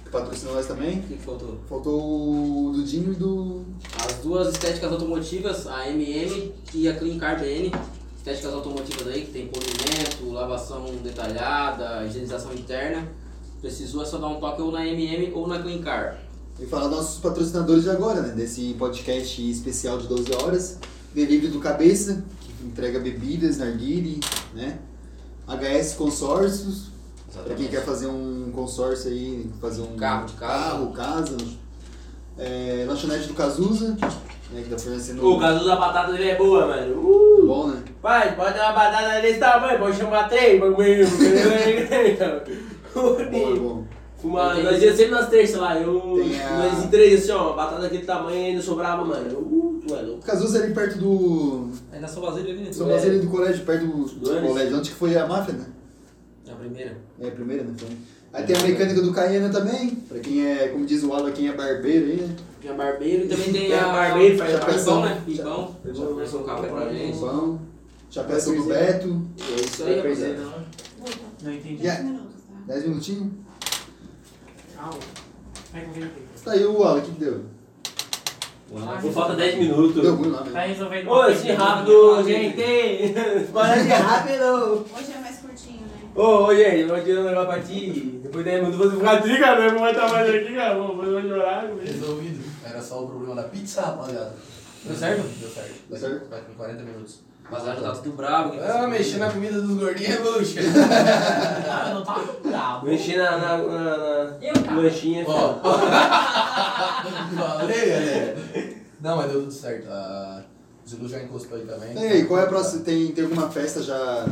que 0.03 0.09
patrocinou 0.09 0.55
nós 0.55 0.65
também. 0.65 0.99
O 0.99 1.01
que 1.03 1.13
que 1.15 1.23
faltou? 1.23 1.57
Faltou 1.69 2.67
o 2.67 2.71
do 2.75 2.83
Dinho 2.83 3.13
e 3.13 3.15
do. 3.15 3.61
As 4.05 4.15
duas 4.17 4.49
estéticas 4.49 4.91
automotivas, 4.91 5.65
a 5.67 5.87
MM 5.89 6.51
e 6.73 6.89
a 6.89 6.93
Clean 6.97 7.17
Car 7.17 7.39
BN. 7.39 7.71
Estéticas 8.23 8.53
automotivas 8.53 9.05
aí, 9.05 9.25
que 9.25 9.33
tem 9.33 9.49
polimento, 9.49 10.31
lavação 10.31 10.85
detalhada, 11.03 12.05
higienização 12.05 12.53
interna. 12.53 13.05
Precisou 13.59 14.01
é 14.01 14.05
só 14.05 14.17
dar 14.17 14.27
um 14.29 14.39
toque 14.39 14.61
ou 14.61 14.71
na 14.71 14.87
MM 14.87 15.33
ou 15.33 15.45
na 15.45 15.61
Clean 15.61 15.81
Car. 15.81 16.19
E 16.57 16.65
falar 16.65 16.87
dos 16.87 16.97
nossos 16.99 17.19
patrocinadores 17.19 17.83
de 17.83 17.89
agora, 17.89 18.21
né? 18.21 18.33
Desse 18.33 18.75
podcast 18.79 19.51
especial 19.51 19.97
de 19.97 20.07
12 20.07 20.35
horas. 20.35 20.77
Delivery 21.13 21.51
do 21.51 21.59
Cabeça, 21.59 22.23
que 22.39 22.65
entrega 22.65 22.97
bebidas, 22.97 23.57
narguile, 23.57 24.21
né? 24.53 24.79
HS 25.45 25.95
Consórcios, 25.95 26.91
pra 27.43 27.53
quem 27.55 27.67
quer 27.67 27.83
fazer 27.83 28.07
um 28.07 28.53
consórcio 28.55 29.11
aí, 29.11 29.51
fazer 29.59 29.81
um 29.81 29.97
Carro 29.97 30.27
de 30.27 30.33
casa. 30.35 30.53
carro, 30.53 30.93
casa. 30.93 31.37
É, 32.37 32.85
lanchonete 32.87 33.27
do 33.27 33.33
Cazuza, 33.33 33.97
né? 34.53 34.61
Que 34.63 34.69
tá 34.69 34.77
fornecendo. 34.77 35.27
O 35.27 35.39
caso 35.39 35.65
da 35.65 35.75
batata 35.75 36.11
dele 36.11 36.29
é 36.29 36.35
boa, 36.35 36.67
mano. 36.67 36.95
Uh! 37.01 37.45
Bom, 37.47 37.67
né? 37.67 37.83
Pai, 38.01 38.35
pode 38.35 38.55
dar 38.57 38.67
uma 38.71 38.73
batata 38.73 39.21
desse 39.21 39.39
tamanho, 39.39 39.79
pode 39.79 39.97
chamar 39.97 40.29
três, 40.29 40.59
bagulho. 40.59 41.05
Bom, 42.95 43.19
é 43.19 43.25
bom. 43.59 43.83
Uma, 44.23 44.53
nós 44.53 44.81
ia 44.81 44.95
sempre 44.95 45.11
nas 45.11 45.27
terças 45.27 45.59
lá, 45.59 45.77
eu. 45.77 46.15
A- 46.49 46.57
Nós 46.69 46.85
em 46.85 46.87
três 46.87 47.23
assim, 47.23 47.31
ó, 47.33 47.51
batata 47.53 47.81
daquele 47.81 48.05
tamanho 48.05 48.45
ainda 48.45 48.61
sobrava, 48.61 49.03
mano. 49.03 49.37
Uh, 49.37 49.81
tu 49.85 49.93
é 49.93 50.01
louco. 50.01 50.21
Cazuza 50.21 50.59
é 50.59 50.63
ali 50.63 50.73
perto 50.73 50.97
do. 50.97 51.69
Aí 51.91 51.99
na 51.99 52.07
São 52.07 52.21
Basílio 52.21 52.51
ali, 52.51 52.63
né? 52.63 52.71
São 52.71 52.87
Basílio 52.87 53.19
do 53.21 53.27
colégio, 53.27 53.65
perto 53.65 53.85
do, 53.85 54.05
do 54.05 54.29
colégio, 54.47 54.77
onde 54.77 54.89
que 54.91 54.95
foi 54.95 55.17
a 55.17 55.27
máfia, 55.27 55.53
né? 55.55 55.65
A 56.49 56.55
primeira. 56.55 56.97
É 57.19 57.27
a 57.27 57.31
primeira, 57.31 57.63
né? 57.63 57.73
Foi. 57.77 57.89
Aí 58.31 58.43
tem 58.45 58.55
a 58.55 58.61
mecânica 58.61 59.01
do 59.01 59.11
Cayena 59.11 59.49
também, 59.49 59.89
pra 59.91 60.19
quem 60.19 60.45
é, 60.47 60.69
como 60.69 60.85
diz 60.85 61.03
o 61.03 61.11
Alan, 61.13 61.31
quem 61.33 61.49
é 61.49 61.51
barbeiro 61.53 62.05
aí, 62.05 62.21
né? 62.21 62.35
Tem 62.63 62.71
a 62.71 62.75
Barbeiro 62.75 63.25
e 63.25 63.27
também 63.27 63.51
tem 63.51 63.67
Tem 63.67 63.77
a 63.77 63.87
Barbeiro, 63.87 64.37
faz 64.37 64.59
pressão. 64.63 65.01
né? 65.03 65.21
Pipão. 65.25 65.75
Já 65.85 66.05
pressou 66.05 66.41
um 66.41 66.43
café 66.45 66.67
pra 66.69 66.93
gente. 66.93 67.19
Pão, 67.19 67.59
chapeação 68.09 68.55
do 68.55 68.63
Beto, 68.63 69.21
é 69.41 69.61
isso 69.61 69.83
aí, 69.83 69.97
rapaziada. 69.97 70.63
Não 71.41 71.51
entendi. 71.53 71.83
Yeah. 71.83 72.01
10 72.01 72.05
minutos, 72.13 72.41
tá? 72.47 72.73
10 72.73 72.83
minutinhos. 72.87 73.31
Au. 74.79 74.99
Vai 75.73 75.81
com 75.81 75.91
quem? 75.91 76.09
Tá 76.45 76.51
aí 76.53 76.65
o 76.65 76.83
Alan, 76.83 76.99
o 76.99 77.01
que 77.01 77.11
deu? 77.11 77.41
Pô, 79.01 79.11
falta 79.11 79.35
10 79.35 79.57
minutos. 79.59 80.01
Deu 80.01 80.15
ruim 80.15 80.29
lá 80.29 80.39
mesmo. 80.39 80.53
Tá 80.53 80.61
resolvendo. 80.61 81.07
Ô, 81.09 81.21
assim 81.21 81.51
rápido, 81.51 82.23
gente! 82.23 83.13
Bora 83.51 83.83
de 83.83 83.89
rápido! 83.91 84.85
Hoje 84.97 85.11
é 85.15 85.19
mais 85.21 85.37
curtinho, 85.39 85.81
né? 85.81 85.87
Ô, 86.15 86.45
ô, 86.45 86.55
gente, 86.55 86.79
eu 86.79 86.87
vou 86.87 87.01
tirar 87.01 87.21
um 87.21 87.25
negócio 87.25 87.47
pra 87.49 87.59
ti. 87.59 88.19
Depois 88.23 88.45
de 88.45 88.51
10 88.51 88.63
minutos 88.63 88.85
você 88.91 88.97
ficar 88.97 89.21
triste, 89.21 89.39
cara. 89.41 89.71
Não 89.71 89.79
vai 89.79 89.91
estar 89.91 90.09
mais 90.09 90.29
aqui, 90.33 90.53
cara. 90.55 90.75
Vou 90.79 90.95
vou 90.95 91.21
chorar. 91.21 91.69
Resolvido. 91.83 92.32
Era 92.83 92.89
só 92.89 93.03
o 93.05 93.07
problema 93.07 93.35
da 93.35 93.43
pizza, 93.43 93.81
rapaziada. 93.81 94.33
Deu 94.83 94.95
certo? 94.97 95.23
Deu 95.39 95.49
certo. 95.49 95.73
Deu 95.89 95.97
certo. 95.97 96.29
Vai 96.29 96.41
com 96.41 96.53
40 96.53 96.83
minutos. 96.83 97.19
Rapaziada, 97.45 97.81
tá 97.81 97.91
tudo 97.93 98.11
bravo. 98.11 98.59
Ah, 98.61 98.87
mexer 98.87 99.19
na 99.19 99.31
comida 99.31 99.61
dos 99.61 99.77
gordinhos 99.77 100.15
é 100.15 100.21
bucha. 100.21 100.59
Ah, 101.71 101.87
eu 101.87 101.95
não 101.95 102.03
tava 102.03 102.33
bravo. 102.43 102.85
Mexi 102.85 103.15
na, 103.15 103.37
na, 103.37 103.57
na, 103.57 103.97
na 103.97 104.37
Eu 104.41 104.53
tava. 104.53 104.81
lanchinha. 104.81 105.23
Ó. 105.25 105.59
Falei, 107.57 107.79
galera. 107.89 108.35
Não, 108.99 109.15
mas 109.15 109.31
deu 109.31 109.39
tudo 109.41 109.51
certo. 109.53 109.89
A 109.89 110.43
Zulu 110.85 111.07
já 111.07 111.23
encostou 111.23 111.57
aí 111.57 111.65
também. 111.65 111.93
E 111.93 112.05
aí, 112.05 112.25
qual 112.25 112.41
é 112.41 112.43
a 112.43 112.47
próxima? 112.47 112.83
Tem, 112.83 113.13
tem 113.13 113.23
alguma 113.23 113.49
festa 113.49 113.81
já 113.81 114.25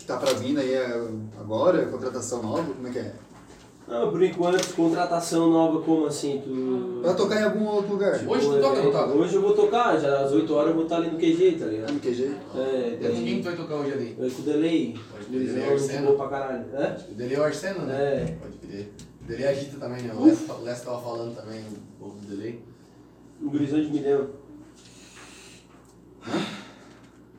que 0.00 0.04
tá 0.04 0.16
pra 0.16 0.32
vir 0.32 0.58
aí 0.58 0.74
é, 0.74 0.86
agora? 1.38 1.86
Contratação 1.86 2.42
nova? 2.42 2.74
Como 2.74 2.88
é 2.88 2.90
que 2.90 2.98
é? 2.98 3.12
Não, 3.90 4.08
por 4.10 4.22
enquanto, 4.22 4.72
contratação 4.74 5.50
nova, 5.50 5.80
como 5.82 6.06
assim? 6.06 6.40
Tu. 6.44 7.00
Vai 7.02 7.16
tocar 7.16 7.40
em 7.40 7.44
algum 7.44 7.66
outro 7.66 7.92
lugar? 7.94 8.20
Hoje 8.24 8.46
tu 8.46 8.60
toca, 8.60 8.82
não 8.82 8.92
toca? 8.92 9.12
Hoje 9.14 9.34
eu 9.34 9.42
vou 9.42 9.52
tocar, 9.52 9.98
já 9.98 10.20
às 10.20 10.30
8 10.32 10.54
horas 10.54 10.68
eu 10.68 10.74
vou 10.74 10.84
estar 10.84 10.96
ali 10.98 11.10
no 11.10 11.18
QG, 11.18 11.56
tá 11.58 11.66
ligado? 11.66 11.92
no 11.92 11.98
QG? 12.00 12.30
É, 12.54 12.94
E 12.94 12.98
quem 13.00 13.24
tem. 13.24 13.36
que 13.38 13.42
vai 13.42 13.56
tocar 13.56 13.74
hoje 13.74 13.92
ali? 13.92 14.16
É 14.20 14.30
com 14.30 14.42
o 14.42 14.44
delay. 14.44 14.96
Delay 15.28 15.86
é 15.96 16.02
boa 16.02 16.16
pra 16.16 16.28
caralho. 16.28 16.64
É? 16.74 16.96
O 17.10 17.14
Dele 17.14 17.34
é 17.34 17.40
o 17.40 17.42
Arseno, 17.42 17.86
né? 17.86 17.94
É. 18.00 18.36
Pode 18.40 18.58
crer. 18.58 18.92
O 19.22 19.24
Dele 19.26 19.46
agita 19.46 19.76
também, 19.78 20.02
né? 20.02 20.14
O 20.16 20.24
Les, 20.24 20.48
o 20.48 20.62
Les 20.62 20.80
tava 20.82 21.00
falando 21.02 21.34
também, 21.34 21.60
o 21.60 22.04
povo 22.04 22.16
do 22.20 22.26
Delay. 22.28 22.60
Um 23.42 23.48
gurizão 23.48 23.80
de 23.80 23.90
milhão. 23.90 24.28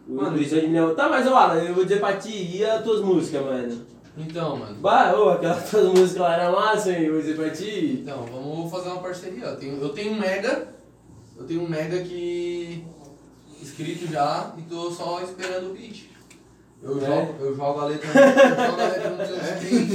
Um 0.09 0.15
gurizão 0.31 0.59
de 0.59 0.67
milhão. 0.67 0.95
Tá, 0.95 1.07
mas 1.07 1.25
ó, 1.27 1.53
eu 1.55 1.73
vou 1.73 1.85
dizer 1.85 2.01
pra 2.01 2.17
ti, 2.17 2.57
e 2.57 2.65
as 2.65 2.83
tuas 2.83 2.99
músicas, 3.01 3.41
mano? 3.45 3.90
Então, 4.17 4.57
mano. 4.57 4.75
Bah, 4.81 5.13
ô, 5.17 5.29
aquelas 5.29 5.67
tuas 5.69 5.85
músicas 5.88 6.17
lá 6.17 6.33
era 6.35 6.51
massa, 6.51 6.91
hein? 6.91 7.03
Eu 7.05 7.13
vou 7.13 7.21
dizer 7.21 7.35
pra 7.35 7.49
ti. 7.49 7.99
Então, 8.03 8.25
vamos 8.31 8.69
fazer 8.71 8.89
uma 8.89 9.01
parceria. 9.01 9.45
Eu 9.45 9.55
tenho, 9.57 9.81
eu 9.81 9.89
tenho 9.89 10.13
um 10.13 10.19
mega. 10.19 10.67
Eu 11.38 11.45
tenho 11.45 11.61
um 11.63 11.69
mega 11.69 11.97
que. 12.01 12.83
escrito 13.61 14.07
já 14.11 14.51
e 14.57 14.61
tô 14.63 14.91
só 14.91 15.21
esperando 15.21 15.71
o 15.71 15.73
beat. 15.73 16.09
Eu, 16.83 16.97
É. 16.97 17.05
jogo, 17.05 17.35
eu 17.39 17.55
jogo 17.55 17.79
a 17.79 17.85
letra, 17.85 18.07
eu 18.09 18.67
jogo 18.67 18.81
a 18.81 18.85
letra 18.88 19.09
no 19.11 19.17
teu 19.17 19.38
stream. 19.38 19.88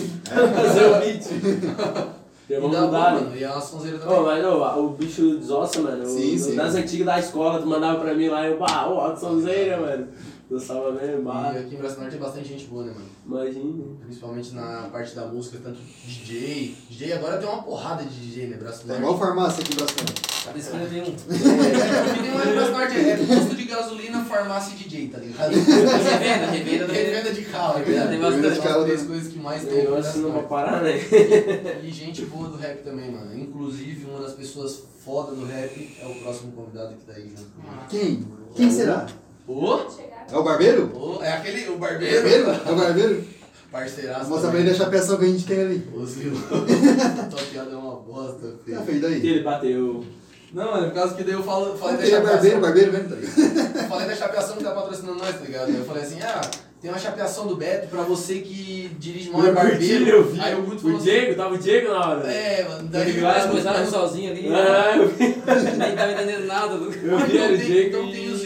Fazer 0.54 0.84
o 0.86 0.98
beat. 1.00 2.16
E 2.48 2.54
dá 2.54 2.60
bom, 2.60 2.68
mudar, 2.68 3.14
né? 3.14 3.20
mano. 3.22 3.36
E 3.36 3.44
a 3.44 3.60
sonzeira 3.60 3.98
também. 3.98 4.16
Ô, 4.16 4.22
mas 4.22 4.76
o 4.78 4.88
bicho 4.90 5.36
desossa, 5.36 5.80
mano. 5.80 6.04
O- 6.04 6.06
Sim, 6.06 6.38
sim. 6.38 6.54
Das 6.54 6.76
antigas 6.76 7.04
da 7.04 7.18
escola, 7.18 7.58
tu 7.58 7.66
mandava 7.66 7.98
pra 7.98 8.14
mim 8.14 8.28
lá, 8.28 8.46
eu, 8.46 8.56
bah, 8.56 8.88
ô, 8.88 9.00
a 9.00 9.16
sonzeira, 9.16 9.80
mano. 9.80 10.06
Gostava 10.48 10.92
mesmo, 10.92 11.28
E 11.28 11.58
aqui 11.58 11.74
em 11.74 11.78
Brasil 11.78 11.98
Norte 11.98 12.12
tem 12.12 12.20
bastante 12.20 12.48
gente 12.48 12.66
boa, 12.66 12.84
né, 12.84 12.92
mano? 12.94 13.06
Imagina. 13.26 13.84
Principalmente 14.04 14.54
na 14.54 14.88
parte 14.92 15.14
da 15.16 15.26
música, 15.26 15.58
tanto 15.60 15.80
DJ. 16.06 16.76
DJ 16.88 17.14
agora 17.14 17.38
tem 17.38 17.48
uma 17.48 17.62
porrada 17.64 18.04
de 18.04 18.10
DJ, 18.10 18.46
né, 18.46 18.56
Brasil 18.56 18.82
Tá 18.82 18.86
Norte. 18.86 19.02
igual 19.02 19.18
farmácia 19.18 19.64
aqui 19.64 19.72
em 19.72 19.76
Brasília. 19.76 20.04
Cada 20.44 20.58
esquina 20.58 20.86
tem 20.86 21.02
um. 21.02 21.06
É, 21.06 22.22
tem 22.22 22.30
uma 22.30 22.44
no 22.44 22.52
Brasil 22.52 22.72
Norte, 22.72 22.96
é 22.96 23.16
posto 23.16 23.56
de 23.56 23.64
gasolina, 23.64 24.24
farmácia 24.24 24.72
e 24.72 24.76
DJ, 24.84 25.08
tá 25.08 25.18
ligado? 25.18 25.50
Revenda, 25.52 26.46
revenda. 26.52 26.92
Revenda 26.92 27.32
de 27.32 27.42
carro, 27.46 27.72
tá 27.72 27.78
Revenda 27.80 28.04
ligado? 28.04 28.10
tem 28.10 28.20
bastante. 28.20 28.62
São 28.62 28.78
as 28.80 28.84
três 28.84 29.02
coisas 29.02 29.32
que 29.32 29.38
mais 29.40 29.64
O 29.64 29.66
tem 29.66 29.74
no 29.78 29.82
negócio 29.82 30.02
Brasil 30.02 30.22
não 30.22 30.28
vai 30.30 30.38
Norte. 30.42 30.48
parar, 30.48 30.82
né? 30.82 31.80
E 31.82 31.90
gente 31.90 32.24
boa 32.26 32.48
do 32.48 32.56
rap 32.56 32.84
também, 32.84 33.10
mano. 33.10 33.36
Inclusive, 33.36 34.04
uma 34.08 34.20
das 34.20 34.34
pessoas 34.34 34.84
foda 35.04 35.34
do 35.34 35.44
rap 35.44 35.96
é 36.00 36.06
o 36.06 36.14
próximo 36.22 36.52
convidado 36.52 36.94
que 36.94 37.04
tá 37.04 37.14
aí 37.14 37.28
junto 37.28 37.50
comigo. 37.50 37.82
Quem? 37.88 38.28
Quem 38.54 38.70
será? 38.70 39.06
Ô, 39.48 39.78
Chegar. 39.90 40.15
É 40.30 40.36
o 40.36 40.42
barbeiro? 40.42 40.90
ô, 40.94 41.22
é 41.22 41.32
aquele, 41.32 41.68
o 41.68 41.76
barbeiro. 41.78 42.14
Barbeiro? 42.22 42.50
É 42.66 42.72
o 42.72 42.76
barbeiro? 42.76 43.24
Parceiraço. 43.70 44.30
Mostra 44.30 44.50
pra 44.50 44.60
ele 44.60 44.70
a 44.70 44.74
chapeação 44.74 45.18
que 45.18 45.24
a 45.24 45.28
gente 45.28 45.44
tem 45.44 45.60
ali. 45.60 45.88
Zilo. 46.06 46.36
Tua 47.30 47.42
piada 47.50 47.70
é 47.72 47.76
uma 47.76 47.96
bosta, 47.96 48.46
Ah, 48.54 48.64
filho. 48.64 48.82
fez 48.82 49.00
daí. 49.02 49.26
Ele 49.26 49.42
bateu. 49.42 50.04
Não, 50.52 50.70
mano, 50.72 50.86
por 50.86 50.94
causa 50.94 51.14
que 51.14 51.24
daí 51.24 51.34
eu 51.34 51.42
falo, 51.42 51.76
falei 51.76 51.96
da 51.96 52.06
Ele 52.06 52.14
é 52.14 52.20
barbeiro, 52.20 52.56
chapeação. 52.56 52.60
barbeiro 52.60 52.92
mesmo, 52.92 53.08
tá 53.08 53.16
ligado? 53.16 53.88
Falei 53.88 54.06
da 54.06 54.14
chapeação 54.16 54.56
que 54.56 54.64
tá 54.64 54.70
patrocinando 54.70 55.18
nós, 55.18 55.34
tá 55.34 55.44
ligado? 55.44 55.70
Eu 55.70 55.84
falei 55.84 56.02
assim, 56.04 56.22
ah, 56.22 56.40
tem 56.80 56.90
uma 56.90 56.98
chapeação 57.00 57.46
do 57.48 57.56
Beto 57.56 57.88
pra 57.88 58.02
você 58.02 58.38
que 58.38 58.90
dirige 58.98 59.28
mal 59.30 59.44
é 59.46 59.52
barbeiro. 59.52 60.08
eu 60.08 60.24
vi. 60.30 60.40
Aí 60.40 60.54
o 60.54 60.62
Guto 60.62 60.80
falou 60.82 60.94
O 60.94 60.96
assim, 61.00 61.10
Diego, 61.10 61.34
tava 61.34 61.54
o 61.54 61.58
Diego 61.58 61.88
na 61.92 62.08
hora. 62.08 62.32
É, 62.32 62.64
mano, 62.68 62.88
daí 62.88 63.10
Eles 63.10 63.20
vai 63.22 63.48
começaram 63.48 63.90
sozinho 63.90 64.30
ali. 64.30 64.48
Ah, 64.54 64.96
eu 64.96 65.08
vi. 65.08 65.18
Nem 65.76 65.96
tava 65.96 66.12
entendendo 66.12 66.46
nada. 66.46 66.76
do- 66.78 66.84
Eu 66.94 67.18
vi 67.18 67.36
então, 67.36 67.52
o 67.52 67.56
Diego 67.58 67.88
então 67.88 68.12
tem 68.12 68.32
o 68.32 68.36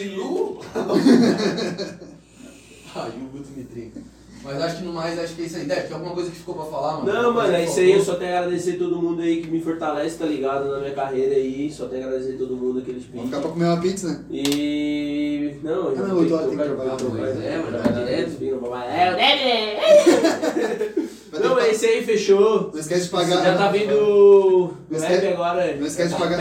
Aí 2.95 3.11
o 3.23 3.29
Guto 3.33 3.49
me 3.57 3.65
trinca. 3.65 4.01
Mas 4.43 4.61
acho 4.63 4.79
que 4.79 4.85
no 4.85 4.93
mais, 4.95 5.19
acho 5.19 5.35
que 5.35 5.43
é 5.43 5.45
isso 5.45 5.57
aí. 5.59 5.67
Deve, 5.67 5.83
tem 5.83 5.93
alguma 5.93 6.15
coisa 6.15 6.31
que 6.31 6.37
ficou 6.37 6.55
pra 6.55 6.65
falar, 6.65 6.99
mano? 7.05 7.13
Não, 7.13 7.35
mano, 7.35 7.53
é 7.55 7.63
que 7.65 7.71
isso 7.71 7.81
aí. 7.81 7.93
Eu 7.93 8.03
só 8.03 8.15
tenho 8.15 8.35
a 8.35 8.39
agradecer 8.39 8.73
todo 8.79 8.97
mundo 9.01 9.21
aí 9.21 9.43
que 9.43 9.51
me 9.51 9.61
fortalece, 9.61 10.17
tá 10.17 10.25
ligado? 10.25 10.71
Na 10.71 10.79
minha 10.79 10.95
carreira 10.95 11.35
aí. 11.35 11.71
Só 11.71 11.87
tenho 11.87 12.05
a 12.05 12.07
agradecer 12.07 12.39
todo 12.39 12.57
mundo 12.57 12.79
aqueles 12.79 13.05
Vamos 13.05 13.29
pedidos. 13.29 13.29
ficar 13.29 13.41
pra 13.43 13.51
comer 13.51 13.65
uma 13.67 13.81
pizza, 13.83 14.09
né? 14.09 14.25
E. 14.31 15.57
Não, 15.63 15.73
eu 15.73 15.89
Ah, 15.91 15.95
já 15.95 16.03
não, 16.03 16.09
fiquei 16.09 16.23
oito 16.23 16.35
horas 16.35 16.49
tem 16.49 16.57
que 16.59 16.65
trabalhar. 16.65 16.93
É, 16.93 16.97
trocado, 16.97 17.21
vai 17.21 17.33
direto. 17.35 18.43
É, 18.91 19.13
o 19.13 19.17
Débora! 19.17 21.11
Vai 21.33 21.41
Não, 21.43 21.55
que- 21.57 21.63
é 21.63 21.73
isso 21.73 21.85
aí, 21.87 22.05
fechou. 22.05 22.71
Não 22.73 22.81
esquece 22.81 23.05
de 23.05 23.09
pagar. 23.11 23.45
Já 23.45 23.57
tá 23.57 23.69
vindo 23.71 23.95
o 23.95 24.75
Não 24.91 24.99
rap 25.01 25.11
esquece- 25.13 25.27
agora. 25.33 25.77
Não 25.77 25.87
esquece 25.87 26.09
de 26.15 26.21
pagar. 26.21 26.39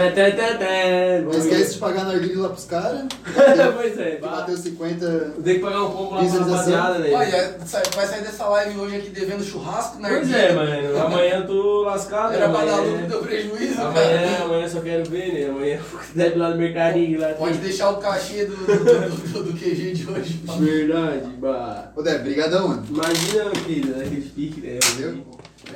Não 1.24 1.32
esquece 1.32 1.74
de 1.74 1.80
pagar 1.80 2.04
na 2.06 2.12
argilha 2.14 2.40
lá 2.42 2.50
pros 2.50 2.66
caras. 2.66 3.02
Pois 3.80 3.98
é, 4.00 4.12
Que 4.16 4.22
vai. 4.22 4.30
bateu 4.32 4.58
50. 4.58 5.34
Tem 5.44 5.56
que 5.56 5.60
pagar 5.62 5.84
um 5.84 5.92
pouco 5.92 6.16
lá 6.16 6.20
pra 6.22 6.30
Visualização. 6.30 6.74
rapaziada, 6.76 7.00
né? 7.00 7.10
Olha, 7.14 7.58
vai 7.96 8.08
sair 8.08 8.22
dessa 8.22 8.46
live 8.48 8.80
hoje 8.80 8.96
aqui 8.98 9.10
devendo 9.10 9.44
churrasco 9.44 10.00
na 10.00 10.10
Pois 10.10 10.22
Arquia. 10.22 10.38
é, 10.38 10.54
mano. 10.54 10.98
Amanhã 11.02 11.36
eu 11.38 11.48
tô 11.48 11.82
lascado. 11.84 12.34
Era 12.34 12.50
pra 12.50 12.66
dar 12.66 12.74
amanhã- 12.80 12.92
lucro, 12.94 13.08
deu 13.08 13.20
prejuízo, 13.20 13.82
Amanhã, 13.82 13.94
cara. 13.94 14.44
amanhã 14.44 14.64
eu 14.64 14.70
só 14.70 14.80
quero 14.82 15.10
ver, 15.10 15.34
né? 15.34 15.50
Amanhã 15.50 15.80
deve 16.16 16.36
lá 16.38 16.50
no 16.50 16.58
mercadinho 16.58 17.20
lá. 17.20 17.30
Pode 17.30 17.58
deixar 17.60 17.92
o 17.92 17.98
cachê 17.98 18.46
do, 18.46 18.56
do, 18.56 19.34
do, 19.34 19.44
do 19.44 19.54
QG 19.54 19.92
de 19.94 20.10
hoje. 20.10 20.40
Verdade, 20.60 21.28
bah. 21.38 21.92
Ô, 21.96 22.02
Débora, 22.02 22.24
brigadão, 22.24 22.68
mano. 22.68 22.84
Imagina, 22.90 23.44
meu 23.46 23.56
filho, 23.56 23.96
naquele 23.98 24.22
pique, 24.22 24.62
né? 24.62 24.79
Entendeu? 24.80 25.26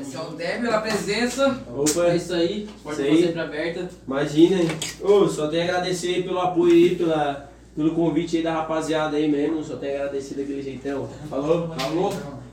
Esse 0.01 0.15
é 0.15 0.19
o 0.19 0.29
Débora 0.31 0.61
pela 0.61 0.81
presença. 0.81 1.61
Opa, 1.75 2.07
É 2.07 2.15
isso 2.15 2.33
aí. 2.33 2.67
Porta 2.83 3.01
Isso 3.01 3.11
aí. 3.11 3.23
sempre 3.25 3.41
aberta. 3.41 3.89
imagina, 4.07 4.61
hein? 4.61 4.67
Ô, 5.01 5.27
só 5.27 5.47
tenho 5.47 5.61
a 5.61 5.65
agradecer 5.65 6.15
aí 6.15 6.23
pelo 6.23 6.39
apoio 6.39 6.73
aí, 6.73 6.95
pela, 6.95 7.51
pelo 7.75 7.93
convite 7.93 8.37
aí 8.37 8.43
da 8.43 8.53
rapaziada 8.53 9.17
aí 9.17 9.29
mesmo. 9.29 9.63
Só 9.63 9.75
tenho 9.75 9.93
a 9.93 9.95
agradecer 9.97 10.35
daquele 10.35 10.63
jeitão. 10.63 11.07
Falou? 11.29 11.69
Falou? 11.75 12.11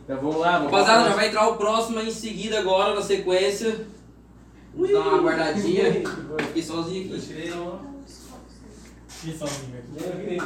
Já 0.08 0.16
vamos 0.16 0.36
lá, 0.36 0.58
vamos 0.58 0.72
Rapaziada, 0.72 1.08
já 1.08 1.14
vai 1.14 1.28
entrar 1.28 1.48
o 1.48 1.56
próximo 1.56 1.98
aí 1.98 2.08
em 2.08 2.12
seguida 2.12 2.58
agora, 2.58 2.94
na 2.94 3.02
sequência. 3.02 3.86
Vamos 4.74 4.92
dar 4.92 5.00
uma 5.00 5.22
guardadinha. 5.22 5.84
Fiquei 6.48 6.62
sozinho 6.62 7.14
aqui. 7.14 7.20
Que 9.22 9.32
sozinho 9.32 9.78
aqui. 9.78 10.38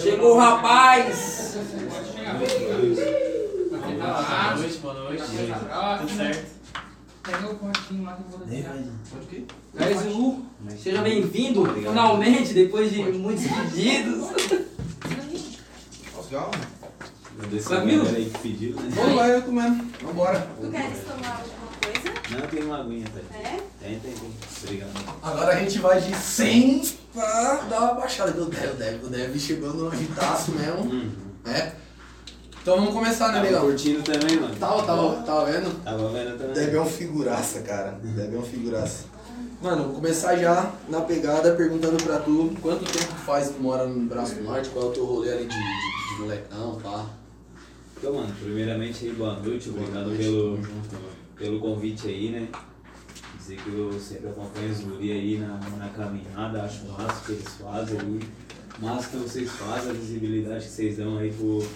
Chegou 0.00 0.34
o 0.34 0.38
rapaz! 0.38 1.56
Boa 3.98 4.56
noite, 4.56 4.78
boa 4.78 4.94
noite. 4.94 5.22
Tudo 6.00 6.16
certo? 6.16 6.52
Pega 7.22 7.46
o 7.46 7.54
pontinho 7.54 8.04
lá 8.04 8.16
que 8.16 8.22
eu 8.22 8.38
vou 8.38 8.46
deixar. 8.46 8.76
Carlos 9.76 10.04
Lu, 10.06 10.46
seja 10.76 11.02
bem-vindo, 11.02 11.64
finalmente, 11.74 12.52
depois 12.52 12.90
de 12.90 13.02
muitos 13.02 13.44
pedidos. 13.46 14.32
Camilo? 17.68 18.06
aí 18.08 18.30
que 18.30 18.38
pediu, 18.38 18.76
né? 18.76 18.90
Vamos 18.94 19.14
lá, 19.14 19.28
eu 19.28 19.42
comendo. 19.42 19.84
Vambora. 20.02 20.48
Tu 20.60 20.70
queres 20.70 20.98
tomar 21.04 21.40
alguma 21.40 21.68
coisa? 21.82 22.40
Não, 22.40 22.48
tem 22.48 22.62
uma 22.64 22.80
aguinha, 22.80 23.06
tá? 23.08 23.38
É? 23.38 23.60
Tem, 23.80 23.98
tem, 24.00 24.12
tem. 24.12 24.30
Obrigado. 24.62 24.90
Agora 25.22 25.52
a 25.52 25.58
gente 25.60 25.78
vai 25.78 26.00
de 26.00 26.16
100 26.16 27.01
pra 27.12 27.54
dar 27.68 27.80
uma 27.80 27.94
baixada. 27.94 28.30
O 28.40 28.46
Dev, 28.46 28.72
o 28.72 28.76
Dev, 28.76 29.04
o 29.04 29.08
Dev 29.08 29.36
chegou 29.38 29.72
no 29.74 29.88
agitaço 29.90 30.52
mesmo. 30.52 30.80
Uhum. 30.90 31.10
É. 31.46 31.72
Então 32.62 32.76
vamos 32.76 32.94
começar, 32.94 33.28
né, 33.28 33.34
Tava 33.34 33.46
legal? 33.46 33.62
curtindo 33.64 34.02
também, 34.02 34.36
mano. 34.38 34.54
Tava, 34.54 34.82
tava, 34.84 35.16
tava 35.22 35.44
vendo? 35.46 35.82
Tava 35.82 36.08
vendo 36.10 36.38
também. 36.38 36.54
Deve 36.54 36.76
é 36.76 36.80
um 36.80 36.86
figuraça, 36.86 37.60
cara. 37.62 37.98
Deve 38.02 38.36
é 38.36 38.38
um 38.38 38.42
figuraça. 38.42 39.06
Mano, 39.60 39.84
vou 39.84 39.94
começar 39.94 40.36
já 40.36 40.72
na 40.88 41.00
pegada 41.00 41.54
perguntando 41.54 42.02
pra 42.02 42.18
tu 42.18 42.52
quanto 42.60 42.84
tempo 42.84 43.12
faz 43.26 43.48
que 43.48 43.60
mora 43.60 43.86
no 43.86 44.06
Braço 44.06 44.34
do 44.36 44.44
Norte, 44.44 44.68
qual 44.70 44.86
é 44.86 44.88
o 44.88 44.92
teu 44.92 45.04
rolê 45.04 45.32
ali 45.32 45.46
de, 45.46 45.54
de, 45.54 46.14
de 46.14 46.20
molecão, 46.20 46.80
pá. 46.80 47.06
Então, 47.96 48.14
mano, 48.14 48.34
primeiramente 48.40 49.06
aí, 49.06 49.12
boa 49.12 49.34
noite. 49.34 49.68
Obrigado 49.70 50.10
pelo, 50.16 50.58
pelo 51.36 51.60
convite 51.60 52.08
aí, 52.08 52.30
né? 52.30 52.48
Dizer 53.42 53.56
que 53.56 53.70
eu 53.70 53.98
sempre 53.98 54.28
acompanho 54.28 54.70
os 54.70 54.80
guri 54.82 55.10
aí 55.10 55.36
na, 55.36 55.58
na 55.76 55.88
caminhada, 55.88 56.62
acho 56.62 56.86
massa 56.86 57.22
o 57.22 57.24
que 57.26 57.32
eles 57.32 57.48
fazem 57.48 57.98
aí. 57.98 58.20
Massa 58.78 59.08
que 59.08 59.16
vocês 59.16 59.50
fazem, 59.50 59.90
a 59.90 59.94
visibilidade 59.94 60.64
que 60.64 60.70
vocês 60.70 60.96
dão 60.96 61.18
aí 61.18 61.32
pro, 61.32 61.68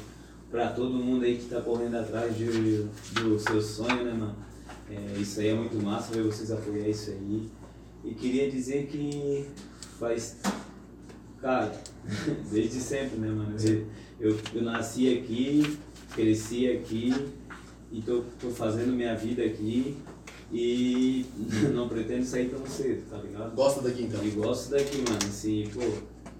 pra 0.48 0.68
todo 0.68 0.94
mundo 0.94 1.24
aí 1.24 1.36
que 1.36 1.46
tá 1.46 1.60
correndo 1.60 1.96
atrás 1.96 2.36
de, 2.36 2.84
do 3.14 3.36
seu 3.40 3.60
sonho, 3.60 4.04
né, 4.04 4.12
mano? 4.12 4.36
É, 4.88 5.18
isso 5.18 5.40
aí 5.40 5.48
é 5.48 5.54
muito 5.56 5.76
massa 5.82 6.14
ver 6.14 6.22
vocês 6.22 6.52
apoiar 6.52 6.88
isso 6.88 7.10
aí. 7.10 7.50
E 8.04 8.14
queria 8.14 8.48
dizer 8.48 8.86
que 8.86 9.48
faz. 9.98 10.36
Cara, 11.40 11.72
desde 12.48 12.78
sempre, 12.78 13.18
né, 13.18 13.28
mano? 13.28 13.56
Eu, 13.60 13.86
eu, 14.20 14.38
eu 14.54 14.62
nasci 14.62 15.18
aqui, 15.18 15.76
cresci 16.14 16.70
aqui 16.70 17.12
e 17.90 18.00
tô, 18.02 18.22
tô 18.40 18.50
fazendo 18.50 18.92
minha 18.92 19.16
vida 19.16 19.42
aqui 19.42 19.96
e 20.52 21.26
não 21.74 21.88
pretendo 21.88 22.24
sair 22.24 22.48
tão 22.48 22.64
cedo, 22.66 23.08
tá 23.10 23.18
ligado? 23.18 23.54
Gosta 23.54 23.80
daqui 23.82 24.04
então? 24.04 24.24
E 24.24 24.30
gosto 24.30 24.70
daqui, 24.70 24.98
mano, 24.98 25.18
assim, 25.28 25.68
pô, 25.74 25.80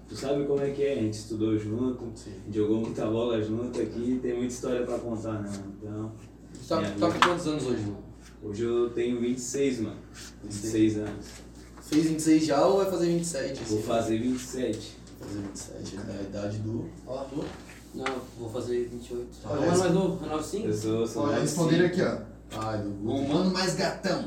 tu 0.07 0.15
sabe 0.15 0.45
como 0.45 0.61
é 0.61 0.69
que 0.71 0.83
é, 0.83 0.93
a 0.93 1.01
gente 1.01 1.13
estudou 1.15 1.57
junto, 1.57 2.07
jogou 2.51 2.77
muita 2.81 3.05
bola 3.05 3.41
junto 3.41 3.79
aqui, 3.81 4.19
tem 4.21 4.33
muita 4.35 4.53
história 4.53 4.85
pra 4.85 4.97
contar, 4.97 5.41
né, 5.41 5.49
mano? 5.49 5.73
Então, 5.81 6.11
Tu 6.53 6.67
tá, 6.67 6.81
tá 6.81 7.11
com 7.11 7.19
quantos 7.27 7.47
anos 7.47 7.65
hoje, 7.65 7.83
Lu? 7.85 7.97
hoje 8.49 8.63
eu 8.63 8.89
tenho 8.91 9.19
26, 9.19 9.81
mano, 9.81 9.97
26 10.43 10.97
anos. 10.97 11.25
Fez 11.81 12.05
26 12.05 12.45
já 12.45 12.65
ou 12.65 12.77
vai 12.77 12.89
fazer 12.91 13.05
27? 13.07 13.63
Vou 13.63 13.77
assim? 13.79 13.87
fazer 13.87 14.17
27. 14.19 14.97
Fazer 15.19 15.39
27, 15.39 15.95
é 15.95 16.19
a 16.19 16.21
idade 16.23 16.57
do. 16.59 16.85
Ó, 17.05 17.23
tu. 17.23 17.43
Não, 17.95 18.05
vou 18.37 18.49
fazer 18.49 18.89
28. 18.91 19.27
Ah, 19.45 19.49
Tá 19.49 19.63
é? 19.65 19.67
mais 19.77 19.93
novo, 19.93 20.25
é 20.25 20.29
95? 20.29 20.67
Eu 20.67 20.73
sou, 20.73 21.07
sou 21.07 21.27
mais 21.27 21.41
responderam 21.41 21.85
aqui, 21.85 22.01
ó. 22.01 22.17
Ai, 22.55 22.77
do 22.79 22.89
humano 23.11 23.51
mais 23.51 23.75
gatão. 23.75 24.23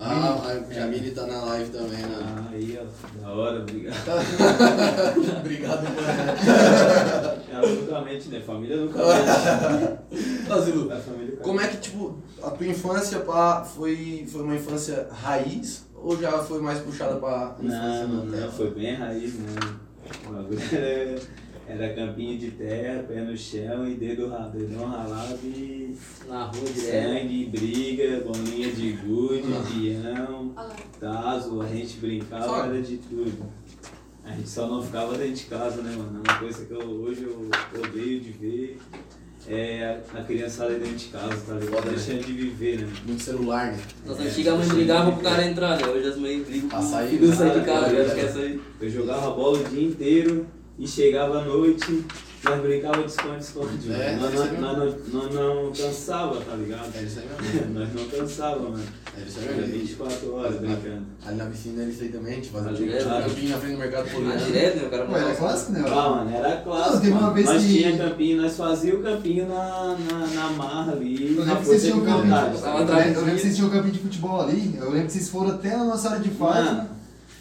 Ah, 0.00 0.40
a 0.44 0.72
Jamile 0.72 1.10
tá 1.10 1.26
na 1.26 1.44
live 1.44 1.70
também, 1.70 1.98
né? 1.98 2.18
Ah, 2.22 2.48
aí, 2.52 2.78
ó, 2.80 3.20
da 3.20 3.32
hora, 3.32 3.60
obrigado. 3.62 3.96
Obrigado, 5.40 5.82
mano. 5.82 7.42
Ela 7.50 7.66
nunca 7.68 8.00
mente, 8.02 8.28
né? 8.28 8.40
Família 8.40 8.76
nunca 8.76 8.98
mente. 9.00 10.62
Zilu, 10.64 10.88
como 11.42 11.60
é 11.60 11.66
que, 11.66 11.78
tipo, 11.78 12.16
a 12.40 12.50
tua 12.50 12.66
infância 12.68 13.18
pá, 13.20 13.64
foi, 13.64 14.24
foi 14.30 14.42
uma 14.42 14.54
infância 14.54 15.08
raiz 15.10 15.84
ou 15.96 16.16
já 16.20 16.30
foi 16.44 16.60
mais 16.62 16.78
puxada 16.78 17.16
pra 17.16 17.56
infância 17.60 18.06
Não, 18.06 18.24
não, 18.24 18.30
terra? 18.30 18.52
foi 18.52 18.70
bem 18.70 18.94
raiz, 18.94 19.34
né? 19.34 19.48
O 20.28 20.32
bagulho 20.32 20.60
era, 20.72 21.20
era 21.68 21.92
campinho 21.94 22.38
de 22.38 22.50
terra, 22.52 23.02
pé 23.06 23.20
no 23.20 23.36
chão 23.36 23.86
e 23.86 23.94
dedo, 23.94 24.28
ra- 24.28 24.48
dedão 24.48 24.86
ralado 24.86 25.38
e 25.44 25.94
Na 26.26 26.44
rua 26.44 26.64
direto. 26.72 26.90
sangue, 26.90 27.46
briga, 27.46 28.20
bolinha 28.20 28.72
de 28.72 28.92
gude, 28.92 29.42
peão, 29.42 30.52
Olha 30.56 30.66
lá. 30.68 30.76
tazo, 31.00 31.60
a 31.60 31.66
gente 31.66 31.98
brincava, 31.98 32.44
Só. 32.44 32.64
era 32.64 32.80
de 32.80 32.96
tudo. 32.98 33.32
A 34.24 34.32
gente 34.32 34.48
só 34.48 34.66
não 34.68 34.82
ficava 34.82 35.16
dentro 35.16 35.34
de 35.34 35.44
casa, 35.44 35.82
né, 35.82 35.94
mano? 35.96 36.22
Uma 36.26 36.38
coisa 36.38 36.64
que 36.64 36.72
eu, 36.72 36.80
hoje 36.80 37.22
eu 37.22 37.50
odeio 37.82 38.20
de 38.20 38.30
ver 38.30 38.78
é 39.46 40.00
a, 40.14 40.18
a 40.18 40.24
criançada 40.24 40.74
dentro 40.74 40.96
de 40.96 41.06
casa, 41.06 41.36
tá 41.46 41.54
ligado? 41.54 41.86
Né? 41.86 41.92
Deixando 41.92 42.26
de 42.26 42.32
viver, 42.34 42.80
né? 42.80 42.92
Muito 43.06 43.22
celular, 43.22 43.72
né? 43.72 43.78
Nas 44.04 44.20
antigas 44.20 44.54
mães 44.58 44.68
brigavam 44.68 45.14
pro 45.14 45.22
cara 45.22 45.46
entrar, 45.46 45.78
né? 45.78 45.86
Hoje 45.86 46.08
as 46.08 46.16
mães 46.18 46.46
brigam 46.46 46.68
Pra 46.68 46.82
sair, 46.82 47.18
sair 47.34 47.52
de 47.52 47.58
né? 47.60 47.64
casa, 47.64 47.96
É, 47.96 48.04
acho 48.04 48.14
que 48.14 48.20
é 48.20 48.28
sair. 48.28 48.60
Eu 48.80 48.90
jogava 48.90 49.30
bola 49.30 49.58
o 49.58 49.64
dia 49.64 49.82
inteiro 49.88 50.46
e 50.78 50.86
chegava 50.86 51.40
à 51.40 51.44
noite, 51.44 52.04
nós 52.44 52.60
brincava 52.62 53.02
de 53.02 53.10
esconde-esconde. 53.10 53.92
É, 53.92 54.16
nós, 54.16 54.32
é 54.32 54.36
nós, 54.36 54.60
nós, 54.60 54.76
não- 55.12 55.22
nós 55.22 55.34
não 55.34 55.72
cansava, 55.72 56.36
tá 56.40 56.54
ligado? 56.54 56.90
É 56.94 57.02
isso 57.02 57.18
aí 57.20 57.26
mesmo. 57.52 57.74
nós 57.80 57.92
não 57.94 58.04
cansava, 58.08 58.60
mano. 58.60 58.84
É 59.16 59.28
isso 59.28 59.38
aí 59.40 59.46
Era 59.48 59.56
mesmo. 59.56 59.72
24 59.80 60.34
horas 60.34 60.54
brincando. 60.60 61.02
Ali 61.26 61.36
na 61.36 61.46
piscina 61.46 61.82
é 61.82 61.86
isso 61.86 62.02
aí 62.04 62.08
também, 62.10 62.34
gente 62.36 62.50
fazia 62.50 62.70
um 62.70 62.74
direto, 62.74 63.08
campinho 63.08 63.50
na 63.50 63.58
frente 63.58 63.72
do 63.72 63.78
mercado 63.78 64.06
Ah, 64.08 64.12
poliano. 64.14 64.44
direto, 64.44 64.76
né? 64.76 64.82
O 64.86 64.90
cara 64.90 65.04
Pô, 65.06 65.16
era 65.16 65.34
clássico, 65.34 65.72
né? 65.72 65.84
Ah, 65.88 66.10
mano, 66.10 66.36
era 66.36 66.56
clássico. 66.58 66.94
Não, 66.94 67.00
teve 67.00 67.12
uma 67.12 67.20
mano. 67.22 67.34
vez 67.34 67.46
nós 67.46 67.62
que- 67.62 67.68
tinha 67.74 67.98
campinho, 67.98 68.42
nós 68.42 68.56
fazíamos 68.56 69.00
o 69.00 69.02
campinho 69.02 69.48
na, 69.48 69.96
na, 69.98 70.26
na 70.28 70.50
marra 70.50 70.92
ali, 70.92 71.36
Eu 71.36 71.42
lembro 71.44 71.56
que 71.56 71.66
vocês 71.66 71.82
tinham 71.82 71.98
um 71.98 72.04
campinho. 72.04 72.34
Eu 72.36 72.44
lembro 72.78 72.92
eu 72.92 73.20
lembro 73.20 73.34
que 73.34 73.40
vocês 73.40 73.56
tinham 73.56 73.68
um 73.68 73.72
campinho 73.72 73.92
de 73.94 73.98
futebol 73.98 74.40
ali. 74.42 74.74
Eu 74.78 74.90
lembro 74.90 75.06
que 75.06 75.12
vocês 75.12 75.28
foram 75.28 75.50
até 75.50 75.76
na 75.76 75.84
nossa 75.84 76.10
área 76.10 76.20
de 76.20 76.30
Mano, 76.38 76.88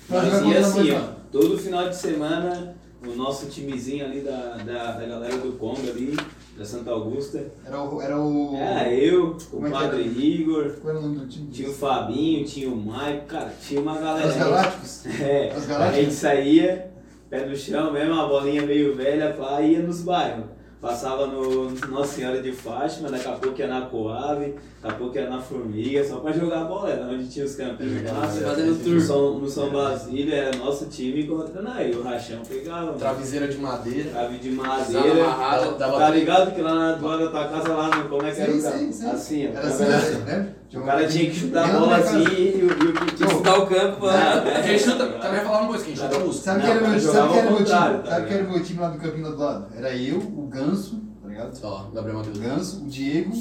Nós 0.09 0.23
jogar 0.26 0.38
ia 0.38 0.41
contra 0.41 0.59
assim, 0.81 0.91
nós. 0.91 1.03
ó, 1.03 1.07
todo 1.31 1.57
final 1.59 1.89
de 1.89 1.95
semana 1.95 2.76
o 3.05 3.15
nosso 3.15 3.47
timezinho 3.47 4.05
ali 4.05 4.21
da, 4.21 4.57
da, 4.57 4.91
da 4.93 5.05
galera 5.05 5.37
do 5.37 5.53
Congo 5.53 5.81
ali, 5.89 6.15
da 6.57 6.65
Santa 6.65 6.91
Augusta. 6.91 7.45
Era 7.65 7.81
o. 7.83 8.01
Era 8.01 8.19
o... 8.19 8.55
Era 8.57 8.91
eu, 8.93 9.31
o 9.31 9.37
Como 9.51 9.67
é 9.67 9.69
que 9.69 9.75
Padre 9.77 10.01
era? 10.01 10.09
Igor, 10.09 10.71
Qual 10.81 10.89
era 10.95 10.99
o 10.99 11.01
nome 11.03 11.19
do 11.19 11.27
time? 11.27 11.51
tinha 11.51 11.69
o 11.69 11.73
Fabinho, 11.73 12.45
tinha 12.45 12.69
o 12.69 12.75
Maico, 12.75 13.25
cara, 13.27 13.53
tinha 13.61 13.79
uma 13.81 13.97
galera. 13.97 14.27
Os 14.27 14.35
Galácticos? 14.35 15.05
É, 15.21 15.53
Os 15.55 15.63
a 15.63 15.67
Galácticos? 15.67 16.03
gente 16.05 16.13
saía, 16.15 16.91
pé 17.29 17.45
no 17.45 17.55
chão 17.55 17.91
mesmo, 17.93 18.13
a 18.19 18.27
bolinha 18.27 18.63
meio 18.63 18.95
velha, 18.95 19.33
pá, 19.33 19.61
ia 19.61 19.79
nos 19.79 20.01
bairros. 20.01 20.45
Passava 20.79 21.25
no 21.25 21.71
Nossa 21.89 22.13
Senhora 22.15 22.39
de 22.39 22.51
Fátima, 22.51 23.09
daqui 23.09 23.27
a 23.27 23.31
pouco 23.31 23.59
ia 23.59 23.67
na 23.67 23.81
Coave, 23.81 24.53
daqui 24.79 24.93
a 24.95 24.97
pouco 24.97 25.17
ia 25.17 25.27
na 25.27 25.41
Formiga, 25.41 26.07
só 26.07 26.17
pra 26.17 26.31
jogar 26.31 26.65
bola, 26.65 26.91
era 26.91 27.05
onde 27.05 27.27
tinha 27.27 27.45
os 27.45 27.55
campinhos 27.55 28.03
lá. 28.03 28.27
Fazendo 28.27 28.75
No 28.75 28.83
tour. 28.83 29.01
São, 29.01 29.39
no 29.39 29.49
São 29.49 29.71
Basílio 29.71 30.33
era 30.33 30.55
nosso 30.57 30.85
time 30.85 31.25
contra 31.25 31.67
aí 31.73 31.91
o 31.95 32.03
Rachão 32.03 32.41
pegava. 32.47 32.93
Traviseira 32.93 33.47
de 33.47 33.57
madeira. 33.57 34.11
Trave 34.11 34.37
de 34.37 34.51
madeira. 34.51 35.23
amarrada. 35.23 35.71
Dava 35.71 35.97
Tá 35.97 36.09
ligado 36.11 36.53
que 36.53 36.61
lá 36.61 36.75
na 36.75 36.97
tua 36.97 37.17
da 37.17 37.27
tua 37.27 37.47
casa 37.47 37.69
lá, 37.69 37.95
no, 37.97 38.09
como 38.09 38.23
é 38.23 38.31
que 38.31 38.41
era 38.41 38.51
Sim, 38.51 38.57
o 38.59 38.61
sim, 38.61 38.91
sim. 38.91 39.09
Assim, 39.09 39.47
ó. 39.47 39.57
Era 39.57 39.67
assim, 39.67 40.17
né? 40.25 40.53
O 40.73 40.81
cara 40.81 41.07
tinha 41.07 41.30
que 41.30 41.35
chutar 41.35 41.69
a 41.69 41.80
bola 41.80 41.98
casa. 41.99 42.18
assim 42.18 42.23
e, 42.35 42.64
o- 42.64 42.68
o 42.68 42.94
que 42.94 43.15
Tinha 43.15 43.27
que 43.27 43.34
estudar 43.34 43.57
o 43.60 43.68
campo 43.68 43.99
pra. 44.02 44.61
Quem 44.65 44.77
chuta, 44.80 45.06
também 45.07 45.39
falava 45.41 45.60
uma 45.64 45.68
coisa, 45.69 45.85
quem 45.85 45.95
chuta 45.95 46.19
busca. 46.19 46.41
Sabe 46.44 46.60
Não, 46.60 46.65
que 46.65 46.72
era 46.72 46.95
o 46.95 46.99
sabe 46.99 47.31
que 47.34 47.38
era 47.39 47.48
o 47.48 47.52
meu 47.53 47.57
time? 47.65 47.68
tá 48.03 48.03
sabe 48.10 48.27
que 48.27 48.34
era 48.34 48.44
o 48.44 48.52
meu 48.52 48.64
time 48.64 48.80
lá 48.81 48.89
do 48.89 48.99
campinho 48.99 49.31
do 49.31 49.38
lado? 49.38 49.68
Era 49.76 49.95
eu, 49.95 50.18
o 50.18 50.48
Ganso, 50.48 51.02
tá 51.22 51.30
ligado? 51.30 51.57
Ó, 51.64 51.84
Gabriel 51.91 52.15
O 52.15 52.19
Matheus. 52.19 52.38
Ganso, 52.39 52.84
o 52.84 52.88
Diego, 52.88 53.31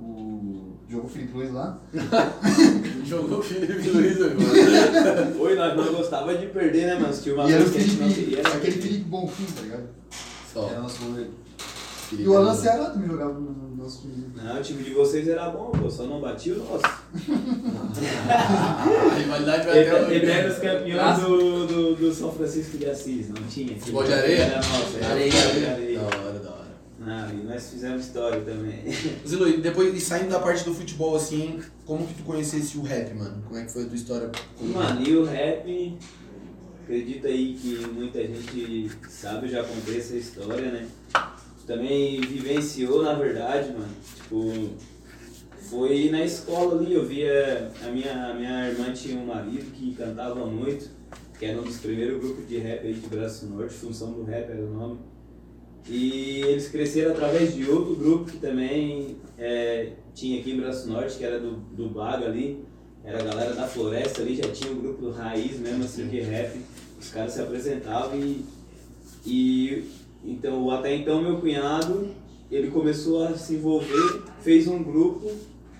o. 0.00 0.76
Jogou 0.88 1.08
Felipe 1.08 1.32
Luiz 1.36 1.52
lá. 1.52 1.78
Jogou 3.04 3.38
o 3.40 3.42
Felipe 3.42 3.88
Luiz 3.90 4.16
agora. 4.22 5.32
Oi, 5.40 5.54
nós 5.56 5.76
não 5.76 5.92
gostava 5.94 6.34
de 6.36 6.46
perder, 6.46 6.86
né, 6.86 6.94
mano? 7.00 7.12
Tinha 7.12 7.34
uma 7.34 7.50
E 7.50 7.52
era 7.52 7.62
o 7.64 7.66
vez 7.66 7.72
que 7.72 7.78
a 7.78 7.80
gente 7.82 8.00
não 8.00 8.08
Felipe. 8.08 8.30
queria. 8.36 8.46
Aquele 8.46 8.80
Felipe 8.82 9.04
Bonfim, 9.04 9.44
tá 9.46 9.62
ligado? 9.62 9.88
Só. 10.52 10.68
Era 10.70 10.80
nosso 10.80 11.04
goleiro. 11.04 11.30
E 12.12 12.28
o 12.28 12.36
Alan. 12.36 12.54
Ceará 12.54 12.90
também 12.90 13.08
jogava 13.08 13.34
no 13.34 13.66
no 13.76 13.84
nosso 13.84 14.00
time. 14.02 14.26
Não, 14.34 14.58
o 14.58 14.62
time 14.62 14.82
de 14.82 14.90
vocês 14.94 15.28
era 15.28 15.50
bom, 15.50 15.70
pô, 15.70 15.90
só 15.90 16.04
não 16.04 16.20
batia 16.20 16.54
o 16.54 16.58
nosso. 16.58 16.82
A 18.00 19.14
rivalidade 19.18 19.66
vai 19.66 19.82
até 19.82 20.02
hoje. 20.02 20.14
Eternos 20.14 20.58
campeões 20.58 21.18
do, 21.20 21.66
do, 21.66 21.94
do 21.96 22.14
São 22.14 22.32
Francisco 22.32 22.78
de 22.78 22.86
Assis, 22.86 23.28
não 23.28 23.42
tinha. 23.48 23.78
Futebol 23.78 24.04
de 24.04 24.12
areia? 24.12 24.42
Era 24.42 24.56
nosso, 24.56 24.96
era 24.96 25.08
Areia. 25.08 25.30
de 25.30 25.66
areia. 25.66 25.98
Da 26.00 26.06
hora, 26.06 26.38
da 26.38 26.50
hora. 26.50 26.66
Ah, 27.08 27.30
e 27.32 27.36
nós 27.44 27.70
fizemos 27.70 28.06
história 28.06 28.40
também. 28.40 28.82
Zilu, 29.26 29.48
e 29.48 29.60
depois, 29.60 29.94
e 29.94 30.00
saindo 30.00 30.30
da 30.30 30.40
parte 30.40 30.64
do 30.64 30.74
futebol, 30.74 31.14
assim, 31.14 31.60
como 31.84 32.06
que 32.06 32.14
tu 32.14 32.22
conhecesse 32.24 32.78
o 32.78 32.82
rap, 32.82 33.14
mano? 33.14 33.42
Como 33.46 33.58
é 33.58 33.64
que 33.64 33.72
foi 33.72 33.84
a 33.84 33.86
tua 33.86 33.96
história 33.96 34.26
rap? 34.26 34.42
Mano, 34.60 35.02
e 35.06 35.16
o 35.16 35.24
rap, 35.24 35.98
acredito 36.82 37.26
aí 37.26 37.54
que 37.54 37.86
muita 37.92 38.20
gente 38.20 38.90
sabe, 39.08 39.46
eu 39.46 39.52
já 39.52 39.62
contei 39.62 39.98
essa 39.98 40.16
história, 40.16 40.72
né? 40.72 40.86
Também 41.66 42.20
vivenciou, 42.20 43.02
na 43.02 43.14
verdade, 43.14 43.72
mano. 43.72 43.88
Tipo, 44.14 44.70
foi 45.68 46.10
na 46.10 46.24
escola 46.24 46.80
ali, 46.80 46.94
eu 46.94 47.04
via. 47.04 47.72
A 47.84 47.88
minha, 47.88 48.30
a 48.30 48.34
minha 48.34 48.68
irmã 48.68 48.92
tinha 48.92 49.18
um 49.18 49.26
marido 49.26 49.72
que 49.72 49.94
cantava 49.94 50.46
muito, 50.46 50.88
que 51.38 51.44
era 51.44 51.58
um 51.60 51.64
dos 51.64 51.78
primeiros 51.78 52.20
grupos 52.20 52.48
de 52.48 52.58
rap 52.58 52.86
aí 52.86 52.94
de 52.94 53.08
Braço 53.08 53.46
Norte, 53.46 53.74
Função 53.74 54.12
do 54.12 54.22
Rap 54.22 54.48
era 54.48 54.64
o 54.64 54.72
nome. 54.72 54.98
E 55.88 56.40
eles 56.42 56.68
cresceram 56.68 57.12
através 57.12 57.54
de 57.54 57.68
outro 57.68 57.94
grupo 57.96 58.30
que 58.30 58.38
também 58.38 59.16
é, 59.38 59.92
tinha 60.14 60.40
aqui 60.40 60.52
em 60.52 60.60
Braço 60.60 60.88
Norte, 60.88 61.18
que 61.18 61.24
era 61.24 61.40
do, 61.40 61.56
do 61.56 61.88
Baga 61.88 62.26
ali. 62.26 62.64
Era 63.04 63.20
a 63.20 63.24
galera 63.24 63.54
da 63.54 63.68
floresta 63.68 64.22
ali, 64.22 64.36
já 64.36 64.50
tinha 64.50 64.72
o 64.72 64.76
grupo 64.76 65.00
do 65.00 65.10
Raiz 65.12 65.58
mesmo, 65.60 65.84
assim, 65.84 66.08
que 66.08 66.20
rap. 66.20 66.60
Os 66.98 67.10
caras 67.10 67.32
se 67.32 67.40
apresentavam 67.40 68.18
e, 68.18 68.44
e 69.24 69.84
então 70.26 70.70
até 70.70 70.94
então 70.94 71.22
meu 71.22 71.38
cunhado, 71.38 72.08
ele 72.50 72.70
começou 72.70 73.24
a 73.26 73.34
se 73.36 73.54
envolver, 73.54 74.22
fez 74.40 74.66
um 74.68 74.82
grupo 74.82 75.30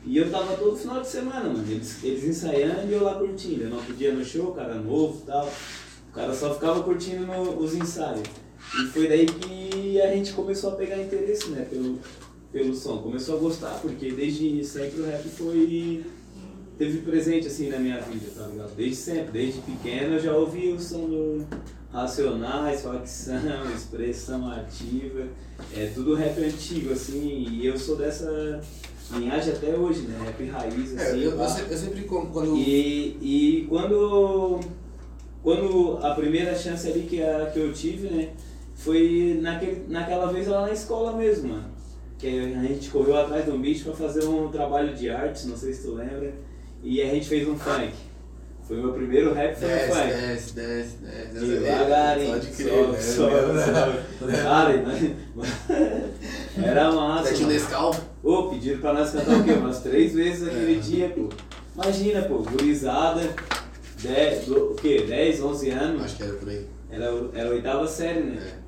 e 0.05 0.17
eu 0.17 0.31
tava 0.31 0.57
todo 0.57 0.77
final 0.77 1.01
de 1.01 1.09
semana, 1.09 1.49
mano. 1.49 1.65
Eles, 1.69 2.03
eles 2.05 2.25
ensaiando 2.25 2.89
e 2.89 2.93
eu 2.93 3.03
lá 3.03 3.15
curtindo. 3.17 3.65
Eu 3.65 3.71
não 3.71 3.83
podia 3.83 4.13
no 4.15 4.25
show, 4.25 4.53
cara 4.53 4.75
novo 4.77 5.21
e 5.23 5.27
tal. 5.27 5.53
O 6.09 6.13
cara 6.13 6.33
só 6.33 6.55
ficava 6.55 6.83
curtindo 6.83 7.27
no- 7.27 7.59
os 7.59 7.75
ensaios. 7.75 8.23
E 8.83 8.87
foi 8.87 9.09
daí 9.09 9.27
que 9.27 10.01
a 10.01 10.15
gente 10.15 10.33
começou 10.33 10.71
a 10.71 10.77
pegar 10.77 11.01
interesse, 11.03 11.49
né, 11.51 11.67
pelo, 11.69 11.99
pelo 12.53 12.75
som. 12.75 12.99
Começou 12.99 13.37
a 13.37 13.41
gostar, 13.41 13.79
porque 13.83 14.11
desde 14.13 14.65
sempre 14.65 15.01
o 15.01 15.07
rap 15.07 15.25
foi. 15.29 16.05
teve 16.79 16.99
presente 16.99 17.47
assim 17.47 17.69
na 17.69 17.79
minha 17.79 17.99
vida, 18.01 18.27
tá 18.35 18.47
ligado? 18.49 18.75
Desde 18.77 18.97
sempre, 18.97 19.33
desde 19.33 19.61
pequeno 19.63 20.15
eu 20.15 20.21
já 20.21 20.37
ouvi 20.37 20.69
o 20.73 20.79
som 20.79 21.07
do 21.07 21.47
Racionais, 22.01 22.83
facção, 22.83 23.41
expressão 23.75 24.51
ativa, 24.51 25.25
é 25.75 25.87
tudo 25.95 26.15
rap 26.15 26.39
antigo, 26.45 26.93
assim, 26.93 27.47
e 27.51 27.65
eu 27.67 27.79
sou 27.79 27.97
dessa 27.97 28.61
linhagem 29.13 29.55
até 29.55 29.75
hoje, 29.75 30.03
né? 30.03 30.15
Rap 30.27 30.45
raiz, 30.47 30.95
É, 30.95 31.03
assim. 31.03 31.21
eu, 31.23 31.31
eu 31.31 31.39
pá. 31.39 31.49
se- 31.49 31.63
eu 31.71 31.79
sempre, 31.79 32.03
como- 32.03 32.27
quando... 32.27 32.55
E, 32.55 33.17
e 33.23 33.67
quando, 33.71 34.61
quando 35.43 35.99
a 36.03 36.15
primeira 36.15 36.55
chance 36.55 36.87
ali 36.87 37.05
que, 37.09 37.23
a, 37.23 37.47
que 37.47 37.61
eu 37.61 37.73
tive, 37.73 38.09
né, 38.11 38.29
foi 38.75 39.39
naquele, 39.41 39.87
naquela 39.89 40.31
vez 40.31 40.49
lá 40.49 40.67
na 40.67 40.73
escola 40.75 41.17
mesmo, 41.17 41.49
mano. 41.49 41.65
Que 42.19 42.29
a 42.29 42.63
gente 42.63 42.91
correu 42.91 43.17
atrás 43.17 43.47
de 43.47 43.51
um 43.53 43.59
bicho 43.59 43.85
pra 43.85 43.95
fazer 43.95 44.27
um 44.27 44.49
trabalho 44.51 44.95
de 44.95 45.09
arte, 45.09 45.47
não 45.49 45.57
sei 45.57 45.73
se 45.73 45.85
tu 45.87 45.95
lembra, 45.95 46.35
e 46.83 47.01
a 47.01 47.07
gente 47.07 47.27
fez 47.27 47.49
um 47.49 47.57
funk. 47.57 47.95
Foi 48.67 48.77
meu 48.79 48.93
primeiro 48.93 49.33
rap, 49.33 49.55
foi 49.55 49.69
Desce, 49.69 49.93
funk. 49.93 50.07
desce, 50.09 50.55
desce, 50.55 50.97
desce. 50.97 51.47
Devagarinho, 51.47 52.33
Pode 52.33 52.47
crer, 52.49 52.89
né? 52.89 52.99
sobe, 53.01 53.03
sobe, 53.03 53.99
sobe. 54.19 54.37
Cara, 54.43 54.85
era 56.65 56.93
massa. 56.93 57.29
Sete. 57.29 57.45
Nescau? 57.45 57.95
Ô, 58.23 58.43
pediram 58.49 58.81
pra 58.81 58.93
nós 58.93 59.11
cantar 59.11 59.37
o 59.41 59.45
quê? 59.45 59.53
Umas 59.53 59.81
três 59.81 60.15
vezes 60.15 60.49
aquele 60.49 60.81
dia, 60.81 61.09
pô. 61.11 61.29
Imagina, 61.75 62.23
pô, 62.23 62.39
gurizada, 62.39 63.23
dez, 64.03 64.47
do- 64.47 64.73
o 64.73 64.75
quê? 64.75 65.05
10, 65.07 65.43
11 65.43 65.71
anos. 65.71 66.03
Acho 66.05 66.17
que 66.17 66.23
era 66.25 66.33
por 66.33 66.49
aí. 66.49 66.67
Era, 66.91 67.05
era 67.35 67.49
a 67.49 67.53
oitava 67.53 67.87
série, 67.87 68.21
né? 68.21 68.43
É. 68.63 68.66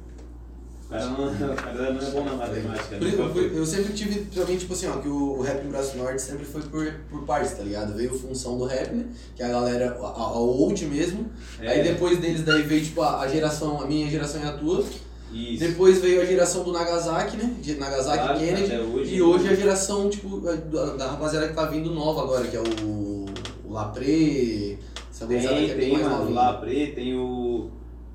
O 0.88 0.90
cara 0.90 1.04
não, 1.06 1.52
o 1.52 1.54
cara 1.54 1.92
não 1.92 2.00
é 2.00 2.10
bom 2.10 2.24
na 2.24 2.32
matemática, 2.34 2.96
né? 2.98 3.12
por- 3.30 3.42
Eu 3.42 3.66
sempre 3.66 3.92
tive 3.92 4.20
também, 4.34 4.56
tipo 4.56 4.72
assim, 4.72 4.86
ó, 4.86 4.92
que 4.92 5.08
o, 5.08 5.38
o 5.38 5.42
rap 5.42 5.62
em 5.62 5.68
Braço 5.68 5.98
Norte 5.98 6.22
sempre 6.22 6.46
foi 6.46 6.62
por, 6.62 6.90
por 7.10 7.22
partes, 7.24 7.52
tá 7.52 7.62
ligado? 7.62 7.94
Veio 7.94 8.18
função 8.18 8.56
do 8.56 8.64
rap, 8.64 8.92
né? 8.94 9.04
Que 9.36 9.42
é 9.42 9.46
a 9.46 9.48
galera, 9.50 9.98
a, 10.00 10.06
a 10.06 10.32
old 10.38 10.82
mesmo. 10.86 11.26
É, 11.60 11.68
Aí 11.68 11.82
depois 11.82 12.18
deles 12.18 12.42
daí 12.42 12.62
veio, 12.62 12.82
tipo, 12.82 13.02
a, 13.02 13.20
a 13.20 13.28
geração, 13.28 13.82
a 13.82 13.86
minha 13.86 14.08
geração 14.10 14.40
e 14.42 14.46
a 14.46 14.52
tua. 14.52 14.82
Isso. 15.30 15.60
Depois 15.60 16.00
veio 16.00 16.22
a 16.22 16.24
geração 16.24 16.64
do 16.64 16.72
Nagasaki, 16.72 17.36
né? 17.36 17.54
De 17.60 17.74
Nagasaki 17.74 18.22
Claro, 18.24 18.38
Kennedy. 18.38 18.76
hoje. 18.78 19.14
E 19.14 19.20
hoje 19.20 19.46
a 19.48 19.54
geração, 19.54 20.08
tipo, 20.08 20.40
da, 20.40 20.54
da 20.96 21.06
rapaziada 21.08 21.48
que 21.48 21.54
tá 21.54 21.66
vindo 21.66 21.90
nova 21.92 22.22
agora, 22.22 22.46
que 22.46 22.56
é 22.56 22.60
o, 22.60 23.26
o 23.66 23.72
Lapré, 23.74 24.78
essa 25.10 25.26
gurizada 25.26 25.54
que 25.56 25.66
Tem, 25.66 25.70
é 25.70 25.74
tem, 25.74 25.92
mais 25.92 26.06
mano, 26.06 26.30
o. 26.30 26.32
Lapré, 26.32 26.86
tem 26.94 27.14
o, 27.14 27.68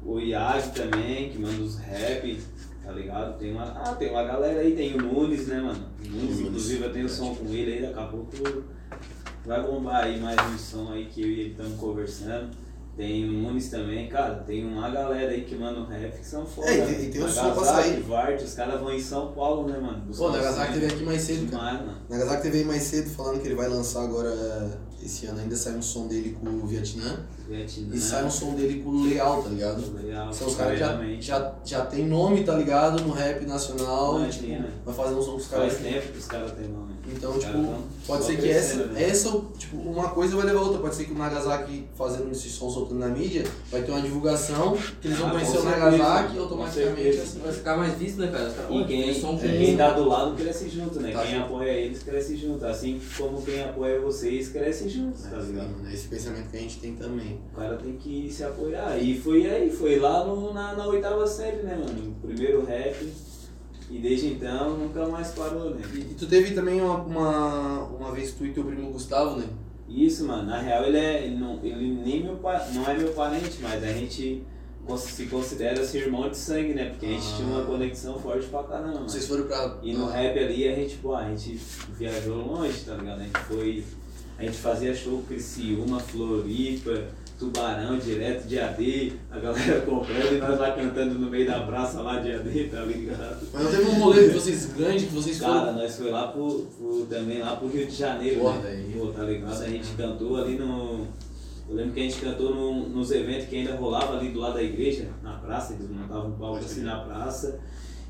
o 0.03 0.19
Iag 0.19 0.69
também, 0.71 1.29
que 1.29 1.37
manda 1.37 1.61
os 1.61 1.77
rap, 1.77 2.39
tá 2.83 2.91
ligado? 2.91 3.37
Tem 3.37 3.51
uma, 3.51 3.63
ah, 3.63 3.95
tem 3.97 4.09
uma 4.09 4.23
galera 4.23 4.59
aí, 4.59 4.75
tem 4.75 4.93
o 4.95 5.01
Nunes, 5.01 5.47
né, 5.47 5.59
mano? 5.61 5.85
O 6.05 6.09
Nunes, 6.09 6.39
inclusive 6.39 6.83
eu 6.83 6.91
tenho 6.93 7.09
som 7.09 7.33
com 7.35 7.45
ele 7.47 7.73
aí, 7.73 7.81
daqui 7.81 7.99
a 7.99 8.03
pouco 8.07 8.63
vai 9.45 9.61
bombar 9.61 10.03
aí 10.05 10.19
mais 10.19 10.37
um 10.53 10.57
som 10.57 10.91
aí 10.91 11.05
que 11.05 11.21
eu 11.21 11.27
e 11.27 11.39
ele 11.39 11.49
estamos 11.51 11.79
conversando. 11.79 12.49
Tem 12.95 13.27
o 13.27 13.31
Nunes 13.33 13.69
também, 13.71 14.07
cara, 14.07 14.35
tem 14.35 14.63
uma 14.63 14.87
galera 14.89 15.31
aí 15.31 15.41
que 15.45 15.55
manda 15.55 15.79
o 15.79 15.85
rap 15.87 16.15
que 16.19 16.25
são 16.25 16.45
foda. 16.45 16.67
É, 16.69 16.77
e 16.77 16.85
tem- 16.95 17.05
e 17.05 17.11
tem 17.11 17.27
som 17.27 17.51
pra 17.51 17.63
sair. 17.63 17.99
Vart, 18.01 18.39
os 18.43 18.53
caras 18.53 18.79
vão 18.79 18.93
em 18.93 18.99
São 18.99 19.31
Paulo, 19.33 19.67
né, 19.67 19.79
mano? 19.79 20.03
Pô, 20.15 20.27
o 20.27 20.31
Nagasaki 20.31 20.73
teve 20.73 20.85
aqui 20.93 21.03
mais 21.03 21.21
cedo, 21.23 21.49
cara. 21.51 21.71
Demais, 21.71 21.85
mano. 21.87 21.97
Nagasaki 22.07 22.41
teve 22.43 22.57
aí 22.59 22.65
mais 22.65 22.83
cedo 22.83 23.09
falando 23.09 23.41
que 23.41 23.47
ele 23.47 23.55
vai 23.55 23.67
lançar 23.67 24.03
agora 24.03 24.29
esse 25.05 25.25
ano 25.25 25.39
ainda 25.39 25.55
sai 25.55 25.75
um 25.75 25.81
som 25.81 26.07
dele 26.07 26.37
com 26.39 26.47
o 26.47 26.65
Vietnã 26.65 27.25
Vietnã. 27.47 27.95
e 27.95 27.99
sai 27.99 28.23
um 28.23 28.29
som 28.29 28.55
dele 28.55 28.81
com 28.81 28.89
o 28.89 29.03
Leal, 29.03 29.43
tá 29.43 29.49
ligado? 29.49 29.93
Legal, 29.95 30.33
São 30.33 30.47
os 30.47 30.55
caras 30.55 30.73
que 30.73 30.79
já, 30.79 31.01
já, 31.19 31.55
já 31.63 31.85
tem 31.85 32.05
nome, 32.07 32.43
tá 32.43 32.55
ligado? 32.55 33.03
No 33.03 33.13
rap 33.13 33.45
nacional, 33.45 34.23
e, 34.25 34.29
tipo, 34.29 34.45
Imagina. 34.45 34.69
vai 34.85 34.93
fazer 34.95 35.15
um 35.15 35.21
som 35.21 35.31
com 35.31 35.37
os 35.37 35.47
caras. 35.47 35.73
Faz 35.73 35.83
tempo 35.83 36.11
que 36.11 36.17
os 36.17 36.25
caras 36.25 36.51
têm 36.51 36.67
nome. 36.67 36.82
Então, 37.15 37.33
tipo, 37.33 37.43
caras 37.51 37.65
tão 37.65 37.83
pode 38.07 38.23
ser 38.25 38.37
que 38.37 38.49
essa, 38.49 38.85
né? 38.87 39.03
essa, 39.03 39.41
tipo, 39.57 39.77
uma 39.77 40.09
coisa 40.09 40.35
vai 40.35 40.45
levar 40.45 40.59
a 40.59 40.63
outra. 40.63 40.79
Pode 40.79 40.95
ser 40.95 41.05
que 41.05 41.11
o 41.13 41.17
Nagasaki 41.17 41.85
fazendo 41.95 42.31
esse 42.31 42.49
som 42.49 42.69
soltando 42.69 42.99
na 42.99 43.07
mídia, 43.07 43.43
vai 43.71 43.81
ter 43.83 43.91
uma 43.91 44.01
divulgação, 44.01 44.77
que 45.01 45.07
eles 45.07 45.17
vão 45.17 45.27
Ah, 45.29 45.31
conhecer 45.31 45.57
o 45.59 45.63
Nagasaki 45.63 46.35
e 46.35 46.39
automaticamente 46.39 47.17
assim. 47.19 47.39
Vai 47.39 47.53
ficar 47.53 47.77
mais 47.77 47.93
visto, 47.97 48.17
né, 48.19 48.27
cara? 48.27 48.47
Os 48.47 48.53
caras, 48.55 48.71
E 48.71 48.79
"Pô, 48.79 48.85
quem, 48.85 49.13
som 49.13 49.37
quem 49.37 49.77
tá 49.77 49.91
do 49.91 50.07
lado 50.07 50.35
cresce 50.35 50.69
junto, 50.69 50.99
né? 50.99 51.11
Tá 51.11 51.21
quem 51.23 51.31
junto. 51.35 51.45
apoia 51.45 51.69
eles 51.71 52.03
cresce 52.03 52.37
junto. 52.37 52.65
Assim 52.65 52.99
como 53.17 53.41
quem 53.41 53.61
apoia 53.63 53.99
vocês 53.99 54.49
cresce 54.49 54.89
junto, 54.89 55.21
tá 55.21 55.37
ligado? 55.37 55.69
É 55.87 55.93
esse 55.93 56.07
pensamento 56.07 56.49
que 56.49 56.57
a 56.57 56.59
gente 56.59 56.79
tem 56.79 56.95
também. 56.95 57.39
O 57.53 57.55
cara 57.55 57.77
tem 57.77 57.93
que 57.97 58.31
se 58.31 58.43
apoiar. 58.43 58.97
E 58.97 59.17
foi 59.19 59.49
aí, 59.49 59.69
foi 59.69 59.99
lá 59.99 60.25
no, 60.25 60.53
na, 60.53 60.73
na 60.73 60.87
oitava 60.87 61.25
série, 61.27 61.63
né, 61.63 61.75
mano? 61.75 62.15
Primeiro 62.21 62.65
rap. 62.65 62.95
E 63.89 63.99
desde 63.99 64.27
então 64.27 64.77
nunca 64.77 65.07
mais 65.07 65.29
parou, 65.29 65.75
né? 65.75 65.81
E, 65.93 65.99
e 65.99 66.15
tu 66.17 66.25
teve 66.25 66.53
também 66.53 66.81
uma, 66.81 66.97
uma, 66.97 67.83
uma 67.83 68.11
vez 68.11 68.31
tu 68.33 68.45
e 68.45 68.53
teu 68.53 68.63
primo 68.63 68.91
Gustavo, 68.91 69.37
né? 69.37 69.47
Isso, 69.87 70.25
mano, 70.25 70.43
na 70.43 70.59
real 70.59 70.85
ele 70.85 70.97
é. 70.97 71.25
Ele, 71.25 71.35
não, 71.35 71.59
ele 71.63 71.93
nem 72.03 72.23
meu 72.23 72.39
não 72.73 72.89
é 72.89 72.97
meu 72.97 73.13
parente, 73.13 73.59
mas 73.61 73.83
a 73.83 73.87
gente 73.87 74.43
se 74.97 75.25
considera 75.27 75.83
ser 75.85 75.99
irmão 75.99 76.29
de 76.29 76.37
sangue, 76.37 76.73
né? 76.73 76.89
Porque 76.89 77.05
a 77.05 77.09
gente 77.09 77.35
tinha 77.35 77.47
uma 77.47 77.63
conexão 77.65 78.19
forte 78.19 78.47
pra 78.47 78.63
caramba. 78.63 78.93
mano. 78.95 79.09
Vocês 79.09 79.27
foram 79.27 79.45
pra. 79.45 79.77
E 79.81 79.93
no 79.93 80.07
rap 80.07 80.37
ali 80.37 80.67
a 80.67 80.75
gente, 80.75 80.97
pô, 80.97 81.15
a 81.15 81.29
gente 81.29 81.59
viajou 81.97 82.37
longe, 82.37 82.81
tá 82.81 82.95
ligado? 82.95 83.21
A 83.21 83.23
gente 83.23 83.39
foi. 83.39 83.83
A 84.37 84.43
gente 84.43 84.57
fazia 84.57 84.93
show 84.95 85.19
com 85.19 85.25
Criciúma, 85.25 85.99
Floripa, 85.99 87.07
Tubarão, 87.43 87.97
direto 87.99 88.47
de 88.47 88.57
AD, 88.59 89.13
a 89.29 89.39
galera 89.39 89.81
comprando 89.85 90.33
e 90.35 90.37
nós 90.37 90.59
lá 90.59 90.71
cantando 90.71 91.15
no 91.19 91.29
meio 91.29 91.45
da 91.45 91.59
praça 91.61 92.01
lá 92.01 92.19
de 92.19 92.31
AD, 92.31 92.63
tá 92.69 92.81
ligado? 92.81 93.47
Mas 93.53 93.63
não 93.63 93.71
teve 93.71 93.83
um 93.83 93.99
rolê 93.99 94.27
de 94.29 94.33
vocês 94.33 94.65
grande 94.73 95.05
que 95.07 95.13
vocês 95.13 95.39
Cara, 95.39 95.59
foram. 95.59 95.73
nós 95.73 95.95
foi 95.97 96.09
lá 96.11 96.27
pro, 96.27 96.67
pro- 96.77 97.05
também 97.09 97.39
lá 97.39 97.55
pro 97.57 97.67
Rio 97.67 97.85
de 97.85 97.95
Janeiro, 97.95 98.39
Porra, 98.39 98.59
né? 98.59 98.85
Pô, 98.97 99.07
tá 99.07 99.23
ligado? 99.23 99.61
A 99.61 99.67
gente 99.69 99.87
cantou 99.97 100.37
ali 100.37 100.57
no. 100.57 101.05
Eu 101.69 101.75
lembro 101.75 101.93
que 101.93 101.99
a 101.99 102.03
gente 102.03 102.17
cantou 102.21 102.53
num- 102.55 102.89
nos 102.89 103.11
eventos 103.11 103.47
que 103.47 103.55
ainda 103.57 103.75
rolava 103.75 104.17
ali 104.17 104.29
do 104.29 104.39
lado 104.39 104.53
da 104.55 104.63
igreja, 104.63 105.07
na 105.21 105.33
praça, 105.33 105.73
eles 105.73 105.89
montavam 105.89 106.29
um 106.29 106.33
palco 106.33 106.57
assim 106.59 106.81
na 106.81 106.99
praça. 106.99 107.59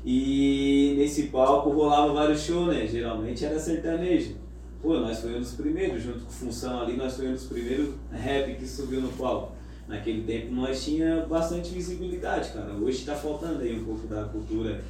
E 0.04 0.94
nesse 0.98 1.24
palco 1.24 1.70
rolava 1.70 2.12
vários 2.12 2.42
shows, 2.42 2.68
né? 2.68 2.86
Geralmente 2.86 3.44
era 3.44 3.58
sertanejo. 3.58 4.36
Pô, 4.84 5.00
nós 5.00 5.18
fomos 5.20 5.38
dos 5.38 5.52
primeiros, 5.52 6.02
junto 6.02 6.20
com 6.26 6.30
Função 6.30 6.82
ali, 6.82 6.94
nós 6.94 7.16
fomos 7.16 7.40
dos 7.40 7.44
primeiros 7.48 7.94
rap 8.12 8.54
que 8.56 8.66
subiu 8.68 9.00
no 9.00 9.08
palco. 9.08 9.52
Naquele 9.88 10.22
tempo 10.24 10.52
nós 10.54 10.84
tinha 10.84 11.24
bastante 11.26 11.70
visibilidade, 11.70 12.50
cara. 12.50 12.74
Hoje 12.74 13.02
tá 13.04 13.14
faltando 13.14 13.60
aí 13.62 13.74
um 13.80 13.82
pouco 13.84 14.06
da 14.06 14.24
cultura 14.24 14.82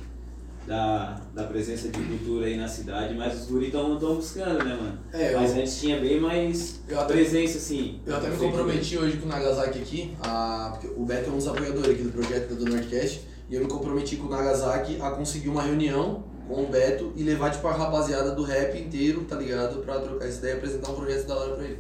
da, 0.66 1.20
da 1.32 1.44
presença 1.44 1.88
de 1.90 2.00
cultura 2.00 2.46
aí 2.46 2.56
na 2.56 2.66
cidade, 2.66 3.14
mas 3.14 3.40
os 3.42 3.46
guris 3.46 3.66
estão 3.68 3.96
buscando, 3.98 4.64
né, 4.64 4.74
mano? 4.80 4.98
É, 5.12 5.32
eu- 5.32 5.38
mas 5.40 5.52
antes 5.56 5.78
tinha 5.80 6.00
bem 6.00 6.18
mais 6.20 6.80
até- 6.90 7.14
presença, 7.14 7.58
assim. 7.58 8.00
Eu 8.04 8.16
até 8.16 8.30
me 8.30 8.36
comprometi 8.36 8.98
hoje 8.98 9.16
com 9.18 9.26
o 9.26 9.28
Nagasaki 9.28 9.78
aqui, 9.78 10.16
a, 10.20 10.70
porque 10.72 10.88
o 11.00 11.04
Beto 11.04 11.30
é 11.30 11.32
um 11.32 11.36
dos 11.36 11.46
apoiadores 11.46 11.90
aqui 11.90 12.02
do 12.02 12.10
projeto 12.10 12.54
do 12.56 12.64
Nordcast, 12.64 13.22
e 13.48 13.54
eu 13.54 13.60
me 13.60 13.68
comprometi 13.68 14.16
com 14.16 14.26
o 14.26 14.30
Nagasaki 14.30 14.98
a 15.00 15.10
conseguir 15.12 15.50
uma 15.50 15.62
reunião 15.62 16.24
com 16.46 16.62
o 16.62 16.66
Beto 16.66 17.12
e 17.16 17.22
levar 17.22 17.50
tipo 17.50 17.66
a 17.68 17.72
rapaziada 17.72 18.32
do 18.32 18.42
rap 18.42 18.78
inteiro, 18.78 19.24
tá 19.28 19.36
ligado? 19.36 19.82
Pra 19.82 19.98
trocar 19.98 20.26
essa 20.26 20.38
ideia 20.38 20.54
e 20.54 20.56
apresentar 20.56 20.90
um 20.90 20.94
projeto 20.94 21.26
da 21.26 21.36
hora 21.36 21.54
pra 21.54 21.64
ele. 21.64 21.78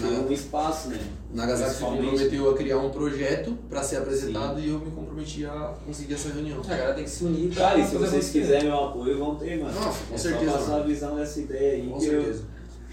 Tem 0.00 0.18
um 0.18 0.30
espaço, 0.30 0.88
né? 0.88 0.98
O 1.32 1.36
Nagasaki 1.36 1.74
se 1.74 1.80
comprometeu 1.82 2.50
a 2.50 2.54
criar 2.54 2.78
um 2.78 2.90
projeto 2.90 3.56
pra 3.70 3.82
ser 3.82 3.96
apresentado 3.96 4.60
e 4.60 4.68
eu 4.68 4.78
me 4.78 4.90
comprometi 4.90 5.46
a 5.46 5.74
conseguir 5.84 6.14
essa 6.14 6.28
reunião. 6.28 6.60
A 6.60 6.66
galera 6.68 6.94
tem 6.94 7.04
que 7.04 7.10
se 7.10 7.24
unir 7.24 7.54
Cara, 7.54 7.78
e 7.78 7.86
se 7.86 7.96
vocês 7.96 8.30
quiserem 8.30 8.64
meu 8.64 8.84
apoio, 8.84 9.18
vão 9.18 9.36
ter, 9.36 9.58
mano. 9.58 9.72
Nossa, 9.80 10.04
com 10.04 10.14
é 10.14 10.18
certeza, 10.18 10.50
Só 10.50 10.58
passar 10.58 10.70
mano. 10.72 10.84
a 10.84 10.86
visão 10.86 11.16
dessa 11.16 11.40
ideia 11.40 11.72
aí. 11.72 11.88
Com 11.88 11.98
que 11.98 12.04
certeza. 12.04 12.42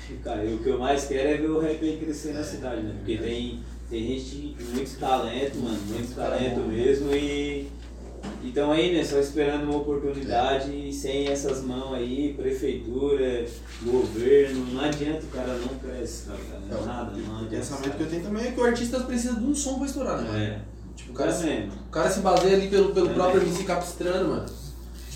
Eu, 0.09 0.17
cara, 0.23 0.43
o 0.45 0.57
que 0.57 0.69
eu 0.69 0.79
mais 0.79 1.05
quero 1.05 1.29
é 1.29 1.37
ver 1.37 1.49
o 1.49 1.59
rap 1.59 1.83
aí 1.83 1.97
crescer 1.97 2.33
na 2.33 2.43
cidade, 2.43 2.81
né? 2.81 2.93
Porque 2.97 3.17
tem, 3.17 3.59
tem 3.89 4.07
gente 4.07 4.55
com 4.57 4.75
muito 4.75 4.99
talento, 4.99 5.57
mano, 5.57 5.79
muito 5.89 6.15
talento 6.15 6.59
mesmo 6.61 7.13
e. 7.13 7.67
Então 8.43 8.71
aí, 8.71 8.95
né, 8.95 9.03
só 9.03 9.17
esperando 9.17 9.63
uma 9.63 9.77
oportunidade 9.77 10.71
e 10.71 10.93
sem 10.93 11.27
essas 11.27 11.63
mãos 11.63 11.93
aí, 11.95 12.33
prefeitura, 12.33 13.45
governo, 13.83 14.65
não 14.73 14.81
adianta 14.81 15.25
o 15.25 15.29
cara 15.29 15.53
não 15.57 15.79
cresce, 15.79 16.29
ligado? 16.29 16.83
É, 16.83 16.85
Nada, 16.85 17.11
não 17.11 17.43
O 17.43 17.47
pensamento 17.47 17.97
que 17.97 18.03
eu 18.03 18.09
tenho 18.09 18.23
também 18.23 18.47
é 18.47 18.51
que 18.51 18.59
o 18.59 18.63
artista 18.63 18.99
precisa 19.01 19.35
de 19.39 19.45
um 19.45 19.55
som 19.55 19.77
pra 19.77 19.85
estourar, 19.87 20.21
né? 20.21 20.61
É, 20.61 20.75
Tipo, 20.95 21.11
o 21.11 21.15
cara, 21.15 21.31
se, 21.31 21.45
o 21.45 21.91
cara 21.91 22.09
se 22.09 22.19
baseia 22.21 22.55
ali 22.55 22.69
pelo, 22.69 22.93
pelo 22.93 23.09
próprio? 23.09 23.41
MC 23.41 23.63
Capistrano, 23.63 24.29
mano. 24.29 24.45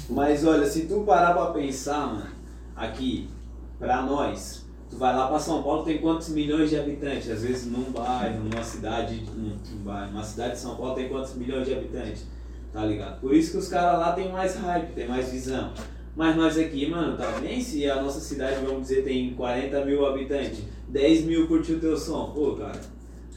Mas 0.10 0.44
olha, 0.44 0.65
se 0.65 0.81
tu 0.81 1.02
parar 1.02 1.34
pra 1.34 1.48
pensar, 1.48 2.07
mano, 2.07 2.27
aqui, 2.76 3.30
pra 3.77 4.02
nós, 4.02 4.65
tu 4.90 4.98
vai 4.98 5.15
lá 5.15 5.27
pra 5.27 5.40
São 5.40 5.64
Paulo, 5.64 5.84
tem 5.84 5.99
quantos 5.99 6.30
milhões 6.30 6.69
de 6.69 6.77
habitantes? 6.77 7.30
Às 7.30 7.44
vezes 7.44 7.68
num 7.68 7.91
bairro, 7.91 8.44
numa 8.44 8.64
cidade, 8.64 9.23
num, 9.36 9.56
num 9.72 9.84
bairro, 9.84 10.11
uma 10.11 10.23
cidade 10.23 10.53
de 10.53 10.60
São 10.60 10.76
Paulo 10.76 10.95
tem 10.95 11.07
quantos 11.07 11.36
milhões 11.36 11.65
de 11.65 11.73
habitantes? 11.73 12.26
Tá 12.72 12.86
ligado? 12.86 13.20
Por 13.20 13.34
isso 13.34 13.52
que 13.52 13.58
os 13.58 13.68
caras 13.68 14.00
lá 14.00 14.12
tem 14.12 14.32
mais 14.32 14.56
hype, 14.56 14.94
tem 14.94 15.08
mais 15.08 15.30
visão. 15.30 15.74
Mas 16.16 16.36
nós 16.36 16.58
aqui, 16.58 16.88
mano, 16.90 17.16
tá 17.18 17.32
bem? 17.40 17.62
Se 17.62 17.90
a 17.90 18.02
nossa 18.02 18.20
cidade, 18.20 18.64
vamos 18.66 18.82
dizer, 18.88 19.04
tem 19.04 19.34
40 19.34 19.86
mil 19.86 20.06
habitantes, 20.06 20.60
10 20.90 21.24
mil 21.26 21.48
curtiu 21.48 21.80
teu 21.80 21.96
som, 21.98 22.32
pô, 22.36 22.52
cara, 22.56 22.80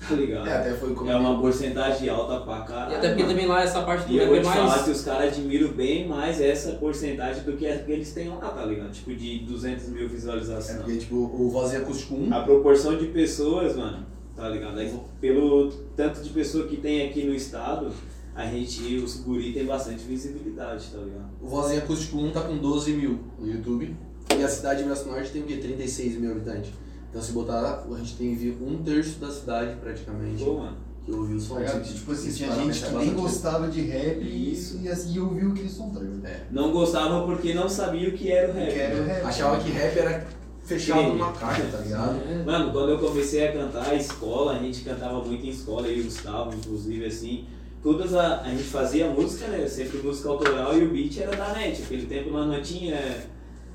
tá 0.08 0.14
ligado? 0.16 0.48
É, 0.48 0.56
até 0.56 0.72
foi 0.74 0.92
como 0.94 1.08
É 1.10 1.14
uma 1.16 1.38
porcentagem 1.40 2.08
alta 2.08 2.40
pra 2.40 2.58
E 2.58 2.66
caralho. 2.66 2.96
até 2.96 3.08
porque 3.08 3.22
mano. 3.22 3.34
também 3.34 3.46
lá 3.46 3.62
essa 3.62 3.82
parte 3.82 4.06
do 4.08 4.12
E 4.12 4.18
eu 4.18 4.26
vou 4.26 4.36
é 4.36 4.40
te 4.40 4.44
mais. 4.46 4.58
falar 4.58 4.82
que 4.84 4.90
os 4.90 5.02
caras 5.02 5.28
admiram 5.32 5.68
bem 5.68 6.08
mais 6.08 6.40
essa 6.40 6.72
porcentagem 6.72 7.44
do 7.44 7.52
que 7.56 7.66
a 7.68 7.78
que 7.78 7.92
eles 7.92 8.12
têm 8.12 8.28
lá, 8.28 8.36
tá 8.50 8.64
ligado? 8.64 8.90
Tipo, 8.90 9.14
de 9.14 9.38
200 9.40 9.88
mil 9.90 10.04
É 10.06 10.08
visualizações. 10.08 10.78
porque, 10.78 10.96
tipo, 10.98 11.14
o 11.16 11.48
Vozinha 11.50 11.82
Acústico 11.82 12.16
1, 12.16 12.34
A 12.34 12.40
proporção 12.42 12.96
de 12.96 13.06
pessoas, 13.06 13.76
mano, 13.76 14.04
tá 14.34 14.48
ligado? 14.48 14.78
Aí, 14.78 14.92
pelo 15.20 15.70
tanto 15.96 16.20
de 16.20 16.30
pessoa 16.30 16.66
que 16.66 16.76
tem 16.78 17.06
aqui 17.08 17.22
no 17.24 17.34
estado, 17.34 17.92
a 18.34 18.46
gente, 18.46 18.96
os 18.96 19.16
guri 19.16 19.52
tem 19.52 19.66
bastante 19.66 20.04
visibilidade, 20.04 20.88
tá 20.90 20.98
ligado? 20.98 21.30
o 21.40 21.48
Vozinha 21.48 21.80
Acústico 21.80 22.18
1 22.18 22.30
tá 22.32 22.40
com 22.40 22.56
12 22.56 22.92
mil 22.92 23.20
no 23.38 23.46
YouTube. 23.46 23.94
E 24.38 24.42
a 24.42 24.48
cidade 24.48 24.80
de 24.80 24.86
Braço 24.86 25.06
Norte 25.06 25.30
tem 25.30 25.42
o 25.42 25.44
quê? 25.44 25.58
36 25.58 26.18
mil 26.18 26.30
habitantes. 26.32 26.70
Então 27.10 27.20
se 27.20 27.32
botar, 27.32 27.84
a 27.86 27.98
gente 27.98 28.16
tem 28.16 28.56
um 28.62 28.82
terço 28.82 29.18
da 29.18 29.30
cidade 29.30 29.76
praticamente 29.76 30.42
Pô, 30.42 30.54
mano. 30.54 30.78
que 31.04 31.12
ouviu 31.12 31.36
o 31.36 31.40
som. 31.40 31.56
Tá 31.56 31.60
ligado? 31.60 31.94
Tipo 31.94 32.12
assim, 32.12 32.32
tinha 32.32 32.52
gente 32.52 32.84
é 32.84 32.88
que 32.88 32.94
nem 32.94 33.12
gostava 33.12 33.68
de 33.68 33.82
rap 33.82 34.22
e, 34.22 34.52
Isso. 34.52 34.80
e, 34.82 34.88
assim, 34.88 35.18
ouviu 35.18 35.50
aquele 35.50 35.68
som, 35.68 35.90
tá 35.90 36.00
ligado? 36.00 36.24
É. 36.24 36.46
Não 36.50 36.72
gostavam 36.72 37.26
porque 37.26 37.52
não 37.52 37.68
sabiam 37.68 38.08
o 38.08 38.12
que 38.14 38.32
era 38.32 38.50
o 38.50 38.54
rap. 38.54 38.72
Que 38.72 38.80
era 38.80 38.94
o 38.94 39.04
né? 39.04 39.12
rap. 39.12 39.26
Achava 39.26 39.62
que 39.62 39.70
rap 39.70 39.98
era 39.98 40.26
fechado 40.64 41.02
numa 41.02 41.32
caixa, 41.32 41.64
tá 41.70 41.78
ligado? 41.78 42.18
É. 42.26 42.42
Mano, 42.44 42.72
quando 42.72 42.92
eu 42.92 42.98
comecei 42.98 43.46
a 43.46 43.52
cantar 43.52 43.90
a 43.90 43.94
escola, 43.94 44.56
a 44.56 44.58
gente 44.58 44.80
cantava 44.82 45.22
muito 45.22 45.44
em 45.44 45.50
escola, 45.50 45.86
eu 45.88 45.98
e 45.98 46.00
o 46.00 46.04
Gustavo, 46.04 46.56
inclusive, 46.56 47.04
assim. 47.04 47.44
Todas 47.82 48.14
a, 48.14 48.42
a 48.42 48.48
gente 48.50 48.62
fazia 48.64 49.08
música, 49.08 49.48
né? 49.48 49.66
Sempre 49.66 49.98
música 49.98 50.28
autoral 50.28 50.76
e 50.78 50.84
o 50.84 50.88
beat 50.90 51.18
era 51.18 51.34
da 51.36 51.52
net. 51.52 51.80
Naquele 51.82 52.06
tempo 52.06 52.30
nós 52.30 52.46
não 52.46 52.62
tinha 52.62 53.24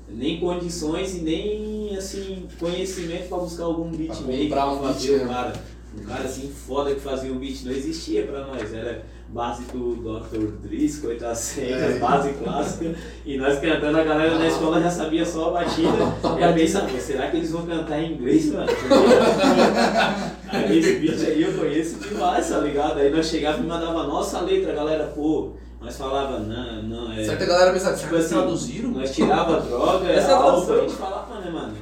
nem 0.08 0.40
condições 0.40 1.14
e 1.16 1.20
nem, 1.20 1.94
assim, 1.96 2.48
conhecimento 2.58 3.28
pra 3.28 3.36
buscar 3.38 3.64
algum 3.64 3.90
beatmaker 3.90 4.42
comprar 4.48 4.66
um 4.72 4.78
pra 4.78 4.86
beat, 4.88 4.94
fazer 4.96 5.16
né? 5.18 5.24
um 5.24 5.28
cara. 5.28 5.52
Um 6.00 6.04
cara 6.04 6.24
assim 6.24 6.48
foda 6.66 6.94
que 6.94 7.00
fazia 7.00 7.32
um 7.32 7.38
beat 7.38 7.64
não 7.64 7.72
existia 7.72 8.22
pra 8.26 8.46
nós. 8.46 8.72
Era 8.72 9.04
base 9.28 9.62
do 9.64 9.94
Dr. 9.96 10.52
Drisco, 10.66 11.08
oitavas 11.08 11.38
cenas, 11.38 11.96
É. 11.96 11.98
base 11.98 12.32
clássica. 12.32 12.94
E 13.26 13.36
nós 13.36 13.58
cantando, 13.58 13.98
a 13.98 14.04
galera 14.04 14.38
na 14.38 14.48
escola 14.48 14.80
já 14.80 14.90
sabia 14.90 15.26
só 15.26 15.48
a 15.48 15.52
batida. 15.52 15.88
E 16.38 16.42
eu 16.42 16.54
pensava, 16.54 16.88
será 16.98 17.30
que 17.30 17.36
eles 17.36 17.50
vão 17.50 17.66
cantar 17.66 18.00
em 18.02 18.14
inglês, 18.14 18.46
mano? 18.52 18.68
Aí 20.50 20.78
esse 20.78 20.94
beat 20.96 21.20
aí 21.26 21.42
eu 21.42 21.52
conheço 21.52 21.98
demais, 21.98 22.48
tá 22.48 22.58
ligado? 22.58 22.98
Aí 22.98 23.10
nós 23.10 23.26
chegávamos 23.26 23.66
e 23.66 23.68
mandava 23.68 24.00
a 24.00 24.06
nossa 24.06 24.40
letra, 24.40 24.72
a 24.72 24.74
galera, 24.74 25.04
pô, 25.14 25.52
nós 25.80 25.96
falava, 25.96 26.38
não, 26.40 26.82
não, 26.82 27.12
é. 27.12 27.24
Certa 27.24 27.46
galera 27.46 27.72
pensava, 27.72 27.96
Tipo 27.96 28.16
assim, 28.16 28.34
traduziram? 28.34 28.90
Nós 28.90 29.14
tirava 29.14 29.60
droga, 29.60 30.08
Essa 30.08 30.30
é 30.30 30.34
a 30.34 30.36
álcool, 30.36 30.72
a 30.72 30.80
gente 30.80 30.94
falava, 30.94 31.40
né, 31.40 31.50
mano? 31.50 31.74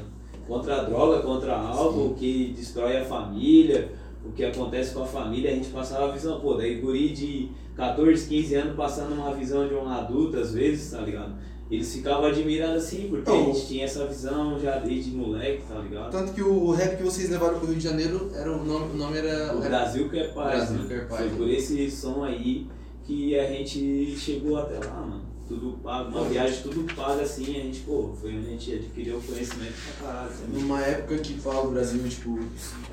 Contra 0.46 0.80
a 0.80 0.82
droga, 0.84 1.22
contra 1.22 1.56
álcool, 1.56 2.08
o 2.08 2.14
que 2.14 2.54
destrói 2.56 2.98
a 2.98 3.04
família, 3.04 3.90
o 4.24 4.32
que 4.32 4.44
acontece 4.44 4.92
com 4.94 5.02
a 5.02 5.06
família, 5.06 5.50
a 5.50 5.54
gente 5.54 5.68
passava 5.68 6.08
a 6.08 6.12
visão, 6.12 6.40
pô, 6.40 6.54
daí 6.54 6.76
guri 6.76 7.10
de 7.10 7.50
14, 7.76 8.28
15 8.28 8.54
anos 8.54 8.76
passando 8.76 9.14
uma 9.14 9.32
visão 9.34 9.66
de 9.66 9.74
um 9.74 9.88
adulto, 9.88 10.38
às 10.38 10.52
vezes, 10.54 10.90
tá 10.90 11.00
ligado? 11.00 11.32
Eles 11.68 11.92
ficavam 11.94 12.26
admirados 12.26 12.84
assim, 12.84 13.08
porque 13.08 13.28
a 13.28 13.34
Então, 13.34 13.52
gente 13.52 13.66
tinha 13.66 13.84
essa 13.84 14.06
visão 14.06 14.58
já 14.60 14.78
desde 14.78 15.10
moleque, 15.10 15.62
tá 15.68 15.78
ligado? 15.80 16.10
Tanto 16.12 16.32
que 16.32 16.40
o 16.42 16.70
rap 16.70 16.96
que 16.96 17.02
vocês 17.02 17.28
levaram 17.28 17.58
pro 17.58 17.66
Rio 17.66 17.76
de 17.76 17.82
Janeiro, 17.82 18.30
era 18.34 18.52
o 18.52 18.64
nome, 18.64 18.94
o 18.94 18.96
nome 18.96 19.18
era 19.18 19.52
O 19.52 19.58
rap- 19.60 19.68
Brasil 19.68 20.08
que 20.08 20.18
é 20.18 20.28
paz, 20.28 20.54
Brasil 20.70 20.76
né? 20.78 20.84
que 20.86 20.94
é 20.94 20.98
paz, 21.00 21.20
Foi 21.22 21.28
né? 21.30 21.36
por 21.36 21.48
esse 21.50 21.90
som 21.90 22.22
aí 22.22 22.68
que 23.04 23.36
a 23.38 23.46
gente 23.50 24.14
chegou 24.16 24.58
até 24.58 24.78
lá, 24.84 25.00
mano. 25.00 25.15
Tudo 25.48 25.78
pago, 25.80 26.10
uma 26.10 26.24
viagem 26.28 26.60
tudo 26.60 26.92
paga 26.94 27.22
assim, 27.22 27.44
a 27.44 27.62
gente, 27.62 27.80
pô, 27.80 28.12
foi 28.20 28.36
onde 28.36 28.46
a 28.48 28.50
gente 28.50 28.74
adquiriu 28.74 29.20
conhecimento 29.24 29.74
pra 30.00 30.08
caralho 30.08 30.30
também. 30.30 30.60
Numa 30.60 30.80
época 30.82 31.18
que 31.18 31.34
pá, 31.34 31.54
o 31.60 31.70
Brasil, 31.70 32.02
tipo, 32.08 32.36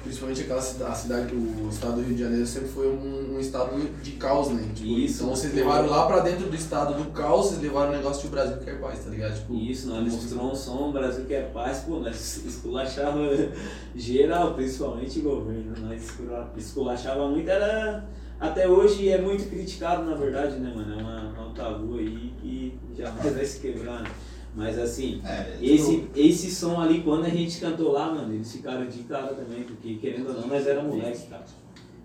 principalmente 0.04 0.42
aquela 0.42 0.62
cidade, 0.62 0.92
a 0.92 0.96
cidade, 0.96 1.36
o 1.36 1.68
estado 1.72 1.96
do 1.96 2.02
Rio 2.04 2.16
de 2.16 2.22
Janeiro 2.22 2.46
sempre 2.46 2.70
foi 2.70 2.88
um, 2.90 3.36
um 3.36 3.40
estado 3.40 3.76
de 4.04 4.12
caos, 4.12 4.50
né? 4.50 4.70
Tipo, 4.76 4.88
Isso. 5.00 5.24
então 5.24 5.36
vocês 5.36 5.52
levaram 5.56 5.90
lá 5.90 6.06
pra 6.06 6.20
dentro 6.20 6.48
do 6.48 6.56
estado 6.56 6.94
do 6.94 7.10
caos, 7.10 7.48
vocês 7.48 7.62
levaram 7.62 7.92
o 7.92 7.96
negócio 7.96 8.22
de 8.22 8.28
o 8.28 8.32
Brasil 8.32 8.58
quer 8.58 8.80
paz, 8.80 9.00
tá 9.04 9.10
ligado? 9.10 9.34
Tipo, 9.36 9.56
Isso, 9.56 9.88
nós 9.88 10.14
mostramos 10.14 10.52
um 10.52 10.56
som, 10.56 10.92
Brasil 10.92 11.26
que 11.26 11.34
é 11.34 11.42
paz, 11.42 11.80
pô, 11.80 12.00
nós 12.00 12.38
esculachava 12.46 13.20
geral, 13.96 14.54
principalmente 14.54 15.20
o 15.20 15.24
governo, 15.24 15.74
nós 15.82 16.04
escula- 16.04 16.54
esculachava 16.56 17.28
muito, 17.30 17.50
era 17.50 18.06
até 18.44 18.68
hoje 18.68 19.08
é 19.08 19.22
muito 19.22 19.50
criticado 19.50 20.04
na 20.04 20.16
verdade, 20.16 20.58
né, 20.58 20.74
mano? 20.76 21.00
É, 21.00 21.02
uma, 21.02 21.34
é 21.38 21.40
um 21.40 21.54
tabu 21.54 21.98
aí 21.98 22.34
que 22.42 22.78
jamais 22.98 23.24
vai 23.34 23.46
se 23.46 23.60
quebrar, 23.62 24.02
né? 24.02 24.12
Mas 24.54 24.78
assim, 24.78 25.22
É, 25.26 25.58
esse, 25.62 26.08
esse 26.16 26.52
som 26.52 26.80
ali, 26.80 27.02
quando 27.02 27.26
a 27.26 27.30
gente 27.30 27.60
cantou 27.60 27.94
lá, 27.94 28.14
mano, 28.14 28.34
eles 28.34 28.52
ficaram 28.52 28.86
de 28.86 29.00
cara 29.04 29.34
também, 29.34 29.64
porque 29.64 29.96
querendo 29.96 30.28
ou 30.28 30.34
não, 30.34 30.48
nós 30.48 30.68
éramos 30.68 30.94
moleques, 30.94 31.26
cara. 31.30 31.46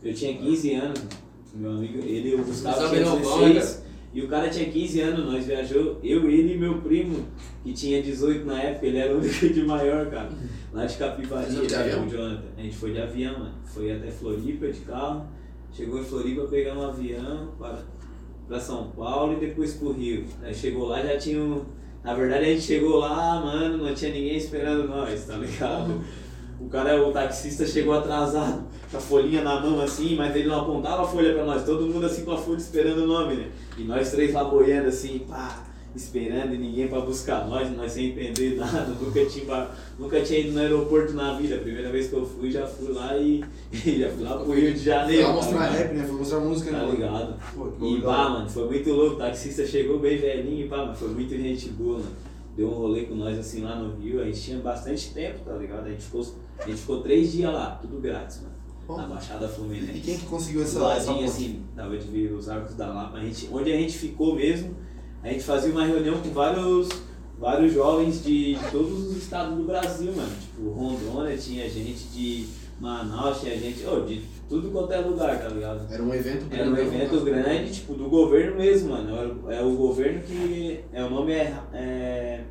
Eu 0.03 0.15
tinha 0.15 0.39
15 0.39 0.75
anos, 0.75 1.01
meu 1.55 1.73
amigo, 1.73 1.99
ele, 1.99 2.37
o 2.37 2.45
Gustavo 2.45 2.89
tinha 2.89 3.05
não, 3.05 3.19
16, 3.19 3.83
e 4.15 4.23
o 4.23 4.29
cara 4.29 4.49
tinha 4.49 4.71
15 4.71 5.01
anos, 5.01 5.27
nós 5.27 5.45
viajou, 5.45 5.99
eu, 6.03 6.31
ele 6.31 6.55
e 6.55 6.57
meu 6.57 6.81
primo, 6.81 7.27
que 7.65 7.73
tinha 7.73 8.01
18 8.01 8.47
na 8.47 8.63
época, 8.63 8.87
ele 8.87 8.99
era 8.99 9.13
o 9.13 9.19
único 9.19 9.49
de 9.49 9.63
maior, 9.67 10.07
cara, 10.09 10.31
lá 10.73 10.87
de 10.87 10.97
Capivari, 10.97 11.53
né, 11.53 11.61
o 11.61 12.09
Jonathan. 12.09 12.49
A 12.57 12.63
gente 12.63 12.77
foi 12.77 12.93
de 12.93 13.01
avião, 13.03 13.39
mano, 13.41 13.55
foi 13.65 13.93
até 13.93 14.09
Floripa 14.11 14.69
de 14.69 14.81
carro, 14.81 15.27
chegou 15.73 15.99
em 16.01 16.05
Floripa, 16.05 16.43
pegamos 16.45 16.85
um 16.85 16.89
avião 16.89 17.49
para 18.49 18.61
São 18.61 18.91
Paulo 18.91 19.35
e 19.35 19.41
depois 19.41 19.75
pro 19.75 19.93
Rio. 19.93 20.25
Aí 20.43 20.55
chegou 20.55 20.87
lá, 20.87 21.03
já 21.03 21.17
tinha 21.19 21.41
um... 21.41 21.65
Na 22.03 22.15
verdade 22.15 22.45
a 22.45 22.49
gente 22.49 22.63
chegou 22.63 22.99
lá, 22.99 23.41
mano, 23.41 23.85
não 23.85 23.95
tinha 23.95 24.13
ninguém 24.13 24.37
esperando 24.37 24.89
nós, 24.89 25.27
tá 25.27 25.37
ligado? 25.37 26.01
O 26.61 26.69
cara, 26.69 27.07
o 27.07 27.13
taxista 27.13 27.65
chegou 27.67 27.95
atrasado, 27.95 28.67
com 28.91 28.97
a 28.97 29.01
folhinha 29.01 29.43
na 29.43 29.61
mão 29.61 29.81
assim, 29.81 30.17
mas 30.17 30.35
ele 30.35 30.49
não 30.49 30.61
apontava 30.61 31.03
a 31.03 31.07
folha 31.07 31.33
pra 31.33 31.45
nós, 31.45 31.65
todo 31.65 31.87
mundo 31.87 32.07
assim 32.07 32.25
com 32.25 32.33
a 32.33 32.37
folha 32.37 32.57
esperando 32.57 33.05
o 33.05 33.07
nome, 33.07 33.37
né? 33.37 33.51
E 33.77 33.85
nós 33.85 34.11
três 34.11 34.33
lá 34.33 34.43
boiando 34.43 34.89
assim, 34.89 35.21
pá, 35.21 35.65
esperando 35.99 36.55
e 36.55 36.59
ninguém 36.59 36.89
pra 36.89 37.01
buscar 37.01 37.47
nós, 37.47 37.71
nós 37.77 37.93
sem 37.93 38.11
entender 38.11 38.57
nada, 38.57 38.87
nunca 39.01 39.25
tinha, 39.27 39.69
nunca 39.99 40.21
tinha 40.23 40.39
ido 40.41 40.53
no 40.53 40.61
aeroporto 40.61 41.13
na 41.13 41.35
vida. 41.35 41.57
A 41.57 41.59
primeira 41.59 41.91
vez 41.91 42.09
que 42.09 42.15
eu 42.15 42.25
fui, 42.25 42.51
já 42.51 42.67
fui 42.67 42.93
lá 42.93 43.17
e, 43.17 43.45
e 43.73 43.99
já 44.01 44.09
fui 44.11 44.23
lá 44.25 44.39
pro 44.39 44.53
Rio 44.53 44.73
de 44.73 44.79
Janeiro. 44.81 45.25
Foi 45.27 45.33
mostrar 45.35 45.59
ligado? 45.71 45.77
rap, 45.79 45.93
né? 45.95 46.05
Foi 46.07 46.17
mostrar 46.17 46.41
música, 46.41 46.71
Tá 46.71 46.79
né? 46.87 46.91
ligado? 46.93 47.35
Pô, 47.55 47.87
E 47.87 48.01
pá, 48.01 48.29
mano, 48.31 48.49
foi 48.49 48.67
muito 48.67 48.91
louco. 48.93 49.15
O 49.17 49.19
taxista 49.19 49.67
chegou 49.67 49.99
bem 49.99 50.17
velhinho 50.19 50.65
e 50.67 50.69
pá, 50.69 50.87
mas 50.87 50.99
foi 50.99 51.09
muito 51.09 51.31
gente 51.37 51.69
boa, 51.71 51.99
mano. 51.99 52.11
Deu 52.57 52.69
um 52.69 52.75
rolê 52.75 53.03
com 53.03 53.15
nós 53.15 53.39
assim 53.39 53.63
lá 53.63 53.77
no 53.77 53.95
Rio. 54.01 54.21
A 54.21 54.25
gente 54.25 54.41
tinha 54.41 54.59
bastante 54.59 55.13
tempo, 55.15 55.41
tá 55.45 55.53
ligado? 55.55 55.87
A 55.87 55.91
gente 55.91 56.03
ficou, 56.03 56.27
a 56.59 56.67
gente 56.67 56.81
ficou 56.81 57.01
três 57.03 57.31
dias 57.33 57.53
lá, 57.53 57.79
tudo 57.81 58.01
grátis, 58.01 58.41
mano. 58.43 58.59
Na 58.89 59.07
Baixada 59.07 59.45
E 59.45 59.49
Fluminense. 59.51 60.01
quem 60.01 60.17
que 60.17 60.25
conseguiu 60.25 60.63
essa, 60.63 60.79
essa 60.79 60.81
ladinho 61.13 61.15
ponte? 61.19 61.25
assim, 61.29 61.63
dava 61.77 61.95
de 61.99 62.09
ver 62.09 62.33
os 62.33 62.49
arcos 62.49 62.75
da 62.75 62.87
Lapa. 62.87 63.19
A 63.19 63.21
gente, 63.21 63.47
onde 63.53 63.71
a 63.71 63.77
gente 63.77 63.99
ficou 63.99 64.35
mesmo, 64.35 64.75
a 65.23 65.29
gente 65.29 65.43
fazia 65.45 65.71
uma 65.71 65.85
reunião 65.85 66.21
com 66.21 66.31
vários, 66.31 66.89
vários 67.39 67.73
jovens 67.73 68.23
de, 68.23 68.57
todos 68.71 69.09
os 69.09 69.17
estados 69.17 69.57
do 69.57 69.65
Brasil, 69.65 70.13
mano. 70.15 70.33
Tipo, 70.41 70.71
Rondônia 70.71 71.37
tinha 71.37 71.69
gente 71.69 72.05
de 72.09 72.47
Manaus, 72.81 73.41
tinha 73.41 73.57
gente, 73.59 73.85
oh, 73.87 74.01
de 74.01 74.23
tudo 74.49 74.71
quanto 74.71 74.93
é 74.93 75.01
lugar, 75.01 75.39
tá 75.41 75.49
ligado? 75.49 75.93
Era 75.93 76.03
um 76.03 76.15
evento 76.15 76.47
grande. 76.49 76.61
Era 76.63 76.71
um 76.71 76.73
né? 76.75 76.83
evento 76.83 77.21
grande, 77.25 77.73
tipo, 77.73 77.95
do 77.95 78.09
governo 78.09 78.57
mesmo, 78.57 78.91
mano. 78.91 79.11
É 79.17 79.27
o- 79.27 79.51
É 79.53 79.63
o 79.63 79.77
governo 79.77 80.23
que. 80.23 80.81
É, 80.93 81.05
o 81.05 81.11
nome 81.11 81.33
é. 81.33 81.61
É, 81.75 82.45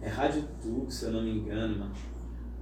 é 0.00 0.08
Rádio 0.08 0.44
Tux, 0.62 0.94
se 0.94 1.04
eu 1.06 1.10
não 1.12 1.22
me 1.22 1.30
engano, 1.32 1.78
mano. 1.78 1.92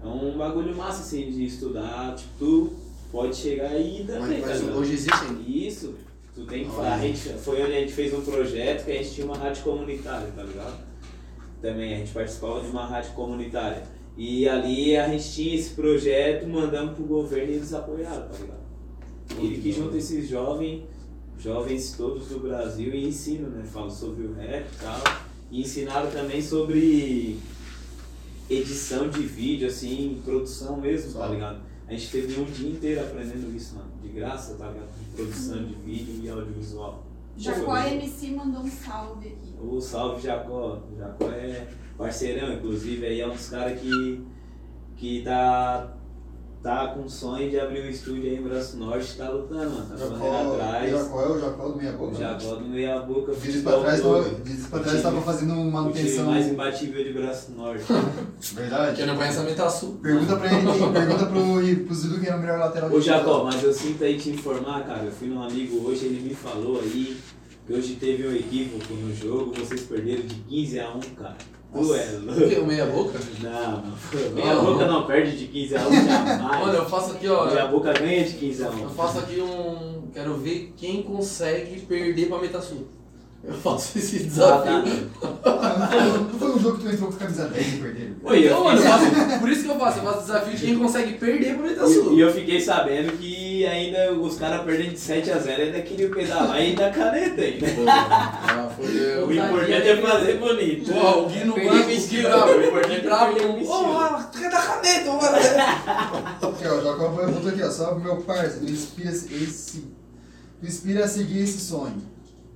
É 0.03 0.07
um 0.07 0.37
bagulho 0.39 0.75
massa, 0.75 1.03
assim, 1.03 1.31
de 1.31 1.45
estudar. 1.45 2.15
Tipo, 2.15 2.31
tu 2.39 2.71
pode 3.13 3.37
chegar 3.37 3.71
aí 3.71 4.01
e 4.01 4.05
Mas, 4.05 4.17
também, 4.19 4.41
tá 4.41 4.47
mas 4.49 4.63
hoje 4.63 4.93
existe 4.95 5.25
ainda. 5.25 5.43
Isso, 5.47 5.95
tu 6.37 6.45
tem 6.45 6.65
que 6.65 6.71
falar. 6.71 6.95
A 6.95 6.99
gente, 6.99 7.19
foi 7.19 7.63
onde 7.63 7.73
a 7.73 7.81
gente 7.81 7.93
fez 7.93 8.13
um 8.13 8.21
projeto 8.21 8.85
que 8.85 8.93
a 8.93 8.95
gente 8.95 9.15
tinha 9.15 9.27
uma 9.27 9.39
rádio 9.39 9.65
comunitária, 9.65 10.31
tá 10.37 10.43
ligado? 10.43 10.79
Também 11.63 11.95
a 11.95 11.97
gente 11.97 12.13
participava 12.13 12.61
de 12.61 12.69
uma 12.69 12.87
rádio 12.87 13.13
comunitária. 13.13 13.83
E 14.17 14.47
ali 14.49 14.97
a 14.97 15.09
gente 15.09 15.33
tinha 15.33 15.55
esse 15.57 15.71
projeto, 15.71 16.47
mandamos 16.47 16.95
pro 16.95 17.05
governo 17.05 17.53
e 17.53 17.57
eles 17.57 17.73
apoiaram, 17.73 18.29
tá 18.29 18.39
ligado? 18.39 18.67
Ele 19.39 19.61
que 19.61 19.73
junta 19.73 19.97
esses 19.97 20.29
jovens, 20.29 20.85
jovens 21.39 21.95
todos 21.97 22.29
do 22.29 22.41
Brasil 22.41 22.95
e 22.95 23.09
ensina, 23.09 23.49
né? 23.49 23.65
Fala 23.65 23.91
sobre 23.91 24.27
o 24.27 24.35
rap 24.35 24.67
e 24.67 24.79
tal. 24.79 25.03
E 25.51 25.61
ensinaram 25.63 26.11
também 26.11 26.43
sobre 26.43 27.39
edição 28.49 29.09
de 29.09 29.23
vídeo, 29.23 29.69
assim, 29.69 30.21
produção 30.25 30.81
mesmo, 30.81 31.13
tá 31.13 31.27
ligado? 31.29 31.61
A 31.89 31.93
gente 31.93 32.11
teve 32.11 32.41
um 32.41 32.45
dia 32.45 32.71
inteiro 32.71 33.01
aprendendo 33.01 33.55
isso, 33.57 33.77
mano, 33.77 33.91
de 34.03 34.09
graça, 34.09 34.55
tá 34.55 34.69
ligado? 34.69 34.89
Produção 35.17 35.65
de 35.65 35.75
vídeo 35.77 36.23
e 36.23 36.29
audiovisual. 36.29 37.03
Jacó. 37.39 37.77
MC 37.77 38.31
mandou 38.33 38.61
um 38.63 38.71
salve 38.71 39.29
aqui. 39.29 39.55
O 39.59 39.81
salve 39.81 40.23
Jacó. 40.23 40.83
Jacó 40.99 41.31
é 41.31 41.69
parceirão, 41.97 42.53
inclusive 42.53 43.07
aí 43.07 43.21
é 43.23 43.27
um 43.27 43.33
dos 43.33 43.49
caras 43.49 43.81
que, 43.81 44.23
que 44.97 45.23
tá, 45.23 45.96
tá 46.67 46.89
com 46.89 47.09
sonho 47.09 47.49
de 47.49 47.61
abrir 47.61 47.83
um 47.87 47.89
estúdio 47.89 48.25
aí 48.25 48.39
em 48.39 48.43
Braço 48.43 48.77
Norte, 48.77 49.17
tá 49.17 49.31
lutando, 49.31 49.71
mano. 49.71 49.87
Tá 49.89 50.05
correndo 50.05 50.19
Jacó, 50.19 50.53
atrás. 50.55 50.91
Jacó 50.91 51.21
é 51.23 51.29
o 51.29 51.41
Jacó 51.41 51.69
do 51.69 51.77
meia 51.77 51.95
O 51.95 51.99
boca. 51.99 52.15
Jacó 52.17 52.55
do 52.57 52.65
meia 52.67 52.99
boca 52.99 53.35
Dias 53.35 53.63
pra 53.63 53.79
trás, 53.79 54.01
clube. 54.01 54.31
dias 54.43 54.67
pra 54.67 54.81
trás 54.81 55.03
tava 55.03 55.21
fazendo 55.23 55.53
O 55.55 55.71
manutenção. 55.71 56.27
mais 56.27 56.49
imbatível 56.49 57.05
de 57.05 57.13
Braço 57.13 57.53
Norte. 57.53 57.85
Verdade. 58.53 58.97
Quem 58.97 59.07
não 59.07 59.17
conhece 59.17 59.39
a 59.39 59.43
Metasul. 59.45 60.01
Pergunta 60.03 60.37
pra 60.37 60.53
ele, 60.53 60.73
quem, 60.73 60.93
pergunta 60.93 61.27
pro, 61.27 61.85
pro 61.87 61.95
Zidu 61.95 62.21
quem 62.21 62.31
é 62.31 62.35
o 62.35 62.41
melhor 62.41 62.59
lateral 62.59 62.91
Ô 62.93 63.01
Jacó, 63.01 63.45
mas 63.45 63.63
eu 63.63 63.73
sinto 63.73 64.03
aí 64.03 64.19
te 64.19 64.31
informar, 64.31 64.85
cara. 64.85 65.05
Eu 65.05 65.13
fui 65.13 65.29
num 65.29 65.41
amigo 65.41 65.89
hoje, 65.89 66.07
ele 66.07 66.21
me 66.29 66.35
falou 66.35 66.81
aí 66.81 67.17
que 67.65 67.73
hoje 67.73 67.95
teve 67.95 68.27
um 68.27 68.35
equívoco 68.35 68.93
no 68.93 69.15
jogo, 69.15 69.53
vocês 69.57 69.83
perderam 69.83 70.23
de 70.23 70.35
15 70.35 70.81
a 70.81 70.91
1, 70.91 71.01
cara. 71.17 71.37
É 71.79 72.19
O 72.45 72.49
quê? 72.49 72.59
O 72.59 72.67
meia 72.67 72.87
boca? 72.87 73.19
Não, 73.43 73.51
não. 73.73 74.35
Meia 74.35 74.55
Não. 74.55 74.65
boca 74.65 74.87
não 74.87 75.07
perde 75.07 75.37
de 75.37 75.47
15 75.47 75.77
a 75.77 75.81
1 75.89 75.93
jamais. 76.07 76.63
Olha, 76.63 76.77
eu 76.77 76.87
faço 76.89 77.13
aqui, 77.13 77.29
ó. 77.29 77.47
Meia 77.47 77.67
boca 77.67 77.93
ganha 77.93 78.25
de 78.25 78.33
15 78.35 78.65
a 78.65 78.71
1. 78.71 78.83
Eu 78.83 78.91
faço 78.91 79.19
aqui 79.19 79.41
um. 79.41 80.09
Quero 80.13 80.35
ver 80.39 80.73
quem 80.77 81.03
consegue 81.03 81.81
perder 81.83 82.27
pra 82.29 82.39
Metasul. 82.39 82.87
Eu 83.45 83.55
faço 83.55 83.97
esse 83.99 84.21
tá. 84.21 84.25
desafio. 84.25 85.11
Ah, 85.45 85.89
não, 86.05 86.23
não 86.25 86.39
foi 86.39 86.51
um 86.53 86.59
jogo 86.59 86.79
que 86.79 86.85
tu 86.85 86.91
entrou 86.93 87.11
com 87.13 87.17
camisa 87.19 87.47
10 87.49 87.67
e 87.75 87.77
perdeu. 87.77 88.09
Oi, 88.25 88.39
eu 88.39 88.45
Então, 88.47 88.65
mano, 88.65 88.81
eu 88.81 88.85
faço, 88.85 89.39
por 89.41 89.49
isso 89.51 89.63
que 89.63 89.69
eu 89.71 89.79
faço, 89.79 89.99
eu 89.99 90.05
faço 90.05 90.21
desafio 90.23 90.57
de 90.57 90.67
quem 90.67 90.79
consegue 90.79 91.13
perder 91.15 91.55
pra 91.57 91.67
E, 91.67 91.71
Metasul. 91.71 92.13
e 92.15 92.21
eu 92.21 92.33
fiquei 92.33 92.61
sabendo 92.61 93.13
que 93.19 93.46
ainda 93.65 94.13
os 94.13 94.37
caras 94.37 94.65
perdem 94.65 94.91
de 94.91 94.99
7 94.99 95.31
a 95.31 95.39
0 95.39 95.63
ainda 95.63 95.81
queriam 95.83 96.11
pedalar 96.11 96.61
e 96.63 96.75
dar 96.75 96.93
caneta 96.93 97.41
ainda. 97.41 97.67
Ah. 97.89 98.69
O 98.77 99.33
importante 99.33 99.89
é 99.89 99.97
fazer 99.97 100.35
bonito. 100.39 100.93
Pô, 100.93 101.21
o 101.23 101.29
Gui 101.29 101.45
no 101.45 101.55
Perder 101.55 101.71
banco, 101.73 101.85
o 101.85 101.87
vestido. 101.87 102.23
Gui 102.23 102.29
bravo, 102.29 102.53
O 102.53 102.63
importante 102.65 102.95
é 102.95 103.01
bravo. 103.01 103.35
perder 103.35 103.47
o 103.47 103.71
Ô, 103.71 104.23
tu 104.31 104.39
quer 104.39 104.51
dar 104.51 104.67
caneta, 104.67 105.13
mano? 105.13 105.37
Aqui, 106.57 106.69
ó, 106.69 106.75
o 106.75 106.83
Jacó 106.83 107.09
botou 107.09 107.49
aqui, 107.51 107.63
ó. 107.63 107.71
Salve 107.71 108.03
meu 108.05 108.17
parceiro, 108.19 108.67
tu 108.67 108.73
inspira 108.73 109.11
esse. 109.11 109.79
Tu 110.61 110.67
inspira 110.67 111.05
a 111.05 111.09
seguir 111.09 111.43
esse 111.43 111.59
sonho. 111.59 111.97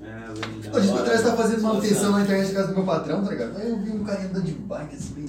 Ah, 0.03 0.33
A 0.75 0.81
gente 0.81 0.93
hora. 0.93 1.03
atrás 1.03 1.23
tá 1.23 1.37
fazendo 1.37 1.63
manutenção 1.63 2.13
na 2.13 2.23
internet 2.23 2.49
da 2.49 2.55
casa 2.55 2.69
do 2.69 2.75
meu 2.75 2.85
patrão, 2.85 3.25
tá 3.25 3.31
ligado? 3.31 3.57
Aí 3.59 3.71
eu 3.71 3.79
vi 3.79 3.91
um 3.91 4.05
carinha 4.05 4.29
andando 4.29 4.45
de 4.45 4.53
bike 4.53 4.95
assim, 4.97 5.15
bem 5.15 5.25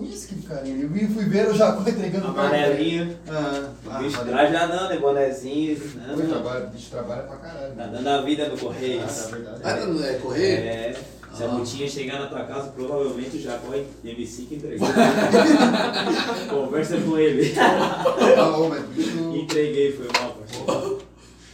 aquele 0.00 0.42
carinha. 0.42 0.82
Eu 0.84 1.08
fui 1.10 1.24
ver 1.24 1.48
o 1.48 1.54
Jacó 1.54 1.88
entregando 1.88 2.30
o 2.30 2.34
carro. 2.34 2.48
Amarelinho. 2.48 3.16
Ah, 3.28 3.70
O 3.86 3.90
ah, 3.90 3.98
bicho 3.98 4.16
valeu. 4.18 4.32
trajadão, 4.32 4.88
né? 4.88 4.98
Bonezinho. 4.98 5.80
Trabalha, 6.28 6.64
o 6.66 6.68
bicho 6.70 6.90
trabalha 6.90 7.22
pra 7.22 7.36
caralho. 7.36 7.74
Tá 7.74 7.86
dando 7.86 8.08
a 8.08 8.20
vida 8.22 8.48
no 8.48 8.58
Correio. 8.58 9.02
Ah, 9.02 9.06
tá 9.06 9.28
verdade. 9.36 9.60
Ah, 9.64 9.74
tá 9.76 9.86
no- 9.86 10.04
é 10.04 10.14
correr? 10.14 10.52
É. 10.66 11.00
Se 11.36 11.42
a 11.42 11.46
Ah. 11.46 11.48
multinha 11.52 11.86
chegar 11.88 12.18
na 12.20 12.26
tua 12.28 12.44
casa, 12.44 12.68
provavelmente 12.68 13.36
o 13.36 13.40
Jacó 13.42 13.74
é 13.74 13.84
MC 14.08 14.42
que 14.42 14.54
entregou. 14.54 14.88
Conversa 16.48 16.96
com 16.98 17.18
ele. 17.18 17.52
Ah, 17.58 18.56
o 18.58 18.70
bicho. 18.94 19.34
Entreguei, 19.36 19.92
foi 19.92 20.06
mal, 20.18 20.32
parceiro. 20.34 21.02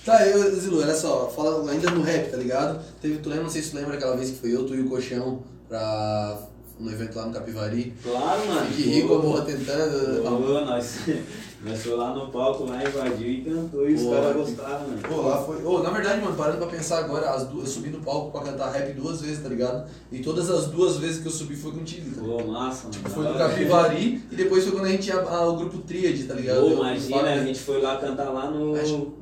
Tá, 0.05 0.27
eu, 0.27 0.55
Zilu, 0.61 0.81
olha 0.83 0.95
só, 0.95 1.29
fala 1.35 1.71
ainda 1.71 1.89
no 1.91 2.03
rap, 2.03 2.31
tá 2.31 2.37
ligado? 2.37 2.81
Teve, 3.01 3.19
tu 3.19 3.29
lembra, 3.29 3.45
não 3.45 3.51
sei 3.51 3.63
se 3.63 3.71
tu 3.71 3.77
lembra 3.77 3.95
aquela 3.95 4.17
vez 4.17 4.31
que 4.31 4.37
foi 4.39 4.53
eu, 4.53 4.67
tu 4.67 4.75
e 4.75 4.81
o 4.81 4.89
Colchão 4.89 5.43
pra, 5.69 6.39
no 6.83 6.91
evento 6.91 7.17
lá 7.17 7.27
no 7.27 7.33
Capivari? 7.33 7.95
Claro, 8.03 8.47
mano. 8.47 8.67
Fique 8.67 8.89
rico, 8.91 9.15
morra 9.19 9.43
tentando. 9.43 10.23
Pô, 10.23 10.31
nós, 10.65 10.99
nós 11.65 11.83
foi 11.83 11.95
lá 11.95 12.15
no 12.15 12.27
palco, 12.29 12.65
lá 12.65 12.83
invadiu 12.83 13.29
e 13.31 13.43
cantou 13.43 13.89
e 13.89 13.95
os 13.95 14.03
caras 14.03 14.37
gostaram, 14.37 14.81
mano. 14.89 14.99
Pô, 15.09 15.23
lá 15.23 15.43
foi. 15.43 15.65
Ô, 15.65 15.83
na 15.83 15.91
verdade, 15.91 16.21
mano, 16.23 16.37
parando 16.37 16.59
pra 16.59 16.67
pensar 16.67 16.99
agora, 16.99 17.31
as 17.31 17.45
duas, 17.47 17.69
eu 17.69 17.73
subi 17.75 17.91
no 17.91 18.01
palco 18.01 18.33
pra 18.33 18.41
cantar 18.51 18.71
rap 18.73 18.93
duas 18.95 19.21
vezes, 19.21 19.43
tá 19.43 19.49
ligado? 19.49 19.89
E 20.11 20.19
todas 20.21 20.51
as 20.51 20.67
duas 20.67 20.97
vezes 20.97 21.21
que 21.21 21.27
eu 21.27 21.33
subi 21.33 21.55
foi 21.55 21.73
contigo, 21.73 22.15
tá? 22.15 22.23
Pô, 22.23 22.51
massa, 22.51 22.89
mano. 22.89 23.11
Foi 23.11 23.25
no. 23.25 23.39
Capivari 23.39 24.23
e 24.31 24.35
depois 24.35 24.65
foi 24.65 24.73
quando 24.73 24.87
a 24.87 24.91
gente 24.91 25.07
ia 25.09 25.21
ah, 25.21 25.47
o 25.49 25.57
grupo 25.57 25.79
Tríade, 25.79 26.25
tá 26.25 26.35
ligado? 26.35 26.61
Pô, 26.61 26.67
Eu- 26.69 26.73
imagina, 26.79 27.33
a 27.33 27.45
gente 27.45 27.61
foi 27.61 27.81
lá 27.81 27.97
cantar 27.97 28.31
lá 28.31 28.51
no. 28.51 28.73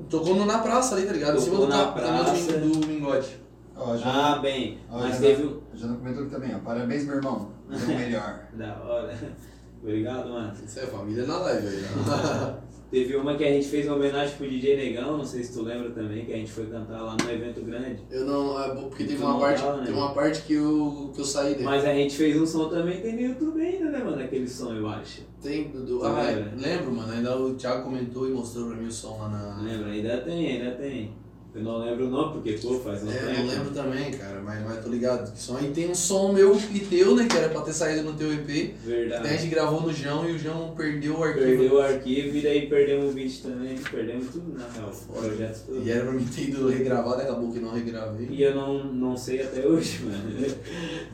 Tocou 0.09 0.35
no, 0.35 0.45
na 0.47 0.59
praça 0.59 0.95
ali, 0.97 1.07
tá 1.07 1.13
ligado? 1.13 1.37
Em 1.37 1.41
cima 1.41 1.57
Tocou 1.57 1.69
do, 1.69 1.77
na 1.77 1.87
praça. 1.93 2.53
do 2.55 2.87
Mingote. 2.87 3.39
Ó, 3.81 3.97
já, 3.97 4.35
Ah, 4.35 4.39
bem, 4.39 4.79
ó, 4.91 4.99
mas 4.99 5.15
já, 5.15 5.21
teve 5.21 5.45
um. 5.45 5.61
já 5.75 5.87
não 5.87 5.97
comentou 5.97 6.23
aqui 6.25 6.31
também, 6.33 6.55
ó. 6.55 6.59
Parabéns, 6.59 7.05
meu 7.07 7.17
irmão. 7.17 7.51
Você 7.69 7.91
é 7.91 7.95
o 7.95 7.99
melhor. 7.99 8.41
Da 8.55 8.79
hora. 8.83 9.19
Obrigado, 9.83 10.29
mano. 10.29 10.53
Isso 10.65 10.79
é 10.81 10.87
família 10.87 11.27
na 11.27 11.39
live 11.39 11.67
aí. 11.69 11.77
né? 11.81 12.57
Teve 12.91 13.15
uma 13.15 13.37
que 13.37 13.45
a 13.45 13.53
gente 13.53 13.69
fez 13.69 13.87
uma 13.87 13.95
homenagem 13.95 14.35
pro 14.37 14.49
DJ 14.51 14.77
Negão, 14.77 15.17
não 15.17 15.25
sei 15.25 15.45
se 15.45 15.53
tu 15.53 15.63
lembra 15.63 15.91
também, 15.91 16.25
que 16.27 16.33
a 16.33 16.37
gente 16.37 16.51
foi 16.51 16.67
cantar 16.67 17.01
lá 17.01 17.17
no 17.25 17.31
evento 17.31 17.61
grande. 17.63 18.03
Eu 18.11 18.25
não. 18.25 18.61
É, 18.61 18.75
bom, 18.75 18.89
porque 18.89 19.05
teve 19.05 19.23
uma 19.23 19.35
não 19.35 19.39
parte. 19.41 19.63
tava, 19.63 19.77
né? 19.77 19.85
Teve 19.87 19.97
uma 19.97 20.13
parte 20.13 20.43
que 20.43 20.55
eu, 20.55 21.13
que 21.15 21.21
eu 21.21 21.25
saí 21.25 21.53
dele. 21.55 21.65
Mas 21.67 21.85
a 21.85 21.95
gente 21.95 22.17
fez 22.17 22.37
um 22.37 22.45
som 22.45 22.69
também, 22.69 23.01
tem 23.01 23.15
no 23.15 23.21
YouTube 23.21 23.61
ainda, 23.61 23.91
né, 23.93 24.03
mano? 24.03 24.21
Aquele 24.21 24.49
som, 24.49 24.75
eu 24.75 24.89
acho. 24.89 25.23
Tem 25.41 25.71
do. 25.71 25.85
do 25.87 26.01
Tu 26.01 26.05
ah, 26.05 26.21
é, 26.21 26.35
lembra? 26.35 26.53
lembro, 26.57 26.93
mano. 26.93 27.13
Ainda 27.13 27.39
o 27.39 27.55
Thiago 27.55 27.85
comentou 27.85 28.27
e 28.29 28.33
mostrou 28.33 28.67
pra 28.67 28.77
mim 28.77 28.89
o 28.89 28.93
som 28.93 29.17
lá 29.19 29.29
na. 29.29 29.63
Lembra? 29.63 29.91
Ainda 29.93 30.19
tem, 30.23 30.47
ainda 30.61 30.73
tem. 30.73 31.13
Eu 31.53 31.63
não 31.65 31.79
lembro 31.85 32.07
o 32.07 32.11
nome, 32.11 32.35
porque, 32.35 32.53
pô, 32.53 32.79
faz 32.79 33.03
um 33.03 33.11
É, 33.11 33.15
eu 33.17 33.27
tempo. 33.27 33.41
não 33.41 33.47
lembro 33.49 33.71
também, 33.73 34.11
cara, 34.13 34.41
mas, 34.41 34.65
mas 34.65 34.85
tô 34.85 34.89
ligado. 34.89 35.37
Som 35.37 35.57
aí 35.57 35.71
tem 35.73 35.91
um 35.91 35.95
som 35.97 36.33
meu 36.33 36.57
e 36.73 36.79
teu, 36.79 37.17
né? 37.17 37.27
Que 37.29 37.37
era 37.37 37.49
pra 37.49 37.63
ter 37.63 37.73
saído 37.73 38.05
no 38.05 38.13
teu 38.13 38.33
EP. 38.33 38.47
Daí 38.47 38.75
a 38.85 38.87
Verdade. 38.87 39.29
gente 39.29 39.47
gravou 39.49 39.81
no 39.81 39.93
João 39.93 40.29
e 40.29 40.33
o 40.35 40.39
João 40.39 40.73
perdeu 40.77 41.19
o 41.19 41.25
arquivo. 41.25 41.45
Perdeu 41.47 41.75
o 41.75 41.81
arquivo 41.81 42.37
e 42.37 42.41
daí 42.41 42.67
perdemos 42.69 43.07
o 43.07 43.13
vídeo 43.13 43.43
também, 43.43 43.77
perdemos 43.79 44.27
tudo 44.31 44.57
na 44.59 44.69
real, 44.69 44.91
o 45.09 45.13
projeto 45.13 45.67
todo. 45.67 45.83
E 45.85 45.91
era 45.91 46.03
pra 46.05 46.13
mim 46.13 46.25
ter 46.25 46.43
ido 46.43 46.69
regravado, 46.69 47.21
acabou 47.23 47.51
que 47.53 47.59
não 47.59 47.73
regravei. 47.75 48.29
E 48.31 48.43
eu 48.45 48.55
não, 48.55 48.85
não 48.85 49.17
sei 49.17 49.43
até 49.43 49.67
hoje, 49.67 50.01
mano. 50.05 50.21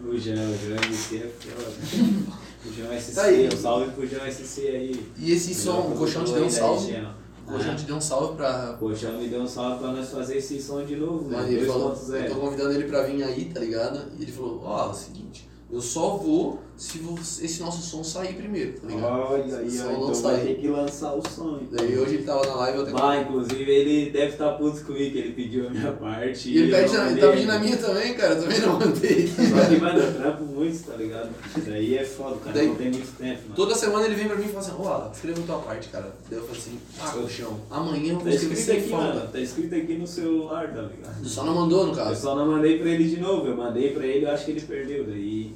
O 0.04 0.18
João, 0.18 0.50
o 0.50 0.58
João 0.58 0.78
MC 0.84 1.16
é 1.16 1.30
foda. 1.40 2.36
O 2.66 2.72
João 2.72 2.98
SC, 3.00 3.14
Tá 3.14 3.22
aí. 3.26 3.46
um 3.46 3.50
salve 3.56 3.92
pro 3.92 4.04
João 4.04 4.28
SC 4.28 4.60
aí. 4.66 5.06
E 5.20 5.30
esse 5.30 5.54
som, 5.54 5.92
o 5.92 5.96
colchão 5.96 6.24
te 6.24 6.32
deu 6.32 6.44
um 6.46 6.50
salve? 6.50 6.86
região. 6.90 7.14
O 7.47 7.52
Coxão 7.52 7.77
te 7.77 7.85
deu 7.85 7.97
um 7.97 8.01
salve 8.01 8.36
pra. 8.36 8.77
Poxa, 8.78 9.12
me 9.12 9.28
deu 9.28 9.40
um 9.40 9.47
salve 9.47 9.78
pra 9.78 9.93
nós 9.93 10.10
fazer 10.10 10.39
esse 10.39 10.60
som 10.60 10.85
de 10.85 10.97
novo, 10.97 11.28
né? 11.28 11.36
Mano, 11.36 11.48
ele 11.48 11.66
falou, 11.66 11.90
eu 11.90 11.94
tô 11.94 12.12
2.0. 12.12 12.40
convidando 12.40 12.73
ele 12.73 12.85
pra 12.85 13.02
vir 13.02 13.23
aí, 13.23 13.44
tá 13.47 13.60
ligado? 13.60 14.10
E 14.18 14.23
ele 14.23 14.32
falou, 14.32 14.62
ó, 14.64 14.86
é 14.86 14.90
o 14.90 14.94
seguinte, 14.94 15.48
eu 15.70 15.81
só 15.81 16.16
vou 16.16 16.59
se 16.76 16.98
você- 16.98 17.44
esse 17.46 17.60
nosso 17.62 17.80
som 17.82 18.04
sair 18.04 18.34
primeiro, 18.34 18.74
tá 18.78 18.86
ligado? 18.86 19.04
Olha 19.32 19.58
aí, 19.58 19.66
então 19.66 20.12
vai 20.14 20.40
ter 20.40 20.54
que 20.56 20.68
lançar 20.68 21.14
o 21.14 21.22
som. 21.28 21.58
então. 21.62 21.68
Daí 21.86 21.98
hoje 21.98 22.14
ele 22.16 22.22
tava 22.24 22.46
na 22.46 22.54
live, 22.56 22.76
eu 22.78 22.82
até 22.84 22.92
Vai, 22.92 23.22
inclusive 23.22 23.70
ele 23.70 24.10
deve 24.10 24.32
estar 24.32 24.52
puto 24.52 24.84
comigo, 24.84 25.10
que 25.12 25.18
ele 25.18 25.32
pediu 25.32 25.66
a 25.68 25.70
minha 25.70 25.92
parte. 25.92 26.50
E 26.50 26.58
ele, 26.58 26.72
eu 26.74 26.76
pede, 26.78 26.92
na- 26.96 27.10
ele 27.10 27.20
tá 27.20 27.30
pedindo 27.32 27.52
a 27.52 27.58
minha 27.58 27.76
também, 27.78 28.14
cara, 28.14 28.34
eu 28.34 28.42
também 28.42 28.60
não 28.60 28.78
mandei. 28.78 29.26
Só 29.26 29.68
que, 29.68 29.80
mano, 29.80 29.98
eu 30.00 30.14
trampo 30.14 30.44
muito, 30.44 30.84
tá 30.86 30.96
ligado? 30.96 31.30
Daí 31.66 31.96
é 31.96 32.04
foda, 32.04 32.34
o 32.36 32.38
cara 32.40 32.52
Daí- 32.56 32.66
não 32.68 32.74
tem 32.74 32.90
muito 32.90 33.16
tempo, 33.18 33.42
mano. 33.44 33.54
Toda 33.56 33.74
semana 33.74 34.04
ele 34.04 34.14
vem 34.14 34.28
pra 34.28 34.36
mim 34.36 34.44
e 34.44 34.48
fala 34.48 34.58
assim, 34.60 34.72
ô 34.78 34.88
Alan, 34.88 35.10
escreva 35.12 35.40
a 35.40 35.46
tua 35.46 35.58
parte, 35.58 35.88
cara. 35.88 36.14
Daí 36.28 36.38
eu 36.38 36.44
falo 36.46 36.58
assim, 36.58 36.78
ah, 37.00 37.10
Coxão, 37.10 37.60
amanhã 37.70 38.10
eu 38.12 38.16
vou 38.16 38.24
Tá 38.24 38.30
escrever 38.30 38.56
sem 38.56 38.76
aqui, 38.78 38.88
falta. 38.90 39.14
mano. 39.14 39.28
Tá 39.32 39.40
escrito 39.40 39.74
aqui 39.74 39.94
no 39.94 40.06
celular, 40.06 40.68
tá 40.74 40.82
ligado? 40.82 41.22
Tu 41.22 41.28
só 41.28 41.42
não 41.44 41.54
mandou, 41.54 41.86
no 41.86 41.92
Eu 41.92 41.96
caso. 41.96 42.20
só 42.20 42.36
não 42.36 42.46
mandei 42.46 42.78
pra 42.78 42.90
ele 42.90 43.04
de 43.04 43.18
novo, 43.18 43.46
eu 43.46 43.56
mandei 43.56 43.92
pra 43.92 44.06
ele, 44.06 44.26
eu 44.26 44.30
acho 44.30 44.44
que 44.44 44.50
ele 44.50 44.60
perdeu, 44.60 45.04
daí. 45.04 45.54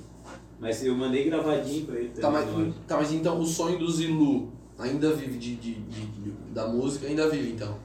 Mas 0.61 0.85
eu 0.85 0.95
mandei 0.95 1.25
gravadinho 1.25 1.87
pra 1.87 1.97
ele 1.99 2.09
Tá 2.11 2.21
também. 2.23 2.43
mas, 2.45 2.53
lógico. 2.55 2.77
tá, 2.87 2.97
mas 2.99 3.13
então 3.13 3.41
o 3.41 3.47
sonho 3.47 3.79
do 3.79 3.91
Zilu 3.91 4.53
ainda 4.79 5.13
vive 5.15 5.39
de, 5.39 5.57
de, 5.57 5.75
de- 5.75 6.07
de- 6.07 6.31
da 6.53 6.69
música, 6.69 7.07
ainda 7.07 7.29
vive 7.31 7.53
então. 7.53 7.77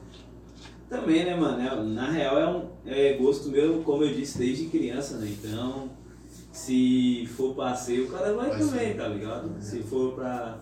Também, 0.88 1.24
né, 1.24 1.34
mano? 1.34 1.60
É- 1.60 1.82
na 1.94 2.10
real 2.10 2.38
é 2.38 2.48
um 2.48 2.64
é 2.84 3.14
gosto 3.14 3.48
meu, 3.50 3.82
como 3.82 4.04
eu 4.04 4.12
disse, 4.14 4.38
desde 4.38 4.66
criança, 4.66 5.16
né? 5.16 5.28
Então, 5.42 5.88
se 6.52 7.26
for 7.36 7.54
passeio, 7.54 8.04
o 8.06 8.08
cara 8.10 8.32
vai, 8.34 8.50
Vai 8.50 8.58
também, 8.58 8.92
sim. 8.92 8.96
tá 8.98 9.08
ligado? 9.08 9.50
Se 9.60 9.82
for 9.82 10.12
pra, 10.14 10.58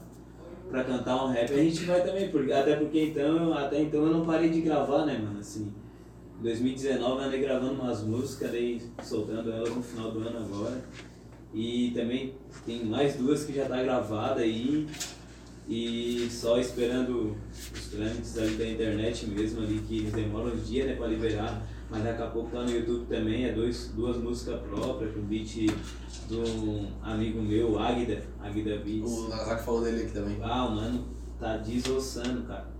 pra 0.70 0.84
cantar 0.84 1.24
um 1.24 1.28
rap, 1.32 1.52
a 1.52 1.56
gente 1.62 1.84
vai 1.84 2.02
também, 2.02 2.30
porque, 2.30 2.52
até 2.52 2.76
porque 2.76 3.06
então, 3.06 3.52
até 3.54 3.82
então 3.82 4.02
eu 4.06 4.12
não 4.12 4.24
parei 4.24 4.48
de 4.50 4.60
gravar, 4.60 5.04
né, 5.04 5.18
mano? 5.18 5.40
Assim, 5.40 5.70
em 6.40 6.42
2019 6.42 7.04
eu 7.22 7.26
andei 7.28 7.40
gravando 7.40 7.80
umas 7.82 8.02
músicas, 8.02 8.50
daí 8.52 8.80
soltando 9.02 9.50
elas 9.52 9.74
no 9.74 9.82
final 9.82 10.10
do 10.12 10.20
ano 10.20 10.38
agora. 10.38 10.82
E 11.54 11.92
também 11.94 12.34
tem 12.66 12.84
mais 12.84 13.14
duas 13.14 13.44
que 13.44 13.52
já 13.52 13.66
tá 13.66 13.80
gravada 13.82 14.40
aí. 14.40 14.88
E 15.68 16.28
só 16.30 16.58
esperando 16.58 17.36
os 17.72 17.86
trâmites 17.86 18.36
ali 18.36 18.56
da 18.56 18.68
internet 18.68 19.26
mesmo 19.26 19.62
ali, 19.62 19.78
que 19.86 19.98
eles 19.98 20.12
demoram 20.12 20.52
uns 20.52 20.68
dias 20.68 20.86
né, 20.86 20.94
pra 20.94 21.06
liberar. 21.06 21.62
Mas 21.88 22.02
daqui 22.02 22.22
a 22.22 22.26
pouco 22.26 22.50
tá 22.50 22.62
no 22.62 22.70
YouTube 22.70 23.06
também, 23.06 23.44
é 23.44 23.52
dois, 23.52 23.92
duas 23.94 24.16
músicas 24.16 24.60
próprias, 24.62 25.14
com 25.14 25.20
beat 25.20 25.70
de 26.28 26.34
um 26.34 26.88
amigo 27.02 27.40
meu, 27.40 27.78
Águida, 27.78 28.22
Águida 28.42 28.78
Beats. 28.78 29.10
O 29.10 29.28
Nagasaki 29.28 29.64
falou 29.64 29.82
dele 29.82 30.02
aqui 30.02 30.12
também. 30.12 30.38
Ah, 30.42 30.66
o 30.66 30.74
mano 30.74 31.04
tá 31.38 31.56
desossando, 31.58 32.42
cara. 32.42 32.73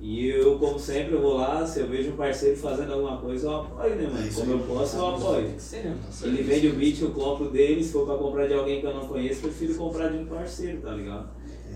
E 0.00 0.28
eu, 0.28 0.58
como 0.58 0.78
sempre, 0.78 1.14
eu 1.14 1.20
vou 1.20 1.34
lá, 1.34 1.66
se 1.66 1.80
eu 1.80 1.86
vejo 1.86 2.12
um 2.12 2.16
parceiro 2.16 2.56
fazendo 2.56 2.94
alguma 2.94 3.18
coisa, 3.18 3.46
eu 3.46 3.56
apoio, 3.56 3.96
né, 3.96 4.04
É 4.04 4.08
mano? 4.08 4.32
Como 4.34 4.52
eu 4.52 4.58
posso, 4.60 4.96
eu 4.96 5.06
apoio. 5.06 5.48
Né? 5.48 5.98
Ele 6.22 6.42
vende 6.42 6.68
o 6.68 6.72
beat, 6.72 7.02
eu 7.02 7.10
compro 7.10 7.50
dele, 7.50 7.84
se 7.84 7.92
for 7.92 8.06
pra 8.06 8.16
comprar 8.16 8.46
de 8.46 8.54
alguém 8.54 8.80
que 8.80 8.86
eu 8.86 8.94
não 8.94 9.06
conheço, 9.06 9.42
prefiro 9.42 9.74
comprar 9.74 10.08
de 10.08 10.16
um 10.16 10.24
parceiro, 10.24 10.80
tá 10.80 10.92
ligado? 10.92 11.28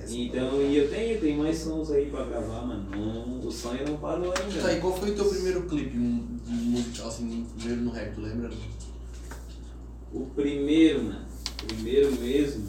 Então, 0.09 0.61
e 0.63 0.77
eu 0.77 0.91
tenho, 0.91 1.21
tenho 1.21 1.39
mais 1.39 1.59
sons 1.59 1.91
aí 1.91 2.07
pra 2.07 2.25
gravar, 2.25 2.67
mano. 2.67 2.89
Não, 2.91 3.47
o 3.47 3.53
sonho 3.53 3.87
não 3.87 3.97
parou 3.99 4.33
ainda. 4.37 4.61
Tá, 4.61 4.73
e 4.73 4.81
qual 4.81 4.95
foi 4.95 5.11
o 5.11 5.15
teu 5.15 5.25
primeiro 5.27 5.63
clipe 5.63 5.91
de 5.91 6.53
musical, 6.53 7.09
assim, 7.09 7.47
primeiro 7.59 7.83
no 7.83 7.91
rap, 7.91 8.15
tu 8.15 8.21
lembra? 8.23 8.51
O 10.13 10.27
primeiro, 10.27 11.05
mano, 11.05 11.27
primeiro 11.67 12.13
mesmo, 12.13 12.67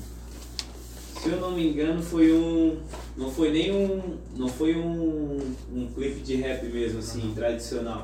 se 1.26 1.32
eu 1.32 1.42
não 1.42 1.52
me 1.54 1.70
engano, 1.70 2.00
foi 2.04 2.32
um. 2.32 2.78
Não 3.18 3.32
foi 3.32 3.52
nem 3.52 3.72
um. 3.72 4.18
Não 4.38 4.48
foi 4.48 4.76
um, 4.76 5.40
um 5.74 5.88
clipe 5.88 6.20
de 6.20 6.36
rap 6.36 6.64
mesmo, 6.68 7.00
assim, 7.00 7.34
tradicional. 7.34 8.04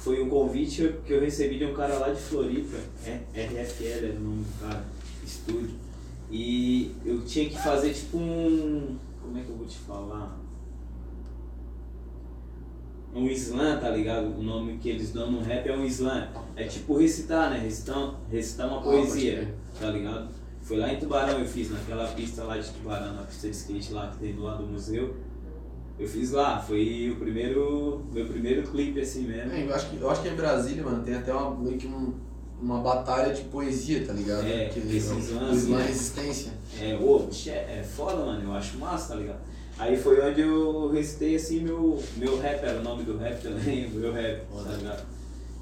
Foi 0.00 0.20
um 0.20 0.28
convite 0.28 0.92
que 1.06 1.12
eu 1.12 1.20
recebi 1.20 1.56
de 1.56 1.66
um 1.66 1.72
cara 1.72 1.98
lá 1.98 2.10
de 2.10 2.20
Floripa, 2.20 2.76
é, 3.06 3.20
RFL 3.32 3.84
era 4.06 4.16
o 4.16 4.20
nome 4.20 4.42
do 4.42 4.60
cara, 4.60 4.84
estúdio. 5.24 5.70
E 6.32 6.90
eu 7.06 7.24
tinha 7.24 7.48
que 7.48 7.56
fazer 7.56 7.92
tipo 7.92 8.18
um. 8.18 8.96
Como 9.22 9.38
é 9.38 9.42
que 9.42 9.50
eu 9.50 9.56
vou 9.56 9.66
te 9.66 9.78
falar? 9.78 10.36
Um 13.14 13.26
slam, 13.28 13.78
tá 13.78 13.90
ligado? 13.90 14.36
O 14.36 14.42
nome 14.42 14.78
que 14.78 14.88
eles 14.88 15.12
dão 15.12 15.30
no 15.30 15.42
rap 15.42 15.68
é 15.68 15.76
um 15.76 15.84
slam. 15.84 16.28
É 16.56 16.64
tipo 16.64 16.96
recitar, 16.96 17.50
né? 17.50 17.58
Recitar, 17.58 18.14
recitar 18.28 18.66
uma 18.66 18.78
Ah, 18.80 18.82
poesia, 18.82 19.54
tá 19.78 19.90
ligado? 19.90 20.28
Foi 20.68 20.76
lá 20.76 20.92
em 20.92 20.98
Tubarão 20.98 21.38
eu 21.38 21.46
fiz, 21.46 21.70
naquela 21.70 22.06
pista 22.08 22.44
lá 22.44 22.58
de 22.58 22.68
Tubarão, 22.68 23.14
na 23.14 23.22
pista 23.22 23.48
de 23.48 23.56
skate 23.56 23.90
lá 23.90 24.08
que 24.08 24.18
tem 24.18 24.34
do 24.34 24.42
lado 24.42 24.66
do 24.66 24.70
museu. 24.70 25.16
Eu 25.98 26.06
fiz 26.06 26.30
lá, 26.32 26.60
foi 26.60 27.10
o 27.10 27.16
primeiro, 27.16 28.04
meu 28.12 28.26
primeiro 28.26 28.62
clipe 28.70 29.00
assim 29.00 29.22
mesmo. 29.22 29.50
É, 29.50 29.64
eu, 29.64 29.74
acho 29.74 29.88
que, 29.88 29.96
eu 29.96 30.10
acho 30.10 30.20
que 30.20 30.28
em 30.28 30.34
Brasília, 30.34 30.84
mano, 30.84 31.02
tem 31.02 31.14
até 31.14 31.32
uma, 31.32 31.56
meio 31.56 31.78
que 31.78 31.86
um, 31.86 32.12
uma 32.60 32.80
batalha 32.80 33.32
de 33.32 33.44
poesia, 33.44 34.06
tá 34.06 34.12
ligado? 34.12 34.46
É, 34.46 34.66
que 34.66 34.80
esses 34.80 35.30
o 35.30 35.36
lances, 35.36 35.62
Slam 35.62 35.78
né? 35.78 35.86
Resistência. 35.86 36.52
É, 36.78 36.94
ô, 36.96 37.28
é, 37.46 37.78
é 37.78 37.82
foda, 37.82 38.26
mano, 38.26 38.44
eu 38.44 38.52
acho 38.52 38.76
massa, 38.76 39.14
tá 39.14 39.20
ligado? 39.20 39.40
Aí 39.78 39.96
foi 39.96 40.20
onde 40.20 40.42
eu 40.42 40.90
recitei 40.90 41.36
assim 41.36 41.60
meu, 41.60 41.98
meu 42.18 42.38
rap, 42.38 42.62
era 42.62 42.78
o 42.78 42.82
nome 42.82 43.04
do 43.04 43.16
rap 43.16 43.40
também, 43.40 43.88
meu 43.90 44.12
rap, 44.12 44.42
tá 44.52 44.72
ligado? 44.76 45.06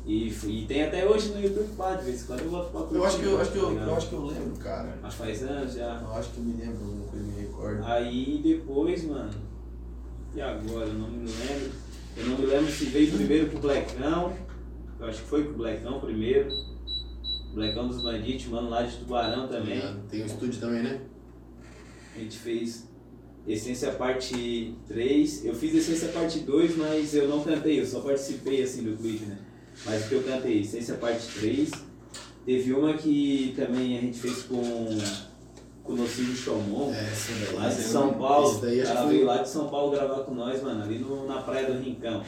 E, 0.07 0.29
e 0.29 0.67
tem 0.69 0.85
até 0.85 1.05
hoje 1.05 1.31
no 1.31 1.43
YouTube, 1.43 1.69
pá, 1.77 1.97
de 1.97 2.05
vez 2.05 2.23
em 2.23 2.27
quando 2.27 2.41
eu 2.43 2.51
boto 2.51 2.71
pra 2.71 2.97
Eu 2.97 3.05
acho 3.05 3.19
que 3.19 3.25
eu, 3.25 3.41
acho 3.41 3.51
que 3.51 3.59
eu, 3.59 3.65
tá 3.65 3.71
ligado? 3.71 3.89
eu 3.89 3.97
acho 3.97 4.09
que 4.09 4.15
eu 4.15 4.25
lembro, 4.25 4.57
cara. 4.57 4.99
Mas 5.03 5.15
faz 5.15 5.43
anos 5.43 5.75
já. 5.75 6.01
Eu 6.01 6.13
acho 6.13 6.31
que 6.31 6.39
eu 6.39 6.45
me 6.45 6.53
lembro, 6.53 6.85
alguma 6.85 7.07
coisa 7.09 7.27
me 7.27 7.41
recordo. 7.41 7.85
Aí 7.85 8.41
depois, 8.41 9.05
mano, 9.05 9.33
e 10.33 10.41
agora? 10.41 10.87
Eu 10.87 10.95
não 10.95 11.11
me 11.11 11.27
lembro. 11.27 11.73
Eu 12.17 12.27
não 12.27 12.39
me 12.39 12.47
lembro 12.47 12.71
se 12.71 12.85
veio 12.85 13.13
primeiro 13.13 13.49
pro 13.49 13.59
Blackão. 13.59 14.33
Eu 15.01 15.07
acho 15.07 15.23
que 15.23 15.29
foi 15.29 15.43
pro 15.43 15.55
Blackão 15.55 15.99
primeiro. 15.99 16.51
Blackão 17.53 17.89
dos 17.89 18.01
Bandidos, 18.01 18.47
mano, 18.47 18.71
lá 18.71 18.83
de 18.83 18.97
Tubarão 18.99 19.49
também. 19.49 19.83
Tem 20.09 20.23
o 20.23 20.27
estúdio 20.27 20.61
também, 20.61 20.85
né? 20.85 21.01
A 22.15 22.19
gente 22.21 22.39
fez 22.39 22.89
Essência 23.45 23.91
Parte 23.93 24.77
3. 24.87 25.45
Eu 25.45 25.55
fiz 25.55 25.75
Essência 25.75 26.09
Parte 26.09 26.41
2, 26.41 26.77
mas 26.77 27.13
eu 27.13 27.27
não 27.27 27.43
cantei, 27.43 27.81
eu 27.81 27.87
só 27.87 28.01
participei 28.01 28.63
assim 28.63 28.85
do 28.85 28.97
clipe, 28.97 29.27
né? 29.27 29.46
Mas 29.85 30.05
o 30.05 30.09
que 30.09 30.15
eu 30.15 30.23
cantei, 30.23 30.61
Essência 30.61 30.95
Parte 30.95 31.27
3. 31.39 31.71
Teve 32.45 32.73
uma 32.73 32.95
que 32.95 33.53
também 33.57 33.99
a 33.99 34.01
gente 34.01 34.19
fez 34.19 34.43
com, 34.45 34.99
com 35.83 35.93
o 35.93 35.97
Nocivo 35.97 36.35
Chomon. 36.37 36.93
É, 36.93 37.03
daí. 37.45 37.55
Lá 37.57 37.69
de 37.69 37.75
essa 37.75 37.89
São 37.89 38.15
Paulo, 38.15 38.49
o 38.57 38.61
cara 38.61 38.71
que 38.71 39.09
veio 39.09 39.19
foi. 39.19 39.25
lá 39.25 39.37
de 39.43 39.49
São 39.49 39.69
Paulo 39.69 39.91
gravar 39.91 40.21
com 40.23 40.35
nós, 40.35 40.63
mano, 40.63 40.83
ali 40.85 40.99
no, 40.99 41.27
na 41.27 41.43
praia 41.43 41.71
do 41.73 41.83
Rincão. 41.83 42.23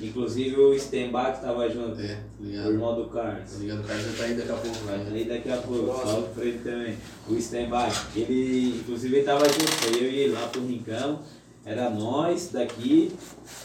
Inclusive 0.00 0.56
o 0.60 0.78
Stenbach 0.78 1.40
tava 1.40 1.68
junto, 1.70 2.00
É, 2.00 2.08
tá 2.16 2.20
o 2.40 2.44
ligado? 2.44 2.70
irmão 2.72 2.94
do 2.96 3.04
Tá 3.06 3.22
Carlos. 3.22 3.58
ligado? 3.60 3.80
O 3.80 3.84
cara 3.84 3.98
já 4.00 4.12
tá 4.18 4.24
aí 4.24 4.34
daqui 4.34 4.50
a 4.50 4.54
pouco, 4.54 4.78
Vai 4.84 4.98
né? 4.98 5.10
aí 5.14 5.24
daqui 5.24 5.48
a 5.50 5.56
pouco, 5.58 6.06
salve 6.06 6.28
pra 6.34 6.44
ele 6.44 6.58
também. 6.58 6.96
O 7.28 7.40
Stenbach, 7.40 8.06
ele, 8.14 8.80
inclusive 8.80 9.16
ele 9.16 9.24
tava 9.24 9.44
junto, 9.48 9.70
foi 9.72 9.96
eu 10.02 10.10
e 10.10 10.16
ele 10.20 10.32
lá 10.32 10.46
pro 10.48 10.66
Rincão. 10.66 11.20
Era 11.66 11.90
nós 11.90 12.50
daqui, 12.52 13.10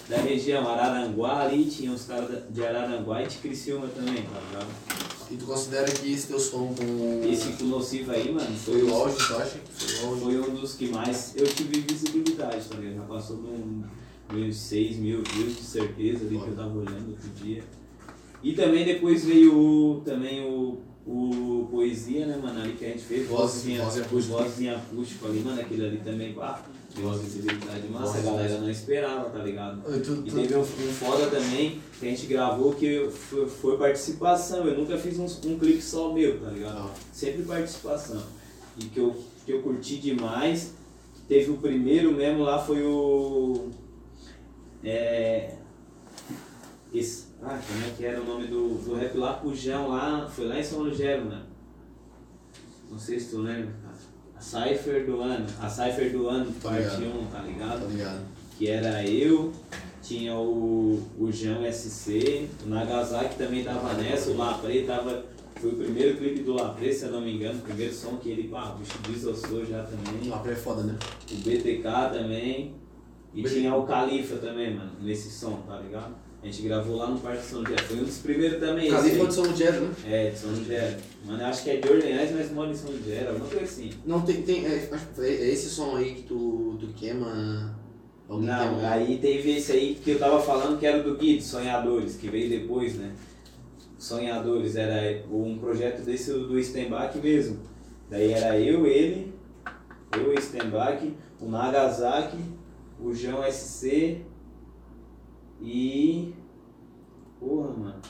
da 0.09 0.17
região 0.17 0.67
Araranguá 0.67 1.41
ali, 1.43 1.65
tinha 1.65 1.91
os 1.91 2.03
caras 2.05 2.41
de 2.49 2.65
Araranguá 2.65 3.21
e 3.21 3.27
de 3.27 3.37
Criciúma 3.37 3.87
também, 3.89 4.23
tá 4.23 4.39
ligado? 4.49 4.67
E 5.29 5.35
tu 5.37 5.45
considera 5.45 5.85
que 5.89 6.11
esse 6.11 6.27
teu 6.27 6.39
som 6.39 6.73
com. 6.73 7.21
Esse 7.31 7.51
com 7.53 7.65
Nocivo 7.65 8.11
aí, 8.11 8.31
mano, 8.31 8.57
foi 8.57 8.79
foi 8.81 8.83
o 8.89 8.93
auge, 8.95 9.15
tu 9.17 9.35
acha 9.35 9.59
foi 9.71 10.03
o 10.03 10.09
auge? 10.09 10.21
foi 10.23 10.39
um 10.41 10.55
dos 10.55 10.73
que 10.73 10.87
mais 10.89 11.33
eu 11.35 11.45
tive 11.45 11.79
visibilidade, 11.81 12.65
tá 12.67 12.75
ligado? 12.75 12.95
Já 12.95 13.01
passou 13.03 13.37
de 13.37 13.47
um, 13.47 13.83
meus 14.33 14.55
6 14.57 14.97
mil 14.97 15.21
views 15.23 15.55
de 15.57 15.61
certeza 15.63 16.25
ali 16.25 16.39
que 16.39 16.47
eu 16.47 16.55
tava 16.55 16.75
olhando 16.75 17.11
outro 17.11 17.29
dia. 17.41 17.63
E 18.43 18.53
também 18.53 18.83
depois 18.83 19.23
veio 19.23 19.55
o, 19.55 20.01
também 20.03 20.43
o, 20.43 20.79
o 21.05 21.67
Poesia, 21.69 22.25
né, 22.25 22.39
mano, 22.41 22.59
ali 22.59 22.73
que 22.73 22.83
a 22.83 22.87
gente 22.89 23.03
fez, 23.03 23.27
Voz- 23.27 23.53
vozinha, 23.53 23.83
voz 23.83 23.95
em 23.97 24.01
acústico. 24.01 24.37
voz 24.37 24.59
em 24.61 24.69
acústico 24.69 25.27
ali, 25.27 25.39
mano, 25.41 25.61
aquele 25.61 25.85
ali 25.85 25.97
também, 26.03 26.33
deu 26.95 27.05
uma 27.05 27.17
visibilidade 27.17 27.87
massa, 27.89 28.17
a 28.17 28.21
galera 28.21 28.59
não 28.59 28.69
esperava, 28.69 29.29
tá 29.29 29.39
ligado? 29.39 29.81
Tu- 30.01 30.23
E 30.25 30.31
teve 30.31 30.55
um, 30.55 30.61
um 30.61 30.65
foda 30.93 31.27
também 31.27 31.81
que 31.99 32.05
a 32.05 32.09
gente 32.09 32.25
gravou 32.27 32.73
que 32.73 33.09
foi, 33.09 33.47
foi 33.47 33.77
participação. 33.77 34.65
Eu 34.67 34.77
nunca 34.77 34.97
fiz 34.97 35.17
um, 35.19 35.25
um 35.49 35.57
clipe 35.59 35.81
só 35.81 36.11
meu, 36.13 36.39
tá 36.39 36.49
ligado? 36.49 36.79
Não. 36.79 36.91
Sempre 37.13 37.43
participação. 37.43 38.21
E 38.77 38.85
que 38.85 38.99
eu, 38.99 39.15
que 39.45 39.51
eu 39.53 39.61
curti 39.61 39.97
demais. 39.97 40.73
Teve 41.27 41.51
o 41.51 41.57
primeiro 41.57 42.11
mesmo 42.13 42.43
lá, 42.43 42.59
foi 42.59 42.83
o. 42.83 43.69
É. 44.83 45.55
Esse, 46.93 47.27
ah, 47.41 47.57
como 47.65 47.85
é 47.85 47.89
que 47.95 48.03
era 48.05 48.21
o 48.21 48.25
nome 48.25 48.47
do, 48.47 48.75
do 48.83 48.95
rap 48.95 49.15
lá? 49.17 49.33
Pujão 49.35 49.87
lá, 49.89 50.27
foi 50.27 50.45
lá 50.47 50.59
em 50.59 50.63
São 50.63 50.79
Lugero, 50.83 51.25
mano. 51.25 51.45
Não 52.89 52.99
sei 52.99 53.17
se 53.17 53.29
tu 53.29 53.37
lembra. 53.37 53.73
A 54.41 54.43
Cypher 54.43 55.05
do 55.05 55.21
ano. 55.21 55.45
A 55.61 55.69
Cypher 55.69 56.11
do 56.11 56.27
ano, 56.27 56.51
parte 56.53 56.97
ligado. 56.97 57.19
1, 57.19 57.25
tá 57.27 57.39
ligado? 57.41 57.81
Tá 57.81 57.87
ligado? 57.87 58.21
que 58.57 58.67
era 58.67 59.03
eu, 59.07 59.51
tinha 60.01 60.35
o, 60.35 60.99
o 61.19 61.31
João 61.31 61.63
SC, 61.71 62.47
o 62.65 62.69
Nagasaki 62.69 63.35
também 63.35 63.63
tava 63.63 63.93
nessa, 63.93 64.31
o 64.31 64.37
Lapre 64.37 64.83
tava. 64.83 65.25
Foi 65.55 65.71
o 65.71 65.75
primeiro 65.75 66.17
clipe 66.17 66.41
do 66.41 66.53
Lapre, 66.53 66.91
se 66.91 67.05
eu 67.05 67.11
não 67.11 67.21
me 67.21 67.35
engano, 67.35 67.59
o 67.59 67.61
primeiro 67.61 67.93
som 67.93 68.17
que 68.17 68.29
ele, 68.29 68.51
o 68.51 68.77
bicho 68.79 68.97
desossou 69.07 69.63
já 69.63 69.83
também. 69.83 70.27
Lá 70.27 70.39
pra 70.39 70.53
é 70.53 70.55
foda, 70.55 70.81
né? 70.81 70.97
O 71.31 71.35
BTK 71.35 71.83
também. 72.11 72.73
E 73.33 73.43
tinha 73.43 73.75
o 73.75 73.85
Califa 73.85 74.37
também, 74.37 74.75
mano, 74.75 74.91
nesse 75.01 75.29
som, 75.29 75.61
tá 75.67 75.77
ligado? 75.77 76.15
A 76.41 76.45
gente 76.47 76.63
gravou 76.63 76.97
lá 76.97 77.07
no 77.07 77.19
Parque 77.19 77.43
São 77.43 77.59
Lugero. 77.59 77.83
Foi 77.83 77.97
um 77.97 78.03
dos 78.03 78.17
primeiros 78.17 78.59
também. 78.59 78.89
Califa 78.89 79.21
aí. 79.21 79.27
de 79.27 79.33
São 79.33 79.43
Lugero, 79.43 79.81
né? 79.81 79.93
É, 80.05 80.29
de 80.31 80.37
São 80.37 80.49
Lugero. 80.49 80.97
Mano, 81.25 81.41
eu 81.41 81.45
acho 81.47 81.63
que 81.63 81.69
é 81.69 81.77
de 81.77 81.87
Orleans, 81.87 82.31
mas 82.31 82.51
mora 82.51 82.71
em 82.71 82.75
São 82.75 82.91
Lugero, 82.91 83.29
alguma 83.29 83.47
coisa 83.47 83.63
assim. 83.63 83.91
Não, 84.05 84.21
tem, 84.21 84.41
tem 84.41 84.65
é, 84.65 84.89
acho 84.91 85.07
que 85.07 85.21
é 85.21 85.49
esse 85.49 85.69
som 85.69 85.95
aí 85.95 86.15
que 86.15 86.23
tu, 86.23 86.77
tu 86.79 86.87
queima... 86.95 87.79
Alguém 88.27 88.47
Não, 88.47 88.75
queima... 88.75 88.89
aí 88.89 89.17
teve 89.19 89.57
esse 89.57 89.71
aí 89.71 89.95
que 89.95 90.11
eu 90.11 90.19
tava 90.19 90.41
falando 90.41 90.79
que 90.79 90.85
era 90.85 91.03
do 91.03 91.17
Guide, 91.17 91.43
Sonhadores, 91.43 92.15
que 92.15 92.29
veio 92.29 92.49
depois, 92.49 92.95
né? 92.95 93.13
Sonhadores, 93.99 94.75
era 94.75 95.23
um 95.29 95.59
projeto 95.59 96.03
desse 96.03 96.33
do 96.33 96.61
Stenbach 96.63 97.15
mesmo. 97.19 97.59
Daí 98.09 98.31
era 98.31 98.59
eu, 98.59 98.87
ele, 98.87 99.31
eu, 100.17 100.33
o 100.33 100.41
Stenbach, 100.41 101.13
o 101.39 101.45
Nagasaki, 101.45 102.39
o 102.99 103.13
João 103.13 103.43
SC 103.43 104.21
e. 105.61 106.33
Porra, 107.39 107.69
mano. 107.69 108.01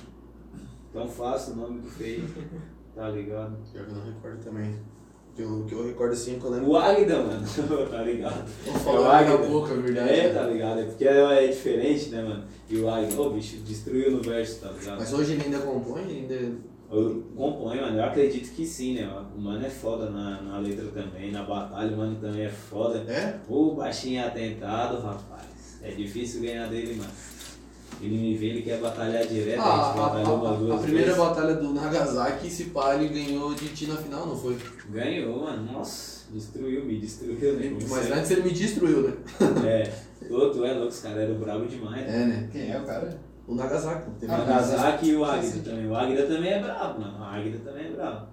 Tão 0.93 1.07
fácil 1.07 1.53
o 1.53 1.57
nome 1.57 1.81
do 1.81 1.88
feio. 1.89 2.23
Tá 2.95 3.09
ligado? 3.09 3.57
Pior 3.72 3.85
que 3.85 3.91
eu 3.91 3.95
não 3.95 4.05
recordo 4.05 4.43
também. 4.43 4.76
Que 5.35 5.41
eu, 5.43 5.65
que 5.65 5.73
eu 5.73 5.88
recordo 5.88 6.11
assim, 6.11 6.38
que 6.38 6.45
eu 6.45 6.51
lembro... 6.51 6.72
O 6.72 6.77
Águida, 6.77 7.23
mano. 7.23 7.41
tá 7.89 8.01
ligado? 8.01 8.45
Vou 8.84 8.95
É 8.95 8.99
o 8.99 9.05
Águida. 9.05 9.38
pouco, 9.38 9.72
é 9.72 9.77
verdade. 9.77 10.09
É, 10.09 10.34
tá 10.34 10.43
ligado? 10.43 10.80
É 10.81 10.84
porque 10.84 11.07
é 11.07 11.47
diferente, 11.47 12.09
né, 12.09 12.22
mano? 12.22 12.43
E 12.69 12.77
o 12.77 12.89
Águida, 12.89 13.22
ô 13.22 13.30
bicho, 13.30 13.57
destruiu 13.57 14.11
no 14.11 14.22
verso, 14.22 14.59
tá 14.59 14.72
ligado? 14.72 14.99
Mas 14.99 15.13
hoje 15.13 15.34
ele 15.34 15.43
ainda 15.43 15.59
compõe, 15.59 16.01
ainda... 16.01 16.35
Eu 16.91 17.23
componho, 17.38 17.81
mano. 17.81 17.97
Eu 17.97 18.03
acredito 18.03 18.53
que 18.53 18.65
sim, 18.65 18.95
né? 18.95 19.09
O 19.34 19.39
mano 19.39 19.65
é 19.65 19.69
foda 19.69 20.09
na, 20.09 20.41
na 20.41 20.59
letra 20.59 20.85
também, 20.88 21.31
na 21.31 21.43
batalha 21.43 21.93
o 21.93 21.97
mano 21.97 22.18
também 22.19 22.41
é 22.41 22.49
foda. 22.49 22.99
É? 23.09 23.39
O 23.47 23.76
baixinho 23.76 24.26
atentado, 24.26 25.01
rapaz. 25.01 25.80
É 25.81 25.91
difícil 25.91 26.41
ganhar 26.41 26.68
dele, 26.68 26.95
mano. 26.95 27.09
Ele 28.02 28.18
me 28.18 28.36
vê, 28.38 28.48
ele 28.48 28.61
quer 28.64 28.80
batalhar 28.80 29.26
direto, 29.28 29.60
a 29.60 29.64
Ah, 29.64 29.88
gente 29.88 29.99
a, 29.99 30.02
batalhou 30.02 30.28
a- 30.28 30.40
umas 30.40 30.52
a- 30.52 30.56
duas 30.60 30.80
a 30.80 30.84
primeira 30.84 31.07
vezes. 31.14 31.22
batalha 31.23 31.53
do 31.56 31.73
Nagasaki, 31.73 32.48
esse 32.48 32.64
pá, 32.65 32.95
ele 32.95 33.07
ganhou 33.10 33.53
de 33.53 33.68
ti 33.69 33.86
na 33.88 33.95
final, 33.95 34.26
não 34.26 34.36
foi? 34.38 34.57
Ganhou, 34.90 35.41
mano. 35.44 35.72
Nossa, 35.72 36.26
destruiu, 36.32 36.84
me 36.86 36.99
destruiu, 36.99 37.53
né? 37.53 37.69
Como 37.69 37.90
Mas 37.90 38.03
sempre. 38.03 38.19
antes 38.19 38.32
ele 38.32 38.41
me 38.44 38.52
destruiu, 38.52 39.02
né? 39.03 39.14
É, 39.68 39.94
tu, 40.28 40.49
tu 40.52 40.65
é 40.65 40.73
louco, 40.73 40.88
os 40.90 40.99
caras 40.99 41.18
eram 41.19 41.36
bravos 41.36 41.69
demais. 41.69 42.07
É, 42.07 42.26
né? 42.26 42.49
Quem 42.52 42.72
é 42.72 42.80
o 42.80 42.84
cara? 42.86 43.19
O 43.48 43.53
Nagasaki. 43.56 44.10
teve 44.19 44.32
O 44.32 44.36
Ah, 44.36 44.38
Nagasaki 44.40 45.06
e 45.10 45.15
o 45.15 45.26
Águida 45.26 45.60
também. 45.69 45.88
O 45.90 45.95
Águida 45.95 46.23
também 46.26 46.52
é 46.53 46.60
brabo, 46.60 46.99
mano. 47.02 47.19
O 47.19 47.23
Águida 47.23 47.57
também 47.64 47.86
é 47.88 47.90
brabo. 47.91 48.28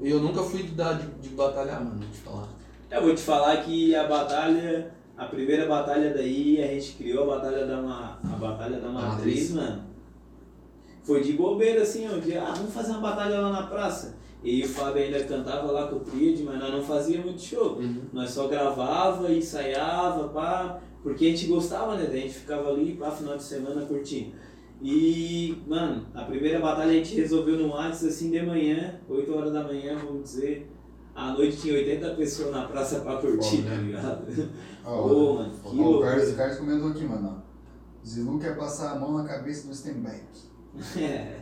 E 0.00 0.10
eu 0.10 0.20
nunca 0.20 0.42
fui 0.42 0.62
de, 0.62 0.70
dar- 0.74 0.94
de, 0.94 1.06
de 1.20 1.28
batalhar, 1.30 1.82
mano, 1.84 1.98
vou 2.00 2.08
te 2.10 2.18
falar. 2.18 2.48
Eu 2.90 3.02
vou 3.02 3.14
te 3.14 3.20
falar 3.22 3.56
que 3.58 3.94
a 3.94 4.06
batalha, 4.06 4.90
a 5.18 5.24
primeira 5.26 5.66
batalha 5.66 6.14
daí, 6.14 6.62
a 6.62 6.68
gente 6.68 6.92
criou 6.92 7.24
a 7.24 7.36
batalha 7.36 7.66
da, 7.66 7.82
ma, 7.82 8.20
a 8.22 8.36
batalha 8.36 8.78
da 8.78 8.88
matriz, 8.88 9.50
Matriz. 9.50 9.50
mano. 9.50 9.84
Foi 11.02 11.20
de 11.20 11.32
bobeira 11.32 11.82
assim, 11.82 12.08
um 12.08 12.20
dia, 12.20 12.40
ah, 12.40 12.52
vamos 12.52 12.72
fazer 12.72 12.92
uma 12.92 13.00
batalha 13.00 13.40
lá 13.40 13.50
na 13.50 13.62
praça. 13.64 14.16
E 14.44 14.62
o 14.62 14.68
Fábio 14.68 15.02
ainda 15.02 15.24
cantava 15.24 15.72
lá 15.72 15.88
com 15.88 15.96
o 15.96 16.00
Tríade, 16.00 16.44
mas 16.44 16.60
nós 16.60 16.72
não 16.72 16.82
fazia 16.82 17.20
muito 17.20 17.40
show. 17.40 17.78
Uhum. 17.78 18.02
Nós 18.12 18.30
só 18.30 18.46
gravava, 18.46 19.32
ensaiava, 19.32 20.28
pá, 20.28 20.80
porque 21.02 21.26
a 21.26 21.30
gente 21.30 21.46
gostava, 21.46 21.96
né? 21.96 22.06
Daí 22.08 22.18
a 22.18 22.22
gente 22.22 22.34
ficava 22.34 22.70
ali, 22.70 22.94
pá, 22.94 23.10
final 23.10 23.36
de 23.36 23.42
semana 23.42 23.84
curtindo. 23.86 24.32
E, 24.80 25.56
mano, 25.66 26.06
a 26.14 26.22
primeira 26.22 26.60
batalha 26.60 26.92
a 26.92 26.94
gente 26.94 27.16
resolveu 27.16 27.56
no 27.56 27.70
WhatsApp 27.70 28.12
assim 28.12 28.30
de 28.30 28.40
manhã, 28.42 29.00
8 29.08 29.34
horas 29.34 29.52
da 29.52 29.64
manhã, 29.64 29.98
vamos 29.98 30.22
dizer. 30.22 30.70
À 31.18 31.32
noite 31.32 31.56
tinha 31.56 31.74
80 31.74 32.10
pessoas 32.10 32.52
na 32.52 32.68
praça 32.68 33.00
pra 33.00 33.16
curtir, 33.16 33.62
tá 33.62 33.70
né? 33.70 33.76
ligado? 33.78 34.22
Ô, 34.86 35.34
mano, 35.34 35.50
que 35.64 35.80
ó, 35.80 35.96
o. 35.96 36.00
Carlos, 36.00 36.58
comentou 36.58 36.90
aqui, 36.90 37.04
mano. 37.04 37.42
Zilu 38.06 38.38
quer 38.38 38.56
passar 38.56 38.92
a 38.92 38.98
mão 39.00 39.18
na 39.18 39.24
cabeça 39.24 39.66
do 39.66 39.74
Stenbeck. 39.74 40.22
É. 40.96 41.40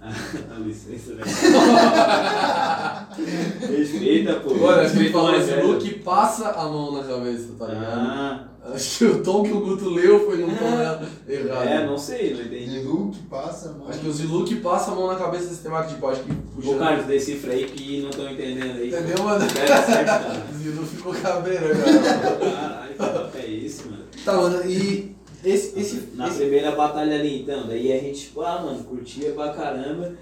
Dá 0.48 0.56
licença, 0.58 1.14
né? 1.14 1.22
Respeita, 3.60 4.40
pô. 4.40 4.50
Olha, 4.60 4.80
ele 4.80 4.88
Respeita 4.88 5.12
falou 5.12 5.36
esse 5.36 5.50
velho. 5.50 5.68
Luke 5.68 5.98
passa 6.00 6.50
a 6.50 6.64
mão 6.64 6.90
na 6.90 7.04
cabeça, 7.04 7.52
tá 7.56 7.66
ligado? 7.68 8.00
Ah, 8.00 8.48
Acho 8.74 8.98
que 8.98 9.04
o 9.04 9.22
tom 9.22 9.42
que 9.44 9.52
o 9.52 9.60
Guto 9.60 9.88
leu 9.90 10.26
foi 10.26 10.38
num 10.38 10.54
tom 10.56 10.64
errado. 10.66 11.06
é, 11.28 11.86
não 11.86 11.96
sei, 11.96 12.34
não 12.34 12.40
entendi. 12.42 12.70
Zilu 12.80 13.10
que 13.12 13.22
passa 13.24 13.68
a 13.70 13.72
mão. 13.72 13.88
Acho 13.88 14.00
que 14.00 14.08
o 14.08 14.12
Ziluke 14.12 14.56
passa 14.56 14.90
a 14.90 14.94
mão 14.94 15.06
na 15.06 15.14
cabeça 15.16 15.46
desse 15.48 15.62
tema 15.62 15.84
tipo, 15.84 16.06
acho 16.08 16.22
que 16.22 16.32
Ô, 16.32 16.34
puxando. 16.56 16.78
Carlos, 16.80 17.06
decifra 17.06 17.52
aí 17.52 17.64
que 17.66 18.02
não 18.02 18.10
estão 18.10 18.30
entendendo 18.30 18.76
aí. 18.78 18.88
Entendeu, 18.88 19.22
mano? 19.24 19.46
Pega 19.52 19.82
certo, 19.82 20.06
cara. 20.06 20.46
O 20.52 20.54
Zilu 20.58 20.86
ficou 20.86 21.14
cabreiro, 21.14 21.68
cara. 21.76 22.86
Caralho, 22.98 23.30
que 23.30 23.38
é 23.38 23.46
isso, 23.46 23.88
mano? 23.90 24.04
tá, 24.24 24.32
mano, 24.32 24.68
e 24.70 25.14
esse. 25.44 25.78
esse, 25.78 26.08
Na 26.14 26.26
esse- 26.28 26.38
primeira 26.38 26.72
batalha 26.72 27.14
ali, 27.20 27.42
então, 27.42 27.66
daí 27.68 27.92
a 27.92 28.00
gente, 28.00 28.20
tipo, 28.26 28.40
ah, 28.42 28.60
mano, 28.62 28.82
curtia 28.84 29.30
pra 29.32 29.50
caramba. 29.52 30.12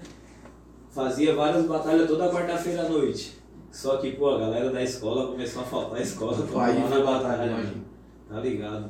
Fazia 0.91 1.35
várias 1.35 1.65
batalhas 1.65 2.07
toda 2.07 2.29
quarta-feira 2.29 2.83
à 2.83 2.89
noite. 2.89 3.37
Só 3.71 3.97
que, 3.97 4.11
pô, 4.11 4.29
a 4.29 4.39
galera 4.39 4.69
da 4.69 4.81
escola 4.81 5.27
começou 5.27 5.61
a 5.61 5.65
faltar 5.65 5.99
a 5.99 6.01
escola 6.01 6.37
pra 6.37 6.45
foi 6.45 6.73
na 6.75 6.87
batalha, 6.99 7.03
batalha, 7.03 7.51
mano. 7.51 7.85
Tá 8.29 8.39
ligado? 8.39 8.89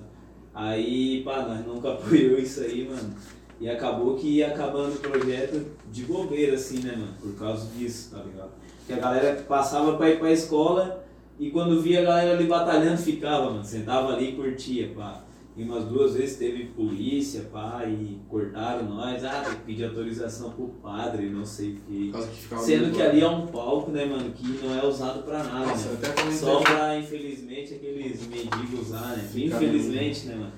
Aí, 0.53 1.21
pá, 1.23 1.41
nós 1.41 1.65
nunca 1.65 1.91
apoiou 1.93 2.39
isso 2.39 2.61
aí, 2.61 2.87
mano. 2.87 3.13
E 3.59 3.69
acabou 3.69 4.15
que 4.15 4.27
ia 4.27 4.47
acabando 4.47 4.95
o 4.95 4.99
projeto 4.99 5.65
de 5.91 6.03
bobeira, 6.03 6.55
assim, 6.55 6.79
né, 6.79 6.91
mano? 6.91 7.13
Por 7.21 7.33
causa 7.35 7.67
disso, 7.77 8.11
tá 8.11 8.21
ligado? 8.23 8.51
Porque 8.79 8.93
a 8.93 8.97
galera 9.03 9.41
passava 9.47 9.97
pra 9.97 10.09
ir 10.09 10.19
pra 10.19 10.31
escola 10.31 11.05
e 11.39 11.49
quando 11.49 11.81
via 11.81 12.01
a 12.01 12.03
galera 12.03 12.33
ali 12.33 12.45
batalhando, 12.45 12.97
ficava, 12.97 13.51
mano. 13.51 13.63
Sentava 13.63 14.13
ali 14.13 14.29
e 14.29 14.35
curtia, 14.35 14.91
pá. 14.95 15.24
E 15.57 15.63
umas 15.63 15.85
duas 15.85 16.15
vezes 16.15 16.37
teve 16.37 16.65
polícia, 16.65 17.47
pá, 17.51 17.85
e 17.85 18.19
cortaram 18.27 18.89
nós. 18.89 19.23
Ah, 19.23 19.41
tem 19.45 19.55
que 19.55 19.61
pedir 19.61 19.85
autorização 19.85 20.51
pro 20.51 20.67
padre, 20.67 21.29
não 21.29 21.45
sei 21.45 21.69
o 21.69 21.75
que 21.77 22.11
Sendo 22.59 22.93
que 22.93 23.01
ali 23.01 23.21
é 23.21 23.27
um 23.27 23.47
palco, 23.47 23.89
né, 23.89 24.03
mano, 24.03 24.33
que 24.33 24.45
não 24.61 24.77
é 24.77 24.85
usado 24.85 25.23
pra 25.23 25.43
nada, 25.43 25.67
Nossa, 25.67 25.89
né? 25.91 26.31
Só 26.33 26.59
pra, 26.59 26.99
infelizmente, 26.99 27.73
aqueles 27.73 28.27
mendigos 28.27 28.89
lá, 28.89 29.15
né? 29.15 29.29
Infelizmente, 29.33 30.27
né, 30.27 30.35
mano? 30.35 30.53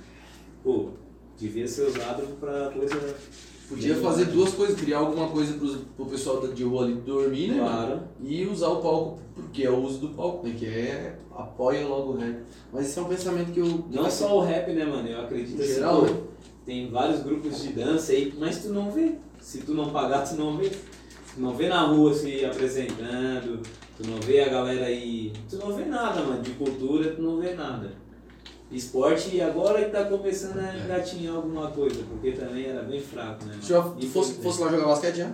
Pô, 0.63 0.89
devia 1.37 1.67
ser 1.67 1.83
usado 1.83 2.23
pra 2.39 2.71
coisa. 2.71 3.15
Podia 3.67 3.95
fazer 3.95 4.25
duas 4.25 4.53
coisas, 4.53 4.79
criar 4.79 4.99
alguma 4.99 5.27
coisa 5.27 5.53
pros, 5.53 5.77
pro 5.95 6.05
pessoal 6.05 6.47
de 6.47 6.63
rua 6.63 6.85
ali 6.85 6.93
dormir, 6.95 7.49
né? 7.49 7.61
mano? 7.61 7.69
Claro. 7.69 8.01
E 8.23 8.45
usar 8.45 8.69
o 8.69 8.81
palco, 8.81 9.19
porque 9.35 9.63
é 9.63 9.69
o 9.69 9.83
uso 9.83 9.99
do 9.99 10.09
palco, 10.09 10.47
né? 10.47 10.55
Que 10.57 10.65
é 10.65 11.19
apoia 11.35 11.85
logo 11.85 12.13
o 12.13 12.17
rap. 12.17 12.37
Mas 12.71 12.87
esse 12.87 12.97
é 12.97 13.01
um 13.01 13.05
pensamento 13.05 13.51
que 13.51 13.59
eu. 13.59 13.85
Não 13.91 14.09
só 14.09 14.37
o 14.37 14.41
rap, 14.41 14.71
né, 14.71 14.85
mano? 14.85 15.07
Eu 15.07 15.21
acredito 15.21 15.59
Em 15.59 15.63
assim, 15.63 15.73
geral, 15.75 16.03
né? 16.03 16.17
tem 16.65 16.89
vários 16.89 17.21
grupos 17.21 17.61
de 17.61 17.73
dança 17.73 18.13
aí, 18.13 18.33
mas 18.39 18.61
tu 18.61 18.69
não 18.69 18.89
vê. 18.89 19.15
Se 19.41 19.59
tu 19.59 19.73
não 19.73 19.89
pagar, 19.89 20.21
tu 20.21 20.35
não 20.35 20.57
vê. 20.57 20.69
Tu 20.69 21.41
não 21.41 21.53
vê 21.53 21.67
na 21.67 21.81
rua 21.83 22.13
se 22.13 22.45
apresentando, 22.45 23.61
tu 23.97 24.09
não 24.09 24.17
vê 24.21 24.41
a 24.41 24.49
galera 24.49 24.85
aí. 24.85 25.33
Tu 25.49 25.57
não 25.57 25.73
vê 25.73 25.85
nada, 25.85 26.21
mano. 26.21 26.41
De 26.41 26.51
cultura, 26.51 27.11
tu 27.11 27.21
não 27.21 27.37
vê 27.37 27.53
nada. 27.53 27.91
Esporte 28.69 29.39
agora 29.39 29.85
que 29.85 29.91
tá 29.91 30.03
começando 30.05 30.59
a 30.59 30.77
engatinhar 30.77 31.35
alguma 31.35 31.71
coisa, 31.71 32.03
porque 32.03 32.31
também 32.33 32.65
era 32.65 32.83
bem 32.83 32.99
fraco, 32.99 33.45
né? 33.45 33.51
mano? 33.51 33.61
Já 33.61 33.81
fosse, 33.81 34.05
Infelizmente. 34.05 34.43
fosse 34.43 34.61
lá 34.61 34.71
jogar 34.71 34.85
basquete 34.87 35.15
já? 35.15 35.31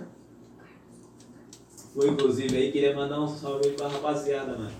Foi 1.94 2.08
inclusive 2.08 2.56
aí, 2.56 2.72
queria 2.72 2.94
mandar 2.94 3.20
um 3.20 3.28
salve 3.28 3.68
aí 3.68 3.72
pra 3.72 3.88
rapaziada, 3.88 4.56
mano. 4.56 4.72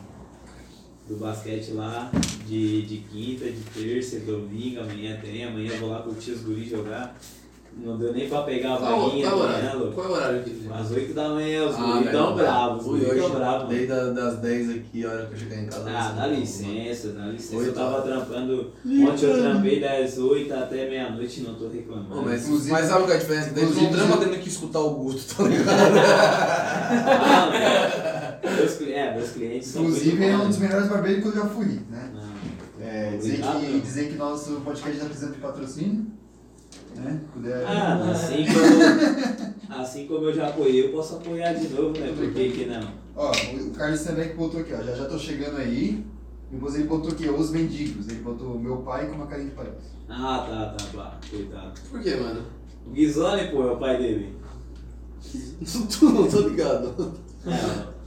Do 1.08 1.16
basquete 1.16 1.72
lá, 1.72 2.10
de, 2.46 2.82
de 2.82 2.98
quinta, 2.98 3.44
de 3.44 3.60
terça, 3.60 4.20
domingo, 4.20 4.80
amanhã 4.80 5.20
tem, 5.20 5.44
amanhã 5.44 5.72
eu 5.72 5.80
vou 5.80 5.90
lá 5.90 6.02
curtir 6.02 6.30
os 6.30 6.42
guris 6.42 6.68
jogar. 6.70 7.18
Não 7.76 7.98
deu 7.98 8.12
nem 8.14 8.28
pra 8.28 8.42
pegar 8.42 8.74
a 8.74 8.78
Qual, 8.78 9.08
vaguinha, 9.10 9.28
qual 9.30 9.42
é 9.42 9.44
o 9.44 9.48
né? 9.48 9.90
Qual 9.94 10.06
é 10.06 10.08
o 10.08 10.12
horário 10.12 10.40
aqui? 10.40 10.68
Às 10.72 10.90
8 10.90 11.12
da 11.14 11.28
manhã, 11.30 11.66
os 11.66 11.74
Ah, 11.76 12.02
tão 12.10 12.30
não. 12.30 12.36
bravos, 12.36 12.86
os 12.86 13.00
tão 13.00 13.30
bravos, 13.30 13.62
mano. 13.64 13.68
desde 13.68 13.92
a- 13.92 14.04
das 14.10 14.36
10 14.38 14.70
aqui, 14.70 15.04
a 15.04 15.10
hora 15.10 15.26
que 15.26 15.32
eu 15.34 15.38
chegar 15.38 15.56
em 15.62 15.66
casa. 15.66 15.90
Ah, 15.90 15.98
assim, 16.06 16.14
dá 16.16 16.22
mano. 16.22 16.34
licença, 16.40 17.08
dá 17.08 17.24
licença. 17.26 17.56
Oito 17.56 17.68
Eu 17.68 17.74
tava 17.74 17.90
horas. 17.96 18.04
trampando, 18.04 18.72
ontem 18.86 19.24
eu 19.26 19.42
trampei 19.42 19.80
das 19.80 20.18
8 20.18 20.54
até 20.54 20.88
meia-noite 20.88 21.40
e 21.40 21.42
não 21.44 21.54
tô 21.54 21.68
reclamando. 21.68 22.08
Pô, 22.08 22.22
mas, 22.22 22.44
Inclusive- 22.46 22.72
mas 22.72 22.86
sabe 22.86 23.00
qual 23.02 23.10
é 23.10 23.14
a 23.14 23.18
diferença? 23.18 23.50
Não 23.54 23.62
inclusive- 23.62 23.86
drama 23.92 24.16
tendo 24.16 24.38
que 24.38 24.48
escutar 24.48 24.80
o 24.80 24.90
Guto, 24.90 25.20
tá 25.36 25.42
ligado? 25.48 25.68
Ah, 26.88 27.50
mano. 28.42 28.56
meus, 28.56 28.80
é, 28.82 29.14
meus 29.16 29.30
clientes 29.30 29.68
são 29.68 29.82
Inclusive 29.82 30.24
é 30.24 30.36
um 30.36 30.48
dos 30.48 30.58
melhores 30.58 30.88
barbeiros 30.88 31.22
que 31.22 31.28
eu 31.28 31.34
já 31.34 31.46
fui, 31.46 31.80
né? 31.90 32.10
Não. 32.14 32.24
É, 32.86 33.16
dizer, 33.16 33.32
Obrigado. 33.44 33.60
que, 33.60 33.80
dizer 33.80 34.08
que 34.10 34.16
nosso 34.16 34.52
podcast 34.60 34.92
está 34.96 35.06
precisando 35.06 35.34
de 35.34 35.40
patrocínio. 35.40 36.06
Né? 36.94 37.20
Puder. 37.32 37.64
Ah, 37.66 38.10
assim 38.10 38.44
como, 38.52 39.80
assim 39.80 40.06
como 40.06 40.24
eu 40.26 40.34
já 40.34 40.48
apoiei, 40.48 40.86
eu 40.86 40.92
posso 40.92 41.16
apoiar 41.16 41.52
de 41.54 41.68
novo, 41.68 41.98
né? 41.98 42.12
Por 42.16 42.32
que 42.32 42.50
que 42.50 42.66
não? 42.66 42.88
Ó, 43.16 43.30
o 43.30 43.70
Carlos 43.70 44.00
Stanbeck 44.00 44.36
botou 44.36 44.60
aqui, 44.60 44.72
ó. 44.74 44.82
Já 44.82 44.94
já 44.94 45.04
tô 45.06 45.18
chegando 45.18 45.58
aí. 45.58 46.04
Depois 46.50 46.74
ele 46.74 46.84
botou 46.84 47.10
aqui, 47.10 47.28
os 47.28 47.50
mendigos. 47.50 48.08
Ele 48.08 48.20
botou 48.20 48.58
meu 48.58 48.76
pai 48.78 49.08
com 49.08 49.16
uma 49.16 49.26
carinha 49.26 49.48
de 49.48 49.54
palhaço. 49.56 49.94
Ah, 50.08 50.46
tá, 50.48 50.76
tá, 50.76 50.96
pá, 50.96 51.18
coitado. 51.28 51.72
Por 51.90 52.00
que, 52.00 52.14
mano? 52.14 52.42
O 52.86 52.90
Guizone, 52.90 53.48
pô, 53.48 53.68
é 53.68 53.72
o 53.72 53.76
pai 53.76 53.96
dele. 53.98 54.36
Tu 55.32 56.04
não 56.04 56.28
tô 56.28 56.40
ligado. 56.40 57.14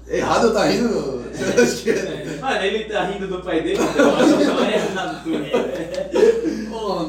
Errado 0.07 0.47
eu 0.47 0.53
tá 0.53 0.65
rindo? 0.65 1.23
Acho 1.61 1.83
que 1.83 1.89
é. 1.89 2.37
Mano, 2.39 2.63
ele 2.63 2.85
tá 2.85 3.03
rindo 3.05 3.27
do 3.27 3.41
pai 3.43 3.61
dele, 3.61 3.77
então 3.81 4.05
eu 4.05 4.15
acho 4.15 4.37
que 4.37 4.43
não 4.45 4.63
é 4.63 4.75
errado 4.75 5.23
tu 5.23 5.29
rir, 5.31 5.39
né? 5.39 6.09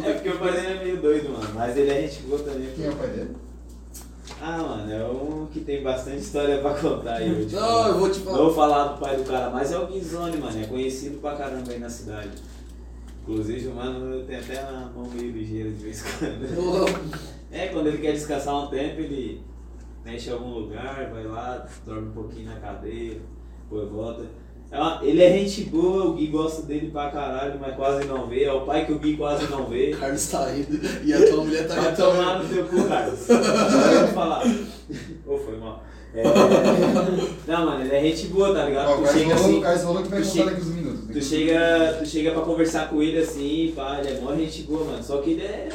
É 0.05 0.13
porque 0.15 0.29
o 0.31 0.39
pai 0.39 0.53
dele 0.53 0.67
é 0.67 0.78
meio 0.99 1.03
doido, 1.03 1.31
mano. 1.33 1.51
Mas 1.55 1.77
ele 1.77 1.91
é 1.91 2.03
gente 2.09 2.23
boa 2.23 2.39
também. 2.41 2.69
Quem 2.75 2.87
é 2.87 2.91
o 2.91 2.97
pai 2.97 3.09
dele? 3.09 3.37
Ah, 4.41 4.59
mano, 4.59 4.93
é 4.93 5.05
um 5.05 5.47
que 5.47 5.61
tem 5.61 5.83
bastante 5.83 6.19
história 6.19 6.59
pra 6.61 6.75
contar 6.75 7.15
aí. 7.15 7.29
Eu, 7.29 7.47
tipo, 7.47 7.61
Não, 7.61 7.89
eu 7.89 7.99
vou 7.99 8.11
te 8.11 8.19
Não 8.21 8.25
falar. 8.27 8.39
vou 8.39 8.55
falar 8.55 8.85
do 8.89 9.01
pai 9.01 9.17
do 9.17 9.25
cara, 9.25 9.51
mas 9.51 9.73
é 9.73 9.79
o 9.79 9.87
Guizone, 9.87 10.37
mano. 10.37 10.61
É 10.63 10.67
conhecido 10.67 11.19
pra 11.19 11.35
caramba 11.35 11.71
aí 11.73 11.79
na 11.79 11.89
cidade. 11.91 12.31
Inclusive, 13.23 13.69
mano 13.69 14.25
tem 14.25 14.37
até 14.37 14.63
uma 14.63 14.91
mão 14.91 15.11
meio 15.11 15.33
ligeira 15.33 15.71
de 15.71 15.77
vez 15.85 16.01
em 16.01 16.19
quando. 16.19 17.29
É, 17.51 17.69
quando 17.69 17.87
ele 17.87 17.97
quer 17.97 18.13
descansar 18.13 18.55
um 18.55 18.67
tempo, 18.67 19.01
ele 19.01 19.41
mexe 20.05 20.29
em 20.29 20.35
algum 20.35 20.51
lugar, 20.51 21.11
vai 21.11 21.25
lá, 21.25 21.67
dorme 21.87 22.09
um 22.09 22.13
pouquinho 22.13 22.51
na 22.51 22.57
cadeira, 22.61 23.21
depois 23.63 23.89
volta. 23.89 24.27
É 24.71 25.07
ele 25.09 25.23
é 25.23 25.33
gente 25.39 25.63
boa, 25.65 26.05
o 26.07 26.13
Gui 26.13 26.27
gosta 26.27 26.63
dele 26.63 26.91
pra 26.91 27.11
caralho, 27.11 27.59
mas 27.59 27.75
quase 27.75 28.07
não 28.07 28.27
vê. 28.27 28.45
É 28.45 28.53
o 28.53 28.63
pai 28.63 28.85
que 28.85 28.93
o 28.93 28.99
Gui 28.99 29.17
quase 29.17 29.47
não 29.51 29.65
vê. 29.65 29.93
O 29.95 29.99
Carlos 29.99 30.27
tá 30.29 30.55
indo 30.55 30.79
e 31.05 31.15
a 31.15 31.27
tua 31.27 31.45
mulher 31.45 31.67
tá 31.67 31.75
Vai 31.75 31.89
indo 31.93 31.97
tomar 31.97 32.43
no 32.43 32.49
teu 32.49 32.65
cu, 32.67 32.85
Carlos. 32.87 33.21
Te 33.21 34.13
falar. 34.15 34.43
Ou 35.27 35.39
foi 35.39 35.57
mal. 35.57 35.83
É... 36.15 36.23
Não, 37.47 37.67
mano, 37.67 37.85
ele 37.85 37.95
é 37.95 38.03
gente 38.03 38.27
boa, 38.29 38.53
tá 38.55 38.65
ligado? 38.67 38.89
Ó, 38.91 38.95
o 38.95 38.97
tu 38.99 39.03
Carlos 39.05 39.21
chega 39.23 39.37
falou, 39.37 39.49
assim. 39.49 39.59
o 39.59 39.63
Carlos 39.63 39.83
falou 39.83 40.03
que 40.03 40.09
vai 40.09 40.21
tu 40.21 40.25
contar 40.29 40.37
chega- 40.39 40.51
daqui 40.51 40.61
uns 40.63 40.75
minutos. 40.75 41.09
Tu 41.13 41.23
chega, 41.25 41.97
tu 41.99 42.07
chega 42.07 42.31
pra 42.33 42.43
conversar 42.43 42.91
com 42.91 43.03
ele 43.03 43.19
assim, 43.19 43.73
pá, 43.75 44.01
ele 44.01 44.17
é 44.17 44.21
mó 44.21 44.35
gente 44.37 44.63
boa, 44.65 44.85
mano. 44.85 45.03
Só 45.03 45.19
que 45.23 45.31
ele 45.31 45.43
é. 45.43 45.69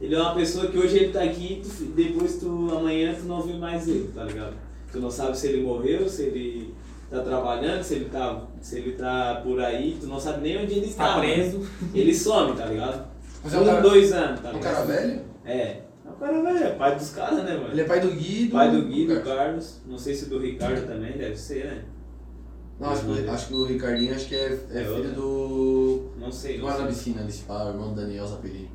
Ele 0.00 0.14
é 0.14 0.18
uma 0.20 0.34
pessoa 0.34 0.66
que 0.68 0.78
hoje 0.78 0.96
ele 0.96 1.12
tá 1.12 1.22
aqui, 1.22 1.62
tu, 1.62 1.84
depois 1.94 2.36
tu, 2.36 2.68
amanhã 2.74 3.14
tu 3.14 3.26
não 3.26 3.42
vê 3.42 3.52
mais 3.52 3.86
ele, 3.86 4.10
tá 4.14 4.24
ligado? 4.24 4.54
Tu 4.90 4.98
não 4.98 5.10
sabe 5.10 5.36
se 5.38 5.46
ele 5.48 5.62
morreu, 5.62 6.08
se 6.08 6.22
ele 6.22 6.74
tá 7.10 7.20
trabalhando, 7.22 7.82
se 7.82 7.94
ele 7.96 8.04
tá, 8.06 8.42
se 8.60 8.78
ele 8.78 8.92
tá 8.92 9.40
por 9.44 9.60
aí, 9.60 9.98
tu 10.00 10.06
não 10.06 10.20
sabe 10.20 10.42
nem 10.42 10.62
onde 10.62 10.74
ele 10.74 10.92
Tá 10.94 11.14
tá. 11.14 11.20
preso. 11.20 11.60
Ele 11.92 12.14
some, 12.14 12.56
tá 12.56 12.66
ligado? 12.66 13.06
Mas 13.42 13.54
é 13.54 13.58
um, 13.58 13.62
um 13.62 13.66
cara, 13.66 13.80
dois 13.80 14.12
anos, 14.12 14.40
tá 14.40 14.48
é 14.48 14.52
um 14.52 14.56
ligado? 14.56 14.74
cara 14.74 14.86
velho? 14.86 15.20
É. 15.44 15.52
É 16.06 16.08
um 16.08 16.18
cara 16.20 16.42
velho, 16.42 16.64
é 16.64 16.70
pai 16.70 16.96
dos 16.96 17.10
caras, 17.10 17.44
né, 17.44 17.54
mano? 17.56 17.70
Ele 17.72 17.80
é 17.80 17.84
pai 17.84 18.00
do 18.00 18.10
Gui 18.12 18.42
e 18.42 18.46
do... 18.46 18.52
Pai 18.52 18.70
do 18.70 18.82
Gui, 18.82 19.06
do 19.06 19.20
Carlos. 19.22 19.80
Não 19.86 19.98
sei 19.98 20.14
se 20.14 20.26
do 20.26 20.38
Ricardo 20.38 20.86
também, 20.86 21.12
deve 21.12 21.36
ser, 21.36 21.64
né? 21.64 21.84
Não, 22.78 22.90
acho 22.90 23.04
que, 23.04 23.28
acho 23.28 23.48
que 23.48 23.54
o 23.54 23.64
Ricardinho 23.66 24.14
acho 24.14 24.26
que 24.26 24.34
é, 24.34 24.58
é 24.70 24.80
É 24.80 24.84
filho 24.84 25.12
do... 25.12 26.10
Não 26.18 26.32
sei, 26.32 26.58
Do 26.58 26.66
sei. 26.72 26.86
Piscina, 26.86 27.26
o 27.48 27.68
irmão 27.68 27.92
do 27.92 28.00
Daniel 28.00 28.26
Zapelli. 28.26 28.70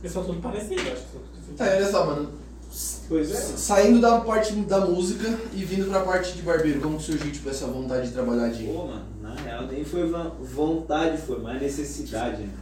Eles 0.00 0.12
são 0.12 0.24
tudo 0.24 0.40
parecidos, 0.40 0.82
acho 0.84 1.02
que 1.02 1.12
são 1.12 1.20
tudo 1.20 1.56
Tá, 1.56 1.64
olha 1.64 1.86
só, 1.86 2.06
mano. 2.06 2.28
Pois 3.08 3.30
é. 3.30 3.34
Saindo 3.34 4.00
da 4.00 4.20
parte 4.20 4.52
da 4.52 4.80
música 4.80 5.38
e 5.52 5.64
vindo 5.64 5.88
pra 5.88 6.00
parte 6.00 6.32
de 6.32 6.42
barbeiro, 6.42 6.80
como 6.80 7.00
surgiu 7.00 7.30
tipo, 7.32 7.48
essa 7.48 7.66
vontade 7.66 8.08
de 8.08 8.12
trabalhar 8.12 8.48
de... 8.48 8.64
Pô, 8.64 8.86
mano, 8.86 9.04
na 9.22 9.34
real 9.34 9.66
nem 9.66 9.84
foi 9.84 10.10
vontade, 10.42 11.18
foi 11.18 11.40
mais 11.40 11.60
necessidade, 11.60 12.42
né? 12.42 12.54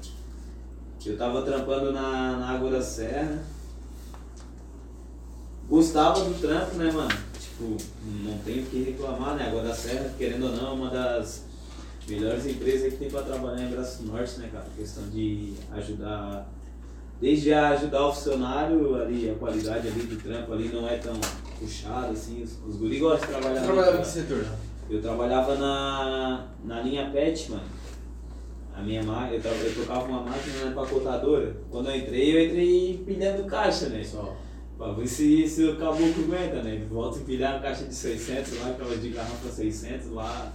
Eu 1.06 1.18
tava 1.18 1.42
trampando 1.42 1.92
na, 1.92 2.38
na 2.38 2.48
Água 2.48 2.70
da 2.70 2.82
Serra. 2.82 3.42
Gostava 5.68 6.20
do 6.20 6.40
trampo, 6.40 6.76
né, 6.76 6.90
mano? 6.90 7.14
Tipo, 7.38 7.76
não 8.24 8.38
tenho 8.38 8.62
o 8.62 8.66
que 8.66 8.82
reclamar, 8.82 9.36
né? 9.36 9.48
Água 9.48 9.62
da 9.62 9.74
Serra, 9.74 10.10
querendo 10.16 10.46
ou 10.46 10.52
não, 10.52 10.68
é 10.68 10.72
uma 10.72 10.90
das 10.90 11.44
melhores 12.08 12.46
empresas 12.46 12.92
que 12.92 12.98
tem 12.98 13.10
pra 13.10 13.22
trabalhar 13.22 13.66
em 13.66 13.70
Braço 13.70 14.02
Norte, 14.04 14.38
né, 14.38 14.48
cara? 14.50 14.66
Questão 14.76 15.08
de 15.10 15.54
ajudar. 15.72 16.48
Desde 17.24 17.54
a 17.54 17.70
ajudar 17.70 18.06
o 18.06 18.12
funcionário 18.12 18.96
ali, 18.96 19.30
a 19.30 19.34
qualidade 19.36 19.88
ali 19.88 20.02
do 20.02 20.22
trampo 20.22 20.52
ali 20.52 20.68
não 20.68 20.86
é 20.86 20.98
tão 20.98 21.14
puxada, 21.58 22.08
assim. 22.08 22.42
Os, 22.42 22.58
os 22.68 22.76
guri 22.76 22.98
gostam 22.98 23.26
de 23.26 23.32
trabalhar. 23.32 23.60
Você 23.60 23.66
trabalhava 23.66 23.96
em 23.96 24.00
que 24.02 24.06
setor? 24.06 24.46
eu 24.90 25.00
trabalhava 25.00 25.54
na, 25.54 26.48
na 26.66 26.82
linha 26.82 27.10
PET, 27.10 27.50
mano. 27.50 27.62
A 28.74 28.82
minha 28.82 29.00
eu, 29.00 29.40
eu 29.40 29.74
tocava 29.74 30.04
uma 30.04 30.20
máquina 30.20 30.66
na 30.66 30.70
empacotadora. 30.72 31.56
Quando 31.70 31.88
eu 31.88 31.96
entrei, 31.96 32.36
eu 32.36 32.44
entrei 32.44 32.90
empilhando 32.90 33.44
caixa, 33.44 33.88
né? 33.88 34.04
Só. 34.04 34.36
Pra 34.76 34.92
ver 34.92 35.06
se, 35.06 35.48
se 35.48 35.64
o 35.64 35.78
caboclo 35.78 36.24
aguenta, 36.24 36.62
né? 36.62 36.86
Volta 36.90 37.16
a 37.16 37.22
empilhar 37.22 37.54
uma 37.54 37.62
caixa 37.62 37.86
de 37.86 37.94
600 37.94 38.60
lá, 38.60 38.68
aquela 38.68 38.96
de 38.98 39.08
garrafa 39.08 39.48
600 39.48 40.10
lá. 40.10 40.52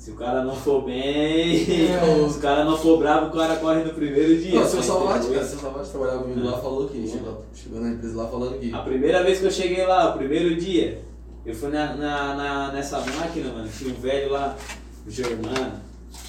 Se 0.00 0.12
o 0.12 0.14
cara 0.14 0.42
não 0.42 0.56
for 0.56 0.80
bem, 0.82 1.60
É, 1.60 2.00
se 2.30 2.38
o 2.38 2.40
cara 2.40 2.64
não 2.64 2.74
for 2.74 2.96
bravo, 2.98 3.26
o 3.26 3.30
cara 3.38 3.56
corre 3.56 3.84
no 3.84 3.92
primeiro 3.92 4.34
dia. 4.40 4.58
Não, 4.58 4.66
seu 4.66 4.82
Salvati, 4.82 5.18
depois- 5.26 5.34
cara, 5.36 5.46
seu 5.46 5.58
Salvati 5.58 5.90
trabalhava 5.90 6.22
comigo 6.22 6.42
lá, 6.46 6.56
falou 6.56 6.88
que 6.88 7.06
chegou, 7.06 7.44
chegou 7.54 7.80
na 7.82 7.90
empresa 7.90 8.16
lá 8.16 8.26
falando 8.28 8.58
que... 8.58 8.72
A 8.72 8.78
primeira 8.78 9.22
vez 9.22 9.40
que 9.40 9.44
eu 9.44 9.50
cheguei 9.50 9.84
lá, 9.86 10.14
o 10.14 10.16
primeiro 10.16 10.56
dia, 10.56 11.02
eu 11.44 11.54
fui 11.54 11.68
na, 11.68 11.94
na, 11.96 12.34
na- 12.34 12.72
nessa 12.72 12.98
máquina, 12.98 13.52
mano, 13.52 13.68
tinha 13.68 13.92
um 13.92 14.00
velho 14.00 14.32
lá, 14.32 14.56
o 15.06 15.10
Germano. 15.10 15.72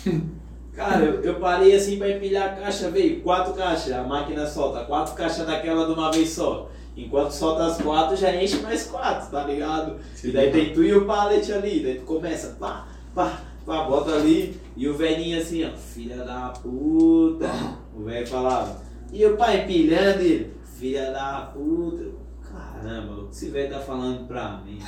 Cara, 0.75 1.03
eu, 1.05 1.21
eu 1.21 1.35
parei 1.35 1.73
assim 1.73 1.97
pra 1.97 2.09
empilhar 2.11 2.47
a 2.51 2.55
caixa, 2.55 2.89
veio 2.89 3.21
quatro 3.21 3.53
caixas, 3.53 3.93
a 3.93 4.03
máquina 4.03 4.45
solta 4.47 4.83
quatro 4.83 5.13
caixas 5.15 5.45
daquela 5.47 5.85
de 5.85 5.93
uma 5.93 6.11
vez 6.11 6.29
só. 6.29 6.69
Enquanto 6.97 7.31
solta 7.31 7.67
as 7.67 7.77
quatro, 7.81 8.17
já 8.17 8.35
enche 8.35 8.57
mais 8.57 8.83
quatro, 8.87 9.31
tá 9.31 9.45
ligado? 9.45 9.95
E 10.21 10.29
daí 10.29 10.51
tem 10.51 10.73
tu 10.73 10.83
e 10.83 10.93
o 10.93 11.05
pallet 11.05 11.51
ali, 11.53 11.81
daí 11.83 11.95
tu 11.95 12.01
começa, 12.05 12.55
pá, 12.59 12.85
pá, 13.15 13.39
pá, 13.65 13.83
bota 13.83 14.13
ali, 14.13 14.59
e 14.75 14.87
o 14.87 14.95
velhinho 14.95 15.39
assim, 15.39 15.63
ó, 15.65 15.71
filha 15.75 16.17
da 16.17 16.53
puta. 16.61 17.49
O 17.95 18.03
velho 18.03 18.27
falava, 18.27 18.81
e 19.11 19.25
o 19.25 19.35
pai 19.37 19.63
empilhando 19.63 20.21
ele, 20.21 20.53
filha 20.77 21.11
da 21.11 21.51
puta. 21.53 22.21
Caramba, 22.51 23.13
o 23.13 23.27
que 23.27 23.35
esse 23.35 23.49
velho 23.49 23.69
tá 23.69 23.79
falando 23.79 24.27
pra 24.27 24.61
mim? 24.65 24.79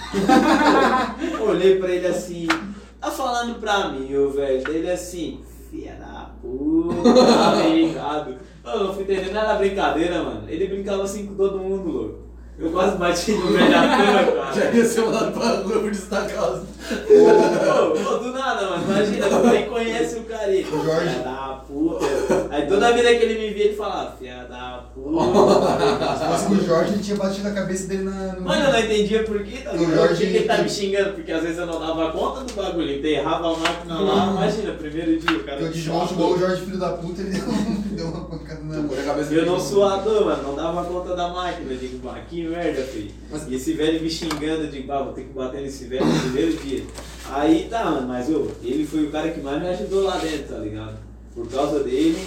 Olhei 1.48 1.77
pra 1.80 1.92
ele 1.92 2.08
assim, 2.08 2.48
tá 3.00 3.10
falando 3.10 3.60
pra 3.60 3.90
mim, 3.90 4.14
o 4.16 4.32
velho 4.32 4.64
dele 4.64 4.92
assim, 4.92 5.42
filha 5.69 5.95
da 5.95 6.32
puta, 6.42 7.14
tá 7.14 7.68
ligado? 7.68 8.35
Eu 8.66 8.84
não 8.84 8.93
fui 8.93 9.03
entendendo 9.03 9.34
da 9.34 9.56
brincadeira, 9.56 10.24
mano. 10.24 10.50
Ele 10.50 10.68
brincava 10.68 11.03
assim 11.03 11.26
com 11.26 11.35
todo 11.35 11.60
mundo, 11.60 11.90
louco. 11.90 12.19
Eu 12.64 12.72
quase 12.72 12.98
bati 12.98 13.32
no 13.33 13.48
velho 13.51 13.72
da 13.72 13.82
cama, 13.82 14.32
cara. 14.32 14.53
Já 14.56 14.72
ia 14.72 14.85
ser 14.85 15.01
mandado 15.01 15.32
pra 15.33 15.50
rua 15.50 15.80
por 15.82 15.92
destacar. 15.92 16.43
Ô, 16.50 18.14
ô, 18.14 18.17
do 18.17 18.32
nada, 18.32 18.69
mano. 18.69 18.83
Imagina, 18.88 19.27
tu 19.30 19.48
nem 19.48 19.66
conhece 19.69 20.16
o 20.19 20.24
cara. 20.24 20.43
aí. 20.43 20.64
O 20.66 20.83
Jorge. 20.83 21.09
Filha 21.09 21.24
da 21.24 21.61
puta. 21.67 22.06
Aí 22.51 22.67
toda 22.67 22.93
vida 22.93 23.09
que 23.16 23.24
ele 23.24 23.40
me 23.48 23.53
via, 23.53 23.66
ele 23.66 23.75
falava, 23.75 24.16
filha 24.17 24.45
da 24.50 24.83
puta. 24.93 25.24
Se 26.17 26.25
fosse 26.25 26.45
com 26.48 26.53
o 26.53 26.66
Jorge, 26.66 26.93
ele 26.93 27.03
tinha 27.03 27.17
batido 27.17 27.48
a 27.48 27.51
cabeça 27.51 27.88
dele 27.88 28.03
na. 28.03 28.11
no- 28.33 28.42
Mano, 28.42 28.66
eu 28.66 28.72
não 28.72 28.80
entendia 28.80 29.24
por 29.24 29.43
quê, 29.43 29.58
tá 29.59 29.72
O 29.72 29.77
ligado? 29.77 29.95
Jorge- 29.95 30.14
Por 30.14 30.17
que 30.17 30.27
que 30.32 30.38
ele 30.38 30.45
tá 30.45 30.58
me 30.59 30.69
xingando? 30.69 31.14
Porque 31.14 31.32
às 31.32 31.42
vezes 31.43 31.58
eu 31.58 31.66
não 31.66 31.80
dava 31.80 32.11
conta 32.11 32.42
do 32.43 32.53
bagulho, 32.53 32.92
enterrava 32.98 33.48
a 33.53 33.58
máquina 33.58 34.00
lá, 34.00 34.25
imagina, 34.32 34.72
primeiro 34.74 35.17
dia, 35.19 35.38
o 35.38 35.43
cara 35.43 35.58
Porque 35.58 35.69
o 35.72 35.74
Digimon 35.74 36.08
chamou. 36.08 36.33
o 36.33 36.40
Jorge 36.40 36.61
filho 36.66 36.77
da 36.77 36.90
puta, 36.93 37.22
ele 37.22 37.32
deu, 37.32 37.43
deu 38.03 38.11
uma 38.19 38.25
pancada 38.25 38.61
na. 38.64 39.03
Cabeça 39.03 39.33
Eu 39.33 39.45
não 39.45 39.59
suador, 39.59 40.25
mano, 40.25 40.43
não 40.43 40.56
dava 40.56 40.83
conta 40.85 41.15
da 41.15 41.27
máquina. 41.30 41.72
Eu 41.72 41.77
digo, 41.77 42.09
"Ah, 42.09 42.19
que 42.27 42.48
merda, 42.48 42.82
filho. 42.83 43.11
E 43.48 43.56
esse 43.56 43.73
velho 43.73 44.01
me 44.01 44.09
xingando, 44.09 44.64
eu 44.64 44.67
digo, 44.72 44.91
ah, 44.91 45.03
vou 45.03 45.14
ter 45.14 45.23
que 45.23 45.33
bater 45.33 45.61
nesse 45.61 45.85
velho 45.85 46.06
no 46.06 46.19
primeiro 46.22 46.57
dia. 46.57 46.83
Aí 47.30 47.67
tá, 47.69 47.85
mano, 47.85 48.07
mas 48.07 48.30
ô, 48.30 48.48
ele 48.64 48.85
foi 48.85 49.06
o 49.06 49.11
cara 49.11 49.30
que 49.32 49.40
mais 49.41 49.61
me 49.61 49.69
ajudou 49.69 50.03
lá 50.03 50.17
dentro, 50.17 50.53
tá 50.53 50.59
ligado? 50.59 50.98
Por 51.33 51.48
causa 51.49 51.83
dele, 51.83 52.17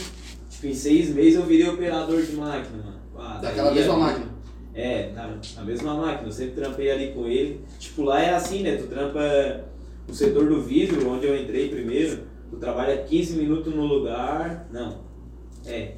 tipo, 0.51 0.67
em 0.67 0.75
seis 0.75 1.15
meses 1.15 1.37
eu 1.37 1.45
virei 1.47 1.69
operador 1.69 2.21
de 2.23 2.33
máquina, 2.35 2.83
mano. 2.85 2.97
Ah, 3.19 3.39
Daquela 3.41 3.71
mesma 3.73 3.93
ali- 3.95 4.03
máquina. 4.03 4.27
É, 4.75 5.11
na, 5.15 5.31
na 5.57 5.65
mesma 5.65 5.95
máquina, 5.95 6.29
eu 6.29 6.33
sempre 6.33 6.61
trampei 6.61 6.91
ali 6.91 7.13
com 7.13 7.27
ele. 7.27 7.63
Tipo, 7.79 8.03
lá 8.03 8.21
é 8.21 8.35
assim, 8.35 8.63
né? 8.63 8.77
Tu 8.77 8.87
trampa 8.89 9.21
no 10.07 10.15
setor 10.15 10.47
do 10.49 10.61
vidro, 10.61 11.09
onde 11.11 11.27
eu 11.27 11.35
entrei 11.41 11.71
primeiro, 11.71 12.21
tu 12.51 12.57
trabalha 12.57 12.99
15 12.99 13.37
minutos 13.39 13.75
no 13.75 13.87
lugar. 13.87 14.69
Não. 14.71 15.06
É. 15.67 15.93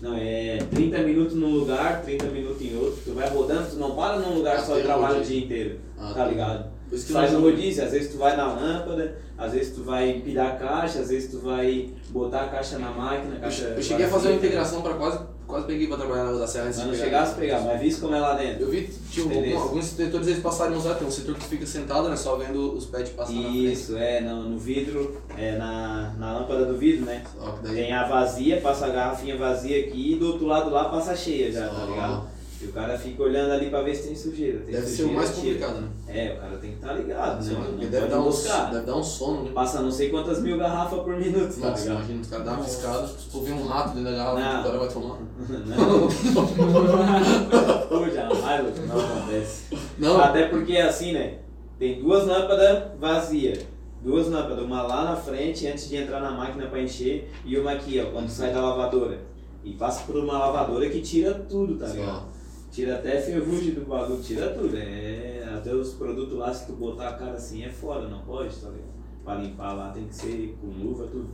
Não, 0.00 0.16
é 0.16 0.58
30 0.70 0.98
minutos 0.98 1.34
num 1.36 1.58
lugar, 1.58 2.02
30 2.02 2.26
minutos 2.26 2.60
em 2.60 2.76
outro. 2.76 2.98
Tu 3.04 3.12
vai 3.12 3.28
rodando, 3.28 3.70
tu 3.70 3.76
não 3.76 3.94
para 3.94 4.18
num 4.18 4.34
lugar 4.34 4.56
Ah, 4.56 4.62
só 4.62 4.78
e 4.78 4.82
trabalha 4.82 5.20
o 5.20 5.24
dia 5.24 5.44
inteiro. 5.44 5.78
Ah, 5.96 6.12
tá 6.12 6.26
ligado? 6.26 6.72
Tu 6.90 6.98
faz 7.12 7.32
um 7.32 7.40
rodízio, 7.40 7.84
às 7.84 7.92
vezes 7.92 8.12
tu 8.12 8.18
vai 8.18 8.36
na 8.36 8.52
lâmpada, 8.52 9.16
às 9.38 9.52
vezes 9.52 9.74
tu 9.74 9.82
vai 9.82 10.10
empilhar 10.10 10.54
a 10.54 10.56
caixa, 10.56 10.98
às 10.98 11.08
vezes 11.08 11.30
tu 11.30 11.38
vai 11.38 11.90
botar 12.10 12.42
a 12.42 12.48
caixa 12.48 12.78
na 12.78 12.90
máquina. 12.90 13.36
Caixa 13.36 13.64
Eu 13.76 13.82
cheguei 13.82 14.06
a 14.06 14.08
fazer 14.08 14.28
uma 14.28 14.36
integração 14.36 14.82
pra 14.82 14.94
quase, 14.94 15.20
quase 15.52 15.66
peguei 15.66 15.86
pra 15.86 15.96
trabalhar 15.98 16.24
na 16.24 16.30
Rua 16.30 16.40
da 16.40 16.46
Serra. 16.46 16.64
Mas 16.66 16.76
não 16.78 16.94
chegasse 16.94 17.32
a 17.32 17.34
pegar, 17.36 17.60
mas 17.60 17.80
viste 17.80 18.00
como 18.00 18.14
é 18.14 18.20
lá 18.20 18.34
dentro. 18.34 18.62
Eu 18.62 18.70
vi, 18.70 18.90
tinha 19.10 19.24
algum- 19.26 19.58
alguns 19.60 19.84
setores 19.84 20.26
eles 20.26 20.42
passaram 20.42 20.74
a 20.74 20.78
usar, 20.78 20.94
tem 20.94 21.06
um 21.06 21.10
setor 21.10 21.34
que 21.36 21.44
fica 21.44 21.66
sentado, 21.66 22.08
né, 22.08 22.16
só 22.16 22.36
vendo 22.36 22.74
os 22.74 22.86
pets 22.86 23.12
passar 23.12 23.32
na 23.34 23.42
frente. 23.42 23.72
Isso, 23.72 23.96
é, 23.96 24.20
no, 24.20 24.42
no 24.48 24.58
vidro, 24.58 25.20
é, 25.36 25.56
na, 25.56 26.14
na 26.18 26.38
lâmpada 26.38 26.64
do 26.64 26.76
vidro, 26.78 27.04
né? 27.04 27.22
Daí... 27.62 27.74
Tem 27.74 27.92
a 27.92 28.06
vazia, 28.08 28.60
passa 28.60 28.86
a 28.86 28.88
garrafinha 28.88 29.36
vazia 29.36 29.78
aqui 29.80 30.12
e 30.14 30.16
do 30.16 30.26
outro 30.28 30.46
lado 30.46 30.70
lá 30.70 30.86
passa 30.86 31.14
cheia 31.14 31.52
já, 31.52 31.68
tá 31.68 31.74
Só. 31.80 31.86
ligado? 31.86 32.31
E 32.62 32.66
o 32.66 32.72
cara 32.72 32.96
fica 32.96 33.22
olhando 33.24 33.50
ali 33.52 33.68
pra 33.70 33.82
ver 33.82 33.94
se 33.96 34.04
tem 34.06 34.14
sujeira. 34.14 34.60
Tem 34.60 34.72
Deve 34.74 34.86
ser 34.86 34.90
sujeira, 35.02 35.12
o 35.12 35.16
mais 35.16 35.30
tira. 35.30 35.40
complicado, 35.66 35.80
né? 35.80 35.88
É, 36.08 36.32
o 36.32 36.36
cara 36.40 36.56
tem 36.58 36.70
que 36.70 36.76
estar 36.76 36.92
ligado, 36.92 37.44
né? 37.44 37.52
Não 37.52 37.76
deve, 37.78 37.98
pode 37.98 38.10
dar 38.10 38.20
um, 38.20 38.30
deve 38.70 38.86
dar 38.86 38.96
um 38.96 39.02
sono, 39.02 39.42
né? 39.44 39.50
Passa 39.52 39.80
não 39.82 39.90
sei 39.90 40.10
quantas 40.10 40.40
mil 40.40 40.56
garrafas 40.58 41.00
por 41.02 41.16
minuto, 41.16 41.60
tá 41.60 41.70
Nossa, 41.70 41.82
ligado? 41.82 41.96
imagina, 41.98 42.20
os 42.20 42.28
caras 42.28 42.44
dão 42.46 42.54
uma 42.54 42.64
fiscada, 42.64 43.06
se 43.08 43.28
tu 43.30 43.40
vê 43.42 43.52
um 43.52 43.66
rato 43.66 43.88
dentro 43.96 44.04
da 44.04 44.12
garrafa, 44.16 44.40
Não. 44.40 44.60
o 44.60 44.64
cara 44.64 44.78
vai 44.78 44.88
tomar. 44.88 45.18
Pô, 47.88 48.08
jamais, 48.10 48.62
louco, 48.64 48.80
não 48.86 49.00
acontece. 49.00 49.64
Não, 49.98 50.20
Até 50.20 50.46
porque 50.48 50.76
assim, 50.76 51.12
né? 51.12 51.38
Tem 51.78 52.00
duas 52.00 52.26
lâmpadas 52.26 52.84
vazias. 52.98 53.64
Duas 54.02 54.28
lâmpadas, 54.28 54.64
uma 54.64 54.82
lá 54.82 55.04
na 55.04 55.16
frente 55.16 55.66
antes 55.66 55.88
de 55.88 55.96
entrar 55.96 56.20
na 56.20 56.30
máquina 56.32 56.66
pra 56.66 56.80
encher 56.80 57.30
e 57.44 57.56
uma 57.58 57.72
aqui, 57.72 58.00
ó, 58.00 58.06
quando 58.10 58.28
sai 58.28 58.52
da 58.52 58.60
lavadora. 58.60 59.18
E 59.64 59.72
passa 59.74 60.02
por 60.04 60.16
uma 60.16 60.38
lavadora 60.38 60.88
que 60.88 61.00
tira 61.00 61.32
tudo, 61.34 61.76
tá 61.76 61.86
ligado? 61.86 62.24
Tira 62.72 62.94
até 62.94 63.20
ferrugem 63.20 63.74
do 63.74 63.84
bagulho, 63.84 64.22
tira 64.22 64.48
tudo. 64.48 64.74
É, 64.74 65.44
até 65.54 65.74
os 65.74 65.92
produtos 65.92 66.38
lá, 66.38 66.54
se 66.54 66.66
tu 66.66 66.72
botar 66.72 67.10
a 67.10 67.12
cara 67.12 67.34
assim, 67.34 67.62
é 67.62 67.68
fora, 67.68 68.08
não 68.08 68.22
pode, 68.22 68.56
tá 68.56 68.70
ligado? 68.70 68.92
Pra 69.22 69.34
limpar 69.34 69.74
lá 69.74 69.90
tem 69.90 70.06
que 70.06 70.14
ser 70.14 70.56
com 70.58 70.68
luva, 70.68 71.06
tudo. 71.06 71.28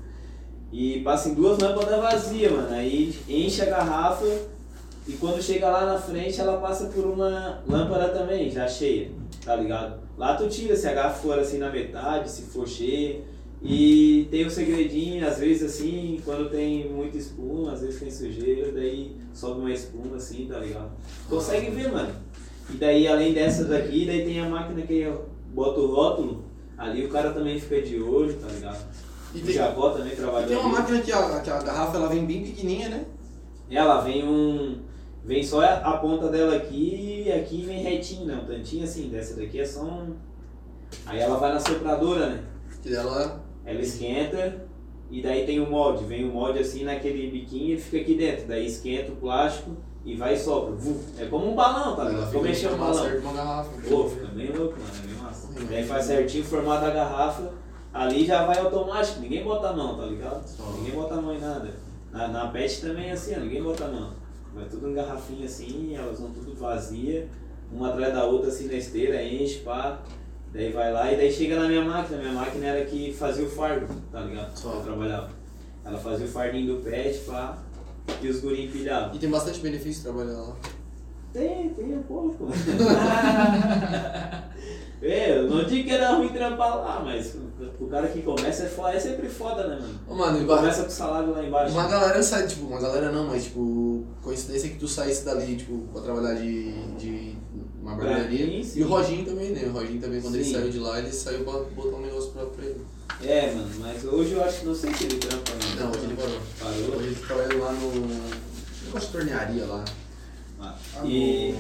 E 0.73 1.01
passa 1.03 1.29
em 1.29 1.35
duas 1.35 1.57
lâmpadas 1.61 2.01
vazias, 2.01 2.51
mano. 2.51 2.75
Aí 2.75 3.17
enche 3.29 3.63
a 3.63 3.67
garrafa 3.67 4.27
e 5.07 5.13
quando 5.13 5.41
chega 5.41 5.71
lá 5.71 5.87
na 5.87 5.99
frente 5.99 6.41
ela 6.41 6.61
passa 6.61 6.87
por 6.87 7.07
uma 7.07 7.63
lâmpada 7.69 8.09
também, 8.09 8.51
já 8.51 8.67
cheia, 8.67 9.13
tá 9.45 9.55
ligado? 9.55 10.01
Lá 10.19 10.35
tu 10.35 10.49
tira 10.49 10.75
se 10.75 10.89
a 10.89 10.93
garrafa 10.93 11.23
for 11.23 11.39
assim 11.39 11.59
na 11.59 11.71
metade, 11.71 12.29
se 12.29 12.43
for 12.43 12.67
cheia. 12.67 13.23
E 13.61 14.29
tem 14.31 14.47
o 14.47 14.51
segredinho, 14.51 15.27
às 15.27 15.39
vezes 15.39 15.75
assim, 15.75 16.21
quando 16.25 16.49
tem 16.49 16.89
muita 16.93 17.17
espuma, 17.19 17.73
às 17.73 17.81
vezes 17.81 17.99
tem 17.99 18.11
sujeira, 18.11 18.71
daí 18.71 19.17
sobe 19.33 19.61
uma 19.61 19.73
espuma 19.73 20.17
assim, 20.17 20.47
tá 20.47 20.59
ligado? 20.61 20.93
Consegue 21.29 21.71
ver, 21.71 21.91
mano. 21.91 22.15
E 22.71 22.77
daí 22.77 23.09
além 23.09 23.33
dessa 23.33 23.65
daqui, 23.65 24.07
daí 24.07 24.25
tem 24.25 24.41
a 24.41 24.49
máquina 24.49 24.83
que 24.83 24.99
eu 25.01 25.27
boto 25.53 25.81
o 25.81 25.95
rótulo, 25.95 26.45
ali 26.77 27.05
o 27.05 27.09
cara 27.09 27.33
também 27.33 27.59
fica 27.59 27.83
de 27.83 28.01
olho, 28.01 28.35
tá 28.35 28.47
ligado? 28.47 28.87
E 29.35 29.39
O 29.41 29.45
tem, 29.45 29.55
Jacó 29.55 29.91
também 29.91 30.13
e 30.13 30.17
trabalha 30.17 30.47
tem 30.47 30.57
uma 30.57 30.67
ali. 30.67 30.73
máquina 30.79 31.01
que 31.01 31.13
a, 31.13 31.41
que 31.41 31.51
a 31.51 31.63
garrafa 31.63 31.97
ela 31.97 32.09
vem 32.09 32.25
bem 32.25 32.45
pequenininha, 32.45 32.89
né? 32.91 33.05
Ela 33.71 34.01
vem 34.03 34.25
um. 34.27 34.79
Vem 35.25 35.43
só 35.43 35.61
a 35.61 35.75
a 35.79 35.97
ponta 35.99 36.29
dela 36.29 36.55
aqui 36.57 37.25
e 37.27 37.33
aqui 37.33 37.63
vem 37.63 37.83
retinho, 37.83 38.25
né? 38.27 38.41
Um 38.43 38.47
tantinho 38.47 38.85
assim, 38.85 39.09
dessa 39.09 39.35
daqui 39.39 39.61
é 39.61 39.67
só 39.67 39.83
um. 39.83 40.15
Aí 41.05 41.19
ela 41.19 41.37
vai 41.39 41.53
na 41.53 41.61
sopradora, 41.61 42.29
né? 42.31 42.45
Que 42.83 42.91
dela. 42.91 43.45
Ela 43.69 43.83
esquenta 43.83 44.67
e 45.11 45.21
daí 45.21 45.45
tem 45.45 45.61
o 45.61 45.71
molde. 45.71 46.05
Vem 46.05 46.25
o 46.25 46.33
molde 46.33 46.59
assim 46.61 46.85
naquele 46.85 47.31
biquinho 47.31 47.75
e 47.75 47.79
fica 47.79 47.99
aqui 47.99 48.15
dentro. 48.15 48.49
Daí 48.49 48.67
esquenta 48.67 49.13
o 49.13 49.17
plástico 49.17 49.77
e 50.07 50.15
vai 50.17 50.33
e 50.35 50.39
sopra. 50.39 50.75
É 51.19 51.27
como 51.27 51.53
um 51.53 51.55
balão, 51.55 51.95
tá 51.95 52.05
ligado? 52.05 52.33
Como 52.33 52.45
mexer 52.45 52.69
um 52.69 52.71
formada 52.71 52.95
balão. 52.95 53.21
Pô, 53.87 54.09
fica 54.09 54.27
bem 54.29 54.51
louco, 54.51 54.79
mano. 54.81 54.93
É 54.97 55.07
bem 55.07 55.17
massa. 55.17 55.49
Daí 55.69 55.85
faz 55.85 56.05
certinho 56.07 56.45
o 56.45 56.47
formato 56.47 56.81
da 56.81 56.91
garrafa. 56.91 57.53
Ali 57.93 58.25
já 58.25 58.47
vai 58.47 58.59
automático, 58.59 59.21
ninguém 59.21 59.45
bota 59.45 59.69
a 59.69 59.73
mão, 59.75 59.99
tá 59.99 60.07
ligado? 60.07 60.45
Ninguém 60.79 60.95
bota 60.95 61.15
a 61.15 61.21
mão 61.21 61.35
em 61.35 61.41
nada. 61.41 61.75
Na, 62.11 62.29
na 62.29 62.49
pet 62.49 62.81
também 62.81 63.11
é 63.11 63.13
assim, 63.13 63.35
ó, 63.37 63.41
ninguém 63.41 63.63
bota 63.63 63.85
a 63.85 63.89
mão. 63.89 64.13
Vai 64.55 64.65
tudo 64.65 64.89
em 64.89 64.95
garrafinha 64.95 65.45
assim, 65.45 65.95
elas 65.95 66.21
vão 66.21 66.31
tudo 66.31 66.55
vazia, 66.55 67.29
uma 67.71 67.89
atrás 67.91 68.15
da 68.15 68.25
outra 68.25 68.49
assim 68.49 68.67
na 68.67 68.75
esteira, 68.75 69.23
enche, 69.23 69.59
pá. 69.61 70.01
Daí 70.53 70.73
vai 70.73 70.93
lá 70.93 71.13
e 71.13 71.17
daí 71.17 71.31
chega 71.33 71.59
na 71.61 71.69
minha 71.69 71.83
máquina. 71.85 72.19
Minha 72.19 72.33
máquina 72.33 72.67
era 72.67 72.85
que 72.87 73.13
fazia 73.13 73.45
o 73.45 73.51
fardo, 73.51 73.87
tá 74.11 74.21
ligado? 74.21 74.57
Só. 74.57 74.75
Eu 74.75 74.81
trabalhava. 74.83 75.29
Ela 75.85 75.99
fazia 75.99 76.27
o 76.27 76.29
fardinho 76.29 76.77
do 76.77 76.83
pet, 76.83 77.19
pá, 77.21 77.59
e 78.21 78.29
os 78.29 78.41
gurinhos 78.41 78.75
empilhavam. 78.75 79.15
E 79.15 79.19
tem 79.19 79.31
bastante 79.31 79.61
benefício 79.61 80.03
trabalhar 80.03 80.39
lá. 80.39 80.57
Tem, 81.33 81.69
tem 81.71 81.97
um 81.97 82.03
pouco. 82.03 82.49
é, 85.03 85.39
eu 85.39 85.49
não 85.49 85.65
digo 85.65 85.89
que 85.89 85.95
era 85.95 86.15
ruim 86.15 86.29
trampar 86.31 86.77
lá, 86.77 87.03
mas 87.05 87.37
o 87.79 87.87
cara 87.87 88.09
que 88.09 88.23
começa 88.23 88.65
é, 88.65 88.69
foda, 88.69 88.95
é 88.95 89.01
sempre 89.01 89.29
foda, 89.29 89.67
né, 89.69 89.79
mano? 89.81 90.01
Ô, 90.09 90.15
mano, 90.15 90.41
e 90.43 90.45
ba- 90.45 90.59
Começa 90.59 90.83
com 90.83 90.89
o 90.89 90.93
salário 90.93 91.31
lá 91.31 91.45
embaixo. 91.45 91.73
uma 91.73 91.87
galera 91.87 92.23
sai, 92.23 92.47
tipo, 92.47 92.67
uma 92.67 92.81
galera 92.81 93.13
não, 93.13 93.27
mas 93.27 93.45
tipo, 93.45 94.05
coincidência 94.23 94.71
que 94.71 94.79
tu 94.79 94.89
saísse 94.89 95.25
dali, 95.25 95.57
tipo, 95.57 95.79
pra 95.93 96.03
trabalhar 96.03 96.35
de, 96.35 96.73
de 96.97 97.37
uma 97.89 97.97
barbearia. 97.97 98.47
mim. 98.47 98.71
E 98.75 98.83
o 98.83 98.89
Roginho 98.89 99.25
também, 99.25 99.51
né? 99.51 99.65
O 99.67 99.73
Roginho 99.73 100.01
também, 100.01 100.21
quando 100.21 100.35
ele 100.37 100.45
Sim. 100.45 100.53
saiu 100.53 100.71
de 100.71 100.79
lá, 100.79 100.99
ele 100.99 101.13
saiu 101.13 101.45
pra 101.45 101.53
botar 101.61 101.97
um 101.97 102.01
negócio 102.03 102.31
próprio 102.31 102.53
pra 102.57 102.65
ele. 102.67 102.81
É, 103.25 103.53
mano, 103.55 103.71
mas 103.81 104.05
hoje 104.05 104.33
eu 104.33 104.45
acho 104.45 104.61
que 104.61 104.67
não 104.67 104.75
sei 104.75 104.95
se 104.95 105.05
ele 105.05 105.17
trampa 105.17 105.53
não. 105.53 105.85
Não, 105.87 105.91
hoje 105.91 106.05
ele 106.05 106.15
parou. 106.15 106.41
Parou. 106.61 106.97
Hoje 106.99 107.07
ele 107.09 107.15
trabalha 107.17 107.59
lá 107.59 107.73
no. 107.73 108.07
negócio 108.87 109.07
de 109.09 109.13
tornearia 109.13 109.65
lá. 109.67 109.85
Ah, 110.61 110.77
Ah, 110.97 111.05
E. 111.07 111.55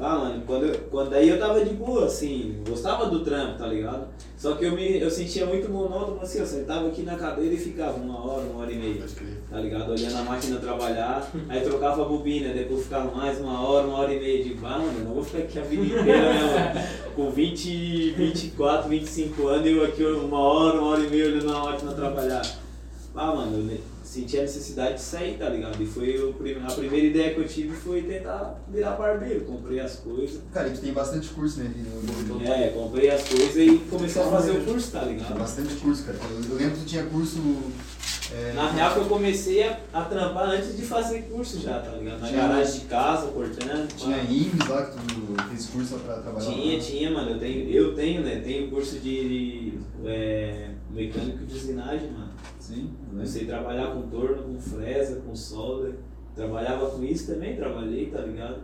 Ah, 0.00 0.18
mano, 0.18 0.42
quando, 0.46 0.66
eu, 0.66 0.78
quando 0.90 1.10
daí 1.10 1.28
eu 1.28 1.38
tava 1.38 1.64
de 1.64 1.74
boa, 1.74 2.06
assim, 2.06 2.62
gostava 2.66 3.06
do 3.06 3.20
trampo, 3.22 3.58
tá 3.58 3.66
ligado? 3.66 4.06
Só 4.36 4.54
que 4.54 4.64
eu 4.64 4.72
me 4.72 4.98
eu 4.98 5.10
sentia 5.10 5.46
muito 5.46 5.70
monótono, 5.70 6.20
assim, 6.20 6.38
eu 6.38 6.46
sentava 6.46 6.88
aqui 6.88 7.02
na 7.02 7.14
cadeira 7.14 7.54
e 7.54 7.58
ficava 7.58 7.98
uma 7.98 8.24
hora, 8.24 8.42
uma 8.42 8.62
hora 8.62 8.72
e 8.72 8.76
meia. 8.76 9.04
Tá 9.50 9.60
ligado? 9.60 9.92
Olhando 9.92 10.16
a 10.16 10.22
máquina 10.22 10.58
trabalhar, 10.58 11.30
aí 11.48 11.60
trocava 11.60 12.02
a 12.02 12.04
bobina, 12.06 12.52
depois 12.52 12.84
ficava 12.84 13.14
mais 13.14 13.38
uma 13.38 13.60
hora, 13.60 13.86
uma 13.86 13.98
hora 13.98 14.12
e 14.12 14.18
meia 14.18 14.42
de 14.42 14.56
ah, 14.64 14.78
mano, 14.78 15.04
não 15.04 15.14
vou 15.14 15.22
ficar 15.22 15.38
aqui 15.38 15.58
a 15.58 15.62
vida 15.62 15.84
inteira, 15.84 16.32
né, 16.32 16.74
mano? 16.74 16.86
Com 17.14 17.30
20, 17.30 18.10
24, 18.12 18.88
25 18.88 19.46
anos, 19.46 19.66
eu 19.66 19.84
aqui 19.84 20.02
uma 20.02 20.38
hora, 20.38 20.80
uma 20.80 20.88
hora 20.88 21.00
e 21.02 21.10
meia 21.10 21.26
olhando 21.26 21.54
a 21.54 21.60
máquina 21.64 21.92
trabalhar. 21.92 22.42
Ah, 23.14 23.34
mano, 23.34 23.58
eu 23.58 23.91
senti 24.12 24.38
a 24.38 24.42
necessidade 24.42 24.94
de 24.96 25.00
sair, 25.00 25.38
tá 25.38 25.48
ligado? 25.48 25.82
E 25.82 25.86
foi 25.86 26.16
o 26.18 26.34
a 26.66 26.72
primeira 26.72 27.06
ideia 27.06 27.34
que 27.34 27.40
eu 27.40 27.48
tive 27.48 27.74
foi 27.74 28.02
tentar 28.02 28.62
virar 28.68 28.90
barbeiro, 28.92 29.40
comprei 29.46 29.80
as 29.80 29.96
coisas. 29.96 30.40
Cara, 30.52 30.68
e 30.68 30.76
tem 30.76 30.92
bastante 30.92 31.28
curso, 31.28 31.60
né? 31.60 31.72
No, 32.28 32.44
É, 32.46 32.68
comprei 32.68 33.08
as 33.10 33.26
coisas 33.26 33.56
e 33.56 33.78
comecei 33.88 34.20
a 34.22 34.26
fazer 34.26 34.50
o 34.52 34.64
curso, 34.64 34.90
tá 34.92 35.00
Tem 35.00 35.14
ligado? 35.14 35.38
bastante 35.38 35.74
curso, 35.76 36.04
cara. 36.04 36.18
Eu, 36.50 36.56
lembro 36.56 36.76
que 36.78 36.84
tinha 36.84 37.04
curso. 37.04 37.38
é, 38.34 38.52
Na 38.52 38.70
real 38.70 38.92
que 38.94 38.98
eu 39.00 39.04
comecei 39.06 39.62
a, 39.62 39.78
a 39.94 40.02
trampar 40.02 40.50
antes 40.50 40.76
de 40.76 40.82
fazer 40.82 41.22
curso 41.22 41.58
já, 41.60 41.78
tá 41.80 41.92
ligado? 41.92 42.20
Na 42.20 42.28
Tinha- 42.28 42.48
garagem 42.48 42.80
de 42.80 42.86
casa, 42.86 43.26
cortando. 43.28 43.88
Tinha. 43.96 44.18
IMS 44.22 44.68
lá 44.68 44.82
que 44.86 44.96
tu 44.96 45.42
fez 45.48 45.66
curso 45.66 45.94
pra 46.00 46.14
trabalhar 46.16 46.50
Tinha, 46.50 46.76
lá. 46.76 46.82
tinha, 46.82 47.10
mano. 47.10 47.30
Eu 47.30 47.38
tenho, 47.38 47.70
eu 47.70 47.94
tenho, 47.94 48.20
né? 48.22 48.42
Tenho 48.44 48.68
curso 48.68 48.98
de 48.98 49.74
é, 50.04 50.68
mecânico 50.90 51.44
de 51.46 51.54
usinagem, 51.56 52.10
mano. 52.10 52.31
Sim, 52.74 52.90
lembro. 53.12 53.26
sei 53.26 53.44
trabalhar 53.46 53.88
com 53.88 54.02
torno, 54.02 54.42
com 54.42 54.60
fresa, 54.60 55.20
com 55.26 55.34
solda. 55.34 55.92
Trabalhava 56.34 56.90
com 56.90 57.04
isso 57.04 57.32
também, 57.32 57.56
trabalhei, 57.56 58.06
tá 58.06 58.20
ligado? 58.22 58.56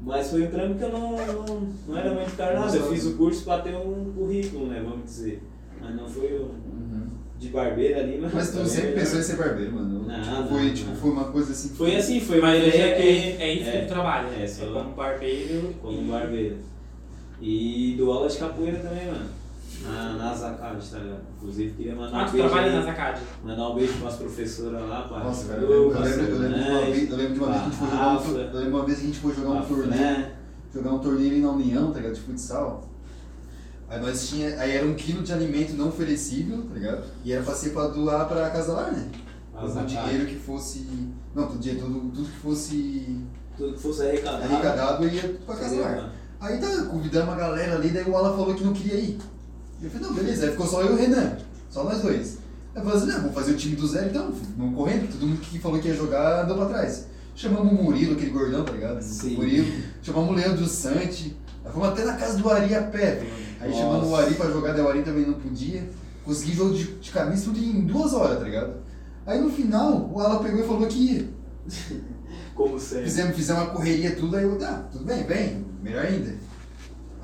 Mas 0.00 0.30
foi 0.30 0.42
um 0.46 0.50
trampo 0.50 0.74
que 0.78 0.84
eu 0.84 0.90
não, 0.92 1.12
não, 1.16 1.68
não 1.88 1.96
era 1.98 2.12
muito 2.14 2.36
carnado. 2.36 2.76
Eu 2.76 2.88
fiz 2.92 3.06
o 3.06 3.16
curso 3.16 3.44
pra 3.44 3.58
ter 3.60 3.74
um 3.74 4.12
currículo, 4.16 4.66
né? 4.66 4.82
Vamos 4.86 5.04
dizer. 5.04 5.42
Mas 5.80 5.94
não 5.96 6.08
foi 6.08 6.34
um 6.38 6.44
Uhum. 6.44 7.06
de 7.38 7.48
barbeiro 7.48 7.98
ali, 8.00 8.18
mas. 8.20 8.32
Mas 8.34 8.50
tu 8.52 8.64
sempre 8.66 8.92
pensou 8.92 9.18
em 9.18 9.22
ser 9.22 9.36
barbeiro, 9.36 9.72
mano? 9.72 10.04
Não, 10.06 10.20
Tipo, 10.22 10.34
não, 10.36 10.46
foi, 10.48 10.62
não. 10.66 10.74
tipo, 10.74 10.94
foi 10.94 11.10
uma 11.10 11.24
coisa 11.24 11.52
assim. 11.52 11.68
que- 11.70 11.74
Foi 11.76 11.96
assim, 11.96 12.20
foi 12.20 12.38
uma 12.38 12.48
Mas 12.48 12.66
ideia 12.66 12.82
é, 12.84 12.94
que. 12.96 13.02
é, 13.02 13.42
é 13.42 13.54
isso 13.54 13.70
que 13.70 13.76
ele 13.78 13.86
trabalha. 13.86 14.28
É, 14.28 14.42
É, 14.42 14.46
só- 14.46 14.66
como 14.72 14.94
barbeiro. 14.94 15.74
Como 15.82 16.00
e- 16.02 16.04
barbeiro. 16.10 16.56
E 17.40 17.94
dou 17.98 18.12
aula 18.12 18.28
de 18.28 18.38
capoeira 18.38 18.78
também, 18.78 19.06
mano. 19.06 19.26
Na, 19.86 20.12
na 20.14 20.34
tá 20.34 20.70
ligado? 20.98 21.20
Inclusive 21.36 21.72
queria 21.74 21.94
mandar 21.94 22.18
Ah, 22.18 22.22
um 22.22 22.26
tu 22.26 22.32
beijo. 22.32 22.48
trabalha 22.48 22.78
aí, 22.80 22.84
na. 22.86 23.18
Mandar 23.44 23.68
um 23.70 23.74
beijo 23.74 23.92
pras 24.00 24.16
professoras 24.16 24.88
lá, 24.88 25.02
pra 25.02 25.18
Nossa, 25.24 25.48
cara, 25.48 25.60
eu 25.60 25.68
lembro, 25.68 25.98
eu 25.98 26.02
lembro, 26.02 26.24
eu 26.24 26.38
lembro 26.38 26.54
de 26.64 26.70
uma 26.70 26.80
vez, 26.80 27.10
eu 27.10 27.16
lembro 27.16 27.34
de 27.34 27.40
uma 27.40 27.48
vez 27.52 27.62
que 27.62 27.66
a 27.66 27.70
gente 27.70 27.76
foi 27.78 27.88
jogar 27.90 28.06
um, 28.08 28.14
Rafa, 28.14 28.30
eu 28.30 28.60
lembro 28.60 28.76
uma 28.76 28.84
vez 28.86 28.98
que 28.98 29.04
a 29.04 29.06
gente 29.06 29.18
foi 29.20 29.34
jogar 29.34 29.50
um 29.50 29.62
torneio, 29.64 30.14
Fran. 30.14 30.24
jogar 30.74 30.92
um 30.92 30.98
torneio 30.98 31.42
na 31.42 31.50
União, 31.50 31.92
tá 31.92 31.98
ligado? 31.98 32.14
De 32.14 32.20
futsal. 32.20 32.88
Aí 33.88 34.00
nós 34.00 34.28
tinha, 34.28 34.58
aí 34.60 34.72
era 34.72 34.86
um 34.86 34.94
quilo 34.94 35.22
de 35.22 35.32
alimento 35.32 35.74
não 35.74 35.88
oferecível, 35.88 36.62
tá 36.64 36.74
ligado? 36.74 37.04
E 37.24 37.32
era 37.32 37.42
pra 37.42 37.54
ser 37.54 37.70
pra 37.70 37.86
doar 37.88 38.26
pra 38.26 38.48
casa 38.50 38.72
lá, 38.72 38.90
né? 38.90 39.08
A 39.54 39.64
o 39.64 39.68
Zacade. 39.68 39.96
dinheiro 39.96 40.26
que 40.26 40.36
fosse, 40.36 40.86
não, 41.34 41.46
todo 41.46 41.58
dinheiro, 41.60 41.84
tudo, 41.86 42.00
tudo 42.10 42.24
que 42.28 42.38
fosse 42.38 43.20
Tudo 43.56 43.74
que 43.74 43.80
fosse 43.80 44.02
arrecadado. 44.02 44.42
arrecadado 44.44 45.08
ia 45.08 45.38
pra 45.46 45.56
casa 45.56 45.76
lá. 45.80 46.10
Aí 46.40 46.58
tá, 46.58 46.66
convidamos 46.86 47.28
uma 47.28 47.36
galera 47.36 47.74
ali, 47.76 47.90
daí 47.90 48.04
o 48.10 48.16
Alan 48.16 48.36
falou 48.36 48.54
que 48.54 48.64
não 48.64 48.72
queria 48.72 48.98
ir. 48.98 49.18
Eu 49.84 49.90
falei, 49.90 50.06
não, 50.06 50.14
beleza, 50.14 50.46
aí 50.46 50.50
ficou 50.52 50.66
só 50.66 50.80
eu 50.80 50.92
e 50.92 50.94
o 50.94 50.96
Renan, 50.96 51.36
só 51.68 51.84
nós 51.84 52.00
dois. 52.00 52.38
Aí 52.74 52.80
eu 52.80 52.84
falei 52.84 52.98
assim, 52.98 53.06
não, 53.06 53.20
vamos 53.20 53.34
fazer 53.34 53.52
o 53.52 53.56
time 53.56 53.76
do 53.76 53.86
zero 53.86 54.08
então, 54.08 54.32
vamos 54.56 54.74
correndo, 54.74 55.12
todo 55.12 55.26
mundo 55.26 55.40
que 55.40 55.58
falou 55.58 55.78
que 55.78 55.88
ia 55.88 55.94
jogar 55.94 56.44
andou 56.44 56.56
pra 56.56 56.66
trás. 56.66 57.06
Chamamos 57.36 57.72
o 57.72 57.82
Murilo, 57.82 58.14
aquele 58.14 58.30
gordão, 58.30 58.64
tá 58.64 58.72
ligado? 58.72 59.02
Sim. 59.02 59.36
Murilo, 59.36 59.66
chamamos 60.02 60.30
o 60.30 60.32
Leandro 60.34 60.66
Sante, 60.66 61.36
aí 61.64 61.72
fomos 61.72 61.88
até 61.88 62.04
na 62.04 62.14
casa 62.14 62.38
do 62.38 62.48
Ari 62.48 62.74
a 62.74 62.82
pé. 62.82 63.22
Aí 63.60 63.70
Nossa. 63.70 63.82
chamamos 63.82 64.08
o 64.08 64.16
Ari 64.16 64.34
pra 64.34 64.50
jogar, 64.50 64.72
daí 64.72 64.82
o 64.82 64.88
Ari 64.88 65.02
também 65.02 65.26
não 65.26 65.34
podia. 65.34 65.88
Consegui 66.24 66.54
jogo 66.54 66.74
de, 66.74 66.84
de 66.84 67.10
camisa 67.10 67.44
tudo 67.44 67.58
em 67.58 67.82
duas 67.82 68.14
horas, 68.14 68.38
tá 68.38 68.44
ligado? 68.44 68.74
Aí 69.26 69.38
no 69.38 69.50
final, 69.50 70.10
o 70.12 70.20
Alan 70.20 70.42
pegou 70.42 70.60
e 70.60 70.66
falou 70.66 70.86
que 70.86 70.98
ia. 70.98 71.28
Como 72.54 72.78
sempre. 72.78 73.04
Fizemos, 73.04 73.36
fizemos 73.36 73.62
uma 73.62 73.70
correria 73.72 74.14
tudo, 74.14 74.36
aí 74.36 74.44
eu, 74.44 74.56
tá, 74.56 74.86
tudo 74.90 75.04
bem, 75.04 75.24
vem, 75.24 75.66
melhor 75.82 76.06
ainda. 76.06 76.34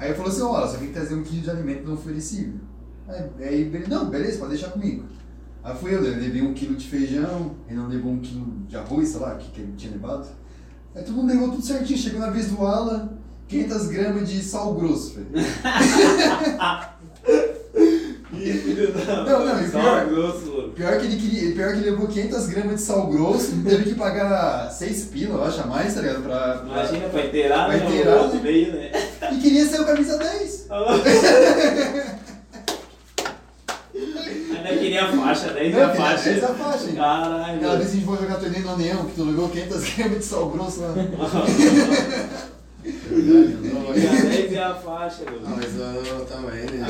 Aí 0.01 0.09
ele 0.09 0.15
falou 0.15 0.33
assim, 0.33 0.41
ó, 0.41 0.67
só 0.67 0.79
tem 0.79 0.87
que 0.87 0.95
trazer 0.95 1.15
um 1.15 1.23
quilo 1.23 1.43
de 1.43 1.51
alimento 1.51 1.87
não 1.87 1.93
oferecível. 1.93 2.55
Aí, 3.07 3.31
aí 3.39 3.61
ele, 3.61 3.87
não, 3.87 4.09
beleza, 4.09 4.39
pode 4.39 4.53
deixar 4.53 4.71
comigo. 4.71 5.05
Aí 5.63 5.77
fui 5.77 5.95
eu, 5.95 6.03
eu 6.03 6.17
levei 6.17 6.41
um 6.41 6.55
quilo 6.55 6.75
de 6.75 6.89
feijão, 6.89 7.55
ele 7.69 7.77
não 7.77 7.87
levou 7.87 8.13
um 8.13 8.19
quilo 8.19 8.47
de 8.67 8.79
arroz, 8.79 9.09
sei 9.11 9.21
lá, 9.21 9.35
que, 9.35 9.51
que 9.51 9.61
ele 9.61 9.75
tinha 9.77 9.93
levado. 9.93 10.27
Aí 10.95 11.03
todo 11.03 11.17
mundo 11.17 11.29
levou 11.29 11.51
tudo 11.51 11.63
certinho, 11.63 11.99
chegou 11.99 12.19
na 12.19 12.31
vez 12.31 12.49
do 12.49 12.65
Alan, 12.65 13.11
500 13.47 13.89
gramas 13.89 14.31
de 14.31 14.43
sal 14.43 14.75
grosso, 14.75 15.17
velho. 15.17 15.29
Não, 19.27 19.45
não, 19.47 19.63
e 19.63 19.69
pior- 19.69 20.07
grosso. 20.07 20.73
Pior 20.75 20.99
que 20.99 21.07
ele 21.07 21.17
queria, 21.17 21.53
pior 21.55 21.73
que 21.73 21.79
ele 21.81 21.91
levou 21.91 22.07
500 22.09 22.47
gramas 22.47 22.77
de 22.77 22.83
sal 22.83 23.07
grosso, 23.09 23.53
teve 23.65 23.85
que 23.85 23.95
pagar 23.95 24.71
6 24.71 25.05
pila, 25.07 25.35
eu 25.37 25.45
acho, 25.45 25.61
a 25.61 25.67
mais, 25.67 25.95
tá 25.95 26.01
ligado? 26.01 26.23
Pra, 26.23 26.39
pra- 26.39 26.65
Imagina, 26.85 27.09
pra 27.09 27.25
inteirar, 27.27 27.67
Vai 27.69 27.79
né? 27.81 27.87
inteirar, 27.87 28.29
né? 28.29 28.41
meio, 28.43 28.73
né? 28.73 28.91
E 29.33 29.37
queria 29.39 29.67
ser 29.67 29.81
o 29.81 29.85
camisa 29.85 30.17
10. 30.19 30.67
Ainda 33.93 34.69
queria 34.79 35.05
a 35.05 35.13
faixa, 35.13 35.49
10 35.53 35.75
Não, 35.75 35.83
a 35.83 35.89
faixa. 35.95 36.31
10 36.31 36.45
a 36.45 36.49
faixa? 36.55 36.93
Caralho. 36.95 37.57
Aquela 37.57 37.77
vez 37.77 37.91
que 37.91 37.97
a 37.97 38.01
gente 38.01 38.07
foi 38.07 38.17
jogar 38.19 38.35
torneio 38.37 38.65
no 38.65 38.71
Aneão, 38.73 39.05
que 39.07 39.15
tu 39.15 39.25
levou 39.25 39.49
500 39.49 39.95
gramas 39.95 40.19
de 40.19 40.25
sal 40.25 40.49
grosso 40.51 40.81
lá. 40.81 40.95
Queria 42.83 44.11
10 44.11 44.53
e 44.53 44.59
a 44.59 44.75
faixa, 44.75 45.23
meu. 45.31 45.41
Não, 45.41 45.51
mas 45.57 45.77
eu 46.09 46.25
também, 46.25 46.65
né? 46.65 46.87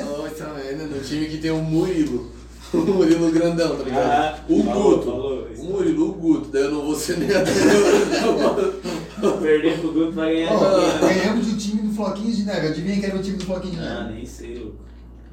Eu 0.00 0.30
também, 0.36 0.76
né? 0.76 0.84
No 0.90 1.00
time 1.00 1.26
que 1.26 1.38
tem 1.38 1.50
o 1.50 1.58
Murilo. 1.62 2.30
O 2.70 2.76
Murilo 2.76 3.32
grandão, 3.32 3.78
tá 3.78 3.82
ligado? 3.82 4.10
Ah, 4.10 4.38
o 4.46 4.62
falou, 4.62 4.96
Guto. 4.98 5.10
falou. 5.10 5.48
O 5.56 5.64
Murilo, 5.64 6.10
o 6.10 6.12
Guto. 6.12 6.48
Daí 6.50 6.64
eu 6.64 6.70
não 6.72 6.82
vou 6.84 6.94
ser 6.94 7.16
nem 7.16 7.28
Perder 9.40 9.78
pro 9.80 9.90
Guto 9.92 10.12
vai 10.12 10.34
ganhar 10.34 10.54
dinheiro. 10.54 10.98
ganhamos 11.00 11.46
do 11.46 11.56
time 11.56 11.80
do 11.88 11.94
Floquinhos 11.94 12.36
de 12.36 12.44
Neve. 12.44 12.66
Adivinha 12.68 12.96
quem 12.96 13.04
era 13.06 13.16
o 13.16 13.22
time 13.22 13.38
do 13.38 13.44
Floquinhos 13.46 13.76
de 13.78 13.82
Ah, 13.82 14.02
Neve? 14.02 14.14
nem 14.16 14.26
sei, 14.26 14.58
louco. 14.58 14.76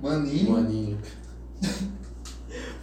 Maninho. 0.01 0.51
Maninho. 0.51 0.97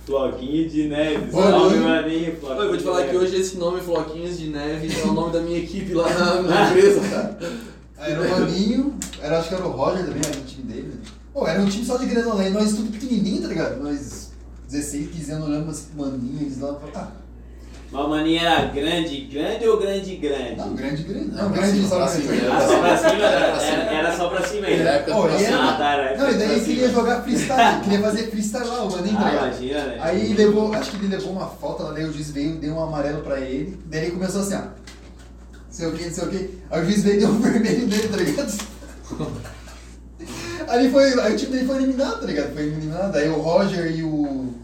Floquinho 0.04 0.68
de 0.68 0.88
neve. 0.88 1.30
Salve, 1.30 1.76
maninho. 1.78 2.36
Floquinho 2.36 2.62
Eu 2.62 2.68
vou 2.68 2.76
te 2.76 2.84
falar 2.84 3.06
que 3.06 3.16
hoje 3.16 3.36
esse 3.36 3.56
nome 3.56 3.80
Floquinhos 3.80 4.38
de 4.38 4.48
Neve 4.48 5.00
é 5.00 5.04
o 5.04 5.12
nome 5.12 5.32
da 5.32 5.40
minha 5.40 5.58
equipe 5.58 5.94
lá 5.94 6.08
na, 6.12 6.42
na 6.42 6.70
empresa, 6.70 7.00
cara. 7.08 7.38
Era 7.98 8.20
o 8.20 8.30
Maninho, 8.30 8.98
era, 9.20 9.38
acho 9.38 9.48
que 9.48 9.54
era 9.54 9.64
o 9.64 9.70
Roger 9.70 10.04
também, 10.04 10.22
era 10.26 10.36
o 10.40 10.44
time 10.44 10.64
dele. 10.64 10.88
né? 10.88 10.94
Pô, 11.32 11.46
era 11.46 11.60
um 11.60 11.68
time 11.68 11.84
só 11.84 11.96
de 11.96 12.06
granolé, 12.06 12.50
nós 12.50 12.72
tudo 12.72 12.90
pequenininho, 12.90 13.42
tá 13.42 13.48
ligado? 13.48 13.80
Nós 13.80 14.32
16, 14.68 15.10
15 15.10 15.32
anos 15.32 15.48
olhando 15.48 15.70
assim, 15.70 15.88
maninho, 15.96 16.40
eles 16.40 16.60
lá, 16.60 16.76
ah, 16.94 17.12
Maninho 17.92 18.40
era 18.40 18.64
grande, 18.66 19.20
grande 19.30 19.66
ou 19.68 19.78
grande, 19.78 20.16
grande? 20.16 20.56
não, 20.56 20.74
grande, 20.74 21.02
grande. 21.02 21.26
Não, 21.26 21.42
Não, 21.44 21.52
grande 21.52 21.72
cima, 21.76 21.88
só 21.88 21.96
pra 21.96 22.08
cima. 22.08 22.32
Ah, 22.50 22.60
só 22.66 22.78
pra 22.78 22.96
cima? 22.96 23.12
Era 23.12 23.26
Era, 23.26 23.50
pra 23.52 23.60
cima. 23.60 23.72
era, 23.82 23.94
era 23.94 24.16
só 24.16 24.28
pra 24.28 24.42
cima 24.46 24.66
época 24.66 25.10
e 25.38 25.44
era- 25.44 25.62
Ah, 25.62 25.72
tá, 25.76 25.92
era 25.92 26.16
Não, 26.16 26.30
e 26.30 26.34
daí 26.34 26.50
ele 26.52 26.64
queria 26.64 26.88
jogar 26.88 27.22
freestyle, 27.22 27.80
queria 27.84 28.00
fazer 28.00 28.30
freestyle 28.30 28.66
lá, 28.66 28.82
o 28.84 28.90
maninho, 28.92 29.16
tá 29.16 29.26
Ah, 29.26 29.32
imagina, 29.32 29.84
né? 29.84 29.98
Aí 30.00 30.20
ele 30.24 30.34
levou, 30.34 30.72
acho 30.74 30.90
que 30.90 30.96
ele 30.96 31.08
levou 31.08 31.32
uma 31.32 31.46
falta 31.46 31.82
lá, 31.84 31.92
daí 31.92 32.04
o 32.04 32.12
juiz 32.12 32.30
veio, 32.30 32.54
deu 32.56 32.74
um 32.74 32.82
amarelo 32.82 33.20
pra 33.22 33.40
ele, 33.40 33.78
daí 33.86 34.04
ele 34.04 34.12
começou 34.12 34.40
assim, 34.40 34.54
ó. 34.54 34.62
Sei 35.70 35.86
o 35.86 35.92
que, 35.92 36.04
não 36.06 36.12
sei 36.12 36.24
o 36.24 36.30
que. 36.30 36.58
Aí 36.70 36.82
o 36.82 36.84
juiz 36.84 37.02
veio 37.02 37.16
e 37.16 37.20
deu 37.20 37.28
um 37.28 37.40
vermelho 37.42 37.86
nele, 37.86 38.08
tá 38.08 38.16
ligado? 38.16 38.52
Aí, 40.68 40.90
foi, 40.90 41.20
aí 41.20 41.34
o 41.34 41.36
time 41.36 41.52
dele 41.52 41.66
foi 41.66 41.76
eliminado, 41.76 42.20
tá 42.20 42.26
ligado? 42.26 42.54
Foi 42.54 42.62
eliminado. 42.62 43.16
Aí 43.16 43.28
o 43.28 43.40
Roger 43.40 43.90
e 43.94 44.02
o, 44.04 44.54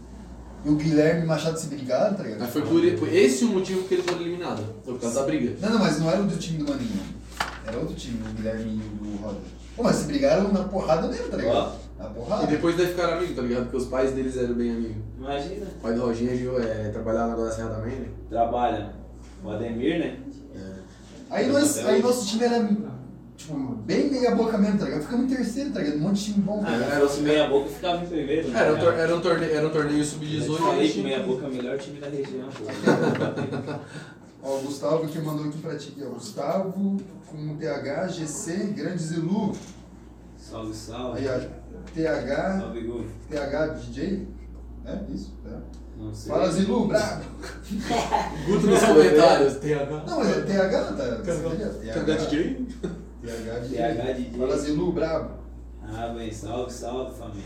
e 0.65 0.69
o 0.69 0.75
Guilherme 0.75 1.25
Machado 1.25 1.57
se 1.59 1.67
brigaram, 1.67 2.15
tá 2.15 2.23
ligado? 2.23 2.39
Mas 2.39 2.49
foi 2.51 2.61
por, 2.61 2.81
por 2.99 3.07
esse 3.13 3.45
o 3.45 3.49
motivo 3.49 3.87
que 3.87 3.93
eles 3.95 4.05
foram 4.05 4.21
eliminados. 4.21 4.65
Foi 4.83 4.93
por 4.93 5.01
causa 5.01 5.19
da 5.21 5.25
briga. 5.25 5.55
Não, 5.61 5.69
não, 5.73 5.79
mas 5.79 5.99
não 5.99 6.09
era 6.09 6.21
o 6.21 6.25
do 6.27 6.37
time 6.37 6.57
do 6.63 6.69
Maninho. 6.71 7.01
Era 7.65 7.77
outro 7.77 7.95
time, 7.95 8.19
o 8.29 8.33
Guilherme 8.33 8.81
e 9.01 9.07
o 9.07 9.17
Roger. 9.21 9.39
Pô, 9.75 9.83
mas 9.83 9.95
se 9.97 10.05
brigaram 10.05 10.51
na 10.51 10.63
porrada 10.63 11.07
mesmo, 11.07 11.27
tá 11.29 11.37
ligado? 11.37 11.79
Na 11.97 12.05
E 12.09 12.13
porrada. 12.13 12.47
depois 12.47 12.75
daí 12.75 12.87
ficaram 12.87 13.13
amigos, 13.17 13.35
tá 13.35 13.41
ligado? 13.41 13.63
Porque 13.63 13.77
os 13.77 13.85
pais 13.85 14.11
deles 14.11 14.35
eram 14.37 14.53
bem 14.55 14.71
amigos. 14.71 14.97
Imagina. 15.17 15.65
O 15.65 15.81
pai 15.81 15.93
do 15.93 16.01
Roginho 16.01 16.35
viu, 16.35 16.59
é, 16.61 16.89
trabalhava 16.89 17.35
na 17.37 17.45
da 17.45 17.51
Serra 17.51 17.69
também, 17.69 17.95
né? 17.99 18.07
Trabalha. 18.29 18.93
O 19.43 19.49
Ademir, 19.51 19.99
né? 19.99 20.17
Aí, 21.29 21.47
nós, 21.47 21.77
aí 21.85 22.01
nosso 22.01 22.25
time 22.27 22.43
era, 22.43 22.67
tipo, 23.39 23.55
bem 23.85 24.11
meia 24.11 24.35
boca 24.35 24.57
mesmo, 24.57 24.77
tá 24.77 24.85
ligado? 24.85 25.01
Ficamos 25.01 25.31
em 25.31 25.35
terceiro, 25.35 25.71
tá 25.71 25.79
ligado? 25.79 25.95
Um 25.97 25.99
monte 26.01 26.17
de 26.17 26.33
time 26.33 26.41
bom, 26.43 26.59
tá 26.61 26.67
Ah, 26.67 26.71
ligado? 26.77 26.93
se 26.93 26.99
fosse 26.99 27.21
meia 27.21 27.47
boca, 27.47 27.69
ficava 27.69 28.03
em 28.03 28.07
primeiro. 28.07 28.47
né? 28.49 28.59
Era 28.59 28.73
um, 28.73 28.79
tor 28.79 28.93
era 28.93 29.15
um 29.15 29.21
torneio, 29.21 29.53
era 29.55 29.67
um 29.67 29.71
torneio 29.71 29.99
Eu 29.99 30.05
sub-18. 30.05 30.57
falei 30.57 30.79
aí 30.81 30.91
que 30.91 31.01
meia 31.01 31.19
boca 31.23 31.45
é 31.45 31.49
o 31.49 31.53
melhor 31.53 31.77
time 31.77 31.99
da 31.99 32.07
região. 32.09 32.49
Ó, 34.43 34.55
o 34.57 34.61
Gustavo 34.61 35.07
que 35.07 35.19
mandou 35.19 35.45
aqui 35.47 35.57
pra 35.57 35.75
ti, 35.77 35.89
aqui, 35.95 36.03
ó. 36.05 36.13
Gustavo 36.13 36.97
com 37.27 37.57
TH, 37.57 38.07
GC, 38.07 38.53
Grande 38.75 39.01
Zilu. 39.03 39.53
Salve, 40.37 40.73
salve. 40.73 41.19
Aí, 41.19 41.27
ó. 41.27 41.39
TH, 41.93 42.59
Salve, 42.61 42.81
Gu. 42.81 43.05
TH 43.29 43.65
DJ. 43.67 44.27
É 44.85 44.97
isso? 45.13 45.33
Tá. 45.43 45.59
Não 45.97 46.13
sei. 46.13 46.31
Fala 46.31 46.49
Zilu, 46.51 46.87
brabo. 46.87 47.23
Guto 48.47 48.67
nos 48.67 48.79
comentários. 48.83 49.55
TH. 49.55 50.03
Não, 50.07 50.19
mas 50.19 50.37
é 50.37 50.41
TH, 50.41 50.83
tá? 50.93 51.21
TH 51.93 52.13
DJ? 52.15 52.65
TH 53.21 53.59
DJ. 53.59 53.77
TH 53.77 54.13
DJ. 54.13 54.39
Fala 54.39 54.57
Zilu, 54.57 54.91
brabo. 54.91 55.29
Ah, 55.83 56.07
bem, 56.15 56.31
salve, 56.31 56.71
salve, 56.71 57.17
família. 57.17 57.43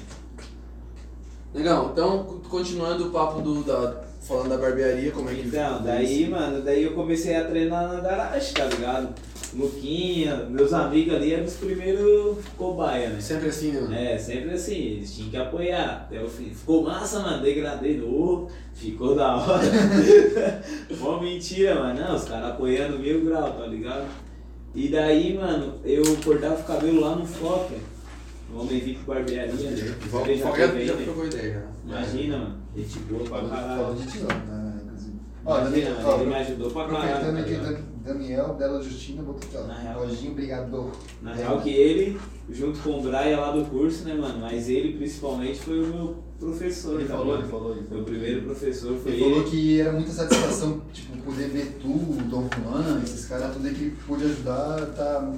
Legal, 1.53 1.91
então 1.93 2.23
co- 2.23 2.39
continuando 2.49 3.07
o 3.07 3.11
papo 3.11 3.41
do, 3.41 3.63
da, 3.63 4.01
falando 4.21 4.49
da 4.49 4.57
barbearia, 4.57 5.11
como 5.11 5.29
é 5.29 5.35
que 5.35 5.41
Então, 5.47 5.83
daí, 5.83 6.23
isso? 6.23 6.31
mano, 6.31 6.61
daí 6.63 6.83
eu 6.83 6.93
comecei 6.93 7.35
a 7.35 7.45
treinar 7.45 7.87
na 7.93 7.99
garagem, 8.01 8.53
tá 8.53 8.65
ligado? 8.65 9.13
Luquinha, 9.53 10.47
meus 10.49 10.73
amigos 10.73 11.13
ali 11.13 11.31
eram 11.31 11.45
os 11.45 11.53
primeiros 11.57 12.37
cobaia, 12.57 13.09
né? 13.09 13.21
Sempre 13.21 13.49
assim, 13.49 13.71
né? 13.71 13.81
mano? 13.81 13.93
É, 13.93 14.17
sempre 14.17 14.49
assim, 14.55 14.73
eles 14.75 15.15
tinham 15.15 15.29
que 15.29 15.37
apoiar. 15.37 16.07
Até 16.09 16.23
o 16.23 16.27
fim. 16.27 16.49
Ficou 16.49 16.81
massa, 16.81 17.19
mano, 17.19 17.43
degradei 17.43 17.97
no 17.97 18.47
ficou 18.73 19.13
da 19.15 19.35
hora. 19.37 19.61
Mó 20.99 21.19
mentira, 21.19 21.75
mano. 21.75 21.99
Não, 22.01 22.15
os 22.15 22.23
caras 22.23 22.49
apoiando 22.49 22.97
mil 22.97 23.23
grau, 23.25 23.53
tá 23.53 23.67
ligado? 23.67 24.07
E 24.75 24.89
daí, 24.89 25.37
mano, 25.37 25.75
eu 25.83 26.03
cortava 26.23 26.59
o 26.59 26.63
cabelo 26.63 27.01
lá 27.01 27.15
no 27.15 27.25
Foca. 27.25 27.75
No 28.51 28.61
Homem 28.61 28.79
VIP 28.79 28.99
Barbearia, 29.05 29.45
né? 29.71 29.95
Foca 30.09 30.35
já 30.35 30.51
aí, 30.51 30.85
já 30.87 30.93
né? 30.95 31.03
trocou 31.03 31.25
ideia, 31.25 31.55
né? 31.59 31.67
Imagina, 31.85 32.37
mano. 32.37 32.57
Gente 32.75 32.99
boa 32.99 33.23
pra 33.23 33.49
caralho. 33.49 33.95
Ti, 33.95 34.19
ó, 34.23 34.33
né, 34.33 34.79
inclusive. 34.83 35.15
Ó, 35.45 35.59
Imagina, 35.59 35.97
ó, 36.03 36.15
ele 36.19 36.25
me 36.29 36.35
ajudou 36.35 36.71
pra 36.71 36.87
caralho. 36.87 37.33
Tá 37.33 37.39
aqui, 37.39 37.83
Daniel, 38.03 38.53
Bela 38.55 38.81
Justina, 38.83 39.23
botou 39.23 39.59
aqui, 39.59 39.67
Na 39.67 39.73
ó. 39.73 39.77
real. 39.77 40.05
Lojinho, 40.05 40.31
obrigado. 40.31 40.91
Na 41.21 41.33
real 41.33 41.61
que 41.61 41.69
ele, 41.69 42.19
junto 42.49 42.79
com 42.79 42.99
o 42.99 43.01
Brian 43.01 43.39
lá 43.39 43.51
do 43.51 43.65
curso, 43.65 44.03
né, 44.05 44.13
mano? 44.13 44.39
Mas 44.39 44.69
ele 44.69 44.97
principalmente 44.97 45.59
foi 45.59 45.79
o 45.83 45.87
meu 45.87 46.23
professor, 46.43 46.99
Ele 46.99 47.07
tá 47.07 47.15
falou, 47.15 47.25
ligado? 47.35 47.41
ele 47.43 47.51
falou, 47.51 47.71
ele 47.71 47.81
falou. 47.83 47.97
Meu 47.97 48.03
primeiro 48.03 48.41
professor 48.43 48.97
foi 48.97 49.11
Ele 49.13 49.23
ele. 49.23 49.31
falou 49.33 49.49
que 49.49 49.81
era 49.81 49.91
muita 49.93 50.11
satisfação, 50.11 50.81
tipo, 50.93 51.17
poder 51.23 51.47
ver 51.49 51.77
tu, 51.81 51.87
o 51.87 52.17
Dom 52.29 52.47
Juan, 52.55 53.01
esses 53.03 53.25
caras 53.25 53.53
tudo 53.53 53.67
aí 53.67 53.73
que 53.73 53.89
pôde 54.07 54.25
ajudar 54.25 54.85
tá 54.95 55.31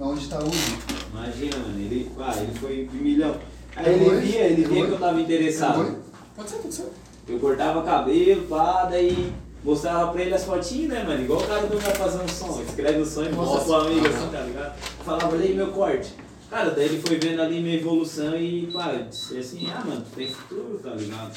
onde 0.00 0.28
tá 0.28 0.38
hoje. 0.38 0.78
Imagina, 1.12 1.56
mano, 1.58 1.78
ele, 1.80 2.10
ah, 2.18 2.34
ele 2.40 2.58
foi 2.58 2.88
um 2.92 2.96
milhão. 3.02 3.36
Aí 3.76 3.94
ele 3.94 4.20
via, 4.20 4.40
ele 4.48 4.64
via 4.64 4.86
que 4.86 4.92
eu 4.92 4.98
tava 4.98 5.20
interessado. 5.20 5.96
Pode 6.36 6.50
ser, 6.50 6.56
pode 6.56 6.74
ser. 6.74 6.86
Eu 7.28 7.38
cortava 7.38 7.82
cabelo, 7.82 8.42
pá, 8.48 8.84
daí 8.90 9.32
mostrava 9.64 10.12
pra 10.12 10.22
ele 10.22 10.34
as 10.34 10.44
fotinhas, 10.44 10.88
né, 10.90 11.04
mano? 11.04 11.22
Igual 11.22 11.40
o 11.40 11.46
cara 11.46 11.60
quando 11.62 11.80
vai 11.80 11.94
fazer 11.94 12.22
um 12.22 12.28
som, 12.28 12.62
escreve 12.68 12.98
o 13.00 13.06
som 13.06 13.22
e 13.24 13.32
mostra 13.32 13.60
pro 13.64 13.74
amigo, 13.74 14.06
assim, 14.08 14.28
tá 14.30 14.40
ligado? 14.40 14.76
Falava, 15.04 15.28
olha 15.34 15.44
aí 15.44 15.54
meu 15.54 15.68
corte. 15.68 16.12
Cara, 16.52 16.70
daí 16.72 16.84
ele 16.84 17.00
foi 17.00 17.18
vendo 17.18 17.40
ali 17.40 17.60
minha 17.62 17.76
evolução 17.76 18.36
e, 18.36 18.66
pá, 18.70 18.92
eu 18.92 19.06
disse 19.06 19.38
assim, 19.38 19.66
ah, 19.74 19.82
mano, 19.86 20.02
tu 20.02 20.14
tem 20.14 20.28
futuro, 20.28 20.78
tá 20.82 20.90
ligado? 20.90 21.32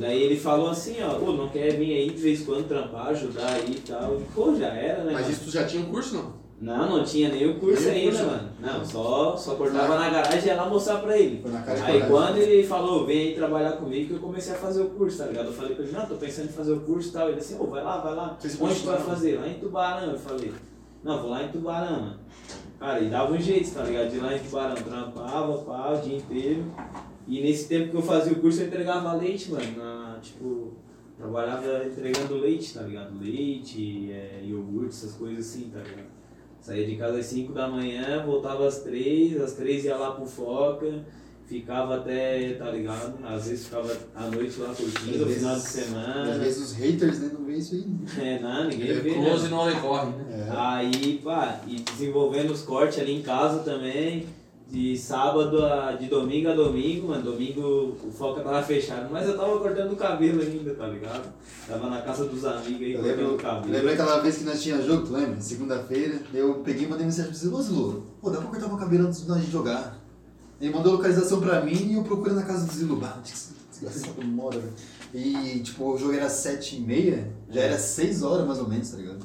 Daí 0.00 0.22
ele 0.22 0.40
falou 0.40 0.70
assim, 0.70 1.02
ó, 1.02 1.16
pô, 1.16 1.32
não 1.32 1.50
quer 1.50 1.76
vir 1.76 1.92
aí 1.92 2.08
de 2.08 2.16
vez 2.16 2.40
em 2.40 2.44
quando 2.46 2.66
trampar, 2.66 3.08
ajudar 3.08 3.46
aí 3.52 3.72
e 3.72 3.80
tal. 3.80 4.18
E, 4.18 4.24
pô, 4.34 4.56
já 4.56 4.68
era, 4.68 5.04
né? 5.04 5.12
Mas 5.12 5.20
mano? 5.24 5.32
isso 5.34 5.44
tu 5.44 5.50
já 5.50 5.66
tinha 5.66 5.82
um 5.82 5.90
curso, 5.90 6.14
não? 6.14 6.32
Não, 6.62 6.96
não 6.96 7.04
tinha 7.04 7.28
nem 7.28 7.46
o 7.46 7.60
curso 7.60 7.82
Nem 7.82 8.08
ainda, 8.08 8.16
curso. 8.16 8.26
mano. 8.30 8.48
Não, 8.58 8.84
só, 8.86 9.36
só 9.36 9.54
cortava 9.56 9.98
na 9.98 10.08
garagem 10.08 10.44
e 10.44 10.46
ia 10.46 10.56
lá 10.56 10.66
mostrar 10.66 11.00
pra 11.00 11.18
ele. 11.18 11.44
Aí 11.84 12.02
quando 12.08 12.38
ele 12.38 12.66
falou, 12.66 13.04
vem 13.04 13.18
aí 13.18 13.34
trabalhar 13.34 13.72
comigo, 13.72 14.08
que 14.08 14.14
eu 14.14 14.18
comecei 14.18 14.54
a 14.54 14.58
fazer 14.58 14.80
o 14.80 14.88
curso, 14.88 15.18
tá 15.18 15.26
ligado? 15.26 15.48
Eu 15.48 15.52
falei 15.52 15.74
pra 15.74 15.84
ele, 15.84 15.92
não, 15.92 16.06
tô 16.06 16.14
pensando 16.14 16.48
em 16.48 16.52
fazer 16.52 16.72
o 16.72 16.80
curso 16.80 17.10
e 17.10 17.12
tal. 17.12 17.28
Ele 17.28 17.38
assim, 17.38 17.58
ô, 17.60 17.66
vai 17.66 17.84
lá, 17.84 17.98
vai 17.98 18.14
lá. 18.14 18.38
Onde 18.60 18.80
tu 18.80 18.86
vai 18.86 18.98
fazer? 18.98 19.38
Lá 19.38 19.46
em 19.46 19.58
Tubarão, 19.60 20.10
eu 20.10 20.18
falei. 20.18 20.52
Não, 21.04 21.20
vou 21.20 21.30
lá 21.30 21.42
em 21.42 21.48
Tubarão, 21.48 22.00
mano. 22.00 22.20
Cara, 22.80 22.98
e 22.98 23.10
dava 23.10 23.34
um 23.34 23.38
jeito, 23.38 23.74
tá 23.74 23.82
ligado? 23.82 24.08
De 24.08 24.18
lá 24.18 24.34
em 24.34 24.38
Tubarão, 24.38 24.74
trampava, 24.74 25.58
pá, 25.58 25.92
o 25.92 26.00
dia 26.00 26.16
inteiro. 26.16 26.64
E 27.28 27.42
nesse 27.42 27.68
tempo 27.68 27.90
que 27.90 27.96
eu 27.98 28.02
fazia 28.02 28.32
o 28.32 28.40
curso, 28.40 28.62
eu 28.62 28.68
entregava 28.68 29.12
leite, 29.12 29.50
mano. 29.50 29.76
Na, 29.76 30.18
tipo, 30.22 30.72
trabalhava 31.14 31.84
entregando 31.84 32.38
leite, 32.38 32.72
tá 32.72 32.80
ligado? 32.80 33.20
Leite, 33.20 34.10
é, 34.10 34.40
iogurte, 34.42 34.94
essas 34.94 35.12
coisas 35.12 35.46
assim, 35.46 35.68
tá 35.68 35.80
ligado? 35.80 36.08
Saía 36.58 36.86
de 36.86 36.96
casa 36.96 37.18
às 37.18 37.26
5 37.26 37.52
da 37.52 37.68
manhã, 37.68 38.24
voltava 38.24 38.66
às 38.66 38.82
3, 38.82 39.38
às 39.42 39.52
3 39.52 39.84
ia 39.84 39.96
lá 39.98 40.12
pro 40.12 40.24
Foca, 40.24 41.04
ficava 41.50 41.96
até, 41.96 42.52
tá 42.54 42.70
ligado? 42.70 43.14
Às 43.26 43.48
vezes 43.48 43.64
ficava 43.64 43.92
à 44.14 44.26
noite 44.28 44.60
lá 44.60 44.72
curtindo, 44.72 45.26
no 45.26 45.32
final 45.32 45.56
de 45.56 45.62
semana. 45.62 46.30
Às 46.32 46.38
vezes 46.38 46.62
os 46.62 46.72
haters, 46.74 47.18
né, 47.18 47.30
não 47.36 47.44
vê 47.44 47.54
isso 47.54 47.74
aí. 47.74 47.80
né? 47.86 48.06
É, 48.36 48.38
não, 48.40 48.68
ninguém 48.68 48.90
É 48.90 48.94
vê, 48.94 49.14
close 49.14 49.42
né? 49.44 49.48
não 49.50 49.64
recorre, 49.64 50.10
né? 50.12 50.46
É. 50.48 50.52
Aí, 50.56 51.20
pá, 51.24 51.60
e 51.66 51.80
desenvolvendo 51.80 52.52
os 52.52 52.62
cortes 52.62 53.00
ali 53.00 53.16
em 53.18 53.22
casa 53.22 53.58
também, 53.64 54.26
de 54.68 54.96
sábado 54.96 55.64
a. 55.66 55.92
de 55.92 56.06
domingo 56.06 56.48
a 56.48 56.54
domingo, 56.54 57.08
mano. 57.08 57.22
Domingo 57.24 57.96
o 58.04 58.12
foca 58.12 58.40
tava 58.42 58.62
fechado, 58.62 59.08
mas 59.10 59.26
eu 59.28 59.36
tava 59.36 59.58
cortando 59.58 59.90
o 59.92 59.96
cabelo 59.96 60.40
ainda, 60.40 60.72
tá 60.74 60.86
ligado? 60.86 61.32
Tava 61.66 61.90
na 61.90 62.00
casa 62.02 62.26
dos 62.26 62.44
amigos 62.44 62.80
aí 62.80 62.92
Eu 62.92 63.00
cortando 63.00 63.18
lembro, 63.18 63.34
o 63.34 63.38
cabelo. 63.38 63.72
lembra 63.74 63.92
aquela 63.94 64.18
vez 64.20 64.38
que 64.38 64.44
nós 64.44 64.62
tínhamos 64.62 64.86
jogo, 64.86 65.06
tu 65.08 65.12
lembra? 65.12 65.40
Segunda-feira, 65.40 66.20
eu 66.32 66.54
peguei 66.64 66.84
e 66.84 66.88
mandei 66.88 67.04
mensagem 67.06 67.32
pra 67.32 67.40
você, 67.40 67.48
ô 67.48 67.60
Zilu, 67.60 68.06
pô, 68.20 68.30
dá 68.30 68.38
pra 68.38 68.46
cortar 68.48 68.68
meu 68.68 68.76
cabelo 68.76 69.08
antes 69.08 69.22
de 69.22 69.28
nós 69.28 69.44
jogar? 69.48 69.99
Ele 70.60 70.72
mandou 70.74 70.92
localização 70.92 71.40
pra 71.40 71.64
mim 71.64 71.72
e 71.90 71.94
eu 71.94 72.02
procurei 72.02 72.34
na 72.34 72.42
casa 72.42 72.66
do 72.66 72.72
Zilu. 72.72 72.96
Bah, 72.96 73.16
onde 73.18 73.30
que 73.30 73.36
esse 73.36 73.48
desgraçado 73.72 74.22
mora, 74.26 74.58
velho? 74.58 74.72
E, 75.14 75.60
tipo, 75.60 75.84
o 75.92 75.98
jogo 75.98 76.12
era 76.12 76.28
sete 76.28 76.76
e 76.76 76.80
meia, 76.80 77.30
já 77.50 77.62
era 77.62 77.78
seis 77.78 78.22
horas 78.22 78.46
mais 78.46 78.58
ou 78.60 78.68
menos, 78.68 78.90
tá 78.90 78.96
ligado? 78.98 79.18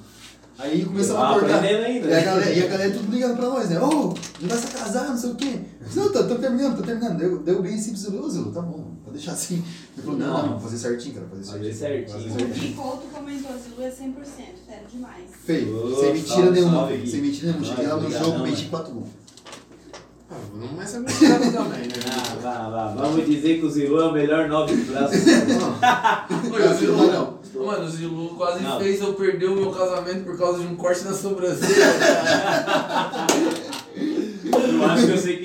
Aí 0.58 0.86
começamos 0.86 1.22
Ah, 1.22 1.32
a 1.36 1.40
cortar. 1.40 1.56
aprendendo 1.58 1.84
ainda. 1.86 2.08
E 2.08 2.14
a 2.14 2.22
galera, 2.24 2.50
e 2.54 2.64
a 2.64 2.68
galera 2.68 2.94
tudo 2.94 3.12
ligando 3.12 3.36
pra 3.36 3.50
nós, 3.50 3.70
né? 3.70 3.78
Ô, 3.82 4.14
já 4.42 4.48
vai 4.48 4.58
se 4.58 4.68
casar, 4.68 5.10
não 5.10 5.18
sei 5.18 5.32
o 5.32 5.36
quê. 5.36 5.60
Não, 5.94 6.12
tô, 6.12 6.24
tô 6.24 6.36
terminando, 6.36 6.78
tô 6.78 6.84
terminando. 6.84 7.18
Deu, 7.20 7.40
deu 7.40 7.62
bem 7.62 7.78
simples. 7.78 8.08
Ô, 8.08 8.30
Zilo, 8.30 8.54
tá 8.54 8.62
bom, 8.62 8.94
pode 9.04 9.18
deixar 9.18 9.34
assim. 9.34 9.56
Ele 9.98 10.06
falou, 10.06 10.18
não, 10.18 10.28
Não. 10.28 10.42
não, 10.44 10.50
vou 10.54 10.62
fazer 10.62 10.78
certinho, 10.78 11.16
cara, 11.16 11.28
fazer 11.28 11.44
Fazer 11.44 11.74
certinho. 11.74 12.10
certinho. 12.10 12.10
Fazer 12.14 12.30
O 12.46 12.48
certinho. 12.48 12.68
Gui 12.70 12.74
Couto 12.76 13.08
comentou, 13.14 13.52
Zilu 13.58 13.82
é 13.84 13.90
100%, 13.90 13.94
sério 14.66 14.88
demais. 14.90 15.24
Feio, 15.46 15.96
sem 16.00 16.14
mentira 16.14 16.28
salve, 16.36 16.52
nenhuma, 16.52 16.72
salve, 16.78 17.08
sem 17.12 17.22
mentira 17.22 17.48
nenhuma. 17.52 17.66
Cheguei 17.66 17.88
lá 17.88 17.98
no 17.98 18.10
jogo, 18.12 18.40
meti 18.40 18.58
mano. 18.62 18.70
4 18.70 18.94
gols. 18.94 19.10
Ah, 20.36 20.40
não 20.54 20.68
começa 20.68 20.98
a 20.98 21.02
também, 21.02 21.88
né? 21.88 21.94
Ah, 22.12 22.36
vá, 22.42 22.68
vá. 22.70 22.88
Vamos 23.08 23.26
dizer 23.26 23.60
que 23.60 23.66
o 23.66 23.70
Zilu 23.70 24.00
é 24.02 24.06
o 24.08 24.12
melhor 24.12 24.50
nove 24.50 24.76
do 24.76 24.92
braço. 24.92 25.14
Oi, 26.54 26.68
o 26.68 26.74
Zilu 26.74 27.12
não. 27.12 27.36
Mano, 27.66 27.86
o 27.86 27.90
Zilu 27.90 28.36
quase 28.36 28.62
Não. 28.62 28.78
fez 28.80 29.00
eu 29.00 29.14
perder 29.14 29.46
o 29.46 29.56
meu 29.56 29.72
casamento 29.72 30.26
por 30.26 30.38
causa 30.38 30.60
de 30.60 30.68
um 30.68 30.76
corte 30.76 31.06
na 31.06 31.14
sobrancelha. 31.14 31.86
Eu 33.96 34.86
acho 34.86 35.06
que 35.06 35.12
eu 35.12 35.18
sei 35.18 35.38
quem 35.38 35.45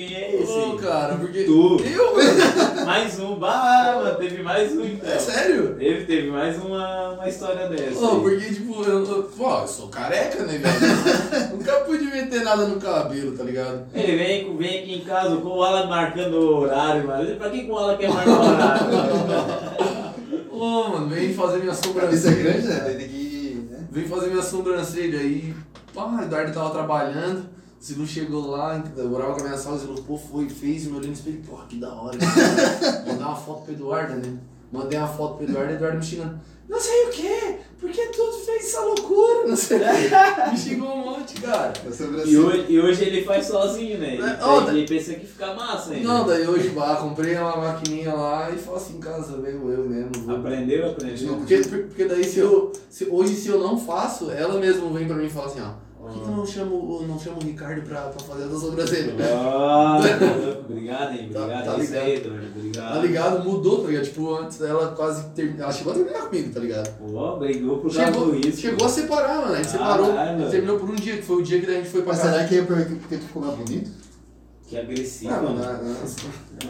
cara, 0.81 1.15
porque. 1.15 1.43
Tu. 1.43 1.81
Eu, 1.85 2.15
mano. 2.15 2.85
Mais 2.85 3.19
um. 3.19 3.35
Bah, 3.35 4.01
mano, 4.03 4.15
teve 4.17 4.41
mais 4.43 4.71
um 4.73 4.83
então. 4.83 5.09
É 5.09 5.17
sério? 5.19 5.75
Teve, 5.75 6.05
teve 6.05 6.31
mais 6.31 6.57
uma, 6.61 7.11
uma 7.11 7.29
história 7.29 7.69
dessa. 7.69 8.03
Ô, 8.03 8.19
porque, 8.19 8.53
tipo, 8.53 8.83
eu, 8.83 9.05
eu, 9.05 9.23
pô, 9.23 9.59
eu 9.59 9.67
sou 9.67 9.87
careca, 9.87 10.43
né, 10.43 10.57
velho? 10.57 11.51
Nunca 11.55 11.73
pude 11.81 12.05
meter 12.05 12.43
nada 12.43 12.65
no 12.65 12.81
cabelo, 12.81 13.37
tá 13.37 13.43
ligado? 13.43 13.85
Ele 13.93 14.17
vem, 14.17 14.57
vem 14.57 14.79
aqui 14.79 14.95
em 14.95 15.01
casa 15.01 15.37
com 15.37 15.49
o 15.49 15.63
Alan 15.63 15.87
marcando 15.87 16.33
o 16.33 16.57
horário, 16.57 17.07
mano. 17.07 17.35
Pra 17.35 17.49
que 17.49 17.63
que 17.63 17.71
o 17.71 17.77
Alan 17.77 17.97
quer 17.97 18.09
marcar 18.09 18.31
o 18.31 18.51
horário? 18.51 18.85
Ô, 20.51 20.89
mano, 20.89 21.07
vem 21.07 21.33
fazer 21.33 21.59
minha 21.59 21.73
sobrancelha. 21.73 22.15
Isso 22.15 22.27
é 22.27 22.33
grande, 22.33 22.67
né? 22.67 22.79
Tem 22.97 23.07
que. 23.07 23.67
Né? 23.69 23.79
Vem 23.91 24.05
fazer 24.05 24.27
minha 24.27 24.43
sobrancelha 24.43 25.19
aí. 25.19 25.53
Pá, 25.93 26.05
o 26.05 26.21
Eduardo 26.21 26.53
tava 26.53 26.71
trabalhando. 26.71 27.45
O 27.81 27.83
Zilu 27.83 28.05
chegou 28.05 28.51
lá, 28.51 28.83
eu 28.95 29.09
morava 29.09 29.33
com 29.33 29.41
a 29.41 29.43
minha 29.45 29.57
sala, 29.57 29.79
pô, 30.05 30.15
foi, 30.15 30.47
fez, 30.47 30.85
meu 30.85 30.97
olhando 30.97 31.07
no 31.07 31.13
espelho, 31.13 31.41
pô, 31.41 31.57
que 31.67 31.77
da 31.77 31.91
hora. 31.91 32.15
Mandei 33.07 33.25
uma 33.25 33.35
foto 33.35 33.63
pro 33.63 33.73
Eduardo, 33.73 34.13
né? 34.17 34.37
Mandei 34.71 34.99
uma 34.99 35.07
foto 35.07 35.37
pro 35.37 35.45
Eduardo, 35.45 35.73
Eduardo 35.73 35.97
me 35.97 36.03
xingando. 36.03 36.39
Não 36.69 36.79
sei 36.79 37.07
o 37.07 37.09
quê, 37.09 37.55
porque 37.79 38.05
tu 38.09 38.33
fez 38.45 38.65
essa 38.67 38.81
loucura, 38.81 39.47
não 39.47 39.55
sei 39.55 39.77
o 39.77 39.79
quê. 39.79 39.87
Me 40.51 40.57
xingou 40.57 40.89
um 40.89 40.97
monte, 41.05 41.41
cara. 41.41 41.73
E 42.27 42.37
hoje, 42.37 42.65
e 42.69 42.79
hoje 42.79 43.03
ele 43.03 43.23
faz 43.23 43.47
sozinho, 43.47 43.97
né? 43.97 44.13
Ele, 44.13 44.23
ó, 44.41 44.69
ele 44.69 44.87
pensa 44.87 45.15
que 45.15 45.25
fica 45.25 45.53
massa 45.55 45.91
ainda. 45.91 46.07
Não, 46.07 46.25
daí 46.27 46.47
hoje, 46.47 46.69
bah, 46.69 46.97
comprei 46.97 47.35
uma 47.35 47.57
maquininha 47.57 48.13
lá 48.13 48.51
e 48.51 48.57
faço 48.59 48.93
em 48.93 48.99
casa, 48.99 49.37
mesmo, 49.37 49.69
eu 49.71 49.89
mesmo. 49.89 50.11
vou. 50.23 50.35
Aprendeu, 50.35 50.91
aprendeu. 50.91 51.35
Porque, 51.35 51.57
porque 51.57 52.05
daí 52.05 52.23
se 52.23 52.39
eu. 52.39 52.71
Se, 52.91 53.05
hoje 53.09 53.35
se 53.35 53.49
eu 53.49 53.59
não 53.59 53.75
faço, 53.75 54.29
ela 54.29 54.59
mesma 54.59 54.87
vem 54.91 55.07
pra 55.07 55.17
mim 55.17 55.25
e 55.25 55.29
fala 55.31 55.47
assim, 55.47 55.61
ó. 55.61 55.90
Por 56.01 56.11
que 56.11 56.19
tu 56.19 56.31
não 56.31 56.45
chama, 56.45 56.71
o- 56.73 57.05
não 57.07 57.19
chama 57.19 57.37
o 57.37 57.43
Ricardo 57.45 57.81
pra, 57.83 58.01
pra 58.01 58.19
fazer 58.25 58.45
a 58.45 58.47
tua 58.47 58.59
sobrancelha? 58.59 59.13
Ah, 59.33 59.99
obrigado, 60.67 61.13
hein? 61.13 61.29
Tá- 61.31 61.39
Obrigado. 61.41 61.65
tá 61.65 61.71
aí, 61.73 61.81
ligado. 61.81 62.07
Eduardo. 62.09 62.47
Obrigado. 62.57 62.93
Tá 62.93 62.99
ligado? 63.01 63.43
Mudou, 63.49 63.81
tá 63.81 63.87
ligado? 63.87 64.03
Tipo, 64.05 64.35
antes 64.35 64.61
ela 64.61 64.87
quase 64.93 65.23
terminou. 65.29 65.63
Ela 65.63 65.71
chegou 65.71 65.93
a 65.93 65.95
terminar 65.95 66.21
comigo, 66.21 66.53
tá 66.53 66.59
ligado? 66.59 66.97
Pô, 66.97 67.35
brigou 67.37 67.77
por 67.77 67.93
causa 67.93 68.05
Chegou, 68.11 68.25
do 68.25 68.31
risco. 68.31 68.61
chegou 68.61 68.85
a 68.85 68.89
separar, 68.89 69.35
mano. 69.41 69.53
A 69.53 69.57
gente 69.57 69.67
Ah, 69.67 69.71
separou. 69.71 70.13
mano. 70.13 70.49
terminou 70.49 70.79
por 70.79 70.89
um 70.89 70.95
dia, 70.95 71.17
que 71.17 71.21
foi 71.23 71.35
o 71.37 71.41
dia 71.43 71.61
que 71.61 71.67
a 71.69 71.73
gente 71.75 71.89
foi 71.89 72.01
pra 72.01 72.13
Mas 72.13 72.21
casa. 72.21 72.33
será 72.33 72.47
que 72.47 72.57
é 72.57 72.61
porque 72.63 73.17
tu 73.17 73.21
ficou 73.27 73.41
mais 73.43 73.55
bonito? 73.57 73.91
Que 74.71 74.79
agressivo, 74.79 75.33
Ah, 75.33 75.41
mano, 75.41 75.59
mano. 75.59 75.95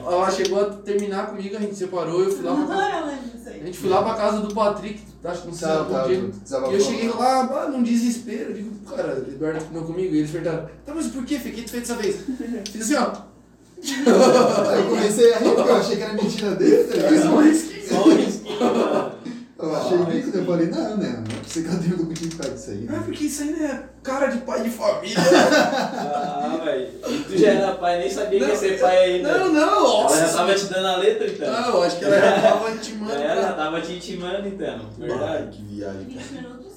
ela 0.08 0.32
chegou 0.32 0.60
a 0.60 0.66
terminar 0.72 1.28
comigo, 1.28 1.56
a 1.56 1.60
gente 1.60 1.76
separou, 1.76 2.24
eu 2.24 2.32
fui 2.32 2.44
lá 2.44 2.56
pra 2.66 2.76
A 3.46 3.64
gente 3.64 3.78
foi 3.78 3.90
lá 3.92 4.02
pra 4.02 4.16
casa 4.16 4.40
do 4.40 4.56
Patrick, 4.56 5.04
acho 5.24 5.42
que 5.44 5.48
não 5.50 5.54
sei 5.54 5.68
Tá, 5.68 5.84
tá. 5.86 6.08
E 6.12 6.74
eu 6.74 6.80
cheguei 6.82 7.10
lá, 7.10 7.42
ah, 7.42 7.70
num 7.70 7.84
desespero, 7.84 8.56
digo, 8.56 8.72
cara, 8.90 9.24
Eduardo 9.28 9.64
comeu 9.66 9.84
comigo, 9.84 10.16
e 10.16 10.18
eles 10.18 10.32
perguntaram, 10.32 10.68
tá, 10.84 10.96
mas 10.96 11.08
por 11.10 11.24
que, 11.24 11.38
Fê? 11.38 11.50
O 11.50 11.54
que 11.54 11.62
tu 11.62 11.70
fez 11.70 11.88
dessa 11.88 12.02
vez? 12.02 12.16
Fiz 12.72 12.82
assim, 12.82 12.96
ó. 12.96 13.12
Aí 14.68 14.80
eu 14.80 14.90
comecei 14.90 15.34
a 15.34 15.38
rir 15.38 15.54
porque 15.54 15.70
eu 15.70 15.76
achei 15.76 15.96
que 15.98 16.02
era 16.04 16.14
mentira 16.14 16.56
dele, 16.56 16.84
tá 16.86 16.94
Fiz 16.94 17.12
ligado? 17.12 17.34
um 17.36 17.42
risquinho. 17.44 17.88
Só 17.88 18.08
um 18.10 18.16
risquinho. 18.16 18.60
Eu 19.62 19.76
achei 19.76 19.98
líquido, 19.98 20.38
eu 20.40 20.46
falei, 20.46 20.68
não, 20.68 20.98
né? 20.98 21.24
Não 21.28 21.36
é 21.38 21.40
possível 21.44 21.70
que 21.72 21.78
eu 21.78 21.82
tenho 21.84 21.98
contigo 22.08 22.30
por 22.36 22.38
causa 22.42 22.56
disso 22.56 22.72
aí. 22.72 22.86
Ah, 22.90 22.92
né? 22.94 23.02
porque 23.06 23.24
isso 23.26 23.44
aí 23.44 23.52
não 23.52 23.66
é 23.66 23.90
cara 24.04 24.28
de 24.28 24.38
pai 24.42 24.64
de 24.64 24.70
família. 24.70 25.18
Ah, 26.44 26.60
velho. 26.66 26.90
E 27.08 27.24
tu 27.24 27.38
já 27.38 27.48
era 27.50 27.76
pai, 27.76 28.00
nem 28.00 28.10
sabia 28.10 28.40
que 28.40 28.46
ia 28.46 28.56
ser 28.56 28.80
pai 28.80 28.98
ainda. 28.98 29.38
Não, 29.38 29.54
não, 29.54 30.00
Ela 30.02 30.10
já 30.16 30.22
nossa. 30.24 30.38
tava 30.38 30.56
te 30.56 30.66
dando 30.66 30.88
a 30.88 30.98
letra, 30.98 31.28
então. 31.28 31.54
Ah, 31.54 31.68
eu 31.70 31.84
acho 31.84 32.00
que 32.00 32.06
ela 32.06 32.20
já 32.20 32.42
tava 32.42 32.72
intimando. 32.72 33.12
Ela 33.22 33.42
já 33.42 33.54
tava 33.54 33.82
te 33.82 33.94
intimando, 33.94 34.48
então. 34.48 34.80
Ai, 35.00 35.08
Verdade. 35.08 35.58
que 35.58 35.64
viagem, 35.64 36.06
cara. 36.06 36.26
20 36.26 36.32
minutos? 36.34 36.74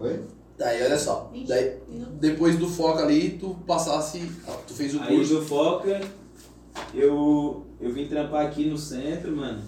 Oi? 0.00 0.20
Daí, 0.56 0.82
olha 0.84 0.98
só. 0.98 1.30
20 1.32 1.48
Daí, 1.48 1.76
minutos? 1.88 2.14
depois 2.20 2.56
do 2.56 2.68
foco 2.68 2.98
ali, 3.00 3.30
tu 3.30 3.54
passasse, 3.66 4.30
tu 4.66 4.74
fez 4.74 4.94
o 4.94 5.00
Aí 5.02 5.16
curso. 5.16 5.34
do 5.36 5.42
Foca, 5.46 6.00
eu, 6.94 7.66
eu 7.80 7.92
vim 7.92 8.06
trampar 8.06 8.46
aqui 8.46 8.66
no 8.66 8.78
centro, 8.78 9.34
mano. 9.36 9.60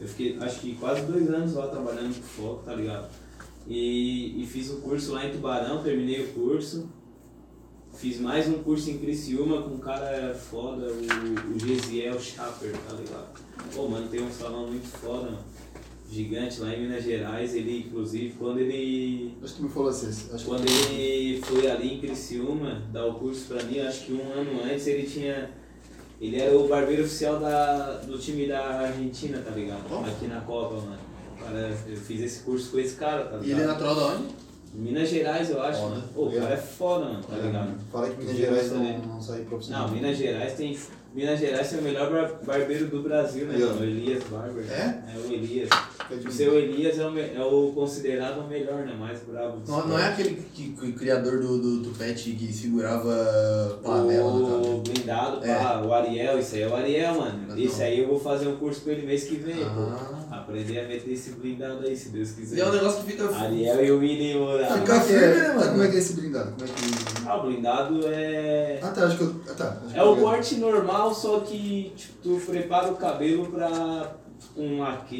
Eu 0.00 0.06
fiquei, 0.06 0.38
acho 0.38 0.60
que 0.60 0.74
quase 0.76 1.02
dois 1.06 1.28
anos 1.28 1.54
lá 1.54 1.66
trabalhando 1.66 2.14
com 2.14 2.22
Foca, 2.22 2.62
tá 2.64 2.74
ligado? 2.74 3.08
E, 3.66 4.42
e 4.42 4.46
fiz 4.46 4.70
um 4.70 4.80
curso 4.80 5.12
lá 5.12 5.26
em 5.26 5.32
Tubarão, 5.32 5.82
terminei 5.82 6.24
o 6.24 6.28
curso. 6.28 6.88
Fiz 7.94 8.20
mais 8.20 8.48
um 8.48 8.62
curso 8.62 8.90
em 8.90 8.98
Criciúma 8.98 9.62
com 9.62 9.74
um 9.74 9.78
cara 9.78 10.32
foda, 10.34 10.86
o, 10.86 11.54
o 11.54 11.58
Gesiel 11.58 12.20
Schapper, 12.20 12.72
tá 12.88 12.94
ligado? 12.94 13.40
Pô, 13.74 13.88
mano, 13.88 14.08
tem 14.08 14.22
um 14.22 14.30
salão 14.30 14.68
muito 14.68 14.86
foda, 14.86 15.24
mano. 15.24 15.44
Gigante 16.10 16.60
lá 16.60 16.72
em 16.72 16.82
Minas 16.82 17.04
Gerais. 17.04 17.54
Ele, 17.54 17.86
inclusive, 17.86 18.34
quando 18.38 18.60
ele 18.60 19.36
Acho 19.42 19.56
que 19.56 19.62
me 19.62 19.68
falou 19.68 19.88
assim. 19.90 20.06
Acho 20.06 20.44
que 20.44 20.44
quando 20.44 20.64
ele 20.66 21.42
foi 21.42 21.70
ali 21.70 21.94
em 21.94 22.00
Criciúma 22.00 22.82
dar 22.92 23.04
o 23.04 23.14
curso 23.14 23.46
pra 23.48 23.62
mim, 23.64 23.80
acho 23.80 24.06
que 24.06 24.12
um 24.12 24.32
ano 24.32 24.62
antes 24.62 24.86
ele 24.86 25.06
tinha. 25.06 25.50
Ele 26.20 26.40
era 26.40 26.56
o 26.56 26.66
barbeiro 26.66 27.04
oficial 27.04 27.38
da, 27.38 28.00
do 28.04 28.18
time 28.18 28.46
da 28.48 28.60
Argentina, 28.80 29.38
tá 29.38 29.50
ligado? 29.52 29.82
Oh. 29.90 30.04
Aqui 30.04 30.26
na 30.26 30.40
Copa, 30.40 30.74
mano. 30.74 30.98
Cara, 31.38 31.72
eu 31.86 31.96
fiz 31.96 32.20
esse 32.20 32.40
curso 32.42 32.70
com 32.72 32.78
esse 32.80 32.96
cara, 32.96 33.24
tá 33.24 33.36
E 33.36 33.40
ligado? 33.42 33.60
ele 33.60 33.62
é 33.62 33.66
natural 33.72 33.94
da 33.94 34.06
onde? 34.06 34.28
Minas 34.74 35.08
Gerais, 35.08 35.48
eu 35.50 35.62
acho, 35.62 35.80
Foda. 35.80 36.02
Pô, 36.14 36.26
o 36.26 36.32
cara 36.32 36.54
é 36.54 36.56
foda, 36.56 37.04
mano, 37.06 37.22
tá 37.22 37.36
ligado? 37.36 37.74
Fala 37.90 38.10
que 38.10 38.18
Minas 38.18 38.36
Gerais 38.36 38.72
não, 38.72 38.98
não 38.98 39.20
sai 39.20 39.40
profissional. 39.40 39.86
Não, 39.88 39.94
Minas 39.94 40.16
Gerais 40.16 40.54
tem. 40.54 40.78
Minas 41.14 41.40
Gerais 41.40 41.68
tem 41.70 41.78
o 41.78 41.82
melhor 41.82 42.12
bar- 42.12 42.38
barbeiro 42.44 42.86
do 42.86 43.02
Brasil, 43.02 43.46
né, 43.46 43.56
mano? 43.58 43.80
O 43.80 43.82
Elias 43.84 44.22
Barber. 44.24 44.64
É? 44.70 45.02
É 45.14 45.18
o 45.18 45.32
Elias. 45.32 45.68
É 46.10 46.14
de 46.16 46.28
O 46.28 46.30
seu 46.30 46.58
Elias 46.58 46.98
é 46.98 47.06
o, 47.06 47.18
é 47.18 47.42
o 47.44 47.72
considerado 47.72 48.40
o 48.40 48.48
melhor, 48.48 48.84
né? 48.84 48.94
Mais 48.94 49.18
brabo. 49.20 49.58
dos 49.58 49.68
Não, 49.68 49.88
não 49.88 49.98
é 49.98 50.08
aquele 50.08 50.34
que, 50.54 50.70
que 50.70 50.86
o 50.86 50.92
criador 50.92 51.40
do, 51.40 51.58
do 51.58 51.82
Tupete 51.82 52.32
que 52.32 52.52
segurava 52.52 53.78
panela 53.82 54.28
O 54.28 54.42
cabelo. 54.44 54.82
blindado, 54.82 55.44
É. 55.44 55.54
pá, 55.54 55.82
o 55.82 55.92
Ariel, 55.92 56.38
isso 56.38 56.54
aí 56.54 56.62
é 56.62 56.68
o 56.68 56.74
Ariel, 56.76 57.14
mano. 57.14 57.58
Isso 57.58 57.82
aí 57.82 57.98
eu 58.00 58.06
vou 58.08 58.20
fazer 58.20 58.46
um 58.46 58.56
curso 58.56 58.82
com 58.82 58.90
ele 58.90 59.06
mês 59.06 59.24
que 59.24 59.36
vem, 59.36 59.62
Ah. 59.64 59.70
pô. 60.28 60.34
Aprender 60.34 60.80
a 60.80 60.88
meter 60.88 61.10
esse 61.12 61.30
blindado 61.32 61.86
aí, 61.86 61.96
se 61.96 62.10
Deus 62.10 62.30
E 62.30 62.34
quiser. 62.34 62.60
é 62.60 62.66
um 62.66 62.72
negócio 62.72 63.02
que 63.02 63.12
fica. 63.12 63.28
Ariel 63.34 63.84
e 63.84 63.90
o 63.90 63.98
William 63.98 64.68
Fica 64.78 64.94
é 64.96 65.00
firme, 65.00 65.24
é? 65.24 65.34
né, 65.34 65.54
mano? 65.54 65.70
Como 65.72 65.82
é 65.82 65.88
que 65.88 65.96
é 65.96 65.98
esse 65.98 66.12
blindado? 66.12 66.52
Como 66.52 66.64
é 66.64 66.66
que. 66.72 66.97
Ah, 67.28 67.36
o 67.36 67.42
blindado 67.46 68.00
é. 68.06 68.78
Ah 68.82 68.88
tá, 68.88 69.04
acho 69.06 69.18
que 69.18 69.22
eu. 69.24 69.34
Ah 69.50 69.54
tá. 69.54 69.76
acho 69.84 69.92
que 69.94 69.98
É 69.98 70.02
o 70.02 70.16
corte 70.16 70.56
normal, 70.56 71.12
só 71.14 71.40
que 71.40 71.92
tipo, 71.96 72.14
tu 72.22 72.40
prepara 72.46 72.90
o 72.90 72.96
cabelo 72.96 73.46
pra 73.46 74.16
um 74.56 74.78
laque 74.80 75.16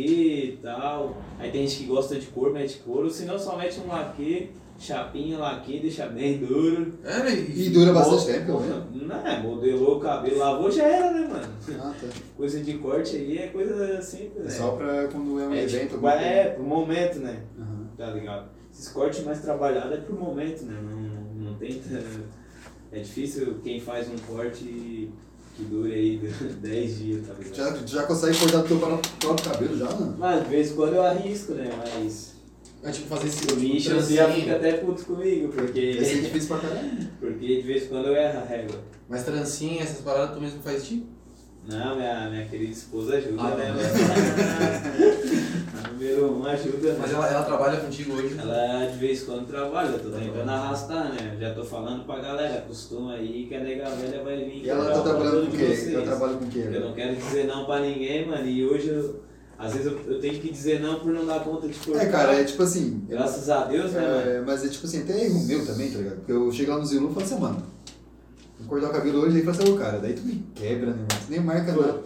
e 0.54 0.58
tal. 0.62 1.16
Aí 1.38 1.50
tem 1.50 1.66
gente 1.66 1.80
que 1.82 1.86
gosta 1.86 2.16
de 2.16 2.26
cor, 2.26 2.52
mete 2.52 2.78
couro, 2.78 3.10
senão 3.10 3.38
só 3.38 3.56
mete 3.56 3.78
um 3.80 3.88
laque, 3.88 4.50
chapinha, 4.78 5.38
laque, 5.38 5.80
deixa 5.80 6.06
bem 6.06 6.38
duro. 6.38 6.94
É, 7.04 7.18
né? 7.24 7.32
E 7.34 7.70
dura 7.70 7.92
bastante 7.92 8.20
Mo- 8.20 8.26
tempo, 8.32 8.46
pelo 8.46 8.60
menos. 8.60 8.84
Não, 9.08 9.26
é, 9.26 9.42
modelou 9.42 9.96
o 9.96 10.00
cabelo, 10.00 10.38
lavou 10.38 10.70
já 10.70 10.84
era, 10.84 11.10
né, 11.12 11.28
mano? 11.28 11.52
Ah 11.80 11.92
tá. 12.00 12.06
Coisa 12.36 12.60
de 12.60 12.74
corte 12.78 13.16
aí 13.16 13.38
é 13.38 13.46
coisa 13.48 14.00
simples, 14.00 14.40
É 14.40 14.44
né? 14.44 14.50
só 14.50 14.70
pra 14.72 15.08
quando 15.08 15.40
é 15.40 15.46
um 15.46 15.52
É, 15.54 15.62
evento. 15.64 15.92
tipo, 15.94 16.08
é 16.08 16.44
pro 16.50 16.62
momento, 16.64 17.18
né? 17.18 17.42
Aham. 17.58 17.88
Tá 17.96 18.06
ligado? 18.10 18.48
Esses 18.72 18.88
cortes 18.90 19.24
mais 19.24 19.40
trabalhados 19.40 19.92
é 19.92 19.96
pro 19.96 20.14
momento, 20.14 20.62
né? 20.64 20.78
Não, 20.80 20.96
não 21.02 21.07
tenta. 21.58 22.02
É 22.92 23.00
difícil 23.00 23.56
quem 23.62 23.80
faz 23.80 24.08
um 24.08 24.16
corte 24.26 24.64
que 25.56 25.62
dure 25.64 25.92
aí 25.92 26.16
10 26.62 26.98
dias, 26.98 27.26
tá 27.26 27.34
ligado? 27.34 27.54
Já, 27.54 27.72
tu 27.72 27.86
já 27.86 28.02
consegue 28.04 28.38
cortar 28.38 28.62
teu 28.62 28.78
próprio 28.78 29.50
cabelo 29.50 29.76
já, 29.78 29.84
mano? 29.90 30.16
Mas 30.18 30.44
de 30.44 30.48
vez 30.50 30.70
em 30.70 30.74
quando 30.74 30.94
eu 30.94 31.02
arrisco, 31.02 31.52
né? 31.54 31.68
Mas 31.76 32.34
É 32.82 32.90
tipo 32.92 33.08
fazer 33.08 33.26
esse 33.28 33.52
o 33.52 33.56
bicho 33.56 33.90
trancinho. 33.90 34.16
já 34.16 34.32
fica 34.32 34.56
até 34.56 34.72
puto 34.74 35.04
comigo, 35.04 35.48
Esse 35.48 35.58
é 35.58 35.62
porque, 35.64 36.20
difícil 36.20 36.48
pra 36.48 36.58
caralho. 36.68 36.90
porque 37.20 37.56
de 37.56 37.62
vez 37.62 37.84
em 37.84 37.88
quando 37.88 38.06
eu 38.06 38.14
erro 38.16 38.38
a 38.38 38.44
régua. 38.44 38.80
Mas 39.08 39.24
trancinha, 39.24 39.82
essas 39.82 40.00
paradas 40.00 40.34
tu 40.34 40.40
mesmo 40.40 40.62
faz 40.62 40.86
tipo? 40.86 41.06
Não, 41.68 41.96
minha, 41.96 42.30
minha 42.30 42.46
querida 42.46 42.72
esposa 42.72 43.16
ajuda, 43.16 43.42
Ah, 43.42 43.54
né? 43.54 43.72
não. 43.72 43.78
A 45.84 45.88
número 45.92 46.32
um 46.34 46.46
ajuda, 46.46 46.92
né? 46.92 46.96
Mas 47.00 47.12
ela, 47.12 47.28
ela 47.28 47.42
trabalha 47.42 47.78
contigo 47.80 48.14
hoje? 48.14 48.36
Ela 48.38 48.86
de 48.86 48.98
vez 48.98 49.22
em 49.22 49.26
quando 49.26 49.46
trabalha, 49.46 49.88
eu 49.90 49.98
tô 49.98 50.08
tentando 50.10 50.50
arrastar, 50.50 51.10
né? 51.12 51.36
Já 51.38 51.52
tô 51.54 51.62
falando 51.62 52.04
pra 52.06 52.18
galera, 52.20 52.64
costuma 52.66 53.12
aí 53.14 53.46
que 53.46 53.54
a 53.54 53.60
nega 53.60 53.90
velha 53.90 54.24
vai 54.24 54.36
vir. 54.44 54.64
E 54.64 54.70
ela 54.70 54.90
tá 54.92 55.00
trabalhando 55.02 55.50
com 55.50 55.56
vocês. 55.58 55.92
Ela 55.94 56.04
trabalha 56.06 56.34
com 56.38 56.46
quê? 56.46 56.68
Eu 56.72 56.80
não 56.80 56.94
quero 56.94 57.14
dizer 57.16 57.46
não 57.46 57.66
pra 57.66 57.80
ninguém, 57.80 58.26
mano, 58.26 58.46
e 58.46 58.66
hoje 58.66 58.88
eu, 58.88 59.22
às 59.58 59.72
vezes 59.74 59.86
eu, 59.92 60.00
eu 60.14 60.20
tenho 60.20 60.40
que 60.40 60.50
dizer 60.50 60.80
não 60.80 60.98
por 61.00 61.12
não 61.12 61.26
dar 61.26 61.40
conta 61.44 61.68
de 61.68 61.74
cortar. 61.78 62.02
É, 62.02 62.06
cara, 62.06 62.32
é 62.34 62.44
tipo 62.44 62.62
assim. 62.62 63.04
Graças 63.08 63.50
a 63.50 63.64
Deus, 63.64 63.92
né, 63.92 64.00
mano? 64.00 64.30
É, 64.30 64.40
mas 64.40 64.64
é 64.64 64.68
tipo 64.68 64.86
assim, 64.86 65.02
até 65.02 65.22
erro 65.26 65.44
meu 65.46 65.66
também, 65.66 65.90
tá 65.90 65.98
ligado? 65.98 66.16
Porque 66.16 66.32
eu 66.32 66.50
chego 66.50 66.72
lá 66.72 66.78
no 66.78 66.86
Zilu 66.86 67.10
e 67.10 67.14
falo 67.14 67.26
assim, 67.26 67.38
mano, 67.40 67.62
cortar 68.66 68.88
o 68.88 68.92
cabelo 68.92 69.20
hoje, 69.20 69.40
aí 69.40 69.48
assim, 69.48 69.70
ô 69.72 69.76
cara, 69.76 69.98
daí 69.98 70.12
tu 70.14 70.22
me 70.22 70.44
quebra, 70.54 70.86
né, 70.90 70.96
mano? 70.96 71.06
Tu 71.26 71.30
nem 71.30 71.40
marca 71.40 71.72
Pô, 71.72 71.80
nada. 71.82 72.00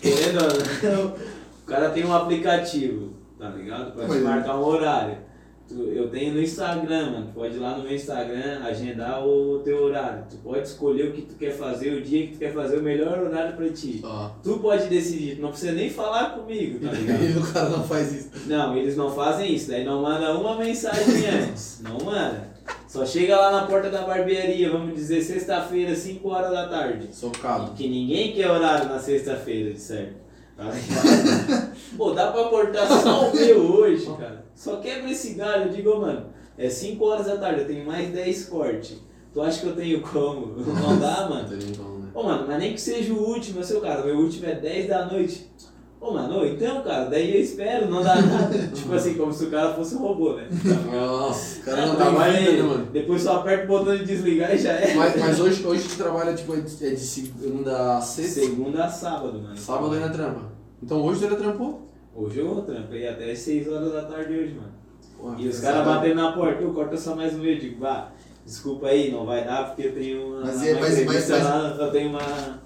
Querendo 0.00 0.38
ou 0.42 0.90
não, 1.06 1.06
o 1.14 1.66
cara 1.66 1.90
tem 1.90 2.04
um 2.04 2.14
aplicativo, 2.14 3.10
tá 3.38 3.48
ligado? 3.50 3.92
Pra 3.92 4.04
te 4.04 4.08
Mas- 4.10 4.22
marcar 4.22 4.56
um 4.58 4.64
horário. 4.64 5.28
Tu- 5.68 5.74
Eu 5.94 6.08
tenho 6.08 6.32
no 6.32 6.40
Instagram, 6.40 7.10
mano. 7.10 7.30
Pode 7.34 7.56
ir 7.56 7.58
lá 7.58 7.76
no 7.76 7.82
meu 7.84 7.92
Instagram, 7.94 8.60
agendar 8.64 9.22
o 9.26 9.58
teu 9.58 9.82
horário. 9.84 10.24
Tu 10.30 10.36
pode 10.38 10.66
escolher 10.66 11.10
o 11.10 11.12
que 11.12 11.20
tu 11.22 11.34
quer 11.34 11.50
fazer, 11.52 11.92
o 11.92 12.00
dia 12.00 12.26
que 12.26 12.32
tu 12.32 12.38
quer 12.38 12.54
fazer, 12.54 12.78
o 12.78 12.82
melhor 12.82 13.18
horário 13.18 13.54
pra 13.54 13.68
ti. 13.68 14.00
Ó. 14.02 14.30
Tu 14.42 14.58
pode 14.60 14.86
decidir, 14.86 15.36
tu 15.36 15.42
não 15.42 15.50
precisa 15.50 15.72
nem 15.72 15.90
falar 15.90 16.30
comigo, 16.36 16.78
tá 16.86 16.90
ligado? 16.96 17.22
E 17.22 17.36
o 17.36 17.52
cara 17.52 17.68
não 17.68 17.84
faz 17.84 18.14
isso. 18.14 18.30
Não, 18.48 18.74
eles 18.78 18.96
não 18.96 19.10
fazem 19.10 19.54
isso, 19.54 19.68
daí 19.70 19.84
não 19.84 20.00
manda 20.00 20.32
uma 20.38 20.56
mensagem 20.56 21.26
antes. 21.28 21.82
Não 21.84 21.98
manda. 22.02 22.48
Só 22.86 23.04
chega 23.04 23.36
lá 23.36 23.50
na 23.50 23.66
porta 23.66 23.90
da 23.90 24.02
barbearia, 24.02 24.70
vamos 24.70 24.94
dizer, 24.94 25.22
sexta-feira, 25.22 25.94
5 25.94 26.28
horas 26.28 26.50
da 26.50 26.68
tarde. 26.68 27.08
Socado. 27.12 27.72
Que 27.72 27.88
ninguém 27.88 28.32
quer 28.32 28.50
horário 28.50 28.88
na 28.88 28.98
sexta-feira, 28.98 29.72
de 29.72 29.78
certo. 29.78 30.16
Tá 30.56 30.64
ligado? 30.64 31.72
Pô, 31.96 32.10
dá 32.12 32.32
pra 32.32 32.44
cortar 32.44 32.86
só 32.86 33.28
o 33.28 33.36
meu 33.36 33.74
hoje, 33.74 34.06
cara. 34.18 34.44
Só 34.54 34.76
quebra 34.76 35.10
esse 35.10 35.34
galho. 35.34 35.66
Eu 35.66 35.72
digo, 35.72 36.00
mano, 36.00 36.26
é 36.56 36.68
5 36.68 37.04
horas 37.04 37.26
da 37.26 37.36
tarde, 37.36 37.60
eu 37.60 37.66
tenho 37.66 37.86
mais 37.86 38.08
10 38.08 38.46
cortes. 38.46 38.98
Tu 39.32 39.40
acha 39.42 39.60
que 39.60 39.66
eu 39.66 39.76
tenho 39.76 40.00
como? 40.00 40.56
Não 40.66 40.98
dá, 40.98 41.28
mano. 41.28 41.48
Não 41.48 41.58
tem 41.58 41.74
como, 41.74 41.98
né? 41.98 42.08
Ô, 42.14 42.22
mano, 42.22 42.46
mas 42.48 42.58
nem 42.58 42.72
que 42.72 42.80
seja 42.80 43.12
o 43.12 43.28
último, 43.28 43.62
seu 43.62 43.80
cara, 43.80 44.02
meu 44.02 44.16
último 44.16 44.46
é 44.46 44.54
10 44.54 44.88
da 44.88 45.06
noite. 45.06 45.48
Ô, 46.00 46.12
mano, 46.12 46.46
então, 46.46 46.80
cara, 46.82 47.06
daí 47.06 47.34
eu 47.34 47.40
espero, 47.40 47.88
não 47.90 48.02
dá 48.02 48.20
nada. 48.22 48.56
tipo 48.72 48.94
assim, 48.94 49.14
como 49.14 49.32
se 49.32 49.44
o 49.46 49.50
cara 49.50 49.74
fosse 49.74 49.96
um 49.96 49.98
robô, 49.98 50.34
né? 50.34 50.46
Nossa, 50.92 51.60
o 51.60 51.62
cara 51.64 51.86
não 51.86 51.96
tem 51.96 52.06
vida, 52.10 52.22
aí, 52.24 52.56
né, 52.56 52.62
mano? 52.62 52.86
Depois 52.92 53.22
só 53.22 53.36
aperta 53.38 53.64
o 53.64 53.66
botão 53.66 53.96
de 53.96 54.04
desligar 54.04 54.54
e 54.54 54.58
já 54.58 54.72
é. 54.74 54.94
Mas, 54.94 55.16
mas 55.16 55.40
hoje, 55.40 55.66
hoje 55.66 55.88
tu 55.88 55.96
trabalha, 55.96 56.34
tipo, 56.34 56.54
é 56.54 56.60
de, 56.60 56.86
é 56.86 56.90
de 56.90 57.00
segunda 57.00 57.96
a 57.96 58.00
sexta? 58.00 58.40
Segunda 58.42 58.84
a 58.84 58.88
sábado, 58.88 59.40
mano. 59.40 59.56
Sábado 59.56 59.92
ainda 59.94 60.08
trampa. 60.10 60.42
Então 60.80 61.02
hoje 61.04 61.18
tu 61.18 61.24
ainda 61.24 61.36
trampou? 61.36 61.88
Hoje 62.14 62.38
eu 62.38 62.62
trampei 62.62 63.06
até 63.08 63.32
as 63.32 63.38
6 63.40 63.68
horas 63.68 63.92
da 63.92 64.02
tarde 64.02 64.32
hoje, 64.32 64.54
mano. 64.54 64.72
Porra, 65.20 65.36
E 65.40 65.48
os 65.48 65.58
caras 65.58 65.84
batendo 65.84 66.14
na 66.14 66.30
porta, 66.32 66.62
eu 66.62 66.72
corta 66.72 66.96
só 66.96 67.16
mais 67.16 67.34
um 67.34 67.38
meio, 67.38 67.56
eu 67.56 67.60
digo, 67.60 67.80
vá, 67.80 68.12
desculpa 68.46 68.86
aí, 68.86 69.10
não 69.10 69.26
vai 69.26 69.44
dar 69.44 69.66
porque 69.66 69.88
eu 69.88 69.92
tenho 69.94 70.26
uma, 70.28 70.40
Mas 70.42 70.56
uma 70.56 70.66
é- 70.68 70.74
mas- 70.74 70.98
entrevista 70.98 71.36
mas- 71.38 71.44
lá, 71.44 71.76
eu 71.86 71.90
tenho 71.90 72.08
uma. 72.10 72.58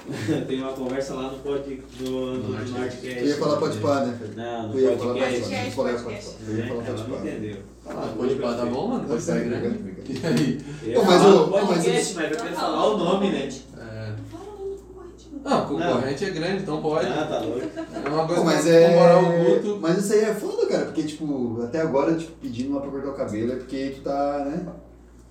eu 0.28 0.46
tenho 0.46 0.62
uma 0.64 0.72
conversa 0.72 1.14
lá 1.14 1.30
no 1.30 1.38
pod 1.38 1.82
no, 2.00 2.38
Nordcast. 2.38 2.72
Nordcast. 2.78 3.00
Tu 3.20 3.24
ia 3.26 3.36
falar 3.36 3.56
pode 3.58 3.78
pá, 3.78 4.00
né, 4.06 4.16
Felipe? 4.18 4.36
Não, 4.36 4.66
no 4.66 4.72
Tu 4.72 4.78
ia 4.80 4.96
falar 4.98 5.14
pode 5.14 5.20
podcast. 5.20 5.50
pá. 5.50 6.34
Tu 6.44 6.52
ia 6.52 6.66
falar 6.66 6.82
pode 6.82 6.86
pá. 6.86 6.92
Pode 6.92 7.08
não 7.10 7.16
pá. 7.18 7.26
entendeu. 7.26 7.56
Ah, 7.86 8.14
pode 8.16 8.34
pá, 8.36 8.54
tá 8.54 8.64
bom, 8.66 8.88
mano? 8.88 9.08
Pode 9.08 9.26
Tá 9.26 9.32
pá 9.32 9.38
é 9.38 9.40
certo, 9.40 9.48
grande. 9.48 9.78
obrigado, 9.80 10.10
E 10.10 10.26
aí? 10.26 10.60
Eu 10.82 10.88
ia 10.90 10.94
Pô, 11.00 11.04
mas 11.04 11.22
o- 11.26 11.48
podcast, 11.48 12.14
mas 12.14 12.30
eu 12.30 12.36
quero 12.38 12.54
falar 12.56 12.86
o 12.86 12.96
nome, 12.98 13.30
né? 13.30 13.48
É... 13.48 14.12
Fala 14.30 14.44
o 14.44 14.58
nome 14.58 14.76
do 14.76 14.82
concorrente. 14.82 15.28
Não, 15.44 15.66
concorrente 15.66 16.24
é 16.24 16.30
grande, 16.30 16.62
então 16.62 16.82
pode. 16.82 17.06
Ah, 17.06 17.26
tá 17.28 17.40
louco. 17.40 17.60
É 17.60 18.08
uma 18.08 18.26
coisa 18.26 18.40
Pô, 18.42 18.46
mas 18.46 18.64
que 18.64 18.70
comparar 18.88 19.22
o 19.22 19.32
é. 19.32 19.44
Guto. 19.44 19.78
Mas 19.80 19.98
isso 19.98 20.12
aí 20.12 20.20
é 20.20 20.34
foda, 20.34 20.66
cara, 20.66 20.84
porque, 20.86 21.02
tipo, 21.04 21.60
até 21.62 21.80
agora, 21.80 22.14
tipo, 22.14 22.32
pedindo 22.40 22.74
lá 22.74 22.80
pra 22.80 22.90
cortar 22.90 23.08
o 23.10 23.14
cabelo 23.14 23.52
é 23.52 23.56
porque 23.56 23.92
tu 23.96 24.02
tá, 24.02 24.44
né? 24.46 24.66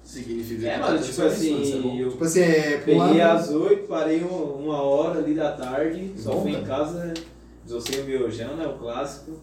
Significa 0.10 0.68
É, 0.68 0.80
mano, 0.80 1.00
tipo 1.00 1.22
é 1.22 1.26
assim, 1.28 2.00
eu 2.02 2.10
Tipo 2.10 2.24
assim, 2.24 2.40
é. 2.42 2.78
peguei 2.84 2.98
lado- 2.98 3.22
às 3.22 3.52
8, 3.52 3.88
parei 3.88 4.24
um- 4.24 4.56
uma 4.66 4.82
hora 4.82 5.20
ali 5.20 5.36
da 5.36 5.52
tarde, 5.52 6.14
só 6.18 6.32
Bom, 6.32 6.42
fui 6.42 6.52
em 6.52 6.64
cara. 6.64 6.66
casa, 6.66 7.14
desossei 7.64 8.02
o 8.02 8.06
miojão, 8.06 8.56
né, 8.56 8.66
o 8.66 8.74
clássico, 8.80 9.34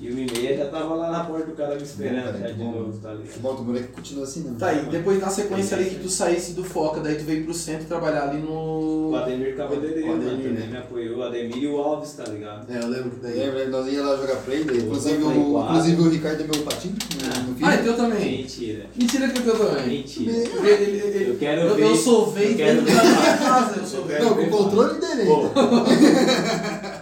e 0.00 0.10
uma 0.10 0.20
e 0.20 0.30
meia 0.30 0.56
já 0.56 0.66
tava 0.66 0.94
lá 0.94 1.10
na 1.10 1.24
porta 1.24 1.46
do 1.46 1.52
cara 1.52 1.74
me 1.74 1.82
esperando, 1.82 2.24
cara, 2.24 2.38
já 2.38 2.46
que 2.46 2.52
de 2.52 2.58
bom. 2.62 2.70
novo, 2.72 2.98
tá 2.98 3.12
ligado? 3.14 3.40
Bom, 3.40 3.50
o 3.54 3.64
moleque 3.64 3.88
continua 3.88 4.24
assim, 4.24 4.44
não. 4.44 4.54
Tá, 4.54 4.72
e 4.72 4.86
depois 4.86 5.20
na 5.20 5.28
sequência 5.28 5.76
ali 5.76 5.90
que 5.90 5.96
tu 5.96 6.08
saísse 6.08 6.52
do 6.52 6.62
Foca, 6.62 7.00
daí 7.00 7.16
tu 7.16 7.24
veio 7.24 7.44
pro 7.44 7.52
centro 7.54 7.86
trabalhar 7.86 8.28
ali 8.28 8.38
no. 8.40 9.10
O 9.10 9.16
Ademir 9.16 9.56
Cabeleireiro, 9.56 10.08
O 10.10 10.14
Ademir, 10.14 10.36
também 10.36 10.52
né? 10.52 10.66
me 10.70 10.76
apoiou, 10.76 11.18
o 11.18 11.22
Ademir 11.24 11.56
e 11.56 11.66
o 11.66 11.78
Alves, 11.78 12.12
tá 12.12 12.24
ligado? 12.24 12.70
É, 12.72 12.78
eu 12.82 12.88
lembro 12.88 13.10
que 13.10 13.20
daí. 13.20 13.38
Lembra, 13.38 13.68
nós 13.68 13.92
ia 13.92 14.02
lá 14.04 14.16
jogar 14.16 14.36
play, 14.36 14.64
daí, 14.64 14.78
inclusive, 14.78 15.22
o, 15.24 15.60
inclusive 15.64 16.02
o 16.02 16.08
Ricardo 16.10 16.42
é 16.42 16.46
meu 16.46 16.62
patinho 16.64 16.94
no 16.94 17.66
Ah, 17.66 17.74
então 17.74 17.94
também. 17.96 18.38
Mentira, 18.42 18.86
Mentira 18.94 19.28
que 19.28 19.48
eu 19.48 19.58
também. 19.58 19.88
mentira. 19.88 20.32
Ele, 20.32 20.48
ele, 20.84 20.98
ele- 21.06 21.30
Eu 21.30 21.36
quero 21.38 21.60
eu, 21.62 21.74
ver. 21.74 21.82
eu 21.82 21.88
eu 21.88 22.56
quero 22.56 22.82
dentro 22.82 22.96
da 22.96 23.04
minha 23.04 23.36
casa. 23.38 23.80
Eu 23.80 23.86
sovei. 23.86 24.18
Não, 24.20 24.34
com 24.34 24.42
o 24.42 24.48
controle 24.50 24.90
ainda. 25.04 25.08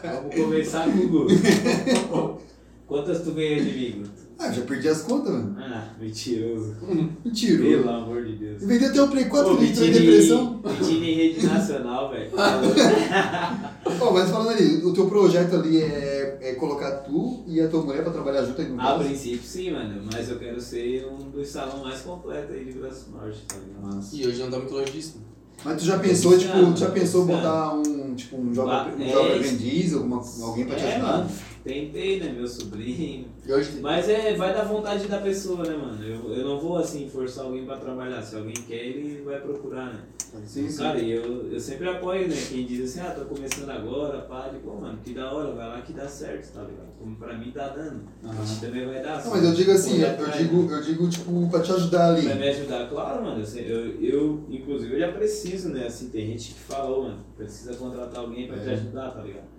vamos 0.02 0.34
conversar 0.34 0.84
com 0.84 0.98
o 0.98 1.08
Guto. 1.08 1.34
Quantas 2.86 3.22
tu 3.22 3.32
ganhou 3.32 3.64
de 3.64 3.72
mim, 3.72 3.90
Guto? 4.02 4.26
Ah, 4.38 4.52
já 4.52 4.62
perdi 4.62 4.86
as 4.88 5.02
contas, 5.02 5.32
mano. 5.32 5.56
Ah, 5.58 5.88
mentiroso. 5.98 6.76
Mentira. 7.24 7.62
Pelo 7.62 7.88
amor 7.90 8.22
de 8.24 8.36
Deus. 8.36 8.62
Eu 8.62 8.68
vendi 8.68 8.84
até 8.84 9.02
o 9.02 9.08
Play 9.08 9.24
4 9.24 9.50
Pô, 9.50 9.56
que 9.56 9.64
entrou 9.64 9.86
em 9.86 9.92
depressão. 9.92 10.60
em, 10.62 10.68
mentindo 10.68 11.04
em 11.04 11.14
rede 11.14 11.46
nacional, 11.46 12.10
velho. 12.10 12.30
Ó, 14.00 14.10
mas 14.12 14.30
falando 14.30 14.50
ali, 14.50 14.84
o 14.84 14.92
teu 14.92 15.06
projeto 15.08 15.56
ali 15.56 15.80
é, 15.82 16.38
é 16.42 16.52
colocar 16.54 16.90
tu 16.98 17.44
e 17.46 17.60
a 17.60 17.66
tua 17.68 17.82
mulher 17.82 18.02
pra 18.02 18.12
trabalhar 18.12 18.44
junto 18.44 18.60
aí 18.60 18.68
no 18.68 18.78
A 18.80 18.84
caso? 18.84 19.04
princípio 19.04 19.42
sim, 19.42 19.70
mano, 19.70 20.02
mas 20.12 20.28
eu 20.28 20.38
quero 20.38 20.60
ser 20.60 21.06
um 21.06 21.30
dos 21.30 21.48
salões 21.48 21.82
mais 21.82 22.00
completos 22.02 22.54
aí 22.54 22.64
de 22.66 22.72
Braço 22.72 23.10
Norte, 23.10 23.40
tá 23.48 23.56
ligado? 23.56 23.94
Massa. 23.96 24.14
E 24.16 24.26
hoje 24.26 24.38
não 24.42 24.50
tá 24.50 24.58
muito 24.58 24.74
longe 24.74 24.92
disso. 24.92 25.20
Mas 25.64 25.78
tu 25.78 25.84
já 25.86 25.98
pensou, 25.98 26.36
tipo, 26.38 26.72
tu 26.74 26.78
já 26.80 26.90
pensou 26.90 27.24
não. 27.24 27.34
botar 27.34 27.74
um, 27.74 28.14
tipo, 28.14 28.36
um 28.36 28.52
jovem, 28.54 28.94
um 28.94 29.02
é 29.02 29.08
jovem 29.12 29.36
aprendiz, 29.36 29.94
alguma, 29.94 30.22
alguém 30.42 30.66
pra 30.66 30.76
te 30.76 30.84
É, 30.84 30.92
ajudar? 30.96 31.12
mano, 31.18 31.30
tentei, 31.66 32.20
né, 32.20 32.32
meu 32.32 32.46
sobrinho. 32.46 33.26
Hoje 33.48 33.80
Mas 33.80 34.08
é, 34.08 34.34
vai 34.34 34.54
da 34.54 34.62
vontade 34.62 35.06
da 35.08 35.18
pessoa, 35.18 35.64
né, 35.64 35.76
mano? 35.76 36.02
Eu, 36.02 36.32
eu 36.32 36.44
não 36.44 36.60
vou, 36.60 36.76
assim, 36.78 37.08
forçar 37.10 37.44
alguém 37.44 37.64
pra 37.66 37.76
trabalhar. 37.76 38.22
Se 38.22 38.36
alguém 38.36 38.54
quer, 38.54 38.76
ele 38.86 39.22
vai 39.24 39.40
procurar, 39.40 39.92
né? 39.92 40.00
Sim, 40.44 40.68
sim. 40.68 40.82
Cara, 40.82 40.98
e 40.98 41.10
eu, 41.10 41.50
eu 41.50 41.58
sempre 41.58 41.88
apoio, 41.88 42.28
né? 42.28 42.36
Quem 42.48 42.66
diz 42.66 42.84
assim, 42.84 43.00
ah, 43.00 43.10
tô 43.10 43.24
começando 43.24 43.70
agora, 43.70 44.18
pá, 44.22 44.48
de 44.48 44.58
pô, 44.58 44.74
mano, 44.74 44.98
que 45.02 45.12
da 45.12 45.32
hora, 45.32 45.52
vai 45.52 45.66
lá 45.66 45.80
que 45.80 45.92
dá 45.92 46.06
certo, 46.06 46.52
tá 46.52 46.60
ligado? 46.60 46.88
Como 46.98 47.16
pra 47.16 47.36
mim 47.36 47.50
tá 47.50 47.68
dando. 47.68 48.02
A 48.22 48.44
gente 48.44 48.60
também 48.60 48.86
vai 48.86 49.02
dar. 49.02 49.24
Não, 49.24 49.30
mas 49.30 49.44
eu 49.44 49.54
digo 49.54 49.70
assim, 49.72 50.00
eu 50.00 50.10
atrás, 50.10 50.36
digo, 50.36 50.70
eu 50.70 50.82
digo, 50.82 51.08
tipo, 51.08 51.48
pra 51.48 51.60
te 51.60 51.72
ajudar 51.72 52.14
ali. 52.14 52.26
Vai 52.26 52.38
me 52.38 52.48
ajudar, 52.48 52.88
claro, 52.88 53.24
mano. 53.24 53.42
Eu, 53.56 53.62
eu, 53.62 54.02
eu, 54.02 54.44
inclusive, 54.50 54.94
eu 54.94 55.00
já 55.00 55.12
preciso, 55.12 55.70
né? 55.70 55.86
Assim, 55.86 56.10
tem 56.10 56.26
gente 56.26 56.54
que 56.54 56.60
fala, 56.60 56.96
ô, 56.96 57.02
mano, 57.04 57.18
precisa 57.36 57.74
contratar 57.74 58.20
alguém 58.20 58.46
pra 58.46 58.58
te 58.58 58.68
É. 58.68 58.72
ajudar, 58.72 59.10
tá 59.10 59.22
ligado? 59.22 59.55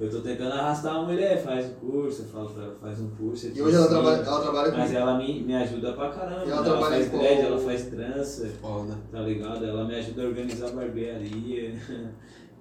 Eu 0.00 0.08
tô 0.08 0.20
tentando 0.20 0.52
arrastar 0.52 0.94
uma 1.00 1.08
mulher, 1.12 1.42
faz 1.42 1.66
o 1.66 1.74
curso, 1.74 2.22
eu 2.22 2.26
falo 2.28 2.48
pra 2.50 2.62
ela, 2.64 2.76
faz 2.80 3.00
um 3.00 3.10
curso. 3.10 3.48
E 3.52 3.60
hoje 3.60 3.74
ela 3.76 3.88
trabalha, 3.88 4.16
ela 4.22 4.40
trabalha 4.40 4.72
Mas 4.76 4.90
com... 4.92 4.96
ela 4.96 5.18
me, 5.18 5.42
me 5.42 5.54
ajuda 5.56 5.92
pra 5.92 6.08
caramba. 6.10 6.44
E 6.46 6.50
ela 6.50 6.52
Ela, 6.52 6.62
trabalha 6.64 6.94
faz 6.96 7.08
com- 7.08 7.18
dread, 7.18 7.40
ela 7.40 7.58
faz 7.58 7.86
trança, 7.86 8.46
foda. 8.60 8.94
tá 9.10 9.20
ligado? 9.20 9.64
Ela 9.64 9.84
me 9.84 9.94
ajuda 9.96 10.22
a 10.22 10.26
organizar 10.26 10.68
a 10.68 10.72
barbearia. 10.72 11.74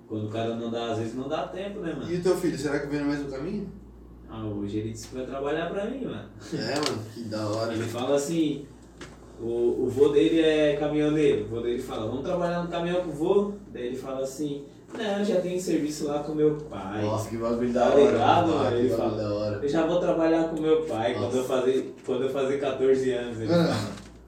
Quando 0.08 0.26
o 0.28 0.30
cara 0.30 0.56
não 0.56 0.72
dá, 0.72 0.92
às 0.94 0.98
vezes 1.00 1.14
não 1.16 1.28
dá 1.28 1.48
tempo, 1.48 1.80
né, 1.82 1.94
mano? 1.94 2.12
E 2.12 2.16
o 2.16 2.24
teu 2.24 2.36
filho, 2.38 2.58
será 2.58 2.80
que 2.80 2.88
vem 2.88 3.02
no 3.02 3.08
mesmo 3.08 3.30
caminho? 3.30 3.72
Ah, 4.30 4.44
hoje 4.46 4.78
ele 4.80 4.92
disse 4.92 5.10
que 5.10 5.16
vai 5.16 5.26
trabalhar 5.26 5.70
pra 5.70 5.86
mim, 5.86 6.06
mano. 6.06 6.30
É, 6.54 6.76
mano, 6.76 7.04
que 7.14 7.22
da 7.26 7.48
hora. 7.48 7.74
Ele 7.74 7.84
fala 7.84 8.16
assim, 8.16 8.66
o, 9.40 9.84
o 9.84 9.88
vô 9.90 10.10
dele 10.10 10.42
é 10.42 10.76
caminhoneiro. 10.78 11.46
O 11.46 11.48
vô 11.50 11.62
dele 11.62 11.80
fala, 11.82 12.08
vamos 12.08 12.24
trabalhar 12.24 12.64
no 12.64 12.70
caminhão 12.70 13.02
com 13.04 13.10
o 13.10 13.14
vô? 13.14 13.52
Daí 13.72 13.88
ele 13.88 13.96
fala 13.96 14.22
assim, 14.22 14.66
não, 14.94 15.20
eu 15.20 15.26
já 15.26 15.42
tenho 15.42 15.60
serviço 15.60 16.08
lá 16.08 16.20
com 16.20 16.34
meu 16.34 16.56
pai. 16.70 17.02
Nossa, 17.04 17.30
que 17.30 17.38
bagulho 17.38 17.74
da 17.74 17.88
Tá 17.88 17.96
hora. 17.96 18.12
ligado, 18.12 18.48
mano. 18.48 18.78
Ele 18.78 18.90
fala. 18.90 19.18
da 19.18 19.34
hora. 19.34 19.60
Eu 19.62 19.70
já 19.70 19.86
vou 19.86 20.00
trabalhar 20.00 20.44
com 20.50 20.62
meu 20.62 20.82
pai 20.84 21.14
quando 21.14 21.38
eu, 21.38 21.44
fazer, 21.44 21.96
quando 22.06 22.24
eu 22.24 22.30
fazer 22.30 22.58
14 22.60 23.12
anos. 23.12 23.38
Ele 23.40 23.48
fala, 23.50 23.78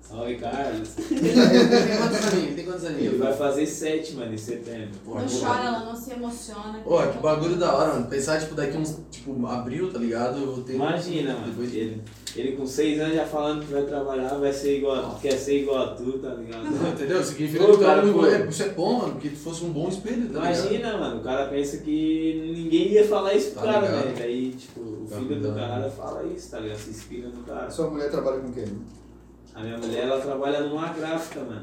salve 0.09 0.35
Carlos. 0.37 0.89
Ele 1.11 1.19
tem 1.29 1.97
quantos 1.97 2.25
aninhos? 2.33 2.55
Tem 2.55 2.65
quantos 2.65 2.83
Ele 2.85 2.93
aninhos? 2.95 3.17
vai 3.17 3.33
fazer 3.33 3.65
7, 3.65 4.15
mano, 4.15 4.33
em 4.33 4.37
setembro. 4.37 4.89
Não 5.05 5.25
que 5.25 5.39
chora, 5.39 5.63
ela 5.65 5.79
não 5.85 5.95
se 5.95 6.11
emociona. 6.11 6.79
Pô, 6.83 6.97
que 7.07 7.17
bagulho 7.19 7.55
da 7.57 7.73
hora, 7.75 7.93
mano. 7.93 8.07
Pensar, 8.07 8.39
tipo, 8.39 8.55
daqui 8.55 8.77
uns, 8.77 8.97
tipo, 9.11 9.45
abril, 9.45 9.91
tá 9.91 9.99
ligado? 9.99 10.39
Eu 10.39 10.55
vou 10.55 10.63
ter... 10.63 10.73
Imagina, 10.73 11.33
mano. 11.33 11.47
Depois... 11.47 11.73
Ele, 11.73 12.01
ele 12.35 12.51
com 12.55 12.65
6 12.65 12.99
anos 13.01 13.15
já 13.15 13.25
falando 13.25 13.65
que 13.65 13.73
vai 13.73 13.83
trabalhar, 13.83 14.29
vai 14.35 14.53
ser 14.53 14.77
igual, 14.77 15.17
quer 15.21 15.33
ser 15.37 15.61
igual 15.61 15.77
a 15.83 15.87
tu, 15.95 16.13
tá 16.19 16.29
ligado? 16.35 16.65
Entendeu? 16.93 17.23
Significa 17.23 17.65
que 17.65 17.71
tu 17.73 17.81
é 17.81 17.85
cara, 17.85 18.01
pô. 18.13 18.25
é, 18.25 18.47
isso 18.47 18.63
é 18.63 18.69
bom, 18.69 18.99
mano, 18.99 19.13
porque 19.13 19.29
tu 19.29 19.37
fosse 19.37 19.63
um 19.65 19.71
bom 19.71 19.89
espelho, 19.89 20.29
tá 20.29 20.39
ligado? 20.39 20.59
Imagina, 20.65 20.97
mano, 20.97 21.19
o 21.21 21.23
cara 21.23 21.47
pensa 21.47 21.77
que 21.77 22.51
ninguém 22.55 22.89
ia 22.91 23.07
falar 23.07 23.33
isso 23.33 23.51
pro 23.51 23.61
Tá 23.61 23.73
cara, 23.73 23.85
ligado. 23.87 24.05
né? 24.05 24.13
Daí, 24.17 24.51
tipo, 24.51 24.79
o 24.79 25.07
Tá 25.09 25.15
filho 25.17 25.27
do 25.27 25.35
ligado. 25.35 25.55
cara 25.55 25.89
fala 25.89 26.23
isso, 26.23 26.51
tá 26.51 26.59
ligado? 26.59 26.77
Se 26.77 26.89
inspira 26.91 27.29
no 27.29 27.43
cara. 27.43 27.69
Sua 27.69 27.89
mulher 27.89 28.09
trabalha 28.11 28.39
com 28.39 28.51
quem? 28.51 28.65
A 29.53 29.61
minha 29.61 29.77
mulher, 29.77 30.03
ela 30.03 30.19
trabalha 30.21 30.61
numa 30.61 30.89
gráfica, 30.93 31.41
mano. 31.41 31.61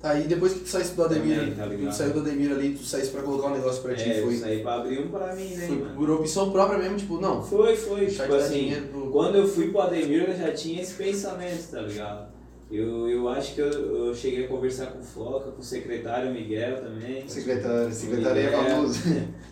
Tá, 0.00 0.18
e 0.18 0.24
depois 0.24 0.52
que 0.52 0.60
tu 0.60 0.68
saísse 0.68 0.94
do 0.94 1.04
Ademir, 1.04 1.54
Também, 1.54 1.78
tá 1.84 1.90
tu 1.90 1.94
saiu 1.94 2.12
do 2.12 2.20
Ademir 2.20 2.50
ali, 2.50 2.74
tu 2.74 2.84
saísse 2.84 3.10
pra 3.12 3.22
colocar 3.22 3.48
um 3.48 3.52
negócio 3.54 3.82
pra 3.82 3.94
ti, 3.94 4.10
É, 4.10 4.18
eu 4.18 4.24
foi, 4.24 4.36
saí 4.36 4.60
pra 4.60 4.74
abrir 4.74 4.98
um 4.98 5.08
pra 5.08 5.32
mim, 5.32 5.54
né, 5.54 5.66
foi 5.68 5.76
mano? 5.76 5.94
por 5.94 6.10
opção 6.10 6.50
própria 6.50 6.78
mesmo, 6.80 6.96
tipo, 6.96 7.20
não, 7.20 7.40
Foi, 7.40 7.76
foi. 7.76 8.06
Tipo 8.06 8.34
assim, 8.34 8.74
pro... 8.90 9.10
quando 9.12 9.36
eu 9.36 9.46
fui 9.46 9.70
pro 9.70 9.82
Ademir, 9.82 10.28
eu 10.28 10.36
já 10.36 10.52
tinha 10.52 10.82
esse 10.82 10.94
pensamento, 10.94 11.70
tá 11.70 11.82
ligado? 11.82 12.32
Eu, 12.68 13.08
eu 13.08 13.28
acho 13.28 13.54
que 13.54 13.60
eu, 13.60 13.68
eu 14.06 14.14
cheguei 14.14 14.46
a 14.46 14.48
conversar 14.48 14.86
com 14.86 14.98
o 14.98 15.04
Foca, 15.04 15.52
com 15.52 15.60
o 15.60 15.64
secretário 15.64 16.32
Miguel 16.32 16.80
também. 16.82 17.28
Secretário, 17.28 17.92
secretário 17.92 18.40
é 18.40 18.50
famoso. 18.50 19.00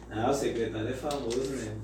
Não, 0.09 0.31
o 0.31 0.35
secretário 0.35 0.89
é 0.89 0.93
famoso, 0.93 1.39
né? 1.51 1.77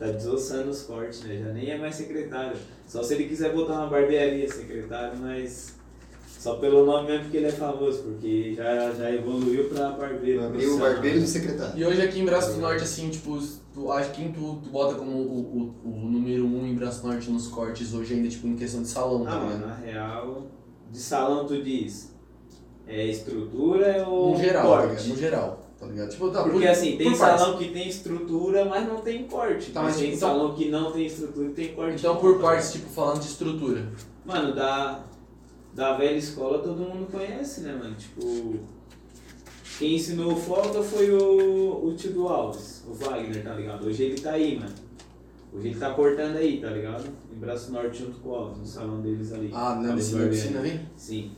Tá 0.00 0.06
desossando 0.06 0.70
os 0.70 0.82
cortes, 0.82 1.22
né? 1.24 1.38
Já 1.44 1.52
nem 1.52 1.70
é 1.70 1.78
mais 1.78 1.94
secretário. 1.94 2.56
Só 2.88 3.02
se 3.02 3.14
ele 3.14 3.24
quiser 3.28 3.52
botar 3.54 3.74
uma 3.74 3.86
barbearia 3.88 4.50
secretário, 4.50 5.18
mas 5.20 5.74
só 6.26 6.54
pelo 6.54 6.86
nome 6.86 7.06
mesmo 7.08 7.24
porque 7.24 7.36
ele 7.36 7.46
é 7.48 7.52
famoso, 7.52 8.02
porque 8.04 8.54
já, 8.54 8.90
já 8.92 9.12
evoluiu 9.12 9.68
pra 9.68 9.90
barbeiro. 9.90 10.42
Abriu 10.42 10.46
o 10.46 10.50
profissional. 10.78 10.92
barbeiro 10.94 11.20
do 11.20 11.26
secretário. 11.26 11.78
E 11.78 11.84
hoje 11.84 12.00
aqui 12.00 12.18
em 12.18 12.24
Braço 12.24 12.54
do 12.54 12.60
Norte, 12.62 12.82
assim, 12.82 13.10
tipo, 13.10 13.38
tu 13.74 13.92
acha 13.92 14.08
quem 14.10 14.32
tu, 14.32 14.58
tu 14.64 14.70
bota 14.70 14.94
como 14.94 15.12
o, 15.12 15.74
o, 15.84 15.90
o 15.90 16.08
número 16.10 16.46
um 16.46 16.66
em 16.66 16.74
Braço 16.74 17.02
do 17.02 17.08
Norte 17.08 17.30
nos 17.30 17.46
cortes 17.48 17.92
hoje 17.92 18.14
ainda, 18.14 18.28
tipo, 18.30 18.46
em 18.46 18.56
questão 18.56 18.80
de 18.80 18.88
salão, 18.88 19.22
tá 19.24 19.32
Ah, 19.32 19.34
mano, 19.36 19.52
ligado? 19.52 19.68
na 19.68 19.74
real, 19.76 20.46
de 20.90 20.98
salão 20.98 21.44
tu 21.46 21.62
diz, 21.62 22.14
é 22.86 23.04
estrutura 23.06 24.06
ou 24.08 24.30
No 24.32 24.38
geral, 24.42 24.70
tá 24.72 24.86
corte? 24.88 25.08
No 25.10 25.16
geral, 25.16 25.59
tá 25.80 25.86
ligado? 25.86 26.10
Tipo, 26.10 26.30
tá, 26.30 26.42
Porque 26.44 26.58
por- 26.60 26.68
assim, 26.68 26.96
tem 26.96 27.10
por 27.10 27.18
partes. 27.18 27.40
salão 27.40 27.58
que 27.58 27.68
tem 27.70 27.88
estrutura, 27.88 28.64
mas 28.66 28.86
não 28.86 28.96
tem 29.00 29.24
corte. 29.24 29.72
Tá, 29.72 29.82
mas 29.82 29.92
mas 29.94 30.00
tem 30.02 30.12
então- 30.14 30.28
salão 30.28 30.54
que 30.54 30.68
não 30.68 30.92
tem 30.92 31.06
estrutura 31.06 31.48
e 31.48 31.52
tem 31.52 31.74
corte. 31.74 31.96
Então, 31.98 32.16
por 32.16 32.38
partes, 32.40 32.72
tipo, 32.72 32.88
falando 32.90 33.20
de 33.20 33.26
estrutura. 33.26 33.88
Mano, 34.24 34.54
da, 34.54 35.02
da 35.74 35.96
velha 35.96 36.16
escola 36.16 36.58
todo 36.58 36.76
mundo 36.78 37.10
conhece, 37.10 37.62
né, 37.62 37.72
mano? 37.72 37.94
Tipo, 37.96 38.60
quem 39.78 39.94
ensinou 39.94 40.36
Folga 40.36 40.82
foi 40.82 41.10
o, 41.10 41.86
o 41.86 41.94
tio 41.96 42.12
do 42.12 42.28
Alves, 42.28 42.84
o 42.86 42.92
Wagner, 42.92 43.42
tá 43.42 43.54
ligado? 43.54 43.86
Hoje 43.86 44.02
ele 44.02 44.20
tá 44.20 44.32
aí, 44.32 44.58
mano. 44.58 44.74
Hoje 45.52 45.68
ele 45.68 45.78
tá 45.80 45.90
cortando 45.94 46.36
aí, 46.36 46.60
tá 46.60 46.68
ligado? 46.68 47.04
Em 47.34 47.38
Braço 47.38 47.72
Norte 47.72 47.98
junto 48.00 48.20
com 48.20 48.28
o 48.28 48.34
Alves, 48.34 48.58
no 48.58 48.66
salão 48.66 49.00
deles 49.00 49.32
ali. 49.32 49.50
Ah, 49.52 49.74
né? 49.76 49.94
Nesse 49.94 50.12
Barbeiro. 50.12 50.34
oficina 50.34 50.60
ali? 50.60 50.80
Sim. 50.96 51.32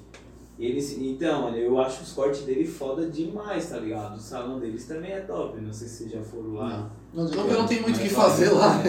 Ele, 0.63 0.81
então, 1.11 1.47
olha, 1.47 1.57
eu 1.57 1.77
acho 1.81 2.05
os 2.05 2.13
cortes 2.13 2.43
dele 2.43 2.65
foda 2.65 3.07
demais, 3.07 3.69
tá 3.69 3.79
ligado? 3.79 4.15
O 4.15 4.21
salão 4.21 4.61
deles 4.61 4.87
também 4.87 5.11
é 5.11 5.19
top, 5.19 5.61
não 5.61 5.73
sei 5.73 5.89
se 5.89 5.97
vocês 5.97 6.13
já 6.13 6.23
foram 6.23 6.55
lá. 6.55 6.89
Não, 7.13 7.29
porque 7.29 7.53
não 7.53 7.67
tem 7.67 7.83
muito 7.83 7.97
o 7.97 8.01
que 8.01 8.09
fazer 8.09 8.51
lá. 8.51 8.81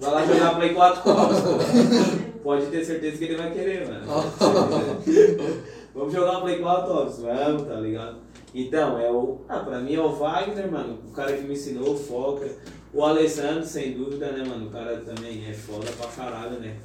Vai 0.00 0.10
lá 0.12 0.24
jogar 0.24 0.54
Play 0.54 0.72
4 0.72 1.02
com 1.02 1.10
o 1.10 1.12
Alves, 1.12 1.40
pô. 1.40 2.38
Pode 2.44 2.66
ter 2.66 2.84
certeza 2.84 3.18
que 3.18 3.24
ele 3.24 3.36
vai 3.36 3.50
querer, 3.50 3.88
mano. 3.88 4.06
Vamos 5.92 6.12
jogar 6.12 6.38
um 6.38 6.42
Play 6.42 6.60
4, 6.60 6.92
Alves? 6.92 7.18
Vamos, 7.18 7.62
tá 7.66 7.80
ligado? 7.80 8.18
Então, 8.54 8.96
é 8.96 9.10
o. 9.10 9.40
Ah, 9.48 9.58
pra 9.58 9.80
mim 9.80 9.94
é 9.94 10.00
o 10.00 10.12
Wagner, 10.12 10.70
mano, 10.70 11.00
o 11.04 11.10
cara 11.10 11.32
que 11.32 11.42
me 11.42 11.54
ensinou, 11.54 11.94
o 11.94 11.98
Foca. 11.98 12.48
O 12.94 13.04
Alessandro, 13.04 13.66
sem 13.66 13.94
dúvida, 13.94 14.30
né, 14.30 14.44
mano? 14.44 14.68
O 14.68 14.70
cara 14.70 14.98
também 14.98 15.50
é 15.50 15.52
foda 15.52 15.90
pra 15.98 16.06
caralho, 16.06 16.60
né? 16.60 16.76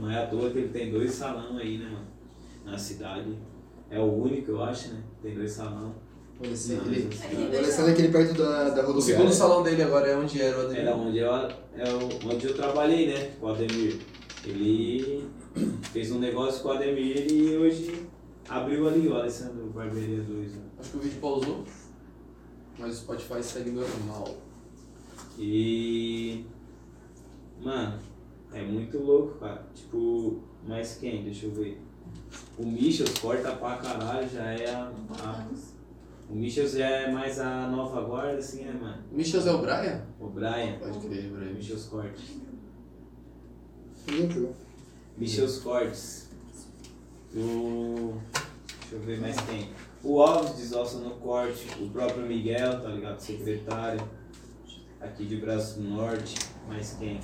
Não 0.00 0.10
é 0.10 0.22
à 0.22 0.26
toa 0.26 0.48
que 0.48 0.58
ele 0.60 0.68
tem 0.68 0.90
dois 0.90 1.12
salão 1.12 1.58
aí, 1.58 1.76
né, 1.76 1.84
mano? 1.84 2.06
Na 2.64 2.78
cidade. 2.78 3.36
É 3.90 3.98
o 4.00 4.04
único, 4.22 4.50
eu 4.52 4.62
acho, 4.62 4.88
né? 4.94 5.02
Tem 5.22 5.34
dois 5.34 5.52
salão. 5.52 5.94
O 6.40 6.44
Alessandro 6.46 6.92
Ele- 6.92 7.08
o 7.08 7.58
Alessandro 7.58 7.90
é 7.90 7.92
aquele 7.94 8.08
perto 8.08 8.34
da, 8.34 8.68
da 8.70 8.82
O 8.82 8.86
rodoviária. 8.88 9.02
segundo 9.02 9.32
salão 9.32 9.62
dele 9.62 9.82
agora 9.82 10.06
é 10.08 10.16
onde 10.16 10.40
era 10.42 10.56
o 10.58 10.60
Ademir. 10.62 10.80
Era 10.82 10.94
onde 10.96 11.18
eu, 11.18 11.32
é 11.32 11.48
o- 11.94 12.28
onde 12.34 12.46
eu 12.46 12.54
trabalhei, 12.54 13.06
né? 13.06 13.30
Com 13.40 13.46
o 13.46 13.48
Ademir. 13.50 13.98
Ele 14.44 15.24
fez 15.92 16.10
um 16.12 16.18
negócio 16.18 16.62
com 16.62 16.68
o 16.68 16.72
Ademir 16.72 17.32
e 17.32 17.56
hoje 17.56 18.06
abriu 18.48 18.86
ali 18.86 19.08
o 19.08 19.14
Alessandro 19.16 19.64
Barbearia 19.74 20.20
2. 20.22 20.52
Né? 20.52 20.62
Acho 20.78 20.90
que 20.90 20.96
o 20.98 21.00
vídeo 21.00 21.20
pausou. 21.20 21.64
Mas 22.78 22.92
o 22.92 22.96
Spotify 22.98 23.42
segue 23.42 23.70
normal. 23.70 24.36
E. 25.38 26.44
Mano, 27.62 27.98
é 28.52 28.62
muito 28.62 28.98
louco, 28.98 29.38
cara. 29.38 29.66
Tipo, 29.74 30.40
mas 30.66 30.96
quem? 30.98 31.24
Deixa 31.24 31.46
eu 31.46 31.52
ver. 31.52 31.80
O 32.58 32.64
Michels 32.66 33.18
corta 33.18 33.52
pra 33.52 33.76
caralho, 33.76 34.28
já 34.28 34.44
é 34.52 34.70
a. 34.74 34.90
a- 35.22 35.46
o 36.28 36.34
Michels 36.34 36.72
já 36.72 36.86
é 36.88 37.10
mais 37.12 37.38
a 37.38 37.68
nova 37.68 38.00
guarda, 38.02 38.38
assim, 38.38 38.64
né, 38.64 38.72
mano? 38.72 39.02
Michels 39.12 39.46
é 39.46 39.52
o 39.52 39.58
Brian? 39.58 40.02
O 40.18 40.26
Brian. 40.28 40.78
Pode 40.78 40.98
crer, 41.06 41.30
O 41.32 41.36
Brian. 41.36 41.52
Michels 41.52 41.84
Cortes. 41.84 42.36
Entrou. 44.08 44.54
Michels 45.16 45.58
Cortes. 45.58 46.28
O. 47.34 48.14
Deixa 48.80 48.94
eu 48.96 49.00
ver 49.00 49.20
mais 49.20 49.36
quem. 49.40 49.70
O 50.02 50.20
Alves 50.22 50.54
desossa 50.56 50.98
no 50.98 51.10
corte, 51.16 51.66
o 51.80 51.90
próprio 51.90 52.24
Miguel, 52.26 52.80
tá 52.80 52.88
ligado? 52.88 53.18
Secretário. 53.20 54.00
Aqui 55.00 55.26
de 55.26 55.36
Braço 55.36 55.80
do 55.80 55.88
Norte, 55.88 56.36
mais 56.68 56.96
quem? 56.98 57.20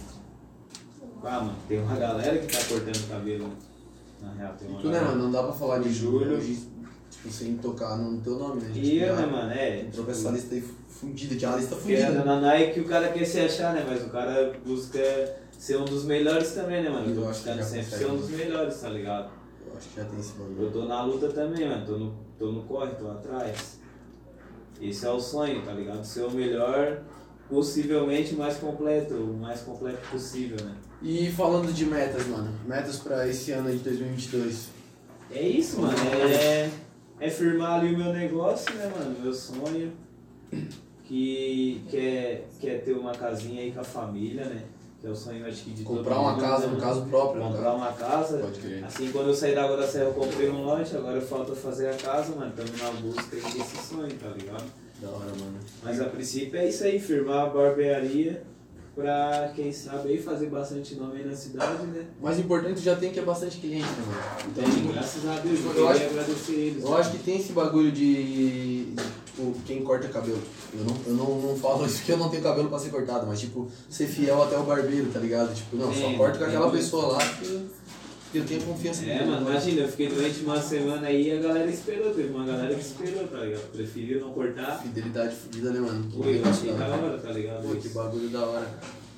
Ah, 1.25 1.41
mano, 1.41 1.57
tem 1.69 1.81
uma 1.81 1.97
galera 1.97 2.39
que 2.39 2.47
tá 2.47 2.63
cortando 2.69 3.09
cabelo. 3.09 3.51
Na 4.23 4.33
real, 4.33 4.55
tem 4.59 4.69
E 4.69 4.71
uma 4.73 4.81
tu, 4.81 4.89
né, 4.89 5.01
mano? 5.01 5.23
Não 5.25 5.31
dá 5.31 5.43
pra 5.43 5.53
falar 5.53 5.79
de 5.81 6.07
hoje, 6.07 6.69
tipo, 7.11 7.31
sem 7.31 7.57
tocar 7.57 7.97
no 7.97 8.21
teu 8.21 8.39
nome, 8.39 8.61
né? 8.63 8.71
E 8.75 8.99
eu, 9.01 9.09
já 9.17 9.21
né, 9.23 9.27
mano? 9.27 9.51
É. 9.53 9.87
Com 9.95 10.11
essa 10.11 10.31
lista 10.31 10.55
aí 10.55 10.65
fundida, 10.89 11.35
tinha 11.37 11.51
uma 11.51 11.57
lista 11.59 11.77
fundida. 11.77 12.11
não, 12.25 12.41
não 12.41 12.51
é 12.51 12.67
que 12.71 12.81
o 12.81 12.85
cara 12.85 13.09
quer 13.13 13.25
se 13.25 13.41
achar, 13.41 13.75
né? 13.75 13.85
Mas 13.89 14.03
o 14.05 14.11
cara 14.11 14.53
busca 14.65 15.01
ser 15.59 15.77
um 15.77 15.85
dos 15.85 16.05
melhores 16.05 16.53
também, 16.53 16.83
né, 16.83 16.89
mano? 16.91 17.07
Eu 17.07 17.15
Eu 17.17 17.23
tô 17.23 17.29
acho 17.29 17.43
que 17.43 17.49
buscando 17.51 17.65
sempre 17.69 17.85
consegue. 17.85 18.05
ser 18.05 18.11
um 18.11 18.17
dos 18.17 18.31
melhores, 18.31 18.81
tá 18.81 18.89
ligado? 18.89 19.31
Eu 19.67 19.77
acho 19.77 19.89
que 19.89 19.97
já 19.97 20.05
tem 20.05 20.19
esse 20.21 20.33
Eu 20.39 20.45
bagulho. 20.47 20.71
tô 20.71 20.85
na 20.85 21.03
luta 21.05 21.29
também, 21.29 21.69
mano. 21.69 21.85
Tô 21.87 21.97
no, 21.99 22.15
tô 22.39 22.53
no 22.53 22.63
corre, 22.65 22.93
tô 22.95 23.09
atrás. 23.11 23.79
Esse 24.81 25.07
é 25.07 25.11
o 25.11 25.21
sonho, 25.21 25.63
tá 25.63 25.73
ligado? 25.73 26.05
Ser 26.05 26.23
o 26.23 26.31
melhor, 26.31 27.03
possivelmente 27.49 28.35
mais 28.35 28.57
completo, 28.57 29.15
o 29.15 29.37
mais 29.39 29.61
completo 29.61 30.01
possível, 30.11 30.57
né? 30.65 30.75
E 31.03 31.33
falando 31.33 31.73
de 31.73 31.85
metas, 31.85 32.27
mano. 32.29 32.49
Metas 32.65 32.99
pra 32.99 33.27
esse 33.27 33.51
ano 33.51 33.69
aí 33.69 33.77
de 33.77 33.83
2022. 33.83 34.69
É 35.33 35.43
isso, 35.43 35.81
mano. 35.81 35.97
É, 36.15 36.71
é 37.19 37.31
firmar 37.31 37.81
ali 37.81 37.93
o 37.93 37.99
meu 37.99 38.13
negócio, 38.13 38.73
né, 38.75 38.91
mano? 38.97 39.17
Meu 39.21 39.35
sonho. 39.35 39.93
Que 41.05 41.85
quer, 41.91 42.49
quer 42.61 42.85
ter 42.85 42.93
uma 42.93 43.13
casinha 43.13 43.63
aí 43.63 43.73
com 43.73 43.81
a 43.81 43.85
família, 43.85 44.45
né? 44.45 44.63
Que 45.01 45.09
é 45.09 45.11
o 45.11 45.17
sonho, 45.17 45.45
acho 45.45 45.65
que 45.65 45.71
de 45.71 45.83
Comprar 45.83 46.21
uma 46.21 46.33
mundo, 46.33 46.41
casa, 46.41 46.67
né, 46.69 46.75
no 46.75 46.81
caso 46.81 47.03
próprio. 47.07 47.43
Comprar 47.43 47.63
caso. 47.65 47.77
uma 47.77 47.93
casa. 47.93 48.39
Pode 48.39 48.61
crer. 48.61 48.85
Assim, 48.85 49.11
quando 49.11 49.29
eu 49.29 49.35
saí 49.35 49.55
da 49.57 49.65
Água 49.65 49.79
da 49.79 49.89
Serra, 49.89 50.05
eu 50.05 50.15
comprei 50.15 50.49
um 50.49 50.63
lote, 50.63 50.97
agora 50.97 51.21
falta 51.21 51.53
fazer 51.57 51.89
a 51.89 51.95
casa, 51.95 52.37
mano. 52.37 52.51
Estamos 52.51 52.81
na 52.81 52.91
busca 53.01 53.37
aí 53.37 53.43
desse 53.43 53.89
sonho, 53.89 54.15
tá 54.15 54.29
ligado? 54.29 54.65
Da 55.01 55.09
hora, 55.09 55.33
mano. 55.41 55.59
Mas 55.83 56.01
a 56.01 56.05
princípio 56.05 56.61
é 56.61 56.69
isso 56.69 56.85
aí, 56.85 57.01
firmar 57.01 57.47
a 57.47 57.51
barbearia 57.51 58.45
pra, 58.95 59.53
quem 59.57 59.73
sabe, 59.73 60.11
aí 60.11 60.23
fazer 60.23 60.47
bastante 60.47 60.95
nome 60.97 61.19
aí 61.19 61.27
na 61.27 61.35
cidade, 61.35 61.83
né? 61.87 62.05
O 62.21 62.25
mais 62.25 62.39
importante 62.39 62.81
já 62.81 62.95
tem 62.97 63.11
que 63.13 63.19
é 63.19 63.23
bastante 63.23 63.59
cliente, 63.59 63.85
né, 63.87 64.05
mano? 64.07 64.51
Então, 64.51 64.65
Então, 64.65 64.93
graças 64.93 65.27
a 65.27 65.37
Deus, 65.41 65.61
eu, 65.65 65.73
Eu 65.75 65.89
acho- 65.89 66.05
agradecer 66.05 66.53
eles. 66.53 66.85
Eu 66.85 66.91
né? 66.91 66.97
acho 66.99 67.11
que 67.13 67.19
tem 67.19 67.39
esse 67.39 67.53
bagulho 67.53 67.91
de, 67.91 68.95
tipo, 69.27 69.55
quem 69.67 69.83
corta 69.83 70.09
cabelo. 70.09 70.43
Eu 70.75 70.85
não, 70.85 70.97
eu 71.07 71.13
não, 71.15 71.41
não 71.49 71.57
falo 71.57 71.87
isso 71.87 71.97
porque 71.99 72.13
eu 72.13 72.19
não 72.19 72.29
tenho 72.29 72.43
cabelo 72.43 72.69
pra 72.69 72.79
ser 72.79 72.91
cortado, 72.91 73.27
mas 73.27 73.41
tipo, 73.41 73.69
ser 73.89 74.07
fiel 74.07 74.43
até 74.43 74.57
o 74.59 74.63
barbeiro, 74.65 75.11
tá 75.13 75.19
ligado? 75.21 75.55
Tipo, 75.55 75.77
não, 75.77 75.93
só 75.93 76.09
Sim, 76.09 76.17
corto 76.17 76.39
com 76.39 76.45
tem 76.45 76.55
aquela 76.55 76.71
pessoa 76.71 77.07
lá 77.13 77.19
que 77.19 77.69
eu 78.39 78.45
tenho 78.45 78.63
confiança 78.63 79.05
É, 79.05 79.25
mano, 79.25 79.49
imagina, 79.49 79.83
eu 79.83 79.89
fiquei 79.89 80.09
doente 80.09 80.41
uma 80.41 80.61
semana 80.61 81.07
aí 81.07 81.29
e 81.29 81.33
a 81.33 81.41
galera 81.41 81.71
esperou, 81.71 82.15
teve 82.15 82.29
uma 82.33 82.45
galera 82.45 82.75
que 82.75 82.81
esperou, 82.81 83.29
tá 83.29 83.39
ligado? 83.39 83.73
Preferiu 83.73 84.21
não 84.21 84.33
cortar. 84.33 84.83
Fidelidade 84.83 85.35
fodida, 85.37 85.71
né, 85.71 85.81
mano? 85.81 86.11
Pô, 86.13 86.25
eu 86.25 86.45
achei 86.45 86.73
da 86.73 86.89
hora, 86.89 87.19
tá 87.19 87.31
ligado? 87.31 87.69
Pô, 87.69 87.75
que 87.77 87.89
bagulho 87.89 88.29
da 88.29 88.47
hora. 88.47 88.71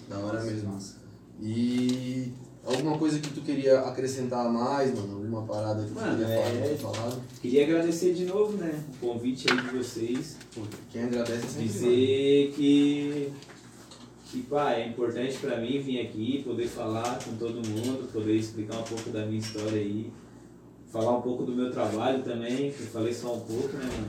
Da 0.08 0.18
hora 0.18 0.42
mesmo. 0.42 0.78
E 1.40 2.32
alguma 2.64 2.96
coisa 2.98 3.18
que 3.18 3.30
tu 3.30 3.40
queria 3.42 3.80
acrescentar 3.80 4.46
a 4.46 4.48
mais, 4.48 4.94
mano? 4.94 5.16
Alguma 5.16 5.42
parada 5.42 5.82
que 5.82 5.88
tu 5.88 5.94
Mano, 5.94 6.16
queria 6.18 6.36
falar, 6.36 6.48
é- 6.48 6.74
tu 6.74 6.82
falado? 6.82 7.22
Queria 7.42 7.64
agradecer 7.64 8.14
de 8.14 8.24
novo, 8.24 8.56
né? 8.56 8.82
O 9.02 9.06
convite 9.06 9.46
aí 9.50 9.60
de 9.60 9.76
vocês. 9.76 10.36
Pô, 10.54 10.62
quem 10.90 11.04
agradece 11.04 11.44
é 11.44 11.48
sempre 11.48 11.64
Dizer 11.64 12.52
que, 12.56 13.32
que 14.34 14.42
pá, 14.42 14.72
é 14.72 14.88
importante 14.88 15.38
pra 15.38 15.58
mim 15.58 15.78
vir 15.78 16.00
aqui, 16.00 16.42
poder 16.44 16.66
falar 16.66 17.20
com 17.24 17.36
todo 17.36 17.54
mundo, 17.54 18.10
poder 18.12 18.34
explicar 18.34 18.78
um 18.78 18.82
pouco 18.82 19.10
da 19.10 19.24
minha 19.24 19.38
história 19.38 19.78
aí, 19.78 20.12
falar 20.92 21.18
um 21.18 21.22
pouco 21.22 21.44
do 21.44 21.52
meu 21.52 21.70
trabalho 21.70 22.20
também, 22.24 22.72
que 22.72 22.80
eu 22.80 22.86
falei 22.88 23.14
só 23.14 23.32
um 23.32 23.40
pouco, 23.40 23.76
né, 23.76 23.84
mano? 23.84 24.08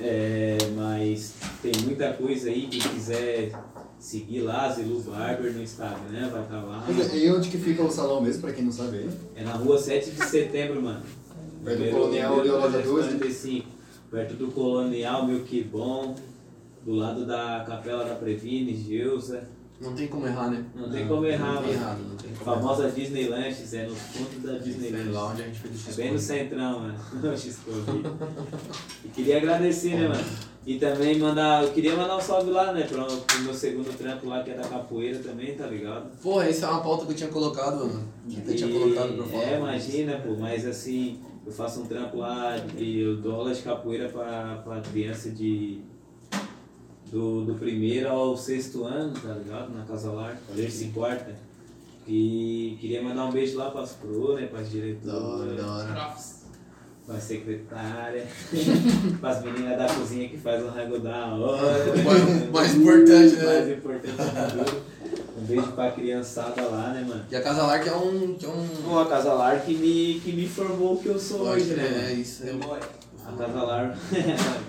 É, 0.00 0.58
mas 0.76 1.34
tem 1.60 1.72
muita 1.84 2.12
coisa 2.12 2.50
aí, 2.50 2.68
quem 2.68 2.80
quiser 2.80 3.50
seguir 3.98 4.42
lá, 4.42 4.70
Zilu 4.70 5.00
Barber 5.00 5.52
no 5.52 5.62
Instagram, 5.62 6.30
vai 6.30 6.42
estar 6.42 6.62
lá. 6.62 6.84
Mas 6.86 7.12
E 7.12 7.28
onde 7.28 7.48
que 7.48 7.58
fica 7.58 7.82
o 7.82 7.90
salão 7.90 8.20
mesmo, 8.20 8.42
pra 8.42 8.52
quem 8.52 8.64
não 8.64 8.72
sabe 8.72 8.98
aí? 8.98 9.10
É 9.34 9.42
na 9.42 9.54
rua 9.54 9.76
7 9.76 10.12
de 10.12 10.24
setembro, 10.24 10.80
mano. 10.80 11.02
Perto 11.64 11.82
do 11.82 11.90
Colonial 11.90 12.36
12. 12.36 12.72
345, 12.78 13.66
Perto 14.08 14.34
do 14.34 14.48
Colonial, 14.52 15.26
meu 15.26 15.40
que 15.40 15.64
bom. 15.64 16.14
Do 16.84 16.94
lado 16.94 17.24
da 17.26 17.64
Capela 17.66 18.04
da 18.04 18.14
Previne, 18.16 18.74
Geusa. 18.76 19.48
Não 19.80 19.94
tem 19.94 20.06
como 20.06 20.26
errar, 20.26 20.48
né? 20.50 20.64
Não 20.76 20.88
tem 20.90 21.08
como 21.08 21.26
errar, 21.26 21.54
Não 21.54 21.62
tem 21.62 21.72
mano. 21.72 21.82
errado, 21.82 21.98
não 22.08 22.16
tem 22.16 22.30
como 22.34 22.50
errar. 22.50 22.60
famosa 22.60 22.90
Disney 22.90 23.28
Lanches, 23.28 23.74
é 23.74 23.86
no 23.86 23.94
fundo 23.96 24.46
da 24.46 24.58
Disney 24.58 24.90
Lanches. 24.90 25.16
onde 25.16 25.42
a 25.42 25.46
gente 25.46 25.58
fez 25.58 25.86
o 25.86 25.90
É 25.90 25.94
bem 26.04 26.12
no 26.12 26.18
centrão, 26.18 26.80
mano. 27.22 27.36
X-Code. 27.36 28.02
E 29.04 29.08
queria 29.08 29.38
agradecer, 29.38 29.96
né, 29.96 30.08
mano? 30.08 30.24
E 30.64 30.78
também 30.78 31.18
mandar. 31.18 31.64
Eu 31.64 31.72
queria 31.72 31.96
mandar 31.96 32.16
um 32.16 32.20
salve 32.20 32.50
lá, 32.52 32.72
né? 32.72 32.82
Pro, 32.86 33.04
pro 33.04 33.40
meu 33.40 33.52
segundo 33.54 33.96
trampo 33.98 34.28
lá, 34.28 34.44
que 34.44 34.52
é 34.52 34.54
da 34.54 34.62
capoeira 34.68 35.18
também, 35.18 35.56
tá 35.56 35.66
ligado? 35.66 36.10
Porra, 36.22 36.44
essa 36.46 36.66
é 36.66 36.68
uma 36.70 36.80
pauta 36.80 37.04
que 37.06 37.12
eu 37.12 37.16
tinha 37.16 37.30
colocado, 37.30 37.78
mano. 37.86 38.04
Que 38.28 38.38
até 38.40 38.54
tinha 38.54 38.70
colocado 38.72 39.14
pra 39.16 39.26
falar. 39.26 39.42
É, 39.44 39.56
imagina, 39.58 40.18
pô, 40.18 40.36
mas 40.36 40.64
assim, 40.64 41.18
eu 41.44 41.50
faço 41.50 41.80
um 41.80 41.86
trampo 41.86 42.18
lá 42.18 42.56
e 42.78 43.00
eu 43.00 43.16
dou 43.16 43.34
aula 43.34 43.52
de 43.52 43.62
capoeira 43.62 44.08
pra, 44.08 44.62
pra 44.64 44.80
criança 44.80 45.30
de. 45.30 45.80
Do, 47.12 47.44
do 47.44 47.54
primeiro 47.56 48.08
ao 48.08 48.34
sexto 48.36 48.84
ano, 48.84 49.12
tá 49.12 49.34
ligado? 49.34 49.70
Na 49.76 49.84
Casa 49.84 50.10
Lar, 50.10 50.34
terça 50.56 50.84
e 50.84 50.88
quarta. 50.88 51.36
E 52.08 52.76
queria 52.80 53.02
mandar 53.02 53.26
um 53.26 53.30
beijo 53.30 53.56
lá 53.58 53.70
pras 53.70 53.92
pro, 53.92 54.34
né? 54.34 54.46
Da 54.50 54.56
hora, 54.56 54.64
diretoras, 54.64 55.56
da 55.56 55.72
hora. 55.72 56.14
pra 57.06 57.20
secretária, 57.20 58.26
pras 59.20 59.44
meninas 59.44 59.76
da 59.76 59.86
cozinha 59.86 60.26
que 60.28 60.38
faz 60.38 60.64
um 60.64 60.68
rango 60.70 60.98
da 61.00 61.26
hora. 61.34 61.94
Mais- 62.02 62.50
mais 62.50 62.74
importante, 62.74 63.34
né? 63.36 63.44
Mais 63.44 63.68
importante 63.68 64.16
de 64.16 64.64
tudo. 64.64 64.82
Um 65.38 65.44
beijo 65.44 65.72
pra 65.72 65.90
criançada 65.90 66.62
lá, 66.62 66.92
né, 66.94 67.04
mano? 67.06 67.24
E 67.30 67.36
a 67.36 67.42
Casa 67.42 67.62
Lar 67.66 67.82
que 67.82 67.88
é 67.90 67.94
um. 67.94 68.34
Que 68.34 68.46
é 68.46 68.48
um... 68.48 68.66
Uma 68.90 69.06
casa 69.06 69.32
lar 69.34 69.60
que 69.60 69.74
me, 69.74 70.20
que 70.20 70.32
me 70.32 70.46
formou 70.48 70.94
o 70.94 70.96
que 71.02 71.08
eu 71.08 71.18
sou 71.18 71.40
Pode 71.40 71.60
hoje, 71.62 71.74
né? 71.74 72.08
é 72.10 72.14
isso. 72.14 72.44
É, 72.46 72.52
A 73.26 73.32
casa 73.32 73.62
lar. 73.62 73.96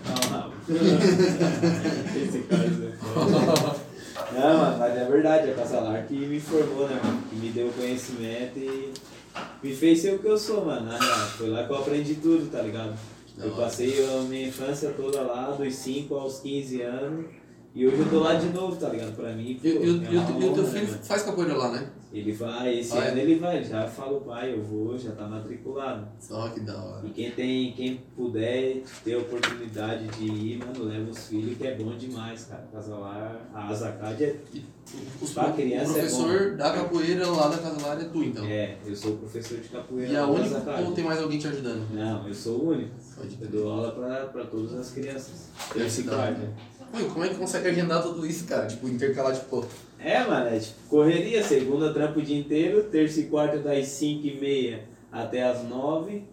Calma. 0.04 0.52
Esse 2.16 2.40
cara 2.44 2.64
é 2.64 4.34
Não, 4.40 4.58
mano, 4.58 4.78
mas 4.80 4.98
é 4.98 5.06
verdade, 5.06 5.52
a 5.52 5.54
casa 5.54 5.80
lar 5.80 6.04
que 6.08 6.14
me 6.14 6.40
formou, 6.40 6.88
né, 6.88 7.00
mano? 7.04 7.22
Que 7.30 7.36
me 7.36 7.50
deu 7.50 7.70
conhecimento 7.76 8.58
e 8.60 8.94
me 9.64 9.76
fez 9.76 10.00
ser 10.02 10.16
o 10.16 10.20
que 10.20 10.28
eu 10.28 10.38
sou, 10.38 10.66
mano. 10.66 10.86
Na 10.88 10.98
real. 10.98 11.28
Foi 11.38 11.50
lá 11.50 11.64
que 11.64 11.72
eu 11.72 11.78
aprendi 11.78 12.16
tudo, 12.16 12.50
tá 12.52 12.62
ligado? 12.62 12.94
Eu 13.38 13.52
passei 13.52 14.06
a 14.06 14.22
minha 14.22 14.48
infância 14.48 14.92
toda 14.96 15.22
lá, 15.22 15.52
dos 15.52 15.74
5 15.76 16.14
aos 16.16 16.40
15 16.40 16.82
anos. 16.84 17.26
E 17.76 17.88
hoje 17.88 17.98
eu 18.00 18.10
tô 18.10 18.20
lá 18.20 18.36
de 18.36 18.50
novo, 18.50 18.76
tá 18.76 18.90
ligado? 18.90 19.16
Pra 19.16 19.32
mim, 19.34 19.60
E, 19.64 19.68
e, 19.68 19.74
pô, 19.74 19.80
o- 19.80 19.84
é 19.84 19.86
e 19.86 19.90
o- 20.18 20.52
e 20.52 20.54
teu 20.54 20.64
né, 20.64 20.70
filho 20.72 20.88
mano? 20.92 21.00
faz 21.04 21.24
capoeira 21.24 21.56
lá, 21.58 21.72
né? 21.72 21.88
Ele 22.14 22.32
vai, 22.32 22.78
esse 22.78 22.96
é? 22.96 23.08
ano 23.10 23.18
ele 23.18 23.40
vai, 23.40 23.64
já 23.64 23.88
fala 23.88 24.18
o 24.20 24.22
pai, 24.22 24.54
eu 24.54 24.62
vou, 24.62 24.96
já 24.96 25.12
tá 25.14 25.28
matriculado. 25.28 26.08
Só 26.20 26.48
que 26.50 26.60
da 26.60 26.80
hora. 26.80 27.08
E 27.08 27.10
quem 27.10 27.32
tem, 27.32 27.74
quem 27.74 27.98
puder 28.16 28.84
ter 29.04 29.16
a 29.16 29.18
oportunidade 29.18 30.08
de 30.10 30.26
ir, 30.26 30.58
mano, 30.60 30.84
leva 30.84 31.10
os 31.10 31.28
filhos 31.28 31.58
que 31.58 31.66
é 31.66 31.76
bom 31.76 31.98
demais, 31.98 32.46
cara. 32.46 32.68
Casalar, 32.72 33.50
a 33.52 33.68
Azacad 33.68 34.22
é. 34.24 34.36
Os, 35.20 35.32
Pra 35.32 35.48
o 35.50 35.54
criança 35.54 35.92
é 35.92 36.02
professor 36.02 36.56
da 36.56 36.72
capoeira 36.72 37.28
lá 37.28 37.48
da 37.48 37.58
Casa 37.58 37.88
Lar 37.88 38.00
é 38.00 38.04
tu, 38.04 38.24
então. 38.24 38.46
É, 38.46 38.78
eu 38.86 38.96
sou 38.96 39.18
professor 39.18 39.58
de 39.58 39.70
capoeira. 39.70 40.12
E 40.12 40.16
a 40.16 40.22
na 40.22 40.28
única 40.28 40.58
Azacad. 40.58 40.84
ou 40.86 40.92
tem 40.92 41.04
mais 41.04 41.20
alguém 41.20 41.40
te 41.40 41.48
ajudando? 41.48 41.92
Não, 41.96 42.28
eu 42.28 42.34
sou 42.36 42.60
o 42.60 42.70
único. 42.70 42.92
Pode 43.16 43.38
Eu 43.42 43.48
dou 43.48 43.72
aula 43.72 43.92
pra, 43.92 44.26
pra 44.28 44.44
todas 44.46 44.76
as 44.76 44.92
crianças. 44.92 45.50
Deve 45.74 46.04
da 46.04 46.12
hora. 46.16 46.36
quarto. 46.36 46.74
Pô, 46.92 47.14
como 47.14 47.26
é 47.26 47.30
que 47.30 47.36
consegue 47.36 47.70
agendar 47.70 48.04
tudo 48.04 48.24
isso, 48.24 48.46
cara? 48.46 48.68
Tipo, 48.68 48.88
intercalar, 48.88 49.34
tipo, 49.34 49.66
É, 50.04 50.22
mano, 50.26 50.48
é 50.54 50.60
tipo 50.60 50.78
correria, 50.90 51.42
segunda 51.42 51.94
trampo 51.94 52.20
o 52.20 52.22
dia 52.22 52.38
inteiro, 52.38 52.84
terça 52.84 53.22
e 53.22 53.28
quarta 53.28 53.58
das 53.60 53.88
5 53.88 54.28
e 54.28 54.40
meia 54.40 54.84
até 55.10 55.44
as 55.44 55.64
9 55.64 56.24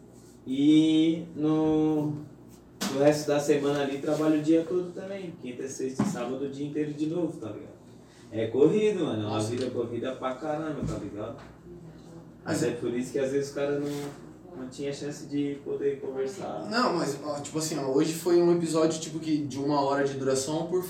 e 0.44 1.24
no, 1.36 2.07
no 2.92 2.99
resto 2.99 3.28
da 3.28 3.39
semana 3.39 3.82
ali 3.82 3.99
trabalho 3.99 4.40
o 4.40 4.42
dia 4.42 4.65
todo 4.68 4.92
também, 4.92 5.32
quinta, 5.40 5.68
sexta 5.68 6.02
e 6.02 6.07
sábado 6.07 6.44
o 6.44 6.49
dia 6.49 6.66
inteiro 6.66 6.92
de 6.92 7.07
novo, 7.07 7.39
tá 7.39 7.47
ligado? 7.47 7.78
É 8.32 8.47
corrido, 8.49 9.05
mano, 9.05 9.23
é 9.23 9.26
uma 9.26 9.40
vida 9.40 9.70
corrida 9.70 10.16
pra 10.16 10.34
caramba, 10.34 10.81
tá 10.86 10.99
ligado? 10.99 11.36
Mas 12.44 12.62
é 12.65 12.73
por 12.73 12.92
isso 12.92 13.12
que 13.12 13.18
às 13.20 13.31
vezes 13.31 13.50
os 13.50 13.55
caras 13.55 13.81
não, 13.81 14.62
não 14.62 14.68
tinha 14.68 14.92
chance 14.92 15.26
de 15.26 15.58
poder 15.65 16.00
conversar. 16.00 16.68
Não, 16.68 16.97
mas, 16.97 17.20
tipo 17.42 17.58
assim, 17.58 17.78
ó, 17.78 17.89
hoje 17.92 18.15
foi 18.15 18.40
um 18.40 18.57
episódio, 18.57 19.00
tipo, 19.00 19.20
que 19.20 19.39
de 19.39 19.58
uma 19.58 19.81
hora 19.81 20.05
de 20.05 20.15
duração 20.15 20.66
por 20.66 20.82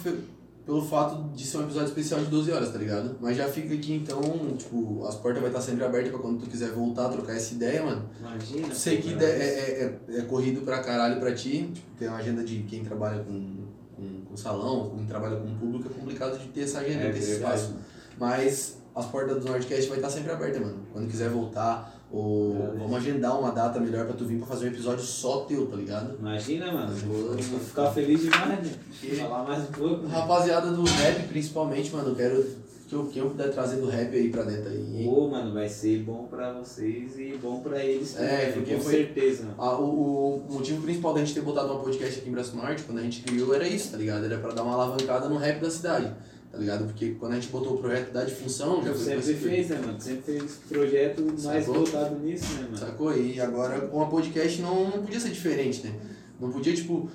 pelo 0.70 0.82
fato 0.86 1.24
de 1.34 1.44
ser 1.44 1.56
um 1.58 1.62
episódio 1.64 1.88
especial 1.88 2.20
de 2.20 2.26
12 2.26 2.52
horas, 2.52 2.70
tá 2.70 2.78
ligado? 2.78 3.16
Mas 3.20 3.36
já 3.36 3.48
fica 3.48 3.74
aqui, 3.74 3.92
então, 3.92 4.20
tipo, 4.56 5.04
as 5.04 5.16
portas 5.16 5.40
vai 5.42 5.50
estar 5.50 5.60
sempre 5.60 5.84
abertas 5.84 6.12
pra 6.12 6.20
quando 6.20 6.38
tu 6.38 6.46
quiser 6.48 6.70
voltar, 6.70 7.08
trocar 7.08 7.34
essa 7.34 7.52
ideia, 7.54 7.82
mano. 7.84 8.08
Imagina. 8.20 8.72
Sei 8.72 8.98
que 9.02 9.14
de- 9.14 9.24
é, 9.24 9.28
é, 9.28 10.00
é, 10.10 10.18
é 10.18 10.22
corrido 10.22 10.60
pra 10.60 10.78
caralho 10.78 11.18
pra 11.18 11.34
ti, 11.34 11.68
tipo, 11.74 11.88
tem 11.98 12.06
uma 12.06 12.18
agenda 12.18 12.44
de 12.44 12.62
quem 12.62 12.84
trabalha 12.84 13.20
com, 13.24 13.64
com, 13.96 14.24
com 14.26 14.36
salão, 14.36 14.90
quem 14.94 15.06
trabalha 15.06 15.36
com 15.36 15.56
público, 15.56 15.90
é 15.92 15.98
complicado 16.00 16.38
de 16.38 16.46
ter 16.48 16.60
essa 16.62 16.78
agenda, 16.78 17.02
É 17.06 17.10
ter 17.10 17.18
esse 17.18 17.32
espaço. 17.32 17.74
Mas 18.16 18.78
as 18.94 19.06
portas 19.06 19.42
do 19.42 19.46
Nordcast 19.50 19.88
vai 19.88 19.98
estar 19.98 20.10
sempre 20.10 20.30
abertas, 20.30 20.60
mano. 20.62 20.78
Quando 20.92 21.08
quiser 21.10 21.30
voltar, 21.30 21.99
ou 22.12 22.56
É, 22.56 22.78
vamos 22.78 22.96
agendar 22.96 23.38
uma 23.38 23.50
data 23.52 23.78
melhor 23.78 24.04
pra 24.06 24.14
tu 24.14 24.24
vir 24.24 24.38
pra 24.38 24.46
fazer 24.46 24.66
um 24.66 24.68
episódio 24.68 25.04
só 25.04 25.40
teu, 25.44 25.66
tá 25.66 25.76
ligado? 25.76 26.16
Imagina, 26.18 26.72
mano, 26.72 26.94
vou, 26.96 27.36
vou 27.36 27.60
ficar 27.60 27.90
feliz 27.92 28.20
demais, 28.22 28.58
né? 28.66 28.72
Falar 29.20 29.44
mais 29.44 29.62
um 29.62 29.72
pouco. 29.72 30.06
Rapaziada 30.06 30.70
do 30.72 30.82
rap, 30.84 31.28
principalmente, 31.28 31.90
mano, 31.94 32.10
eu 32.10 32.14
quero 32.16 32.70
que 32.88 32.96
eu, 32.96 33.06
que 33.06 33.18
eu 33.20 33.30
puder 33.30 33.52
trazer 33.52 33.76
do 33.76 33.86
rap 33.88 34.12
aí 34.12 34.30
pra 34.30 34.42
dentro 34.42 34.68
aí? 34.68 35.04
Pô, 35.08 35.28
mano, 35.28 35.54
vai 35.54 35.68
ser 35.68 36.02
bom 36.02 36.24
pra 36.28 36.52
vocês 36.54 37.16
e 37.16 37.38
bom 37.40 37.60
pra 37.60 37.84
eles 37.84 38.16
É, 38.18 38.26
também, 38.46 38.52
porque 38.54 38.74
com 38.74 38.80
foi- 38.80 38.92
certeza. 38.92 39.44
Ah, 39.56 39.76
o, 39.78 40.42
o 40.48 40.52
motivo 40.54 40.82
principal 40.82 41.14
da 41.14 41.20
gente 41.20 41.34
ter 41.34 41.42
botado 41.42 41.72
uma 41.72 41.80
podcast 41.84 42.18
aqui 42.18 42.28
em 42.28 42.32
Braço 42.32 42.56
Norte, 42.56 42.82
quando 42.82 42.98
a 42.98 43.02
gente 43.02 43.22
criou, 43.22 43.54
era 43.54 43.68
isso, 43.68 43.92
tá 43.92 43.96
ligado? 43.96 44.24
Era 44.24 44.38
pra 44.38 44.50
dar 44.52 44.64
uma 44.64 44.74
alavancada 44.74 45.28
no 45.28 45.36
rap 45.36 45.60
da 45.60 45.70
cidade, 45.70 46.12
tá 46.50 46.58
ligado? 46.58 46.84
Porque 46.86 47.12
quando 47.12 47.32
a 47.32 47.34
gente 47.36 47.48
botou 47.48 47.74
o 47.74 47.78
projeto 47.78 48.12
da 48.12 48.24
difunção, 48.24 48.82
já 48.82 48.92
foi 48.92 49.04
sempre 49.04 49.34
fez, 49.34 49.68
né, 49.68 49.80
mano? 49.84 50.00
Sempre 50.00 50.22
fez 50.38 50.60
projeto 50.68 51.22
mais 51.42 51.64
Sacou? 51.64 51.74
voltado 51.74 52.18
nisso, 52.18 52.54
né, 52.54 52.62
mano? 52.62 52.78
Sacou? 52.78 53.16
E 53.16 53.40
agora 53.40 53.80
com 53.80 54.02
a 54.02 54.06
podcast 54.06 54.60
não, 54.60 54.84
não 54.84 55.02
podia 55.02 55.20
ser 55.20 55.30
diferente, 55.30 55.86
né? 55.86 55.94
Não 56.40 56.50
podia, 56.50 56.74
tipo, 56.74 57.08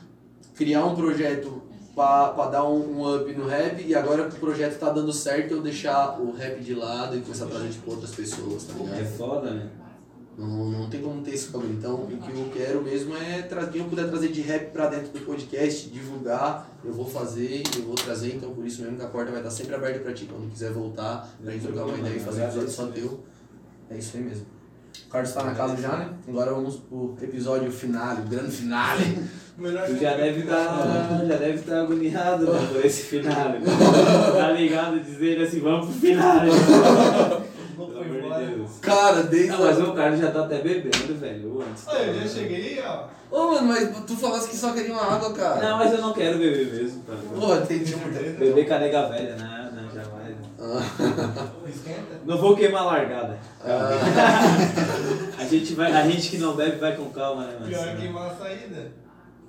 criar 0.55 0.85
um 0.85 0.95
projeto 0.95 1.61
pra, 1.93 2.29
pra 2.29 2.47
dar 2.47 2.63
um, 2.63 2.99
um 2.99 3.15
up 3.15 3.33
no 3.33 3.47
rap 3.47 3.83
e 3.85 3.93
agora 3.95 4.29
que 4.29 4.37
o 4.37 4.39
projeto 4.39 4.79
tá 4.79 4.89
dando 4.89 5.11
certo 5.11 5.53
eu 5.53 5.61
deixar 5.61 6.19
o 6.19 6.31
rap 6.31 6.61
de 6.61 6.73
lado 6.73 7.17
e 7.17 7.21
começar 7.21 7.45
a 7.45 7.47
trazer, 7.49 7.69
tipo, 7.69 7.91
outras 7.91 8.11
pessoas, 8.11 8.63
tá 8.63 8.73
ligado? 8.73 8.99
É 8.99 9.05
foda, 9.05 9.51
né? 9.51 9.69
Não, 10.37 10.69
não 10.69 10.89
tem 10.89 11.01
como 11.01 11.21
ter 11.21 11.33
esse 11.33 11.49
bagulho. 11.49 11.73
Então, 11.73 11.95
o 11.95 12.07
que 12.07 12.29
eu 12.29 12.49
quero 12.53 12.81
mesmo 12.81 13.15
é 13.15 13.41
trazer, 13.41 13.71
quem 13.71 13.81
eu 13.81 13.87
puder 13.87 14.09
trazer 14.09 14.27
de 14.29 14.41
rap 14.41 14.71
pra 14.71 14.87
dentro 14.87 15.07
do 15.13 15.19
podcast, 15.25 15.89
divulgar, 15.89 16.69
eu 16.83 16.91
vou 16.91 17.05
fazer, 17.05 17.63
eu 17.77 17.83
vou 17.83 17.95
trazer. 17.95 18.35
Então, 18.35 18.51
por 18.53 18.65
isso 18.65 18.81
mesmo 18.81 18.97
que 18.97 19.03
a 19.03 19.07
porta 19.07 19.31
vai 19.31 19.39
estar 19.39 19.51
sempre 19.51 19.75
aberta 19.75 19.99
pra 19.99 20.13
ti. 20.13 20.25
Quando 20.25 20.51
quiser 20.51 20.71
voltar, 20.71 21.29
pra 21.41 21.51
gente 21.53 21.65
trocar 21.65 21.85
uma 21.85 21.97
ideia 21.97 22.17
e 22.17 22.19
fazer 22.19 22.41
um 22.41 22.45
episódio 22.45 22.69
só 22.69 22.87
teu. 22.87 23.23
É 23.89 23.97
isso 23.97 24.17
aí 24.17 24.23
mesmo. 24.23 24.45
O 25.07 25.09
Carlos 25.09 25.31
tá 25.31 25.43
na 25.43 25.53
casa 25.55 25.81
já, 25.81 25.95
né? 25.95 26.09
Agora 26.27 26.53
vamos 26.53 26.77
pro 26.77 27.15
episódio 27.21 27.71
finale, 27.71 28.21
o 28.21 28.29
grande 28.29 28.51
finale. 28.51 29.17
Melhor 29.57 29.87
Tu 29.87 29.97
já 29.97 30.17
deve 30.17 30.41
estar 30.41 31.23
já 31.25 31.37
deve 31.37 31.59
tá 31.59 31.81
agoniado 31.81 32.43
né, 32.51 32.67
por 32.73 32.85
esse 32.85 33.03
final. 33.03 33.51
né? 33.51 33.61
Tá 34.37 34.51
ligado? 34.51 34.99
Dizendo 34.99 35.43
assim, 35.43 35.61
vamos 35.61 35.85
pro 35.85 35.95
final. 35.95 36.41
Deus. 38.45 38.71
Cara, 38.81 39.23
desde. 39.23 39.49
Não, 39.49 39.63
mas 39.63 39.79
o 39.79 39.93
cara 39.93 40.17
já 40.17 40.31
tá 40.31 40.41
até 40.41 40.59
bebendo, 40.59 41.19
velho, 41.19 41.63
antes. 41.69 41.87
Olha, 41.87 42.03
eu 42.03 42.21
já 42.21 42.27
cheguei, 42.27 42.81
ó. 42.85 43.03
Ô, 43.31 43.51
mano, 43.51 43.67
mas 43.67 43.89
tu 44.05 44.15
falasse 44.15 44.49
que 44.49 44.55
só 44.55 44.71
queria 44.71 44.93
uma 44.93 45.15
água, 45.15 45.33
cara. 45.33 45.61
Não, 45.69 45.77
mas 45.77 45.91
eu 45.93 46.01
não 46.01 46.13
quero 46.13 46.37
beber 46.37 46.73
mesmo, 46.73 47.03
tá 47.03 47.13
ligado? 47.13 47.39
Pô, 47.39 47.55
entendi. 47.55 47.95
Beber 48.37 48.67
canega 48.67 49.09
velha, 49.09 49.35
não, 49.35 49.81
não, 49.81 49.89
jamais. 49.91 50.35
Ah, 50.59 51.47
Esquenta. 51.67 52.21
Não 52.25 52.37
vou 52.37 52.55
queimar 52.55 52.83
a 52.83 52.85
largada. 52.85 53.37
ah, 53.63 55.37
A 55.39 55.43
gente, 55.45 55.75
vai, 55.75 55.91
a 55.91 56.07
gente 56.07 56.29
que 56.29 56.37
não 56.37 56.55
bebe 56.55 56.77
vai 56.77 56.95
com 56.95 57.09
calma, 57.09 57.43
né, 57.45 57.53
mano? 57.59 57.67
Pior 57.67 57.95
que 57.97 58.07
uma 58.07 58.29
saída. 58.35 58.91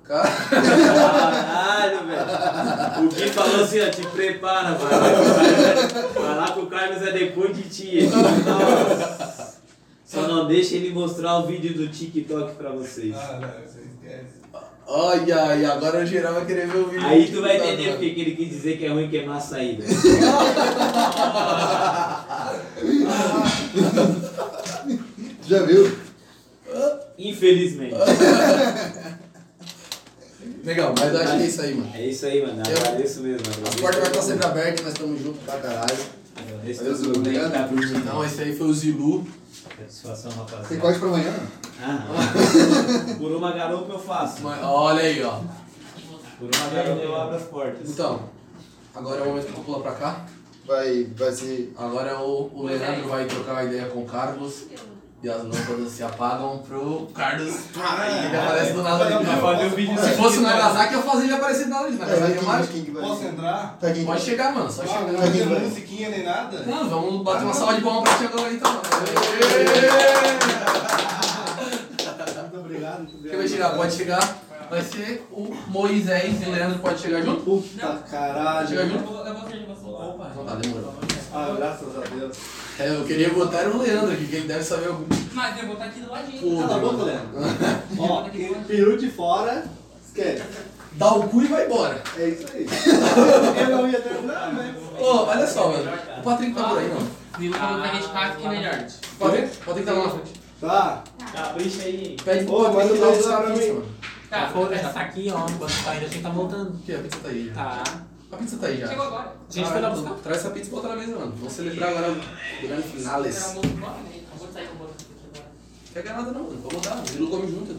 Cara. 0.07 0.29
Caralho, 0.49 1.99
velho. 2.07 3.05
O 3.05 3.09
Gui 3.09 3.29
falou 3.29 3.63
assim, 3.63 3.79
ó, 3.81 3.89
te 3.89 4.05
prepara, 4.07 4.71
vai 4.75 4.91
lá, 4.99 5.09
que 5.09 5.19
o 5.19 5.25
Carlos- 5.35 6.13
vai 6.13 6.35
lá 6.35 6.51
que 6.51 6.59
o 6.59 6.65
Carlos 6.67 7.01
é 7.01 7.11
depois 7.11 7.55
de 7.55 7.63
ti. 7.63 7.87
Ele, 7.97 8.07
Nossa. 8.09 9.57
Só 10.05 10.21
não 10.21 10.47
deixa 10.47 10.75
ele 10.75 10.91
mostrar 10.93 11.37
o 11.39 11.47
vídeo 11.47 11.73
do 11.73 11.87
TikTok 11.89 12.55
pra 12.55 12.69
vocês. 12.69 13.13
Ah, 13.15 13.39
não, 13.41 13.49
você 13.49 13.79
esquece. 13.81 14.37
Olha, 14.89 15.55
e 15.57 15.65
agora 15.65 15.99
o 16.01 16.05
geral 16.05 16.33
vai 16.35 16.45
querer 16.45 16.65
ver 16.67 16.77
o 16.77 16.87
vídeo. 16.87 17.05
Aí 17.05 17.29
tu 17.29 17.41
vai 17.41 17.57
entender 17.57 17.89
porque 17.91 18.11
que 18.11 18.21
ele 18.21 18.35
quis 18.37 18.47
dizer 18.49 18.77
que 18.77 18.85
é 18.85 18.89
ruim 18.89 19.09
queimar 19.09 19.35
a 19.35 19.41
saída. 19.41 19.83
Já 25.47 25.63
viu? 25.63 25.91
Infelizmente. 27.17 27.95
Legal, 30.67 30.93
mas 30.99 31.13
eu 31.13 31.19
acho 31.21 31.37
que 31.37 31.43
é 31.43 31.45
isso 31.47 31.61
aí, 31.61 31.73
mano. 31.75 31.91
É 31.95 32.05
isso 32.05 32.25
aí, 32.25 32.41
mano. 32.45 32.61
Eu- 32.69 32.77
Agradeço 32.77 33.21
mesmo. 33.21 33.39
As 33.41 33.57
agradeço 33.57 33.81
portas 33.81 33.99
vai 34.01 34.09
estar 34.11 34.21
sempre 34.21 34.45
abertas, 34.45 34.83
nós 34.83 34.93
estamos 34.93 35.21
juntos 35.21 35.41
pra 35.45 35.57
caralho. 35.59 35.97
Agradeço 36.35 36.83
Valeu, 36.83 37.11
que 37.13 37.19
obrigado. 37.19 37.51
tá. 37.53 37.69
Então, 37.97 38.25
esse 38.25 38.41
aí 38.41 38.55
foi 38.57 38.67
o 38.67 38.73
Zilu. 38.73 39.25
Satisfação, 39.77 40.31
Tem 40.31 40.39
rapaziada. 40.41 40.77
corte 40.77 40.99
pra 40.99 41.07
amanhã? 41.09 41.33
Ah, 41.81 42.07
por 43.17 43.31
uma 43.31 43.51
garupa 43.53 43.93
eu 43.93 43.99
faço. 43.99 44.41
Mas, 44.43 44.59
olha 44.63 45.01
aí, 45.03 45.23
ó. 45.23 45.39
Por 46.39 46.49
uma 46.53 46.69
garupa 46.73 47.01
eu 47.01 47.15
abro 47.15 47.35
as 47.37 47.43
portas. 47.43 47.89
Então, 47.89 48.21
agora 48.93 49.19
é 49.21 49.23
o 49.23 49.27
momento 49.29 49.45
que 49.45 49.57
eu 49.57 49.63
pular 49.63 49.79
pra 49.79 49.91
cá. 49.93 50.25
vai, 50.65 51.07
vai 51.15 51.31
ser. 51.31 51.73
Agora 51.77 52.19
o, 52.19 52.51
o 52.53 52.63
Leandro 52.65 53.07
vai 53.07 53.25
trocar 53.25 53.53
uma 53.53 53.63
ideia 53.63 53.85
com 53.85 54.01
o 54.01 54.05
Carlos 54.05 54.63
e 55.23 55.29
as 55.29 55.43
lâmpadas 55.43 55.91
se 55.91 56.03
apagam 56.03 56.59
pro 56.59 57.07
Carlos. 57.13 57.55
Aí 57.75 58.25
ele 58.27 58.37
aparece 58.37 58.73
do 58.73 58.83
nada 58.83 59.03
ali. 59.05 59.25
Fazer 59.25 59.65
o 59.65 59.69
vídeo 59.71 59.99
Se 59.99 60.11
fosse 60.11 60.37
o 60.37 60.41
Nagasaki, 60.41 60.93
eu 60.93 61.01
fazia 61.01 61.23
ele 61.25 61.33
aparecer 61.33 61.63
do 61.65 61.69
nada 61.71 61.85
ali. 61.87 61.97
Nagasaki 61.97 62.37
é 62.37 62.41
mais. 62.41 62.69
quem 62.69 62.83
que 62.85 62.91
vai. 62.91 63.03
Posso 63.03 63.23
entrar? 63.25 63.77
Quem 63.81 64.05
Pode 64.05 64.21
chegar, 64.21 64.53
mano, 64.53 64.71
só 64.71 64.83
Ah, 64.83 64.87
chegar. 64.87 65.11
não 65.13 65.31
tem 65.31 65.59
musiquinha 65.61 66.09
nem 66.09 66.23
nada? 66.23 66.59
Não, 66.63 66.87
vamos 66.89 67.23
bater 67.23 67.43
uma 67.45 67.53
salva 67.53 67.73
de 67.75 67.81
palmas 67.81 68.03
pra 68.09 68.17
ti 68.17 68.25
agora 68.25 68.53
então. 68.53 68.71
mano. 68.73 68.83
Muito 72.41 72.59
obrigado, 72.59 72.97
muito 72.99 73.15
obrigado. 73.15 73.29
Quem 73.29 73.37
vai 73.37 73.47
chegar? 73.47 73.69
Pode 73.75 73.93
chegar. 73.95 74.37
Vai 74.69 74.81
ser 74.81 75.25
o 75.31 75.55
Moisés 75.67 76.41
e 76.41 76.45
o 76.45 76.51
Leandro 76.51 76.79
pode 76.79 76.99
chegar 76.99 77.21
junto? 77.21 77.41
Puta 77.41 77.87
caralho. 78.11 78.67
Chega 78.67 78.81
Eu 78.81 78.89
junto? 78.89 79.03
vou, 79.05 79.25
eu 79.25 79.33
vou 79.33 79.49
de 79.49 79.65
você. 79.65 79.85
Opa. 79.87 80.27
Então 80.31 80.45
tá, 80.45 80.55
demorou. 80.55 80.93
Ah, 81.33 81.53
graças 81.57 81.87
a 81.97 82.01
Deus. 82.01 82.37
É, 82.79 82.89
eu 82.89 83.03
queria 83.05 83.29
botar 83.33 83.67
o 83.67 83.77
Leandro 83.81 84.11
aqui, 84.11 84.27
que 84.27 84.35
ele 84.35 84.47
deve 84.47 84.63
saber 84.63 84.87
algum. 84.87 85.05
Mas 85.33 85.57
eu 85.59 85.65
vou 85.65 85.73
estar 85.73 85.85
aqui 85.85 85.99
do 85.99 86.11
ladinho. 86.11 86.41
Pô, 86.41 86.61
Cala 86.61 86.75
a 86.75 86.79
boca, 86.79 87.03
Leandro. 87.03 87.29
Ó, 87.99 88.23
peru 88.67 88.97
de 88.97 89.09
fora, 89.09 89.65
esquece. 90.05 90.43
Dá 90.93 91.13
o 91.13 91.27
cu 91.27 91.41
e 91.43 91.47
vai 91.47 91.65
embora. 91.65 92.01
É 92.17 92.29
isso 92.29 92.45
aí. 92.53 92.65
Eu 93.61 93.77
não 93.77 93.89
ia 93.89 93.99
terminar, 94.01 94.53
mas... 94.53 94.75
Ô, 95.01 95.25
olha 95.25 95.47
só, 95.47 95.69
mano. 95.71 95.91
O 96.19 96.21
Patrick 96.23 96.53
tá 96.53 96.63
por 96.69 96.77
aí, 96.79 96.87
não. 96.89 97.07
Viu 97.39 97.51
que 97.51 97.59
a 97.59 97.91
gente 97.93 98.07
faz 98.07 98.35
que 98.35 98.45
é 98.45 98.49
melhor. 98.49 98.87
O 99.13 99.15
Patrick, 99.17 99.57
o 99.61 99.65
Patrick 99.65 99.85
tá 99.85 99.93
lá 99.93 100.03
na 100.03 100.09
frente. 100.09 100.33
Tá. 100.59 101.03
Capricha 101.33 101.83
aí. 101.83 102.17
Pede 102.23 102.45
pro 102.45 102.55
Ô, 102.55 102.63
Patrick 102.71 102.99
manda 102.99 103.15
buscar 103.15 103.37
a 103.37 103.41
pra 103.41 103.49
mim. 103.55 103.67
mano. 103.67 103.85
Tá, 104.29 104.49
Foda, 104.49 104.75
já 104.75 104.89
tá 104.89 105.01
aqui, 105.01 105.31
ó. 105.33 105.45
Enquanto 105.49 105.83
tá 105.85 105.95
indo, 105.95 106.05
a 106.05 106.09
gente 106.09 106.21
tá 106.23 106.29
voltando. 106.29 106.79
Aqui, 106.81 106.95
a 106.95 106.99
pizza 106.99 107.19
tá 107.23 107.29
aí 107.29 107.47
já. 107.47 107.53
Tá. 107.53 107.83
A 108.31 108.35
pizza 108.37 108.57
tá 108.57 108.67
aí 108.67 108.77
já. 108.79 108.87
Chegou 108.87 109.05
agora. 109.05 109.35
A 109.49 109.53
gente 109.53 109.69
foi 109.69 109.81
lá 109.81 109.89
buscar. 109.89 110.13
Traz 110.15 110.37
essa 110.39 110.49
pizza 110.49 110.67
e 110.67 110.71
bota 110.71 110.87
na 110.89 110.95
mesa, 110.97 111.15
mano. 111.15 111.33
Vamos 111.37 111.53
celebrar 111.53 111.89
agora 111.89 112.11
o 112.11 112.67
grande 112.67 112.87
finales. 112.89 113.55
outro 113.55 113.69
nome, 113.77 114.03
né? 114.03 114.21
Acabou 114.27 114.47
de 114.47 114.53
sair 114.53 114.67
com 114.67 114.75
o 114.75 114.81
outro 114.81 114.95
aqui 114.95 115.13
agora. 115.33 115.51
Quer 115.93 116.03
ganhar 116.03 116.17
nada 116.17 116.31
não, 116.31 116.43
mano. 116.43 116.57
Vamos 116.57 116.73
botar. 116.73 117.01
O 117.01 117.07
Zilu 117.07 117.29
come 117.29 117.47
junto. 117.47 117.75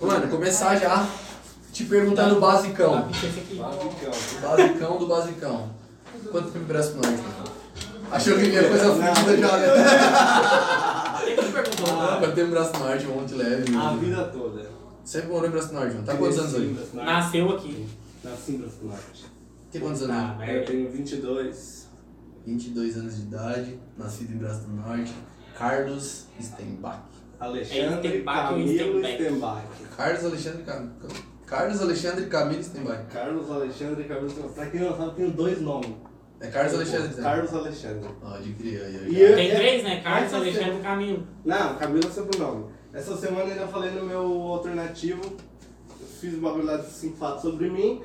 Mano, 0.00 0.28
começar 0.28 0.76
já 0.76 1.06
te 1.72 1.84
perguntando 1.84 2.36
o 2.36 2.40
basicão. 2.40 2.98
É 2.98 2.98
aqui. 2.98 3.60
Basicão 4.42 4.98
do 4.98 5.06
basicão. 5.06 5.70
Quanto 6.30 6.50
tempo 6.50 6.64
empresta 6.64 6.98
pra 6.98 7.10
nós? 7.10 7.20
Achou 8.10 8.36
que 8.36 8.42
vinha 8.42 8.68
coisa 8.68 8.92
fudida 8.92 9.36
já, 9.36 9.56
né? 9.56 11.24
Quem 11.24 11.36
que 11.36 11.52
perguntou? 11.52 11.86
Quanto 12.18 12.34
tempo 12.34 12.48
em 12.48 12.50
Braço 12.50 12.78
Norte, 12.78 13.06
um 13.06 13.14
monte 13.14 13.34
leve. 13.34 13.76
A 13.76 13.92
vida 13.94 14.24
toda. 14.24 14.68
Sempre 15.04 15.28
morou 15.28 15.46
em 15.46 15.52
Braço 15.52 15.72
Norte, 15.72 15.94
mano. 15.94 16.04
Tá 16.04 16.16
quantos 16.16 16.38
anos 16.38 16.54
aí? 16.56 16.76
Nasceu 16.94 17.50
aqui. 17.50 17.86
Nasci 18.24 18.52
em 18.52 18.58
Braço 18.58 18.84
Norte. 18.84 19.24
Tem 19.70 19.80
quantos 19.80 20.02
anos? 20.02 20.16
Ah, 20.40 20.46
Eu 20.52 20.64
tenho 20.64 20.90
22. 20.90 21.88
22 22.46 22.96
anos 22.96 23.16
de 23.16 23.22
idade, 23.22 23.78
nascido 23.96 24.32
em 24.32 24.38
Braço 24.38 24.62
do 24.62 24.74
Norte. 24.76 25.12
Carlos 25.56 26.26
Stenbach. 26.40 27.00
Alexandre 27.38 28.08
Stenbach 28.10 28.52
ou 28.52 28.58
Camilo? 28.58 29.04
Stenbach. 29.04 29.62
Carlos 29.96 30.24
Alexandre 30.24 30.62
Cam... 30.64 30.90
Carlos 31.46 31.80
Alexandre 31.82 32.26
Camilo 32.26 32.62
Stenbach. 32.62 33.06
Carlos 33.12 33.50
Alexandre 33.50 34.04
Camilo 34.04 34.30
Stenbach. 34.30 34.54
Pra 34.54 34.66
quem 34.66 34.80
não 34.80 34.96
sabe, 34.96 35.14
tem 35.16 35.30
dois 35.30 35.60
nomes. 35.60 35.90
É 36.40 36.48
Carlos 36.48 36.74
Alexandre 36.74 37.12
Stenbach. 37.12 37.22
Carlos 37.36 37.54
Alexandre. 37.54 38.08
Pode 38.20 38.52
crer, 38.54 38.82
aí 38.84 38.94
eu 38.96 39.02
eu- 39.28 39.36
Tem 39.36 39.50
é- 39.50 39.54
três, 39.54 39.84
né? 39.84 40.00
Carlos, 40.02 40.32
Alexandre 40.34 40.76
e 40.78 40.82
Camilo. 40.82 41.26
Não, 41.44 41.76
Camilo 41.76 42.06
é 42.06 42.10
sobrenome. 42.10 42.66
Essa 42.92 43.16
semana 43.16 43.44
ainda 43.52 43.66
falei 43.68 43.90
no 43.92 44.04
meu 44.04 44.22
alternativo, 44.22 45.20
fiz 46.20 46.34
um 46.34 46.40
bagulho 46.40 46.64
lá 46.64 46.76
de 46.76 46.90
cinco 46.90 47.16
fatos 47.16 47.42
sobre 47.42 47.68
mim. 47.70 48.02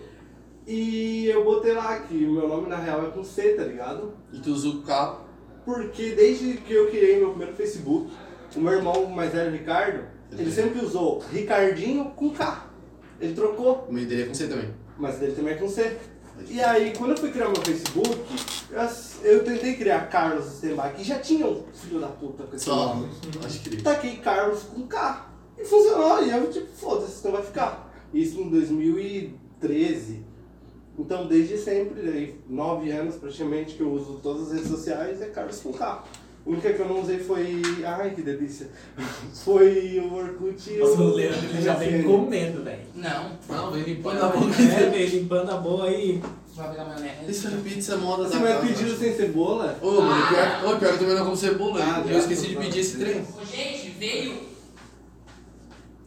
E 0.68 1.28
eu 1.28 1.44
botei 1.44 1.74
lá 1.74 2.00
que 2.00 2.14
meu 2.14 2.48
nome 2.48 2.68
na 2.68 2.78
real 2.78 3.06
é 3.06 3.10
com 3.12 3.24
C, 3.24 3.54
tá 3.54 3.64
ligado? 3.64 4.14
E 4.34 4.40
tu 4.40 4.52
usa 4.52 4.68
o 4.70 4.82
carro. 4.82 5.22
Porque 5.64 6.12
desde 6.12 6.58
que 6.58 6.74
eu 6.74 6.88
criei 6.90 7.18
meu 7.20 7.30
primeiro 7.30 7.54
Facebook, 7.56 8.12
o 8.56 8.60
meu 8.60 8.74
irmão 8.74 9.06
mais 9.08 9.32
velho, 9.32 9.52
Ricardo, 9.52 10.04
ele 10.32 10.52
sempre 10.52 10.84
usou 10.84 11.20
Ricardinho 11.32 12.06
com 12.16 12.32
K. 12.32 12.66
Ele 13.20 13.34
trocou, 13.34 13.86
O 13.90 13.94
meio 13.94 14.08
dele 14.08 14.24
é 14.24 14.26
com 14.26 14.34
você 14.34 14.48
também. 14.48 14.74
mas 14.98 15.18
dele 15.18 15.34
também 15.34 15.54
é 15.54 15.58
com 15.58 15.68
C. 15.70 15.98
E 16.50 16.62
aí, 16.62 16.94
quando 16.98 17.12
eu 17.12 17.18
fui 17.18 17.32
criar 17.32 17.46
meu 17.48 17.62
Facebook, 17.62 18.10
eu, 18.70 19.32
eu 19.32 19.44
tentei 19.46 19.76
criar 19.76 20.10
Carlos 20.10 20.46
Stenbach, 20.46 21.00
e 21.00 21.04
já 21.04 21.18
tinha 21.20 21.48
um 21.48 21.64
filho 21.74 22.00
da 22.00 22.08
puta 22.08 22.44
com 22.44 22.56
esse 22.56 22.66
Só. 22.66 22.94
nome. 22.94 23.08
Acho 23.46 23.62
que 23.62 23.70
ele. 23.70 23.82
Taquei 23.82 24.18
Carlos 24.18 24.64
com 24.64 24.86
K. 24.86 25.30
E 25.58 25.64
funcionou, 25.64 26.22
e 26.24 26.30
eu 26.32 26.52
tipo, 26.52 26.68
foda-se, 26.76 27.24
não 27.24 27.32
vai 27.32 27.42
ficar. 27.44 27.85
Isso 28.16 28.40
em 28.40 28.50
2013. 28.50 30.24
Então, 30.98 31.28
desde 31.28 31.58
sempre, 31.58 32.00
aí, 32.10 32.40
nove 32.50 32.90
anos 32.90 33.16
praticamente, 33.16 33.76
que 33.76 33.82
eu 33.82 33.92
uso 33.92 34.20
todas 34.24 34.48
as 34.48 34.54
redes 34.54 34.70
sociais, 34.70 35.22
é 35.22 35.26
Carlos 35.26 35.60
com 35.60 35.74
K. 35.74 35.86
A 35.86 36.50
única 36.50 36.72
que 36.72 36.80
eu 36.80 36.88
não 36.88 37.02
usei 37.02 37.20
foi. 37.20 37.62
Ai, 37.84 38.12
que 38.12 38.22
delícia! 38.22 38.70
Foi 39.34 40.00
o 40.00 40.14
Orkut 40.14 40.70
e 40.72 40.78
Nossa, 40.78 41.02
o. 41.02 41.12
o 41.12 41.16
Leandro 41.16 41.50
ele 41.50 41.62
já 41.62 41.74
vem 41.74 42.04
comendo, 42.04 42.64
velho. 42.64 42.84
Não. 42.94 43.32
Não, 43.50 43.72
vem 43.72 43.82
limpando 43.84 44.24
a 44.24 44.28
boca. 44.28 44.62
É, 44.62 44.90
vem 44.92 45.08
limpando 45.08 45.50
a 45.50 45.58
boa 45.58 45.86
aí. 45.88 46.22
Vai 46.56 46.70
pegar 46.70 46.86
maionese. 46.86 47.32
Isso 47.32 47.48
é 47.48 47.52
pizza 47.64 47.98
moda 47.98 48.24
Você 48.26 48.38
da 48.38 48.40
vai 48.40 48.72
acho. 48.72 48.96
sem 48.96 49.14
cebola? 49.16 49.78
Ô, 49.82 50.02
mano, 50.02 50.28
pior, 50.28 50.60
ô, 50.76 50.78
pior 50.78 50.78
que 50.80 50.86
eu 50.86 51.00
também 51.00 51.16
não 51.16 51.26
como 51.26 51.36
cebola. 51.36 51.80
Ah, 51.84 52.04
eu 52.08 52.20
esqueci 52.20 52.48
de 52.50 52.56
pedir 52.58 52.80
esse 52.80 52.98
trem. 53.00 53.22
Ô, 53.22 53.44
gente, 53.44 53.90
veio 54.00 54.38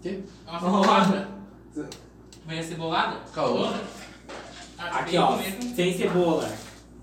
Que? 0.01 0.23
uma 0.47 0.61
cebolada. 0.61 1.38
Tá 1.85 1.97
Veio 2.47 2.61
a 2.61 2.65
cebolada? 2.65 3.17
Caô. 3.35 3.57
Toda. 3.59 3.81
Ah, 4.79 4.99
Aqui, 5.01 5.17
ó. 5.19 5.39
Sem 5.75 5.97
cebola. 5.97 6.49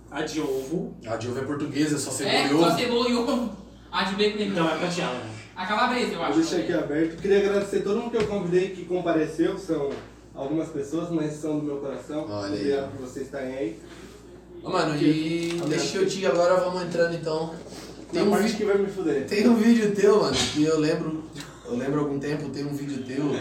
A 0.10 0.22
de 0.22 0.40
ovo. 0.40 0.96
A 1.06 1.16
de 1.18 1.28
ovo 1.28 1.40
é 1.40 1.44
portuguesa, 1.44 1.98
só 1.98 2.10
cebola 2.12 2.36
É, 2.36 2.46
e 2.46 2.50
só 2.50 2.56
ovo. 2.68 2.78
cebola 2.78 3.10
e 3.10 3.14
ovo. 3.16 3.50
A 3.92 4.04
de 4.04 4.16
bacon 4.16 4.40
e 4.44 4.50
Não, 4.50 4.70
é 4.70 4.78
prateada. 4.78 5.14
né? 5.14 5.32
A 5.56 5.66
calabresa, 5.66 6.12
eu 6.14 6.18
Vou 6.18 6.26
acho. 6.26 6.40
deixar 6.40 6.58
aqui 6.58 6.74
aberto. 6.74 7.22
Queria 7.22 7.40
agradecer 7.40 7.80
todo 7.82 8.00
mundo 8.02 8.12
que 8.12 8.18
eu 8.18 8.28
convidei 8.28 8.70
que 8.72 8.86
compareceu. 8.86 9.58
São 9.58 9.90
algumas 10.34 10.68
pessoas, 10.70 11.10
mas 11.12 11.34
são 11.34 11.60
do 11.60 11.66
meu 11.66 11.78
coração. 11.78 12.26
Olha 12.30 12.48
aí, 12.54 12.60
Obrigado 12.60 12.92
por 12.92 13.08
vocês 13.08 13.26
estarem 13.26 13.56
aí. 13.56 13.80
Ô, 14.64 14.70
mano, 14.70 14.96
e 15.02 15.62
deixa 15.70 15.98
eu 15.98 16.08
te 16.08 16.26
agora, 16.26 16.56
vamos 16.60 16.84
entrando 16.84 17.14
então. 17.16 17.54
Tem 18.12 18.22
Tem 18.22 18.24
um, 18.24 18.32
parte 18.32 18.44
vídeo, 18.48 18.58
que 18.58 18.66
vai 18.66 18.78
me 18.78 18.88
fuder. 18.90 19.28
tem 19.28 19.48
um 19.48 19.56
vídeo 19.56 19.94
teu, 19.96 20.22
mano, 20.22 20.36
que 20.54 20.64
eu 20.64 20.80
lembro, 20.80 21.24
eu 21.66 21.76
lembro 21.76 22.00
há 22.00 22.04
algum 22.04 22.20
tempo, 22.20 22.50
tem 22.50 22.66
um 22.66 22.74
vídeo 22.74 23.04
teu 23.04 23.32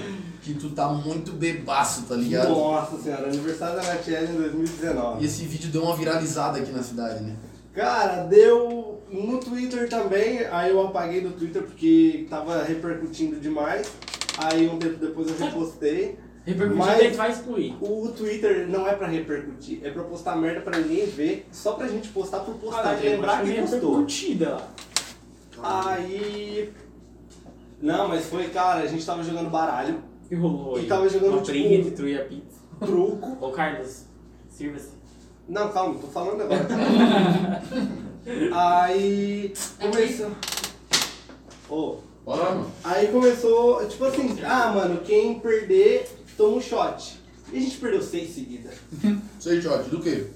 que 0.44 0.52
tu 0.54 0.70
tá 0.70 0.88
muito 0.88 1.32
bebaço, 1.32 2.02
tá 2.02 2.14
ligado? 2.14 2.50
Nossa 2.50 2.98
senhora, 3.02 3.28
aniversário 3.28 3.76
da 3.76 3.82
Natiele 3.82 4.26
em 4.26 4.34
E 4.36 4.38
2019. 4.40 5.24
esse 5.24 5.44
vídeo 5.46 5.70
deu 5.70 5.82
uma 5.84 5.96
viralizada 5.96 6.58
aqui 6.58 6.70
na 6.70 6.82
cidade, 6.82 7.24
né? 7.24 7.34
Cara, 7.72 8.24
deu 8.24 9.02
no 9.10 9.38
Twitter 9.40 9.88
também, 9.88 10.40
aí 10.46 10.70
eu 10.70 10.86
apaguei 10.86 11.22
do 11.22 11.30
Twitter 11.30 11.62
porque 11.62 12.26
tava 12.28 12.62
repercutindo 12.62 13.40
demais. 13.40 13.90
Aí 14.36 14.68
um 14.68 14.78
tempo 14.78 14.98
depois 14.98 15.28
eu 15.28 15.36
repostei. 15.46 16.18
Repercutir, 16.44 16.76
Mas- 16.78 17.00
gente 17.02 17.16
vai 17.16 17.32
excluir. 17.32 17.74
O 17.80 18.08
Twitter 18.08 18.68
não 18.68 18.86
é 18.86 18.94
pra 18.94 19.06
repercutir, 19.06 19.80
é 19.82 19.88
pra 19.90 20.02
postar 20.04 20.36
merda 20.36 20.60
pra 20.60 20.76
ninguém 20.78 21.06
ver, 21.06 21.46
só 21.50 21.72
pra 21.72 21.88
gente 21.88 22.08
postar 22.08 22.40
por 22.40 22.54
postar 22.56 23.02
e 23.02 23.08
lembrar 23.08 23.42
que 23.42 23.50
postou. 23.62 24.06
Aí. 25.62 26.70
Não, 27.80 28.08
mas 28.08 28.26
foi, 28.26 28.48
cara, 28.48 28.80
a 28.82 28.86
gente 28.86 29.04
tava 29.04 29.22
jogando 29.22 29.50
baralho, 29.50 30.00
que 30.28 30.34
rolou 30.34 30.76
E 30.78 30.82
aí? 30.82 30.86
tava 30.86 31.08
jogando, 31.08 31.32
Uma 31.34 31.42
tipo, 31.42 31.52
briga 31.52 31.74
entre 31.74 31.90
tu 31.92 32.08
e 32.08 32.18
a 32.18 32.24
pizza. 32.24 32.58
truco. 32.80 33.36
Ô, 33.44 33.50
Carlos, 33.50 34.04
sirva-se. 34.48 34.90
Não, 35.48 35.68
calma, 35.70 35.98
tô 36.00 36.06
falando 36.06 36.40
agora. 36.42 36.66
Aí. 38.52 39.52
Começou. 39.80 40.30
Ô, 41.68 41.96
Bora, 42.24 42.42
mano. 42.54 42.70
Aí 42.82 43.08
começou, 43.08 43.86
tipo 43.86 44.04
assim, 44.06 44.34
ah, 44.42 44.72
mano, 44.72 45.00
quem 45.02 45.38
perder, 45.40 46.08
toma 46.38 46.56
um 46.56 46.60
shot. 46.60 47.20
E 47.52 47.58
a 47.58 47.60
gente 47.60 47.76
perdeu 47.76 48.02
seis 48.02 48.30
seguidas. 48.34 48.74
Aí, 49.46 49.60
Jorge, 49.60 49.90
do 49.90 50.00
quê? 50.00 50.26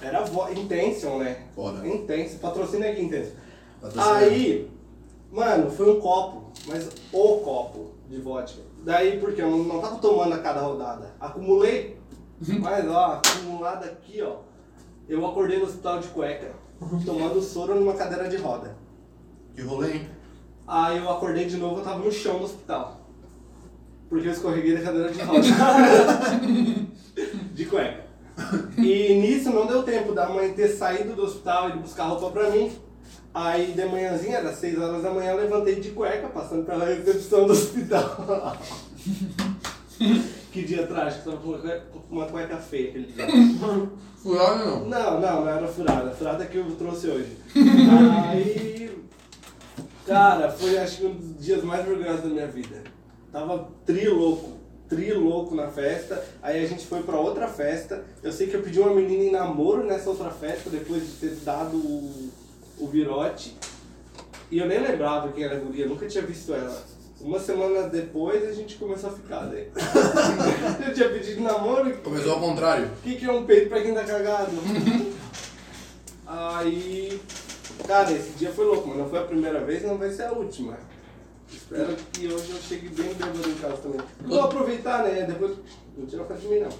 Era 0.00 0.22
vo- 0.24 0.48
Intention, 0.52 1.18
né? 1.18 1.46
Bora. 1.56 1.86
Intention, 1.86 2.38
patrocina 2.38 2.86
aqui, 2.86 3.02
Intention. 3.02 3.32
Patrocínio. 3.80 4.16
Aí, 4.16 4.70
mano, 5.32 5.68
foi 5.70 5.90
um 5.96 6.00
copo, 6.00 6.52
mas 6.66 6.88
o 7.12 7.36
copo 7.38 7.90
de 8.08 8.20
vodka. 8.20 8.60
Daí, 8.84 9.20
porque 9.20 9.40
eu 9.40 9.50
não, 9.50 9.80
tava 9.80 9.96
tomando 9.96 10.34
a 10.34 10.38
cada 10.38 10.60
rodada. 10.60 11.14
Acumulei, 11.20 11.98
mas 12.60 12.88
ó, 12.88 13.14
acumulado 13.14 13.84
aqui, 13.84 14.20
ó. 14.22 14.36
Eu 15.08 15.24
acordei 15.26 15.58
no 15.58 15.64
hospital 15.64 16.00
de 16.00 16.08
cueca, 16.08 16.52
tomando 17.04 17.40
soro 17.40 17.74
numa 17.74 17.94
cadeira 17.94 18.28
de 18.28 18.36
roda. 18.36 18.76
Que 19.54 19.62
rolê, 19.62 19.92
hein? 19.92 20.08
Aí 20.66 20.98
eu 20.98 21.10
acordei 21.10 21.44
de 21.44 21.56
novo, 21.56 21.80
eu 21.80 21.84
tava 21.84 21.98
no 21.98 22.10
chão 22.10 22.38
do 22.38 22.44
hospital. 22.44 23.00
Porque 24.08 24.28
eu 24.28 24.32
escorreguei 24.32 24.76
da 24.76 24.82
cadeira 24.82 25.12
de 25.12 25.22
roda. 25.22 25.42
de 27.54 27.64
cueca. 27.66 28.02
E 28.78 29.14
nisso 29.14 29.50
não 29.50 29.66
deu 29.66 29.82
tempo 29.82 30.12
da 30.12 30.28
mãe 30.28 30.52
ter 30.52 30.68
saído 30.68 31.14
do 31.14 31.22
hospital 31.22 31.68
e 31.68 31.72
de 31.72 31.78
buscar 31.78 32.04
roupa 32.04 32.30
pra 32.30 32.50
mim. 32.50 32.72
Aí 33.34 33.72
de 33.72 33.84
manhãzinha, 33.86 34.38
era 34.38 34.52
6 34.52 34.78
horas 34.78 35.02
da 35.02 35.10
manhã, 35.10 35.30
eu 35.30 35.38
levantei 35.38 35.76
de 35.76 35.90
cueca, 35.90 36.28
passando 36.28 36.64
pela 36.64 36.84
recepção 36.84 37.46
do 37.46 37.52
hospital. 37.52 38.56
Que 40.52 40.64
dia 40.64 40.86
trágico, 40.86 41.24
tava 41.24 41.36
com 41.38 41.48
uma 41.48 41.58
cueca, 41.58 41.82
com 41.90 42.14
uma 42.14 42.26
cueca 42.26 42.56
feia 42.58 42.90
aquele 42.90 43.06
dia. 43.06 43.26
Furado 44.22 44.58
não. 44.58 44.84
Não, 44.84 45.20
não, 45.20 45.40
não 45.40 45.48
era 45.48 45.66
furada. 45.66 46.10
A 46.10 46.14
furada 46.14 46.44
que 46.44 46.58
eu 46.58 46.70
trouxe 46.76 47.08
hoje. 47.08 47.38
Aí. 48.28 48.98
Cara, 50.06 50.50
foi 50.50 50.76
acho 50.76 50.98
que 50.98 51.06
um 51.06 51.14
dos 51.14 51.42
dias 51.42 51.64
mais 51.64 51.86
vergonhosos 51.86 52.24
da 52.24 52.28
minha 52.28 52.46
vida. 52.48 52.82
Tava 53.32 53.66
tri 53.86 54.06
louco, 54.08 54.58
tri 54.90 55.14
louco 55.14 55.54
na 55.54 55.68
festa. 55.68 56.22
Aí 56.42 56.62
a 56.62 56.68
gente 56.68 56.86
foi 56.86 57.02
pra 57.02 57.16
outra 57.16 57.48
festa. 57.48 58.04
Eu 58.22 58.30
sei 58.30 58.46
que 58.46 58.54
eu 58.54 58.62
pedi 58.62 58.78
uma 58.78 58.94
menina 58.94 59.24
em 59.24 59.32
namoro 59.32 59.86
nessa 59.86 60.10
outra 60.10 60.30
festa, 60.30 60.68
depois 60.68 61.02
de 61.02 61.12
ter 61.12 61.34
dado 61.36 61.78
o, 61.78 62.30
o 62.82 62.88
virote. 62.88 63.56
E 64.50 64.58
eu 64.58 64.66
nem 64.66 64.80
lembrava 64.80 65.32
quem 65.32 65.44
era 65.44 65.56
a 65.56 65.60
guria, 65.60 65.86
nunca 65.86 66.06
tinha 66.06 66.24
visto 66.24 66.52
ela. 66.52 66.84
Uma 67.20 67.38
semana 67.38 67.88
depois 67.88 68.46
a 68.46 68.52
gente 68.52 68.76
começou 68.76 69.10
a 69.10 69.12
ficar 69.12 69.46
daí. 69.46 69.70
eu 70.84 70.92
tinha 70.92 71.08
pedido 71.08 71.40
namoro. 71.40 71.96
Começou 71.98 72.32
ao 72.32 72.40
contrário. 72.40 72.86
O 72.86 73.02
que, 73.02 73.14
que 73.14 73.24
é 73.24 73.32
um 73.32 73.46
peito 73.46 73.68
pra 73.68 73.80
quem 73.80 73.94
tá 73.94 74.02
cagado? 74.02 74.50
Aí. 76.26 77.20
Cara, 77.86 78.10
esse 78.12 78.30
dia 78.30 78.50
foi 78.50 78.64
louco, 78.64 78.88
mas 78.88 78.98
não 78.98 79.08
foi 79.08 79.20
a 79.20 79.24
primeira 79.24 79.60
vez, 79.64 79.82
não 79.84 79.96
vai 79.96 80.10
ser 80.10 80.24
a 80.24 80.32
última. 80.32 80.76
Espero 81.50 81.94
que 82.12 82.26
hoje 82.26 82.50
eu 82.50 82.60
chegue 82.60 82.88
bem 82.88 83.14
bêbado 83.14 83.48
em 83.48 83.54
casa 83.54 83.76
também. 83.76 84.00
Vou 84.22 84.40
aproveitar, 84.40 85.04
né? 85.04 85.22
Depois. 85.22 85.56
Não 85.96 86.06
tira 86.06 86.24
foto 86.24 86.40
de 86.40 86.48
mim, 86.48 86.58
não. 86.58 86.70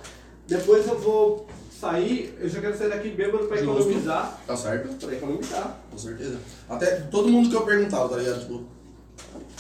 Depois 0.46 0.86
eu 0.88 0.98
vou 0.98 1.46
sair, 1.82 2.38
eu 2.40 2.48
já 2.48 2.60
quero 2.60 2.78
sair 2.78 2.90
daqui 2.90 3.10
bêbado 3.10 3.46
pra 3.48 3.56
Justo. 3.56 3.80
economizar. 3.80 4.40
Tá 4.46 4.56
certo? 4.56 4.94
Pra 5.04 5.12
economizar. 5.12 5.78
Com 5.90 5.98
certeza. 5.98 6.38
Até 6.68 7.00
todo 7.10 7.28
mundo 7.28 7.50
que 7.50 7.56
eu 7.56 7.62
perguntava, 7.62 8.08
tá 8.08 8.16
ligado? 8.18 8.40
Tipo, 8.40 8.64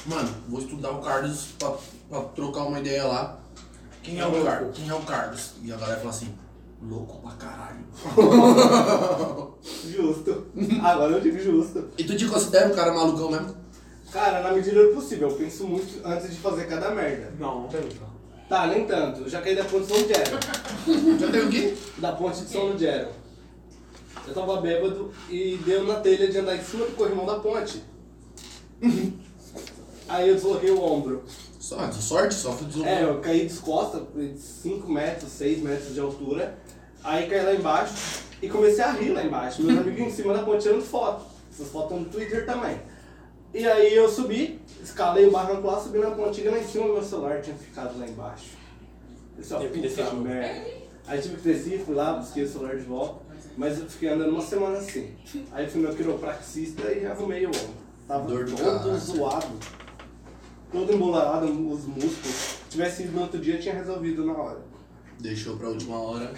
mano, 0.06 0.28
vou 0.48 0.60
estudar 0.60 0.92
o 0.92 1.00
Carlos 1.00 1.48
pra, 1.58 1.74
pra 2.08 2.20
trocar 2.20 2.62
uma 2.62 2.78
ideia 2.78 3.04
lá. 3.04 3.40
Quem 4.04 4.20
é 4.20 4.26
o 4.26 4.44
Carlos? 4.44 4.76
Quem 4.76 4.88
é 4.88 4.94
o 4.94 5.00
Carlos? 5.00 5.54
E 5.62 5.72
a 5.72 5.76
galera 5.76 5.98
fala 5.98 6.10
assim, 6.10 6.32
louco 6.80 7.20
pra 7.20 7.32
caralho. 7.32 7.84
Justo. 9.62 10.46
Agora 10.80 11.12
eu 11.14 11.20
digo 11.20 11.38
justo. 11.40 11.88
E 11.98 12.04
tu 12.04 12.16
te 12.16 12.26
considera 12.26 12.68
um 12.68 12.74
cara 12.74 12.92
malucão 12.92 13.30
mesmo? 13.30 13.56
Cara, 14.12 14.42
na 14.42 14.52
medida 14.52 14.86
do 14.88 14.94
possível, 14.94 15.28
eu 15.28 15.36
penso 15.36 15.66
muito 15.66 16.06
antes 16.06 16.30
de 16.30 16.36
fazer 16.36 16.66
cada 16.66 16.90
merda. 16.90 17.32
Não, 17.38 17.68
Tá, 18.52 18.66
nem 18.66 18.84
tanto. 18.84 19.22
Eu 19.22 19.30
já 19.30 19.40
caí 19.40 19.56
da 19.56 19.64
ponte 19.64 19.86
de 19.86 19.94
São 19.94 20.06
Gero. 20.06 20.38
Já 21.18 21.30
tem 21.30 21.40
o 21.40 21.48
quê? 21.48 21.74
Da 21.96 22.12
ponte 22.12 22.42
de 22.42 22.50
São 22.50 22.78
Gero. 22.78 23.08
Eu 24.28 24.34
tava 24.34 24.60
bêbado 24.60 25.10
e 25.30 25.58
deu 25.64 25.84
na 25.84 26.00
telha 26.00 26.28
de 26.28 26.36
andar 26.36 26.56
em 26.56 26.62
cima 26.62 26.84
do 26.84 26.94
corrimão 26.94 27.24
da 27.24 27.36
ponte. 27.36 27.82
Aí 30.06 30.28
eu 30.28 30.34
desloquei 30.34 30.70
o 30.70 30.82
ombro. 30.82 31.24
Só, 31.58 31.86
de 31.86 32.02
sorte, 32.02 32.34
só 32.34 32.52
fui 32.52 32.66
deslocado. 32.66 32.94
É, 32.94 33.04
eu 33.04 33.20
caí 33.22 33.46
descosta, 33.46 34.06
5 34.36 34.92
metros, 34.92 35.32
6 35.32 35.62
metros 35.62 35.94
de 35.94 36.00
altura. 36.00 36.58
Aí 37.02 37.30
caí 37.30 37.42
lá 37.42 37.54
embaixo 37.54 37.94
e 38.42 38.50
comecei 38.50 38.84
a 38.84 38.92
rir 38.92 39.12
lá 39.12 39.24
embaixo. 39.24 39.62
Meus 39.62 39.78
amigos 39.78 39.98
em 39.98 40.10
cima 40.10 40.34
da 40.34 40.42
ponte 40.42 40.64
tirando 40.64 40.82
foto. 40.82 41.24
Essas 41.50 41.68
fotos 41.68 41.92
estão 41.92 42.00
no 42.00 42.10
Twitter 42.10 42.44
também. 42.44 42.78
E 43.54 43.66
aí 43.66 43.94
eu 43.94 44.08
subi, 44.08 44.60
escalei 44.82 45.26
o 45.26 45.30
barranco 45.30 45.66
lá, 45.66 45.78
subi 45.80 45.98
na 45.98 46.10
pontinha 46.12 46.50
lá 46.50 46.58
em 46.58 46.64
cima 46.66 46.86
do 46.86 46.94
meu 46.94 47.02
celular 47.02 47.40
tinha 47.42 47.54
ficado 47.56 47.98
lá 47.98 48.06
embaixo. 48.06 48.50
Eu 49.36 49.44
só, 49.44 49.58
Teve 49.58 49.74
que 49.74 49.80
descer 49.80 50.04
puta 50.04 50.16
junto. 50.16 50.28
merda. 50.28 50.70
Aí 51.06 51.20
tive 51.20 51.36
que 51.36 51.42
descer, 51.42 51.80
fui 51.84 51.94
lá, 51.94 52.14
busquei 52.14 52.44
o 52.44 52.48
celular 52.48 52.76
de 52.76 52.84
volta. 52.84 53.20
Mas 53.56 53.78
eu 53.78 53.86
fiquei 53.86 54.08
andando 54.08 54.30
uma 54.30 54.40
semana 54.42 54.78
assim. 54.78 55.14
Aí 55.52 55.68
fui 55.68 55.82
no 55.82 55.94
quiropraxista 55.94 56.90
e 56.92 57.04
arrumei 57.04 57.44
o 57.44 57.48
ombro. 57.50 57.74
Tava 58.08 58.26
Dor 58.26 58.44
do 58.46 58.56
todo 58.56 58.64
caralho. 58.80 58.98
zoado. 58.98 59.58
Todo 60.70 60.92
embolado, 60.94 61.46
os 61.46 61.84
músculos. 61.84 62.16
Se 62.24 62.58
tivesse 62.70 63.02
ido 63.02 63.12
no 63.12 63.22
outro 63.22 63.38
dia, 63.38 63.58
tinha 63.58 63.74
resolvido 63.74 64.24
na 64.24 64.32
hora. 64.32 64.60
Deixou 65.20 65.56
pra 65.58 65.68
última 65.68 65.98
hora. 66.00 66.32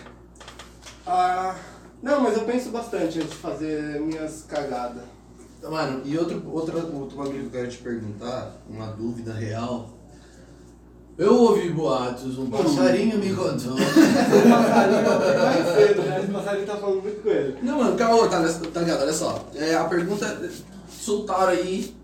Ah, 1.07 1.57
não, 2.03 2.21
mas 2.21 2.37
eu 2.37 2.45
penso 2.45 2.71
bastante 2.71 3.19
antes 3.21 3.31
de 3.31 3.37
fazer 3.37 4.01
minhas 4.01 4.43
cagadas. 4.43 5.05
Mano, 5.71 6.03
e 6.05 6.19
outro, 6.19 6.43
outra, 6.53 6.77
outro 6.77 7.17
bagulho 7.17 7.41
que 7.41 7.45
eu 7.47 7.51
quero 7.51 7.69
te 7.71 7.79
perguntar, 7.79 8.53
uma 8.69 8.87
dúvida 8.89 9.33
real. 9.33 9.89
Eu 11.17 11.33
ouvi 11.43 11.71
boatos, 11.71 12.39
um 12.39 12.51
passarinho 12.51 13.19
me 13.19 13.33
contou. 13.33 13.79
Esse 13.79 14.43
passarinho 14.51 15.03
mais 15.39 15.67
cedo, 15.75 16.03
né? 16.03 16.19
Esse 16.21 16.33
passarinho 16.33 16.67
tá 16.67 16.77
falando 16.77 17.03
muito 17.03 17.23
com 17.23 17.31
ele. 17.31 17.57
Não, 17.63 17.79
mano, 17.79 17.97
calma, 17.97 18.29
tá, 18.29 18.41
nessa- 18.41 18.67
tá 18.67 18.81
ligado? 18.81 19.03
Olha 19.03 19.13
só. 19.13 19.43
É, 19.55 19.75
a 19.75 19.85
pergunta 19.85 20.41
soltaram 20.91 21.49
aí. 21.53 21.95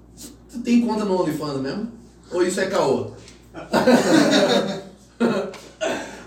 Tu 0.51 0.59
tem 0.61 0.87
conta 0.87 1.05
no 1.05 1.21
OnlyFans 1.21 1.61
mesmo? 1.61 1.89
Ou 2.33 2.43
isso 2.43 2.61
é 2.61 2.67
caô? 2.67 3.11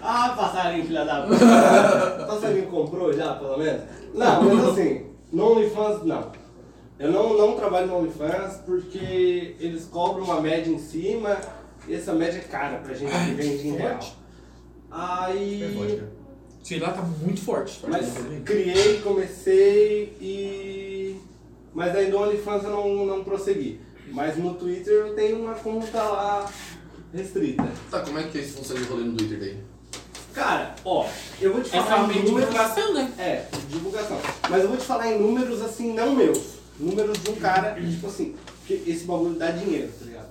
Ah, 0.05 0.33
passarinho, 0.35 0.85
filha 0.85 1.05
da 1.05 1.21
puta. 1.21 1.37
passarinho 2.27 2.67
comprou 2.67 3.13
já, 3.13 3.35
pelo 3.35 3.57
menos? 3.57 3.83
Não, 4.13 4.43
mas 4.43 4.65
assim, 4.67 5.05
no 5.31 5.53
OnlyFans, 5.53 6.03
não. 6.03 6.29
Eu 7.03 7.11
não, 7.11 7.37
não 7.37 7.55
trabalho 7.55 7.87
no 7.87 7.97
OnlyFans 7.97 8.61
porque 8.65 9.55
eles 9.59 9.85
cobram 9.85 10.23
uma 10.23 10.39
média 10.39 10.71
em 10.71 10.79
cima 10.79 11.37
e 11.87 11.93
essa 11.93 12.13
média 12.13 12.37
é 12.37 12.41
cara 12.41 12.77
pra 12.77 12.93
gente 12.93 13.11
que 13.11 13.31
vende 13.33 13.67
em 13.67 13.75
real. 13.75 13.99
Aí. 14.89 16.01
Sei 16.63 16.79
lá, 16.79 16.91
tá 16.91 17.01
muito 17.01 17.41
forte. 17.41 17.79
Mas 17.87 18.13
criei, 18.45 19.01
comecei 19.01 20.15
e. 20.21 21.17
Mas 21.73 21.93
aí 21.95 22.09
no 22.09 22.21
OnlyFans 22.21 22.63
eu 22.63 22.69
não, 22.69 23.05
não 23.05 23.23
prossegui. 23.23 23.81
Mas 24.11 24.37
no 24.37 24.53
Twitter 24.53 24.93
eu 24.93 25.15
tenho 25.15 25.39
uma 25.41 25.55
conta 25.55 26.01
lá 26.01 26.49
restrita. 27.13 27.67
Tá, 27.91 27.99
como 28.01 28.17
é 28.19 28.23
que 28.23 28.41
funciona 28.43 28.79
esse 28.79 28.89
rolê 28.89 29.03
no 29.03 29.17
Twitter 29.17 29.39
daí? 29.39 29.57
Cara, 30.33 30.73
ó, 30.85 31.05
eu 31.41 31.51
vou 31.51 31.61
te 31.61 31.67
É 31.75 31.81
falar 31.81 31.85
ferramenta 32.07 32.19
em 32.19 32.21
de 32.23 32.31
números. 32.31 32.49
divulgação, 32.49 32.93
né? 32.93 33.13
É, 33.19 33.45
divulgação. 33.69 34.17
Mas 34.49 34.63
eu 34.63 34.69
vou 34.69 34.77
te 34.77 34.85
falar 34.85 35.11
em 35.11 35.19
números 35.19 35.61
assim, 35.61 35.93
não 35.93 36.15
meus. 36.15 36.62
Números 36.83 37.17
de 37.23 37.29
um 37.31 37.35
cara, 37.35 37.73
tipo 37.79 38.07
assim, 38.07 38.35
que 38.67 38.83
esse 38.87 39.05
bagulho 39.05 39.35
dá 39.35 39.51
dinheiro, 39.51 39.89
tá 39.99 40.05
ligado? 40.05 40.27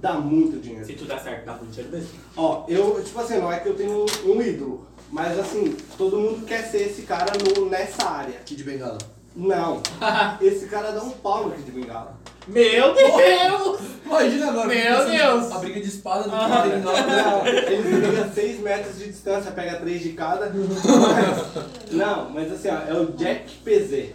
Dá 0.00 0.12
muito 0.14 0.60
dinheiro. 0.60 0.84
Se 0.86 0.92
tudo 0.92 1.08
der 1.08 1.20
certo, 1.20 1.44
dá 1.46 1.54
pra 1.54 1.66
dinheiro 1.68 1.90
mesmo. 1.90 2.08
Ó, 2.36 2.64
eu, 2.68 3.02
tipo 3.04 3.18
assim, 3.20 3.38
não 3.38 3.52
é 3.52 3.58
que 3.60 3.68
eu 3.68 3.74
tenho 3.74 4.04
um 4.24 4.42
ídolo, 4.42 4.86
mas 5.10 5.38
assim, 5.38 5.74
todo 5.96 6.18
mundo 6.18 6.44
quer 6.46 6.62
ser 6.70 6.82
esse 6.88 7.02
cara 7.02 7.32
no, 7.56 7.68
nessa 7.68 8.06
área. 8.08 8.40
Kid 8.44 8.62
Bengala. 8.62 8.98
Não. 9.34 9.82
esse 10.40 10.66
cara 10.66 10.92
dá 10.92 11.02
um 11.02 11.10
pau 11.10 11.48
no 11.48 11.54
Kid 11.54 11.70
Bengala. 11.72 12.16
Meu 12.48 12.94
Deus! 12.94 13.80
Imagina 14.04 14.50
agora. 14.50 14.68
Meu 14.68 15.04
Deus! 15.10 15.50
A 15.52 15.58
briga 15.58 15.80
de 15.80 15.88
espada 15.88 16.28
do 16.28 16.34
Ah. 16.34 16.62
Kid 16.62 16.76
Bengala. 16.76 17.00
Não, 17.02 17.46
ele 17.46 18.00
briga 18.00 18.30
6 18.32 18.60
metros 18.60 18.98
de 18.98 19.06
distância, 19.08 19.50
pega 19.50 19.76
3 19.80 20.00
de 20.02 20.12
cada. 20.12 20.50
Mas- 20.50 21.90
não, 21.92 22.30
mas 22.30 22.52
assim, 22.52 22.68
ó, 22.68 22.78
é 22.88 22.94
o 22.94 23.06
Jack 23.12 23.50
PZ. 23.64 24.14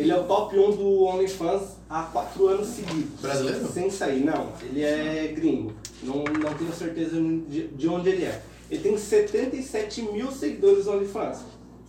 Ele 0.00 0.12
é 0.12 0.18
o 0.18 0.24
top 0.24 0.58
1 0.58 0.70
do 0.76 1.02
OnlyFans 1.02 1.62
há 1.88 2.02
4 2.04 2.46
anos 2.48 2.68
seguidos. 2.68 3.20
Brasileiro? 3.20 3.68
Sem 3.72 3.90
sair, 3.90 4.24
não. 4.24 4.52
Ele 4.62 4.82
é 4.82 5.28
gringo. 5.34 5.72
Não, 6.02 6.24
não 6.24 6.54
tenho 6.54 6.72
certeza 6.72 7.16
de, 7.20 7.68
de 7.68 7.88
onde 7.88 8.08
ele 8.08 8.24
é. 8.24 8.42
Ele 8.70 8.82
tem 8.82 8.96
77 8.96 10.02
mil 10.02 10.30
seguidores 10.30 10.86
no 10.86 10.92
OnlyFans. 10.92 11.40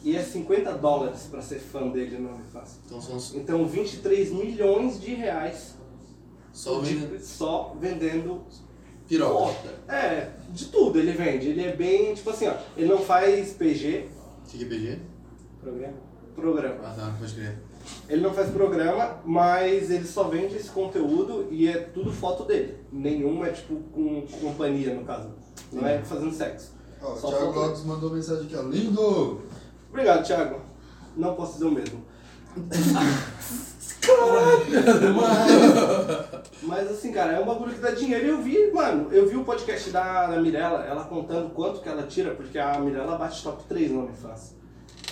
E 0.04 0.16
é 0.16 0.24
50 0.24 0.74
dólares 0.74 1.28
pra 1.30 1.42
ser 1.42 1.60
fã 1.60 1.88
dele 1.90 2.18
no 2.18 2.30
OnlyFans. 2.34 2.80
Então 2.86 3.00
são 3.00 3.16
os- 3.16 3.36
Então 3.36 3.66
23 3.68 4.32
milhões 4.32 5.00
de 5.00 5.14
reais 5.14 5.76
só 6.52 6.80
de- 6.82 6.96
vendo 6.96 7.20
só 7.24 7.76
vendendo 7.80 8.42
piroca. 9.08 9.70
É, 9.88 10.30
de 10.50 10.66
tudo 10.66 10.98
ele 11.00 11.12
vende. 11.12 11.50
Ele 11.50 11.64
é 11.64 11.76
bem, 11.76 12.14
tipo 12.14 12.30
assim, 12.32 12.48
ó, 12.48 12.56
ele 12.76 12.88
não 12.90 13.00
faz 13.00 13.52
PG, 13.54 14.08
O 14.46 14.50
que 14.50 14.64
é 14.64 14.68
PG? 14.68 14.98
Programa. 15.62 15.94
programa. 16.36 16.76
Ah 16.84 16.94
tá, 16.96 17.16
pode 17.20 17.34
crer. 17.36 17.58
Ele 18.10 18.22
não 18.22 18.34
faz 18.34 18.50
programa, 18.50 19.20
mas 19.26 19.90
ele 19.90 20.06
só 20.06 20.24
vende 20.26 20.56
esse 20.56 20.70
conteúdo 20.70 21.48
e 21.50 21.68
é 21.68 21.78
tudo 21.78 22.12
foto 22.12 22.44
dele. 22.44 22.78
Nenhuma 22.92 23.48
é 23.48 23.52
tipo 23.52 23.76
com 23.94 24.22
companhia, 24.42 24.94
no 24.94 25.06
caso. 25.06 25.30
Não 25.72 25.88
é 25.88 26.00
fazendo 26.00 26.34
sexo. 26.34 26.74
Ó, 27.02 27.14
o 27.14 27.18
Só 27.18 27.30
Thiago 27.30 27.46
foto- 27.54 27.60
Lopes 27.68 27.84
mandou 27.86 28.10
mensagem 28.12 28.46
aqui, 28.46 28.56
ó. 28.56 28.62
Lindo! 28.64 29.42
Obrigado, 29.90 30.26
Thiago. 30.26 30.60
Não 31.16 31.34
posso 31.36 31.54
dizer 31.54 31.66
o 31.66 31.72
mesmo. 31.72 32.04
Mas 36.64 36.90
assim, 36.92 37.12
cara, 37.12 37.34
é 37.34 37.40
um 37.40 37.46
bagulho 37.46 37.74
que 37.74 37.80
dá 37.80 37.92
dinheiro. 37.92 38.26
E 38.26 38.30
eu 38.30 38.42
vi, 38.42 38.72
mano, 38.72 39.08
eu 39.12 39.28
vi 39.28 39.36
o 39.38 39.44
podcast 39.44 39.90
da, 39.90 40.28
da 40.28 40.40
Mirella, 40.42 40.84
ela 40.86 41.04
contando 41.06 41.50
quanto 41.52 41.82
que 41.82 41.90
ela 41.90 42.04
tira, 42.04 42.32
porque 42.36 42.58
a 42.60 42.80
Mirella 42.80 43.18
bate 43.18 43.44
top 43.44 43.64
3 43.68 43.92
no 43.92 44.02
OnlyFans. 44.04 44.56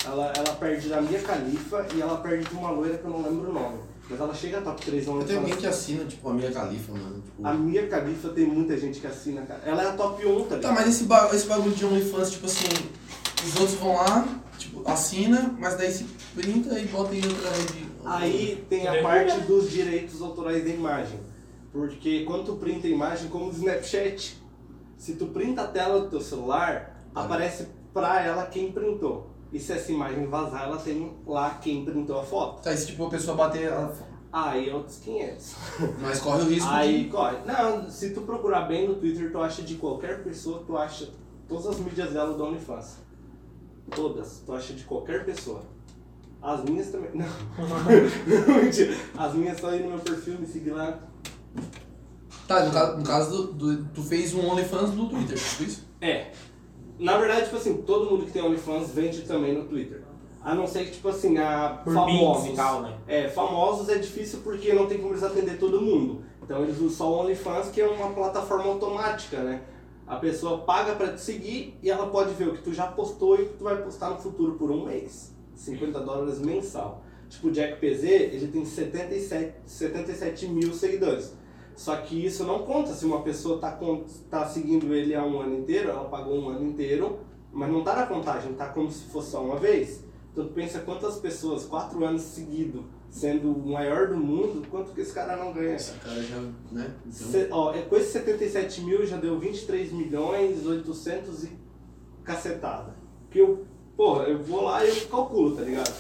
Ela, 0.06 0.34
ela 0.36 0.56
perde 0.56 0.90
da 0.90 1.02
Mia 1.02 1.20
Khalifa 1.22 1.86
e 1.94 2.02
ela 2.02 2.18
perde 2.18 2.46
de 2.46 2.56
uma 2.56 2.72
loira 2.72 2.98
que 2.98 3.06
eu 3.06 3.12
não 3.12 3.22
lembro 3.22 3.50
o 3.50 3.54
nome. 3.54 3.78
Mas 4.10 4.20
ela 4.20 4.34
chega 4.34 4.58
a 4.58 4.62
top 4.62 4.84
3 4.84 5.06
no 5.06 5.22
Eu 5.22 5.28
tenho 5.28 5.40
alguém 5.40 5.56
que 5.56 5.68
assina, 5.68 6.04
tipo, 6.06 6.30
a 6.30 6.34
minha 6.34 6.52
califa, 6.52 6.92
mano. 6.94 7.22
Tipo... 7.22 7.48
A 7.48 7.54
Mia 7.54 7.88
Khalifa 7.88 8.30
tem 8.30 8.48
muita 8.48 8.76
gente 8.76 9.00
que 9.00 9.06
assina, 9.06 9.44
cara. 9.44 9.62
Ela 9.64 9.84
é 9.84 9.88
a 9.88 9.94
top 9.94 10.26
1, 10.26 10.44
tá 10.46 10.56
ligado? 10.56 10.62
Tá, 10.62 10.72
mas 10.72 10.88
esse, 10.88 11.04
ba 11.04 11.30
esse 11.32 11.46
bagulho 11.46 11.76
de 11.76 11.86
OnlyFans, 11.86 12.32
tipo 12.32 12.48
assim, 12.48 12.68
os 13.46 13.60
outros 13.60 13.78
vão 13.78 13.96
lá, 13.96 14.28
tipo, 14.58 14.90
assina, 14.90 15.56
mas 15.60 15.76
daí 15.78 15.92
se 15.92 16.06
printa 16.34 16.80
e 16.80 16.88
bota 16.88 17.14
em 17.14 17.24
outra 17.24 17.52
rede. 17.52 17.90
Aí 18.04 18.66
tem 18.68 18.88
a 18.88 19.04
parte 19.04 19.42
dos 19.42 19.70
direitos 19.70 20.22
autorais 20.22 20.64
da 20.64 20.70
imagem. 20.70 21.20
Porque 21.72 22.24
quando 22.26 22.46
tu 22.46 22.56
printa 22.56 22.88
a 22.88 22.90
imagem, 22.90 23.30
como 23.30 23.46
o 23.46 23.52
Snapchat, 23.52 24.40
Se 24.98 25.14
tu 25.14 25.28
printa 25.28 25.62
a 25.62 25.68
tela 25.68 26.02
do 26.02 26.10
teu 26.10 26.20
celular, 26.20 27.00
aparece 27.16 27.68
pra 27.94 28.22
ela 28.22 28.46
quem 28.48 28.70
printou. 28.72 29.30
E 29.52 29.60
se 29.60 29.74
essa 29.74 29.92
imagem 29.92 30.28
vazar, 30.28 30.64
ela 30.64 30.78
tem 30.78 31.12
lá 31.26 31.52
quem 31.62 31.84
printou 31.84 32.20
a 32.20 32.24
foto. 32.24 32.62
Tá, 32.62 32.72
e 32.74 32.78
se 32.78 32.88
tipo 32.88 33.06
a 33.06 33.10
pessoa 33.10 33.36
bater. 33.36 33.64
ela- 33.64 33.94
Aí 34.32 34.70
é 34.70 34.76
outros 34.76 34.98
500. 34.98 35.56
Mas 36.00 36.20
corre 36.20 36.44
o 36.44 36.50
risco 36.50 36.70
Aí 36.70 37.06
de. 37.06 37.10
corre. 37.10 37.38
Não, 37.48 37.90
se 37.90 38.12
tu 38.12 38.22
procurar 38.22 38.68
bem 38.68 38.88
no 38.88 38.94
Twitter, 38.96 39.32
tu 39.32 39.40
acha 39.40 39.64
de 39.64 39.74
qualquer 39.76 40.24
pessoa, 40.24 40.64
tu 40.68 40.78
acha 40.78 41.10
todas 41.48 41.66
as 41.66 41.80
mídias 41.80 42.12
dela 42.14 42.38
do 42.38 42.44
OnlyFans. 42.44 42.98
Todas. 43.90 44.44
Tu 44.46 44.54
acha 44.54 44.74
de 44.74 44.84
qualquer 44.84 45.26
pessoa. 45.26 45.64
As 46.42 46.64
minhas 46.64 46.90
também. 46.92 47.10
Não. 47.16 47.26
Mentira. 48.64 48.96
As 49.18 49.34
minhas 49.34 49.56
estão 49.56 49.72
aí 49.72 49.82
no 49.82 49.90
meu 49.90 50.00
perfil, 50.00 50.38
me 50.40 50.46
seguir 50.46 50.72
lá. 50.72 51.00
Tá, 52.48 52.66
no 52.66 52.72
caso, 52.72 52.98
no 52.98 53.04
caso 53.04 53.48
do, 53.54 53.76
do- 53.76 53.86
Tu 53.94 54.04
fez 54.04 54.34
um 54.36 54.48
OnlyFans 54.48 54.94
no 54.94 55.10
Twitter, 55.10 55.38
tipo 55.38 55.64
isso? 55.64 55.88
É. 56.02 56.32
Na 57.00 57.18
verdade, 57.18 57.46
tipo 57.46 57.56
assim, 57.56 57.82
todo 57.82 58.12
mundo 58.12 58.26
que 58.26 58.32
tem 58.32 58.44
OnlyFans 58.44 58.92
vende 58.92 59.22
também 59.22 59.54
no 59.54 59.64
Twitter. 59.66 60.04
A 60.42 60.54
não 60.54 60.68
ser 60.68 60.86
que, 60.86 60.92
tipo 60.92 61.08
assim, 61.10 61.38
a 61.38 61.82
Por 61.84 61.94
famosos. 61.94 62.56
tal, 62.56 62.82
né? 62.82 62.98
É, 63.08 63.30
famosos 63.30 63.90
é 63.90 63.98
difícil 63.98 64.40
porque 64.44 64.74
não 64.74 64.86
tem 64.86 64.98
como 64.98 65.14
eles 65.14 65.24
atender 65.24 65.58
todo 65.58 65.82
mundo. 65.82 66.24
Então 66.44 66.64
eles 66.64 66.78
usam 66.78 66.90
só 66.90 67.12
o 67.12 67.20
OnlyFans, 67.22 67.70
que 67.70 67.82
é 67.82 67.88
uma 67.88 68.10
plataforma 68.12 68.66
automática, 68.66 69.38
né? 69.38 69.62
A 70.08 70.16
pessoa 70.16 70.60
paga 70.60 70.96
pra 70.96 71.14
te 71.14 71.22
seguir 71.22 71.78
e 71.84 71.90
ela 71.90 72.08
pode 72.08 72.34
ver 72.34 72.48
o 72.48 72.54
que 72.54 72.64
tu 72.64 72.74
já 72.74 72.88
postou 72.88 73.38
e 73.38 73.44
o 73.44 73.46
que 73.50 73.58
tu 73.58 73.64
vai 73.64 73.82
postar 73.82 74.10
no 74.10 74.18
futuro 74.18 74.54
por 74.54 74.72
um 74.72 74.86
mês. 74.86 75.36
50 75.56 76.00
dólares 76.00 76.40
mensal. 76.40 77.04
Tipo, 77.30 77.50
o 77.50 77.52
Jack 77.52 77.76
PZ, 77.76 78.04
ele 78.04 78.48
tem 78.48 78.66
77, 78.66 79.54
77 79.66 80.48
mil 80.48 80.74
seguidores. 80.74 81.36
Só 81.80 81.96
que 81.96 82.26
isso 82.26 82.44
não 82.44 82.60
conta 82.64 82.92
se 82.94 83.06
uma 83.06 83.22
pessoa 83.22 83.58
tá, 83.58 83.72
con- 83.72 84.04
tá 84.30 84.46
seguindo 84.46 84.94
ele 84.94 85.16
há 85.16 85.24
um 85.24 85.40
ano 85.40 85.60
inteiro, 85.60 85.90
ela 85.92 86.10
pagou 86.10 86.38
um 86.38 86.50
ano 86.50 86.68
inteiro, 86.68 87.20
mas 87.54 87.72
não 87.72 87.86
tá 87.86 87.96
na 87.96 88.06
contagem, 88.06 88.52
tá 88.52 88.68
como 88.68 88.92
se 88.92 89.06
fosse 89.06 89.32
só 89.32 89.42
uma 89.42 89.56
vez. 89.56 90.04
Então 90.34 90.46
tu 90.46 90.52
pensa 90.54 90.80
quantas 90.80 91.16
pessoas, 91.20 91.64
quatro 91.64 92.04
anos 92.04 92.22
seguidos, 92.24 92.82
sendo 93.10 93.50
o 93.54 93.70
maior 93.72 94.10
do 94.10 94.18
mundo, 94.18 94.68
quanto 94.70 94.92
que 94.92 95.00
esse 95.00 95.14
cara 95.14 95.38
não 95.38 95.54
ganha? 95.54 95.76
Essa 95.76 95.94
cara 96.00 96.22
já. 96.22 96.42
né? 96.70 96.94
Então, 97.06 97.28
Se- 97.32 97.48
ó, 97.50 97.74
é, 97.74 97.82
com 97.84 97.96
esses 97.96 98.12
77 98.12 98.82
mil 98.82 99.06
já 99.06 99.16
deu 99.16 99.40
23 99.40 99.94
milhões 99.94 100.66
800 100.68 101.46
e 101.46 101.52
cacetada. 102.26 102.94
Que 103.32 103.40
eu, 103.40 103.66
porra, 103.96 104.24
eu 104.26 104.44
vou 104.44 104.64
lá 104.64 104.84
e 104.86 104.90
eu 104.90 105.08
calculo, 105.08 105.56
tá 105.56 105.62
ligado? 105.62 105.94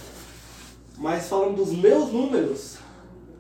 Mas 0.98 1.30
falando 1.30 1.56
dos 1.56 1.72
meus 1.72 2.11
números, 2.11 2.78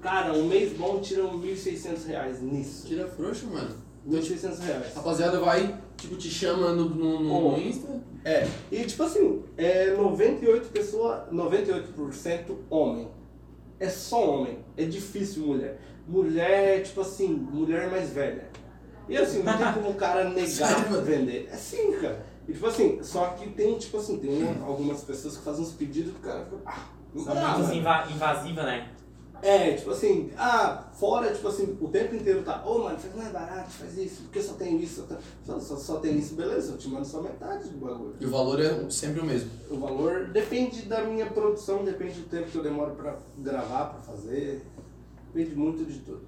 cara, 0.01 0.33
um 0.33 0.45
mês 0.47 0.73
bom 0.73 0.99
tira 0.99 1.23
1.600 1.23 2.05
reais 2.07 2.41
nisso. 2.41 2.87
Tira 2.87 3.07
frouxo, 3.07 3.47
mano. 3.47 3.75
1.600 4.07 4.59
reais. 4.59 4.95
Rapaziada 4.95 5.39
vai, 5.39 5.79
tipo, 5.97 6.15
te 6.15 6.29
chama 6.29 6.71
no, 6.71 6.89
no, 6.89 7.51
no, 7.51 7.59
Insta. 7.59 8.01
É, 8.23 8.47
e 8.71 8.83
tipo 8.83 9.03
assim, 9.03 9.43
é 9.57 9.93
98 9.93 10.69
pessoa, 10.69 11.27
98% 11.31 12.55
homem. 12.69 13.09
É 13.79 13.87
só 13.89 14.35
homem. 14.35 14.59
É 14.75 14.83
difícil 14.85 15.45
mulher. 15.45 15.79
Mulher, 16.07 16.83
tipo 16.83 17.01
assim, 17.01 17.27
mulher 17.27 17.89
mais 17.89 18.09
velha. 18.09 18.49
E 19.07 19.17
assim, 19.17 19.41
não 19.41 19.57
tem 19.57 19.73
como 19.73 19.89
o 19.91 19.95
cara 19.95 20.25
negar 20.29 20.47
Sério, 20.47 21.01
vender. 21.01 21.49
É 21.51 21.55
sim, 21.55 21.93
cara. 21.93 22.25
E 22.47 22.53
tipo 22.53 22.65
assim, 22.67 22.99
só 23.03 23.27
que 23.29 23.49
tem, 23.51 23.77
tipo 23.77 23.97
assim, 23.97 24.17
tem 24.17 24.43
algumas 24.65 25.03
pessoas 25.03 25.37
que 25.37 25.43
fazem 25.43 25.63
uns 25.63 25.71
pedidos 25.71 26.13
que 26.13 26.19
o 26.19 26.21
cara 26.23 26.43
fica. 26.45 26.57
Ah, 26.65 26.87
não 27.13 27.23
São 27.23 27.33
dá, 27.35 27.47
muito 27.49 27.67
mano. 27.67 27.73
inva 27.75 28.07
invasiva, 28.11 28.63
né? 28.63 28.89
É, 29.41 29.73
tipo 29.73 29.91
assim, 29.91 30.31
ah, 30.37 30.83
fora, 30.93 31.33
tipo 31.33 31.47
assim, 31.47 31.77
o 31.79 31.87
tempo 31.87 32.15
inteiro 32.15 32.43
tá, 32.43 32.63
ô 32.65 32.79
mano, 32.79 32.97
faz 32.97 33.15
mais 33.15 33.31
barato, 33.31 33.69
faz 33.71 33.97
isso, 33.97 34.23
porque 34.23 34.41
só 34.41 34.53
tem 34.53 34.79
isso, 34.81 35.07
só, 35.45 35.59
só, 35.59 35.75
só 35.77 35.95
tem 35.99 36.17
isso, 36.17 36.35
beleza, 36.35 36.73
eu 36.73 36.77
te 36.77 36.89
mando 36.89 37.05
só 37.05 37.21
metade 37.21 37.69
do 37.69 37.77
bagulho. 37.77 38.15
E 38.19 38.25
o 38.25 38.29
valor 38.29 38.59
é 38.59 38.89
sempre 38.89 39.21
o 39.21 39.25
mesmo. 39.25 39.49
O 39.69 39.77
valor 39.77 40.25
depende 40.27 40.83
da 40.83 41.03
minha 41.03 41.27
produção, 41.27 41.83
depende 41.83 42.21
do 42.21 42.29
tempo 42.29 42.49
que 42.49 42.57
eu 42.57 42.63
demoro 42.63 42.95
pra 42.95 43.17
gravar, 43.37 43.85
pra 43.85 44.01
fazer. 44.01 44.61
Depende 45.33 45.55
muito 45.55 45.85
de 45.85 45.99
tudo. 45.99 46.27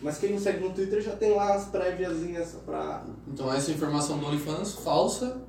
Mas 0.00 0.18
quem 0.18 0.32
me 0.32 0.40
segue 0.40 0.66
no 0.66 0.74
Twitter 0.74 1.00
já 1.00 1.14
tem 1.14 1.34
lá 1.34 1.54
as 1.54 1.66
préviazinhas 1.66 2.56
pra. 2.66 3.04
Então 3.28 3.52
essa 3.52 3.70
informação 3.70 4.18
do 4.18 4.26
OnlyFans 4.26 4.74
falsa. 4.74 5.40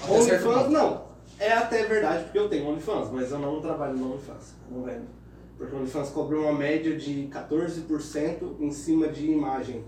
até 0.00 0.12
OnlyFans 0.12 0.70
não. 0.70 1.06
É 1.38 1.52
até 1.52 1.84
verdade 1.84 2.24
porque 2.24 2.38
eu 2.38 2.48
tenho 2.48 2.68
OnlyFans, 2.68 3.10
mas 3.10 3.30
eu 3.30 3.38
não 3.38 3.60
trabalho 3.60 3.96
no 3.96 4.12
OnlyFans. 4.12 4.54
Não 4.70 4.82
vendo. 4.84 5.15
Porque 5.58 5.74
o 5.74 5.78
OnlyFans 5.78 6.10
cobra 6.10 6.38
uma 6.38 6.52
média 6.52 6.96
de 6.96 7.28
14% 7.32 8.56
em 8.60 8.70
cima 8.70 9.08
de 9.08 9.26
imagem. 9.30 9.82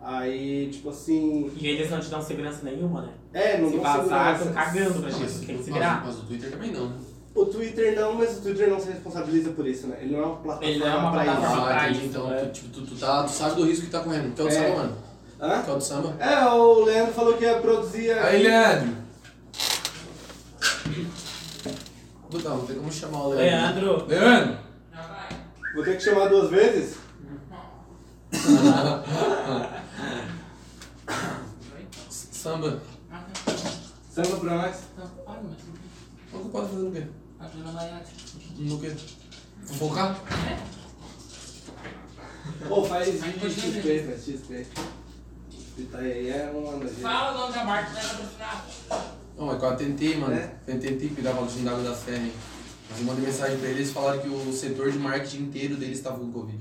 Aí, 0.00 0.70
tipo 0.72 0.88
assim. 0.90 1.50
E 1.56 1.66
eles 1.66 1.90
não 1.90 2.00
te 2.00 2.08
dão 2.08 2.22
segurança 2.22 2.60
nenhuma, 2.62 3.02
né? 3.02 3.08
É, 3.34 3.58
não 3.58 3.68
Se 3.68 3.74
dão 3.74 3.82
vazar, 3.82 4.02
segurança. 4.04 4.38
estão 4.38 4.52
cagando 4.54 4.94
pra 5.00 5.02
Mas, 5.02 5.14
gente. 5.18 5.46
Tem 5.46 5.56
que 5.58 5.64
se 5.64 5.70
mas- 5.70 5.78
virar. 5.80 6.02
mas 6.06 6.18
o 6.18 6.22
Twitter 6.22 6.50
também 6.50 6.72
não, 6.72 6.88
né? 6.88 6.96
O 7.34 7.44
Twitter 7.44 7.94
não, 7.94 8.14
mas 8.14 8.38
o 8.38 8.40
Twitter 8.40 8.70
não 8.70 8.80
se 8.80 8.88
responsabiliza 8.88 9.50
por 9.50 9.66
isso, 9.66 9.86
né? 9.88 9.98
Ele 10.00 10.12
não 10.16 10.22
é 10.22 10.26
uma 10.26 10.36
plataforma 10.36 10.70
Ele 10.70 10.78
não 10.78 10.86
é 10.86 10.96
uma 10.96 11.10
pra 11.12 11.24
plataforma. 11.24 11.62
Ah, 11.62 11.74
pra 11.74 11.88
isso, 11.90 12.04
Então, 12.06 12.32
é. 12.32 12.44
tu, 12.46 12.52
tipo, 12.52 12.68
tu, 12.70 12.86
tu, 12.86 12.94
tá, 12.96 13.24
tu 13.24 13.30
sabe 13.32 13.56
do 13.56 13.64
risco 13.66 13.84
que 13.84 13.90
tá 13.90 14.00
correndo. 14.00 14.34
Que 14.34 14.40
é 14.40 14.44
o 14.44 14.48
do 14.48 14.54
É. 14.54 14.58
samba, 14.58 14.76
mano. 14.76 14.96
Hã? 15.38 15.62
Que 15.62 15.70
é 15.70 15.72
o 15.72 15.76
do 15.76 15.82
samba. 15.84 16.16
É, 16.18 16.44
o 16.46 16.84
Leandro 16.84 17.12
falou 17.12 17.34
que 17.36 17.44
ia 17.44 17.58
produzir. 17.58 18.10
Aí, 18.12 18.42
Leandro. 18.42 18.88
Não, 22.44 22.56
não 22.58 22.66
tem 22.66 22.76
como 22.76 22.92
chamar 22.92 23.22
o 23.24 23.28
Leandro. 23.30 23.84
Leandro. 23.84 24.06
Leandro! 24.08 24.65
Vou 25.76 25.84
ter 25.84 25.98
que 25.98 26.02
chamar 26.04 26.28
duas 26.28 26.48
vezes? 26.48 26.96
Samba. 32.08 32.80
Samba 34.10 34.36
pra 34.38 34.54
nós. 34.56 34.76
Não, 34.96 35.06
para, 35.06 35.42
mas 35.42 35.58
O 36.32 36.38
que 36.44 36.48
pode 36.48 36.68
fazer 36.70 36.82
no 36.82 36.92
quê? 36.92 37.06
ajuda 37.38 37.72
na 37.72 38.02
No 38.56 38.80
quê? 38.80 38.96
Fofocar? 39.66 40.18
Pô, 42.66 42.82
faz 42.84 43.22
vídeo 43.22 43.50
XP, 43.50 44.02
faz 44.06 44.24
XP. 44.24 44.66
Tá 45.92 45.98
aí, 45.98 46.30
é 46.30 46.50
uma 46.54 46.72
nojenta. 46.72 47.00
Fala 47.02 47.34
o 47.34 47.38
nome 47.38 47.52
da 47.52 47.64
marca 47.64 47.90
que 47.90 47.96
vai 47.96 48.06
patrocinar. 48.06 48.66
Não, 49.36 49.52
é 49.52 49.58
que 49.58 49.64
eu 49.66 49.76
tentei, 49.76 50.16
mano. 50.16 50.34
É? 50.36 50.54
Eu 50.66 50.80
tentei 50.80 51.10
pegar 51.10 51.32
o 51.32 51.34
patrocínio 51.34 51.66
da 51.66 51.72
água 51.72 51.84
da 51.84 51.94
serra, 51.94 52.24
hein? 52.24 52.32
Mas 52.90 53.00
eu 53.00 53.04
mandei 53.06 53.24
mensagem 53.26 53.58
pra 53.58 53.68
eles 53.68 53.88
e 53.90 53.92
falaram 53.92 54.20
que 54.20 54.28
o 54.28 54.52
setor 54.52 54.90
de 54.90 54.98
marketing 54.98 55.42
inteiro 55.44 55.76
deles 55.76 55.98
estava 55.98 56.18
com 56.18 56.30
Covid. 56.30 56.58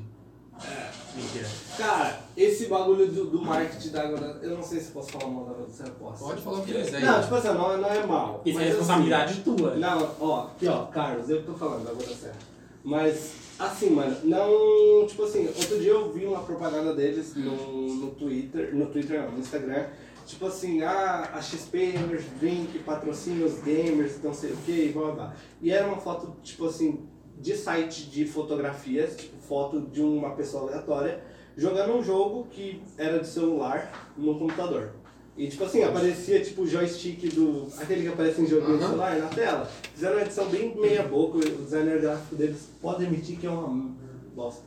Mentira. 1.15 1.47
Cara, 1.77 2.19
esse 2.35 2.65
bagulho 2.67 3.07
do, 3.07 3.25
do 3.25 3.41
marketing 3.41 3.89
da 3.89 4.03
água 4.03 4.17
da... 4.19 4.27
Eu 4.45 4.57
não 4.57 4.63
sei 4.63 4.79
se 4.79 4.91
posso 4.91 5.11
falar 5.11 5.31
mal 5.31 5.45
da 5.45 5.51
água 5.51 5.65
da 5.65 5.73
serra, 5.73 5.91
posso. 5.99 6.23
Pode 6.25 6.41
falar 6.41 6.59
o 6.59 6.63
que 6.63 6.73
quiser. 6.73 7.01
Não, 7.01 7.21
tipo 7.21 7.35
assim, 7.35 7.47
não, 7.47 7.77
não 7.77 7.89
é 7.89 8.05
mal. 8.05 8.41
Isso 8.45 8.59
é 8.59 8.63
responsabilidade 8.63 9.41
tua. 9.41 9.71
assim, 9.71 9.79
Não, 9.79 10.15
ó, 10.19 10.43
aqui 10.47 10.67
ó, 10.67 10.85
Carlos, 10.85 11.29
eu 11.29 11.39
que 11.39 11.45
tô 11.45 11.53
falando 11.53 11.85
da 11.85 11.91
água 11.91 12.03
da 12.05 12.13
serra. 12.13 12.35
Mas, 12.83 13.31
assim, 13.57 13.89
mano, 13.89 14.15
não. 14.23 15.07
Tipo 15.07 15.23
assim, 15.23 15.47
outro 15.47 15.79
dia 15.79 15.91
eu 15.91 16.11
vi 16.11 16.25
uma 16.25 16.41
propaganda 16.41 16.93
deles 16.93 17.33
no, 17.35 17.95
no 17.95 18.11
Twitter, 18.11 18.75
no 18.75 18.87
Twitter 18.87 19.21
não, 19.21 19.31
no 19.31 19.39
Instagram. 19.39 19.85
Tipo 20.25 20.47
assim, 20.47 20.81
ah, 20.81 21.29
a 21.33 21.41
XP 21.41 21.91
Gamers 21.91 22.25
Drink 22.39 22.79
patrocina 22.79 23.45
os 23.45 23.59
gamers, 23.61 24.21
não 24.23 24.33
sei 24.33 24.51
o 24.53 24.57
que, 24.57 24.89
blá 24.89 25.11
blá. 25.11 25.35
E 25.61 25.71
era 25.71 25.87
uma 25.87 25.97
foto, 25.97 26.35
tipo 26.41 26.65
assim, 26.65 27.07
de 27.39 27.55
site 27.55 28.09
de 28.09 28.25
fotografias, 28.25 29.15
tipo, 29.15 29.37
foto 29.47 29.81
de 29.81 30.01
uma 30.01 30.31
pessoa 30.31 30.63
aleatória, 30.63 31.21
jogando 31.55 31.93
um 31.93 32.03
jogo 32.03 32.47
que 32.49 32.81
era 32.97 33.19
de 33.19 33.27
celular 33.27 34.11
no 34.17 34.37
computador. 34.39 34.93
E 35.37 35.47
tipo 35.47 35.65
assim, 35.65 35.83
aparecia 35.83 36.41
tipo 36.41 36.61
o 36.61 36.67
joystick 36.67 37.29
do. 37.33 37.67
aquele 37.77 38.03
que 38.03 38.07
aparece 38.07 38.41
em 38.41 38.47
joguinho 38.47 38.77
de 38.77 38.83
Aham. 38.83 38.87
celular 38.91 39.17
na 39.19 39.27
tela. 39.27 39.69
Fizeram 39.93 40.15
uma 40.15 40.21
edição 40.23 40.49
bem 40.49 40.73
meia 40.75 41.03
boca, 41.03 41.37
o 41.37 41.41
designer 41.41 41.99
gráfico 41.99 42.35
deles 42.35 42.69
pode 42.81 43.05
admitir 43.05 43.37
que 43.37 43.45
é 43.45 43.49
uma 43.49 43.91
bosta. 44.33 44.63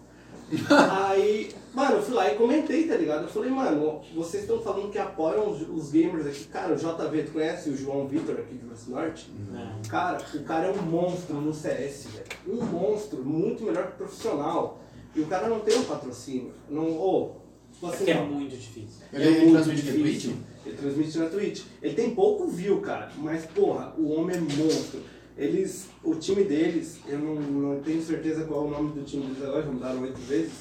Aí, 0.91 1.51
mano, 1.75 1.97
eu 1.97 2.02
fui 2.02 2.15
lá 2.15 2.33
e 2.33 2.36
comentei, 2.36 2.86
tá 2.89 2.97
ligado? 2.97 3.25
Eu 3.25 3.28
falei, 3.28 3.51
mano, 3.51 4.01
vocês 4.15 4.44
estão 4.44 4.60
falando 4.62 4.91
que 4.91 4.99
apoiam 4.99 5.51
os, 5.51 5.60
os 5.68 5.91
gamers 5.91 6.27
aqui. 6.27 6.44
Cara, 6.44 6.75
o 6.75 6.77
JV, 6.77 7.23
tu 7.25 7.33
conhece 7.33 7.70
o 7.70 7.77
João 7.77 8.07
Vitor 8.09 8.35
aqui 8.36 8.55
de 8.55 8.59
Vila 8.59 8.75
Norte? 8.89 9.31
É. 9.55 9.89
Cara, 9.89 10.18
o 10.35 10.43
cara 10.44 10.67
é 10.68 10.70
um 10.73 10.83
monstro 10.83 11.36
no 11.41 11.52
CS, 11.52 12.07
velho. 12.12 12.60
Um 12.60 12.65
monstro, 12.65 13.23
muito 13.25 13.62
melhor 13.65 13.89
que 13.89 13.99
profissional. 13.99 14.81
E 15.15 15.20
o 15.20 15.27
cara 15.27 15.49
não 15.49 15.60
tem 15.60 15.77
um 15.78 15.85
patrocínio. 15.85 16.52
Não, 16.68 16.91
ou, 16.97 17.43
tipo 17.73 17.86
É 17.86 17.89
assim, 17.91 17.99
porque 17.99 18.10
é 18.12 18.20
ó, 18.20 18.25
muito 18.25 18.57
difícil. 18.57 19.02
Ele, 19.12 19.25
é 19.25 19.31
muito 19.41 19.52
transmite 19.52 19.85
na 19.85 19.93
difícil. 19.93 20.31
Twitch? 20.31 20.47
Ele 20.67 20.77
transmite 20.77 21.18
na 21.18 21.27
Twitch. 21.27 21.62
Ele 21.83 21.94
tem 21.94 22.15
pouco 22.15 22.47
view, 22.49 22.81
cara, 22.81 23.10
mas 23.18 23.44
porra, 23.47 23.94
o 23.99 24.12
homem 24.12 24.36
é 24.36 24.41
monstro. 24.41 25.01
Eles, 25.39 25.86
o 26.02 26.17
time 26.17 26.42
deles, 26.42 26.99
eu 27.07 27.17
não, 27.20 27.36
não 27.36 27.81
tenho 27.81 28.02
certeza 28.02 28.44
qual 28.44 28.65
é 28.65 28.67
o 28.67 28.70
nome 28.70 28.92
do 28.92 29.05
time 29.05 29.25
deles 29.26 29.42
agora, 29.44 29.62
já 29.62 29.70
mudaram 29.70 30.02
oito 30.02 30.20
vezes. 30.23 30.52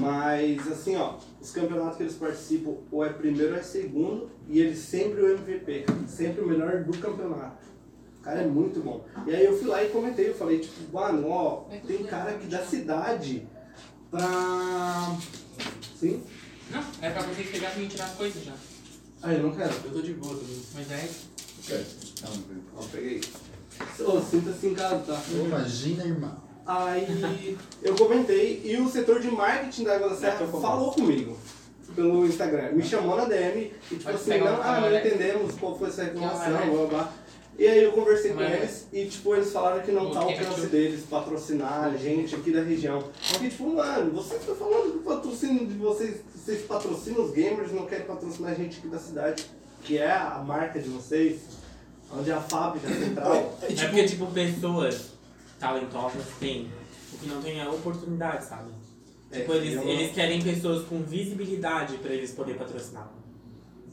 Mas 0.00 0.66
assim, 0.66 0.96
ó, 0.96 1.18
os 1.38 1.50
campeonatos 1.50 1.98
que 1.98 2.04
eles 2.04 2.14
participam, 2.14 2.76
ou 2.90 3.04
é 3.04 3.10
primeiro 3.10 3.52
ou 3.52 3.58
é 3.58 3.62
segundo, 3.62 4.30
e 4.48 4.60
ele 4.60 4.74
sempre 4.74 5.20
o 5.20 5.32
MVP, 5.32 5.84
sempre 6.06 6.42
o 6.42 6.48
melhor 6.48 6.84
do 6.84 6.96
campeonato. 6.96 7.66
O 8.18 8.22
cara 8.22 8.40
é 8.40 8.46
muito 8.46 8.80
bom. 8.80 9.04
E 9.26 9.34
aí 9.34 9.44
eu 9.44 9.58
fui 9.58 9.68
lá 9.68 9.84
e 9.84 9.90
comentei, 9.90 10.30
eu 10.30 10.34
falei, 10.34 10.60
tipo, 10.60 10.90
mano, 10.90 11.28
ó, 11.28 11.66
tem 11.86 12.02
cara 12.04 12.30
aqui 12.30 12.46
da 12.46 12.64
cidade 12.64 13.46
pra. 14.10 15.16
Sim? 15.98 16.22
Não, 16.70 16.82
é 17.02 17.10
pra 17.10 17.22
vocês 17.22 17.50
pegarem 17.50 17.84
e 17.84 17.88
tirar 17.88 18.06
as 18.06 18.14
coisas 18.14 18.42
já. 18.42 18.54
Ah, 19.22 19.34
eu 19.34 19.42
não 19.42 19.54
quero. 19.54 19.74
Eu 19.84 19.90
tô 19.90 20.00
de 20.00 20.14
boa 20.14 20.34
também. 20.34 20.62
Mas 20.74 20.90
é. 20.92 21.08
Não, 22.22 22.36
não. 22.36 22.62
Ó, 22.76 22.82
peguei. 22.92 23.20
Ô, 24.00 24.20
sinta-se 24.20 24.66
em 24.66 24.74
casa, 24.74 24.98
tá? 25.06 25.20
Imagina, 25.30 26.04
irmão. 26.04 26.36
Aí 26.66 27.56
eu 27.82 27.94
comentei 27.94 28.60
e 28.64 28.76
o 28.76 28.88
setor 28.88 29.20
de 29.20 29.30
marketing 29.30 29.84
da 29.84 29.96
Água 29.96 30.10
da 30.10 30.16
Serra 30.16 30.46
falou 30.46 30.92
comigo 30.92 31.36
pelo 31.94 32.26
Instagram. 32.26 32.72
Me 32.72 32.82
chamou 32.82 33.16
na 33.16 33.24
DM 33.24 33.72
e 33.90 33.94
tipo 33.96 34.04
Pode 34.04 34.16
assim, 34.16 34.38
não, 34.38 34.46
ah, 34.46 34.50
não 34.50 34.62
camarão. 34.62 34.98
entendemos 34.98 35.54
qual 35.54 35.78
foi 35.78 35.88
essa 35.88 36.04
reclamação, 36.04 36.52
Camarão. 36.52 36.72
blá 36.76 36.86
blá. 36.86 37.12
E 37.58 37.66
aí 37.66 37.82
eu 37.82 37.92
conversei 37.92 38.32
com 38.32 38.38
Camarão. 38.38 38.58
eles 38.58 38.86
e 38.92 39.06
tipo, 39.06 39.34
eles 39.34 39.50
falaram 39.50 39.82
que 39.82 39.90
não 39.90 40.10
tá 40.10 40.20
ao 40.20 40.28
alcance 40.28 40.66
deles 40.66 41.04
patrocinar 41.08 41.84
a 41.84 41.96
gente 41.96 42.34
aqui 42.36 42.52
da 42.52 42.62
região. 42.62 43.02
Porque 43.32 43.48
tipo, 43.48 43.74
mano, 43.74 44.12
vocês 44.12 44.40
estão 44.40 44.54
falando 44.54 44.92
do 44.92 44.98
patrocínio 44.98 45.66
de 45.66 45.74
vocês, 45.74 46.20
vocês 46.34 46.62
patrocinam 46.66 47.24
os 47.24 47.30
gamers, 47.32 47.72
não 47.72 47.86
querem 47.86 48.04
patrocinar 48.04 48.52
a 48.52 48.54
gente 48.54 48.78
aqui 48.78 48.88
da 48.88 48.98
cidade, 48.98 49.46
que 49.82 49.96
é 49.96 50.12
a 50.12 50.44
marca 50.46 50.78
de 50.78 50.90
vocês, 50.90 51.40
onde 52.12 52.30
é 52.30 52.34
a 52.34 52.40
fábrica 52.40 52.88
central. 52.88 53.58
É 53.62 53.74
porque, 53.74 54.04
tipo, 54.06 54.26
pessoas 54.26 55.10
talentosas 55.58 56.22
têm. 56.40 56.70
O 57.12 57.18
que 57.18 57.26
não 57.28 57.40
tem 57.42 57.60
é 57.60 57.68
oportunidade, 57.68 58.44
sabe? 58.44 58.70
É, 59.30 59.40
Tipo, 59.40 59.52
eles, 59.54 59.74
não- 59.76 59.82
eles 59.84 60.12
querem 60.14 60.40
pessoas 60.40 60.86
com 60.86 61.02
visibilidade 61.02 61.96
pra 61.98 62.12
eles 62.12 62.30
poderem 62.32 62.58
patrocinar. 62.58 63.10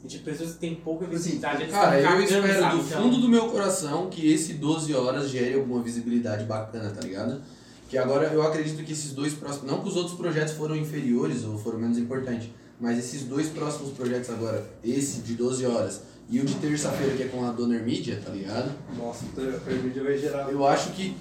E, 0.04 0.06
tipo, 0.06 0.24
pessoas 0.24 0.52
que 0.52 0.58
têm 0.58 0.74
pouca 0.76 1.06
visibilidade, 1.06 1.62
eles 1.62 1.72
Cara, 1.74 1.98
estão 2.00 2.14
eu 2.18 2.24
espero 2.24 2.60
sabe? 2.60 2.76
do 2.78 2.82
Então, 2.84 3.02
fundo 3.02 3.20
do 3.20 3.28
meu 3.28 3.48
coração 3.48 4.08
que 4.08 4.32
esse 4.32 4.54
12 4.54 4.94
horas 4.94 5.28
gere 5.30 5.54
alguma 5.54 5.82
visibilidade 5.82 6.44
bacana, 6.44 6.90
tá 6.90 7.00
ligado? 7.00 7.42
Que 7.88 7.98
agora 7.98 8.26
eu 8.32 8.42
acredito 8.42 8.84
que 8.84 8.92
esses 8.92 9.12
dois 9.12 9.34
próximos. 9.34 9.70
Não 9.70 9.80
que 9.82 9.88
os 9.88 9.96
outros 9.96 10.16
projetos 10.16 10.54
foram 10.54 10.74
inferiores 10.76 11.44
ou 11.44 11.58
foram 11.58 11.78
menos 11.78 11.98
importantes, 11.98 12.48
mas 12.80 12.98
esses 12.98 13.22
dois 13.24 13.48
próximos 13.48 13.92
projetos 13.92 14.28
agora, 14.30 14.64
esse 14.84 15.20
de 15.20 15.34
12 15.34 15.64
horas 15.66 16.02
e 16.28 16.40
o 16.40 16.44
de 16.44 16.54
terça-feira, 16.54 17.16
que 17.16 17.22
é 17.24 17.28
com 17.28 17.44
a 17.46 17.52
Donor 17.52 17.80
Media, 17.82 18.20
tá 18.24 18.30
ligado? 18.32 18.70
Nossa, 18.98 19.24
o 19.36 19.82
vídeo 19.82 20.02
vai 20.04 20.18
gerar. 20.18 20.50
Eu 20.50 20.66
acho 20.66 20.90
que 20.92 21.16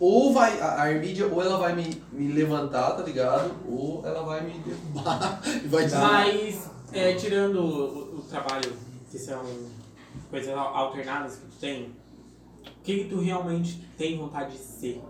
ou 0.00 0.32
vai, 0.32 0.60
a 0.60 0.82
a 0.84 0.92
Nvidia 0.94 1.26
ou 1.26 1.42
ela 1.42 1.58
vai 1.58 1.74
me, 1.74 2.02
me 2.12 2.32
levantar, 2.32 2.92
tá 2.92 3.02
ligado? 3.02 3.50
Ou 3.68 4.02
ela 4.06 4.22
vai 4.22 4.44
me 4.44 4.58
derrubar 4.60 5.40
e 5.64 5.66
vai 5.68 5.84
dizer. 5.84 5.98
Mas, 5.98 6.70
é, 6.92 7.14
tirando 7.14 7.56
o, 7.60 8.18
o 8.18 8.22
trabalho, 8.28 8.72
que 9.10 9.18
são 9.18 9.42
coisas 10.30 10.50
al- 10.50 10.74
alternadas 10.76 11.36
que 11.36 11.40
tu 11.46 11.56
tem, 11.60 11.82
o 11.84 12.82
que, 12.84 12.98
que 12.98 13.04
tu 13.10 13.20
realmente 13.20 13.84
tem 13.96 14.16
vontade 14.18 14.52
de 14.52 14.58
ser? 14.58 15.02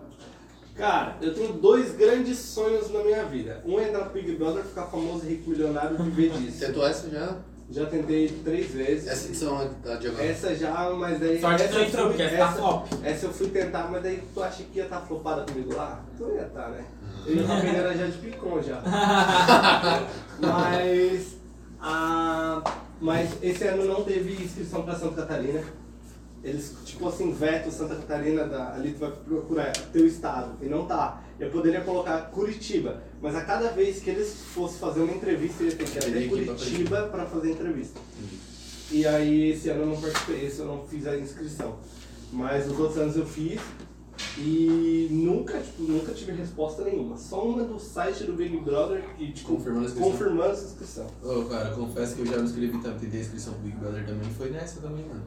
Cara, 0.75 1.17
eu 1.21 1.35
tenho 1.35 1.55
dois 1.55 1.93
grandes 1.97 2.39
sonhos 2.39 2.91
na 2.93 3.03
minha 3.03 3.25
vida. 3.25 3.63
Um 3.67 3.79
é 3.81 3.89
entrar 3.89 4.05
pro 4.05 4.13
Big 4.23 4.37
Brother, 4.37 4.63
ficar 4.65 4.87
famoso, 4.87 5.27
rico, 5.27 5.51
milionário 5.51 5.97
e 5.99 6.03
viver 6.05 6.31
disso. 6.39 6.61
Tentou 6.61 6.87
essa 6.87 7.11
já? 7.11 7.37
Já 7.71 7.85
tentei 7.85 8.29
três 8.43 8.71
vezes. 8.71 9.07
Essa 9.07 9.29
edição 9.29 9.61
é 9.61 9.69
da 9.87 9.97
Diagonal. 9.97 10.25
Essa 10.25 10.55
já, 10.55 10.91
mas 10.91 11.21
daí. 11.21 11.41
Sorte 11.41 11.57
que 11.57 11.63
essa 11.65 11.75
não 11.75 11.81
eu 11.81 11.89
entrou, 11.89 12.07
porque 12.09 12.23
essa 12.23 12.37
tá 12.37 12.45
essa, 12.45 12.53
flop. 12.53 12.87
essa 13.05 13.27
eu 13.27 13.33
fui 13.33 13.49
tentar, 13.49 13.89
mas 13.91 14.03
daí 14.03 14.23
tu 14.33 14.43
acha 14.43 14.63
que 14.63 14.79
ia 14.79 14.85
estar 14.85 15.01
flopada 15.03 15.45
comigo 15.53 15.75
lá? 15.77 16.03
Tu 16.17 16.25
ia 16.35 16.47
estar, 16.47 16.69
né? 16.71 16.85
Eu 17.27 17.35
ia 17.35 17.43
estar 17.43 17.61
pegando 17.61 17.99
já 17.99 18.07
de 18.07 18.19
picon 18.19 18.63
já. 18.63 18.83
mas. 20.41 21.37
A, 21.81 22.63
mas 23.01 23.31
esse 23.43 23.65
ano 23.69 23.85
não 23.85 24.03
teve 24.03 24.43
inscrição 24.43 24.83
pra 24.83 24.95
Santa 24.95 25.23
Catarina. 25.23 25.63
Eles, 26.49 26.75
tipo 26.85 27.07
assim, 27.09 27.33
veto 27.33 27.71
Santa 27.71 27.95
Catarina, 27.97 28.45
da, 28.45 28.75
ali 28.75 28.93
tu 28.93 29.01
vai 29.01 29.11
procurar 29.11 29.73
teu 29.93 30.07
estado, 30.07 30.53
e 30.63 30.67
não 30.67 30.87
tá. 30.87 31.23
Eu 31.39 31.51
poderia 31.51 31.83
colocar 31.83 32.31
Curitiba, 32.31 33.03
mas 33.23 33.35
a 33.37 33.43
cada 33.43 33.71
vez 33.71 34.01
que 34.01 34.11
eles 34.11 34.35
fossem 34.53 34.79
fazer 34.79 35.01
uma 35.01 35.13
entrevista, 35.13 35.63
ele 35.63 35.73
tem 35.77 35.87
que 35.87 35.99
ir 35.99 36.01
Teria 36.01 36.19
até 36.19 36.29
que 36.29 36.41
ir 36.41 36.45
pra 36.47 36.55
Curitiba 36.55 37.03
pra 37.09 37.27
fazer 37.27 37.51
entrevista. 37.53 38.01
E 38.91 39.07
aí 39.07 39.51
esse 39.51 39.69
ano 39.69 39.83
eu 39.83 39.87
não 39.87 40.01
participei, 40.01 40.47
esse 40.47 40.59
eu 40.61 40.67
não 40.67 40.87
fiz 40.87 41.07
a 41.07 41.17
inscrição. 41.17 41.77
Mas 42.33 42.67
os 42.71 42.79
outros 42.79 42.99
anos 42.99 43.17
eu 43.17 43.27
fiz 43.27 43.61
e 44.39 45.09
nunca, 45.11 45.59
tipo, 45.61 45.83
nunca 45.83 46.13
tive 46.13 46.33
resposta 46.33 46.83
nenhuma. 46.85 47.17
Só 47.17 47.45
uma 47.45 47.65
do 47.65 47.79
site 47.79 48.25
do 48.25 48.33
Big 48.33 48.57
Brother 48.59 49.03
que, 49.17 49.33
tipo, 49.33 49.55
Confirmando 49.55 49.85
a 49.85 49.89
inscrição. 49.89 50.11
confirmando 50.11 50.53
essa 50.53 50.65
inscrição. 50.67 51.07
Ô, 51.23 51.45
cara, 51.45 51.71
confesso 51.71 52.15
que 52.17 52.23
eu 52.23 52.27
já 52.27 52.37
me 52.39 52.45
inscrevi 52.45 52.79
também, 52.79 52.99
tentei 52.99 53.21
a 53.21 53.23
inscrição 53.23 53.53
pro 53.55 53.63
Big 53.63 53.77
Brother 53.77 54.07
também, 54.07 54.31
foi 54.31 54.51
nessa 54.51 54.81
também, 54.81 55.05
mano. 55.07 55.23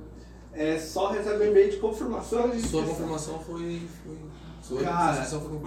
É 0.54 0.78
só 0.78 1.12
receber 1.12 1.48
um 1.48 1.52
e-mail 1.52 1.72
de 1.72 1.78
confirmação 1.78 2.50
de 2.50 2.62
Sua 2.62 2.82
inscrição. 2.82 2.86
confirmação 2.86 3.40
foi. 3.40 3.82
foi 4.06 4.18
sua 4.62 4.84
Cara. 4.84 5.24
foi. 5.24 5.60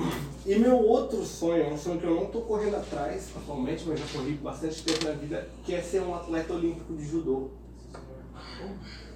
E 0.47 0.59
meu 0.59 0.77
outro 0.77 1.23
sonho, 1.25 1.73
um 1.73 1.77
sonho 1.77 1.99
que 1.99 2.07
eu 2.07 2.15
não 2.15 2.27
tô 2.27 2.43
correndo 2.43 2.77
atrás 2.77 3.31
atualmente, 3.37 3.85
mas 3.89 3.99
já 3.99 4.07
corri 4.13 4.33
bastante 4.35 4.83
tempo 4.85 5.05
na 5.05 5.13
vida, 5.13 5.49
que 5.65 5.75
é 5.75 5.81
ser 5.83 6.01
um 6.03 6.15
atleta 6.15 6.53
olímpico 6.55 6.95
de 6.95 7.05
judô. 7.05 7.49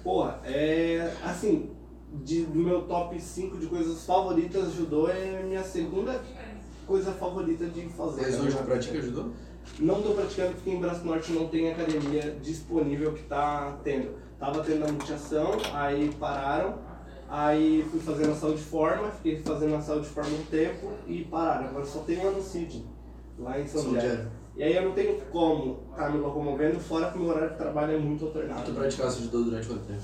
Porra, 0.03 0.39
é 0.43 1.13
assim, 1.23 1.69
de, 2.23 2.43
do 2.43 2.59
meu 2.59 2.83
top 2.83 3.19
5 3.19 3.57
de 3.57 3.67
coisas 3.67 4.05
favoritas, 4.05 4.73
judô 4.73 5.07
é 5.07 5.43
minha 5.43 5.63
segunda 5.63 6.21
coisa 6.85 7.11
favorita 7.11 7.65
de 7.65 7.87
fazer. 7.89 8.21
Mas 8.21 8.39
hoje 8.39 8.57
tu 8.57 8.63
pratica 8.63 9.01
judô? 9.01 9.25
Não 9.77 10.01
tô 10.01 10.13
praticando 10.13 10.53
porque 10.53 10.71
em 10.71 10.79
Braço 10.79 11.05
Norte 11.05 11.31
não 11.31 11.47
tem 11.47 11.71
academia 11.71 12.35
disponível 12.41 13.13
que 13.13 13.23
tá 13.23 13.77
tendo. 13.83 14.11
Tava 14.39 14.63
tendo 14.63 14.85
a 14.85 14.91
multiação, 14.91 15.51
aí 15.73 16.09
pararam, 16.19 16.75
aí 17.27 17.85
fui 17.91 17.99
fazendo 17.99 18.31
a 18.31 18.35
saúde 18.35 18.57
de 18.59 18.63
forma, 18.63 19.09
fiquei 19.11 19.41
fazendo 19.41 19.75
a 19.75 19.81
saúde 19.81 20.07
de 20.07 20.13
forma 20.13 20.29
um 20.29 20.43
tempo 20.49 20.91
e 21.07 21.25
pararam. 21.25 21.67
Agora 21.67 21.85
só 21.85 21.99
tem 21.99 22.17
uma 22.19 22.31
no 22.31 22.41
Cid, 22.41 22.85
lá 23.37 23.59
em 23.59 23.67
São 23.67 23.81
São 23.81 23.93
José. 23.95 24.07
José. 24.09 24.25
E 24.55 24.63
aí 24.63 24.75
eu 24.75 24.83
não 24.83 24.91
tenho 24.93 25.19
como 25.31 25.79
estar 25.91 26.09
me 26.11 26.19
locomovendo, 26.19 26.79
fora 26.79 27.11
que 27.11 27.17
o 27.17 27.21
meu 27.21 27.29
horário 27.31 27.51
de 27.51 27.57
trabalho 27.57 27.93
é 27.93 27.97
muito 27.97 28.25
alternado. 28.25 28.63
Tu 28.63 28.71
praticasse 28.71 29.21
judô 29.23 29.43
durante 29.43 29.67
quanto 29.67 29.85
tempo? 29.85 30.01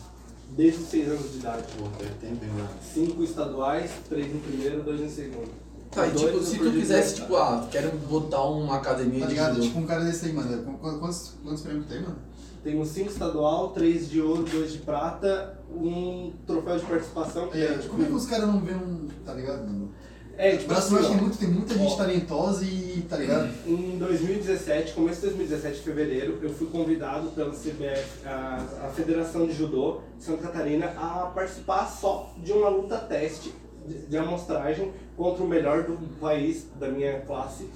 Desde 0.51 0.81
os 0.81 0.87
6 0.89 1.09
anos 1.09 1.31
de 1.31 1.37
idade. 1.39 1.63
Pô, 1.77 1.85
tem 1.97 2.07
tempo, 2.29 2.45
hein, 2.45 2.51
mano. 2.55 2.69
Cinco 2.81 3.23
estaduais, 3.23 3.91
três 4.07 4.27
em 4.33 4.39
primeiro, 4.39 4.83
dois 4.83 5.01
em 5.01 5.09
segundo. 5.09 5.49
Tá, 5.91 6.07
e 6.07 6.11
tipo, 6.11 6.39
se 6.41 6.57
tu 6.59 6.71
quisesse, 6.71 7.15
tipo, 7.15 7.35
ah, 7.37 7.67
quero 7.71 7.89
botar 7.99 8.43
uma 8.43 8.75
academia 8.75 9.21
Tá 9.21 9.25
de 9.27 9.31
ligado? 9.33 9.53
judô. 9.55 9.67
Tipo 9.67 9.79
um 9.79 9.85
cara 9.85 10.03
desse 10.03 10.25
aí, 10.25 10.33
mano. 10.33 10.63
Qu- 10.63 10.77
qu- 10.77 10.99
Quantos, 10.99 11.33
quantos 11.43 11.61
prêmios 11.63 11.85
tem, 11.87 12.01
mano? 12.01 12.17
Tenho 12.65 12.83
cinco 12.83 13.11
estadual, 13.11 13.69
três 13.69 14.09
de 14.09 14.19
ouro, 14.19 14.41
dois 14.41 14.73
de 14.73 14.79
prata, 14.79 15.55
um 15.71 16.33
troféu 16.47 16.79
de 16.79 16.85
participação 16.85 17.47
é, 17.53 17.59
É, 17.59 17.77
como 17.87 18.01
é 18.01 18.07
que 18.07 18.11
os 18.11 18.25
caras 18.25 18.47
não 18.47 18.59
vêem 18.59 18.75
um. 18.75 19.07
Tá 19.23 19.35
ligado, 19.35 19.67
mano? 19.67 19.91
É, 20.35 20.57
tipo 20.57 20.69
Braço 20.69 20.97
assim, 20.97 21.09
tem, 21.09 21.17
muito, 21.17 21.37
tem 21.37 21.47
muita 21.47 21.75
gente 21.75 21.93
Ó. 21.93 21.95
talentosa 21.95 22.65
e. 22.65 23.05
tá 23.07 23.17
ligado? 23.17 23.53
Em 23.67 23.99
2017, 23.99 24.93
começo 24.93 25.21
de 25.21 25.27
2017, 25.27 25.79
fevereiro, 25.81 26.39
eu 26.41 26.49
fui 26.49 26.65
convidado 26.65 27.27
pela 27.29 27.51
CBF, 27.51 28.25
a, 28.25 28.65
a 28.85 28.89
Federação 28.89 29.45
de 29.45 29.53
Judô 29.53 30.01
de 30.17 30.23
Santa 30.23 30.41
Catarina, 30.47 30.87
a 30.97 31.31
participar 31.35 31.85
só 31.85 32.33
de 32.39 32.51
uma 32.51 32.69
luta 32.69 32.97
teste 32.97 33.53
de, 33.87 34.07
de 34.07 34.17
amostragem 34.17 34.91
contra 35.15 35.43
o 35.43 35.47
melhor 35.47 35.83
do 35.83 35.97
país, 36.19 36.65
da 36.79 36.87
minha 36.87 37.21
classe, 37.21 37.69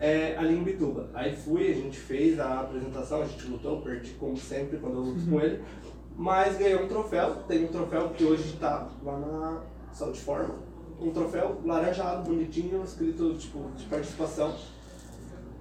é, 0.00 0.34
ali 0.36 0.56
em 0.56 0.64
Bituba. 0.64 1.10
Aí 1.12 1.36
fui, 1.36 1.70
a 1.70 1.74
gente 1.74 1.98
fez 1.98 2.40
a 2.40 2.60
apresentação, 2.60 3.20
a 3.20 3.26
gente 3.26 3.46
lutou, 3.46 3.82
perdi 3.82 4.12
como 4.12 4.36
sempre 4.36 4.78
quando 4.78 4.94
eu 4.96 5.02
luto 5.02 5.30
com 5.30 5.40
ele, 5.40 5.62
mas 6.16 6.56
ganhei 6.56 6.76
um 6.76 6.88
troféu, 6.88 7.36
tem 7.46 7.64
um 7.64 7.68
troféu 7.68 8.08
que 8.08 8.24
hoje 8.24 8.54
está 8.54 8.88
lá 9.04 9.18
na 9.18 9.62
Saúde 9.92 10.20
Forma, 10.20 10.54
um 10.98 11.10
troféu 11.10 11.60
laranjado, 11.64 12.30
bonitinho, 12.30 12.82
escrito 12.82 13.34
tipo 13.34 13.70
de 13.76 13.84
participação. 13.84 14.54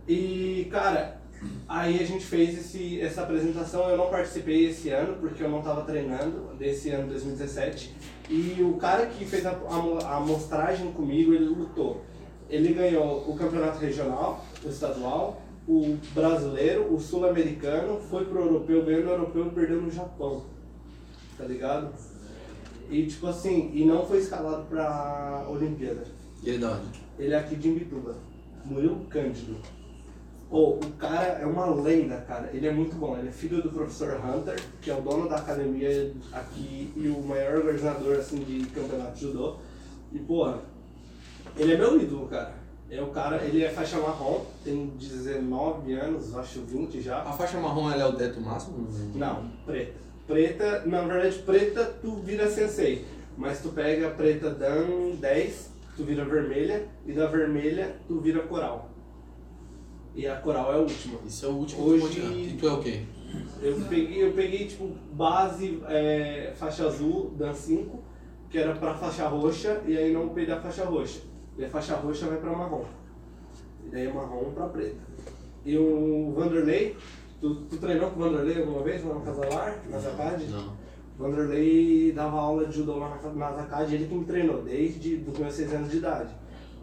E 0.07 0.67
cara, 0.71 1.21
aí 1.67 1.99
a 1.99 2.05
gente 2.05 2.25
fez 2.25 2.57
esse, 2.57 2.99
essa 2.99 3.23
apresentação, 3.23 3.89
eu 3.89 3.97
não 3.97 4.09
participei 4.09 4.69
esse 4.69 4.89
ano 4.89 5.17
porque 5.19 5.43
eu 5.43 5.49
não 5.49 5.59
estava 5.59 5.81
treinando, 5.83 6.55
desse 6.57 6.89
ano 6.89 7.09
2017. 7.09 7.95
E 8.29 8.61
o 8.61 8.73
cara 8.77 9.05
que 9.07 9.25
fez 9.25 9.45
a, 9.45 9.51
a, 9.51 10.05
a 10.05 10.17
amostragem 10.17 10.91
comigo, 10.91 11.33
ele 11.33 11.45
lutou. 11.45 12.03
Ele 12.49 12.73
ganhou 12.73 13.29
o 13.29 13.35
campeonato 13.37 13.79
regional, 13.79 14.43
o 14.65 14.69
estadual, 14.69 15.41
o 15.67 15.97
brasileiro, 16.13 16.91
o 16.93 16.99
sul-americano, 16.99 17.99
foi 17.99 18.25
pro 18.25 18.39
europeu, 18.39 18.83
ganhou 18.83 19.03
no 19.03 19.11
europeu 19.11 19.47
e 19.47 19.49
perdeu 19.51 19.81
no 19.81 19.91
Japão. 19.91 20.43
Tá 21.37 21.45
ligado? 21.45 21.93
E 22.89 23.05
tipo 23.05 23.27
assim, 23.27 23.71
e 23.73 23.85
não 23.85 24.05
foi 24.05 24.17
escalado 24.17 24.65
pra 24.65 25.45
Olimpíada. 25.47 26.03
E 26.41 26.49
ele 26.49 26.57
da 26.57 26.71
onde? 26.71 26.99
Ele 27.19 27.33
é 27.33 27.37
aqui 27.37 27.55
de 27.55 27.69
Imbituba. 27.69 28.15
Murilo 28.65 29.05
Cândido. 29.09 29.57
Pô, 30.49 30.71
o 30.71 30.91
cara 30.97 31.25
é 31.39 31.45
uma 31.45 31.67
lenda, 31.67 32.17
cara. 32.21 32.49
Ele 32.51 32.67
é 32.67 32.73
muito 32.73 32.95
bom. 32.95 33.15
Ele 33.15 33.29
é 33.29 33.31
filho 33.31 33.61
do 33.61 33.69
professor 33.69 34.19
Hunter, 34.19 34.59
que 34.81 34.89
é 34.89 34.97
o 34.97 35.01
dono 35.01 35.29
da 35.29 35.37
academia 35.37 36.11
aqui 36.33 36.91
e 36.95 37.07
o 37.07 37.21
maior 37.21 37.57
organizador 37.57 38.17
assim, 38.17 38.37
de 38.37 38.65
campeonato 38.67 39.13
de 39.13 39.21
judô. 39.21 39.57
E, 40.11 40.17
porra, 40.17 40.59
ele 41.57 41.73
é 41.73 41.77
meu 41.77 42.01
ídolo, 42.01 42.27
cara. 42.27 42.59
É 42.91 43.01
o 43.01 43.07
cara, 43.07 43.43
ele 43.43 43.63
é 43.63 43.69
faixa 43.69 43.99
marrom, 43.99 44.45
tem 44.63 44.87
19 44.87 45.93
anos, 45.93 46.35
acho 46.35 46.61
20 46.61 46.99
já. 46.99 47.21
A 47.21 47.31
faixa 47.31 47.59
marrom 47.59 47.91
ela 47.91 48.03
é 48.03 48.05
o 48.07 48.13
teto 48.13 48.41
máximo? 48.41 48.87
Não, 49.13 49.47
preta. 49.65 49.93
Preta, 50.25 50.83
na 50.85 51.01
verdade, 51.01 51.37
preta 51.39 51.85
tu 52.01 52.15
vira 52.17 52.49
sensei. 52.49 53.05
Mas 53.37 53.61
tu 53.61 53.69
pega 53.69 54.07
a 54.07 54.11
preta 54.11 54.49
Dan 54.49 55.11
10, 55.19 55.71
tu 55.95 56.03
vira 56.03 56.25
vermelha, 56.25 56.87
e 57.05 57.13
da 57.13 57.27
vermelha 57.27 57.95
tu 58.07 58.19
vira 58.19 58.41
coral. 58.41 58.89
E 60.15 60.27
a 60.27 60.35
coral 60.37 60.73
é 60.73 60.75
a 60.75 60.79
última. 60.79 61.19
Isso 61.25 61.45
é 61.45 61.49
o 61.49 61.53
último 61.53 61.83
Hoje-. 61.83 62.19
E 62.19 62.57
tu 62.59 62.67
é 62.67 62.73
o 62.73 62.81
quê? 62.81 63.01
Eu 63.61 63.79
peguei, 63.87 64.23
eu 64.23 64.33
peguei 64.33 64.67
tipo 64.67 64.87
base 65.13 65.79
é, 65.87 66.53
faixa 66.55 66.87
azul, 66.87 67.35
Dan 67.37 67.53
5, 67.53 67.99
que 68.49 68.57
era 68.57 68.73
pra 68.73 68.95
faixa 68.95 69.27
roxa, 69.27 69.81
e 69.85 69.95
aí 69.95 70.11
não 70.11 70.29
peguei 70.29 70.53
a 70.53 70.59
faixa 70.59 70.83
roxa. 70.85 71.28
E 71.59 71.65
a 71.65 71.69
faixa 71.69 71.97
roxa 71.97 72.25
vai 72.27 72.37
pra 72.37 72.51
marrom. 72.53 72.85
E 73.85 73.89
daí 73.89 74.11
marrom 74.11 74.51
pra 74.55 74.67
preta. 74.67 74.95
E 75.65 75.77
o 75.77 76.31
Vanderlei, 76.33 76.95
tu, 77.41 77.53
tu 77.65 77.77
treinou 77.77 78.11
com 78.11 78.21
o 78.21 78.23
Vanderlei 78.23 78.59
alguma 78.59 78.81
vez 78.81 79.03
lá 79.03 79.13
no 79.13 79.19
Casalar, 79.19 79.77
na 79.89 79.99
Zacade? 79.99 80.45
Não. 80.45 80.69
O 80.69 81.23
Vanderlei 81.23 82.13
dava 82.13 82.39
aula 82.39 82.65
de 82.65 82.77
judô 82.77 82.95
lá 82.97 83.19
na, 83.21 83.31
na 83.33 83.51
Zacade, 83.51 83.93
ele 83.93 84.07
que 84.07 84.15
me 84.15 84.23
treinou 84.23 84.61
desde 84.61 85.15
os 85.15 85.37
meus 85.37 85.53
6 85.53 85.73
anos 85.73 85.91
de 85.91 85.97
idade. 85.97 86.33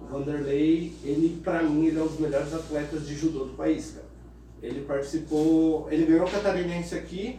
O 0.03 0.13
Vanderlei, 0.13 0.93
ele 1.03 1.41
pra 1.43 1.63
mim, 1.63 1.87
ele 1.87 1.99
é 1.99 2.03
um 2.03 2.07
dos 2.07 2.21
melhores 2.21 2.53
atletas 2.53 3.09
de 3.09 3.15
judô 3.15 3.47
do 3.47 3.57
país, 3.57 3.93
cara. 3.93 4.07
Ele 4.63 4.83
participou, 4.83 5.91
ele 5.91 6.05
ganhou 6.05 6.27
o 6.27 6.31
catarinense 6.31 6.95
aqui 6.95 7.39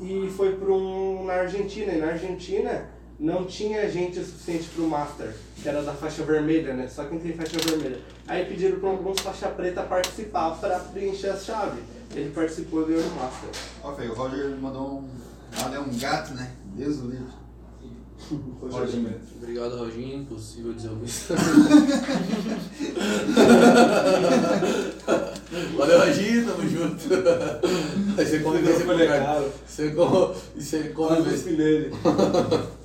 e 0.00 0.30
foi 0.34 0.56
para 0.56 0.72
um 0.72 1.26
na 1.26 1.34
Argentina. 1.34 1.92
E 1.92 1.98
na 1.98 2.06
Argentina 2.06 2.88
não 3.20 3.44
tinha 3.44 3.88
gente 3.90 4.18
o 4.18 4.24
suficiente 4.24 4.70
para 4.70 4.82
o 4.82 4.88
Master, 4.88 5.34
que 5.62 5.68
era 5.68 5.82
da 5.82 5.92
faixa 5.92 6.22
vermelha, 6.22 6.72
né? 6.72 6.88
Só 6.88 7.04
quem 7.04 7.18
tem 7.18 7.34
faixa 7.34 7.58
vermelha. 7.58 7.98
Aí 8.26 8.46
pediram 8.46 8.80
para 8.80 8.88
alguns 8.88 9.20
faixa 9.20 9.48
preta 9.48 9.82
participar 9.82 10.58
para 10.58 10.78
preencher 10.78 11.28
a 11.28 11.36
chave. 11.36 11.82
Ele 12.14 12.30
participou 12.30 12.80
e 12.82 12.86
ganhou 12.86 13.02
o 13.02 13.16
Master. 13.16 13.50
Ó, 13.84 13.94
feio, 13.94 14.12
o 14.12 14.14
Roger 14.14 14.56
mandou 14.56 15.00
um. 15.00 15.08
Ah, 15.52 15.70
é 15.74 15.78
um 15.78 15.90
gato, 15.98 16.32
né? 16.32 16.50
Deus 16.74 17.00
o 17.00 17.08
livre. 17.08 17.26
Roger. 18.60 19.18
Obrigado, 19.36 19.76
Roginho. 19.76 20.22
Impossível 20.22 20.72
dizer 20.72 20.88
o 20.88 21.04
isso. 21.04 21.34
Valeu, 25.76 26.06
Roginho. 26.06 26.46
Tamo 26.46 26.66
junto. 26.68 27.04
Aí 28.16 28.26
você 28.26 28.38
come 28.40 28.62
bem, 28.62 28.72
você 28.72 28.84
come 28.84 29.06
carne. 29.06 29.46
Você 29.66 29.90
come, 29.90 30.34
você 30.56 30.88
come 30.88 31.22
bem. 31.22 31.56
nele. 31.56 31.90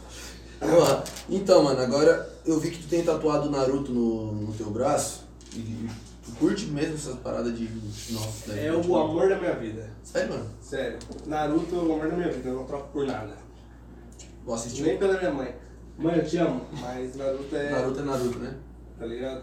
Vamos 0.66 0.90
lá. 0.90 1.03
Então, 1.30 1.64
mano, 1.64 1.82
agora 1.82 2.30
eu 2.45 2.60
vi 2.60 2.72
que 2.72 2.84
tu 2.84 2.88
tem 2.88 3.03
tatuado 3.03 3.50
Naruto 3.50 3.92
no, 3.92 4.32
no 4.34 4.53
teu 4.53 4.69
braço. 4.69 5.24
E, 5.53 5.60
e 5.60 5.90
tu 6.26 6.32
curte 6.40 6.66
mesmo 6.66 6.95
essas 6.95 7.16
paradas 7.19 7.58
de. 7.58 7.69
Nossa, 8.11 8.48
daí, 8.48 8.68
É 8.68 8.72
tipo, 8.72 8.92
o 8.94 8.98
amor 8.98 9.30
da 9.30 9.38
minha 9.38 9.53
vida. 9.56 9.90
Sério, 10.03 10.30
mano? 10.32 10.45
Sério. 10.61 10.98
Naruto 11.26 11.74
é 11.76 11.77
o 11.77 11.82
amor 11.94 12.10
da 12.10 12.16
minha 12.16 12.32
vida, 12.32 12.50
eu 12.50 12.56
não 12.56 12.66
troco 12.66 12.90
por 12.92 13.06
nada. 13.06 13.34
Vou 14.45 14.56
assistir. 14.56 14.84
Nem 14.84 14.98
pela 14.98 15.18
minha 15.18 15.32
mãe. 15.32 15.56
Mãe, 15.98 16.18
eu 16.18 16.26
te 16.26 16.38
amo, 16.38 16.61
mas 16.82 17.16
Naruto 17.16 17.56
é. 17.56 17.69
Naruto 17.72 18.00
é 18.00 18.03
Naruto, 18.03 18.40
né? 18.40 18.53
Tá 19.00 19.06
ligado? 19.06 19.42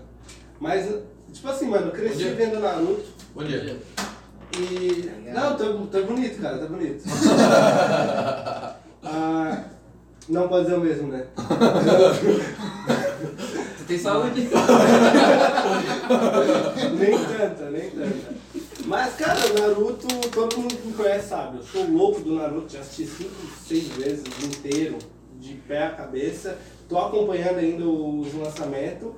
Mas, 0.61 0.87
tipo 1.33 1.49
assim, 1.49 1.67
mano, 1.69 1.87
eu 1.87 1.93
cresci 1.93 2.15
Bom 2.15 2.19
dia. 2.21 2.35
vendo 2.35 2.61
Naruto 2.61 3.05
Bom 3.35 3.43
dia. 3.45 3.79
e. 4.59 5.11
Não, 5.33 5.57
tá, 5.57 5.65
tá 5.91 6.03
bonito, 6.07 6.41
cara, 6.41 6.59
tá 6.59 6.67
bonito. 6.67 7.03
não 10.29 10.49
pode 10.49 10.65
dizer 10.65 10.77
o 10.77 10.81
mesmo, 10.81 11.09
né? 11.09 11.27
Tu 13.79 13.85
tem 13.87 13.99
saúde? 13.99 14.49
nem 16.99 17.19
tanta, 17.19 17.71
nem 17.71 17.91
tanta. 17.91 18.35
Mas, 18.85 19.15
cara, 19.15 19.41
Naruto, 19.59 20.07
todo 20.31 20.59
mundo 20.59 20.77
que 20.77 20.89
me 20.89 20.95
conhece 20.95 21.29
sabe, 21.29 21.59
eu 21.59 21.63
sou 21.63 21.89
louco 21.91 22.21
do 22.21 22.35
Naruto, 22.35 22.73
já 22.73 22.81
assisti 22.81 23.07
cinco, 23.07 23.35
seis 23.65 23.89
vezes 23.89 24.25
inteiro, 24.43 24.99
de 25.41 25.55
pé 25.55 25.85
a 25.85 25.91
cabeça. 25.91 26.59
Tô 26.89 26.99
acompanhando 26.99 27.59
ainda 27.59 27.85
os 27.85 28.35
lançamentos. 28.35 29.13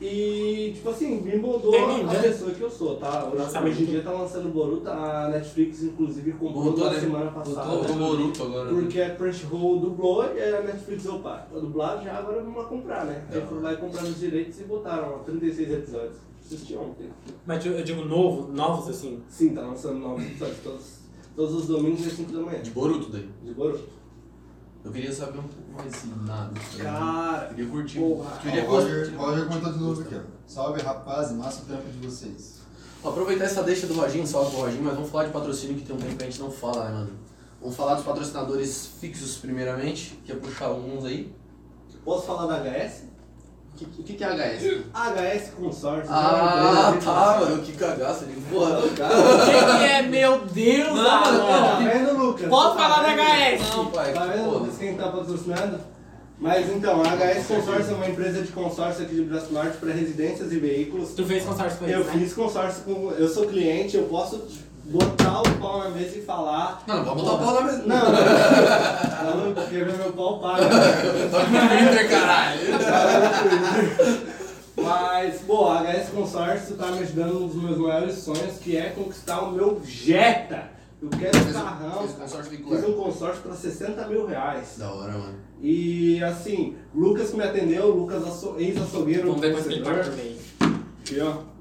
E, 0.00 0.72
tipo 0.74 0.90
assim, 0.90 1.20
me 1.20 1.36
moldou 1.36 1.70
Tem 1.70 2.02
a 2.02 2.04
né? 2.04 2.22
pessoa 2.22 2.50
que 2.50 2.60
eu 2.60 2.70
sou, 2.70 2.96
tá? 2.96 3.30
Lançamento. 3.32 3.72
Hoje 3.74 3.82
em 3.84 3.86
dia 3.86 4.02
tá 4.02 4.10
lançando 4.10 4.52
Boruto, 4.52 4.88
a 4.90 5.28
Netflix 5.30 5.82
inclusive 5.84 6.32
comprou 6.32 6.64
Boruto, 6.64 6.84
na 6.84 6.90
né? 6.92 7.00
semana 7.00 7.30
passada. 7.30 7.68
Boruto, 7.68 7.92
Boruto 7.94 8.42
agora. 8.42 8.72
né? 8.72 8.80
Porque 8.80 9.00
a 9.00 9.14
Crunchyroll 9.14 9.78
dublou 9.80 10.24
e 10.34 10.42
a 10.42 10.62
Netflix 10.62 11.06
opa, 11.06 11.46
tá 11.52 11.58
dublado 11.58 12.04
já, 12.04 12.18
agora 12.18 12.42
vamos 12.42 12.56
lá 12.58 12.64
comprar, 12.64 13.04
né? 13.06 13.24
Aí 13.32 13.40
foram 13.42 13.62
lá 13.62 13.72
e 13.72 13.76
compraram 13.76 14.08
os 14.08 14.18
direitos 14.18 14.60
e 14.60 14.64
botaram 14.64 15.14
ó, 15.14 15.18
36 15.20 15.70
episódios. 15.72 16.16
Assisti 16.44 16.76
ontem. 16.76 17.08
Mas 17.46 17.64
eu 17.64 17.72
eu 17.72 17.84
digo 17.84 18.04
novo, 18.04 18.52
novos 18.52 18.88
assim. 18.90 19.22
Sim, 19.28 19.54
tá 19.54 19.62
lançando 19.62 19.98
novos 20.00 20.24
episódios 20.26 20.58
todos, 20.62 20.84
todos 21.34 21.54
os 21.54 21.66
domingos 21.68 22.06
às 22.06 22.12
5 22.14 22.32
da 22.32 22.40
manhã. 22.40 22.60
De 22.60 22.70
Boruto 22.70 23.10
daí. 23.10 23.26
De 23.42 23.54
Boruto. 23.54 23.84
Eu 24.84 24.92
queria 24.92 25.12
saber 25.12 25.38
um 25.38 25.42
pouco 25.48 25.72
mais 25.72 25.90
tá 25.92 26.06
ligado? 26.06 26.60
Cara, 26.82 27.46
Queria 27.48 27.66
curtir. 27.70 27.98
porra. 27.98 28.38
Queria 28.38 28.62
Ó, 28.62 28.66
o 28.66 28.70
Roger, 28.70 28.98
curtir. 29.00 29.16
Roger 29.16 29.46
comentou 29.46 29.72
de 29.72 29.78
novo 29.78 30.00
aqui, 30.02 30.14
ó. 30.14 30.20
Salve 30.46 30.82
rapaz, 30.82 31.32
massa 31.32 31.62
o 31.62 31.64
trampo 31.64 31.88
de 31.88 32.06
vocês. 32.06 32.60
Vou 33.02 33.12
aproveitar 33.12 33.44
essa 33.44 33.62
deixa 33.62 33.86
do 33.86 33.94
Roginho, 33.94 34.26
salve 34.26 34.50
pro 34.50 34.60
Roginho, 34.60 34.84
mas 34.84 34.94
vamos 34.94 35.10
falar 35.10 35.24
de 35.24 35.32
patrocínio 35.32 35.76
que 35.76 35.84
tem 35.84 35.96
um 35.96 35.98
tempo 35.98 36.16
que 36.16 36.22
a 36.22 36.26
gente 36.26 36.40
não 36.40 36.50
fala, 36.50 36.84
né, 36.84 36.90
mano? 36.92 37.10
Vamos 37.60 37.76
falar 37.76 37.94
dos 37.94 38.04
patrocinadores 38.04 38.86
fixos 39.00 39.38
primeiramente, 39.38 40.18
que 40.24 40.32
é 40.32 40.34
puxar 40.34 40.70
uns 40.72 41.04
aí. 41.06 41.34
Posso 42.04 42.26
falar 42.26 42.46
da 42.46 42.58
HS? 42.62 43.04
O 43.74 43.76
que, 43.76 43.84
o 44.00 44.04
que 44.04 44.12
que 44.14 44.22
é 44.24 44.28
HS? 44.28 44.84
HS 44.94 45.50
Consórcio. 45.58 46.06
Ah, 46.08 46.54
é 46.56 46.62
uma 46.62 46.82
tá, 46.92 46.96
empresa 46.96 47.50
mano, 47.50 47.62
que 47.62 47.72
cagaço 47.72 48.24
de 48.26 48.34
porra. 48.42 48.76
de- 48.82 48.86
O 48.86 48.88
que, 48.90 49.78
que 49.78 49.84
é, 49.84 50.02
meu 50.02 50.40
Deus, 50.46 51.00
Tá 51.00 51.22
Alan? 51.26 51.84
vendo, 51.88 52.16
Lucas? 52.18 52.48
Pode 52.48 52.76
Tá 52.76 52.82
falar 52.88 53.02
da? 53.02 53.22
HS. 53.56 53.76
Não, 53.76 53.86
pai, 53.86 54.12
Tá 54.12 54.26
vendo 54.26 54.52
foda. 54.52 54.70
quem 54.78 54.94
tá 54.96 55.08
patrocinando? 55.08 55.80
Mas 56.38 56.68
então, 56.72 57.00
a 57.02 57.04
HS 57.16 57.46
Consórcio 57.48 57.92
é 57.92 57.94
uma 57.96 58.08
empresa 58.08 58.42
de 58.42 58.52
consórcio 58.52 59.04
aqui 59.04 59.14
de 59.16 59.22
Braço 59.22 59.52
Norte 59.52 59.76
para 59.78 59.92
residências 59.92 60.52
e 60.52 60.58
veículos. 60.58 61.10
Tu 61.14 61.24
fez 61.24 61.44
consórcio 61.44 61.78
com 61.78 61.84
eles, 61.86 61.96
Eu 61.96 62.04
né? 62.04 62.12
fiz 62.12 62.32
consórcio 62.32 62.82
com. 62.84 63.10
Eu 63.12 63.28
sou 63.28 63.46
cliente, 63.46 63.96
eu 63.96 64.04
posso 64.04 64.42
botar 64.86 65.40
o 65.40 65.50
pau 65.58 65.78
na 65.84 65.90
mesa 65.90 66.18
e 66.18 66.22
falar. 66.22 66.82
Não, 66.86 66.96
não 66.96 67.04
pode 67.04 67.20
botar 67.22 67.32
o 67.34 67.38
pau 67.38 67.54
na 67.54 67.60
mesa. 67.62 67.82
Não, 67.86 68.12
não, 69.24 69.46
não, 69.46 69.54
porque 69.54 69.76
meu 69.76 70.12
pau 70.12 70.38
paga. 70.40 70.64
Tá 70.68 71.38
no 71.44 71.68
Twitter, 71.68 72.10
caralho. 72.10 72.60
Mas, 74.76 75.40
pô, 75.42 75.68
a 75.70 75.82
HS 75.82 76.08
Consórcio 76.10 76.76
tá 76.76 76.86
me 76.88 76.98
ajudando 76.98 77.40
nos 77.40 77.54
meus 77.54 77.78
maiores 77.78 78.16
sonhos, 78.18 78.58
que 78.58 78.76
é 78.76 78.90
conquistar 78.90 79.40
o 79.42 79.52
meu 79.52 79.80
Jetta. 79.84 80.74
Eu 81.00 81.08
quero 81.10 81.36
um 81.38 81.50
um- 81.50 81.52
carrão. 81.52 81.98
fez 82.00 82.10
um 82.12 82.14
consórcio 82.20 82.50
Fiz 82.50 82.84
um 82.88 82.92
consórcio 82.94 83.42
pra 83.42 83.54
60 83.54 84.06
mil 84.08 84.26
reais. 84.26 84.76
Da 84.78 84.90
hora, 84.90 85.12
mano. 85.12 85.34
E 85.60 86.22
assim, 86.24 86.76
Lucas 86.94 87.30
que 87.30 87.36
me 87.36 87.44
atendeu, 87.44 87.88
Lucas 87.90 88.26
aço- 88.26 88.54
ex-açougueiro. 88.58 89.28
Vamos 89.28 89.40
ver 89.42 89.52
torcedor. 89.54 90.16
mês. 90.16 90.38
Aqui, 91.00 91.20
ó. 91.20 91.53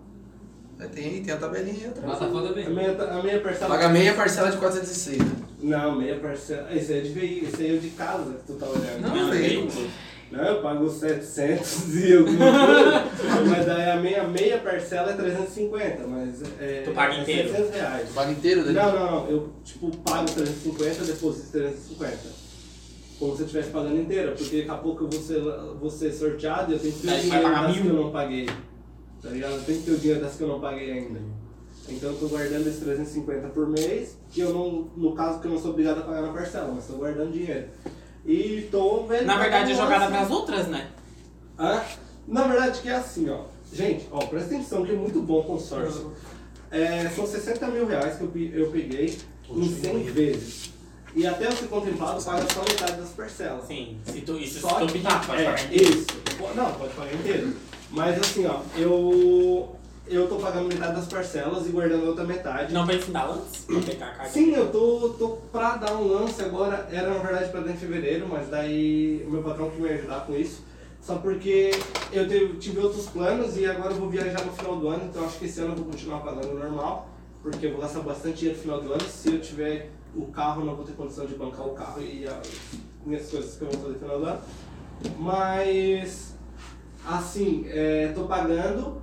É, 0.84 0.88
Tem 0.88 1.24
tem 1.24 1.34
a 1.34 1.38
tabelinha 1.38 1.76
aí 1.76 1.86
atrás. 1.88 2.08
Mata 2.08 2.26
foda 2.32 2.50
A 2.50 2.54
bem. 2.54 2.70
minha, 2.70 2.92
a 2.92 3.24
minha 3.24 3.40
parcela. 3.40 3.70
Paga 3.76 3.90
meia 3.90 4.14
parcela 4.14 4.52
de 4.52 4.58
406, 4.58 5.18
né? 5.20 5.26
Não, 5.62 5.96
meia 5.98 6.18
parcela. 6.20 6.68
Esse 6.76 6.94
aí 6.94 7.00
é 7.00 7.02
de 7.02 7.10
veículo, 7.10 7.52
esse 7.54 7.62
aí 7.64 7.76
é 7.78 7.80
de 7.80 7.90
casa 7.92 8.34
que 8.34 8.44
tu 8.48 8.54
tá 8.54 8.66
olhando. 8.68 9.02
Não, 9.02 9.16
Não, 9.16 9.32
veículo. 9.32 9.70
veículo. 9.70 9.90
Não, 10.32 10.44
eu 10.44 10.62
pago 10.64 10.90
700 10.90 11.96
e 11.96 12.18
alguma 12.18 12.66
coisa. 12.66 13.04
mas 13.50 13.66
daí 13.68 13.90
a 13.92 13.98
minha 13.98 14.24
meia 14.24 14.58
parcela 14.58 15.12
é 15.12 15.14
350, 15.14 16.08
mas 16.08 16.42
é. 16.60 16.82
Tu 16.84 16.92
paga 16.92 17.14
é 17.14 17.22
inteiro? 17.22 17.50
700 17.50 17.76
reais. 17.76 18.08
Tu 18.10 18.14
paga 18.16 18.32
inteiro 18.32 18.64
dele? 18.64 18.74
Não, 18.80 18.92
não, 19.00 19.12
não. 19.12 19.30
Eu, 19.30 19.50
tipo, 19.64 19.96
pago 19.98 20.26
350, 20.32 21.04
deposito 21.06 21.52
350. 21.52 22.18
Como 23.20 23.36
se 23.36 23.42
eu 23.42 23.46
estivesse 23.46 23.70
pagando 23.70 24.02
inteira, 24.02 24.32
porque 24.32 24.58
daqui 24.58 24.70
a 24.72 24.76
pouco 24.76 25.04
eu 25.04 25.10
vou 25.10 25.22
ser, 25.22 25.40
vou 25.80 25.90
ser 25.90 26.12
sorteado 26.12 26.72
e 26.72 26.76
eu 26.76 26.80
tenho 26.80 26.94
que 26.94 27.08
o 27.08 27.30
pagar 27.42 27.68
das 27.68 27.76
que 27.78 27.84
mil. 27.84 27.96
eu 27.96 28.04
não 28.04 28.12
paguei. 28.12 28.50
Tá 29.24 29.30
ligado? 29.30 29.54
Eu 29.54 29.64
tenho 29.64 29.80
que 29.80 29.86
ter 29.86 29.92
o 29.92 29.98
dinheiro 29.98 30.22
das 30.22 30.36
que 30.36 30.44
eu 30.44 30.48
não 30.50 30.60
paguei 30.60 30.92
ainda. 30.92 31.20
Então 31.88 32.12
eu 32.12 32.18
tô 32.18 32.28
guardando 32.28 32.68
esses 32.68 32.82
350 32.82 33.48
por 33.50 33.68
mês, 33.68 34.18
que 34.30 34.42
eu 34.42 34.54
não, 34.54 34.92
no 34.96 35.14
caso 35.14 35.40
que 35.40 35.48
eu 35.48 35.52
não 35.52 35.60
sou 35.60 35.72
obrigado 35.72 36.00
a 36.00 36.02
pagar 36.02 36.22
na 36.22 36.34
parcela, 36.34 36.74
mas 36.74 36.86
tô 36.86 36.94
guardando 36.94 37.32
dinheiro. 37.32 37.68
E 38.26 38.68
tô 38.70 39.04
vendo. 39.06 39.26
Na 39.26 39.38
verdade 39.38 39.72
é 39.72 39.76
jogada 39.76 40.06
assim. 40.06 40.14
pras 40.14 40.32
outras, 40.32 40.68
né? 40.68 40.90
Ah, 41.58 41.86
na 42.28 42.48
verdade 42.48 42.82
que 42.82 42.90
é 42.90 42.96
assim, 42.96 43.30
ó. 43.30 43.46
Gente, 43.72 44.08
ó, 44.12 44.20
presta 44.26 44.54
atenção 44.56 44.86
que 44.86 44.92
é 44.92 44.96
muito 44.96 45.22
bom 45.22 45.40
o 45.40 45.44
consórcio. 45.44 46.14
É, 46.70 47.10
são 47.10 47.26
60 47.26 47.68
mil 47.68 47.86
reais 47.86 48.18
que 48.18 48.24
eu, 48.24 48.32
eu 48.54 48.72
peguei 48.72 49.18
em 49.50 49.70
100 49.70 50.04
vezes. 50.04 50.74
E 51.16 51.28
até 51.28 51.46
eu 51.46 51.52
ser 51.52 51.68
contemplado, 51.68 52.24
paga 52.24 52.46
só 52.52 52.62
metade 52.62 52.94
das 52.94 53.10
parcelas. 53.10 53.68
Sim, 53.68 54.00
se 54.06 54.22
tu, 54.22 54.38
isso 54.38 54.56
se 54.56 54.60
Só 54.62 54.80
tu 54.80 54.88
que, 54.88 54.98
optar, 54.98 55.26
pode 55.28 55.42
é, 55.42 55.46
pagar 55.46 55.66
inteiro. 55.66 55.90
isso. 56.00 56.08
Não, 56.56 56.74
pode 56.74 56.94
pagar 56.94 57.14
inteiro. 57.14 57.54
Mas 57.94 58.20
assim, 58.20 58.46
ó, 58.48 58.60
eu, 58.76 59.76
eu 60.08 60.28
tô 60.28 60.38
pagando 60.38 60.68
metade 60.68 60.96
das 60.96 61.06
parcelas 61.08 61.68
e 61.68 61.70
guardando 61.70 62.06
a 62.06 62.10
outra 62.10 62.24
metade. 62.24 62.74
Não 62.74 62.88
pensa 62.88 63.10
em 63.10 63.14
dar 63.14 63.30
antes? 63.30 63.62
Pra 63.66 63.80
pegar 63.82 64.08
a 64.08 64.12
carga? 64.12 64.32
Sim, 64.32 64.52
eu 64.54 64.72
tô, 64.72 65.10
tô 65.20 65.28
pra 65.52 65.78
dar 65.78 65.94
um 65.96 66.08
lance 66.08 66.42
agora, 66.42 66.88
era 66.92 67.10
na 67.10 67.20
verdade 67.20 67.52
pra 67.52 67.62
dar 67.62 67.72
em 67.72 67.78
fevereiro, 67.78 68.28
mas 68.28 68.50
daí 68.50 69.24
o 69.28 69.32
meu 69.32 69.44
patrão 69.44 69.70
que 69.70 69.80
me 69.82 69.90
ajudar 69.90 70.26
com 70.26 70.36
isso. 70.36 70.64
Só 71.02 71.16
porque 71.16 71.70
eu 72.12 72.28
teve- 72.28 72.58
tive 72.58 72.80
outros 72.80 73.06
planos 73.08 73.58
e 73.58 73.66
agora 73.66 73.92
eu 73.94 74.00
vou 74.00 74.10
viajar 74.10 74.44
no 74.44 74.54
final 74.54 74.78
do 74.78 74.88
ano, 74.88 75.04
então 75.10 75.26
acho 75.26 75.38
que 75.38 75.46
esse 75.46 75.60
ano 75.60 75.74
eu 75.74 75.76
vou 75.76 75.86
continuar 75.86 76.20
pagando 76.22 76.54
normal, 76.58 77.10
porque 77.44 77.66
eu 77.68 77.72
vou 77.74 77.82
gastar 77.82 78.00
bastante 78.00 78.38
dinheiro 78.38 78.58
no 78.58 78.64
final 78.64 78.82
do 78.82 78.94
ano. 78.94 79.04
Se 79.08 79.30
eu 79.34 79.40
tiver 79.42 79.92
o 80.16 80.28
carro, 80.28 80.64
não 80.66 80.76
vou 80.76 80.86
ter 80.86 80.94
condição 80.94 81.26
de 81.26 81.36
bancar 81.36 81.68
o 81.68 81.72
carro 81.74 82.02
e 82.02 82.26
as 82.26 82.48
minhas 83.06 83.30
coisas 83.30 83.56
que 83.58 83.64
eu 83.64 83.70
vou 83.70 83.80
fazer 83.82 83.94
no 83.94 84.00
final 84.00 84.20
do 84.20 84.26
ano. 84.26 84.40
Mas, 85.20 86.33
assim, 87.08 87.66
é, 87.68 88.12
tô 88.16 88.24
pagando 88.24 89.02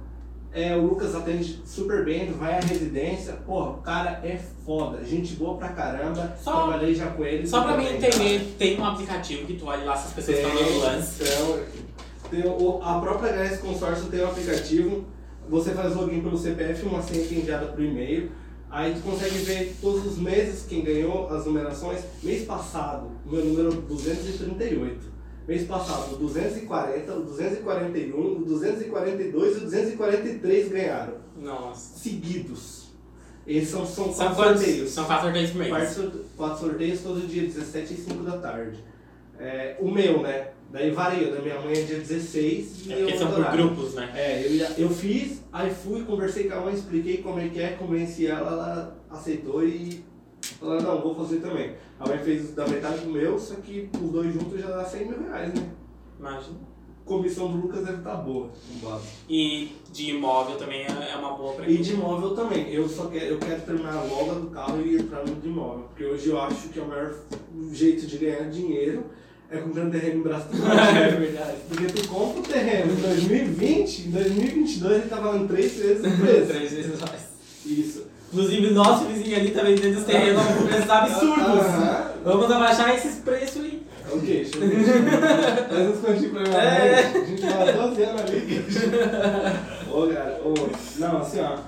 É, 0.53 0.75
o 0.77 0.81
Lucas 0.85 1.15
atende 1.15 1.62
super 1.65 2.05
bem, 2.05 2.33
vai 2.33 2.55
à 2.55 2.61
residência. 2.61 3.35
Porra, 3.35 3.70
o 3.70 3.83
cara 3.83 4.20
é 4.25 4.37
foda. 4.67 5.05
Gente 5.05 5.35
boa 5.37 5.57
pra 5.57 5.69
caramba. 5.69 6.37
Só- 6.43 6.67
Trabalhei 6.67 6.93
já 6.93 7.07
com 7.07 7.25
ele. 7.25 7.47
Só 7.47 7.62
pra 7.62 7.77
mim 7.77 7.87
entender, 7.87 8.57
tem 8.59 8.77
um 8.81 8.85
aplicativo 8.85 9.47
que 9.47 9.55
tu 9.55 9.67
olha 9.67 9.85
lá 9.85 9.97
se 9.97 10.09
as 10.09 10.12
pessoas 10.12 10.39
estão 10.39 10.53
dando 10.53 10.79
lance. 10.81 11.23
Então, 11.23 11.61
tem 12.33 12.45
o- 12.51 12.81
a 12.83 12.99
própria 13.01 13.31
HS 13.31 13.59
Consórcio 13.61 14.07
tem 14.09 14.25
um 14.25 14.27
aplicativo, 14.27 15.05
você 15.49 15.70
faz 15.70 15.95
login 15.95 16.20
pelo 16.20 16.37
CPF, 16.37 16.85
uma 16.85 17.01
senha 17.01 17.25
que 17.29 17.37
é 17.37 17.39
enviada 17.39 17.67
por 17.67 17.81
e-mail, 17.81 18.33
aí 18.69 18.93
tu 18.95 19.03
consegue 19.03 19.39
ver 19.39 19.77
todos 19.81 20.05
os 20.05 20.19
meses 20.19 20.67
quem 20.69 20.83
ganhou 20.83 21.29
as 21.29 21.47
numerações. 21.47 22.01
Mês 22.25 22.45
passado, 22.45 23.07
o 23.25 23.31
meu 23.31 23.45
número 23.45 23.70
238. 23.83 25.12
Mês 25.49 25.67
passado, 25.67 26.15
o 26.15 26.17
240, 26.17 27.12
o 27.12 27.23
241, 27.25 28.17
o 28.17 28.44
242 28.44 29.55
e 29.55 29.59
o 29.59 29.60
243 29.62 30.69
ganharam. 30.69 31.15
Nossa. 31.36 31.99
Seguidos. 31.99 32.91
Esses 33.47 33.70
são, 33.70 33.85
são, 33.85 34.12
São 34.12 34.27
quatro 34.27 34.36
quantos? 34.36 34.62
sorteios. 34.62 34.91
São 34.91 35.05
quatro 35.07 35.25
sorteios 35.25 35.51
por 35.51 35.59
mês. 35.59 35.70
Quatro, 35.70 36.25
quatro 36.36 36.60
sorteios 36.60 37.01
todo 37.01 37.27
dia, 37.27 37.43
17 37.43 37.94
e 37.94 37.97
5 37.97 38.23
da 38.23 38.39
tarde. 38.39 38.78
É, 39.39 39.77
o 39.81 39.91
meu, 39.91 40.23
né? 40.23 40.49
Daí 40.70 40.91
varia, 40.93 41.33
da 41.33 41.41
minha 41.41 41.59
mãe 41.60 41.73
é 41.73 41.83
dia 41.83 41.99
16 41.99 42.86
e 42.86 42.93
É 42.93 42.97
porque 42.97 43.12
eu 43.15 43.19
são 43.19 43.33
por 43.33 43.51
grupos, 43.51 43.94
né? 43.94 44.12
É, 44.15 44.47
eu, 44.47 44.85
eu 44.85 44.91
fiz, 44.91 45.43
aí 45.52 45.75
fui, 45.75 46.05
conversei 46.05 46.44
com 46.49 46.55
a 46.55 46.60
mãe, 46.60 46.75
expliquei 46.75 47.17
como 47.19 47.41
é 47.41 47.49
que 47.49 47.60
é, 47.60 47.70
convenci 47.73 48.27
ela, 48.28 48.52
ela 48.52 48.97
aceitou 49.10 49.67
e 49.67 50.05
falou, 50.43 50.81
não, 50.81 51.01
vou 51.01 51.15
fazer 51.15 51.41
também. 51.41 51.75
A 51.99 52.07
mãe 52.07 52.19
fez 52.19 52.55
da 52.55 52.67
metade 52.67 53.01
do 53.01 53.10
meu, 53.10 53.39
só 53.39 53.55
que 53.57 53.89
os 54.02 54.10
dois 54.10 54.33
juntos 54.33 54.60
já 54.60 54.69
dá 54.69 54.85
100 54.85 55.07
mil 55.07 55.23
reais, 55.23 55.55
né? 55.55 55.70
Imagina. 56.19 56.70
Comissão 57.05 57.51
do 57.51 57.59
Lucas 57.59 57.85
deve 57.85 57.99
estar 57.99 58.15
boa. 58.17 58.51
no 58.73 58.89
base. 58.89 59.09
E 59.28 59.73
de 59.93 60.10
imóvel 60.10 60.57
também 60.57 60.83
é 60.83 61.12
é 61.12 61.17
uma 61.17 61.33
boa 61.33 61.55
pra 61.55 61.69
E 61.69 61.78
de 61.78 61.94
imóvel 61.94 62.36
também. 62.36 62.73
Eu 62.73 62.89
só 62.89 63.07
quero, 63.07 63.27
eu 63.27 63.39
quero 63.39 63.60
terminar 63.62 63.94
a 63.94 64.35
do 64.35 64.51
carro 64.51 64.81
e 64.81 64.97
entrar 64.97 65.27
no 65.27 65.35
de 65.35 65.49
imóvel. 65.49 65.85
Porque 65.89 66.05
hoje 66.05 66.28
eu 66.28 66.41
acho 66.41 66.69
que 66.69 66.78
é 66.78 66.83
o 66.83 66.86
maior 66.89 67.12
jeito 67.73 68.07
de 68.07 68.17
ganhar 68.17 68.49
dinheiro 68.49 69.05
é 69.51 69.59
comprando 69.59 69.91
terreno 69.91 70.20
em 70.20 70.23
Braço 70.23 70.49
do 70.49 70.59
Norte. 70.59 70.97
É 70.97 71.10
verdade. 71.10 71.57
Porque 71.69 71.86
tu 71.86 72.09
compra 72.09 72.41
o 72.41 72.44
terreno 72.44 72.93
em 72.93 72.97
2020, 72.97 74.07
em 74.07 74.10
2022 74.12 74.93
ele 74.93 75.09
tá 75.09 75.17
valendo 75.19 75.49
três 75.49 75.75
vezes 75.75 76.07
o 76.07 76.17
preço. 76.23 76.47
Três 76.47 76.73
vezes 76.73 77.01
mais. 77.01 77.28
Isso. 77.67 78.07
Inclusive, 78.33 78.70
nosso 78.70 79.07
vizinho 79.07 79.36
ali 79.36 79.50
tá 79.50 79.62
vendendo 79.62 79.99
os 79.99 80.05
terrenos 80.05 80.42
com 80.44 80.67
preços 80.67 80.91
absurdos. 80.91 81.67
Vamos 82.25 82.50
abaixar 82.50 82.94
esses 82.94 83.17
preços 83.17 83.62
aí. 83.65 83.83
Ok, 84.12 84.20
deixa 84.26 84.57
eu 84.57 84.68
ver. 84.68 85.68
Faz 85.68 85.89
uns 85.91 86.00
continhos 86.00 86.33
pra 86.33 86.42
minha 86.42 86.55
É. 86.57 87.12
mãe. 87.12 87.23
A 87.23 87.26
gente 87.26 87.42
mora 87.44 87.73
12 87.73 88.02
anos 88.02 88.20
ali. 88.23 88.65
Ô, 89.92 90.07
cara, 90.15 90.41
ô, 90.44 90.55
não, 90.99 91.18
assim, 91.18 91.41
ó. 91.41 91.59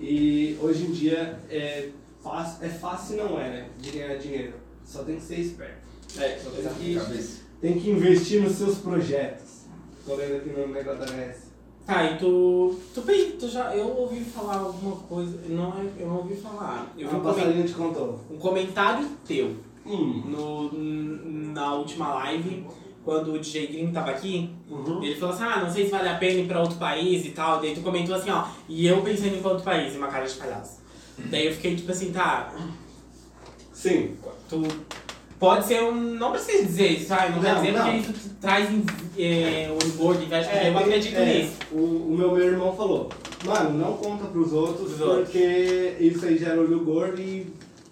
E 0.00 0.56
hoje 0.60 0.84
em 0.86 0.92
dia 0.92 1.38
é 1.50 1.88
fácil, 2.22 2.64
é 2.64 2.68
fácil 2.68 3.16
não 3.16 3.40
é, 3.40 3.48
né? 3.48 3.66
De 3.80 3.90
ganhar 3.90 4.16
dinheiro. 4.16 4.54
Só 4.84 5.02
tem 5.02 5.16
que 5.16 5.22
ser 5.22 5.40
esperto. 5.40 5.84
É, 6.18 6.38
Só 6.38 6.50
tem 6.50 6.68
que, 6.74 7.00
tem 7.60 7.78
que 7.80 7.90
investir 7.90 8.40
nos 8.40 8.52
seus 8.56 8.78
projetos. 8.78 9.64
Tô 10.06 10.14
vendo 10.16 10.36
aqui 10.36 10.50
no 10.50 10.68
negócio 10.68 11.00
da 11.00 11.06
RS. 11.06 11.43
Tá, 11.86 12.04
e 12.10 12.16
tu. 12.16 12.74
Tu, 12.94 13.02
tu 13.38 13.48
já. 13.48 13.74
Eu 13.76 13.88
ouvi 13.88 14.24
falar 14.24 14.56
alguma 14.56 14.96
coisa. 14.96 15.38
Não 15.48 15.68
é. 15.78 15.86
Eu 16.02 16.08
não 16.08 16.16
ouvi 16.18 16.34
falar. 16.34 16.92
Eu 16.96 17.08
vi 17.08 17.14
Ah, 17.14 17.18
um, 17.18 17.20
o 17.20 17.22
comen- 17.22 17.34
passarinho 17.34 17.66
te 17.66 17.74
contou. 17.74 18.20
um 18.30 18.38
comentário 18.38 19.06
teu 19.26 19.56
Hum. 19.86 20.22
no, 20.24 20.72
na 21.52 21.74
última 21.74 22.14
live, 22.14 22.66
quando 23.04 23.34
o 23.34 23.38
DJ 23.38 23.66
Green 23.66 23.92
tava 23.92 24.12
aqui. 24.12 24.48
Uhum. 24.70 25.02
Ele 25.04 25.14
falou 25.16 25.34
assim, 25.34 25.44
ah, 25.44 25.60
não 25.62 25.70
sei 25.70 25.84
se 25.84 25.90
vale 25.90 26.08
a 26.08 26.16
pena 26.16 26.40
ir 26.40 26.48
pra 26.48 26.60
outro 26.62 26.78
país 26.78 27.26
e 27.26 27.30
tal. 27.32 27.60
Daí 27.60 27.74
tu 27.74 27.82
comentou 27.82 28.14
assim, 28.14 28.30
ó, 28.30 28.46
e 28.66 28.86
eu 28.86 29.02
pensando 29.02 29.34
em 29.34 29.36
ir 29.36 29.40
pra 29.42 29.50
outro 29.50 29.64
país, 29.64 29.94
uma 29.94 30.06
cara 30.06 30.26
de 30.26 30.34
palhaço. 30.34 30.78
Daí 31.30 31.46
eu 31.46 31.52
fiquei 31.52 31.76
tipo 31.76 31.92
assim, 31.92 32.12
tá, 32.12 32.50
Sim. 33.74 34.16
tu 34.48 34.62
pode 35.44 35.66
ser 35.66 35.82
um. 35.82 35.94
Não 35.94 36.30
precisa 36.32 36.64
dizer 36.64 36.86
isso, 36.88 37.06
sabe? 37.08 37.32
Não, 37.34 37.40
quer 37.42 37.54
Não, 37.54 37.60
dizer 37.62 37.72
não. 37.72 37.84
porque 37.84 37.96
isso 37.98 38.30
traz 38.40 38.68
é, 39.18 39.68
o 39.70 39.86
onboard, 39.86 40.24
inveja, 40.24 40.48
porque 40.50 40.66
eu 40.66 40.78
acredito 40.78 41.16
é, 41.16 41.24
nisso. 41.38 41.52
O, 41.72 41.76
o 41.78 42.14
meu, 42.16 42.32
meu 42.32 42.44
irmão 42.46 42.74
falou, 42.76 43.08
mano, 43.44 43.78
não 43.78 43.92
conta 43.96 44.24
pros 44.26 44.52
outros, 44.52 44.88
Pros 44.94 45.00
outros. 45.00 45.28
porque 45.28 45.96
isso 46.00 46.24
aí 46.24 46.36
gera 46.38 46.60
olho 46.60 46.80
gordo 46.84 47.20
e 47.20 47.46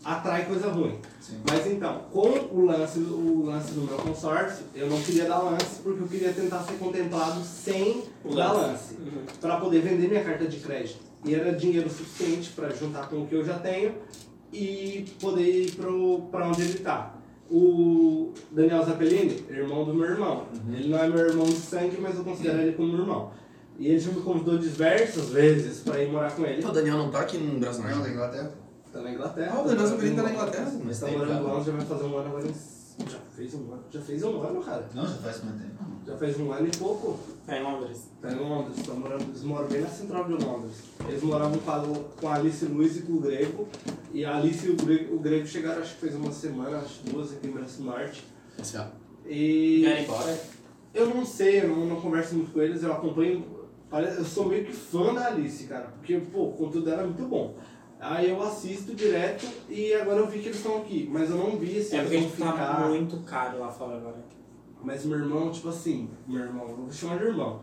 atrai 0.05 0.45
coisa 0.47 0.69
ruim. 0.69 0.95
Sim. 1.21 1.37
Mas 1.49 1.65
então, 1.69 2.03
com 2.13 2.29
o 2.51 2.65
lance, 2.67 2.99
o 2.99 3.45
lance 3.47 3.73
do 3.73 3.83
meu 3.83 3.97
consórcio, 3.99 4.65
eu 4.75 4.89
não 4.89 5.01
queria 5.01 5.25
dar 5.27 5.39
lance 5.39 5.81
porque 5.83 6.03
eu 6.03 6.09
queria 6.09 6.33
tentar 6.33 6.61
ser 6.65 6.75
contemplado 6.75 7.41
sem 7.45 8.03
O 8.25 8.35
dar 8.35 8.53
lance. 8.53 8.95
lance. 8.95 8.95
Uhum. 8.95 9.23
Pra 9.41 9.57
poder 9.59 9.81
vender 9.83 10.09
minha 10.09 10.25
carta 10.25 10.47
de 10.47 10.57
crédito. 10.59 10.99
E 11.25 11.33
era 11.35 11.53
dinheiro 11.53 11.89
suficiente 11.89 12.51
pra 12.51 12.69
juntar 12.71 13.09
com 13.09 13.23
o 13.23 13.27
que 13.29 13.35
eu 13.37 13.45
já 13.45 13.55
tenho 13.61 13.95
e 14.53 15.05
poder 15.21 15.49
ir 15.67 15.71
pro, 15.73 16.23
pra 16.33 16.49
onde 16.49 16.63
ele 16.63 16.79
tá. 16.81 17.15
O 17.55 18.33
Daniel 18.51 18.83
Zappellini, 18.83 19.45
irmão 19.51 19.85
do 19.85 19.93
meu 19.93 20.09
irmão. 20.09 20.47
Ele 20.73 20.89
não 20.89 20.99
é 20.99 21.07
meu 21.09 21.19
irmão 21.19 21.45
de 21.45 21.53
sangue, 21.57 21.99
mas 22.01 22.17
eu 22.17 22.25
considero 22.25 22.61
ele 22.63 22.73
como 22.73 22.91
meu 22.93 23.01
irmão. 23.03 23.31
E 23.79 23.89
ele 23.89 23.99
já 23.99 24.11
me 24.11 24.23
convidou 24.23 24.57
diversas 24.57 25.29
vezes 25.29 25.81
pra 25.81 26.03
ir 26.03 26.11
morar 26.11 26.35
com 26.35 26.45
ele. 26.47 26.65
O 26.65 26.71
Daniel 26.73 26.97
não 26.97 27.11
tá 27.11 27.21
aqui 27.21 27.37
no 27.37 27.61
Brasil 27.61 27.83
Não, 27.83 27.91
Norte. 27.91 28.05
da 28.05 28.11
Inglaterra. 28.15 28.51
Tá 28.91 29.01
na 29.03 29.11
Inglaterra. 29.13 29.53
Ah, 29.55 29.61
o 29.61 29.69
Daniel 29.69 29.87
Zappellini 29.87 30.17
tá 30.17 30.23
na 30.23 30.31
Inglaterra? 30.33 30.73
Mas 30.83 31.01
tá 31.01 31.07
morando 31.09 31.45
lá, 31.47 31.61
já 31.61 31.73
vai 31.73 31.85
fazer 31.85 32.05
um 32.05 32.17
ano 32.17 32.29
agora. 32.29 32.47
em- 32.47 32.55
Já 33.11 33.19
fez 33.37 33.55
um 33.55 33.59
ano. 33.73 33.83
Já 33.91 34.01
fez 34.01 34.23
um 34.23 34.41
ano, 34.43 34.63
cara. 34.63 34.89
Não, 34.95 35.03
já 35.07 35.15
faz 35.15 35.43
muito 35.45 35.59
tempo. 35.59 35.85
Já 36.07 36.17
fez 36.17 36.41
um 36.41 36.53
ano 36.53 36.67
e 36.67 36.77
pouco. 36.77 37.19
Tá 37.47 37.59
em 37.59 37.63
Londres. 37.63 38.09
Tá 38.21 38.31
em 38.33 38.37
Londres, 38.37 38.87
tá 38.87 38.95
morando, 38.95 39.23
eles 39.25 39.43
moram 39.43 39.67
bem 39.69 39.81
na 39.81 39.89
central 39.89 40.25
de 40.25 40.45
Londres. 40.45 40.77
Eles 41.09 41.23
moravam 41.23 41.59
com 41.59 41.71
a, 41.71 41.77
Lu- 41.77 42.05
com 42.21 42.29
a 42.29 42.35
Alice 42.37 42.65
Luiz 42.65 42.97
e 42.97 43.03
com 43.03 43.15
o 43.15 43.21
Grego. 43.21 43.69
E 44.15 44.25
a 44.25 44.37
Alice 44.37 44.65
e 44.67 44.71
o 44.71 44.77
Grego, 44.77 45.17
o 45.17 45.19
Grego 45.19 45.47
chegaram, 45.47 45.83
acho 45.83 45.95
que 45.95 46.01
fez 46.03 46.15
uma 46.15 46.31
semana, 46.31 46.79
acho 46.79 47.01
duas 47.05 47.33
aqui 47.33 47.49
em 47.49 47.51
Braço 47.51 47.83
Norte. 47.83 48.25
Ó. 48.79 48.85
E. 49.27 49.81
Querem 49.85 50.03
ir 50.03 50.05
embora? 50.05 50.41
Eu 50.95 51.07
não 51.15 51.25
sei, 51.25 51.63
eu 51.63 51.69
não, 51.69 51.87
não 51.87 52.01
converso 52.01 52.35
muito 52.37 52.53
com 52.53 52.61
eles, 52.63 52.83
eu 52.83 52.93
acompanho. 52.93 53.45
Eu 53.91 54.25
sou 54.25 54.47
meio 54.47 54.65
que 54.65 54.73
fã 54.73 55.13
da 55.13 55.27
Alice, 55.27 55.65
cara. 55.65 55.89
Porque, 55.99 56.17
pô, 56.19 56.45
o 56.45 56.53
conteúdo 56.53 56.85
dela 56.87 57.03
é 57.03 57.07
muito 57.07 57.25
bom. 57.25 57.57
Aí 58.01 58.31
eu 58.31 58.43
assisto 58.43 58.95
direto 58.95 59.47
e 59.69 59.93
agora 59.95 60.19
eu 60.19 60.27
vi 60.27 60.39
que 60.41 60.47
eles 60.47 60.57
estão 60.59 60.79
aqui. 60.79 61.09
Mas 61.13 61.29
eu 61.31 61.37
não 61.37 61.57
vi 61.59 61.83
se 61.83 61.97
É 61.97 62.01
porque 62.03 62.17
a 62.17 62.19
eles 62.19 62.31
gente 62.31 62.39
vão 62.41 62.53
tá 62.53 62.75
ficar. 62.75 62.89
muito 62.89 63.17
caro 63.19 63.59
lá 63.61 63.69
fora 63.71 63.97
agora. 63.97 64.17
Mas 64.83 65.05
meu 65.05 65.19
irmão, 65.19 65.51
tipo 65.51 65.69
assim, 65.69 66.11
meu 66.27 66.41
irmão, 66.41 66.67
vou 66.67 66.93
chamar 66.93 67.19
de 67.19 67.25
irmão. 67.25 67.61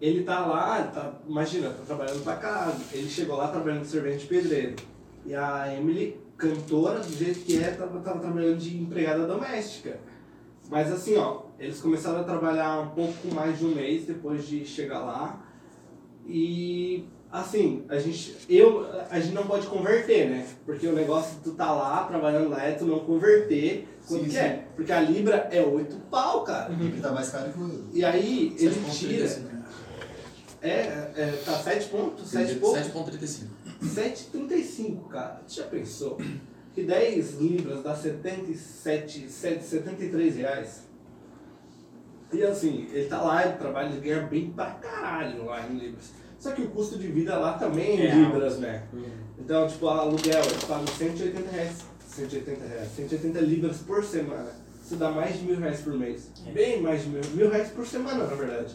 Ele 0.00 0.24
tá 0.24 0.46
lá, 0.46 0.82
tá, 0.84 1.20
imagina, 1.26 1.70
tá 1.70 1.82
trabalhando 1.86 2.22
pra 2.22 2.36
casa. 2.36 2.78
Ele 2.92 3.08
chegou 3.08 3.36
lá 3.36 3.48
trabalhando 3.48 3.82
de 3.82 3.88
servente 3.88 4.26
pedreiro. 4.26 4.76
E 5.24 5.34
a 5.34 5.74
Emily, 5.74 6.20
cantora, 6.36 7.00
do 7.00 7.12
jeito 7.12 7.40
que 7.40 7.62
é, 7.62 7.70
tava, 7.70 8.00
tava 8.00 8.20
trabalhando 8.20 8.58
de 8.58 8.76
empregada 8.76 9.26
doméstica. 9.26 9.98
Mas 10.68 10.92
assim, 10.92 11.16
ó, 11.16 11.42
eles 11.58 11.80
começaram 11.80 12.20
a 12.20 12.24
trabalhar 12.24 12.80
um 12.80 12.88
pouco 12.88 13.34
mais 13.34 13.58
de 13.58 13.64
um 13.64 13.74
mês 13.74 14.06
depois 14.06 14.46
de 14.46 14.64
chegar 14.64 15.00
lá. 15.00 15.46
E 16.26 17.04
assim, 17.30 17.84
a 17.88 17.98
gente, 17.98 18.36
eu, 18.48 18.86
a 19.10 19.20
gente 19.20 19.34
não 19.34 19.46
pode 19.46 19.66
converter, 19.66 20.28
né? 20.28 20.46
Porque 20.64 20.86
o 20.86 20.92
negócio 20.92 21.38
tu 21.42 21.52
tá 21.52 21.72
lá, 21.72 22.04
trabalhando 22.04 22.50
lá, 22.50 22.62
é 22.62 22.72
tu 22.72 22.84
não 22.84 23.00
converter 23.00 23.88
quanto 24.06 24.22
Sim, 24.22 24.28
que 24.28 24.30
sim. 24.30 24.38
é. 24.38 24.64
Porque 24.74 24.92
a 24.92 25.00
Libra 25.00 25.48
é 25.50 25.62
8 25.62 25.96
pau, 26.10 26.44
cara. 26.44 26.72
Ele 26.72 27.00
tá 27.00 27.12
mais 27.12 27.28
caro 27.30 27.50
que 27.52 27.58
o. 27.58 27.90
E 27.92 28.04
aí, 28.04 28.54
ele 28.58 28.74
tira. 28.90 29.26
7,35. 29.26 29.56
É, 30.62 30.70
é, 31.16 31.42
tá 31.44 31.52
7 31.52 31.88
pontos? 31.88 32.28
7 32.28 32.54
pouco? 32.56 32.78
7,35. 32.78 33.46
7,35, 33.82 35.08
cara. 35.08 35.42
Tu 35.46 35.54
já 35.54 35.64
pensou? 35.64 36.18
Que 36.74 36.82
10 36.82 37.34
libras 37.40 37.82
dá 37.82 37.94
77, 37.94 39.30
7, 39.30 39.64
73 39.64 40.36
reais. 40.36 40.86
E 42.32 42.42
assim, 42.42 42.88
ele 42.92 43.06
tá 43.06 43.22
lá, 43.22 43.46
ele 43.46 43.56
trabalha, 43.56 43.88
ele 43.88 44.00
ganha 44.00 44.26
bem 44.26 44.50
pra 44.50 44.72
caralho 44.72 45.44
lá 45.44 45.66
em 45.66 45.78
libras. 45.78 46.12
Só 46.38 46.52
que 46.52 46.62
o 46.62 46.68
custo 46.68 46.98
de 46.98 47.06
vida 47.08 47.38
lá 47.38 47.54
também 47.54 48.00
é 48.00 48.06
É 48.06 48.14
em 48.14 48.24
libras, 48.24 48.58
né? 48.58 48.82
Então, 49.38 49.66
tipo, 49.68 49.88
aluguel, 49.88 50.42
eles 50.42 50.64
pagam 50.64 50.86
180 50.86 51.50
reais. 51.50 51.84
180 52.16 52.66
reais, 52.66 52.88
180 52.96 53.40
libras 53.40 53.76
por 53.78 54.02
semana. 54.04 54.50
Isso 54.84 54.96
dá 54.96 55.10
mais 55.10 55.38
de 55.38 55.44
mil 55.44 55.58
reais 55.58 55.80
por 55.80 55.92
mês. 55.94 56.30
É. 56.46 56.50
Bem 56.52 56.80
mais 56.80 57.02
de 57.02 57.08
mil, 57.08 57.20
mil 57.34 57.50
reais 57.50 57.68
por 57.70 57.84
semana, 57.86 58.24
na 58.24 58.34
verdade. 58.34 58.74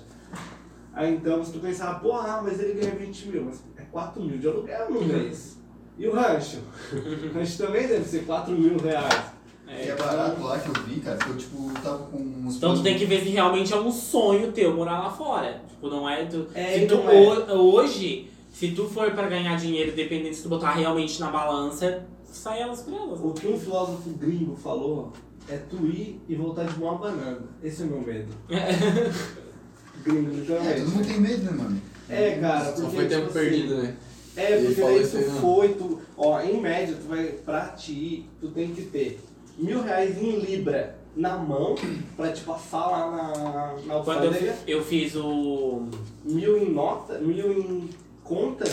Aí 0.94 1.14
então, 1.16 1.44
se 1.44 1.54
tu 1.54 1.60
pensar, 1.60 2.00
porra, 2.02 2.42
mas 2.42 2.60
ele 2.60 2.74
ganha 2.80 2.94
20 2.96 3.28
mil, 3.30 3.46
mas 3.46 3.64
é 3.78 3.82
4 3.84 4.22
mil 4.22 4.38
de 4.38 4.48
aluguel 4.48 4.92
no 4.92 5.02
mês. 5.02 5.58
E 5.98 6.08
o 6.08 6.14
rancho? 6.14 6.58
O 6.94 7.32
rancho 7.34 7.58
também 7.58 7.88
deve 7.88 8.04
ser 8.04 8.26
4 8.26 8.54
mil 8.54 8.78
reais. 8.78 9.32
E 9.68 9.88
é 9.88 9.96
barato 9.96 10.42
lá 10.44 10.60
que 10.60 10.68
eu 10.68 10.84
vi, 10.84 11.00
cara, 11.00 11.18
que 11.18 11.30
eu 11.30 11.38
tipo 11.38 11.72
tava 11.82 12.00
com 12.08 12.18
uns. 12.18 12.58
Então 12.58 12.76
tu 12.76 12.84
tem 12.84 12.98
que 12.98 13.06
ver 13.06 13.22
se 13.24 13.30
realmente 13.30 13.72
é 13.72 13.78
um 13.78 13.90
sonho 13.90 14.52
teu 14.52 14.76
morar 14.76 15.00
lá 15.00 15.10
fora. 15.10 15.62
Tipo, 15.70 15.88
não 15.90 16.10
é 16.10 16.26
tu. 16.26 16.46
É, 16.54 16.78
se 16.80 16.88
tu 16.88 16.96
não 16.98 17.10
é. 17.10 17.16
ho- 17.54 17.54
hoje, 17.74 18.30
se 18.52 18.72
tu 18.72 18.90
for 18.90 19.10
pra 19.12 19.28
ganhar 19.30 19.56
dinheiro, 19.56 19.94
dependendo 19.96 20.36
se 20.36 20.44
tu 20.44 20.50
botar 20.50 20.72
realmente 20.72 21.18
na 21.22 21.32
balança, 21.32 22.06
sai 22.32 22.62
elas 22.62 22.82
por 22.82 22.94
elas. 22.94 23.20
O 23.20 23.34
que 23.34 23.48
um 23.48 23.60
filósofo 23.60 24.10
gringo 24.12 24.56
falou 24.56 25.14
é 25.50 25.58
tu 25.58 25.86
ir 25.86 26.22
e 26.28 26.36
voltar 26.36 26.66
de 26.66 26.80
mão 26.80 26.96
abanando. 26.96 27.44
Esse 27.64 27.82
é 27.84 27.86
o 27.86 27.90
meu 27.90 28.02
medo. 28.02 28.34
Gringo, 30.04 30.32
É, 30.32 30.34
literalmente. 30.34 30.82
todo 30.82 30.90
mundo 30.92 31.08
tem 31.08 31.20
medo, 31.22 31.44
né, 31.44 31.52
mano? 31.52 31.82
É, 32.10 32.32
cara, 32.40 32.66
Só 32.66 32.82
porque, 32.82 32.96
foi 32.96 33.08
tempo 33.08 33.22
tipo 33.28 33.34
perdido, 33.34 33.74
assim, 33.76 33.84
né? 33.84 33.98
É, 34.36 34.52
Ele 34.54 34.66
porque 34.68 34.82
daí 34.82 35.02
isso 35.02 35.18
aí, 35.18 35.24
tu 35.26 35.30
não. 35.32 35.42
foi, 35.42 35.70
tu. 35.74 36.00
Ó, 36.18 36.42
em 36.42 36.62
média, 36.62 36.96
tu 37.00 37.08
vai, 37.08 37.26
pra 37.28 37.68
ti 37.70 37.92
ir, 37.92 38.30
tu 38.40 38.48
tem 38.50 38.74
que 38.74 38.84
ter 38.84 39.20
mil 39.58 39.82
reais 39.84 40.18
em 40.22 40.40
Libra 40.40 40.98
na 41.16 41.38
mão 41.38 41.76
pra 42.16 42.32
te 42.32 42.42
passar 42.42 42.88
lá 42.88 43.12
na, 43.12 43.74
na 43.86 44.04
Quando 44.04 44.26
eu, 44.34 44.54
eu 44.66 44.84
fiz 44.84 45.16
o. 45.16 45.84
mil 46.24 46.58
em 46.58 46.72
nota, 46.72 47.20
mil 47.20 47.52
em 47.52 47.90
conta. 48.24 48.64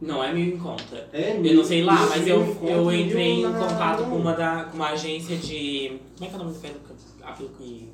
Não 0.00 0.22
é 0.22 0.32
mil 0.32 0.54
em 0.54 0.58
conta. 0.58 1.08
É, 1.12 1.32
Eu 1.36 1.40
mil- 1.40 1.54
não 1.54 1.64
sei 1.64 1.82
lá, 1.82 1.98
mil 1.98 2.08
mas 2.08 2.26
eu, 2.26 2.54
conta, 2.54 2.72
eu 2.72 2.84
mil 2.84 2.92
entrei 2.92 3.40
em 3.40 3.52
contato 3.52 4.04
com 4.04 4.16
uma, 4.16 4.32
da, 4.32 4.64
com 4.64 4.76
uma 4.76 4.90
agência 4.90 5.36
de. 5.36 5.98
Como 6.16 6.24
é 6.24 6.28
que 6.28 6.34
é 6.34 6.38
o 6.38 6.44
nome 6.44 6.58
que- 6.58 7.22
aquilo 7.24 7.48
que. 7.58 7.92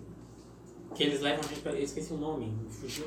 Que 0.94 1.02
eles 1.04 1.20
levam 1.22 1.40
a 1.44 1.48
gente 1.48 1.60
pra. 1.60 1.72
Eu 1.72 1.82
esqueci 1.82 2.12
o 2.12 2.16
nome. 2.18 2.52
Fugiu. 2.70 3.06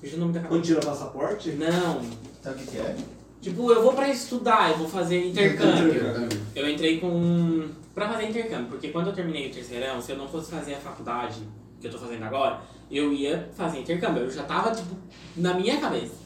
Fugiu 0.00 0.16
o 0.16 0.20
nome 0.20 0.32
da 0.32 0.40
Quando 0.40 0.62
cabeça. 0.62 0.80
tira 0.80 0.80
passaporte? 0.92 1.50
Não. 1.52 2.00
Sabe 2.42 2.56
o 2.56 2.58
que 2.66 2.70
que 2.72 2.78
é? 2.78 2.96
Tipo, 3.40 3.70
eu 3.72 3.82
vou 3.82 3.92
pra 3.92 4.08
estudar, 4.08 4.70
eu 4.70 4.78
vou 4.78 4.88
fazer 4.88 5.28
intercâmbio. 5.28 5.88
Intercâmbio. 5.90 6.40
Eu 6.56 6.68
entrei 6.68 6.98
com. 6.98 7.68
pra 7.94 8.08
fazer 8.08 8.28
intercâmbio, 8.28 8.66
porque 8.68 8.88
quando 8.88 9.08
eu 9.08 9.12
terminei 9.14 9.48
o 9.48 9.52
terceirão, 9.52 10.00
se 10.00 10.10
eu 10.12 10.16
não 10.18 10.26
fosse 10.26 10.50
fazer 10.50 10.74
a 10.74 10.78
faculdade 10.78 11.36
que 11.80 11.86
eu 11.86 11.90
tô 11.92 11.98
fazendo 11.98 12.24
agora, 12.24 12.60
eu 12.90 13.12
ia 13.12 13.48
fazer 13.54 13.78
intercâmbio. 13.80 14.24
Eu 14.24 14.30
já 14.30 14.42
tava, 14.42 14.74
tipo, 14.74 14.96
na 15.36 15.54
minha 15.54 15.78
cabeça. 15.78 16.23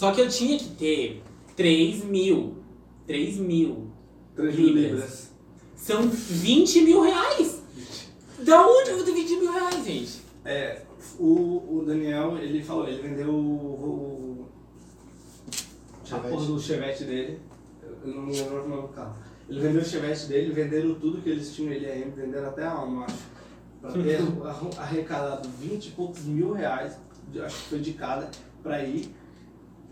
Só 0.00 0.12
que 0.12 0.22
eu 0.22 0.28
tinha 0.30 0.56
que 0.58 0.70
ter 0.70 1.22
3 1.54 2.04
mil. 2.04 2.56
3 3.06 3.36
mil. 3.36 3.90
3 4.34 4.56
mil 4.56 4.66
Libras. 4.68 4.84
libras. 4.92 5.30
São 5.76 6.08
20 6.08 6.80
mil 6.84 7.02
reais! 7.02 7.62
Da 8.38 8.66
onde 8.66 8.88
eu 8.92 8.96
vou 8.96 9.04
ter 9.04 9.12
20 9.12 9.28
mil 9.36 9.52
reais, 9.52 9.84
gente? 9.84 10.22
É, 10.42 10.80
o, 11.18 11.80
o 11.80 11.84
Daniel, 11.86 12.38
ele 12.38 12.62
falou, 12.62 12.88
ele 12.88 13.02
vendeu 13.02 13.28
o. 13.28 14.46
o 14.46 14.48
a 16.02 16.06
Chevette. 16.06 16.28
porra 16.30 16.46
do 16.46 16.58
chevette 16.58 17.04
dele. 17.04 17.38
Eu 18.02 18.14
não 18.14 18.22
me 18.22 18.32
lembro 18.32 18.64
o 18.64 18.68
nome 18.70 18.82
do 18.82 18.88
carro. 18.94 19.16
Ele 19.50 19.60
vendeu 19.60 19.82
o 19.82 19.84
chevette 19.84 20.26
dele, 20.28 20.50
venderam 20.50 20.94
tudo 20.94 21.20
que 21.20 21.28
eles 21.28 21.54
tinham, 21.54 21.74
ele 21.74 21.84
a 21.84 21.92
Amy, 21.92 22.10
venderam 22.16 22.48
até 22.48 22.64
a 22.64 22.72
alma, 22.72 23.02
eu 23.02 23.04
acho. 23.04 23.18
Pra 23.82 23.90
ter 23.92 24.18
arrecadado 24.80 25.46
20 25.60 25.86
e 25.88 25.90
poucos 25.90 26.24
mil 26.24 26.52
reais, 26.54 26.96
acho 27.44 27.56
que 27.64 27.68
foi 27.68 27.80
de 27.80 27.92
cada, 27.92 28.30
pra 28.62 28.82
ir. 28.82 29.19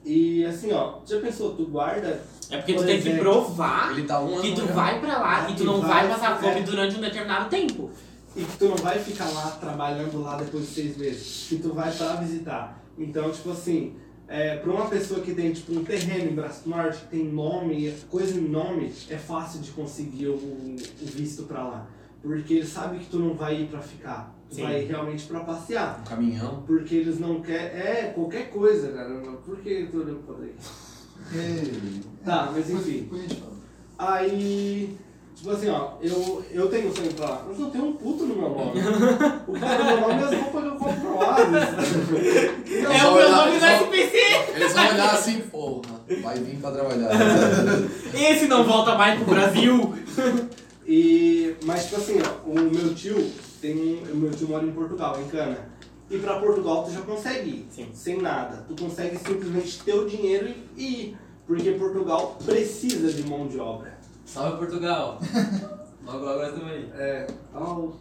E 0.09 0.43
assim, 0.47 0.73
ó, 0.73 1.01
já 1.07 1.21
pensou, 1.21 1.55
tu 1.55 1.67
guarda 1.67 2.23
É 2.49 2.57
porque 2.57 2.73
tu 2.73 2.83
tem 2.83 2.99
que 3.03 3.19
provar 3.19 3.93
Ele 3.93 4.07
tá 4.07 4.23
um 4.23 4.33
ano 4.33 4.41
que 4.41 4.55
tu 4.55 4.67
já. 4.67 4.73
vai 4.73 5.01
pra 5.01 5.19
lá 5.19 5.51
e 5.51 5.55
tu 5.55 5.65
não 5.65 5.83
vai- 5.83 6.07
vai 6.07 6.09
passar 6.09 6.41
fome 6.41 6.61
é. 6.61 6.63
durante 6.63 6.97
um 6.97 7.01
determinado 7.03 7.51
tempo. 7.51 7.91
E 8.35 8.43
que 8.43 8.57
tu 8.57 8.69
não 8.71 8.77
vai 8.77 8.99
ficar 8.99 9.29
lá 9.29 9.51
trabalhando 9.61 10.23
lá 10.23 10.37
depois 10.37 10.67
de 10.67 10.75
seis 10.75 10.97
meses. 10.97 11.47
Que 11.51 11.57
tu 11.57 11.75
vai 11.75 11.93
pra 11.93 12.15
visitar. 12.15 12.83
Então, 12.97 13.31
tipo 13.31 13.51
assim, 13.51 13.97
é, 14.27 14.57
pra 14.57 14.73
uma 14.73 14.87
pessoa 14.87 15.21
que 15.21 15.35
tem 15.35 15.53
tipo 15.53 15.73
um 15.79 15.85
terreno 15.85 16.31
em 16.31 16.35
Braço 16.35 16.67
Norte, 16.67 17.01
que 17.01 17.09
tem 17.09 17.25
nome, 17.27 17.93
coisa 18.11 18.39
em 18.39 18.49
nome, 18.49 18.91
é 19.11 19.17
fácil 19.17 19.61
de 19.61 19.73
conseguir 19.73 20.29
o, 20.29 20.37
o 20.37 21.07
visto 21.07 21.43
pra 21.43 21.63
lá. 21.65 21.87
Porque 22.23 22.55
eles 22.55 22.71
sabem 22.71 22.99
que 22.99 23.07
tu 23.11 23.19
não 23.19 23.35
vai 23.35 23.61
ir 23.61 23.67
pra 23.67 23.81
ficar. 23.83 24.35
Sim. 24.51 24.63
vai 24.63 24.85
realmente 24.85 25.25
pra 25.27 25.41
passear. 25.41 26.01
Um 26.01 26.09
caminhão. 26.09 26.63
Porque 26.67 26.95
eles 26.97 27.19
não 27.21 27.41
querem. 27.43 27.67
É, 27.81 28.13
qualquer 28.15 28.51
coisa, 28.51 28.89
cara. 28.89 29.11
Por 29.45 29.57
que 29.59 29.69
eu 29.71 29.91
tô 29.91 29.99
olhando 29.99 30.23
pra 30.27 30.35
daí? 30.39 30.55
Tá, 32.25 32.51
mas 32.53 32.71
enfim. 32.71 33.11
Aí, 33.99 34.97
tipo 35.35 35.51
assim, 35.51 35.69
ó, 35.69 35.93
eu, 36.01 36.45
eu 36.53 36.69
tenho 36.69 36.95
sonho 36.95 37.13
pra 37.15 37.29
lá, 37.31 37.45
mas 37.49 37.59
eu 37.59 37.67
tenho 37.67 37.87
um 37.87 37.93
puto 37.95 38.25
no 38.25 38.37
meu 38.37 38.49
nome. 38.51 38.81
o 38.81 39.45
puto 39.45 39.59
no 39.61 39.85
meu 39.85 40.01
nome 40.01 40.23
é 40.23 40.25
as 40.25 40.35
roupas 40.35 40.63
que 40.63 40.69
eu 40.69 40.77
compro 40.77 41.01
pro 41.01 41.19
lado. 41.19 41.57
Eles 42.67 42.85
É 42.85 43.07
o 43.07 43.15
meu 43.15 43.31
nome 43.31 43.59
vão- 43.59 43.69
SPC! 43.69 44.17
Eles 44.55 44.73
vão 44.73 44.89
olhar 44.89 45.15
assim, 45.15 45.41
porra, 45.41 46.01
vai 46.23 46.39
vir 46.39 46.57
pra 46.59 46.71
trabalhar. 46.71 47.11
Esse 48.15 48.47
não 48.47 48.65
volta 48.65 48.95
mais 48.95 49.21
pro 49.21 49.35
Brasil! 49.35 49.95
E, 50.87 51.55
mas, 51.65 51.85
tipo 51.85 51.97
assim, 51.97 52.19
ó, 52.23 52.49
o 52.49 52.55
meu 52.55 52.95
tio, 52.95 53.31
tem 53.61 54.03
um, 54.13 54.15
meu 54.17 54.31
tio 54.31 54.49
mora 54.49 54.65
em 54.65 54.73
Portugal, 54.73 55.21
em 55.21 55.29
Cana. 55.29 55.69
E 56.11 56.19
pra 56.19 56.39
Portugal 56.39 56.85
tu 56.85 56.93
já 56.93 57.03
consegue 57.03 57.51
ir, 57.51 57.67
Sim. 57.71 57.89
sem 57.93 58.23
nada. 58.23 58.65
Tu 58.69 58.83
consegue 58.83 59.17
simplesmente 59.19 59.83
ter 59.83 59.95
o 59.95 60.09
dinheiro 60.09 60.49
e 60.77 60.85
ir. 60.85 61.17
Porque 61.47 61.73
Portugal 61.73 62.37
precisa 62.45 63.13
de 63.13 63.29
mão 63.29 63.47
de 63.47 63.59
obra. 63.59 63.99
Salve 64.25 64.59
Portugal! 64.59 65.19
Logo 66.07 66.43
estamos 66.43 66.73
aí. 66.73 66.91
É, 66.95 67.27
au. 67.55 67.97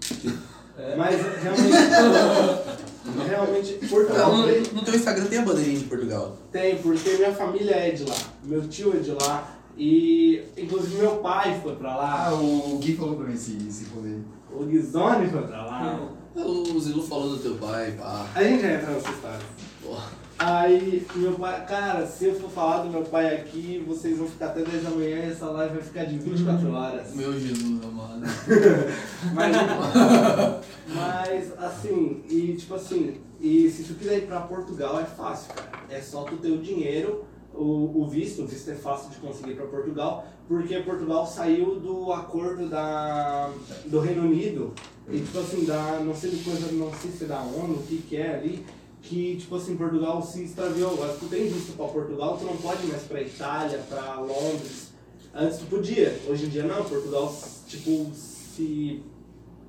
É. 0.78 0.96
Mas 0.96 1.20
realmente, 1.42 1.76
realmente 3.28 3.74
Portugal 3.88 4.38
No, 4.38 4.48
no 4.48 4.82
teu 4.84 4.96
Instagram 4.96 5.26
tem 5.26 5.40
a 5.40 5.42
bandeirinha 5.42 5.80
de 5.80 5.86
Portugal. 5.86 6.38
Tem, 6.52 6.78
porque 6.78 7.10
minha 7.16 7.34
família 7.34 7.76
é 7.76 7.92
de 7.92 8.04
lá, 8.04 8.16
meu 8.44 8.68
tio 8.68 8.96
é 8.96 9.00
de 9.00 9.12
lá 9.12 9.58
e 9.76 10.44
inclusive 10.58 10.96
meu 10.98 11.18
pai 11.18 11.60
foi 11.62 11.76
pra 11.76 11.94
Ah, 11.94 12.30
lá, 12.30 12.34
o 12.34 12.78
Gui 12.78 12.96
falou 12.96 13.16
pra 13.16 13.26
mim 13.26 13.34
esse, 13.34 13.58
esse 13.68 13.86
rolê. 13.86 14.18
O 14.60 14.66
Guizone 14.66 15.30
foi 15.30 15.42
pra 15.44 15.66
lá. 15.66 16.10
O 16.36 16.80
Zilu 16.80 17.02
falou 17.04 17.30
do 17.30 17.40
teu 17.40 17.56
pai, 17.56 17.92
pá. 17.92 18.28
A 18.36 18.44
gente 18.44 18.62
já 18.62 18.74
entra 18.74 18.92
nessa 18.92 19.10
história. 19.10 19.40
Porra. 19.82 20.28
Aí, 20.40 21.06
meu 21.16 21.34
pai, 21.34 21.66
cara, 21.66 22.06
se 22.06 22.26
eu 22.26 22.40
for 22.40 22.50
falar 22.52 22.84
do 22.84 22.92
meu 22.92 23.02
pai 23.02 23.38
aqui, 23.38 23.84
vocês 23.88 24.20
vão 24.20 24.28
ficar 24.28 24.48
até 24.48 24.62
10 24.62 24.84
da 24.84 24.90
manhã 24.92 25.18
e 25.18 25.32
essa 25.32 25.48
live 25.48 25.74
vai 25.76 25.84
ficar 25.84 26.04
de 26.04 26.20
24 26.20 26.72
horas. 26.72 27.16
Meu 27.16 27.34
Jesus 27.34 27.84
amado. 27.84 28.22
Mas, 29.34 29.56
mas 30.94 31.54
assim, 31.58 32.24
e 32.30 32.56
tipo 32.56 32.76
assim, 32.76 33.20
e 33.42 33.70
se 33.70 33.84
tu 33.84 33.96
quiser 33.96 34.20
ir 34.20 34.28
pra 34.28 34.42
Portugal 34.42 35.00
é 35.00 35.06
fácil, 35.06 35.54
cara. 35.56 35.70
É 35.90 36.00
só 36.00 36.24
tu 36.24 36.38
ter 36.38 36.52
o 36.52 36.60
dinheiro, 36.60 37.26
o, 37.54 38.04
o 38.04 38.08
visto, 38.08 38.44
o 38.44 38.48
visto 38.48 38.70
é 38.70 38.76
fácil 38.76 39.10
de 39.10 39.18
conseguir 39.18 39.56
pra 39.56 39.66
Portugal, 39.66 40.26
porque 40.48 40.80
Portugal 40.80 41.26
saiu 41.26 41.80
do 41.80 42.12
acordo 42.14 42.70
da, 42.70 43.52
do 43.86 44.00
Reino 44.00 44.24
Unido, 44.24 44.74
e 45.10 45.20
tipo 45.20 45.40
assim, 45.40 45.66
da, 45.66 46.00
não 46.00 46.16
sei 46.16 46.32
de 46.32 46.44
coisa, 46.44 46.72
não 46.72 46.94
sei 46.94 47.12
se 47.12 47.24
é 47.26 47.28
da 47.28 47.42
ONU, 47.42 47.76
o 47.76 47.84
que 47.84 47.98
que 47.98 48.18
é 48.18 48.36
ali, 48.36 48.66
que 49.02 49.38
tipo 49.38 49.56
assim, 49.56 49.78
Portugal 49.78 50.22
se 50.22 50.44
extraviou. 50.44 50.92
Agora 50.92 51.14
tu 51.14 51.28
tem 51.28 51.48
visto 51.48 51.76
pra 51.76 51.88
Portugal, 51.88 52.38
tu 52.38 52.46
não 52.46 52.58
pode 52.58 52.86
mais 52.88 53.04
pra 53.04 53.22
Itália, 53.22 53.80
pra 53.90 54.20
Londres. 54.20 54.94
Antes 55.34 55.60
tu 55.60 55.66
podia, 55.66 56.20
hoje 56.28 56.46
em 56.46 56.50
dia 56.50 56.64
não, 56.64 56.84
Portugal 56.84 57.34
tipo 57.68 58.12
se 58.14 59.04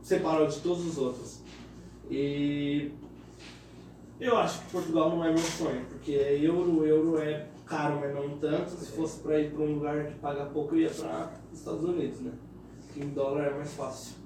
separou 0.02 0.46
de 0.46 0.58
todos 0.60 0.86
os 0.86 0.98
outros. 0.98 1.40
E 2.10 2.90
eu 4.18 4.36
acho 4.36 4.60
que 4.60 4.72
Portugal 4.72 5.10
não 5.10 5.24
é 5.24 5.28
meu 5.28 5.38
sonho, 5.38 5.84
porque 5.90 6.12
euro, 6.12 6.84
euro 6.84 7.18
é 7.18 7.46
caro, 7.68 8.00
mas 8.00 8.14
não 8.14 8.38
tanto. 8.38 8.70
Se 8.70 8.92
fosse 8.92 9.20
pra 9.20 9.38
ir 9.38 9.52
pra 9.52 9.62
um 9.62 9.74
lugar 9.74 10.06
que 10.06 10.18
paga 10.18 10.46
pouco, 10.46 10.74
eu 10.74 10.80
ia 10.80 10.90
pra 10.90 11.30
Estados 11.52 11.84
Unidos, 11.84 12.20
né? 12.20 12.32
Que 12.92 13.00
em 13.00 13.10
dólar 13.10 13.46
é 13.46 13.54
mais 13.54 13.72
fácil. 13.74 14.16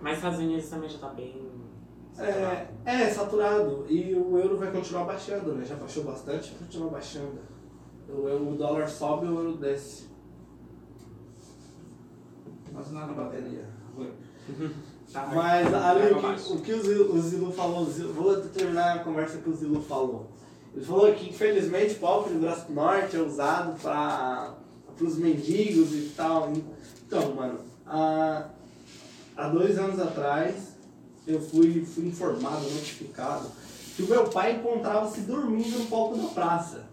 Mas 0.00 0.16
Estados 0.18 0.38
Unidos 0.38 0.68
também 0.68 0.88
já 0.88 0.98
tá 0.98 1.08
bem. 1.08 1.50
É, 2.16 2.68
é 2.84 3.08
saturado. 3.10 3.86
E 3.88 4.14
o 4.14 4.38
euro 4.38 4.56
vai 4.56 4.70
continuar 4.70 5.04
baixando, 5.04 5.54
né? 5.54 5.64
Já 5.64 5.74
baixou 5.74 6.04
bastante, 6.04 6.50
vai 6.50 6.58
continuar 6.60 6.90
baixando. 6.90 7.38
O, 8.08 8.28
euro- 8.28 8.50
o 8.52 8.56
dólar 8.56 8.86
sobe, 8.88 9.26
o 9.26 9.36
euro 9.38 9.56
desce. 9.56 10.08
Quase 12.72 12.92
nada 12.94 13.12
A 13.12 13.14
bateria. 13.14 13.68
Tá, 15.12 15.30
Mas 15.32 15.72
ali 15.72 16.12
o 16.12 16.18
que, 16.20 16.52
o 16.54 16.60
que 16.60 16.72
o, 16.72 17.20
Zilu, 17.20 17.52
falou, 17.52 17.84
vou 17.84 18.36
terminar 18.48 18.96
a 18.96 19.04
conversa 19.04 19.38
que 19.38 19.48
o 19.48 19.54
Zilu 19.54 19.80
falou. 19.80 20.26
Ele 20.74 20.84
falou 20.84 21.12
que 21.12 21.30
infelizmente 21.30 21.94
pobre 21.94 22.34
do 22.34 22.40
Braço 22.40 22.72
Norte 22.72 23.16
é 23.16 23.20
usado 23.20 23.80
para 23.80 24.54
os 25.00 25.16
mendigos 25.16 25.92
e 25.92 26.12
tal. 26.16 26.52
Então, 27.06 27.34
mano, 27.34 27.60
há, 27.86 28.48
há 29.36 29.48
dois 29.48 29.78
anos 29.78 30.00
atrás 30.00 30.74
eu 31.26 31.40
fui, 31.40 31.84
fui 31.84 32.06
informado, 32.06 32.62
notificado, 32.70 33.48
que 33.96 34.02
o 34.02 34.08
meu 34.08 34.24
pai 34.24 34.56
encontrava-se 34.56 35.20
dormindo 35.20 35.78
no 35.78 35.86
palco 35.86 36.16
da 36.16 36.28
praça. 36.28 36.86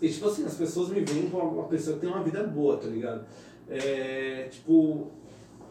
E 0.00 0.08
tipo 0.08 0.28
assim, 0.28 0.44
as 0.44 0.54
pessoas 0.54 0.88
me 0.88 1.00
veem 1.00 1.30
como 1.30 1.60
uma 1.60 1.68
pessoa 1.68 1.96
que 1.96 2.00
tem 2.00 2.10
uma 2.10 2.22
vida 2.22 2.42
boa, 2.44 2.76
tá 2.78 2.86
ligado? 2.86 3.24
É, 3.68 4.48
tipo, 4.50 5.10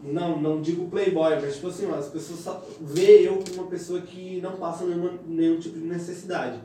não, 0.04 0.40
não 0.40 0.60
digo 0.60 0.88
playboy, 0.88 1.40
mas 1.40 1.54
tipo 1.54 1.68
assim, 1.68 1.90
as 1.90 2.08
pessoas 2.08 2.40
só 2.40 2.62
vê 2.80 3.26
eu 3.26 3.38
como 3.38 3.62
uma 3.62 3.70
pessoa 3.70 4.00
que 4.02 4.40
não 4.40 4.52
passa 4.56 4.84
nenhuma, 4.84 5.12
nenhum 5.26 5.58
tipo 5.58 5.78
de 5.78 5.86
necessidade. 5.86 6.60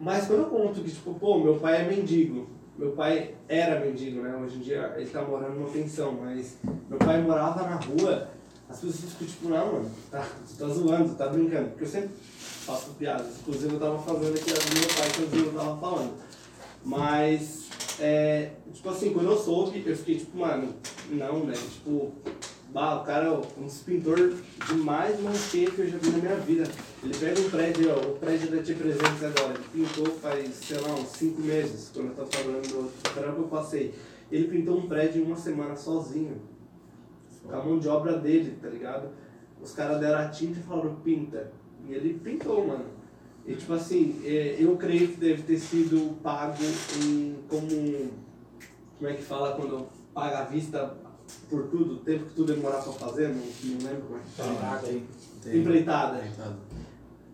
Mas 0.00 0.26
quando 0.26 0.40
eu 0.40 0.46
conto 0.46 0.80
que, 0.80 0.90
tipo, 0.90 1.12
pô, 1.14 1.38
meu 1.38 1.56
pai 1.58 1.82
é 1.82 1.88
mendigo, 1.88 2.48
meu 2.78 2.92
pai 2.92 3.34
era 3.46 3.84
mendigo, 3.84 4.22
né? 4.22 4.34
Hoje 4.34 4.56
em 4.56 4.60
dia 4.60 4.94
ele 4.96 5.10
tá 5.10 5.22
morando 5.22 5.56
numa 5.56 5.68
pensão, 5.68 6.12
mas 6.12 6.56
meu 6.88 6.98
pai 6.98 7.20
morava 7.20 7.62
na 7.64 7.76
rua, 7.76 8.28
as 8.68 8.80
pessoas 8.80 9.12
ficam 9.12 9.26
tipo, 9.26 9.48
não, 9.50 9.72
mano, 9.72 9.90
tá, 10.10 10.26
tu 10.48 10.56
tá 10.56 10.68
zoando, 10.68 11.10
tu 11.10 11.14
tá 11.16 11.26
brincando. 11.26 11.68
Porque 11.68 11.84
eu 11.84 11.88
sempre 11.88 12.10
faço 12.20 12.92
piadas, 12.92 13.40
inclusive 13.40 13.74
eu 13.74 13.80
tava 13.80 13.98
fazendo 13.98 14.34
aqui 14.34 14.50
do 14.50 14.78
meu 14.78 14.88
pai 14.96 15.10
que 15.10 15.36
Zilo 15.36 15.52
tava 15.52 15.76
falando. 15.76 16.14
Mas, 16.82 17.59
é, 18.00 18.52
tipo 18.72 18.88
assim, 18.88 19.12
quando 19.12 19.30
eu 19.30 19.36
soube, 19.36 19.82
eu 19.86 19.96
fiquei 19.96 20.18
tipo, 20.18 20.38
mano, 20.38 20.74
não, 21.10 21.44
né? 21.44 21.54
Tipo, 21.54 22.12
Bah, 22.72 23.00
o 23.00 23.04
cara 23.04 23.32
um 23.32 23.64
dos 23.64 23.82
pintores 23.82 24.36
de 24.68 24.74
mais 24.74 25.20
mão 25.20 25.34
cheia 25.34 25.68
que 25.68 25.80
eu 25.80 25.88
já 25.88 25.98
vi 25.98 26.10
na 26.10 26.18
minha 26.18 26.36
vida. 26.36 26.70
Ele 27.02 27.16
pega 27.18 27.40
um 27.40 27.50
prédio, 27.50 27.90
ó, 27.90 28.10
o 28.10 28.16
prédio 28.16 28.48
da 28.48 28.58
T300 28.58 29.24
agora, 29.24 29.54
ele 29.54 29.86
pintou 29.86 30.06
faz, 30.06 30.54
sei 30.54 30.78
lá, 30.78 30.94
uns 30.94 31.08
5 31.08 31.40
meses, 31.40 31.90
quando 31.92 32.10
eu 32.10 32.14
tava 32.14 32.28
falando 32.30 32.68
do 32.68 33.12
trampo 33.12 33.40
eu 33.40 33.48
passei. 33.48 33.92
Ele 34.30 34.46
pintou 34.46 34.78
um 34.78 34.86
prédio 34.86 35.22
em 35.22 35.26
uma 35.26 35.34
semana 35.34 35.74
sozinho. 35.74 36.40
Com 37.42 37.52
a 37.52 37.64
mão 37.64 37.80
de 37.80 37.88
obra 37.88 38.16
dele, 38.18 38.56
tá 38.62 38.68
ligado? 38.68 39.08
Os 39.60 39.72
caras 39.72 39.98
deram 39.98 40.20
a 40.20 40.28
tinta 40.28 40.60
e 40.60 40.62
falaram, 40.62 40.94
pinta. 40.96 41.52
E 41.88 41.92
ele 41.92 42.20
pintou, 42.22 42.68
mano. 42.68 42.84
E 43.46 43.54
tipo 43.54 43.72
assim, 43.72 44.20
é, 44.24 44.56
eu 44.58 44.76
creio 44.76 45.08
que 45.08 45.16
deve 45.16 45.42
ter 45.42 45.58
sido 45.58 46.16
pago 46.22 46.62
em, 47.02 47.36
como. 47.48 48.10
Como 48.98 49.10
é 49.10 49.14
que 49.14 49.22
fala 49.22 49.56
quando 49.56 49.86
paga 50.12 50.40
à 50.40 50.44
vista 50.44 50.94
por 51.48 51.68
tudo, 51.68 51.94
o 51.94 51.98
tempo 51.98 52.26
que 52.26 52.34
tudo 52.34 52.54
demorar 52.54 52.82
pra 52.82 52.92
fazer, 52.92 53.28
não, 53.28 53.36
não 53.36 53.88
lembro 53.88 54.02
como 54.02 54.18
é 54.18 54.22
que 54.22 54.30
fala. 54.30 54.78
Tem. 54.78 55.58
Empreitada. 55.58 56.18
Empreitada. 56.18 56.56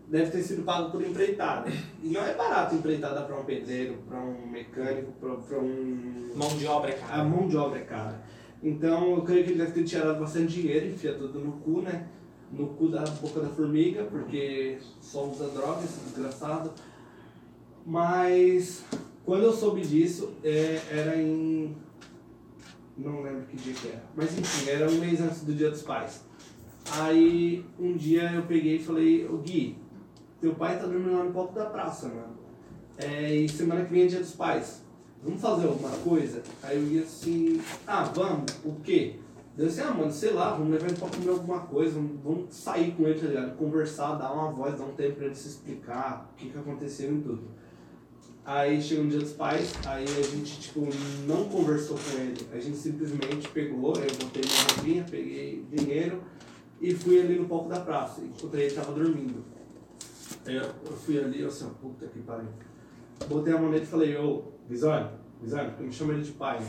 Deve 0.07 0.31
ter 0.31 0.41
sido 0.41 0.63
pago 0.63 0.89
por 0.91 1.03
empreitada. 1.03 1.69
E 2.01 2.07
não 2.07 2.21
é 2.21 2.33
barato 2.33 2.75
empreitada 2.75 3.23
para 3.23 3.37
um 3.37 3.43
pedreiro, 3.43 3.97
para 4.07 4.19
um 4.19 4.47
mecânico, 4.47 5.11
para 5.19 5.59
um. 5.59 6.31
Mão 6.33 6.47
de 6.57 6.65
obra 6.65 6.91
é 6.91 6.95
A 6.95 7.07
cara. 7.07 7.23
mão 7.25 7.47
de 7.47 7.57
obra 7.57 7.79
é 7.79 7.83
cara. 7.83 8.23
Então 8.63 9.11
eu 9.11 9.21
creio 9.23 9.43
que 9.43 9.51
ele 9.51 9.59
deve 9.59 9.73
ter 9.73 9.83
tirado 9.83 10.19
bastante 10.19 10.61
dinheiro, 10.61 10.87
enfia 10.87 11.13
tudo 11.13 11.39
no 11.39 11.53
cu, 11.53 11.81
né? 11.81 12.07
No 12.51 12.67
cu 12.67 12.89
da 12.89 13.03
boca 13.03 13.41
da 13.41 13.49
formiga, 13.49 14.03
porque 14.05 14.79
só 15.01 15.25
usa 15.25 15.49
droga, 15.49 15.83
esse 15.83 15.99
desgraçado. 15.99 16.71
Mas 17.85 18.83
quando 19.25 19.43
eu 19.43 19.53
soube 19.53 19.81
disso, 19.81 20.33
é, 20.43 20.81
era 20.89 21.21
em. 21.21 21.75
Não 22.97 23.21
lembro 23.21 23.45
que 23.45 23.57
dia 23.57 23.73
que 23.73 23.87
era. 23.89 24.03
Mas 24.15 24.37
enfim, 24.37 24.69
era 24.69 24.89
um 24.89 24.97
mês 24.99 25.19
antes 25.19 25.43
do 25.43 25.53
dia 25.53 25.69
dos 25.69 25.81
pais. 25.81 26.23
Aí 26.91 27.65
um 27.77 27.97
dia 27.97 28.31
eu 28.31 28.43
peguei 28.43 28.77
e 28.77 28.83
falei, 28.83 29.27
ô 29.27 29.37
Gui, 29.37 29.77
teu 30.39 30.55
pai 30.55 30.79
tá 30.79 30.85
dormindo 30.85 31.13
lá 31.13 31.23
no 31.25 31.33
palco 31.33 31.53
da 31.53 31.65
praça, 31.65 32.07
mano. 32.07 32.37
É, 32.97 33.35
e 33.35 33.49
semana 33.49 33.83
que 33.85 33.91
vem 33.91 34.03
é 34.03 34.07
dia 34.07 34.19
dos 34.19 34.31
pais. 34.33 34.81
Vamos 35.21 35.41
fazer 35.41 35.67
alguma 35.67 35.91
coisa? 35.97 36.41
Aí 36.63 36.77
eu 36.77 36.87
ia 36.87 37.01
assim, 37.01 37.59
ah, 37.85 38.03
vamos, 38.03 38.51
o 38.63 38.75
quê? 38.83 39.19
Eu 39.57 39.65
disse, 39.65 39.81
ah, 39.81 39.91
mano, 39.91 40.11
sei 40.11 40.33
lá, 40.33 40.51
vamos 40.51 40.71
levar 40.71 40.87
ele 40.87 40.97
pra 40.97 41.09
comer 41.09 41.29
alguma 41.29 41.59
coisa, 41.61 41.99
vamos, 42.23 42.53
sair 42.53 42.91
com 42.91 43.07
ele, 43.07 43.19
tá 43.19 43.25
ligado? 43.25 43.57
Conversar, 43.57 44.13
dar 44.13 44.31
uma 44.31 44.51
voz, 44.51 44.77
dar 44.77 44.85
um 44.85 44.91
tempo 44.91 45.15
pra 45.15 45.25
ele 45.25 45.35
se 45.35 45.47
explicar 45.47 46.29
o 46.31 46.35
que, 46.35 46.49
que 46.49 46.57
aconteceu 46.57 47.15
e 47.15 47.21
tudo. 47.21 47.41
Aí 48.45 48.79
chegou 48.79 49.05
no 49.05 49.09
dia 49.09 49.19
dos 49.19 49.33
pais, 49.33 49.73
aí 49.85 50.05
a 50.05 50.21
gente, 50.21 50.59
tipo, 50.61 50.87
não 51.27 51.49
conversou 51.49 51.97
com 51.97 52.19
ele. 52.19 52.47
A 52.53 52.59
gente 52.59 52.77
simplesmente 52.77 53.49
pegou, 53.49 53.93
eu 53.95 54.15
botei 54.15 54.43
minha 54.43 54.63
roupinha, 54.75 55.05
peguei 55.09 55.65
dinheiro 55.71 56.21
e 56.79 56.93
fui 56.93 57.19
ali 57.19 57.39
no 57.39 57.47
palco 57.47 57.67
da 57.67 57.79
praça. 57.79 58.21
Encontrei 58.21 58.67
ele 58.67 58.75
tava 58.75 58.93
dormindo. 58.93 59.43
Eu, 60.45 60.61
eu 60.61 60.93
fui 60.93 61.19
ali, 61.19 61.41
eu 61.41 61.47
assim, 61.47 61.67
puta 61.81 62.05
que 62.05 62.19
pariu. 62.19 62.47
Botei 63.27 63.53
a 63.53 63.57
mão 63.57 63.71
nele 63.71 63.83
e 63.83 63.87
falei, 63.87 64.15
ô, 64.15 64.43
Guizone, 64.69 65.09
Guizone, 65.41 65.73
eu 65.79 65.85
me 65.85 65.91
chamo 65.91 66.11
ele 66.13 66.23
de 66.23 66.31
pai, 66.31 66.59
né? 66.59 66.67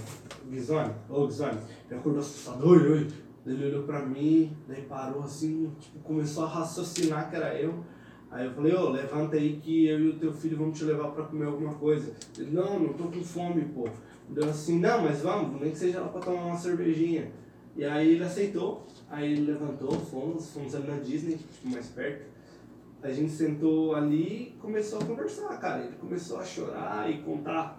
Guizone, 0.51 0.95
ô 1.09 1.27
Guizone, 1.27 1.59
ele 1.89 1.99
acordou 1.99 2.21
assustado, 2.21 2.67
oi, 2.69 2.91
oi. 2.91 3.09
Ele 3.47 3.67
olhou 3.67 3.85
pra 3.85 4.05
mim, 4.05 4.55
daí 4.67 4.83
parou 4.83 5.23
assim, 5.23 5.73
tipo, 5.81 6.01
começou 6.01 6.45
a 6.45 6.49
raciocinar 6.49 7.31
que 7.31 7.37
era 7.37 7.55
eu. 7.59 7.83
Aí 8.31 8.45
eu 8.45 8.53
falei, 8.53 8.75
ô, 8.75 8.91
levanta 8.91 9.37
aí 9.37 9.59
que 9.59 9.87
eu 9.87 10.01
e 10.01 10.09
o 10.09 10.19
teu 10.19 10.33
filho 10.33 10.59
vamos 10.59 10.79
te 10.79 10.85
levar 10.85 11.09
pra 11.13 11.25
comer 11.25 11.47
alguma 11.47 11.73
coisa. 11.75 12.15
Ele, 12.37 12.51
não, 12.51 12.79
não 12.79 12.93
tô 12.93 13.05
com 13.05 13.25
fome, 13.25 13.65
pô. 13.75 13.89
Deu 14.29 14.51
assim, 14.51 14.79
não, 14.79 15.03
mas 15.03 15.23
vamos, 15.23 15.59
nem 15.59 15.71
que 15.71 15.79
seja 15.79 16.01
lá 16.01 16.09
pra 16.09 16.21
tomar 16.21 16.45
uma 16.45 16.57
cervejinha. 16.57 17.33
E 17.75 17.85
aí 17.85 18.17
ele 18.17 18.25
aceitou, 18.25 18.87
aí 19.09 19.33
ele 19.33 19.53
levantou, 19.53 19.93
fomos, 19.93 20.51
fomos 20.51 20.75
ali 20.75 20.87
na 20.87 20.99
Disney, 20.99 21.39
tipo, 21.39 21.71
mais 21.71 21.87
perto. 21.87 22.27
A 23.03 23.11
gente 23.11 23.31
sentou 23.31 23.95
ali 23.95 24.49
e 24.49 24.59
começou 24.61 24.99
a 24.99 25.05
conversar, 25.05 25.57
cara. 25.59 25.85
Ele 25.85 25.97
começou 25.97 26.39
a 26.39 26.45
chorar 26.45 27.09
e 27.11 27.23
contar 27.23 27.78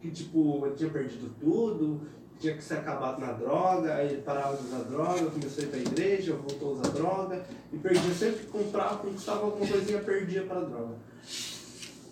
que, 0.00 0.10
tipo, 0.10 0.64
ele 0.66 0.74
tinha 0.74 0.90
perdido 0.90 1.34
tudo, 1.40 2.00
tinha 2.38 2.54
que 2.54 2.62
ser 2.62 2.74
acabado 2.74 3.20
na 3.20 3.32
droga, 3.32 3.94
aí 3.94 4.12
ele 4.12 4.22
parava 4.22 4.56
de 4.56 4.66
usar 4.66 4.84
droga, 4.84 5.30
começou 5.30 5.64
a 5.64 5.66
ir 5.66 5.70
pra 5.70 5.78
igreja, 5.78 6.34
voltou 6.34 6.68
a 6.68 6.72
usar 6.72 6.88
droga, 6.90 7.44
e 7.72 7.76
perdia 7.78 8.14
sempre 8.14 8.40
que 8.40 8.46
comprava, 8.46 8.98
conquistava 8.98 9.46
alguma 9.46 9.66
coisinha, 9.66 9.98
perdia 9.98 10.42
pra 10.42 10.60
droga. 10.60 10.94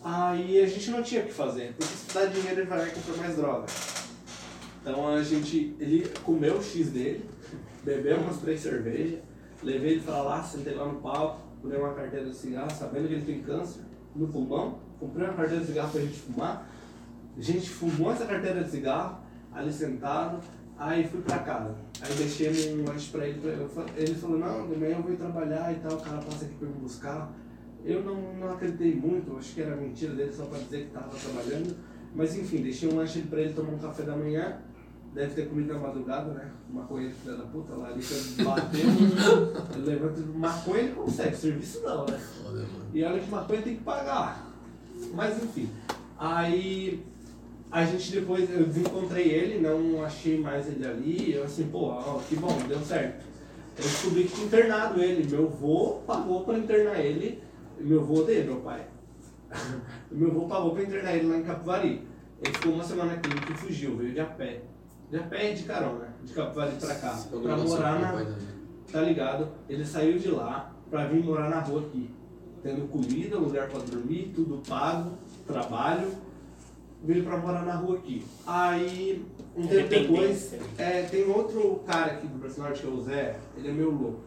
Aí 0.02 0.60
a 0.60 0.66
gente 0.66 0.90
não 0.90 1.02
tinha 1.02 1.22
o 1.22 1.26
que 1.26 1.32
fazer, 1.32 1.74
porque 1.76 1.94
se 1.94 2.12
dá 2.12 2.26
dinheiro 2.26 2.60
ele 2.60 2.68
vai 2.68 2.78
lá 2.78 2.88
e 2.88 2.90
compra 2.90 3.16
mais 3.16 3.36
droga. 3.36 3.66
Então 4.80 5.08
a 5.08 5.22
gente, 5.22 5.74
ele 5.78 6.08
comeu 6.22 6.58
o 6.58 6.62
X 6.62 6.90
dele, 6.90 7.24
bebeu 7.84 8.18
umas 8.18 8.38
três 8.38 8.60
cervejas, 8.60 9.20
levei 9.62 9.92
ele 9.92 10.00
pra 10.00 10.22
lá, 10.22 10.42
sentei 10.42 10.74
lá 10.74 10.86
no 10.86 11.00
palco, 11.00 11.40
comprei 11.62 11.80
uma 11.80 11.94
carteira 11.94 12.26
de 12.26 12.36
cigarro, 12.36 12.70
sabendo 12.70 13.08
que 13.08 13.14
ele 13.14 13.24
tem 13.24 13.42
câncer 13.42 13.82
no 14.14 14.28
pulmão, 14.28 14.78
comprei 14.98 15.26
uma 15.26 15.34
carteira 15.34 15.60
de 15.60 15.66
cigarro 15.66 15.90
pra 15.90 16.00
gente 16.00 16.18
fumar, 16.18 16.68
gente 17.38 17.68
fumou 17.70 18.12
essa 18.12 18.24
carteira 18.26 18.62
de 18.64 18.70
cigarro, 18.70 19.18
ali 19.52 19.72
sentado, 19.72 20.38
aí 20.78 21.06
fui 21.06 21.20
pra 21.22 21.38
casa. 21.40 21.74
Aí 22.00 22.14
deixei 22.14 22.74
um 22.74 22.84
lanche 22.84 23.10
pra 23.10 23.26
ele, 23.26 23.40
pra 23.40 23.50
ele, 23.52 23.68
fa- 23.68 23.86
ele 23.96 24.14
falou, 24.14 24.38
não, 24.38 24.68
de 24.68 24.76
manhã 24.76 24.96
eu 24.96 25.02
vou 25.02 25.12
ir 25.12 25.16
trabalhar 25.16 25.72
e 25.72 25.76
tal, 25.76 25.92
o 25.92 26.00
cara 26.00 26.18
passa 26.18 26.44
aqui 26.44 26.54
pra 26.54 26.68
me 26.68 26.74
buscar. 26.74 27.32
Eu 27.84 28.02
não, 28.02 28.34
não 28.34 28.50
acreditei 28.52 28.94
muito, 28.94 29.36
acho 29.38 29.54
que 29.54 29.62
era 29.62 29.76
mentira 29.76 30.12
dele 30.14 30.32
só 30.32 30.44
pra 30.46 30.58
dizer 30.58 30.86
que 30.86 30.90
tava 30.90 31.10
trabalhando. 31.16 31.76
Mas 32.14 32.36
enfim, 32.36 32.62
deixei 32.62 32.88
um 32.90 32.96
lanche 32.96 33.20
pra 33.22 33.40
ele 33.40 33.52
tomar 33.54 33.70
um 33.72 33.78
café 33.78 34.02
da 34.02 34.16
manhã. 34.16 34.58
Deve 35.14 35.34
ter 35.34 35.48
comido 35.48 35.72
na 35.72 35.78
madrugada, 35.78 36.30
né? 36.32 36.50
Maconha 36.68 37.10
filha 37.10 37.36
da 37.36 37.44
puta 37.44 37.72
lá, 37.74 37.88
ali 37.88 38.00
que 38.02 38.42
bateu. 38.42 38.80
ele 39.74 39.86
levanta 39.86 40.20
maconha 40.34 40.78
ele 40.82 40.92
consegue, 40.94 41.34
serviço 41.36 41.80
não, 41.82 42.04
né? 42.04 42.20
E 42.92 43.02
olha 43.04 43.18
que 43.20 43.30
maconha 43.30 43.62
tem 43.62 43.76
que 43.76 43.82
pagar. 43.84 44.46
Mas 45.14 45.42
enfim. 45.42 45.70
Aí 46.18 47.02
a 47.70 47.84
gente 47.84 48.12
depois, 48.12 48.48
eu 48.50 48.64
desencontrei 48.64 49.28
ele, 49.28 49.60
não 49.60 50.04
achei 50.04 50.38
mais 50.38 50.66
ele 50.68 50.86
ali. 50.86 51.32
Eu 51.32 51.44
assim, 51.44 51.68
pô, 51.68 51.86
ó, 51.86 52.20
que 52.28 52.36
bom, 52.36 52.56
deu 52.68 52.80
certo. 52.80 53.24
Eu 53.76 53.84
descobri 53.84 54.24
que 54.24 54.34
tinha 54.34 54.46
internado 54.46 55.02
ele. 55.02 55.28
Meu 55.28 55.46
avô 55.46 56.00
pagou 56.06 56.44
pra 56.44 56.58
internar 56.58 56.98
ele. 57.00 57.42
Meu 57.78 58.00
avô 58.00 58.22
dele, 58.22 58.44
meu 58.44 58.60
pai. 58.60 58.86
meu 60.10 60.30
avô 60.30 60.46
pagou 60.46 60.72
pra 60.72 60.82
internar 60.82 61.14
ele 61.14 61.26
lá 61.28 61.36
em 61.36 61.42
Capivari. 61.42 62.08
Ele 62.42 62.54
ficou 62.54 62.72
uma 62.72 62.84
semana 62.84 63.14
aqui 63.14 63.30
e 63.30 63.56
fugiu, 63.56 63.96
veio 63.96 64.12
de 64.12 64.20
a 64.20 64.26
pé. 64.26 64.62
De 65.10 65.18
a 65.18 65.22
pé 65.22 65.52
e 65.52 65.54
de 65.54 65.64
carona, 65.64 66.14
de 66.24 66.32
Capivari 66.32 66.76
pra 66.80 66.94
cá. 66.94 67.12
Bagulho 67.30 67.42
Pra 67.42 67.56
morar 67.56 68.00
na, 68.00 68.36
tá 68.90 69.00
ligado? 69.02 69.48
Ele 69.68 69.84
saiu 69.84 70.18
de 70.18 70.28
lá 70.28 70.72
pra 70.90 71.06
vir 71.06 71.22
morar 71.22 71.50
na 71.50 71.60
rua 71.60 71.80
aqui. 71.80 72.10
Tendo 72.62 72.88
comida, 72.88 73.38
lugar 73.38 73.68
pra 73.68 73.80
dormir, 73.80 74.32
tudo 74.34 74.62
pago, 74.66 75.12
trabalho. 75.46 76.25
Veio 77.04 77.24
pra 77.24 77.36
morar 77.36 77.64
na 77.64 77.74
rua 77.74 77.98
aqui. 77.98 78.24
Aí, 78.46 79.24
um 79.56 79.66
tempo 79.66 79.88
depois, 79.88 80.52
Independência. 80.52 80.60
é, 80.78 81.02
tem 81.02 81.24
outro 81.30 81.80
cara 81.86 82.12
aqui 82.12 82.26
do 82.26 82.38
personagem 82.38 82.82
que 82.82 82.86
é 82.86 82.90
o 82.90 83.02
Zé, 83.02 83.38
ele 83.56 83.68
é 83.68 83.72
meu 83.72 83.90
louco. 83.90 84.20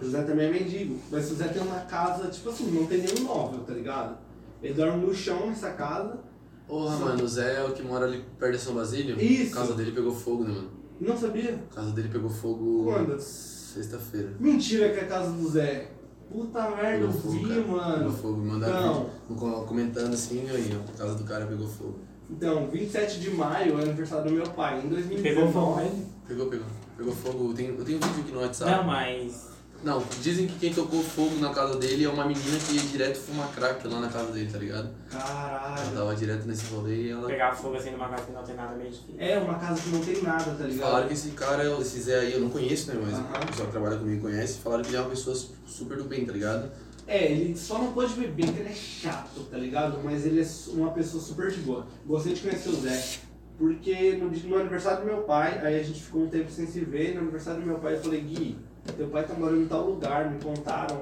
O 0.00 0.04
Zé 0.04 0.22
também 0.22 0.48
é 0.48 0.50
mendigo, 0.50 0.98
mas 1.10 1.30
o 1.30 1.34
Zé 1.34 1.48
tem 1.48 1.62
uma 1.62 1.80
casa, 1.80 2.28
tipo 2.28 2.48
assim, 2.48 2.70
não 2.70 2.86
tem 2.86 2.98
nenhum 2.98 3.24
móvel, 3.24 3.60
tá 3.60 3.72
ligado? 3.72 4.18
Ele 4.62 4.74
dorme 4.74 5.06
no 5.06 5.14
chão 5.14 5.46
nessa 5.46 5.70
casa. 5.72 6.18
Porra, 6.66 6.96
mano, 6.96 7.22
o 7.24 7.28
Zé 7.28 7.56
é 7.60 7.64
o 7.64 7.72
que 7.72 7.82
mora 7.82 8.06
ali 8.06 8.24
perto 8.38 8.52
de 8.56 8.58
São 8.62 8.74
Basílio. 8.74 9.20
Isso. 9.20 9.56
A 9.56 9.60
casa 9.60 9.74
dele 9.74 9.92
pegou 9.92 10.12
fogo, 10.12 10.44
né, 10.44 10.50
mano? 10.54 10.70
Não 11.00 11.16
sabia? 11.16 11.62
A 11.70 11.74
casa 11.74 11.90
dele 11.92 12.08
pegou 12.08 12.30
fogo. 12.30 12.84
Quando? 12.84 13.20
Sexta-feira. 13.20 14.32
Mentira 14.40 14.88
que 14.90 15.00
é 15.00 15.02
a 15.02 15.06
casa 15.06 15.30
do 15.30 15.48
Zé. 15.48 15.90
Puta 16.34 16.68
merda, 16.70 17.04
eu 17.04 17.10
vi, 17.12 17.48
cara. 17.48 17.60
mano. 17.62 17.98
Pegou 17.98 18.12
fogo, 18.12 18.44
mandaram 18.44 19.08
Não. 19.30 19.64
comentando 19.66 20.12
assim, 20.14 20.44
aí, 20.50 20.76
ó. 20.76 20.90
A 20.92 20.98
casa 20.98 21.14
do 21.14 21.22
cara 21.22 21.46
pegou 21.46 21.68
fogo. 21.68 21.94
Então, 22.28 22.66
27 22.68 23.20
de 23.20 23.30
maio 23.30 23.78
é 23.78 23.82
aniversário 23.82 24.24
do 24.24 24.32
meu 24.32 24.46
pai. 24.50 24.80
Em 24.84 24.88
2019. 24.88 25.22
Pegou 25.22 25.52
fogo? 25.52 25.80
Pegou, 26.26 26.46
pegou. 26.46 26.66
Pegou 26.96 27.14
fogo. 27.14 27.50
Eu 27.50 27.54
tenho, 27.54 27.74
eu 27.78 27.84
tenho 27.84 27.98
um 27.98 28.00
vídeo 28.00 28.20
aqui 28.22 28.32
no 28.32 28.40
WhatsApp. 28.40 28.70
Não, 28.72 28.84
mas. 28.84 29.53
Não, 29.84 30.02
dizem 30.22 30.46
que 30.46 30.58
quem 30.58 30.72
tocou 30.72 31.02
fogo 31.02 31.36
na 31.40 31.50
casa 31.52 31.78
dele 31.78 32.04
é 32.04 32.08
uma 32.08 32.24
menina 32.24 32.58
que 32.58 32.74
ia 32.74 32.80
direto 32.80 33.18
fumar 33.18 33.48
crack 33.52 33.86
lá 33.86 34.00
na 34.00 34.08
casa 34.08 34.32
dele, 34.32 34.50
tá 34.50 34.56
ligado? 34.58 34.88
Ela 35.12 35.20
Caralho. 35.22 35.90
tava 35.94 36.16
direto 36.16 36.46
nesse 36.46 36.72
rolê 36.74 37.02
e 37.02 37.10
ela. 37.10 37.26
Pegar 37.26 37.52
fogo 37.54 37.76
assim 37.76 37.90
numa 37.90 38.08
casa 38.08 38.22
que 38.22 38.32
não 38.32 38.42
tem 38.42 38.56
nada 38.56 38.74
meio 38.76 38.90
difícil. 38.90 39.14
É 39.18 39.38
uma 39.38 39.58
casa 39.58 39.82
que 39.82 39.88
não 39.90 40.00
tem 40.00 40.22
nada, 40.22 40.54
tá 40.54 40.64
ligado? 40.64 40.86
Falaram 40.88 41.06
que 41.08 41.12
esse 41.12 41.28
cara, 41.32 41.80
esse 41.80 42.00
Zé 42.00 42.18
aí, 42.18 42.32
eu 42.32 42.40
não 42.40 42.48
conheço, 42.48 42.94
né? 42.94 43.00
Mas 43.04 43.12
Aham. 43.12 43.24
o 43.42 43.46
pessoal 43.46 43.66
que 43.66 43.72
trabalha 43.72 43.98
comigo 43.98 44.22
conhece. 44.22 44.58
Falaram 44.60 44.82
que 44.82 44.88
ele 44.88 44.96
é 44.96 45.00
uma 45.00 45.10
pessoa 45.10 45.36
super 45.66 45.98
do 45.98 46.04
bem, 46.04 46.24
tá 46.24 46.32
ligado? 46.32 46.70
É, 47.06 47.30
ele 47.30 47.54
só 47.54 47.76
não 47.78 47.92
pode 47.92 48.14
beber 48.14 48.46
porque 48.46 48.60
ele 48.60 48.70
é 48.70 48.74
chato, 48.74 49.40
tá 49.50 49.58
ligado? 49.58 50.00
Mas 50.02 50.24
ele 50.24 50.40
é 50.40 50.46
uma 50.72 50.92
pessoa 50.92 51.22
super 51.22 51.50
de 51.50 51.58
boa. 51.58 51.86
Gostei 52.06 52.32
de 52.32 52.40
conhecer 52.40 52.70
o 52.70 52.80
Zé. 52.80 53.18
Porque 53.58 54.12
no, 54.12 54.30
no 54.30 54.56
aniversário 54.56 55.00
do 55.00 55.04
meu 55.04 55.18
pai, 55.24 55.60
aí 55.62 55.78
a 55.78 55.82
gente 55.82 56.00
ficou 56.02 56.22
um 56.22 56.28
tempo 56.28 56.50
sem 56.50 56.66
se 56.66 56.80
ver. 56.80 57.14
No 57.14 57.20
aniversário 57.20 57.60
do 57.60 57.66
meu 57.66 57.78
pai 57.78 57.96
eu 57.96 58.00
falei, 58.00 58.22
Gui, 58.22 58.56
teu 58.92 59.08
pai 59.08 59.26
tá 59.26 59.34
morando 59.34 59.62
em 59.62 59.66
tal 59.66 59.86
lugar, 59.86 60.30
me 60.30 60.42
contaram. 60.42 61.00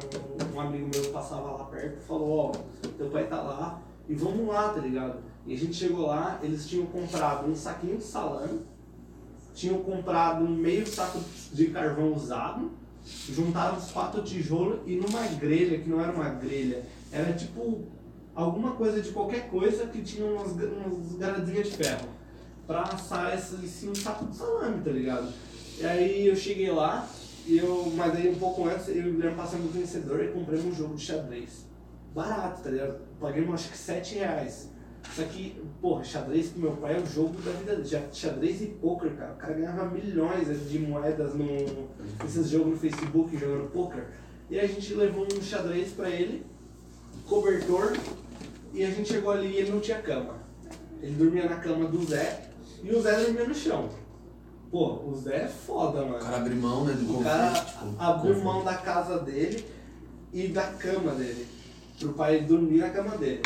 Um, 0.55 0.61
amigo 0.61 0.89
meu 0.94 1.11
passava 1.12 1.51
lá 1.52 1.65
perto 1.65 2.01
falou, 2.02 2.39
ó, 2.39 2.52
teu 2.97 3.09
pai 3.09 3.27
tá 3.27 3.43
lá 3.43 3.83
e 4.09 4.15
vamos 4.15 4.47
lá, 4.47 4.69
tá 4.69 4.81
ligado? 4.81 5.20
E 5.47 5.55
a 5.55 5.59
gente 5.59 5.75
chegou 5.75 6.07
lá, 6.07 6.39
eles 6.43 6.69
tinham 6.69 6.86
comprado 6.86 7.51
um 7.51 7.55
saquinho 7.55 7.97
de 7.97 8.05
salame, 8.05 8.61
tinham 9.55 9.83
comprado 9.83 10.44
um 10.44 10.55
meio 10.55 10.86
saco 10.86 11.20
de 11.52 11.67
carvão 11.69 12.12
usado, 12.15 12.70
juntaram 13.28 13.77
os 13.77 13.91
quatro 13.91 14.23
tijolos 14.23 14.81
e 14.86 14.97
numa 14.97 15.27
grelha, 15.39 15.78
que 15.78 15.89
não 15.89 16.01
era 16.01 16.12
uma 16.12 16.28
grelha, 16.31 16.85
era 17.11 17.33
tipo 17.33 17.83
alguma 18.35 18.73
coisa 18.73 19.01
de 19.01 19.11
qualquer 19.11 19.51
coisa 19.51 19.86
que 19.86 20.01
tinha 20.02 20.25
umas, 20.27 20.52
umas 20.52 21.47
de 21.47 21.65
ferro 21.65 22.09
pra 22.67 22.83
assar 22.83 23.35
esse, 23.35 23.57
esse 23.65 23.89
um 23.89 23.94
saco 23.94 24.27
de 24.27 24.36
salame, 24.36 24.83
tá 24.83 24.91
ligado? 24.91 25.33
E 25.78 25.85
aí 25.85 26.27
eu 26.27 26.36
cheguei 26.36 26.70
lá, 26.70 27.09
e 27.09 27.22
eu, 27.49 27.93
mas 27.97 28.15
aí 28.15 28.29
um 28.29 28.39
pouco 28.39 28.67
antes 28.69 28.89
eu 28.89 28.97
e 28.97 29.09
o 29.09 29.12
Guilherme 29.15 29.37
passamos 29.37 29.73
do 29.73 29.79
vencedor 29.79 30.23
e 30.25 30.29
comprei 30.29 30.61
um 30.61 30.75
jogo 30.75 30.95
de 30.95 31.05
xadrez. 31.05 31.67
Barato, 32.15 32.62
tá 32.62 32.71
ligado? 32.71 33.01
Paguei 33.21 33.47
acho 33.53 33.71
que 33.71 33.79
7 33.79 34.17
reais. 34.17 34.71
Só 35.15 35.25
que, 35.25 35.61
porra, 35.81 36.05
xadrez 36.05 36.51
com 36.51 36.61
meu 36.61 36.73
pai 36.73 36.97
é 36.97 37.01
o 37.01 37.07
jogo 37.07 37.41
da 37.43 37.51
vida 37.53 37.77
dele. 37.77 38.07
Xadrez 38.12 38.62
e 38.62 38.67
poker, 38.67 39.15
cara. 39.17 39.33
O 39.33 39.37
cara 39.37 39.55
ganhava 39.55 39.91
milhões 39.91 40.71
de 40.71 40.79
moedas 40.79 41.35
no, 41.35 41.47
nesses 42.23 42.49
jogos 42.49 42.69
no 42.69 42.77
Facebook 42.77 43.37
jogando 43.37 43.71
poker. 43.71 44.07
E 44.49 44.59
a 44.59 44.67
gente 44.67 44.95
levou 44.95 45.27
um 45.27 45.43
xadrez 45.43 45.93
pra 45.93 46.09
ele, 46.09 46.45
cobertor, 47.27 47.97
e 48.73 48.85
a 48.85 48.91
gente 48.91 49.12
chegou 49.12 49.33
ali 49.33 49.49
e 49.49 49.57
ele 49.57 49.71
não 49.71 49.81
tinha 49.81 50.01
cama. 50.01 50.37
Ele 51.01 51.15
dormia 51.15 51.49
na 51.49 51.57
cama 51.57 51.89
do 51.89 52.05
Zé 52.05 52.49
e 52.83 52.95
o 52.95 53.03
Zé 53.03 53.25
dormia 53.25 53.47
no 53.47 53.55
chão. 53.55 53.89
Pô, 54.73 55.02
o 55.07 55.15
Zé 55.15 55.42
é 55.42 55.47
foda, 55.49 56.01
mano. 56.02 56.17
O 56.17 56.18
cara 56.18 56.39
abre 56.39 56.55
mão, 56.55 56.84
né, 56.86 56.94
do 56.94 57.05
O 57.05 57.07
conforto. 57.18 57.25
cara 57.25 57.52
tipo, 57.65 57.94
abriu 57.99 58.34
conforto. 58.34 58.44
mão 58.57 58.65
da 58.65 58.75
casa 58.75 59.18
dele 59.18 59.65
e 60.33 60.49
da 60.49 60.62
cama 60.62 61.12
dele. 61.12 61.47
Pro 62.01 62.15
pai 62.15 62.41
dormir 62.41 62.78
na 62.78 62.89
cama 62.89 63.18
dele. 63.18 63.42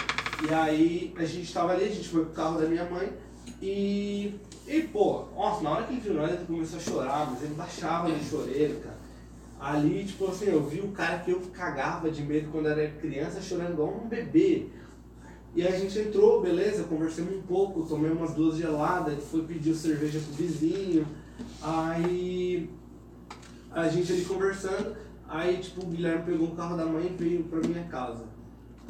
E 0.49 0.55
aí 0.55 1.15
a 1.19 1.25
gente 1.25 1.53
tava 1.53 1.73
ali, 1.73 1.85
a 1.85 1.89
gente 1.89 2.09
foi 2.09 2.25
pro 2.25 2.33
carro 2.33 2.61
da 2.61 2.69
minha 2.69 2.85
mãe 2.85 3.13
e. 3.61 4.35
E 4.69 4.83
pô, 4.83 5.25
nossa, 5.35 5.63
na 5.63 5.71
hora 5.71 5.85
que 5.85 5.93
ele 5.95 6.01
viu 6.01 6.15
nós, 6.15 6.31
ele 6.33 6.45
começou 6.45 6.79
a 6.79 6.83
chorar, 6.83 7.31
mas 7.31 7.43
ele 7.43 7.55
baixava 7.55 8.09
no 8.09 8.23
choreiro, 8.23 8.81
cara. 8.81 8.97
Ali, 9.59 10.05
tipo 10.05 10.27
assim, 10.29 10.47
eu 10.47 10.63
vi 10.63 10.81
o 10.81 10.89
cara 10.89 11.19
que 11.21 11.31
eu 11.33 11.41
cagava 11.53 12.11
de 12.11 12.23
medo 12.23 12.51
quando 12.53 12.69
era 12.69 12.89
criança 13.01 13.41
chorando 13.41 13.73
igual 13.73 13.89
um 14.05 14.09
bebê. 14.09 14.67
E 15.57 15.67
a 15.67 15.71
gente 15.71 15.99
entrou, 15.99 16.43
beleza, 16.43 16.85
conversamos 16.85 17.35
um 17.35 17.41
pouco, 17.41 17.83
tomei 17.85 18.11
umas 18.11 18.35
duas 18.35 18.59
geladas, 18.59 19.25
foi 19.25 19.43
pedir 19.43 19.75
cerveja 19.75 20.21
pro 20.21 20.35
vizinho. 20.35 21.07
Aí 21.63 22.69
a 23.71 23.89
gente 23.89 24.13
ali 24.13 24.23
conversando, 24.27 24.95
aí 25.27 25.57
tipo 25.57 25.83
o 25.83 25.87
Guilherme 25.89 26.25
pegou 26.25 26.49
o 26.49 26.55
carro 26.55 26.77
da 26.77 26.85
mãe 26.85 27.07
e 27.07 27.17
veio 27.17 27.45
pra 27.45 27.67
minha 27.67 27.85
casa. 27.85 28.27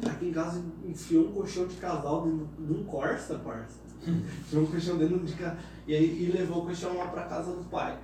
Aqui 0.05 0.25
em 0.25 0.33
casa 0.33 0.61
enfiou 0.85 1.29
um 1.29 1.31
colchão 1.31 1.65
de 1.67 1.77
casal 1.77 2.25
dentro 2.25 2.49
de 2.59 2.73
um 2.73 2.83
Corsa, 2.83 3.35
parça. 3.35 3.79
Enfiou 4.05 4.63
um 4.63 4.67
colchão 4.67 4.97
dentro 4.97 5.19
de 5.19 5.33
casa. 5.35 5.57
E 5.87 5.95
aí 5.95 6.21
e 6.21 6.37
levou 6.37 6.63
o 6.63 6.65
colchão 6.65 6.97
lá 6.97 7.07
pra 7.07 7.23
casa 7.23 7.53
do 7.53 7.63
pai. 7.69 7.97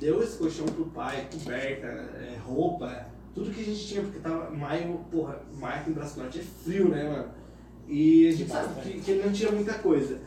Deu 0.00 0.22
esse 0.22 0.38
colchão 0.38 0.64
pro 0.64 0.86
pai, 0.86 1.28
coberta, 1.30 1.86
é, 1.86 2.38
roupa, 2.42 3.08
tudo 3.34 3.50
que 3.50 3.60
a 3.60 3.64
gente 3.64 3.86
tinha, 3.86 4.00
porque 4.00 4.20
tava 4.20 4.50
maio, 4.50 5.04
porra, 5.10 5.38
maio 5.60 5.80
aqui 5.80 5.90
em 5.90 5.94
Norte 5.94 6.38
é 6.38 6.42
frio, 6.42 6.88
né, 6.88 7.04
mano? 7.04 7.28
E 7.88 8.28
a 8.28 8.32
gente 8.32 8.50
sabe 8.50 8.80
que, 8.80 9.00
que 9.00 9.14
não 9.14 9.32
tinha 9.32 9.52
muita 9.52 9.74
coisa. 9.74 10.18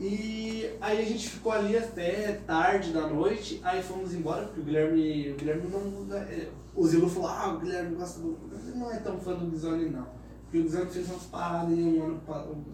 E 0.00 0.70
aí 0.80 1.02
a 1.02 1.04
gente 1.04 1.28
ficou 1.28 1.50
ali 1.50 1.76
até 1.76 2.40
tarde 2.46 2.92
da 2.92 3.08
noite, 3.08 3.60
aí 3.64 3.82
fomos 3.82 4.14
embora, 4.14 4.44
porque 4.44 4.60
o 4.60 4.64
Guilherme, 4.64 5.32
o 5.32 5.36
Guilherme 5.36 5.68
não. 5.68 6.16
é, 6.16 6.48
O 6.74 6.86
Zilu 6.86 7.08
falou, 7.08 7.28
ah, 7.28 7.54
o 7.54 7.58
Guilherme 7.58 7.96
gosta 7.96 8.20
do. 8.20 8.38
Ele 8.52 8.78
não 8.78 8.92
é 8.92 8.98
tão 8.98 9.18
fã 9.18 9.34
do 9.34 9.46
Guizone 9.46 9.88
não. 9.88 10.06
Porque 10.44 10.58
o 10.58 10.62
Guizone 10.62 10.86
fez 10.86 11.10
umas 11.10 11.24
paradas 11.24 11.76
um 11.76 12.02
ano, 12.02 12.20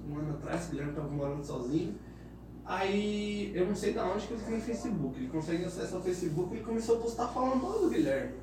um 0.08 0.18
ano 0.18 0.34
atrás, 0.34 0.66
o 0.66 0.70
Guilherme 0.70 0.92
tava 0.92 1.08
morando 1.08 1.44
sozinho. 1.44 1.94
Aí 2.66 3.52
eu 3.54 3.66
não 3.66 3.74
sei 3.74 3.92
de 3.92 3.98
onde 3.98 4.26
que 4.26 4.34
ele 4.34 4.42
tem 4.42 4.60
Facebook. 4.60 5.18
Ele 5.18 5.28
consegue 5.28 5.64
acesso 5.64 5.96
ao 5.96 6.02
Facebook 6.02 6.52
e 6.52 6.56
ele 6.58 6.64
começou 6.64 6.96
a 6.96 7.00
postar 7.00 7.28
falando 7.28 7.62
mal 7.62 7.78
do 7.78 7.88
Guilherme. 7.88 8.34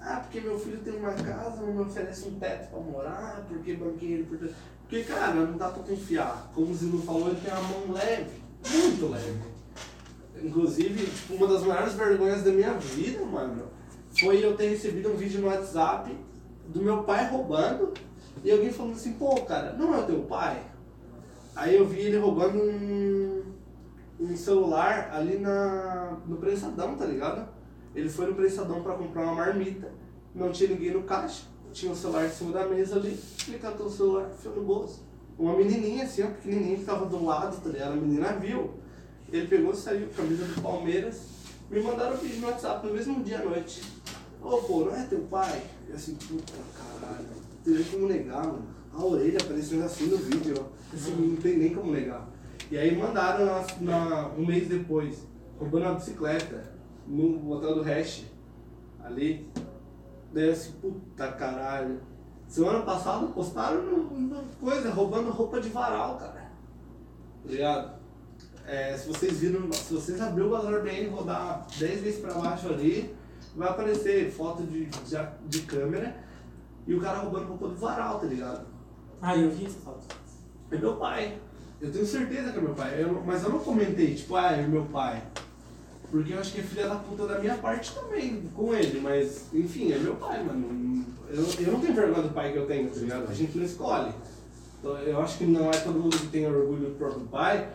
Ah, 0.00 0.20
porque 0.20 0.40
meu 0.40 0.58
filho 0.58 0.78
tem 0.78 0.96
uma 0.96 1.12
casa, 1.12 1.62
não 1.62 1.74
me 1.74 1.80
oferece 1.80 2.28
um 2.28 2.38
teto 2.38 2.70
pra 2.70 2.80
morar, 2.80 3.44
porque 3.48 3.74
banqueiro, 3.74 4.26
porque. 4.26 4.50
Porque, 4.88 5.02
cara, 5.02 5.34
não 5.34 5.56
dá 5.56 5.68
pra 5.68 5.82
confiar. 5.82 6.50
Como 6.54 6.70
o 6.70 6.74
Zilu 6.74 7.02
falou, 7.02 7.28
ele 7.28 7.40
tem 7.40 7.52
uma 7.52 7.62
mão 7.62 7.92
leve, 7.92 8.40
muito 8.70 9.10
leve. 9.10 9.40
Inclusive, 10.42 11.06
tipo, 11.06 11.34
uma 11.34 11.48
das 11.48 11.62
maiores 11.62 11.94
vergonhas 11.94 12.42
da 12.42 12.52
minha 12.52 12.74
vida, 12.74 13.24
mano, 13.24 13.64
foi 14.18 14.44
eu 14.44 14.56
ter 14.56 14.68
recebido 14.68 15.10
um 15.10 15.16
vídeo 15.16 15.40
no 15.40 15.48
WhatsApp 15.48 16.16
do 16.68 16.82
meu 16.82 17.02
pai 17.02 17.28
roubando 17.28 17.92
e 18.44 18.50
alguém 18.50 18.70
falando 18.70 18.94
assim, 18.94 19.14
pô, 19.14 19.34
cara, 19.42 19.72
não 19.72 19.94
é 19.94 19.98
o 19.98 20.06
teu 20.06 20.20
pai? 20.20 20.62
Aí 21.54 21.74
eu 21.74 21.86
vi 21.86 22.00
ele 22.00 22.18
roubando 22.18 22.58
um, 22.58 23.42
um 24.20 24.36
celular 24.36 25.10
ali 25.12 25.38
na, 25.38 26.18
no 26.26 26.36
prensadão, 26.36 26.94
tá 26.94 27.06
ligado? 27.06 27.48
Ele 27.94 28.08
foi 28.08 28.26
no 28.26 28.34
prensadão 28.34 28.82
pra 28.82 28.94
comprar 28.94 29.22
uma 29.22 29.34
marmita, 29.34 29.90
não 30.34 30.52
tinha 30.52 30.70
ninguém 30.70 30.92
no 30.92 31.02
caixa, 31.02 31.44
tinha 31.76 31.92
um 31.92 31.94
celular 31.94 32.24
em 32.26 32.30
cima 32.30 32.52
da 32.52 32.66
mesa 32.66 32.96
ali, 32.96 33.18
ele 33.46 33.58
catou 33.58 33.86
o 33.86 33.90
celular, 33.90 34.30
enfiou 34.32 34.56
no 34.56 34.62
bolso. 34.64 35.04
Uma 35.38 35.54
menininha 35.54 36.04
assim, 36.04 36.22
ó, 36.22 36.28
pequenininha 36.28 36.78
que 36.78 36.84
tava 36.84 37.04
do 37.04 37.22
lado, 37.22 37.60
tá 37.62 37.68
ligado? 37.68 37.92
A 37.92 37.96
menina 37.96 38.32
viu. 38.32 38.70
Ele 39.30 39.46
pegou, 39.46 39.74
saiu, 39.74 40.08
camisa 40.16 40.44
do 40.46 40.62
Palmeiras, 40.62 41.20
me 41.70 41.80
mandaram 41.82 42.14
um 42.14 42.18
vídeo 42.18 42.40
no 42.40 42.46
WhatsApp 42.46 42.86
no 42.86 42.94
mesmo 42.94 43.22
dia 43.22 43.40
à 43.40 43.44
noite. 43.44 43.82
Ô, 44.42 44.56
pô, 44.58 44.84
não 44.86 44.96
é 44.96 45.04
teu 45.04 45.18
pai? 45.30 45.60
Eu 45.88 45.96
assim, 45.96 46.14
puta 46.14 46.52
caralho, 46.78 47.26
não 47.26 47.62
tem 47.64 47.74
nem 47.74 47.84
como 47.84 48.08
negar, 48.08 48.46
mano. 48.46 48.66
A 48.94 49.04
orelha 49.04 49.38
aparecendo 49.38 49.84
assim 49.84 50.06
no 50.06 50.16
vídeo, 50.16 50.54
ó. 50.58 50.94
Assim, 50.94 51.10
não 51.14 51.36
tem 51.36 51.58
nem 51.58 51.74
como 51.74 51.92
negar. 51.92 52.26
E 52.70 52.78
aí 52.78 52.96
mandaram 52.96 53.44
na, 53.44 53.66
na- 53.80 54.28
um 54.28 54.46
mês 54.46 54.68
depois, 54.68 55.18
roubando 55.58 55.82
uma 55.84 55.94
bicicleta, 55.96 56.72
no 57.06 57.50
hotel 57.52 57.74
do 57.74 57.82
Hash, 57.82 58.24
ali. 59.04 59.46
Daí 60.36 60.50
assim, 60.50 60.72
puta 60.72 61.32
caralho. 61.32 61.98
Semana 62.46 62.82
passada 62.82 63.26
postaram 63.28 63.82
no 63.82 64.44
coisa, 64.60 64.90
roubando 64.90 65.30
roupa 65.30 65.58
de 65.58 65.70
varal, 65.70 66.18
cara. 66.18 66.50
Tá 67.42 67.50
ligado? 67.50 67.98
É, 68.66 68.94
se 68.98 69.08
vocês 69.08 69.40
viram, 69.40 69.72
se 69.72 69.94
vocês 69.94 70.20
abrir 70.20 70.42
o 70.42 70.50
Valor 70.50 70.82
BN 70.82 71.04
e 71.04 71.08
rodar 71.08 71.66
10 71.78 72.00
vezes 72.02 72.20
pra 72.20 72.34
baixo 72.34 72.68
ali, 72.68 73.16
vai 73.56 73.70
aparecer 73.70 74.30
foto 74.30 74.62
de, 74.64 74.84
de, 74.84 75.16
de 75.46 75.60
câmera 75.62 76.14
e 76.86 76.94
o 76.94 77.00
cara 77.00 77.20
roubando 77.20 77.48
roupa 77.48 77.68
do 77.68 77.76
varal, 77.76 78.20
tá 78.20 78.26
ligado? 78.26 78.66
Ah, 79.22 79.34
eu 79.34 79.50
vi 79.50 79.64
essa 79.64 79.78
foto. 79.78 80.04
É 80.70 80.76
meu 80.76 80.96
pai. 80.96 81.38
Eu 81.80 81.90
tenho 81.90 82.04
certeza 82.04 82.52
que 82.52 82.58
é 82.58 82.60
meu 82.60 82.74
pai. 82.74 83.02
Eu 83.02 83.24
mas 83.24 83.42
eu 83.42 83.48
não 83.48 83.60
comentei, 83.60 84.14
tipo, 84.14 84.36
ah, 84.36 84.52
é 84.52 84.66
meu 84.66 84.84
pai. 84.84 85.22
Porque 86.16 86.32
eu 86.32 86.40
acho 86.40 86.54
que 86.54 86.60
é 86.60 86.62
filha 86.62 86.88
da 86.88 86.94
puta 86.94 87.26
da 87.26 87.38
minha 87.38 87.58
parte 87.58 87.94
também, 87.94 88.42
com 88.54 88.72
ele. 88.72 89.00
Mas, 89.00 89.52
enfim, 89.52 89.92
é 89.92 89.98
meu 89.98 90.14
pai, 90.14 90.42
mano. 90.42 91.04
Eu, 91.28 91.44
eu 91.60 91.72
não 91.72 91.78
tenho 91.78 91.94
vergonha 91.94 92.22
do 92.22 92.32
pai 92.32 92.52
que 92.52 92.58
eu 92.58 92.66
tenho, 92.66 92.88
tá 92.88 92.98
ligado? 92.98 93.30
A 93.30 93.34
gente 93.34 93.58
não 93.58 93.64
escolhe. 93.66 94.14
Então, 94.80 94.96
eu 94.96 95.20
acho 95.20 95.36
que 95.36 95.44
não 95.44 95.68
é 95.68 95.76
todo 95.76 95.98
mundo 95.98 96.16
que 96.16 96.28
tem 96.28 96.46
orgulho 96.46 96.88
do 96.88 96.94
próprio 96.96 97.26
pai. 97.26 97.68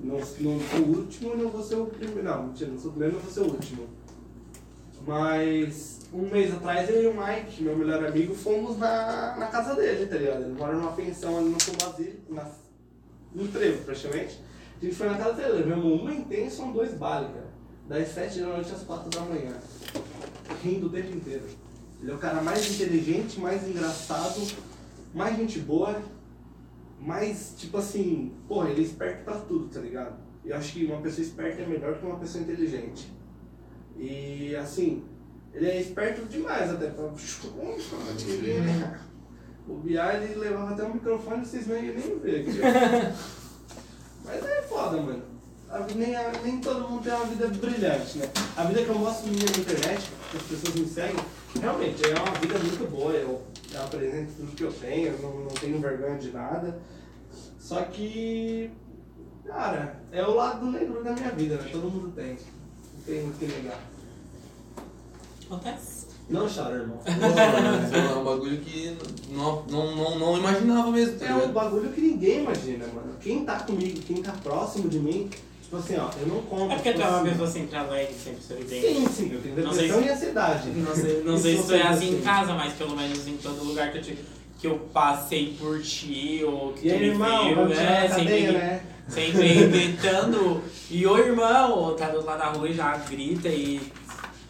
Não, 0.00 0.16
não 0.16 0.24
sou 0.24 0.80
o 0.80 0.98
último, 0.98 1.36
não 1.36 1.50
vou 1.50 1.62
ser 1.62 1.76
o 1.76 1.86
primeiro. 1.86 2.24
Não, 2.24 2.48
mentira, 2.48 2.72
não 2.72 2.80
sou 2.80 2.90
o 2.90 2.94
primeiro, 2.94 3.14
não 3.14 3.22
vou 3.22 3.32
ser 3.32 3.40
o 3.42 3.52
último. 3.52 3.88
Mas 5.06 6.00
um 6.12 6.28
mês 6.28 6.52
atrás 6.52 6.90
eu 6.90 7.00
e 7.00 7.06
o 7.06 7.14
Mike, 7.14 7.62
meu 7.62 7.76
melhor 7.76 8.04
amigo, 8.04 8.34
fomos 8.34 8.76
na, 8.76 9.36
na 9.38 9.46
casa 9.46 9.76
dele, 9.76 10.06
tá 10.06 10.16
ligado? 10.16 10.42
Ele 10.42 10.54
mora 10.54 10.74
numa 10.74 10.90
pensão 10.92 11.38
ali 11.38 11.50
no 11.50 12.34
na, 12.34 12.50
no 13.32 13.46
trevo 13.46 13.84
praticamente. 13.84 14.40
A 14.82 14.84
gente 14.84 14.96
foi 14.96 15.08
na 15.08 15.16
casa 15.16 15.34
dele, 15.34 15.62
levamos 15.62 16.00
uma 16.00 16.12
intensa 16.12 16.56
são 16.56 16.72
dois 16.72 16.92
baile, 16.94 17.28
cara. 17.28 17.43
Das 17.88 18.08
sete 18.08 18.40
da 18.40 18.46
noite 18.46 18.72
às 18.72 18.82
quatro 18.82 19.10
da 19.10 19.20
manhã. 19.20 19.52
Rindo 20.62 20.86
o 20.86 20.90
tempo 20.90 21.14
inteiro. 21.14 21.44
Ele 22.00 22.10
é 22.10 22.14
o 22.14 22.18
cara 22.18 22.42
mais 22.42 22.68
inteligente, 22.70 23.38
mais 23.40 23.66
engraçado, 23.68 24.40
mais 25.14 25.36
gente 25.36 25.58
boa, 25.60 26.02
mais, 27.00 27.54
tipo 27.56 27.78
assim, 27.78 28.34
porra, 28.48 28.70
ele 28.70 28.82
é 28.82 28.84
esperto 28.84 29.24
pra 29.24 29.38
tudo, 29.38 29.68
tá 29.68 29.80
ligado? 29.80 30.16
E 30.44 30.50
eu 30.50 30.56
acho 30.56 30.72
que 30.72 30.84
uma 30.86 31.00
pessoa 31.00 31.24
esperta 31.26 31.62
é 31.62 31.66
melhor 31.66 31.98
que 31.98 32.04
uma 32.04 32.18
pessoa 32.18 32.42
inteligente. 32.42 33.10
E 33.96 34.54
assim, 34.56 35.04
ele 35.52 35.66
é 35.66 35.80
esperto 35.80 36.26
demais 36.26 36.70
até 36.70 36.90
pra. 36.90 37.04
O 39.66 39.78
Biar 39.78 40.22
ele 40.22 40.34
levava 40.34 40.72
até 40.72 40.84
um 40.84 40.92
microfone, 40.92 41.42
vocês 41.42 41.66
nem, 41.66 41.94
nem 41.94 42.18
ver 42.18 42.40
aqui. 42.42 42.60
ó. 42.60 43.14
Mas 44.24 44.44
é 44.44 44.62
foda, 44.62 45.00
mano. 45.00 45.22
Nem, 45.96 46.14
a- 46.14 46.32
nem 46.44 46.58
todo 46.60 46.88
mundo 46.88 47.02
tem 47.02 47.12
uma 47.12 47.24
vida 47.26 47.48
brilhante, 47.48 48.18
né? 48.18 48.30
A 48.56 48.64
vida 48.64 48.82
que 48.84 48.88
eu 48.88 48.94
mostro 48.98 49.28
minha 49.30 49.44
na 49.44 49.58
internet, 49.58 50.08
que 50.30 50.36
as 50.36 50.42
pessoas 50.44 50.74
me 50.74 50.86
seguem, 50.86 51.16
realmente 51.60 52.04
é 52.06 52.14
uma 52.14 52.38
vida 52.38 52.58
muito 52.58 52.90
boa. 52.90 53.12
Eu, 53.12 53.42
eu 53.72 53.82
apresento 53.82 54.32
tudo 54.36 54.54
que 54.54 54.62
eu 54.62 54.72
tenho, 54.72 55.08
eu 55.08 55.18
não, 55.20 55.40
não 55.40 55.48
tenho 55.48 55.80
vergonha 55.80 56.16
de 56.18 56.30
nada. 56.30 56.78
Só 57.58 57.82
que, 57.82 58.70
cara, 59.44 60.00
é 60.12 60.22
o 60.22 60.34
lado 60.34 60.66
negro 60.70 61.02
da 61.02 61.12
minha 61.12 61.30
vida, 61.30 61.56
né? 61.56 61.68
Todo 61.72 61.90
mundo 61.90 62.12
tem. 62.14 62.30
Não 62.96 63.02
tem 63.04 63.28
o 63.28 63.32
que 63.32 63.46
negar. 63.46 63.80
Acontece. 65.46 66.04
Não 66.30 66.48
chora, 66.48 66.76
irmão. 66.76 66.98
É 67.04 68.14
um 68.18 68.24
bagulho 68.24 68.58
que 68.60 68.96
não, 69.30 69.62
não, 69.66 69.94
não, 69.96 70.18
não 70.18 70.38
imaginava 70.38 70.90
mesmo, 70.90 71.18
tá 71.18 71.26
É 71.26 71.34
um 71.34 71.52
bagulho 71.52 71.90
que 71.92 72.00
ninguém 72.00 72.42
imagina, 72.42 72.86
mano. 72.94 73.14
Quem 73.20 73.44
tá 73.44 73.58
comigo, 73.60 74.00
quem 74.00 74.22
tá 74.22 74.32
próximo 74.42 74.88
de 74.88 74.98
mim, 75.00 75.28
tipo 75.74 75.78
assim, 75.78 75.96
ó, 75.96 76.10
eu 76.20 76.26
não 76.28 76.42
conto. 76.42 76.72
É 76.72 76.74
porque 76.76 76.90
tu 76.92 76.96
tipo 76.96 77.06
é 77.06 77.08
uma 77.10 77.18
assim, 77.20 77.30
pessoa 77.30 77.48
sempre 77.48 77.76
alegre, 77.76 78.14
sempre 78.14 78.42
sorridente. 78.42 78.86
Sim, 78.86 79.06
sim, 79.08 79.32
eu 79.34 79.40
tenho 79.42 79.54
depressão 79.56 80.00
se- 80.02 80.06
e 80.06 80.10
ansiedade. 80.10 80.70
Não 80.70 80.94
sei, 80.94 81.22
não 81.24 81.38
sei 81.38 81.56
se 81.56 81.66
tu 81.66 81.74
é 81.74 81.82
assim 81.82 82.16
em 82.16 82.20
casa, 82.20 82.54
mas 82.54 82.72
pelo 82.74 82.96
menos 82.96 83.26
em 83.26 83.36
todo 83.36 83.64
lugar 83.64 83.90
que 83.92 83.98
eu, 83.98 84.02
te, 84.02 84.18
que 84.60 84.66
eu 84.66 84.78
passei 84.92 85.56
por 85.58 85.80
ti, 85.82 86.42
ou 86.44 86.72
que 86.72 86.86
E 86.86 86.90
tu 86.90 86.94
aí, 86.94 87.00
me 87.00 87.06
irmão, 87.08 87.46
viu, 87.54 87.68
né? 87.68 88.08
cadeia, 88.08 88.14
Sempre, 88.14 88.52
né? 88.52 88.80
sempre 89.08 89.66
gritando. 89.68 90.62
E 90.90 91.06
o 91.06 91.18
irmão, 91.18 91.94
tá 91.96 92.08
do 92.10 92.24
lado 92.24 92.38
da 92.38 92.46
rua 92.50 92.68
e 92.68 92.74
já 92.74 92.96
grita 92.96 93.48
e 93.48 93.80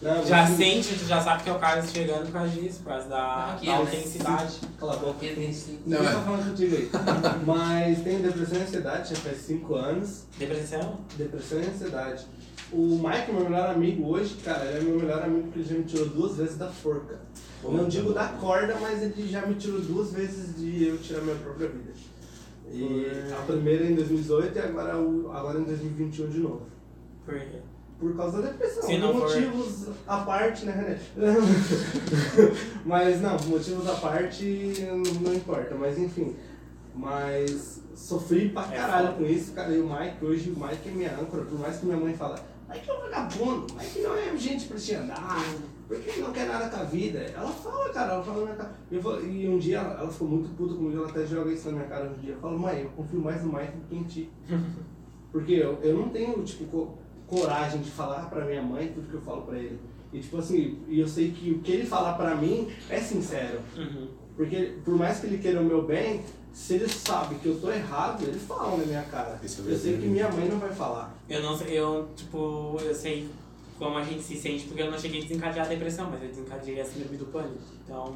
Não, 0.02 0.26
já 0.26 0.47
você- 0.47 0.56
sente, 0.56 0.98
tu 0.98 1.06
já 1.06 1.20
sabe 1.20 1.42
que 1.44 1.48
é 1.48 1.52
o 1.52 1.58
cara 1.58 1.82
chegando 1.82 2.26
por 2.26 2.32
causa 2.32 2.50
disso, 2.50 2.81
por 2.81 2.89
causa 2.90 3.08
da, 3.08 3.55
Aqui, 3.55 3.66
da 3.66 3.73
né? 3.73 3.78
autenticidade. 3.78 4.60
Cala 4.78 4.92
a 4.94 4.97
boca. 4.97 5.18
Tem 5.20 5.55
Não, 5.86 5.98
tá 5.98 6.05
é. 6.10 6.12
falando 6.24 6.50
contigo 6.50 6.76
aí. 6.76 6.90
Mas 7.47 8.02
tenho 8.02 8.23
depressão 8.23 8.58
e 8.58 8.62
ansiedade 8.62 9.10
já 9.10 9.16
faz 9.16 9.39
5 9.39 9.74
anos. 9.74 10.24
Depressão? 10.39 10.98
Depressão 11.16 11.60
e 11.62 11.66
ansiedade. 11.66 12.26
O 12.73 12.98
Mike, 12.98 13.32
meu 13.32 13.44
melhor 13.44 13.70
amigo 13.70 14.06
hoje, 14.08 14.34
cara, 14.44 14.64
ele 14.66 14.78
é 14.78 14.81
meu 14.82 14.98
melhor 14.98 15.23
amigo 15.23 15.42
porque 15.44 15.60
ele 15.60 15.68
já 15.68 15.74
me 15.76 15.84
tirou 15.84 16.08
duas 16.08 16.36
vezes 16.36 16.56
da 16.58 16.68
forca. 16.68 17.20
Eu 17.62 17.73
não 17.73 17.89
digo 17.89 18.12
da 18.12 18.28
corda, 18.28 18.76
mas 18.81 19.00
ele 19.02 19.28
já 19.28 19.47
me 19.47 19.55
tirou 19.55 19.81
duas 19.81 20.12
vezes 20.12 20.56
de 20.58 20.84
eu 20.89 20.98
tirar 20.98 21.20
minha 21.23 21.36
própria 21.36 21.68
vida. 21.68 21.92
E 22.70 23.06
a 23.32 23.42
primeira 23.42 23.84
em 23.86 23.94
2018 23.94 24.56
e 24.56 24.60
agora, 24.60 24.92
agora 24.94 25.58
em 25.60 25.64
2021 25.64 26.28
de 26.28 26.39
novo. 26.40 26.62
Por 27.24 27.39
quê? 27.39 27.60
Por 27.98 28.16
causa 28.16 28.42
da 28.42 28.48
depressão. 28.48 28.82
Se 28.82 28.98
não 28.98 29.12
for- 29.12 29.20
motivos 29.23 29.89
à 30.06 30.18
parte, 30.18 30.66
né, 30.66 30.73
René? 30.73 30.98
mas 32.84 33.20
não, 33.20 33.36
motivos 33.47 33.89
à 33.89 33.94
parte 33.94 34.76
não, 35.23 35.34
importa, 35.34 35.74
mas 35.74 35.98
enfim. 35.98 36.34
Mas 36.94 37.82
sofri 37.94 38.50
pra 38.50 38.62
É 38.73 38.76
caralho 38.76 39.06
foda. 39.08 39.18
com 39.18 39.24
isso, 39.26 39.52
cara. 39.52 39.73
E 39.73 39.81
o 39.81 39.89
Mike, 39.89 40.24
hoje 40.24 40.50
o 40.50 40.60
Mike 40.60 40.89
é 40.89 40.92
minha 40.92 41.12
âncora, 41.18 41.44
por 41.44 41.58
mais 41.58 41.78
que 41.78 41.86
minha 41.86 41.98
mãe 41.98 42.14
fala, 42.14 42.36
Mike 42.68 42.89
é 42.89 42.92
um 42.92 43.00
vagabundo, 43.00 43.66
Mike 43.74 44.00
não 44.00 44.16
é 44.16 44.36
gente 44.36 44.66
pra 44.66 44.76
te 44.76 44.94
andar, 44.94 45.44
porque 45.89 46.10
ele 46.10 46.23
não 46.23 46.32
quer 46.32 46.47
nada 46.47 46.68
com 46.68 46.76
a 46.81 46.84
vida. 46.84 47.18
Ela 47.20 47.50
fala, 47.50 47.89
cara, 47.90 48.12
ela 48.14 48.23
fala 48.24 48.39
na 48.39 48.44
minha 48.44 48.56
cara. 48.56 48.73
E, 48.90 48.97
eu 48.97 49.26
e 49.26 49.48
um 49.48 49.58
dia 49.58 49.78
ela, 49.78 50.00
ela 50.00 50.10
ficou 50.10 50.28
muito 50.28 50.50
puta 50.56 50.74
comigo, 50.74 50.98
ela 50.98 51.08
até 51.10 51.26
joga 51.26 51.50
isso 51.52 51.66
na 51.68 51.76
minha 51.76 51.89
cara 51.89 52.10
um 52.10 52.14
dia. 52.20 52.32
Eu 52.34 52.40
falo, 52.40 52.58
mãe, 52.58 52.82
eu 52.82 52.90
confio 52.90 53.20
mais 53.20 53.42
no 53.42 53.52
Mike 53.52 53.76
do 53.76 53.86
que 53.89 53.97
em 53.97 54.02
ti. 54.05 54.32
Porque 55.32 55.52
eu, 55.55 55.81
eu 55.82 55.97
não 55.98 56.08
tenho, 56.10 56.40
tipo, 56.44 56.97
coragem 57.34 57.80
de 57.80 57.90
falar 57.90 58.28
pra 58.30 58.44
minha 58.44 58.62
mãe 58.62 58.88
tudo 58.88 59.08
que 59.08 59.14
eu 59.14 59.22
falo 59.22 59.42
pra 59.42 59.58
ele. 59.58 59.78
E 60.12 60.20
tipo 60.20 60.38
assim, 60.38 60.78
e 60.86 61.00
eu 61.00 61.08
sei 61.08 61.32
que 61.32 61.50
o 61.50 61.58
que 61.58 61.72
ele 61.72 61.86
falar 61.86 62.12
pra 62.14 62.36
mim 62.36 62.70
é 62.88 63.00
sincero. 63.00 63.60
Uhum. 63.76 64.08
Porque 64.36 64.76
por 64.84 64.96
mais 64.96 65.18
que 65.18 65.26
ele 65.26 65.38
queira 65.38 65.60
o 65.60 65.64
meu 65.64 65.82
bem, 65.82 66.22
se 66.52 66.74
ele 66.74 66.88
sabe 66.88 67.34
que 67.36 67.46
eu 67.46 67.60
tô 67.60 67.70
errado, 67.70 68.22
ele 68.22 68.38
fala 68.38 68.76
na 68.76 68.84
minha 68.86 69.02
cara. 69.02 69.40
Isso 69.42 69.62
é 69.66 69.72
Eu 69.72 69.76
sei 69.76 69.98
que 69.98 70.06
minha 70.06 70.28
mãe 70.30 70.48
não 70.48 70.58
vai 70.58 70.72
falar. 70.72 71.12
Eu 71.28 71.42
não 71.42 71.56
sei, 71.56 71.78
eu, 71.78 72.08
tipo, 72.14 72.78
eu 72.80 72.94
sei 72.94 73.28
como 73.76 73.98
a 73.98 74.04
gente 74.04 74.22
se 74.22 74.36
sente, 74.36 74.66
porque 74.66 74.82
eu 74.82 74.90
não 74.90 74.98
cheguei 74.98 75.20
a 75.20 75.22
desencadear 75.24 75.66
a 75.66 75.68
depressão, 75.68 76.08
mas 76.10 76.22
eu 76.22 76.28
desencadeei 76.28 76.80
a 76.80 76.84
síndrome 76.84 77.16
do 77.16 77.26
pânico. 77.26 77.58
Então, 77.84 78.14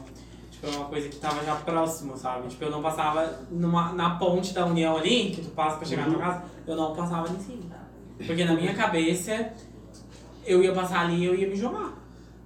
tipo, 0.52 0.66
é 0.68 0.70
uma 0.70 0.84
coisa 0.86 1.08
que 1.08 1.16
tava 1.16 1.44
já 1.44 1.56
próximo, 1.56 2.16
sabe? 2.16 2.47
Tipo, 2.47 2.64
eu 2.64 2.70
não 2.70 2.80
passava 2.80 3.40
numa, 3.50 3.92
na 3.92 4.10
ponte 4.10 4.55
da 4.55 4.66
união 4.66 4.97
ali, 4.97 5.32
que 5.32 5.42
tu 5.42 5.50
passa 5.50 5.78
pra 5.78 5.86
chegar 5.86 6.06
na 6.06 6.14
tua 6.14 6.22
casa, 6.22 6.44
eu 6.64 6.76
não 6.76 6.94
passava 6.94 7.28
em 7.28 7.40
cima. 7.40 7.77
Porque 8.26 8.44
na 8.44 8.55
minha 8.55 8.74
cabeça, 8.74 9.52
eu 10.44 10.62
ia 10.62 10.72
passar 10.74 11.00
ali 11.06 11.16
e 11.18 11.24
eu 11.24 11.34
ia 11.34 11.48
me 11.48 11.56
jogar. 11.56 11.92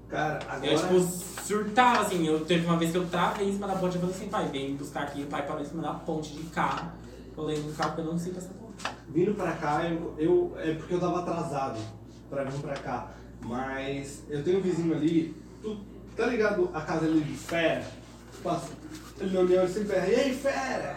Cara, 0.08 0.38
agora. 0.48 0.66
Eu, 0.70 0.78
tipo, 0.78 1.00
surtava, 1.42 2.02
assim. 2.02 2.26
Eu 2.26 2.44
teve 2.44 2.66
uma 2.66 2.76
vez 2.76 2.90
que 2.90 2.98
eu 2.98 3.06
travei 3.08 3.48
em 3.48 3.52
cima 3.52 3.66
da 3.66 3.74
ponte, 3.76 3.94
eu 3.96 4.00
falei 4.02 4.14
assim, 4.16 4.28
pai, 4.28 4.48
vem 4.48 4.76
buscar 4.76 5.04
aqui. 5.04 5.22
O 5.22 5.26
pai 5.26 5.46
parou 5.46 5.62
em 5.62 5.66
cima 5.66 5.82
da 5.82 5.94
ponte 5.94 6.32
de 6.34 6.42
carro. 6.50 6.92
Eu 7.36 7.44
lembro 7.44 7.62
do 7.64 7.76
carro 7.76 7.90
porque 7.92 8.02
eu 8.08 8.12
não 8.12 8.18
sei 8.18 8.32
passar 8.32 8.50
ponte. 8.50 8.94
Vindo 9.08 9.34
pra 9.34 9.52
cá, 9.52 9.84
eu, 9.88 10.14
eu- 10.18 10.54
é 10.58 10.74
porque 10.74 10.94
eu 10.94 11.00
tava 11.00 11.20
atrasado 11.20 11.78
pra 12.28 12.44
vir 12.44 12.60
pra 12.60 12.74
cá. 12.74 13.10
Mas 13.40 14.22
eu 14.28 14.42
tenho 14.44 14.58
um 14.58 14.62
vizinho 14.62 14.94
ali, 14.94 15.34
tu, 15.62 15.78
tá 16.16 16.26
ligado 16.26 16.70
a 16.74 16.80
casa 16.82 17.06
ali 17.06 17.20
de 17.20 17.34
fera? 17.34 17.84
Passa, 18.42 18.68
ele 19.20 19.34
não 19.34 19.44
me 19.44 19.56
olha 19.56 19.68
sempre 19.68 19.88
ferra, 19.94 20.06
e 20.08 20.14
aí 20.14 20.34
fera? 20.34 20.96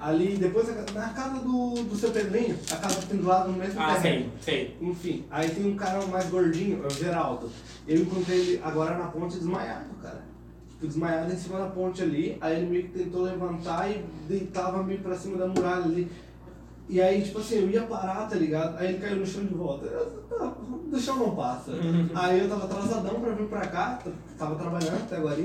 Ali, 0.00 0.36
depois 0.38 0.66
na 0.94 1.10
casa 1.10 1.40
do, 1.40 1.74
do 1.74 1.94
seu 1.94 2.10
Pedrinho, 2.10 2.56
a 2.72 2.76
casa 2.76 3.02
tem 3.06 3.18
do 3.18 3.26
lado 3.26 3.52
no 3.52 3.58
mesmo 3.58 3.78
Ah, 3.78 3.96
terreno. 4.00 4.32
sei, 4.40 4.76
sei. 4.80 4.88
Enfim, 4.88 5.26
aí 5.30 5.50
tem 5.50 5.70
um 5.70 5.76
cara 5.76 6.04
mais 6.06 6.30
gordinho, 6.30 6.82
é 6.82 6.86
o 6.86 6.90
Geraldo. 6.90 7.50
Eu 7.86 7.98
encontrei 8.00 8.38
ele 8.38 8.60
agora 8.64 8.96
na 8.96 9.08
ponte 9.08 9.36
desmaiado, 9.36 9.90
cara. 10.02 10.22
Tipo, 10.70 10.86
desmaiado 10.86 11.30
em 11.30 11.36
cima 11.36 11.58
da 11.58 11.66
ponte 11.66 12.02
ali. 12.02 12.38
Aí 12.40 12.56
ele 12.56 12.70
meio 12.70 12.82
que 12.84 12.98
tentou 12.98 13.22
levantar 13.22 13.90
e 13.90 14.02
deitava 14.26 14.82
meio 14.82 15.00
pra 15.00 15.14
cima 15.14 15.36
da 15.36 15.46
muralha 15.46 15.84
ali. 15.84 16.10
E 16.88 17.00
aí, 17.00 17.22
tipo 17.22 17.38
assim, 17.38 17.56
eu 17.56 17.70
ia 17.70 17.82
parar, 17.82 18.26
tá 18.26 18.34
ligado? 18.36 18.78
Aí 18.78 18.88
ele 18.88 18.98
caiu 18.98 19.16
no 19.16 19.26
chão 19.26 19.44
de 19.44 19.54
volta. 19.54 19.84
Eu, 19.86 20.22
tá, 20.28 20.54
o 20.92 20.98
chão 20.98 21.16
não 21.18 21.36
passa. 21.36 21.72
aí 22.14 22.40
eu 22.40 22.48
tava 22.48 22.64
atrasadão 22.64 23.20
pra 23.20 23.32
vir 23.32 23.46
pra 23.48 23.66
cá, 23.66 23.98
tava 24.38 24.56
trabalhando 24.56 24.96
até 24.96 25.16
agora. 25.16 25.36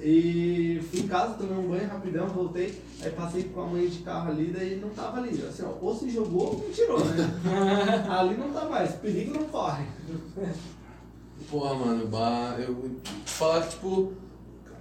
E 0.00 0.80
fui 0.90 1.00
em 1.00 1.08
casa, 1.08 1.34
tomei 1.34 1.56
um 1.56 1.68
banho 1.68 1.88
rapidão, 1.88 2.28
voltei. 2.28 2.80
Aí 3.02 3.10
passei 3.10 3.44
com 3.44 3.62
a 3.62 3.66
mãe 3.66 3.88
de 3.88 3.98
carro 3.98 4.30
ali, 4.30 4.52
daí 4.56 4.72
ele 4.72 4.80
não 4.80 4.90
tava 4.90 5.18
ali. 5.18 5.30
Assim, 5.46 5.64
ó, 5.64 5.72
ou 5.80 5.96
se 5.96 6.08
jogou 6.10 6.54
ou 6.54 6.58
me 6.58 6.72
tirou, 6.72 7.04
né? 7.04 7.28
ali 8.08 8.36
não 8.36 8.50
tá 8.52 8.64
mais, 8.66 8.92
perigo 8.92 9.34
não 9.34 9.48
corre. 9.48 9.84
Porra, 11.50 11.74
mano, 11.74 12.06
bah, 12.06 12.56
eu 12.58 12.74
vou 12.74 12.90
te 12.90 13.30
falar 13.30 13.62
que, 13.62 13.70
tipo, 13.70 14.12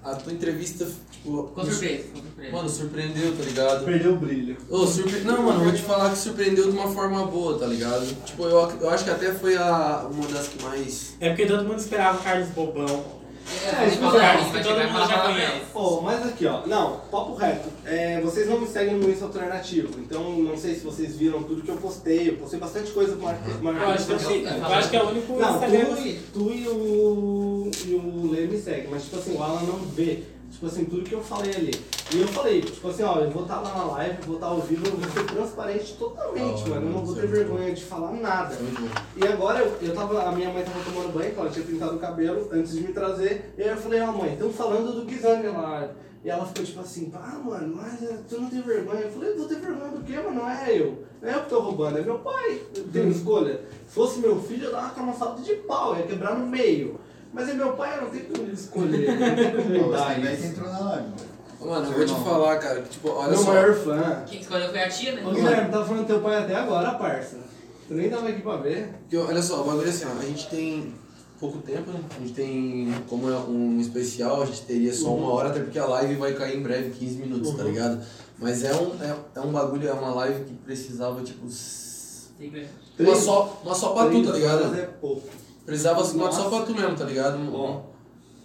a 0.04 0.16
tua 0.16 0.34
entrevista, 0.34 0.88
tipo. 1.12 1.52
Surpresa, 1.56 2.04
surpresa. 2.14 2.52
Mano, 2.52 2.70
surpreendeu, 2.70 3.36
tá 3.36 3.44
ligado? 3.44 3.86
Perdeu 3.86 4.14
o 4.14 4.18
brilho. 4.18 4.58
Ô, 4.70 4.86
surpre... 4.86 5.22
Não, 5.22 5.44
mano, 5.44 5.64
vou 5.64 5.74
te 5.74 5.82
falar 5.82 6.12
que 6.12 6.18
surpreendeu 6.18 6.72
de 6.72 6.78
uma 6.78 6.92
forma 6.92 7.26
boa, 7.26 7.58
tá 7.58 7.66
ligado? 7.66 8.06
Tipo, 8.24 8.44
eu, 8.44 8.72
eu 8.82 8.90
acho 8.90 9.04
que 9.04 9.10
até 9.10 9.34
foi 9.34 9.58
a, 9.58 10.08
uma 10.12 10.28
das 10.28 10.48
que 10.48 10.64
mais. 10.64 11.16
É 11.20 11.30
porque 11.30 11.46
todo 11.46 11.66
mundo 11.66 11.80
esperava 11.80 12.20
o 12.20 12.24
Carlos 12.24 12.50
Bobão. 12.50 13.17
É, 13.66 13.90
tipo, 13.90 14.06
o 14.06 14.11
vai 14.11 14.19
Carlos 14.22 14.48
que 14.48 14.64
chegar 14.64 14.88
todo 14.88 14.92
mundo 14.92 15.08
já 15.09 15.19
conhece. 15.19 15.61
Pô, 15.74 16.01
mas 16.01 16.26
aqui, 16.26 16.45
ó. 16.45 16.66
Não, 16.66 16.98
papo 17.11 17.35
reto. 17.35 17.69
É, 17.85 18.19
vocês 18.22 18.48
não 18.50 18.59
me 18.59 18.67
seguem 18.67 18.95
no 18.95 19.09
Insta 19.09 19.26
Alternativo, 19.26 20.00
então 20.00 20.22
não 20.32 20.58
sei 20.58 20.76
se 20.76 20.82
vocês 20.82 21.16
viram 21.16 21.43
tudo 21.43 21.61
que 21.61 21.69
eu 21.72 21.77
postei. 21.77 22.30
Eu 22.30 22.34
postei 22.38 22.59
bastante 22.59 22.92
coisa 22.92 23.16
com 23.16 23.24
marca. 23.24 23.50
Eu 23.50 23.90
acho 23.90 24.06
que, 24.06 24.11
eu, 24.14 24.19
sei- 24.19 24.45
eu 24.48 24.66
acho 24.66 24.90
que 24.90 24.95
é 24.98 25.03
o 25.03 25.08
único 25.09 25.34
Não, 25.34 25.53
Instagram. 25.56 25.85
tu, 25.95 26.01
e- 26.01 26.19
tu 26.34 26.51
e 26.51 26.67
o, 26.67 27.72
e 27.85 27.93
o 27.95 28.32
Lê 28.32 28.42
me 28.48 28.58
seguem, 28.59 28.88
mas 28.90 29.03
tipo 29.03 29.17
assim, 29.17 29.35
o 29.35 29.42
Alan 29.43 29.61
não 29.61 29.77
vê. 29.95 30.24
Tipo 30.51 30.66
assim, 30.66 30.85
tudo 30.85 31.03
que 31.03 31.14
eu 31.14 31.22
falei 31.22 31.53
ali. 31.53 31.72
E 32.14 32.22
eu 32.22 32.27
falei, 32.30 32.61
tipo 32.61 32.88
assim, 32.88 33.03
ó, 33.03 33.19
eu 33.19 33.30
vou 33.30 33.43
estar 33.43 33.59
lá 33.59 33.77
na 33.77 33.84
live, 33.84 34.22
vou 34.26 34.35
estar 34.35 34.48
ao 34.48 34.61
vivo, 34.61 34.88
eu 34.88 34.93
vou 34.93 35.09
ser 35.09 35.26
transparente 35.26 35.93
totalmente, 35.98 36.69
mano. 36.69 36.88
Eu 36.88 36.93
não 36.93 37.06
vou 37.06 37.16
ter 37.16 37.26
é 37.26 37.27
vergonha 37.27 37.74
de 37.74 37.84
falar 37.84 38.14
nada. 38.14 38.56
Bom. 38.56 38.88
E 39.17 39.27
agora 39.27 39.59
eu, 39.59 39.77
eu 39.82 39.93
tava, 39.93 40.24
a 40.24 40.32
minha 40.32 40.50
mãe 40.51 40.64
tava 40.64 40.80
tomando 40.84 41.14
banho, 41.14 41.34
que 41.34 41.40
ela 41.40 41.50
tinha 41.50 41.66
pintado 41.66 41.95
o 41.95 42.00
cabelo 42.00 42.50
antes 42.51 42.72
de 42.72 42.82
me 42.82 42.93
trazer. 42.93 43.53
E 43.58 43.64
aí 43.64 43.69
eu 43.69 43.77
falei, 43.77 44.01
ó 44.01 44.11
mãe, 44.11 44.34
estão 44.34 44.51
falando 44.51 44.93
do 44.93 45.06
Guizane 45.06 45.48
lá. 45.48 45.90
E 46.24 46.30
ela 46.30 46.45
ficou 46.45 46.66
tipo 46.66 46.80
assim, 46.80 47.11
ah 47.14 47.40
mano, 47.43 47.76
mas 47.76 48.01
eh, 48.03 48.17
tu 48.27 48.42
não 48.42 48.50
tem 48.50 48.61
vergonha. 48.61 49.01
Eu 49.01 49.11
falei, 49.11 49.34
vou 49.35 49.48
ter 49.48 49.59
vergonha 49.59 49.92
do 49.92 50.03
quê, 50.03 50.16
mano? 50.16 50.35
Não 50.35 50.50
é 50.50 50.77
eu. 50.77 51.03
Não 51.22 51.30
é 51.30 51.35
eu 51.35 51.43
que 51.43 51.50
tô 51.50 51.59
roubando, 51.59 51.98
é 52.00 52.01
meu 52.01 52.19
pai. 52.19 52.61
Eu 52.76 52.84
tenho 52.85 53.09
escolha. 53.09 53.61
Se 53.88 53.93
fosse 53.93 54.19
meu 54.19 54.42
filho, 54.42 54.66
eu 54.66 54.72
dava 54.72 55.01
uma 55.01 55.14
falta 55.14 55.42
de 55.42 55.56
pau, 55.56 55.95
ia 55.95 56.08
quebrar 56.08 56.38
no 56.38 56.48
meio. 56.48 57.00
Mas 57.33 57.49
é 57.49 57.53
meu 57.53 57.73
pai, 57.73 57.97
eu 57.97 58.03
não 58.03 58.09
tenho 58.09 58.25
como 58.25 58.51
escolher. 58.51 59.07
Não 59.19 59.35
tem 59.35 59.51
como 59.51 59.85
mudar 59.85 60.19
isso. 60.19 60.45
entrou 60.47 60.69
na 60.72 60.80
live. 60.80 61.07
Mano, 61.59 61.85
eu 61.88 61.91
vou 61.93 62.06
te 62.06 62.14
falar, 62.23 62.57
cara, 62.59 62.81
que, 62.81 62.89
tipo, 62.89 63.09
olha 63.09 63.30
Meu 63.31 63.38
só. 63.39 63.45
maior 63.51 63.73
fã. 63.75 64.23
Quem 64.27 64.39
escolheu 64.41 64.69
foi 64.69 64.80
a 64.83 64.89
tia, 64.89 65.14
né? 65.14 65.25
Ô 65.25 65.31
Guilherme, 65.31 65.72
tá 65.72 65.83
falando 65.83 66.01
do 66.01 66.06
teu 66.07 66.22
pai 66.22 66.38
até 66.43 66.56
agora, 66.56 66.91
parça. 66.93 67.38
Tu 67.88 67.93
nem 67.95 68.09
tava 68.09 68.30
aqui 68.30 68.41
pra 68.41 68.57
ver. 68.57 68.89
Porque, 69.01 69.17
olha 69.17 69.41
só, 69.41 69.61
o 69.61 69.65
bagulho 69.65 69.88
é 69.88 69.89
assim, 69.89 70.06
ó, 70.06 70.19
a 70.19 70.23
gente 70.25 70.47
tem 70.49 70.93
pouco 71.39 71.57
tempo, 71.59 71.91
né? 71.91 71.99
A 72.15 72.19
gente 72.19 72.33
tem, 72.33 72.93
como 73.09 73.30
é 73.30 73.38
um 73.38 73.80
especial, 73.80 74.41
a 74.43 74.45
gente 74.45 74.61
teria 74.64 74.93
só 74.93 75.14
uma 75.15 75.31
hora, 75.33 75.49
até 75.49 75.59
porque 75.59 75.80
a 75.80 75.85
live 75.85 76.15
vai 76.15 76.33
cair 76.33 76.57
em 76.57 76.61
breve, 76.64 76.91
15 76.91 77.15
minutos, 77.17 77.51
tá 77.56 77.64
Uhum. 77.64 77.69
ligado? 77.69 77.99
Mas 78.39 78.64
é 78.64 78.73
um, 78.75 78.91
é, 79.03 79.15
é 79.35 79.39
um 79.41 79.51
bagulho, 79.51 79.88
é 79.88 79.93
uma 79.93 80.14
live 80.14 80.43
que 80.45 80.53
precisava, 80.53 81.22
tipo, 81.23 81.47
s- 81.47 82.27
Segredo. 82.38 82.69
uma 82.99 83.15
só, 83.15 83.59
uma 83.65 83.73
só 83.73 83.89
pra 83.93 84.09
tu, 84.09 84.23
tá 84.23 84.31
ligado? 84.33 84.75
É 84.77 84.81
pouco. 85.01 85.27
Precisava 85.68 86.00
Nossa. 86.02 86.32
só 86.44 86.50
pra 86.50 86.62
tu 86.62 86.74
mesmo, 86.74 86.96
tá 86.96 87.04
ligado? 87.04 87.38
Bom. 87.52 87.94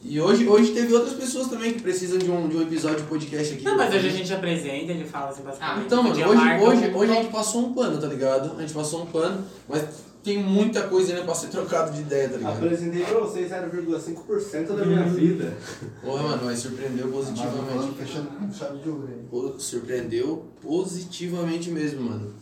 E 0.04 0.20
hoje, 0.20 0.48
hoje 0.48 0.72
teve 0.72 0.92
outras 0.92 1.14
pessoas 1.14 1.46
também 1.46 1.72
que 1.72 1.80
precisam 1.80 2.18
de 2.18 2.28
um, 2.28 2.48
de 2.48 2.56
um 2.56 2.62
episódio 2.62 2.98
de 2.98 3.04
podcast 3.04 3.54
aqui. 3.54 3.62
Não, 3.62 3.76
mas 3.76 3.94
hoje 3.94 4.08
a 4.08 4.10
gente 4.10 4.34
apresenta, 4.34 4.90
ele 4.90 5.04
fala 5.04 5.30
assim, 5.30 5.44
basicamente. 5.44 5.86
Então, 5.86 6.02
mano, 6.02 6.14
hoje, 6.16 6.34
marcar 6.34 6.62
hoje, 6.68 6.88
um- 6.90 6.96
hoje 6.98 7.12
a 7.12 7.14
gente 7.14 7.30
passou 7.30 7.66
um 7.66 7.72
pano, 7.72 8.00
tá 8.00 8.08
ligado? 8.08 8.56
A 8.58 8.60
gente 8.62 8.74
passou 8.74 9.02
um 9.04 9.06
pano, 9.06 9.44
mas 9.68 9.84
tem 10.24 10.38
muita 10.42 10.82
coisa 10.88 11.12
ainda 11.12 11.24
pra 11.24 11.34
ser 11.36 11.46
trocado 11.48 11.92
de 11.92 12.00
ideia, 12.00 12.28
tá 12.28 12.36
ligado? 12.36 12.56
Apresentei 12.56 13.04
pra 13.04 13.20
vocês 13.20 13.48
0,5% 13.52 14.76
da 14.76 14.84
minha 14.84 15.04
vida. 15.04 15.56
Porra, 16.04 16.22
mano, 16.24 16.42
mas 16.46 16.58
surpreendeu 16.58 17.06
positivamente. 17.08 17.94
fechando 17.96 18.26
com 18.30 18.52
chave 18.52 18.78
de 18.78 18.88
ouro 18.88 19.08
aí. 19.08 19.60
Surpreendeu 19.60 20.44
positivamente 20.60 21.70
mesmo, 21.70 22.02
mano. 22.10 22.34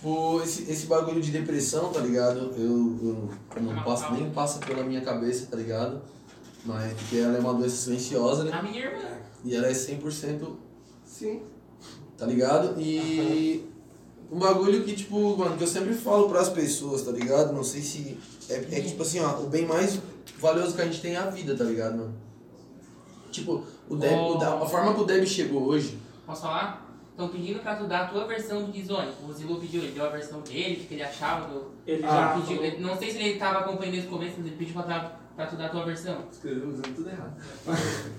Tipo, 0.00 0.40
esse, 0.42 0.62
esse 0.70 0.86
bagulho 0.86 1.20
de 1.20 1.30
depressão, 1.30 1.92
tá 1.92 2.00
ligado? 2.00 2.54
Eu, 2.56 3.28
eu 3.54 3.62
não 3.62 3.82
passo, 3.84 4.10
nem 4.14 4.30
passa 4.30 4.58
pela 4.60 4.82
minha 4.82 5.02
cabeça, 5.02 5.46
tá 5.50 5.58
ligado? 5.58 6.00
Mas 6.64 6.94
porque 6.94 7.16
ela 7.18 7.36
é 7.36 7.40
uma 7.40 7.52
doença 7.52 7.76
silenciosa, 7.76 8.44
né? 8.44 8.50
A 8.52 8.62
minha 8.62 8.82
irmã. 8.86 9.08
E 9.44 9.54
ela 9.54 9.66
é 9.66 9.72
100%, 9.72 10.48
Sim. 11.04 11.42
tá 12.16 12.24
ligado? 12.24 12.80
E 12.80 13.66
Um 14.32 14.38
bagulho 14.38 14.84
que, 14.84 14.94
tipo, 14.94 15.36
mano, 15.36 15.56
que 15.58 15.64
eu 15.64 15.68
sempre 15.68 15.92
falo 15.92 16.30
pras 16.30 16.48
pessoas, 16.48 17.02
tá 17.02 17.10
ligado? 17.10 17.52
Não 17.52 17.64
sei 17.64 17.82
se. 17.82 18.16
É, 18.48 18.54
é 18.54 18.80
que, 18.80 18.88
tipo 18.88 19.02
assim, 19.02 19.20
ó, 19.20 19.40
o 19.40 19.48
bem 19.48 19.66
mais 19.66 19.98
valioso 20.38 20.74
que 20.76 20.80
a 20.80 20.84
gente 20.86 21.02
tem 21.02 21.12
é 21.14 21.18
a 21.18 21.28
vida, 21.28 21.54
tá 21.54 21.64
ligado, 21.64 21.98
mano? 21.98 22.14
Tipo, 23.30 23.64
o 23.88 23.96
Deb, 23.96 24.18
o 24.18 24.34
da- 24.38 24.54
a 24.62 24.66
forma 24.66 24.94
que 24.94 25.00
o 25.02 25.04
Deb 25.04 25.26
chegou 25.26 25.64
hoje. 25.64 25.98
Posso 26.26 26.42
falar? 26.42 26.79
Estão 27.20 27.28
pedindo 27.38 27.58
pra 27.60 27.76
tu 27.76 27.84
dar 27.84 28.04
a 28.04 28.06
tua 28.06 28.26
versão 28.26 28.64
do 28.64 28.72
Kizone. 28.72 29.10
O 29.28 29.30
Zilu 29.30 29.60
pediu, 29.60 29.82
ele 29.82 29.92
deu 29.92 30.06
a 30.06 30.08
versão 30.08 30.40
dele, 30.40 30.80
o 30.82 30.88
que 30.88 30.94
ele 30.94 31.02
achava 31.02 31.48
do. 31.48 31.66
Ele 31.86 32.00
já 32.00 32.08
já 32.08 32.28
pediu. 32.32 32.56
falou. 32.56 32.64
ele- 32.64 32.78
não 32.78 32.96
sei 32.96 33.10
se 33.10 33.18
ele 33.18 33.38
tava 33.38 33.58
acompanhando 33.58 33.92
desde 33.92 34.08
o 34.08 34.10
começo, 34.10 34.34
mas 34.38 34.46
ele 34.46 34.56
pediu 34.56 34.72
pra, 34.82 35.00
tu- 35.00 35.10
pra 35.36 35.46
tu 35.46 35.56
dar 35.56 35.66
a 35.66 35.68
tua 35.68 35.84
versão. 35.84 36.16
Escreveu 36.32 36.68
usando 36.70 36.94
tudo 36.96 37.10
errado. 37.10 37.34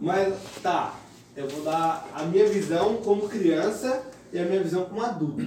Mas 0.00 0.34
tá, 0.60 0.98
eu 1.36 1.48
vou 1.48 1.62
dar 1.62 2.10
a 2.12 2.24
minha 2.24 2.46
visão 2.48 2.96
como 2.96 3.28
criança 3.28 4.02
e 4.32 4.38
a 4.40 4.44
minha 4.44 4.60
visão 4.62 4.84
como 4.86 5.00
adulto. 5.02 5.46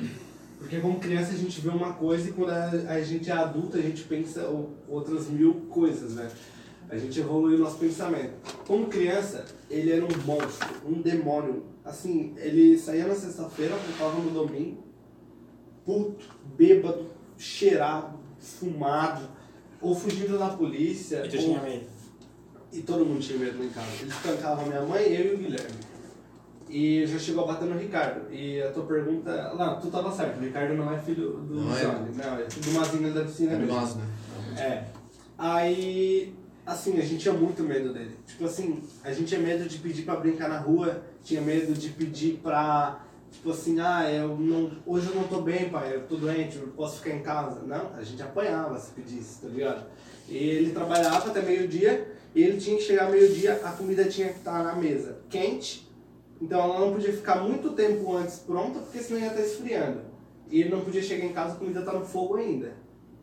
Porque 0.57 0.79
como 0.79 0.97
criança 0.99 1.33
a 1.33 1.37
gente 1.37 1.59
vê 1.59 1.67
uma 1.69 1.91
coisa 1.93 2.29
e 2.29 2.31
quando 2.31 2.51
a, 2.51 2.93
a 2.93 3.01
gente 3.01 3.29
é 3.29 3.33
adulto 3.33 3.77
a 3.77 3.81
gente 3.81 4.03
pensa 4.03 4.47
o- 4.49 4.73
outras 4.87 5.27
mil 5.27 5.67
coisas, 5.69 6.13
né? 6.13 6.29
A 6.89 6.97
gente 6.97 7.19
evolui 7.19 7.55
o 7.55 7.59
nosso 7.59 7.77
pensamento. 7.77 8.33
Como 8.65 8.87
criança, 8.87 9.45
ele 9.69 9.91
era 9.91 10.03
um 10.05 10.07
monstro, 10.25 10.67
um 10.85 11.01
demônio. 11.01 11.63
Assim, 11.83 12.33
ele 12.37 12.77
saía 12.77 13.05
na 13.07 13.15
sexta-feira, 13.15 13.75
voltava 13.75 14.21
no 14.21 14.29
domingo, 14.31 14.83
puto, 15.85 16.25
bêbado, 16.57 17.05
cheirado, 17.37 18.17
fumado, 18.39 19.27
ou 19.81 19.93
fugindo 19.95 20.37
da 20.39 20.49
polícia. 20.49 21.25
E 21.25 21.29
tu 21.29 21.35
ou- 21.37 21.43
tinha 21.43 21.61
medo. 21.61 21.85
e 22.71 22.81
todo 22.81 23.05
mundo 23.05 23.19
tinha 23.21 23.37
medo 23.39 23.59
lá 23.59 23.65
em 23.65 23.69
casa. 23.69 23.87
Eles 24.01 24.15
tancavam 24.21 24.65
minha 24.65 24.81
mãe, 24.81 25.03
eu 25.13 25.31
e 25.31 25.35
o 25.35 25.37
Guilherme. 25.37 25.77
E 26.69 27.05
já 27.07 27.17
chegou 27.17 27.45
a 27.45 27.47
bater 27.47 27.65
no 27.67 27.77
Ricardo. 27.77 28.31
E 28.31 28.61
a 28.61 28.71
tua 28.71 28.85
pergunta. 28.85 29.53
Não, 29.55 29.79
tu 29.79 29.87
tava 29.89 30.11
certo, 30.11 30.37
o 30.37 30.41
Ricardo 30.43 30.73
não 30.73 30.91
é 30.93 30.97
filho 30.99 31.31
do 31.37 31.55
Não 31.61 31.77
é? 31.77 31.81
Johnny. 31.81 32.15
Não, 32.15 32.37
é 32.39 32.49
filho 32.49 32.65
do 32.73 32.79
Mazinho 32.79 33.13
da 33.13 33.21
piscina 33.23 33.53
É 33.53 33.55
do 33.55 33.61
mesmo. 33.61 33.75
Mas, 33.75 33.95
né? 33.95 34.05
É. 34.57 34.83
Aí, 35.37 36.33
assim, 36.67 36.99
a 36.99 37.01
gente 37.01 37.21
tinha 37.21 37.33
muito 37.33 37.63
medo 37.63 37.93
dele. 37.93 38.15
Tipo 38.27 38.45
assim, 38.45 38.83
a 39.03 39.11
gente 39.13 39.29
tinha 39.29 39.39
medo 39.39 39.67
de 39.67 39.77
pedir 39.77 40.03
pra 40.03 40.17
brincar 40.17 40.49
na 40.49 40.59
rua, 40.59 41.01
tinha 41.23 41.41
medo 41.41 41.73
de 41.73 41.89
pedir 41.89 42.39
pra. 42.43 43.03
Tipo 43.31 43.51
assim, 43.51 43.79
ah, 43.79 44.09
eu 44.11 44.37
não, 44.37 44.71
hoje 44.85 45.07
eu 45.07 45.15
não 45.15 45.27
tô 45.27 45.41
bem, 45.41 45.69
pai, 45.69 45.95
eu 45.95 46.07
tô 46.07 46.15
doente, 46.15 46.57
eu 46.57 46.67
posso 46.69 46.97
ficar 46.97 47.15
em 47.15 47.21
casa. 47.21 47.61
Não, 47.61 47.93
a 47.95 48.03
gente 48.03 48.21
apanhava 48.21 48.77
se 48.77 48.91
pedisse, 48.91 49.41
tá 49.41 49.47
ligado? 49.47 49.85
E 50.29 50.37
ele 50.37 50.71
trabalhava 50.71 51.29
até 51.29 51.41
meio-dia, 51.41 52.13
e 52.35 52.43
ele 52.43 52.59
tinha 52.59 52.77
que 52.77 52.83
chegar 52.83 53.09
meio-dia, 53.09 53.61
a 53.63 53.71
comida 53.71 54.05
tinha 54.05 54.29
que 54.29 54.39
estar 54.39 54.63
na 54.63 54.75
mesa 54.75 55.19
quente, 55.29 55.89
então 56.41 56.59
ela 56.59 56.79
não 56.79 56.93
podia 56.93 57.13
ficar 57.13 57.41
muito 57.43 57.71
tempo 57.71 58.15
antes 58.15 58.39
pronta, 58.39 58.79
porque 58.79 58.99
senão 58.99 59.19
ia 59.19 59.27
estar 59.27 59.41
esfriando. 59.41 60.01
E 60.49 60.61
ele 60.61 60.69
não 60.69 60.81
podia 60.81 61.03
chegar 61.03 61.25
em 61.25 61.33
casa, 61.33 61.53
a 61.53 61.57
comida 61.57 61.81
tá 61.81 61.93
no 61.93 62.05
fogo 62.05 62.37
ainda. 62.37 62.73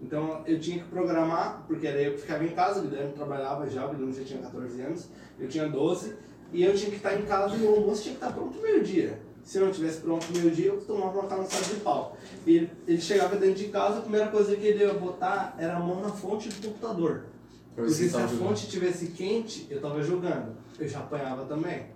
Então 0.05 0.43
eu 0.47 0.61
tinha 0.61 0.79
que 0.81 0.85
programar, 0.91 1.65
porque 1.67 1.87
era 1.87 2.01
eu 2.01 2.13
que 2.13 2.21
ficava 2.21 2.45
em 2.45 2.51
casa, 2.51 2.81
o 2.81 2.83
Guilherme 2.83 3.15
trabalhava 3.15 3.69
já, 3.71 3.87
o 3.87 3.91
Guilherme 3.91 4.13
já 4.13 4.23
tinha 4.23 4.41
14 4.43 4.83
anos, 4.83 5.09
eu 5.39 5.49
tinha 5.49 5.67
12, 5.67 6.15
e 6.53 6.63
eu 6.63 6.75
tinha 6.75 6.91
que 6.91 6.97
estar 6.97 7.19
em 7.19 7.23
casa 7.23 7.57
e 7.57 7.63
o 7.63 7.75
almoço 7.75 8.03
tinha 8.03 8.15
que 8.15 8.23
estar 8.23 8.35
pronto 8.35 8.61
meio-dia. 8.61 9.19
Se 9.43 9.59
eu 9.59 9.65
não 9.67 9.73
tivesse 9.73 10.01
pronto 10.01 10.27
meio-dia, 10.33 10.67
eu 10.67 10.81
tomava 10.81 11.21
uma 11.21 11.29
cansada 11.29 11.75
de 11.75 11.81
pau. 11.81 12.17
E 12.47 12.57
ele, 12.57 12.71
ele 12.87 13.01
chegava 13.01 13.37
dentro 13.37 13.57
de 13.57 13.69
casa, 13.69 13.99
a 13.99 14.03
primeira 14.03 14.29
coisa 14.29 14.55
que 14.57 14.67
ele 14.67 14.85
ia 14.85 14.95
botar 14.95 15.55
era 15.59 15.77
a 15.77 15.81
mão 15.81 16.01
na 16.01 16.11
fonte 16.11 16.49
do 16.49 16.69
computador. 16.69 17.25
Porque 17.75 17.91
se 17.91 18.17
a 18.17 18.29
fonte 18.29 18.69
tivesse 18.69 19.09
quente, 19.09 19.67
eu 19.71 19.81
tava 19.81 20.03
jogando. 20.03 20.55
Eu 20.79 20.87
já 20.87 21.01
apanhava 21.01 21.45
também. 21.45 21.87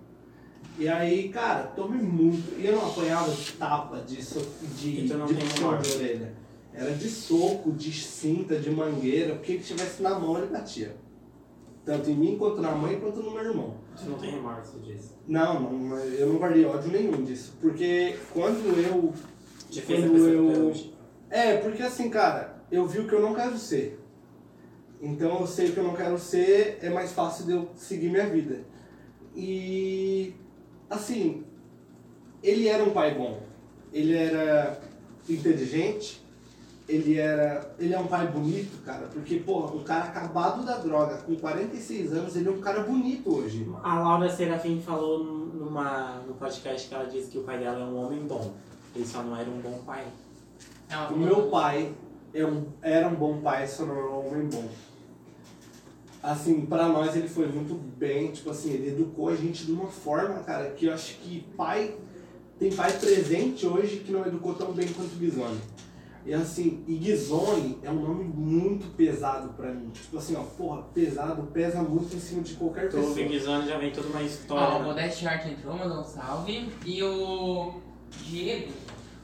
E 0.77 0.87
aí, 0.87 1.29
cara, 1.29 1.63
tomei 1.75 2.01
muito. 2.01 2.59
E 2.59 2.65
eu 2.65 2.73
não 2.73 2.87
apanhava 2.87 3.31
de 3.31 3.51
tapa, 3.53 3.97
de, 4.01 4.23
so, 4.23 4.45
de, 4.77 5.05
E 5.05 5.07
tu 5.07 5.17
não 5.17 5.25
de 5.25 5.35
de 5.35 5.63
orelha. 5.63 6.33
Era 6.79 6.91
de 6.91 7.09
soco, 7.09 7.73
de 7.73 7.91
cinta, 7.91 8.57
de 8.57 8.71
mangueira. 8.71 9.33
O 9.33 9.39
que 9.39 9.57
que 9.57 9.65
tivesse 9.65 10.01
na 10.01 10.17
mão 10.17 10.37
ele 10.37 10.47
batia. 10.47 10.95
Tanto 11.83 12.09
em 12.09 12.15
mim, 12.15 12.37
quanto 12.37 12.61
na 12.61 12.71
mãe, 12.71 12.97
quanto 12.97 13.21
no 13.21 13.31
meu 13.31 13.43
irmão. 13.43 13.75
Tu 13.97 14.09
não 14.09 14.17
tem 14.17 14.31
remorso 14.31 14.79
disso. 14.79 15.17
Não, 15.27 15.59
não, 15.59 15.97
eu 15.97 16.27
não 16.27 16.37
guardei 16.37 16.63
ódio 16.63 16.89
nenhum 16.89 17.21
disso. 17.21 17.57
Porque 17.59 18.15
quando 18.31 18.65
eu. 18.79 19.13
Te 19.69 19.81
quando 19.81 20.29
eu. 20.29 20.73
É, 21.29 21.57
porque 21.57 21.83
assim, 21.83 22.09
cara, 22.09 22.63
eu 22.71 22.87
vi 22.87 22.99
o 22.99 23.07
que 23.07 23.13
eu 23.13 23.21
não 23.21 23.35
quero 23.35 23.57
ser. 23.57 23.99
Então 25.01 25.41
eu 25.41 25.47
sei 25.47 25.69
o 25.69 25.73
que 25.73 25.79
eu 25.79 25.83
não 25.83 25.95
quero 25.95 26.17
ser, 26.17 26.79
é 26.81 26.89
mais 26.89 27.11
fácil 27.11 27.45
de 27.45 27.51
eu 27.51 27.69
seguir 27.75 28.09
minha 28.09 28.27
vida. 28.27 28.61
E 29.35 30.33
assim, 30.89 31.43
ele 32.41 32.69
era 32.69 32.81
um 32.83 32.91
pai 32.91 33.15
bom. 33.15 33.41
Ele 33.91 34.15
era 34.15 34.79
inteligente, 35.27 36.23
ele 36.89 37.17
era. 37.17 37.73
Ele 37.77 37.93
é 37.93 37.99
um 37.99 38.07
pai 38.07 38.27
bonito, 38.27 38.83
cara, 38.83 39.07
porque, 39.13 39.37
porra, 39.37 39.73
um 39.75 39.83
cara 39.83 40.05
acabado 40.05 40.65
da 40.65 40.77
droga, 40.77 41.17
com 41.17 41.35
46 41.35 42.13
anos, 42.13 42.35
ele 42.35 42.49
é 42.49 42.51
um 42.51 42.59
cara 42.59 42.81
bonito 42.81 43.33
hoje. 43.33 43.69
A 43.83 43.99
Laura 43.99 44.29
Serafim 44.29 44.81
falou 44.81 45.23
numa, 45.23 46.21
no 46.27 46.33
podcast 46.33 46.89
que 46.89 46.95
ela 46.95 47.05
disse 47.05 47.29
que 47.29 47.37
o 47.37 47.43
pai 47.43 47.59
dela 47.59 47.79
é 47.79 47.83
um 47.83 47.95
homem 47.95 48.25
bom. 48.25 48.53
Ele 48.95 49.05
só 49.05 49.21
não 49.21 49.37
era 49.37 49.49
um 49.49 49.59
bom 49.59 49.79
pai. 49.85 50.03
Ela 50.89 51.09
O 51.09 51.17
meu 51.17 51.43
pai 51.43 51.93
é 52.33 52.43
um, 52.43 52.65
era 52.81 53.07
um 53.07 53.15
bom 53.15 53.39
pai, 53.39 53.67
só 53.67 53.85
não 53.85 53.95
era 53.95 54.09
um 54.09 54.27
homem 54.27 54.49
bom. 54.49 54.67
Assim, 56.21 56.65
pra 56.65 56.89
nós 56.89 57.15
ele 57.15 57.29
foi 57.29 57.47
muito 57.47 57.75
bem, 57.97 58.31
tipo 58.31 58.49
assim, 58.49 58.71
ele 58.71 58.89
educou 58.89 59.29
a 59.29 59.35
gente 59.35 59.65
de 59.65 59.71
uma 59.71 59.87
forma, 59.87 60.39
cara, 60.39 60.71
que 60.71 60.87
eu 60.87 60.93
acho 60.93 61.17
que 61.19 61.45
pai. 61.55 61.95
Tem 62.57 62.73
pai 62.73 62.91
presente 62.91 63.65
hoje 63.65 63.99
que 64.05 64.11
não 64.11 64.25
educou 64.25 64.53
tão 64.53 64.73
bem 64.73 64.87
quanto 64.89 65.13
o 65.13 65.17
Guizone. 65.17 65.57
E 66.25 66.33
assim, 66.33 66.83
e 66.87 66.95
Guizone 66.97 67.79
é 67.81 67.89
um 67.89 68.01
nome 68.01 68.23
muito 68.25 68.87
pesado 68.95 69.49
pra 69.53 69.71
mim. 69.71 69.89
Tipo 69.89 70.17
assim, 70.17 70.35
ó, 70.35 70.41
porra, 70.43 70.83
pesado, 70.93 71.43
pesa 71.53 71.81
muito 71.81 72.15
em 72.15 72.19
cima 72.19 72.41
de 72.43 72.53
qualquer 72.55 72.89
Tu 72.89 72.97
pessoa. 72.97 73.11
o 73.11 73.15
Big 73.15 73.39
Zone 73.39 73.67
já 73.67 73.77
vem 73.77 73.91
toda 73.91 74.07
uma 74.09 74.21
história. 74.21 74.75
Ó, 74.75 74.79
o? 74.79 74.83
Modeste 74.83 75.27
Art 75.27 75.45
entrou, 75.47 75.75
mandou 75.77 76.01
um 76.01 76.03
salve. 76.03 76.69
E 76.85 77.01
o 77.01 77.73
Diego 78.25 78.71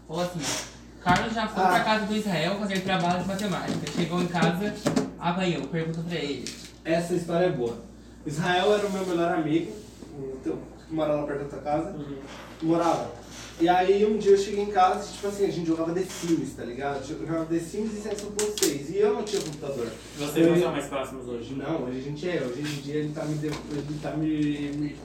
falou 0.08 0.24
assim, 0.24 0.40
ó. 0.42 0.76
Carlos 1.04 1.34
já 1.34 1.48
foi 1.48 1.64
Ah. 1.64 1.68
pra 1.68 1.84
casa 1.84 2.06
do 2.08 2.16
Israel 2.16 2.56
fazer 2.58 2.80
trabalho 2.82 3.22
de 3.22 3.28
matemática. 3.28 3.92
Chegou 3.96 4.22
em 4.22 4.28
casa, 4.28 4.74
apanhou. 5.20 5.68
Pergunta 5.68 6.02
pra 6.02 6.16
ele. 6.18 6.46
Essa 6.84 7.14
história 7.14 7.46
é 7.46 7.52
boa. 7.52 7.78
Israel 8.26 8.74
era 8.74 8.88
o 8.88 8.92
meu 8.92 9.06
melhor 9.06 9.32
amigo, 9.34 9.72
o 10.18 10.38
teu- 10.44 10.58
que 10.88 10.94
morava 10.96 11.22
lá 11.22 11.28
perto 11.28 11.44
da 11.44 11.50
tua 11.50 11.60
casa. 11.62 11.92
Uhum. 11.92 12.18
Morava. 12.64 13.12
E 13.60 13.70
aí 13.70 14.06
um 14.06 14.18
dia 14.18 14.32
eu 14.32 14.38
cheguei 14.38 14.64
em 14.64 14.70
casa 14.72 15.10
e 15.10 15.14
tipo 15.14 15.28
assim, 15.28 15.46
a 15.46 15.50
gente 15.50 15.66
jogava 15.68 15.94
The 15.94 16.02
Sims, 16.02 16.54
tá 16.56 16.64
ligado? 16.66 17.10
Eu 17.10 17.20
jogava 17.20 17.46
The 17.46 17.58
Sims 17.60 17.94
e 17.94 18.02
Senso 18.02 18.26
Plus 18.28 18.54
6. 18.60 18.90
E 18.90 18.98
eu 18.98 19.14
não 19.14 19.24
tinha 19.24 19.42
computador. 19.42 19.88
Vocês 20.18 20.48
não 20.48 20.60
são 20.60 20.72
mais 20.74 20.86
próximos 20.88 21.28
hoje. 21.28 21.54
Não, 21.56 21.84
hoje 21.86 22.00
a 22.00 22.02
gente 22.02 22.30
é. 22.30 22.42
Hoje 22.42 22.60
em 22.62 22.82
dia 22.82 22.96
ele 22.96 23.14
tá 23.14 23.24
me, 23.24 23.38
de- 23.38 23.48
ele 23.48 24.00
tá 24.02 24.12
me, 24.12 24.70
me, 24.74 24.96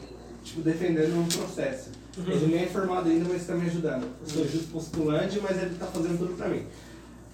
tipo, 0.43 0.63
defendendo 0.63 1.11
num 1.15 1.27
processo. 1.29 1.91
Ele 2.27 2.47
nem 2.55 2.65
é 2.65 2.67
formado 2.67 3.09
ainda, 3.09 3.25
mas 3.33 3.47
tá 3.47 3.55
me 3.55 3.67
ajudando. 3.67 4.03
Eu 4.21 4.27
sou 4.29 4.45
justo 4.49 4.69
postulante, 4.73 5.39
mas 5.41 5.57
ele 5.63 5.77
tá 5.77 5.87
fazendo 5.87 6.19
tudo 6.19 6.37
pra 6.37 6.49
mim. 6.49 6.67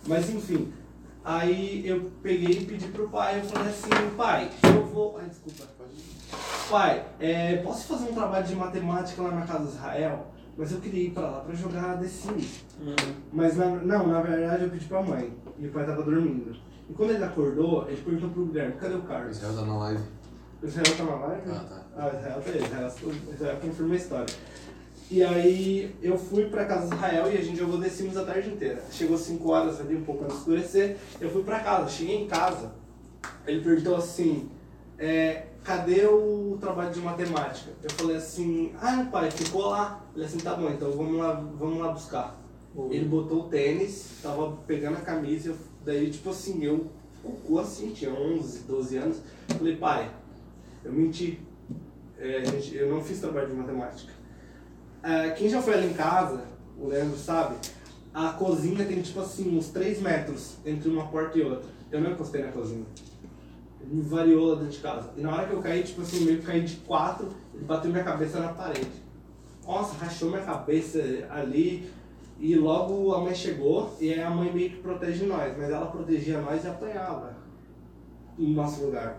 Mas 0.06 0.28
enfim, 0.28 0.70
aí 1.24 1.82
eu 1.88 2.10
peguei 2.22 2.58
e 2.58 2.64
pedi 2.66 2.88
pro 2.88 3.08
pai, 3.08 3.40
eu 3.40 3.44
falei 3.44 3.70
assim, 3.70 3.88
pai, 4.18 4.50
eu 4.64 4.84
vou. 4.86 5.16
Ai, 5.18 5.26
desculpa, 5.30 5.64
pode 5.78 5.92
ir. 5.94 6.04
Pai, 6.70 7.04
é, 7.18 7.56
posso 7.56 7.86
fazer 7.86 8.04
um 8.10 8.14
trabalho 8.14 8.46
de 8.46 8.54
matemática 8.54 9.22
lá 9.22 9.30
na 9.30 9.46
casa 9.46 9.64
do 9.64 9.70
Israel? 9.70 10.26
Mas 10.56 10.72
eu 10.72 10.80
queria 10.80 11.04
ir 11.04 11.10
pra 11.10 11.22
lá 11.30 11.40
pra 11.40 11.54
jogar 11.54 11.98
The 11.98 12.06
Sims. 12.08 12.64
Uhum. 12.80 12.94
Mas 13.32 13.56
na- 13.56 13.76
não, 13.76 14.06
na 14.06 14.20
verdade 14.22 14.64
eu 14.64 14.70
pedi 14.70 14.84
pra 14.86 15.02
mãe. 15.02 15.32
E 15.58 15.66
o 15.66 15.70
pai 15.70 15.84
tava 15.86 16.02
dormindo. 16.02 16.56
E 16.88 16.92
quando 16.94 17.10
ele 17.10 17.24
acordou, 17.24 17.86
ele 17.88 18.00
perguntou 18.00 18.30
pro 18.30 18.46
Guilherme, 18.46 18.74
cadê 18.74 18.94
o 18.94 19.02
Carlos? 19.02 19.36
Israel 19.36 19.54
tá 19.54 19.62
na 19.66 19.78
live. 19.78 20.02
O 20.62 20.66
Israel 20.66 20.96
tá 20.96 21.04
na 21.04 21.14
live? 21.26 21.42
Ah, 21.50 21.64
tá. 21.68 21.82
Ah, 21.96 22.04
o 22.12 22.16
Israel 22.16 22.40
tá 22.40 22.50
aí, 22.50 22.58
o 22.60 22.64
Israel, 22.64 22.92
Israel 23.34 23.56
confirma 23.60 23.94
a 23.94 23.96
história. 23.96 24.34
E 25.10 25.22
aí 25.22 25.94
eu 26.02 26.18
fui 26.18 26.46
pra 26.46 26.64
casa 26.64 26.88
do 26.88 26.94
Israel 26.96 27.30
e 27.32 27.36
a 27.36 27.40
gente 27.42 27.58
jogou 27.58 27.80
The 27.80 27.88
Sims 27.88 28.16
a 28.16 28.24
tarde 28.24 28.50
inteira. 28.50 28.82
Chegou 28.90 29.16
5 29.18 29.48
horas 29.50 29.80
ali, 29.80 29.94
um 29.96 30.04
pouco 30.04 30.24
antes 30.24 30.36
de 30.36 30.40
escurecer, 30.40 30.96
eu 31.20 31.30
fui 31.30 31.42
pra 31.44 31.60
casa. 31.60 31.88
Cheguei 31.90 32.22
em 32.24 32.26
casa, 32.26 32.72
ele 33.46 33.60
perguntou 33.62 33.96
assim, 33.96 34.48
é, 34.98 35.44
cadê 35.66 36.06
o 36.06 36.56
trabalho 36.60 36.92
de 36.92 37.00
matemática? 37.00 37.72
Eu 37.82 37.90
falei 37.90 38.16
assim, 38.16 38.72
ah 38.80 39.06
pai, 39.10 39.30
ficou 39.32 39.66
lá. 39.66 40.06
Ele 40.14 40.24
assim, 40.24 40.38
tá 40.38 40.54
bom, 40.54 40.70
então 40.70 40.92
vamos 40.92 41.18
lá, 41.18 41.32
vamos 41.32 41.78
lá 41.80 41.92
buscar. 41.92 42.40
Ele 42.90 43.06
botou 43.06 43.46
o 43.46 43.48
tênis, 43.48 44.20
tava 44.22 44.52
pegando 44.66 44.98
a 44.98 45.00
camisa, 45.00 45.54
daí 45.84 46.10
tipo 46.10 46.30
assim, 46.30 46.62
eu 46.62 46.86
cocô 47.22 47.58
assim, 47.58 47.90
tinha 47.90 48.12
11, 48.12 48.60
12 48.60 48.96
anos. 48.96 49.16
Falei, 49.48 49.76
pai, 49.76 50.10
eu 50.84 50.92
menti. 50.92 51.40
É, 52.18 52.42
eu 52.72 52.88
não 52.88 53.02
fiz 53.02 53.18
trabalho 53.18 53.48
de 53.48 53.54
matemática. 53.54 54.12
É, 55.02 55.30
quem 55.30 55.48
já 55.48 55.60
foi 55.60 55.74
ali 55.74 55.88
em 55.88 55.94
casa, 55.94 56.44
o 56.78 56.86
Leandro 56.86 57.18
sabe, 57.18 57.56
a 58.14 58.30
cozinha 58.30 58.84
tem 58.84 59.02
tipo 59.02 59.20
assim, 59.20 59.56
uns 59.56 59.68
3 59.68 60.00
metros 60.00 60.56
entre 60.64 60.88
uma 60.88 61.08
porta 61.08 61.36
e 61.38 61.42
outra. 61.42 61.68
Eu 61.90 62.00
não 62.00 62.12
encostei 62.12 62.42
na 62.42 62.52
cozinha. 62.52 62.84
Me 63.86 64.02
variou 64.02 64.48
lá 64.48 64.54
dentro 64.56 64.72
de 64.72 64.78
casa. 64.78 65.10
E 65.16 65.20
na 65.20 65.32
hora 65.32 65.46
que 65.46 65.52
eu 65.52 65.62
caí, 65.62 65.82
tipo 65.82 66.02
assim, 66.02 66.24
meio 66.24 66.38
que 66.40 66.46
caí 66.46 66.62
de 66.62 66.76
quatro, 66.76 67.28
ele 67.54 67.64
bateu 67.64 67.90
minha 67.90 68.04
cabeça 68.04 68.40
na 68.40 68.48
parede. 68.48 69.02
Nossa, 69.64 69.96
rachou 69.96 70.30
minha 70.30 70.42
cabeça 70.42 70.98
ali. 71.30 71.90
E 72.38 72.54
logo 72.54 73.14
a 73.14 73.20
mãe 73.20 73.34
chegou 73.34 73.96
e 73.98 74.12
aí 74.12 74.22
a 74.22 74.28
mãe 74.28 74.52
meio 74.52 74.70
que 74.70 74.76
protege 74.76 75.24
nós, 75.24 75.56
mas 75.56 75.70
ela 75.70 75.86
protegia 75.86 76.38
nós 76.40 76.62
e 76.64 76.68
apanhava 76.68 77.34
no 78.36 78.50
nosso 78.50 78.84
lugar. 78.84 79.18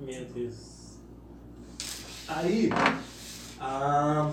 Meu 0.00 0.24
Deus. 0.24 0.98
Aí, 2.26 2.68
ah, 3.60 4.32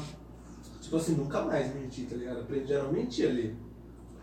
tipo 0.82 0.96
assim, 0.96 1.16
nunca 1.16 1.42
mais 1.42 1.74
menti, 1.76 2.04
tá 2.04 2.16
ligado? 2.16 2.40
Aprendi 2.40 2.74
a 2.74 2.84
não 2.84 2.92
mentir 2.92 3.30
ali. 3.30 3.56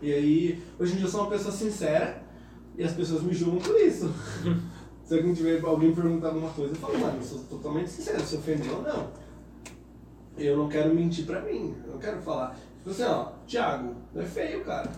E 0.01 0.11
aí, 0.11 0.63
hoje 0.77 0.93
em 0.93 0.95
dia 0.97 1.05
eu 1.05 1.09
sou 1.09 1.21
uma 1.21 1.29
pessoa 1.29 1.53
sincera 1.53 2.21
e 2.77 2.83
as 2.83 2.93
pessoas 2.93 3.23
me 3.23 3.33
julgam 3.33 3.61
por 3.61 3.79
isso. 3.79 4.13
se 5.05 5.13
alguém 5.15 5.33
tiver, 5.33 5.63
alguém 5.63 5.93
perguntar 5.93 6.27
alguma 6.29 6.49
coisa, 6.49 6.73
eu 6.73 6.77
falo, 6.79 6.97
mano, 6.99 7.17
eu 7.17 7.23
sou 7.23 7.39
totalmente 7.49 7.89
sincero, 7.91 8.25
se 8.25 8.35
ofendeu 8.37 8.77
ou 8.77 8.81
não. 8.81 9.07
Eu 10.37 10.57
não 10.57 10.67
quero 10.67 10.93
mentir 10.93 11.25
pra 11.25 11.41
mim, 11.41 11.75
eu 11.85 11.93
não 11.93 11.99
quero 11.99 12.21
falar. 12.21 12.57
Tipo 12.79 12.89
assim, 12.89 13.03
ó, 13.03 13.27
Thiago, 13.47 13.95
não 14.13 14.21
é 14.21 14.25
feio, 14.25 14.63
cara. 14.65 14.91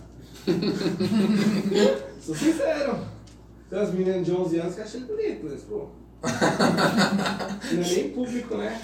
sou 2.20 2.34
sincero. 2.34 2.98
Tem 3.70 3.78
umas 3.78 3.92
meninas 3.92 4.24
de 4.26 4.32
11 4.32 4.58
anos 4.60 4.74
que 4.74 4.80
acham 4.80 5.00
ele 5.00 5.12
bonito, 5.12 5.46
mas, 5.50 5.62
pô. 5.62 5.88
Não 7.72 7.82
é 7.82 7.88
nem 7.94 8.10
público, 8.10 8.56
né? 8.56 8.80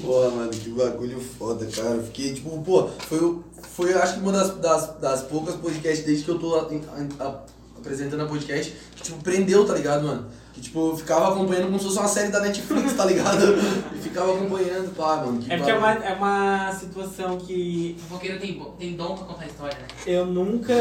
Porra, 0.00 0.30
mano, 0.30 0.50
que 0.50 0.70
bagulho 0.70 1.20
foda, 1.20 1.66
cara. 1.66 2.02
Fiquei, 2.04 2.32
tipo, 2.34 2.62
pô, 2.62 2.86
foi, 2.88 3.38
foi 3.62 3.92
acho 3.94 4.14
que 4.14 4.20
uma 4.20 4.32
das, 4.32 4.56
das, 4.58 4.98
das 4.98 5.22
poucas 5.22 5.56
podcasts 5.56 6.06
desde 6.06 6.24
que 6.24 6.30
eu 6.30 6.38
tô 6.38 6.54
a- 6.56 6.68
a- 6.70 7.24
a- 7.26 7.40
apresentando 7.86 8.22
a 8.22 8.26
podcast 8.26 8.74
que, 8.94 9.02
tipo, 9.02 9.22
prendeu, 9.22 9.64
tá 9.66 9.74
ligado, 9.74 10.04
mano? 10.06 10.26
Que, 10.52 10.60
tipo, 10.60 10.90
eu 10.90 10.96
ficava 10.96 11.32
acompanhando 11.32 11.66
como 11.66 11.78
se 11.78 11.84
fosse 11.84 11.98
uma 11.98 12.08
série 12.08 12.30
da 12.32 12.40
Netflix, 12.40 12.94
tá 12.94 13.04
ligado? 13.04 13.44
E 13.94 13.98
ficava 13.98 14.34
acompanhando, 14.34 14.94
pá, 14.96 15.16
mano. 15.16 15.38
Que 15.38 15.52
É 15.52 15.56
porque 15.56 15.70
é 15.70 15.74
uma, 15.78 15.92
é 15.92 16.12
uma 16.14 16.72
situação 16.72 17.36
que 17.38 17.94
O 17.98 18.00
fofoqueiro 18.02 18.38
tem, 18.40 18.62
tem 18.78 18.96
dom 18.96 19.14
pra 19.16 19.26
contar 19.26 19.46
história, 19.46 19.78
né? 19.78 19.86
eu 20.06 20.26
nunca 20.26 20.72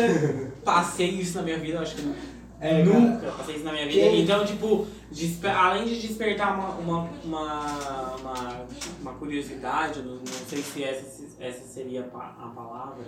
passei 0.64 1.09
isso 1.09 1.38
na 1.38 1.43
minha 1.43 1.59
vida, 1.59 1.77
eu 1.77 1.82
acho 1.82 1.95
que 1.95 2.14
É, 2.61 2.84
nunca 2.84 3.27
passei 3.38 3.56
isso 3.56 3.66
na 3.66 3.74
minha 3.74 3.85
vida. 3.85 4.00
Quem- 4.00 4.22
Então, 4.24 4.45
tipo, 4.45 4.88
além 5.53 5.84
de 5.85 6.00
despertar 6.08 6.58
uma, 6.58 6.69
uma, 6.75 7.09
uma, 7.24 8.16
uma, 8.16 8.66
uma 9.01 9.14
curiosidade, 9.14 10.01
não, 10.01 10.16
não 10.16 10.25
sei 10.48 10.61
se 10.61 10.84
essa, 10.85 11.24
essa 11.40 11.64
seria 11.67 12.00
a 12.01 12.03
pa- 12.06 12.35
a 12.42 12.48
palavra. 12.48 13.03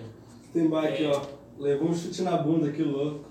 Tem 0.53 0.67
bar 0.67 0.83
aqui, 0.85 1.05
ó. 1.05 1.21
Levou 1.59 1.89
um 1.89 1.95
chute 1.95 2.21
na 2.21 2.37
bunda, 2.37 2.71
que 2.71 2.83
louco. 2.83 3.25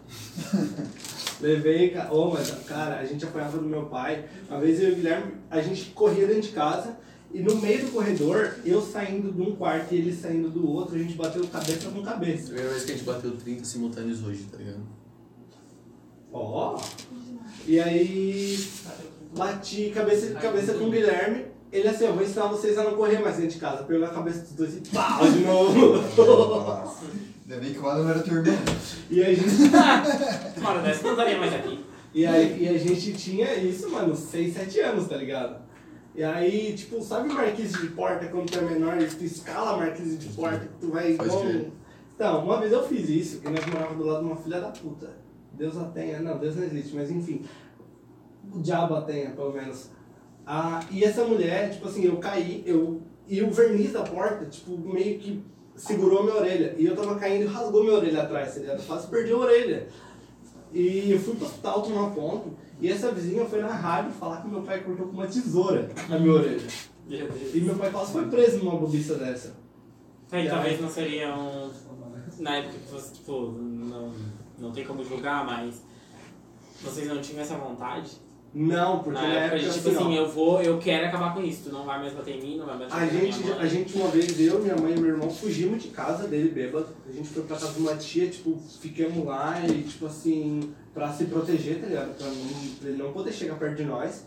Levei, 1.40 1.94
ô, 2.10 2.30
mas, 2.30 2.50
cara, 2.66 2.98
a 2.98 3.04
gente 3.04 3.24
apanhava 3.24 3.58
do 3.58 3.68
meu 3.68 3.86
pai. 3.86 4.24
Uma 4.48 4.58
vez 4.58 4.80
eu 4.80 4.88
e 4.88 4.92
o 4.92 4.96
Guilherme, 4.96 5.34
a 5.50 5.60
gente 5.60 5.90
corria 5.90 6.26
dentro 6.26 6.42
de 6.42 6.48
casa 6.48 6.96
e 7.32 7.40
no 7.40 7.56
meio 7.56 7.84
do 7.84 7.92
corredor, 7.92 8.54
eu 8.64 8.80
saindo 8.80 9.32
de 9.32 9.42
um 9.42 9.54
quarto 9.56 9.94
e 9.94 9.98
ele 9.98 10.14
saindo 10.14 10.48
do 10.48 10.70
outro, 10.70 10.94
a 10.94 10.98
gente 10.98 11.14
bateu 11.14 11.46
cabeça 11.48 11.90
com 11.90 12.02
cabeça. 12.02 12.46
Primeira 12.46 12.70
vez 12.70 12.84
que 12.84 12.92
a 12.92 12.94
gente 12.94 13.04
bateu 13.04 13.32
30 13.32 13.64
simultâneos 13.64 14.24
hoje, 14.24 14.44
tá 14.50 14.56
ligado? 14.56 14.80
Ó. 16.32 16.80
E 17.66 17.80
aí, 17.80 18.66
bati 19.36 19.90
cabeça 19.90 20.32
com 20.32 20.40
cabeça 20.40 20.74
com 20.74 20.84
o 20.84 20.90
Guilherme. 20.90 21.46
Ele 21.72 21.88
assim, 21.88 22.04
eu 22.04 22.14
vou 22.14 22.22
ensinar 22.22 22.46
vocês 22.46 22.78
a 22.78 22.84
não 22.84 22.94
correr 22.94 23.18
mais 23.18 23.36
dentro 23.36 23.52
de 23.52 23.58
casa. 23.58 23.82
Pegou 23.82 24.06
a 24.06 24.10
cabeça 24.10 24.40
dos 24.40 24.52
dois 24.52 24.76
e 24.76 24.80
pau 24.88 25.30
de 25.30 25.40
novo. 25.40 26.02
Ainda 27.48 27.60
bem 27.60 27.72
que 27.72 27.78
o 27.78 27.82
não 27.82 28.10
era 28.10 28.18
irmão. 28.18 28.54
e 29.08 29.22
a 29.22 29.32
gente 29.32 29.46
Uma 30.58 30.70
hora 30.70 30.82
dessa 30.82 31.04
não 31.04 31.12
estaria 31.12 31.38
mais 31.38 31.54
aqui. 31.54 31.84
E, 32.12 32.26
aí, 32.26 32.64
e 32.64 32.68
a 32.68 32.76
gente 32.76 33.12
tinha 33.12 33.54
isso, 33.54 33.88
mano, 33.88 34.16
6, 34.16 34.52
7 34.52 34.80
anos, 34.80 35.06
tá 35.06 35.16
ligado? 35.16 35.62
E 36.12 36.24
aí, 36.24 36.74
tipo, 36.74 37.00
sabe 37.00 37.28
marquise 37.32 37.80
de 37.80 37.86
porta 37.90 38.26
quando 38.26 38.50
tu 38.50 38.58
é 38.58 38.62
menor 38.62 39.00
e 39.00 39.06
tu 39.06 39.24
escala 39.24 39.76
marquise 39.76 40.16
de 40.16 40.28
porta 40.30 40.58
que 40.58 40.74
tu 40.80 40.90
vai 40.90 41.12
igual... 41.12 41.44
Então, 42.16 42.44
uma 42.44 42.58
vez 42.58 42.72
eu 42.72 42.82
fiz 42.82 43.08
isso 43.08 43.40
e 43.44 43.48
nós 43.48 43.64
morávamos 43.66 43.98
do 43.98 44.10
lado 44.10 44.24
de 44.24 44.26
uma 44.26 44.36
filha 44.36 44.60
da 44.60 44.70
puta. 44.70 45.10
Deus 45.52 45.76
a 45.76 45.84
tenha, 45.84 46.18
não, 46.20 46.38
Deus 46.38 46.56
não 46.56 46.64
existe, 46.64 46.96
mas 46.96 47.12
enfim. 47.12 47.44
O 48.52 48.60
diabo 48.60 48.96
a 48.96 49.02
tenha, 49.02 49.30
pelo 49.30 49.52
menos. 49.52 49.90
Ah, 50.44 50.80
e 50.90 51.04
essa 51.04 51.24
mulher, 51.24 51.70
tipo 51.70 51.86
assim, 51.86 52.06
eu 52.06 52.16
caí, 52.16 52.64
eu... 52.66 53.02
E 53.28 53.40
o 53.42 53.52
verniz 53.52 53.92
da 53.92 54.02
porta, 54.02 54.46
tipo, 54.46 54.76
meio 54.78 55.18
que 55.18 55.44
segurou 55.76 56.20
a 56.20 56.22
minha 56.24 56.36
orelha. 56.36 56.74
E 56.78 56.86
eu 56.86 56.96
tava 56.96 57.14
caindo 57.16 57.44
e 57.44 57.46
rasgou 57.46 57.82
minha 57.82 57.96
orelha 57.96 58.22
atrás, 58.22 58.54
tá 58.54 58.76
quase 58.86 59.06
perdi 59.08 59.32
a 59.32 59.36
orelha. 59.36 59.88
E 60.72 61.12
eu 61.12 61.18
fui 61.20 61.36
pro 61.36 61.46
hospital 61.46 61.82
tomar 61.82 62.10
ponto. 62.10 62.56
E 62.80 62.90
essa 62.90 63.10
vizinha 63.12 63.44
foi 63.46 63.60
na 63.60 63.72
rádio 63.72 64.12
falar 64.12 64.42
que 64.42 64.48
meu 64.48 64.62
pai 64.62 64.82
cortou 64.82 65.06
com 65.06 65.12
uma 65.12 65.26
tesoura 65.26 65.88
a 66.10 66.18
minha 66.18 66.32
orelha. 66.32 66.66
Meu. 67.08 67.28
E 67.54 67.60
meu 67.60 67.76
pai 67.76 67.90
quase 67.90 68.12
foi 68.12 68.26
preso 68.26 68.58
numa 68.58 68.76
bobiça 68.76 69.14
dessa. 69.14 69.54
Aí 70.30 70.48
talvez 70.48 70.80
não 70.80 70.90
seria 70.90 71.34
um. 71.34 71.70
Na 72.38 72.56
época 72.56 72.74
que 72.74 72.92
você, 72.92 73.14
tipo, 73.14 73.52
não, 73.52 74.12
não 74.58 74.72
tem 74.72 74.84
como 74.84 75.04
julgar, 75.04 75.46
mas 75.46 75.82
vocês 76.82 77.08
não 77.08 77.20
tinham 77.20 77.40
essa 77.40 77.56
vontade? 77.56 78.10
Não, 78.58 79.00
porque 79.00 79.20
na, 79.20 79.28
na, 79.28 79.34
época, 79.34 79.58
de, 79.58 79.70
tipo 79.70 79.88
assim, 79.90 79.98
assim, 79.98 80.16
eu 80.16 80.30
vou, 80.30 80.62
eu 80.62 80.78
quero 80.78 81.06
acabar 81.06 81.34
com 81.34 81.42
isso, 81.42 81.64
tu 81.64 81.74
não 81.74 81.84
vai 81.84 81.98
mais 81.98 82.14
bater 82.14 82.36
em 82.36 82.42
mim, 82.42 82.56
não 82.56 82.64
vai 82.64 82.78
mais 82.78 82.90
a 82.90 82.96
bater 82.96 83.12
na 83.12 83.20
gente, 83.20 83.38
minha 83.40 83.54
mãe. 83.54 83.64
a 83.64 83.68
gente 83.68 83.98
uma 83.98 84.08
vez, 84.08 84.40
eu, 84.40 84.58
minha 84.60 84.76
mãe 84.76 84.94
e 84.94 84.98
meu 84.98 85.10
irmão, 85.10 85.30
fugimos 85.30 85.82
de 85.82 85.88
casa 85.88 86.26
dele 86.26 86.48
bêbado. 86.48 86.88
A 87.06 87.12
gente 87.12 87.28
foi 87.28 87.42
pra 87.42 87.54
casa 87.54 87.74
de 87.74 87.80
uma 87.80 87.94
tia, 87.96 88.26
tipo, 88.28 88.58
ficamos 88.80 89.26
lá 89.26 89.60
e, 89.68 89.82
tipo 89.82 90.06
assim, 90.06 90.72
pra 90.94 91.12
se 91.12 91.26
proteger, 91.26 91.82
tá 91.82 91.86
ligado? 91.86 92.16
Pra, 92.16 92.26
não, 92.28 92.74
pra 92.80 92.88
ele 92.88 93.02
não 93.02 93.12
poder 93.12 93.30
chegar 93.30 93.56
perto 93.56 93.76
de 93.76 93.84
nós. 93.84 94.24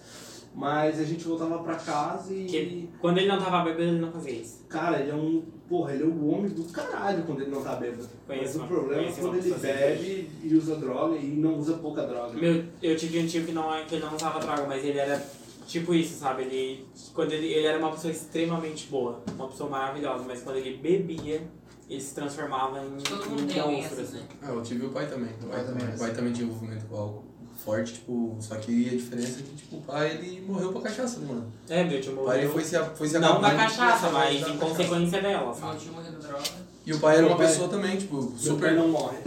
Mas 0.53 0.99
a 0.99 1.03
gente 1.03 1.23
voltava 1.25 1.63
pra 1.63 1.75
casa 1.75 2.31
e. 2.33 2.45
Que 2.45 2.89
quando 2.99 3.17
ele 3.17 3.27
não 3.27 3.39
tava 3.39 3.63
bebendo, 3.63 3.93
ele 3.93 3.99
não 3.99 4.11
fazia 4.11 4.33
isso. 4.33 4.65
Cara, 4.67 4.99
ele 4.99 5.09
é 5.09 5.15
um. 5.15 5.43
Porra, 5.69 5.93
ele 5.93 6.03
é 6.03 6.05
o 6.07 6.27
homem 6.27 6.49
do 6.49 6.63
caralho 6.65 7.23
quando 7.23 7.41
ele 7.41 7.51
não 7.51 7.61
tá 7.61 7.75
bêbado. 7.75 8.09
Mas 8.27 8.37
Conheço 8.39 8.57
o 8.57 8.61
uma- 8.61 8.67
problema 8.67 9.03
é 9.03 9.11
quando 9.11 9.33
ele 9.35 9.43
pessoa 9.53 9.55
assim. 9.57 9.67
bebe 9.67 10.29
e 10.43 10.55
usa 10.55 10.75
droga 10.77 11.15
e 11.15 11.27
não 11.27 11.59
usa 11.59 11.73
pouca 11.77 12.07
droga. 12.07 12.33
Meu, 12.33 12.63
eu 12.81 12.95
tive 12.97 13.19
um 13.19 13.27
tio 13.27 13.45
que 13.45 13.51
não, 13.51 13.71
é- 13.73 13.85
que 13.85 13.99
não 13.99 14.15
usava 14.15 14.39
droga, 14.39 14.65
mas 14.67 14.83
ele 14.83 14.97
era 14.97 15.23
tipo 15.67 15.93
isso, 15.93 16.17
sabe? 16.19 16.41
Ele, 16.43 16.87
quando 17.13 17.31
ele, 17.33 17.45
ele 17.53 17.67
era 17.67 17.77
uma 17.77 17.91
pessoa 17.91 18.11
extremamente 18.11 18.87
boa, 18.87 19.21
uma 19.35 19.47
pessoa 19.47 19.69
maravilhosa, 19.69 20.23
mas 20.27 20.41
quando 20.41 20.55
ele 20.57 20.77
bebia, 20.77 21.43
ele 21.87 22.01
se 22.01 22.15
transformava 22.15 22.83
em, 22.83 22.97
Todo 22.97 23.29
mundo 23.29 23.51
em 23.51 23.61
monstro, 23.61 24.01
assim, 24.01 24.17
assim. 24.17 24.17
né? 24.17 24.23
Ah, 24.41 24.49
eu 24.51 24.63
tive 24.63 24.85
o 24.87 24.89
pai 24.89 25.07
também. 25.07 25.29
O 25.33 25.45
pai, 25.45 25.49
pai 25.49 25.65
também, 25.65 25.79
também. 25.81 25.95
O 25.95 25.99
pai 25.99 26.13
também 26.13 26.33
tinha 26.33 26.47
envolvimento 26.47 26.85
com 26.87 26.95
álcool 26.97 27.23
forte, 27.63 27.93
tipo, 27.93 28.35
só 28.39 28.55
que 28.55 28.87
a 28.87 28.91
diferença 28.91 29.39
é 29.39 29.43
que, 29.43 29.55
tipo, 29.55 29.77
o 29.77 29.81
pai, 29.81 30.11
ele 30.11 30.41
morreu 30.47 30.71
pra 30.71 30.81
cachaça, 30.81 31.19
né, 31.19 31.27
mano? 31.27 31.47
É, 31.69 31.83
meu 31.83 31.99
tio 32.01 32.13
O 32.19 32.25
pai, 32.25 32.37
ele 32.39 32.47
morreu. 32.47 32.61
foi 32.61 32.63
se, 32.79 32.85
foi 32.95 33.07
se 33.07 33.19
Não 33.19 33.41
da 33.41 33.55
cachaça, 33.55 34.09
mas 34.09 34.41
da 34.41 34.49
em 34.49 34.57
consequência 34.57 35.21
dela, 35.21 35.45
Meu 35.45 35.53
sabe? 35.55 35.79
tio 35.79 35.93
morreu 35.93 36.11
da 36.13 36.19
droga. 36.19 36.43
E 36.85 36.93
o 36.93 36.99
pai 36.99 37.15
era 37.17 37.23
uma 37.25 37.29
Meu 37.29 37.37
pai- 37.37 37.47
pessoa 37.47 37.69
também, 37.69 37.97
tipo, 37.97 38.15
Meu 38.15 38.27
pai 38.31 38.39
super... 38.39 38.73
não 38.75 38.87
morre. 38.89 39.17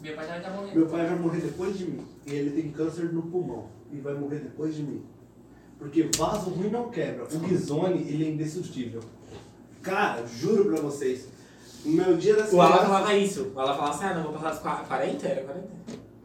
Meu 0.00 0.14
pai 0.14 0.26
também 0.26 0.42
tá 0.42 0.50
morrendo. 0.50 0.74
Meu 0.76 0.86
pai 0.86 1.06
vai 1.06 1.18
morrer 1.18 1.40
depois 1.40 1.76
de 1.78 1.84
mim. 1.86 2.06
E 2.26 2.32
ele 2.32 2.50
tem 2.62 2.70
câncer 2.70 3.12
no 3.12 3.22
pulmão. 3.22 3.66
E 3.92 3.96
vai 4.00 4.14
morrer 4.14 4.40
depois 4.40 4.74
de 4.74 4.82
mim. 4.82 5.02
Porque 5.78 6.08
vaso 6.16 6.50
ruim 6.50 6.70
não 6.70 6.90
quebra. 6.90 7.24
O 7.24 7.38
Guizone, 7.38 8.00
ele 8.02 8.24
é 8.26 8.28
indestrutível. 8.30 9.00
Cara, 9.82 10.24
juro 10.26 10.66
pra 10.66 10.80
vocês. 10.80 11.26
No 11.84 11.92
meu 11.92 12.16
dia 12.16 12.34
das 12.36 12.52
O 12.52 12.60
Alan 12.60 12.72
crianças- 12.72 12.88
falava 12.88 13.14
isso. 13.14 13.52
O 13.54 13.58
Alan 13.60 13.74
falava 13.74 13.94
assim, 13.94 14.04
ah, 14.04 14.14
não 14.14 14.22
vou 14.24 14.32
passar 14.32 14.60
qua- 14.60 14.84
40? 14.86 15.26
Era 15.28 15.42
40? 15.44 15.68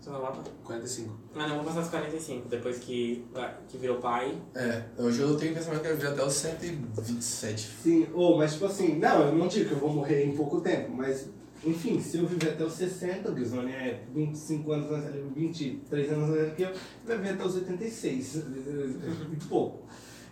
Você 0.02 0.10
falava? 0.10 0.44
45. 0.66 1.14
Ah, 1.36 1.48
não 1.48 1.56
vou 1.58 1.66
passar 1.66 1.82
dos 1.82 1.90
45, 1.90 2.48
depois 2.48 2.78
que, 2.78 3.26
que 3.68 3.78
virou 3.78 3.98
pai. 3.98 4.38
É, 4.54 4.84
hoje 4.98 5.22
eu 5.22 5.36
tenho 5.36 5.52
o 5.52 5.56
pensamento 5.56 5.82
que 5.82 5.88
eu 5.88 5.96
viver 5.96 6.10
até 6.10 6.24
os 6.24 6.34
127. 6.34 7.70
Sim, 7.82 8.08
ou, 8.14 8.38
mas 8.38 8.54
tipo 8.54 8.66
assim, 8.66 9.00
não, 9.00 9.28
eu 9.28 9.36
não 9.36 9.48
digo 9.48 9.70
que 9.70 9.74
eu 9.74 9.80
vou 9.80 9.92
morrer 9.92 10.26
em 10.26 10.36
pouco 10.36 10.62
tempo, 10.62 10.92
mas 10.92 11.30
enfim, 11.66 12.00
se 12.00 12.18
eu 12.18 12.28
viver 12.28 12.52
até 12.52 12.64
os 12.64 12.74
60, 12.74 13.32
o 13.32 13.34
Guizone 13.34 13.72
é 13.72 14.04
25 14.14 14.72
anos 14.72 14.92
mais 14.92 15.06
velho, 15.06 15.32
23 15.36 16.12
anos 16.12 16.30
mais 16.30 16.42
velho 16.42 16.56
que 16.56 16.64
eu, 16.64 16.72
vai 17.06 17.18
viver 17.18 17.30
até 17.32 17.46
os 17.46 17.56
86, 17.56 18.44
muito 19.28 19.48
pouco. 19.48 19.88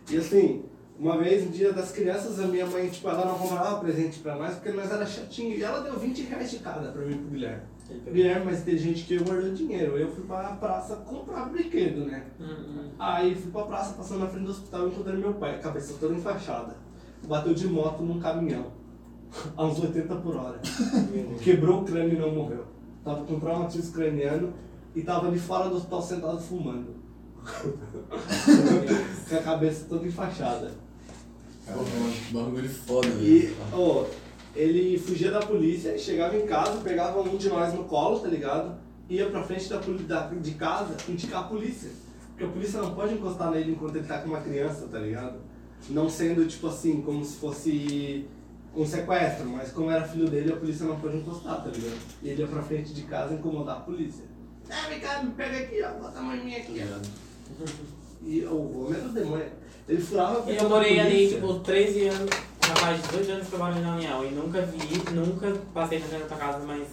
E 0.10 0.18
assim, 0.18 0.64
uma 1.00 1.18
vez, 1.18 1.46
no 1.46 1.52
dia 1.52 1.74
das 1.74 1.92
crianças, 1.92 2.40
a 2.40 2.46
minha 2.46 2.66
mãe, 2.66 2.90
tipo, 2.90 3.10
ela 3.10 3.26
não 3.26 3.36
comprava 3.36 3.80
presente 3.80 4.20
pra 4.20 4.36
nós 4.36 4.56
porque 4.56 4.72
nós 4.72 4.92
era 4.92 5.06
chatinho, 5.06 5.58
e 5.58 5.64
ela 5.64 5.80
deu 5.80 5.98
20 5.98 6.22
reais 6.24 6.52
de 6.52 6.60
cada 6.60 6.92
pra 6.92 7.02
mim 7.04 7.16
e 7.16 7.18
pro 7.18 7.30
Guilherme. 7.30 7.64
Guilherme, 8.12 8.46
mais 8.46 8.62
inteligente 8.62 9.06
que 9.06 9.16
eu, 9.16 9.24
guardou 9.24 9.52
dinheiro. 9.54 9.98
Eu 9.98 10.12
fui 10.12 10.24
pra 10.26 10.44
praça 10.54 10.96
comprar 10.98 11.50
brinquedo, 11.50 12.06
né? 12.06 12.26
Hum, 12.40 12.46
hum. 12.46 12.90
Aí 13.00 13.36
fui 13.36 13.52
pra 13.52 13.64
praça, 13.64 13.94
passando 13.94 14.20
na 14.22 14.28
frente 14.28 14.46
do 14.46 14.52
hospital, 14.52 14.88
encontrei 14.88 15.16
meu 15.16 15.34
pai, 15.34 15.60
cabeça 15.60 15.96
toda 16.00 16.14
enfaixada. 16.14 16.76
Bateu 17.28 17.54
de 17.54 17.68
moto 17.68 18.02
num 18.02 18.20
caminhão, 18.20 18.68
a 19.56 19.66
uns 19.66 19.80
80 19.80 20.16
por 20.18 20.36
hora. 20.36 20.60
Quebrou 21.44 21.82
o 21.82 21.86
crânio 21.86 22.18
e 22.18 22.20
não 22.20 22.32
morreu. 22.34 22.66
Tava 23.04 23.24
com 23.26 23.40
traumatismo 23.40 23.94
craniano 23.94 24.54
e 24.96 25.02
tava 25.02 25.28
ali 25.28 25.40
fora 25.40 25.70
do 25.70 25.76
hospital 25.76 26.02
sentado 26.02 26.40
fumando. 26.40 26.96
com 29.30 29.36
a 29.36 29.42
cabeça 29.42 29.86
toda 29.90 30.08
enfaixada. 30.08 30.72
Porra, 31.66 31.86
bagulho 32.44 32.70
foda, 32.70 33.08
E, 33.08 33.40
velho. 33.40 33.56
Ele 34.56 34.98
fugia 35.00 35.32
da 35.32 35.40
polícia, 35.40 35.98
chegava 35.98 36.36
em 36.36 36.46
casa, 36.46 36.82
pegava 36.82 37.22
um 37.22 37.38
de 37.38 37.50
nós 37.50 37.74
no 37.74 37.86
colo, 37.86 38.20
tá 38.20 38.28
ligado? 38.28 38.76
Ia 39.10 39.30
pra 39.30 39.44
frente 39.44 39.68
da, 39.70 39.78
da- 39.80 40.28
de 40.30 40.52
casa 40.52 40.96
indicar 41.10 41.42
a 41.42 41.48
polícia. 41.48 41.90
Porque 42.30 42.44
a 42.46 42.48
polícia 42.48 42.82
não 42.82 42.94
pode 42.96 43.14
encostar 43.14 43.52
nele 43.52 43.72
enquanto 43.72 43.96
ele 43.98 44.08
tá 44.08 44.20
com 44.20 44.30
uma 44.30 44.42
criança, 44.42 44.88
tá 44.88 45.00
ligado? 45.00 45.40
Não 45.90 46.10
sendo, 46.10 46.46
tipo 46.48 46.68
assim, 46.68 47.02
como 47.02 47.24
se 47.24 47.38
fosse 47.38 48.26
um 48.76 48.86
sequestro, 48.86 49.46
mas 49.48 49.72
como 49.72 49.90
era 49.92 50.08
filho 50.08 50.30
dele, 50.30 50.54
a 50.54 50.56
polícia 50.56 50.86
não 50.86 51.00
pôde 51.00 51.18
encostar, 51.18 51.62
tá 51.64 51.70
ligado? 51.70 51.98
E 52.24 52.30
ele 52.30 52.42
ia 52.42 52.48
pra 52.48 52.62
frente 52.62 52.94
de 52.94 53.02
casa 53.04 53.34
incomodar 53.34 53.78
a 53.78 53.80
polícia. 53.82 54.24
Ah, 54.70 54.88
vem 54.88 55.00
cá, 55.02 55.22
me 55.22 55.32
pega 55.32 55.58
aqui, 55.58 55.82
ó, 55.84 55.92
bota 56.02 56.20
a 56.20 56.36
em 56.38 56.46
mim 56.46 56.56
aqui, 56.56 56.82
ó. 56.82 57.66
E 58.24 58.46
o 58.46 58.86
homem 58.86 59.00
era 59.00 59.10
o 59.10 59.12
demônio. 59.12 59.46
Ele 59.90 60.02
furava 60.02 60.44
a 60.48 60.52
E 60.52 60.56
eu 60.58 60.70
morei 60.70 61.00
ali, 61.00 61.30
tipo, 61.30 61.60
13 61.60 62.08
anos, 62.08 62.30
rapaz, 62.68 63.02
18 63.02 63.32
anos 63.32 63.48
que 63.48 63.54
eu 63.54 63.60
moro 63.60 63.80
na 63.80 63.96
União. 63.96 64.26
E 64.26 64.32
nunca 64.32 64.62
vi, 64.62 65.12
nunca 65.14 65.52
passei 65.74 66.00
na 66.00 66.06
frente 66.06 66.22
da 66.22 66.28
tua 66.28 66.38
casa, 66.38 66.66
mas 66.66 66.88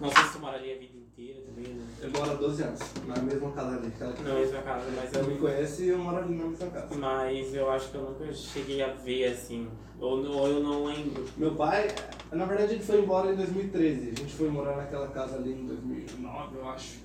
não 0.00 0.10
sei 0.10 0.24
se 0.24 0.32
tu 0.32 0.38
mora 0.40 0.56
ali 0.56 0.72
a 0.72 0.78
vida 0.78 0.96
inteira 0.96 1.40
também, 1.42 1.72
né? 1.74 1.84
Eu 2.02 2.10
moro 2.10 2.30
há 2.30 2.34
12 2.34 2.62
anos, 2.62 2.80
na 3.06 3.16
mesma 3.22 3.50
casa 3.52 3.76
ali. 3.76 3.86
Aquela 3.88 4.12
que 4.12 4.22
Na 4.22 4.34
mesma 4.34 4.62
casa, 4.62 4.84
mas 4.94 5.12
Eu 5.14 5.24
me 5.24 5.38
conheço 5.38 5.82
e 5.82 5.88
eu 5.88 5.98
moro 5.98 6.18
ali 6.18 6.34
na 6.34 6.44
mesma 6.44 6.66
casa. 6.68 6.94
Mas 6.96 7.54
eu 7.54 7.70
acho 7.70 7.90
que 7.90 7.94
eu 7.96 8.02
nunca 8.02 8.32
cheguei 8.32 8.82
a 8.82 8.92
ver 8.92 9.24
assim. 9.32 9.68
Ou, 10.00 10.24
ou 10.26 10.48
eu 10.48 10.60
não 10.60 10.84
lembro. 10.84 11.24
Meu 11.36 11.54
pai, 11.54 11.88
na 12.32 12.44
verdade, 12.44 12.74
ele 12.74 12.82
foi 12.84 13.00
embora 13.00 13.32
em 13.32 13.36
2013. 13.36 14.10
A 14.10 14.14
gente 14.20 14.34
foi 14.34 14.48
morar 14.48 14.76
naquela 14.76 15.08
casa 15.08 15.36
ali 15.36 15.52
em 15.52 15.66
2009, 15.66 16.58
eu 16.58 16.68
acho. 16.68 16.98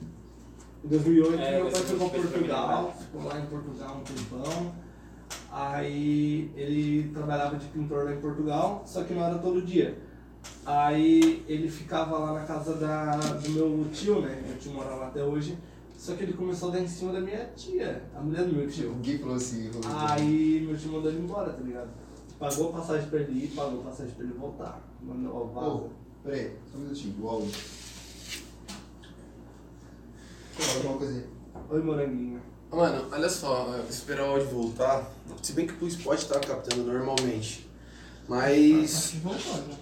Em 0.83 0.88
2008, 0.88 1.41
É, 1.41 1.61
meu 1.61 1.72
pai 1.72 1.81
pra 1.81 1.93
mim 1.93 2.09
Portugal, 2.09 2.95
ficou 2.99 3.23
lá 3.23 3.39
em 3.39 3.45
Portugal 3.45 3.98
um 3.98 4.03
tempão. 4.03 4.75
Aí 5.52 6.52
ele 6.56 7.10
trabalhava 7.11 7.58
de 7.58 7.68
pintor 7.68 8.06
lá 8.06 8.14
em 8.14 8.22
Portugal, 8.22 8.84
só 8.86 9.03
que 9.03 9.14
não 9.14 9.24
era 9.24 9.40
todo 9.40 9.61
dia. 9.61 9.98
Aí 10.66 11.44
ele 11.48 11.68
ficava 11.68 12.18
lá 12.18 12.34
na 12.34 12.45
casa 12.45 12.76
da, 12.76 13.18
do 13.18 13.50
meu 13.50 13.88
tio, 13.92 14.22
né? 14.22 14.42
Meu 14.45 14.58
tio 14.58 14.74
mora 14.74 14.95
lá 14.95 15.08
até 15.08 15.24
hoje. 15.24 15.58
Só 15.98 16.16
que 16.16 16.24
ele 16.24 16.34
começou 16.34 16.69
a 16.69 16.74
dar 16.74 16.80
em 16.80 16.88
cima 16.88 17.11
da 17.11 17.19
minha 17.19 17.45
tia, 17.58 18.03
a 18.16 18.22
mulher 18.22 18.45
do 18.45 18.56
meu 18.56 18.69
tio. 18.69 18.92
Ninguém 18.92 19.18
falou 19.18 19.36
assim. 19.36 19.69
falou 19.69 19.98
assim. 19.98 20.24
Aí 20.24 20.66
meu 20.66 20.78
tio 20.78 20.92
mandou 20.92 21.11
ele 21.11 21.22
embora, 21.22 21.52
tá 21.52 21.61
ligado? 21.61 21.90
Pagou 22.40 22.69
a 22.69 22.72
passagem 22.74 23.10
pra 23.10 23.19
ele 23.19 23.44
ir, 23.44 23.48
pagou 23.50 23.82
a 23.82 23.84
passagem 23.84 24.14
pra 24.14 24.24
ele 24.24 24.34
voltar. 24.34 24.82
Mandou, 25.02 25.36
ó, 25.36 25.44
vaza. 25.45 25.68
Ô, 25.68 25.90
peraí, 26.24 26.56
só 26.72 26.78
um 26.78 26.82
minutinho, 26.82 27.16
o 27.22 27.28
áudio. 27.28 27.52
Fala 30.53 30.78
alguma 30.78 30.98
coisa 30.98 31.14
aí. 31.16 31.26
Oi, 31.69 31.84
moranguinho. 31.84 32.49
Mano, 32.72 33.06
olha 33.11 33.30
só, 33.30 33.75
esperar 33.89 34.27
o 34.27 34.31
áudio 34.31 34.48
voltar. 34.48 35.11
Se 35.41 35.53
bem 35.53 35.65
que 35.65 35.83
o 35.83 35.88
Spot 35.88 36.23
tá 36.25 36.39
captando 36.39 36.83
normalmente. 36.83 37.67
Mas. 38.27 39.15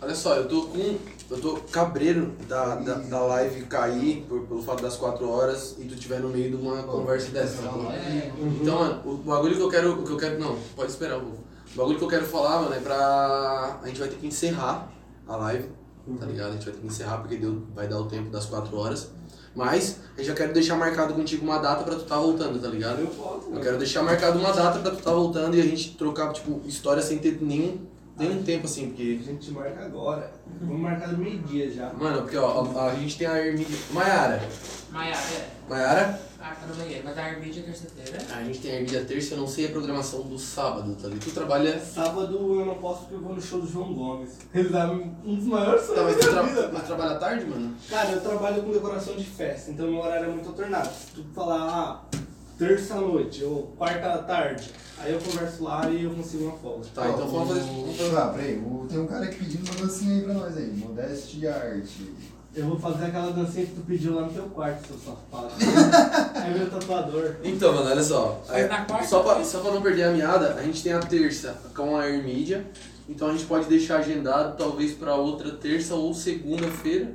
Olha 0.01 0.15
só, 0.15 0.35
eu 0.35 0.47
tô 0.47 0.67
com. 0.67 0.97
Eu 1.29 1.41
tô 1.41 1.55
cabreiro 1.69 2.33
da, 2.47 2.75
da, 2.75 2.93
da 2.93 3.19
live 3.19 3.65
cair 3.65 4.25
por, 4.29 4.47
pelo 4.47 4.63
fato 4.63 4.81
das 4.81 4.95
4 4.95 5.29
horas 5.29 5.75
e 5.77 5.83
tu 5.83 5.97
tiver 5.97 6.21
no 6.21 6.29
meio 6.29 6.51
de 6.51 6.55
uma 6.55 6.81
conversa 6.83 7.29
dessa. 7.31 7.61
tá 7.61 7.69
bom? 7.69 7.91
Então, 8.61 8.79
mano, 8.79 9.01
o 9.03 9.17
bagulho 9.17 9.57
que 9.57 9.61
eu 9.61 9.69
quero. 9.69 10.01
O 10.01 10.05
que 10.05 10.11
eu 10.11 10.17
quero. 10.17 10.39
Não, 10.39 10.57
pode 10.73 10.89
esperar. 10.89 11.17
O 11.17 11.33
bagulho 11.75 11.97
que 11.97 12.03
eu 12.05 12.07
quero 12.07 12.25
falar, 12.25 12.61
mano, 12.61 12.73
é 12.73 12.79
pra. 12.79 13.81
A 13.83 13.87
gente 13.87 13.99
vai 13.99 14.07
ter 14.07 14.15
que 14.15 14.27
encerrar 14.27 14.89
a 15.27 15.35
live, 15.35 15.67
tá 16.17 16.25
ligado? 16.25 16.51
A 16.51 16.53
gente 16.53 16.63
vai 16.63 16.73
ter 16.73 16.79
que 16.79 16.87
encerrar 16.87 17.17
porque 17.17 17.35
deu, 17.35 17.63
vai 17.75 17.89
dar 17.89 17.99
o 17.99 18.05
tempo 18.05 18.29
das 18.29 18.45
4 18.45 18.77
horas. 18.77 19.11
Mas 19.57 19.97
eu 20.15 20.23
já 20.23 20.35
quero 20.35 20.53
deixar 20.53 20.75
marcado 20.75 21.15
contigo 21.15 21.43
uma 21.43 21.57
data 21.57 21.83
pra 21.83 21.95
tu 21.95 22.03
tá 22.03 22.15
voltando, 22.15 22.61
tá 22.61 22.67
ligado? 22.67 22.99
Eu 22.99 23.55
Eu 23.55 23.59
quero 23.59 23.79
deixar 23.79 24.03
marcado 24.03 24.37
uma 24.37 24.53
data 24.53 24.77
pra 24.77 24.91
tu 24.91 25.01
tá 25.01 25.11
voltando 25.11 25.57
e 25.57 25.59
a 25.59 25.63
gente 25.63 25.97
trocar, 25.97 26.31
tipo, 26.31 26.61
história 26.67 27.01
sem 27.01 27.17
ter 27.17 27.39
nenhum, 27.41 27.79
nenhum 28.17 28.43
tempo 28.43 28.65
assim, 28.65 28.87
porque. 28.87 29.19
A 29.21 29.23
gente 29.23 29.51
marca 29.51 29.85
agora. 29.85 30.31
Vamos 30.61 30.79
marcar 30.79 31.09
no 31.11 31.17
meio-dia 31.19 31.71
já. 31.71 31.93
Mano, 31.93 32.21
porque 32.21 32.37
ó, 32.37 32.65
a, 32.77 32.91
a 32.91 32.95
gente 32.95 33.17
tem 33.17 33.27
a 33.27 33.45
Hermídia. 33.45 33.77
Maiara. 33.91 34.41
Maiara, 34.91 35.19
é. 35.19 35.49
Maiara? 35.69 36.27
Ah, 36.39 36.55
tá 36.55 36.67
no 36.67 36.75
banheiro. 36.75 37.03
Vai 37.03 37.13
dar 37.13 37.39
vídeo 37.39 37.63
terça-feira. 37.63 38.17
A 38.33 38.43
gente 38.43 38.59
tem 38.59 38.71
a 38.71 38.75
Hermídia 38.75 39.03
terça, 39.05 39.33
eu 39.33 39.39
não 39.39 39.47
sei 39.47 39.65
a 39.65 39.69
programação 39.69 40.21
do 40.21 40.37
sábado, 40.37 40.95
tá 40.95 41.07
ligado? 41.07 41.25
Tu 41.25 41.31
trabalha. 41.31 41.79
Sábado 41.79 42.59
eu 42.59 42.65
não 42.65 42.75
posso 42.75 43.01
porque 43.01 43.15
eu 43.15 43.21
vou 43.21 43.35
no 43.35 43.41
show 43.41 43.59
do 43.59 43.67
João 43.67 43.93
Gomes. 43.93 44.37
Ele 44.53 44.69
dá 44.69 44.89
um 44.91 45.35
dos 45.35 45.45
maiores 45.45 45.87
Tá, 45.87 46.03
mas 46.03 46.15
tu, 46.17 46.29
tra 46.29 46.41
vida. 46.43 46.69
mas 46.71 46.83
tu 46.83 46.85
trabalha 46.87 47.15
tarde, 47.19 47.45
mano? 47.45 47.75
Cara, 47.89 48.11
eu 48.11 48.21
trabalho 48.21 48.63
com 48.63 48.71
decoração 48.71 49.15
de 49.15 49.25
festa, 49.25 49.71
então 49.71 49.87
meu 49.91 49.99
horário 49.99 50.25
é 50.29 50.29
muito 50.29 50.47
alternado. 50.47 50.87
Se 50.87 51.11
tu 51.13 51.23
falar, 51.33 51.61
ah, 52.13 52.17
terça-noite 52.57 53.43
ou 53.43 53.73
quarta-tarde, 53.77 54.71
aí 54.99 55.13
eu 55.13 55.19
converso 55.19 55.63
lá 55.63 55.87
e 55.89 56.03
eu 56.03 56.11
consigo 56.11 56.45
uma 56.45 56.57
folga. 56.57 56.85
Tá, 56.93 57.09
então 57.09 57.27
vamos 57.27 57.49
fazer. 57.49 57.59
Vamos 57.61 57.97
fazer. 57.97 58.17
Ah, 58.17 58.27
peraí, 58.35 58.57
o- 58.57 58.85
tem 58.89 58.99
um 58.99 59.07
cara 59.07 59.25
aqui 59.25 59.35
pedindo 59.37 59.69
uma 59.71 59.81
dancinha 59.87 60.15
aí 60.15 60.21
pra 60.21 60.33
nós 60.33 60.57
aí. 60.57 60.67
Modeste 60.75 61.37
de 61.37 61.47
arte. 61.47 62.13
Eu 62.55 62.65
vou 62.65 62.79
fazer 62.79 63.05
aquela 63.05 63.31
dancinha 63.31 63.67
que 63.67 63.73
tu 63.75 63.81
pediu 63.81 64.15
lá 64.15 64.23
no 64.23 64.33
teu 64.33 64.43
quarto, 64.45 64.87
seu 64.87 64.97
safado. 64.97 65.53
é 66.43 66.57
meu 66.57 66.67
tatuador. 66.69 67.35
Então, 67.43 67.71
mano, 67.73 67.87
olha 67.91 68.01
só. 68.03 68.41
Faz 68.47 68.65
É, 68.65 68.67
na 68.67 68.83
quarta? 68.85 69.05
só, 69.07 69.21
pra, 69.21 69.43
só 69.43 69.59
pra 69.59 69.71
não 69.73 69.81
perder 69.81 70.03
a 70.05 70.11
meada, 70.11 70.55
a 70.55 70.63
gente 70.63 70.81
tem 70.81 70.91
a 70.93 70.99
terça 70.99 71.55
com 71.75 71.95
a 71.95 72.09
Hermídia. 72.09 72.65
Então 73.07 73.29
a 73.29 73.31
gente 73.31 73.45
pode 73.45 73.67
deixar 73.67 73.97
agendado 73.99 74.57
talvez 74.57 74.91
pra 74.93 75.15
outra 75.15 75.51
terça 75.51 75.93
ou 75.93 76.13
segunda-feira. 76.15 77.11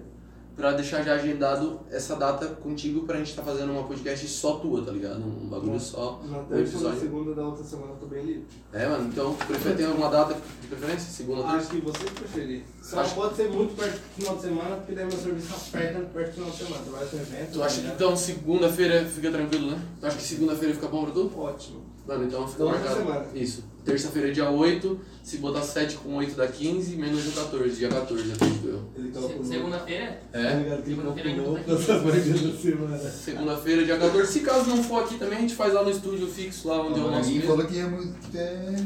Pra 0.55 0.73
deixar 0.73 1.03
já 1.03 1.15
agendado 1.15 1.81
essa 1.91 2.15
data 2.15 2.47
contigo 2.47 3.07
pra 3.07 3.17
gente 3.17 3.35
tá 3.35 3.43
fazendo 3.43 3.73
uma 3.73 3.85
podcast 3.85 4.29
só 4.29 4.57
tua, 4.57 4.85
tá 4.85 4.93
ligado? 4.93 5.21
Um 5.25 5.49
bagulho 5.49 5.81
só. 5.81 6.21
Na 6.29 6.41
Um 6.41 6.45
terça 6.45 6.75
episódio. 6.77 7.01
segunda 7.01 7.35
da 7.35 7.47
outra 7.47 7.65
semana 7.65 7.93
eu 7.93 7.97
tô 7.97 8.07
bem 8.07 8.23
livre. 8.23 8.45
É, 8.71 8.87
mano, 8.87 9.09
então 9.09 9.33
prefere 9.35 9.77
ter 9.77 9.87
alguma 9.87 10.11
data 10.11 10.35
de 10.61 10.67
preferência? 10.69 11.11
Segunda 11.11 11.41
ou 11.41 11.47
Acho 11.47 11.57
terça? 11.57 11.71
que 11.75 11.81
você 11.81 12.05
preferir. 12.11 12.65
Só 12.83 13.01
Acho- 13.01 13.15
pode 13.15 13.35
ser 13.37 13.49
muito 13.49 13.75
perto 13.75 13.95
do 13.95 14.15
final 14.23 14.37
de 14.37 14.43
semana, 14.43 14.77
porque 14.77 14.93
daí 14.95 15.07
meu 15.07 15.17
serviço 15.19 15.55
aperta 15.55 16.01
perto 16.01 16.29
do 16.29 16.35
final 16.35 16.51
de 16.51 16.57
semana. 16.57 16.83
Tu 16.85 16.91
vai 16.91 17.07
pro 17.07 17.19
evento. 17.19 17.53
Tu 17.53 17.63
acha 17.63 17.81
que 17.81 17.87
né? 17.87 17.93
então 17.97 18.17
segunda-feira 18.17 19.05
fica 19.07 19.31
tranquilo, 19.31 19.71
né? 19.71 19.83
Tu 20.01 20.07
acha 20.07 20.17
que 20.17 20.23
segunda-feira 20.23 20.75
fica 20.75 20.89
bom 20.89 21.05
pra 21.05 21.13
tu? 21.15 21.33
Ótimo. 21.35 21.82
Mano, 22.07 22.25
então 22.25 22.47
fica 22.49 22.65
Outra 22.65 22.79
marcado. 22.81 23.01
semana. 23.01 23.27
Isso. 23.35 23.65
Terça-feira, 23.85 24.33
dia 24.33 24.49
8. 24.51 25.01
Se 25.23 25.39
botar 25.39 25.63
7 25.63 25.97
com 25.97 26.17
8 26.17 26.35
dá 26.35 26.47
15, 26.49 26.97
menos 26.97 27.27
o 27.29 27.33
14, 27.33 27.77
dia 27.77 27.89
14, 27.89 28.33
acredito 28.33 28.67
eu. 28.69 28.81
Ele 28.97 29.09
Se- 29.09 29.13
calculou. 29.21 29.45
Segunda-feira? 29.45 30.21
Tá 30.33 30.39
É? 30.39 30.81
Segunda-feira 30.85 31.43
tá 31.43 31.51
aqui. 31.53 31.65
pra 31.65 31.79
saber 31.79 32.21
dia 32.23 32.33
da 32.53 32.59
semana. 32.59 32.99
Segunda-feira, 32.99 33.85
dia 33.85 33.97
14. 33.99 34.33
Se 34.33 34.41
caso 34.41 34.69
não 34.71 34.83
for 34.83 35.05
aqui 35.05 35.17
também, 35.17 35.39
a 35.39 35.41
gente 35.43 35.55
faz 35.55 35.73
lá 35.75 35.83
no 35.85 35.91
estúdio 35.91 36.27
fixo, 36.27 36.67
lá 36.69 36.81
onde 36.83 36.99
é 36.99 37.03
o 37.03 37.07
nosso 37.11 37.29
Ninguém 37.29 37.35
mesmo. 37.35 37.51
falou 37.51 37.67
que 37.67 37.79
é 37.79 37.85
muito. 37.87 38.37
é 38.37 38.77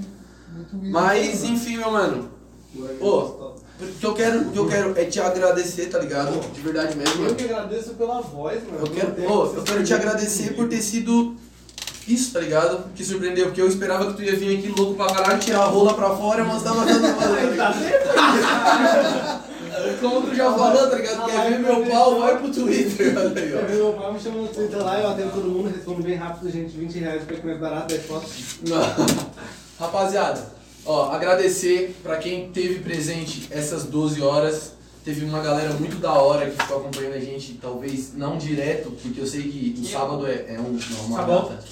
muito 0.53 0.91
Mas, 0.91 1.45
enfim, 1.45 1.77
meu 1.78 1.91
mano. 1.91 2.31
Ô, 3.01 3.19
o 3.19 3.55
que 3.99 4.05
eu 4.07 4.15
quero, 4.15 4.45
que 4.51 4.59
eu 4.59 4.67
quero 4.69 4.99
é 4.99 5.05
te 5.07 5.19
agradecer, 5.20 5.86
tá 5.86 5.99
ligado? 5.99 6.39
De 6.53 6.61
verdade 6.61 6.97
mesmo. 6.97 7.25
Eu 7.25 7.35
que 7.35 7.45
agradeço 7.45 7.95
pela 7.95 8.20
voz, 8.20 8.62
mano. 8.65 8.81
Eu 8.86 8.91
quero, 8.93 9.09
Não 9.23 9.51
que 9.51 9.57
eu 9.59 9.62
quero 9.65 9.85
te 9.85 9.95
agradecer 9.95 10.55
por 10.55 10.69
ter 10.69 10.83
sido 10.83 11.35
isso, 12.09 12.33
tá 12.33 12.41
ligado? 12.41 12.85
Que 12.94 13.05
surpreendeu, 13.05 13.47
porque 13.47 13.60
eu 13.60 13.68
esperava 13.68 14.07
que 14.07 14.15
tu 14.15 14.23
ia 14.23 14.36
vir 14.36 14.59
aqui 14.59 14.68
louco 14.76 14.94
pra 14.94 15.07
caralho, 15.07 15.41
tirar 15.41 15.60
a 15.62 15.67
rola 15.67 15.94
pra 15.94 16.10
fora, 16.10 16.44
mas 16.44 16.62
tava 16.62 16.85
dando 16.85 17.17
Tá 17.57 19.41
Como 20.01 20.23
tu 20.23 20.35
já 20.35 20.52
falou, 20.52 20.89
tá 20.89 20.97
ligado? 20.97 21.26
Quer 21.26 21.51
ver 21.51 21.59
meu 21.59 21.85
pau, 21.86 22.20
vai 22.20 22.39
pro 22.39 22.51
Twitter, 22.52 23.15
Eu 23.17 23.62
ó. 23.62 23.67
vi 23.67 23.75
meu 23.75 23.93
pai 23.93 24.12
me 24.12 24.20
chamando 24.20 24.43
no 24.43 24.49
Twitter 24.49 24.78
lá, 24.78 25.01
eu 25.01 25.10
atendo 25.10 25.31
todo 25.31 25.49
mundo, 25.49 25.73
respondo 25.75 26.02
bem 26.02 26.17
rápido, 26.17 26.51
gente. 26.51 26.76
20 26.76 26.99
reais 26.99 27.23
pra 27.25 27.36
comer 27.36 27.59
barato, 27.59 27.89
10 27.89 28.07
fotos. 28.07 28.31
Não. 28.68 29.26
Rapaziada, 29.78 30.41
ó, 30.85 31.10
agradecer 31.12 31.94
pra 32.02 32.17
quem 32.17 32.51
teve 32.51 32.81
presente 32.81 33.47
essas 33.51 33.85
12 33.85 34.23
horas. 34.23 34.76
Teve 35.05 35.25
uma 35.25 35.41
galera 35.41 35.70
muito 35.75 35.99
da 35.99 36.15
hora 36.15 36.51
que 36.51 36.60
ficou 36.60 36.78
acompanhando 36.78 37.15
a 37.15 37.20
gente, 37.20 37.59
talvez 37.62 38.12
não 38.15 38.36
direto, 38.39 38.91
porque 39.01 39.20
eu 39.20 39.26
sei 39.26 39.43
que 39.43 39.81
o 39.81 39.85
sábado 39.86 40.26
é, 40.26 40.55
é 40.55 40.59
um, 40.59 40.76
uma 41.07 41.23
data 41.23 41.62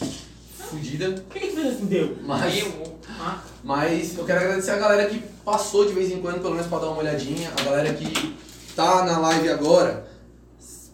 fodida, 0.65 1.10
Por 1.28 1.41
que 1.41 1.49
que 1.49 1.55
fez 1.55 1.75
assim, 1.75 1.86
deu? 1.86 2.17
mas, 2.23 2.59
Eu. 2.59 2.94
Ah, 3.20 3.43
mas 3.62 4.17
eu 4.18 4.25
quero 4.25 4.41
agradecer 4.41 4.70
a 4.73 4.78
galera 4.78 5.09
que 5.09 5.18
passou 5.44 5.86
de 5.86 5.93
vez 5.93 6.10
em 6.10 6.20
quando, 6.20 6.41
pelo 6.41 6.52
menos 6.55 6.67
pra 6.67 6.78
dar 6.78 6.89
uma 6.89 6.99
olhadinha, 6.99 7.52
a 7.59 7.62
galera 7.62 7.93
que 7.94 8.34
tá 8.75 9.05
na 9.05 9.18
live 9.18 9.49
agora, 9.51 10.07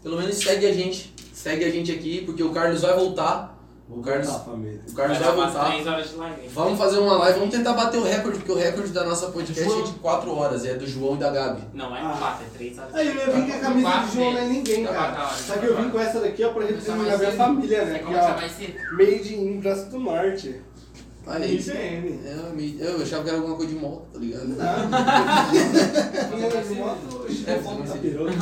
pelo 0.03 0.17
menos 0.19 0.37
segue 0.37 0.67
a 0.67 0.73
gente, 0.75 1.15
segue 1.33 1.65
a 1.65 1.71
gente 1.71 1.91
aqui, 1.93 2.23
porque 2.27 2.43
o 2.43 2.51
Carlos 2.51 2.83
vai 2.83 2.95
voltar, 2.95 3.59
o 3.91 4.01
Carlos, 4.03 4.27
Tá, 4.29 4.39
família. 4.41 4.81
o 4.89 4.93
Carlos 4.95 5.19
Vai 5.19 5.27
vai 5.35 5.45
voltar. 5.47 5.65
3 5.71 5.87
horas 5.87 6.11
de 6.11 6.17
live. 6.17 6.49
Vamos 6.49 6.79
fazer 6.79 6.99
uma 6.99 7.17
live, 7.19 7.39
vamos 7.41 7.55
tentar 7.55 7.73
bater 7.73 7.99
o 7.99 8.05
recorde, 8.05 8.39
porque 8.39 8.53
o 8.53 8.57
recorde 8.57 8.93
da 8.93 9.05
nossa 9.05 9.27
podcast 9.31 9.73
é 9.79 9.83
de 9.83 9.93
4 9.95 10.33
horas, 10.35 10.65
é 10.65 10.75
do 10.75 10.87
João 10.87 11.17
e 11.17 11.19
da 11.19 11.31
Gabi. 11.31 11.63
Não, 11.75 11.95
é 11.97 12.01
Ah. 12.01 12.17
4, 12.19 12.45
é 12.47 12.49
3 12.57 12.79
horas. 12.79 12.95
Aí 12.95 13.09
eu 13.09 13.15
ia 13.15 13.27
vir 13.27 13.47
com 13.51 13.57
a 13.57 13.61
camisa 13.61 13.91
de 13.99 14.15
João 14.15 14.33
não 14.33 14.39
é 14.41 14.45
ninguém, 14.47 14.87
Tá, 14.87 14.93
cara. 14.93 15.13
tá, 15.13 15.21
tá. 15.23 15.29
Só 15.35 15.55
que 15.59 15.67
eu 15.67 15.77
vim 15.77 15.91
com 15.91 15.99
essa 16.01 16.21
daqui, 16.21 16.45
ó, 16.45 16.49
pra 16.53 16.65
representar 16.67 16.97
mais 16.97 17.19
minha 17.19 17.33
família, 17.33 17.85
né? 17.85 17.99
Que, 17.99 18.15
ó, 18.15 18.97
made 18.97 19.35
in 19.35 19.61
Braço 19.61 19.87
do 19.91 19.99
Norte. 19.99 20.61
Olha 21.27 21.45
isso. 21.47 21.71
IBM. 21.71 22.21
É, 22.81 22.87
eu 22.91 23.03
achava 23.03 23.23
que 23.23 23.29
era 23.29 23.39
alguma 23.39 23.55
coisa 23.57 23.73
de 23.73 23.79
moto, 23.79 24.07
tá 24.13 24.19
ligado? 24.19 24.47
Vinha 26.31 26.49
de 26.63 26.75
moto, 26.75 27.27
É, 27.47 27.55
foto 27.59 27.77
mas- 27.81 27.89
da 27.91 27.97
piroca. 27.97 28.33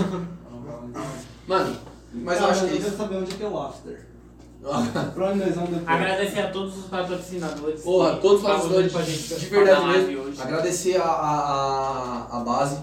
Mano, 1.46 1.76
mas 2.14 2.38
eu 2.40 2.46
acho 2.46 2.60
que 2.60 2.66
é 2.66 2.68
Eu 2.68 2.76
quero 2.78 2.88
isso. 2.88 2.96
saber 2.96 3.16
onde 3.16 3.32
é 3.32 3.36
que 3.36 3.42
é 3.42 3.48
o 3.48 3.58
after. 3.58 4.06
Depois? 4.60 5.88
Agradecer 5.88 6.40
a 6.40 6.50
todos 6.50 6.76
os 6.78 6.84
patrocinadores. 6.86 7.80
Porra, 7.82 8.16
que 8.16 8.22
todos 8.22 8.38
os 8.42 8.46
patrocinadores, 8.46 8.92
gente 8.92 9.40
de 9.40 9.46
pra 9.46 9.58
verdade 9.64 9.86
mesmo. 10.06 10.22
hoje. 10.24 10.42
Agradecer 10.42 10.96
a, 10.96 11.04
a, 11.04 12.26
a, 12.30 12.36
a 12.38 12.40
base, 12.40 12.78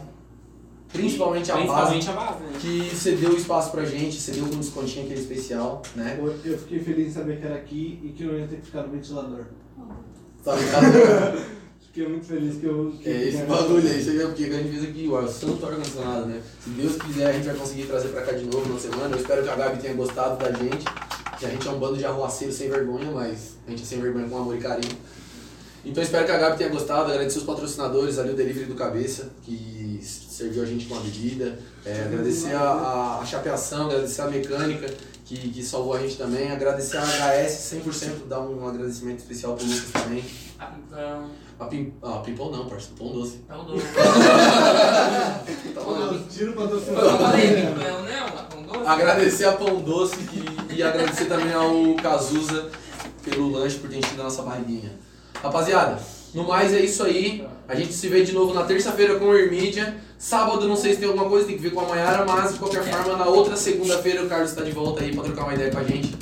principalmente 0.92 1.52
a 1.52 1.56
base, 1.56 1.68
Principalmente 1.68 2.10
a 2.10 2.14
base, 2.14 2.44
né? 2.44 2.60
que 2.62 2.96
cedeu 2.96 3.30
o 3.32 3.36
espaço 3.38 3.72
pra 3.72 3.84
gente, 3.86 4.20
cedeu 4.20 4.46
com 4.48 4.56
um 4.56 4.60
descontinho 4.60 5.06
aquele 5.06 5.20
especial, 5.20 5.82
né? 5.96 6.18
Eu 6.44 6.58
fiquei 6.58 6.80
feliz 6.80 7.08
em 7.08 7.12
saber 7.12 7.40
que 7.40 7.46
era 7.46 7.56
aqui 7.56 8.00
e 8.04 8.10
que 8.10 8.24
eu 8.24 8.32
não 8.32 8.40
ia 8.40 8.48
ter 8.48 8.56
que 8.58 8.66
ficar 8.68 8.84
no 8.84 8.90
ventilador. 8.90 9.46
Tá 10.44 10.56
ligado? 10.56 11.56
Fiquei 11.96 12.10
muito 12.10 12.26
feliz 12.26 12.58
que 12.58 12.66
eu. 12.66 12.94
Que 13.02 13.10
É 13.10 13.28
esse 13.30 13.44
bagulho 13.44 13.88
aí, 13.88 14.00
isso 14.02 14.10
aí 14.10 14.22
é 14.22 14.26
porque 14.26 14.44
a 14.44 14.50
gente 14.50 14.70
fez 14.70 14.84
aqui, 14.84 15.10
ó, 15.10 15.26
santo 15.28 15.66
ar-condicionado, 15.66 16.26
né? 16.26 16.42
Se 16.62 16.70
Deus 16.72 16.96
quiser, 16.98 17.28
a 17.28 17.32
gente 17.32 17.46
vai 17.46 17.56
conseguir 17.56 17.84
trazer 17.84 18.10
pra 18.10 18.22
cá 18.22 18.34
de 18.34 18.44
novo 18.46 18.74
na 18.74 18.78
semana. 18.78 19.16
Eu 19.16 19.22
espero 19.22 19.44
que 19.44 19.50
a 19.50 19.56
Gabi 19.56 19.82
tenha 19.82 19.94
gostado 19.94 20.36
da 20.38 20.52
gente. 20.52 20.84
Que 21.40 21.46
a 21.46 21.50
gente 21.50 21.68
é 21.68 21.72
um 21.72 21.80
bando 21.80 21.98
de 21.98 22.06
arruaceiros 22.06 22.56
sem 22.56 22.70
vergonha, 22.70 23.12
mas 23.12 23.58
a 23.68 23.72
gente 23.72 23.84
é 23.84 23.86
sem 23.86 24.00
vergonha 24.00 24.28
com 24.28 24.38
amor 24.38 24.56
e 24.56 24.60
carinho. 24.60 24.96
Então 25.84 26.02
eu 26.02 26.06
espero 26.06 26.26
que 26.26 26.32
a 26.32 26.38
Gabi 26.38 26.58
tenha 26.58 26.70
gostado, 26.70 27.12
agradecer 27.12 27.38
os 27.38 27.44
patrocinadores 27.44 28.18
ali, 28.18 28.32
o 28.32 28.36
Delivery 28.36 28.66
do 28.66 28.74
Cabeça, 28.76 29.30
que 29.44 30.00
serviu 30.02 30.64
a 30.64 30.66
gente 30.66 30.88
com 30.88 30.96
a 30.96 31.00
bebida, 31.00 31.60
é, 31.86 32.02
agradecer 32.06 32.56
a, 32.56 32.62
a, 32.62 33.20
a 33.20 33.26
chapeação, 33.26 33.86
agradecer 33.86 34.22
a 34.24 34.28
mecânica, 34.28 34.92
que, 35.24 35.38
que 35.50 35.62
salvou 35.64 35.94
a 35.94 36.00
gente 36.00 36.18
também, 36.18 36.52
agradecer 36.52 36.98
a 36.98 37.04
HS 37.04 37.76
100%, 37.86 38.28
dar 38.28 38.40
um 38.42 38.68
agradecimento 38.68 39.20
especial 39.20 39.54
pro 39.56 39.64
Lucas 39.66 39.92
também. 39.92 40.24
A 40.58 40.66
Pimpão. 40.66 41.30
A 41.60 41.66
Pim, 41.66 41.94
ah, 42.02 42.18
Pimpão 42.26 42.52
não, 42.52 42.68
parceiro, 42.68 42.96
Pão 42.98 43.12
Doce. 43.14 43.38
Pão 43.48 43.64
doce. 43.66 43.86
Tá 45.74 45.82
maluco. 45.82 46.28
Tira 46.30 46.50
o 46.50 46.54
Eu 46.54 46.62
patrocinador. 46.62 47.18
falei 47.18 47.48
Pimpão, 47.62 48.02
não? 48.04 48.28
A 48.28 48.44
Pão 48.44 48.64
doce? 48.64 48.88
Agradecer 48.88 49.46
a 49.46 49.54
Pão 49.54 49.82
Doce 49.82 50.16
e, 50.34 50.46
e 50.76 50.84
agradecer 50.84 51.26
também 51.26 51.54
ao 51.54 51.96
Cazuza 51.96 52.70
pelo 53.24 53.50
lanche, 53.50 53.78
por 53.78 53.90
ter 53.90 53.98
enchido 53.98 54.22
a 54.22 54.26
nossa 54.26 54.44
barriguinha. 54.44 54.92
Rapaziada, 55.42 55.98
no 56.34 56.48
mais 56.48 56.74
é 56.74 56.82
isso 56.82 57.04
aí. 57.04 57.48
A 57.68 57.74
gente 57.76 57.94
se 57.94 58.08
vê 58.10 58.24
de 58.24 58.34
novo 58.34 58.54
na 58.54 58.64
terça-feira 58.64 59.18
com 59.18 59.26
o 59.26 59.36
Hermídia. 59.36 59.96
Sábado, 60.18 60.68
não 60.68 60.76
sei 60.76 60.94
se 60.94 61.00
tem 61.00 61.08
alguma 61.08 61.30
coisa, 61.30 61.48
tem 61.48 61.56
que 61.56 61.64
ver 61.64 61.72
com 61.72 61.80
a 61.80 61.88
Mayara, 61.88 62.26
mas 62.26 62.54
de 62.54 62.60
qualquer 62.60 62.84
forma, 62.84 63.18
na 63.18 63.26
outra 63.26 63.56
segunda-feira 63.56 64.24
o 64.24 64.28
Carlos 64.28 64.52
está 64.52 64.64
de 64.64 64.72
volta 64.72 65.02
aí 65.02 65.14
pra 65.14 65.24
trocar 65.24 65.44
uma 65.44 65.54
ideia 65.54 65.72
com 65.72 65.80
a 65.80 65.84
gente. 65.84 66.16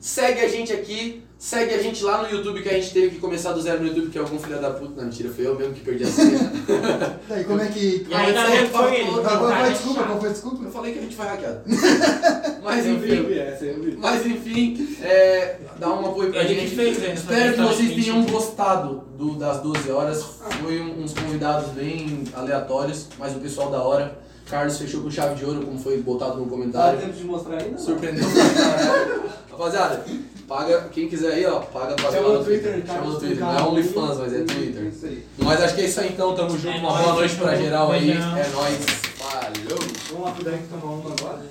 Segue 0.00 0.40
a 0.40 0.48
gente 0.48 0.72
aqui, 0.72 1.22
segue 1.38 1.74
a 1.74 1.82
gente 1.82 2.02
lá 2.02 2.22
no 2.22 2.30
YouTube, 2.30 2.62
que 2.62 2.68
a 2.68 2.72
gente 2.74 2.92
teve 2.92 3.10
que 3.10 3.18
começar 3.18 3.52
do 3.52 3.60
zero 3.60 3.80
no 3.80 3.88
YouTube, 3.88 4.10
que 4.10 4.18
algum 4.18 4.38
filho 4.38 4.60
da 4.60 4.70
puta. 4.70 4.92
Não, 4.96 5.04
mentira, 5.04 5.30
foi 5.30 5.46
eu 5.46 5.54
mesmo 5.54 5.74
que 5.74 5.80
perdi 5.80 6.04
a 6.04 6.06
senha. 6.06 6.52
Daí, 7.28 7.44
como 7.44 7.60
é 7.60 7.66
que. 7.68 8.06
E 8.08 8.14
ainda 8.14 8.40
é, 8.40 8.62
que 8.62 8.68
foi 8.68 8.94
ele. 8.96 9.10
Qual 9.10 9.22
Tá, 9.22 9.38
foi 9.38 9.52
a 9.52 9.66
é 9.66 9.70
desculpa? 9.70 10.02
Qual 10.04 10.20
foi 10.20 10.28
a 10.28 10.32
desculpa? 10.32 10.64
Eu 10.64 10.70
falei 10.70 10.92
que 10.92 10.98
a 10.98 11.02
gente 11.02 11.16
foi 11.16 11.26
hackeado. 11.26 11.60
Mas 12.64 12.86
enfim. 12.86 13.22
vi. 13.22 13.96
Mas 13.98 14.26
enfim, 14.26 14.96
é, 15.02 15.56
dá 15.78 15.88
um 15.90 16.06
apoio 16.06 16.30
pra 16.32 16.40
A 16.40 16.44
gente 16.44 16.60
gente. 16.62 16.74
fez, 16.76 16.98
né? 16.98 17.12
Espero 17.14 17.52
que 17.54 17.60
vocês 17.60 17.80
Exatamente. 17.80 18.04
tenham 18.04 18.22
gostado 18.26 19.04
do, 19.16 19.34
das 19.36 19.60
12 19.60 19.90
horas. 19.90 20.24
Foi 20.62 20.80
um- 20.80 21.02
uns 21.02 21.12
convidados 21.14 21.70
bem 21.70 22.24
aleatórios, 22.34 23.06
mas 23.18 23.36
o 23.36 23.38
pessoal 23.40 23.70
da 23.70 23.82
hora. 23.82 24.18
Carlos 24.48 24.78
fechou 24.78 25.02
com 25.02 25.10
chave 25.10 25.34
de 25.34 25.44
ouro, 25.44 25.66
como 25.66 25.76
foi 25.76 26.00
botado 26.00 26.36
no 26.36 26.44
Dá 26.44 26.50
comentário. 26.50 27.00
tempo 27.00 27.12
de 27.14 27.24
mostrar 27.24 27.60
ainda? 27.60 27.76
Surpreendeu. 27.78 28.24
Rapaziada, 29.50 30.04
paga, 30.46 30.88
quem 30.92 31.08
quiser 31.08 31.32
aí, 31.32 31.46
ó, 31.46 31.60
paga 31.60 31.94
pra 31.94 32.10
Chama 32.10 32.28
no 32.28 32.44
Twitter, 32.44 32.82
Chama 32.86 33.06
no 33.06 33.18
Twitter, 33.18 33.40
não 33.40 33.58
é. 33.58 33.62
OnlyFans, 33.62 34.18
mas 34.18 34.32
é 34.32 34.38
Twitter. 34.44 34.84
Isso 34.84 35.06
aí. 35.06 35.26
Mas 35.38 35.60
acho 35.60 35.74
que 35.74 35.80
é 35.80 35.84
isso 35.84 36.00
aí 36.00 36.08
então, 36.08 36.34
tamo 36.34 36.50
junto. 36.58 36.76
É 36.76 36.80
Uma 36.80 37.02
boa 37.02 37.12
noite 37.14 37.34
pra 37.36 37.56
geral 37.56 37.92
aí. 37.92 38.10
É 38.10 38.14
nóis. 38.14 38.78
Falou! 39.16 39.78
Vamos 40.10 40.24
lá 40.26 40.32
pro 40.32 40.44
deck 40.44 40.62
tomar 40.68 40.92
uma 40.92 41.12
agora? 41.12 41.42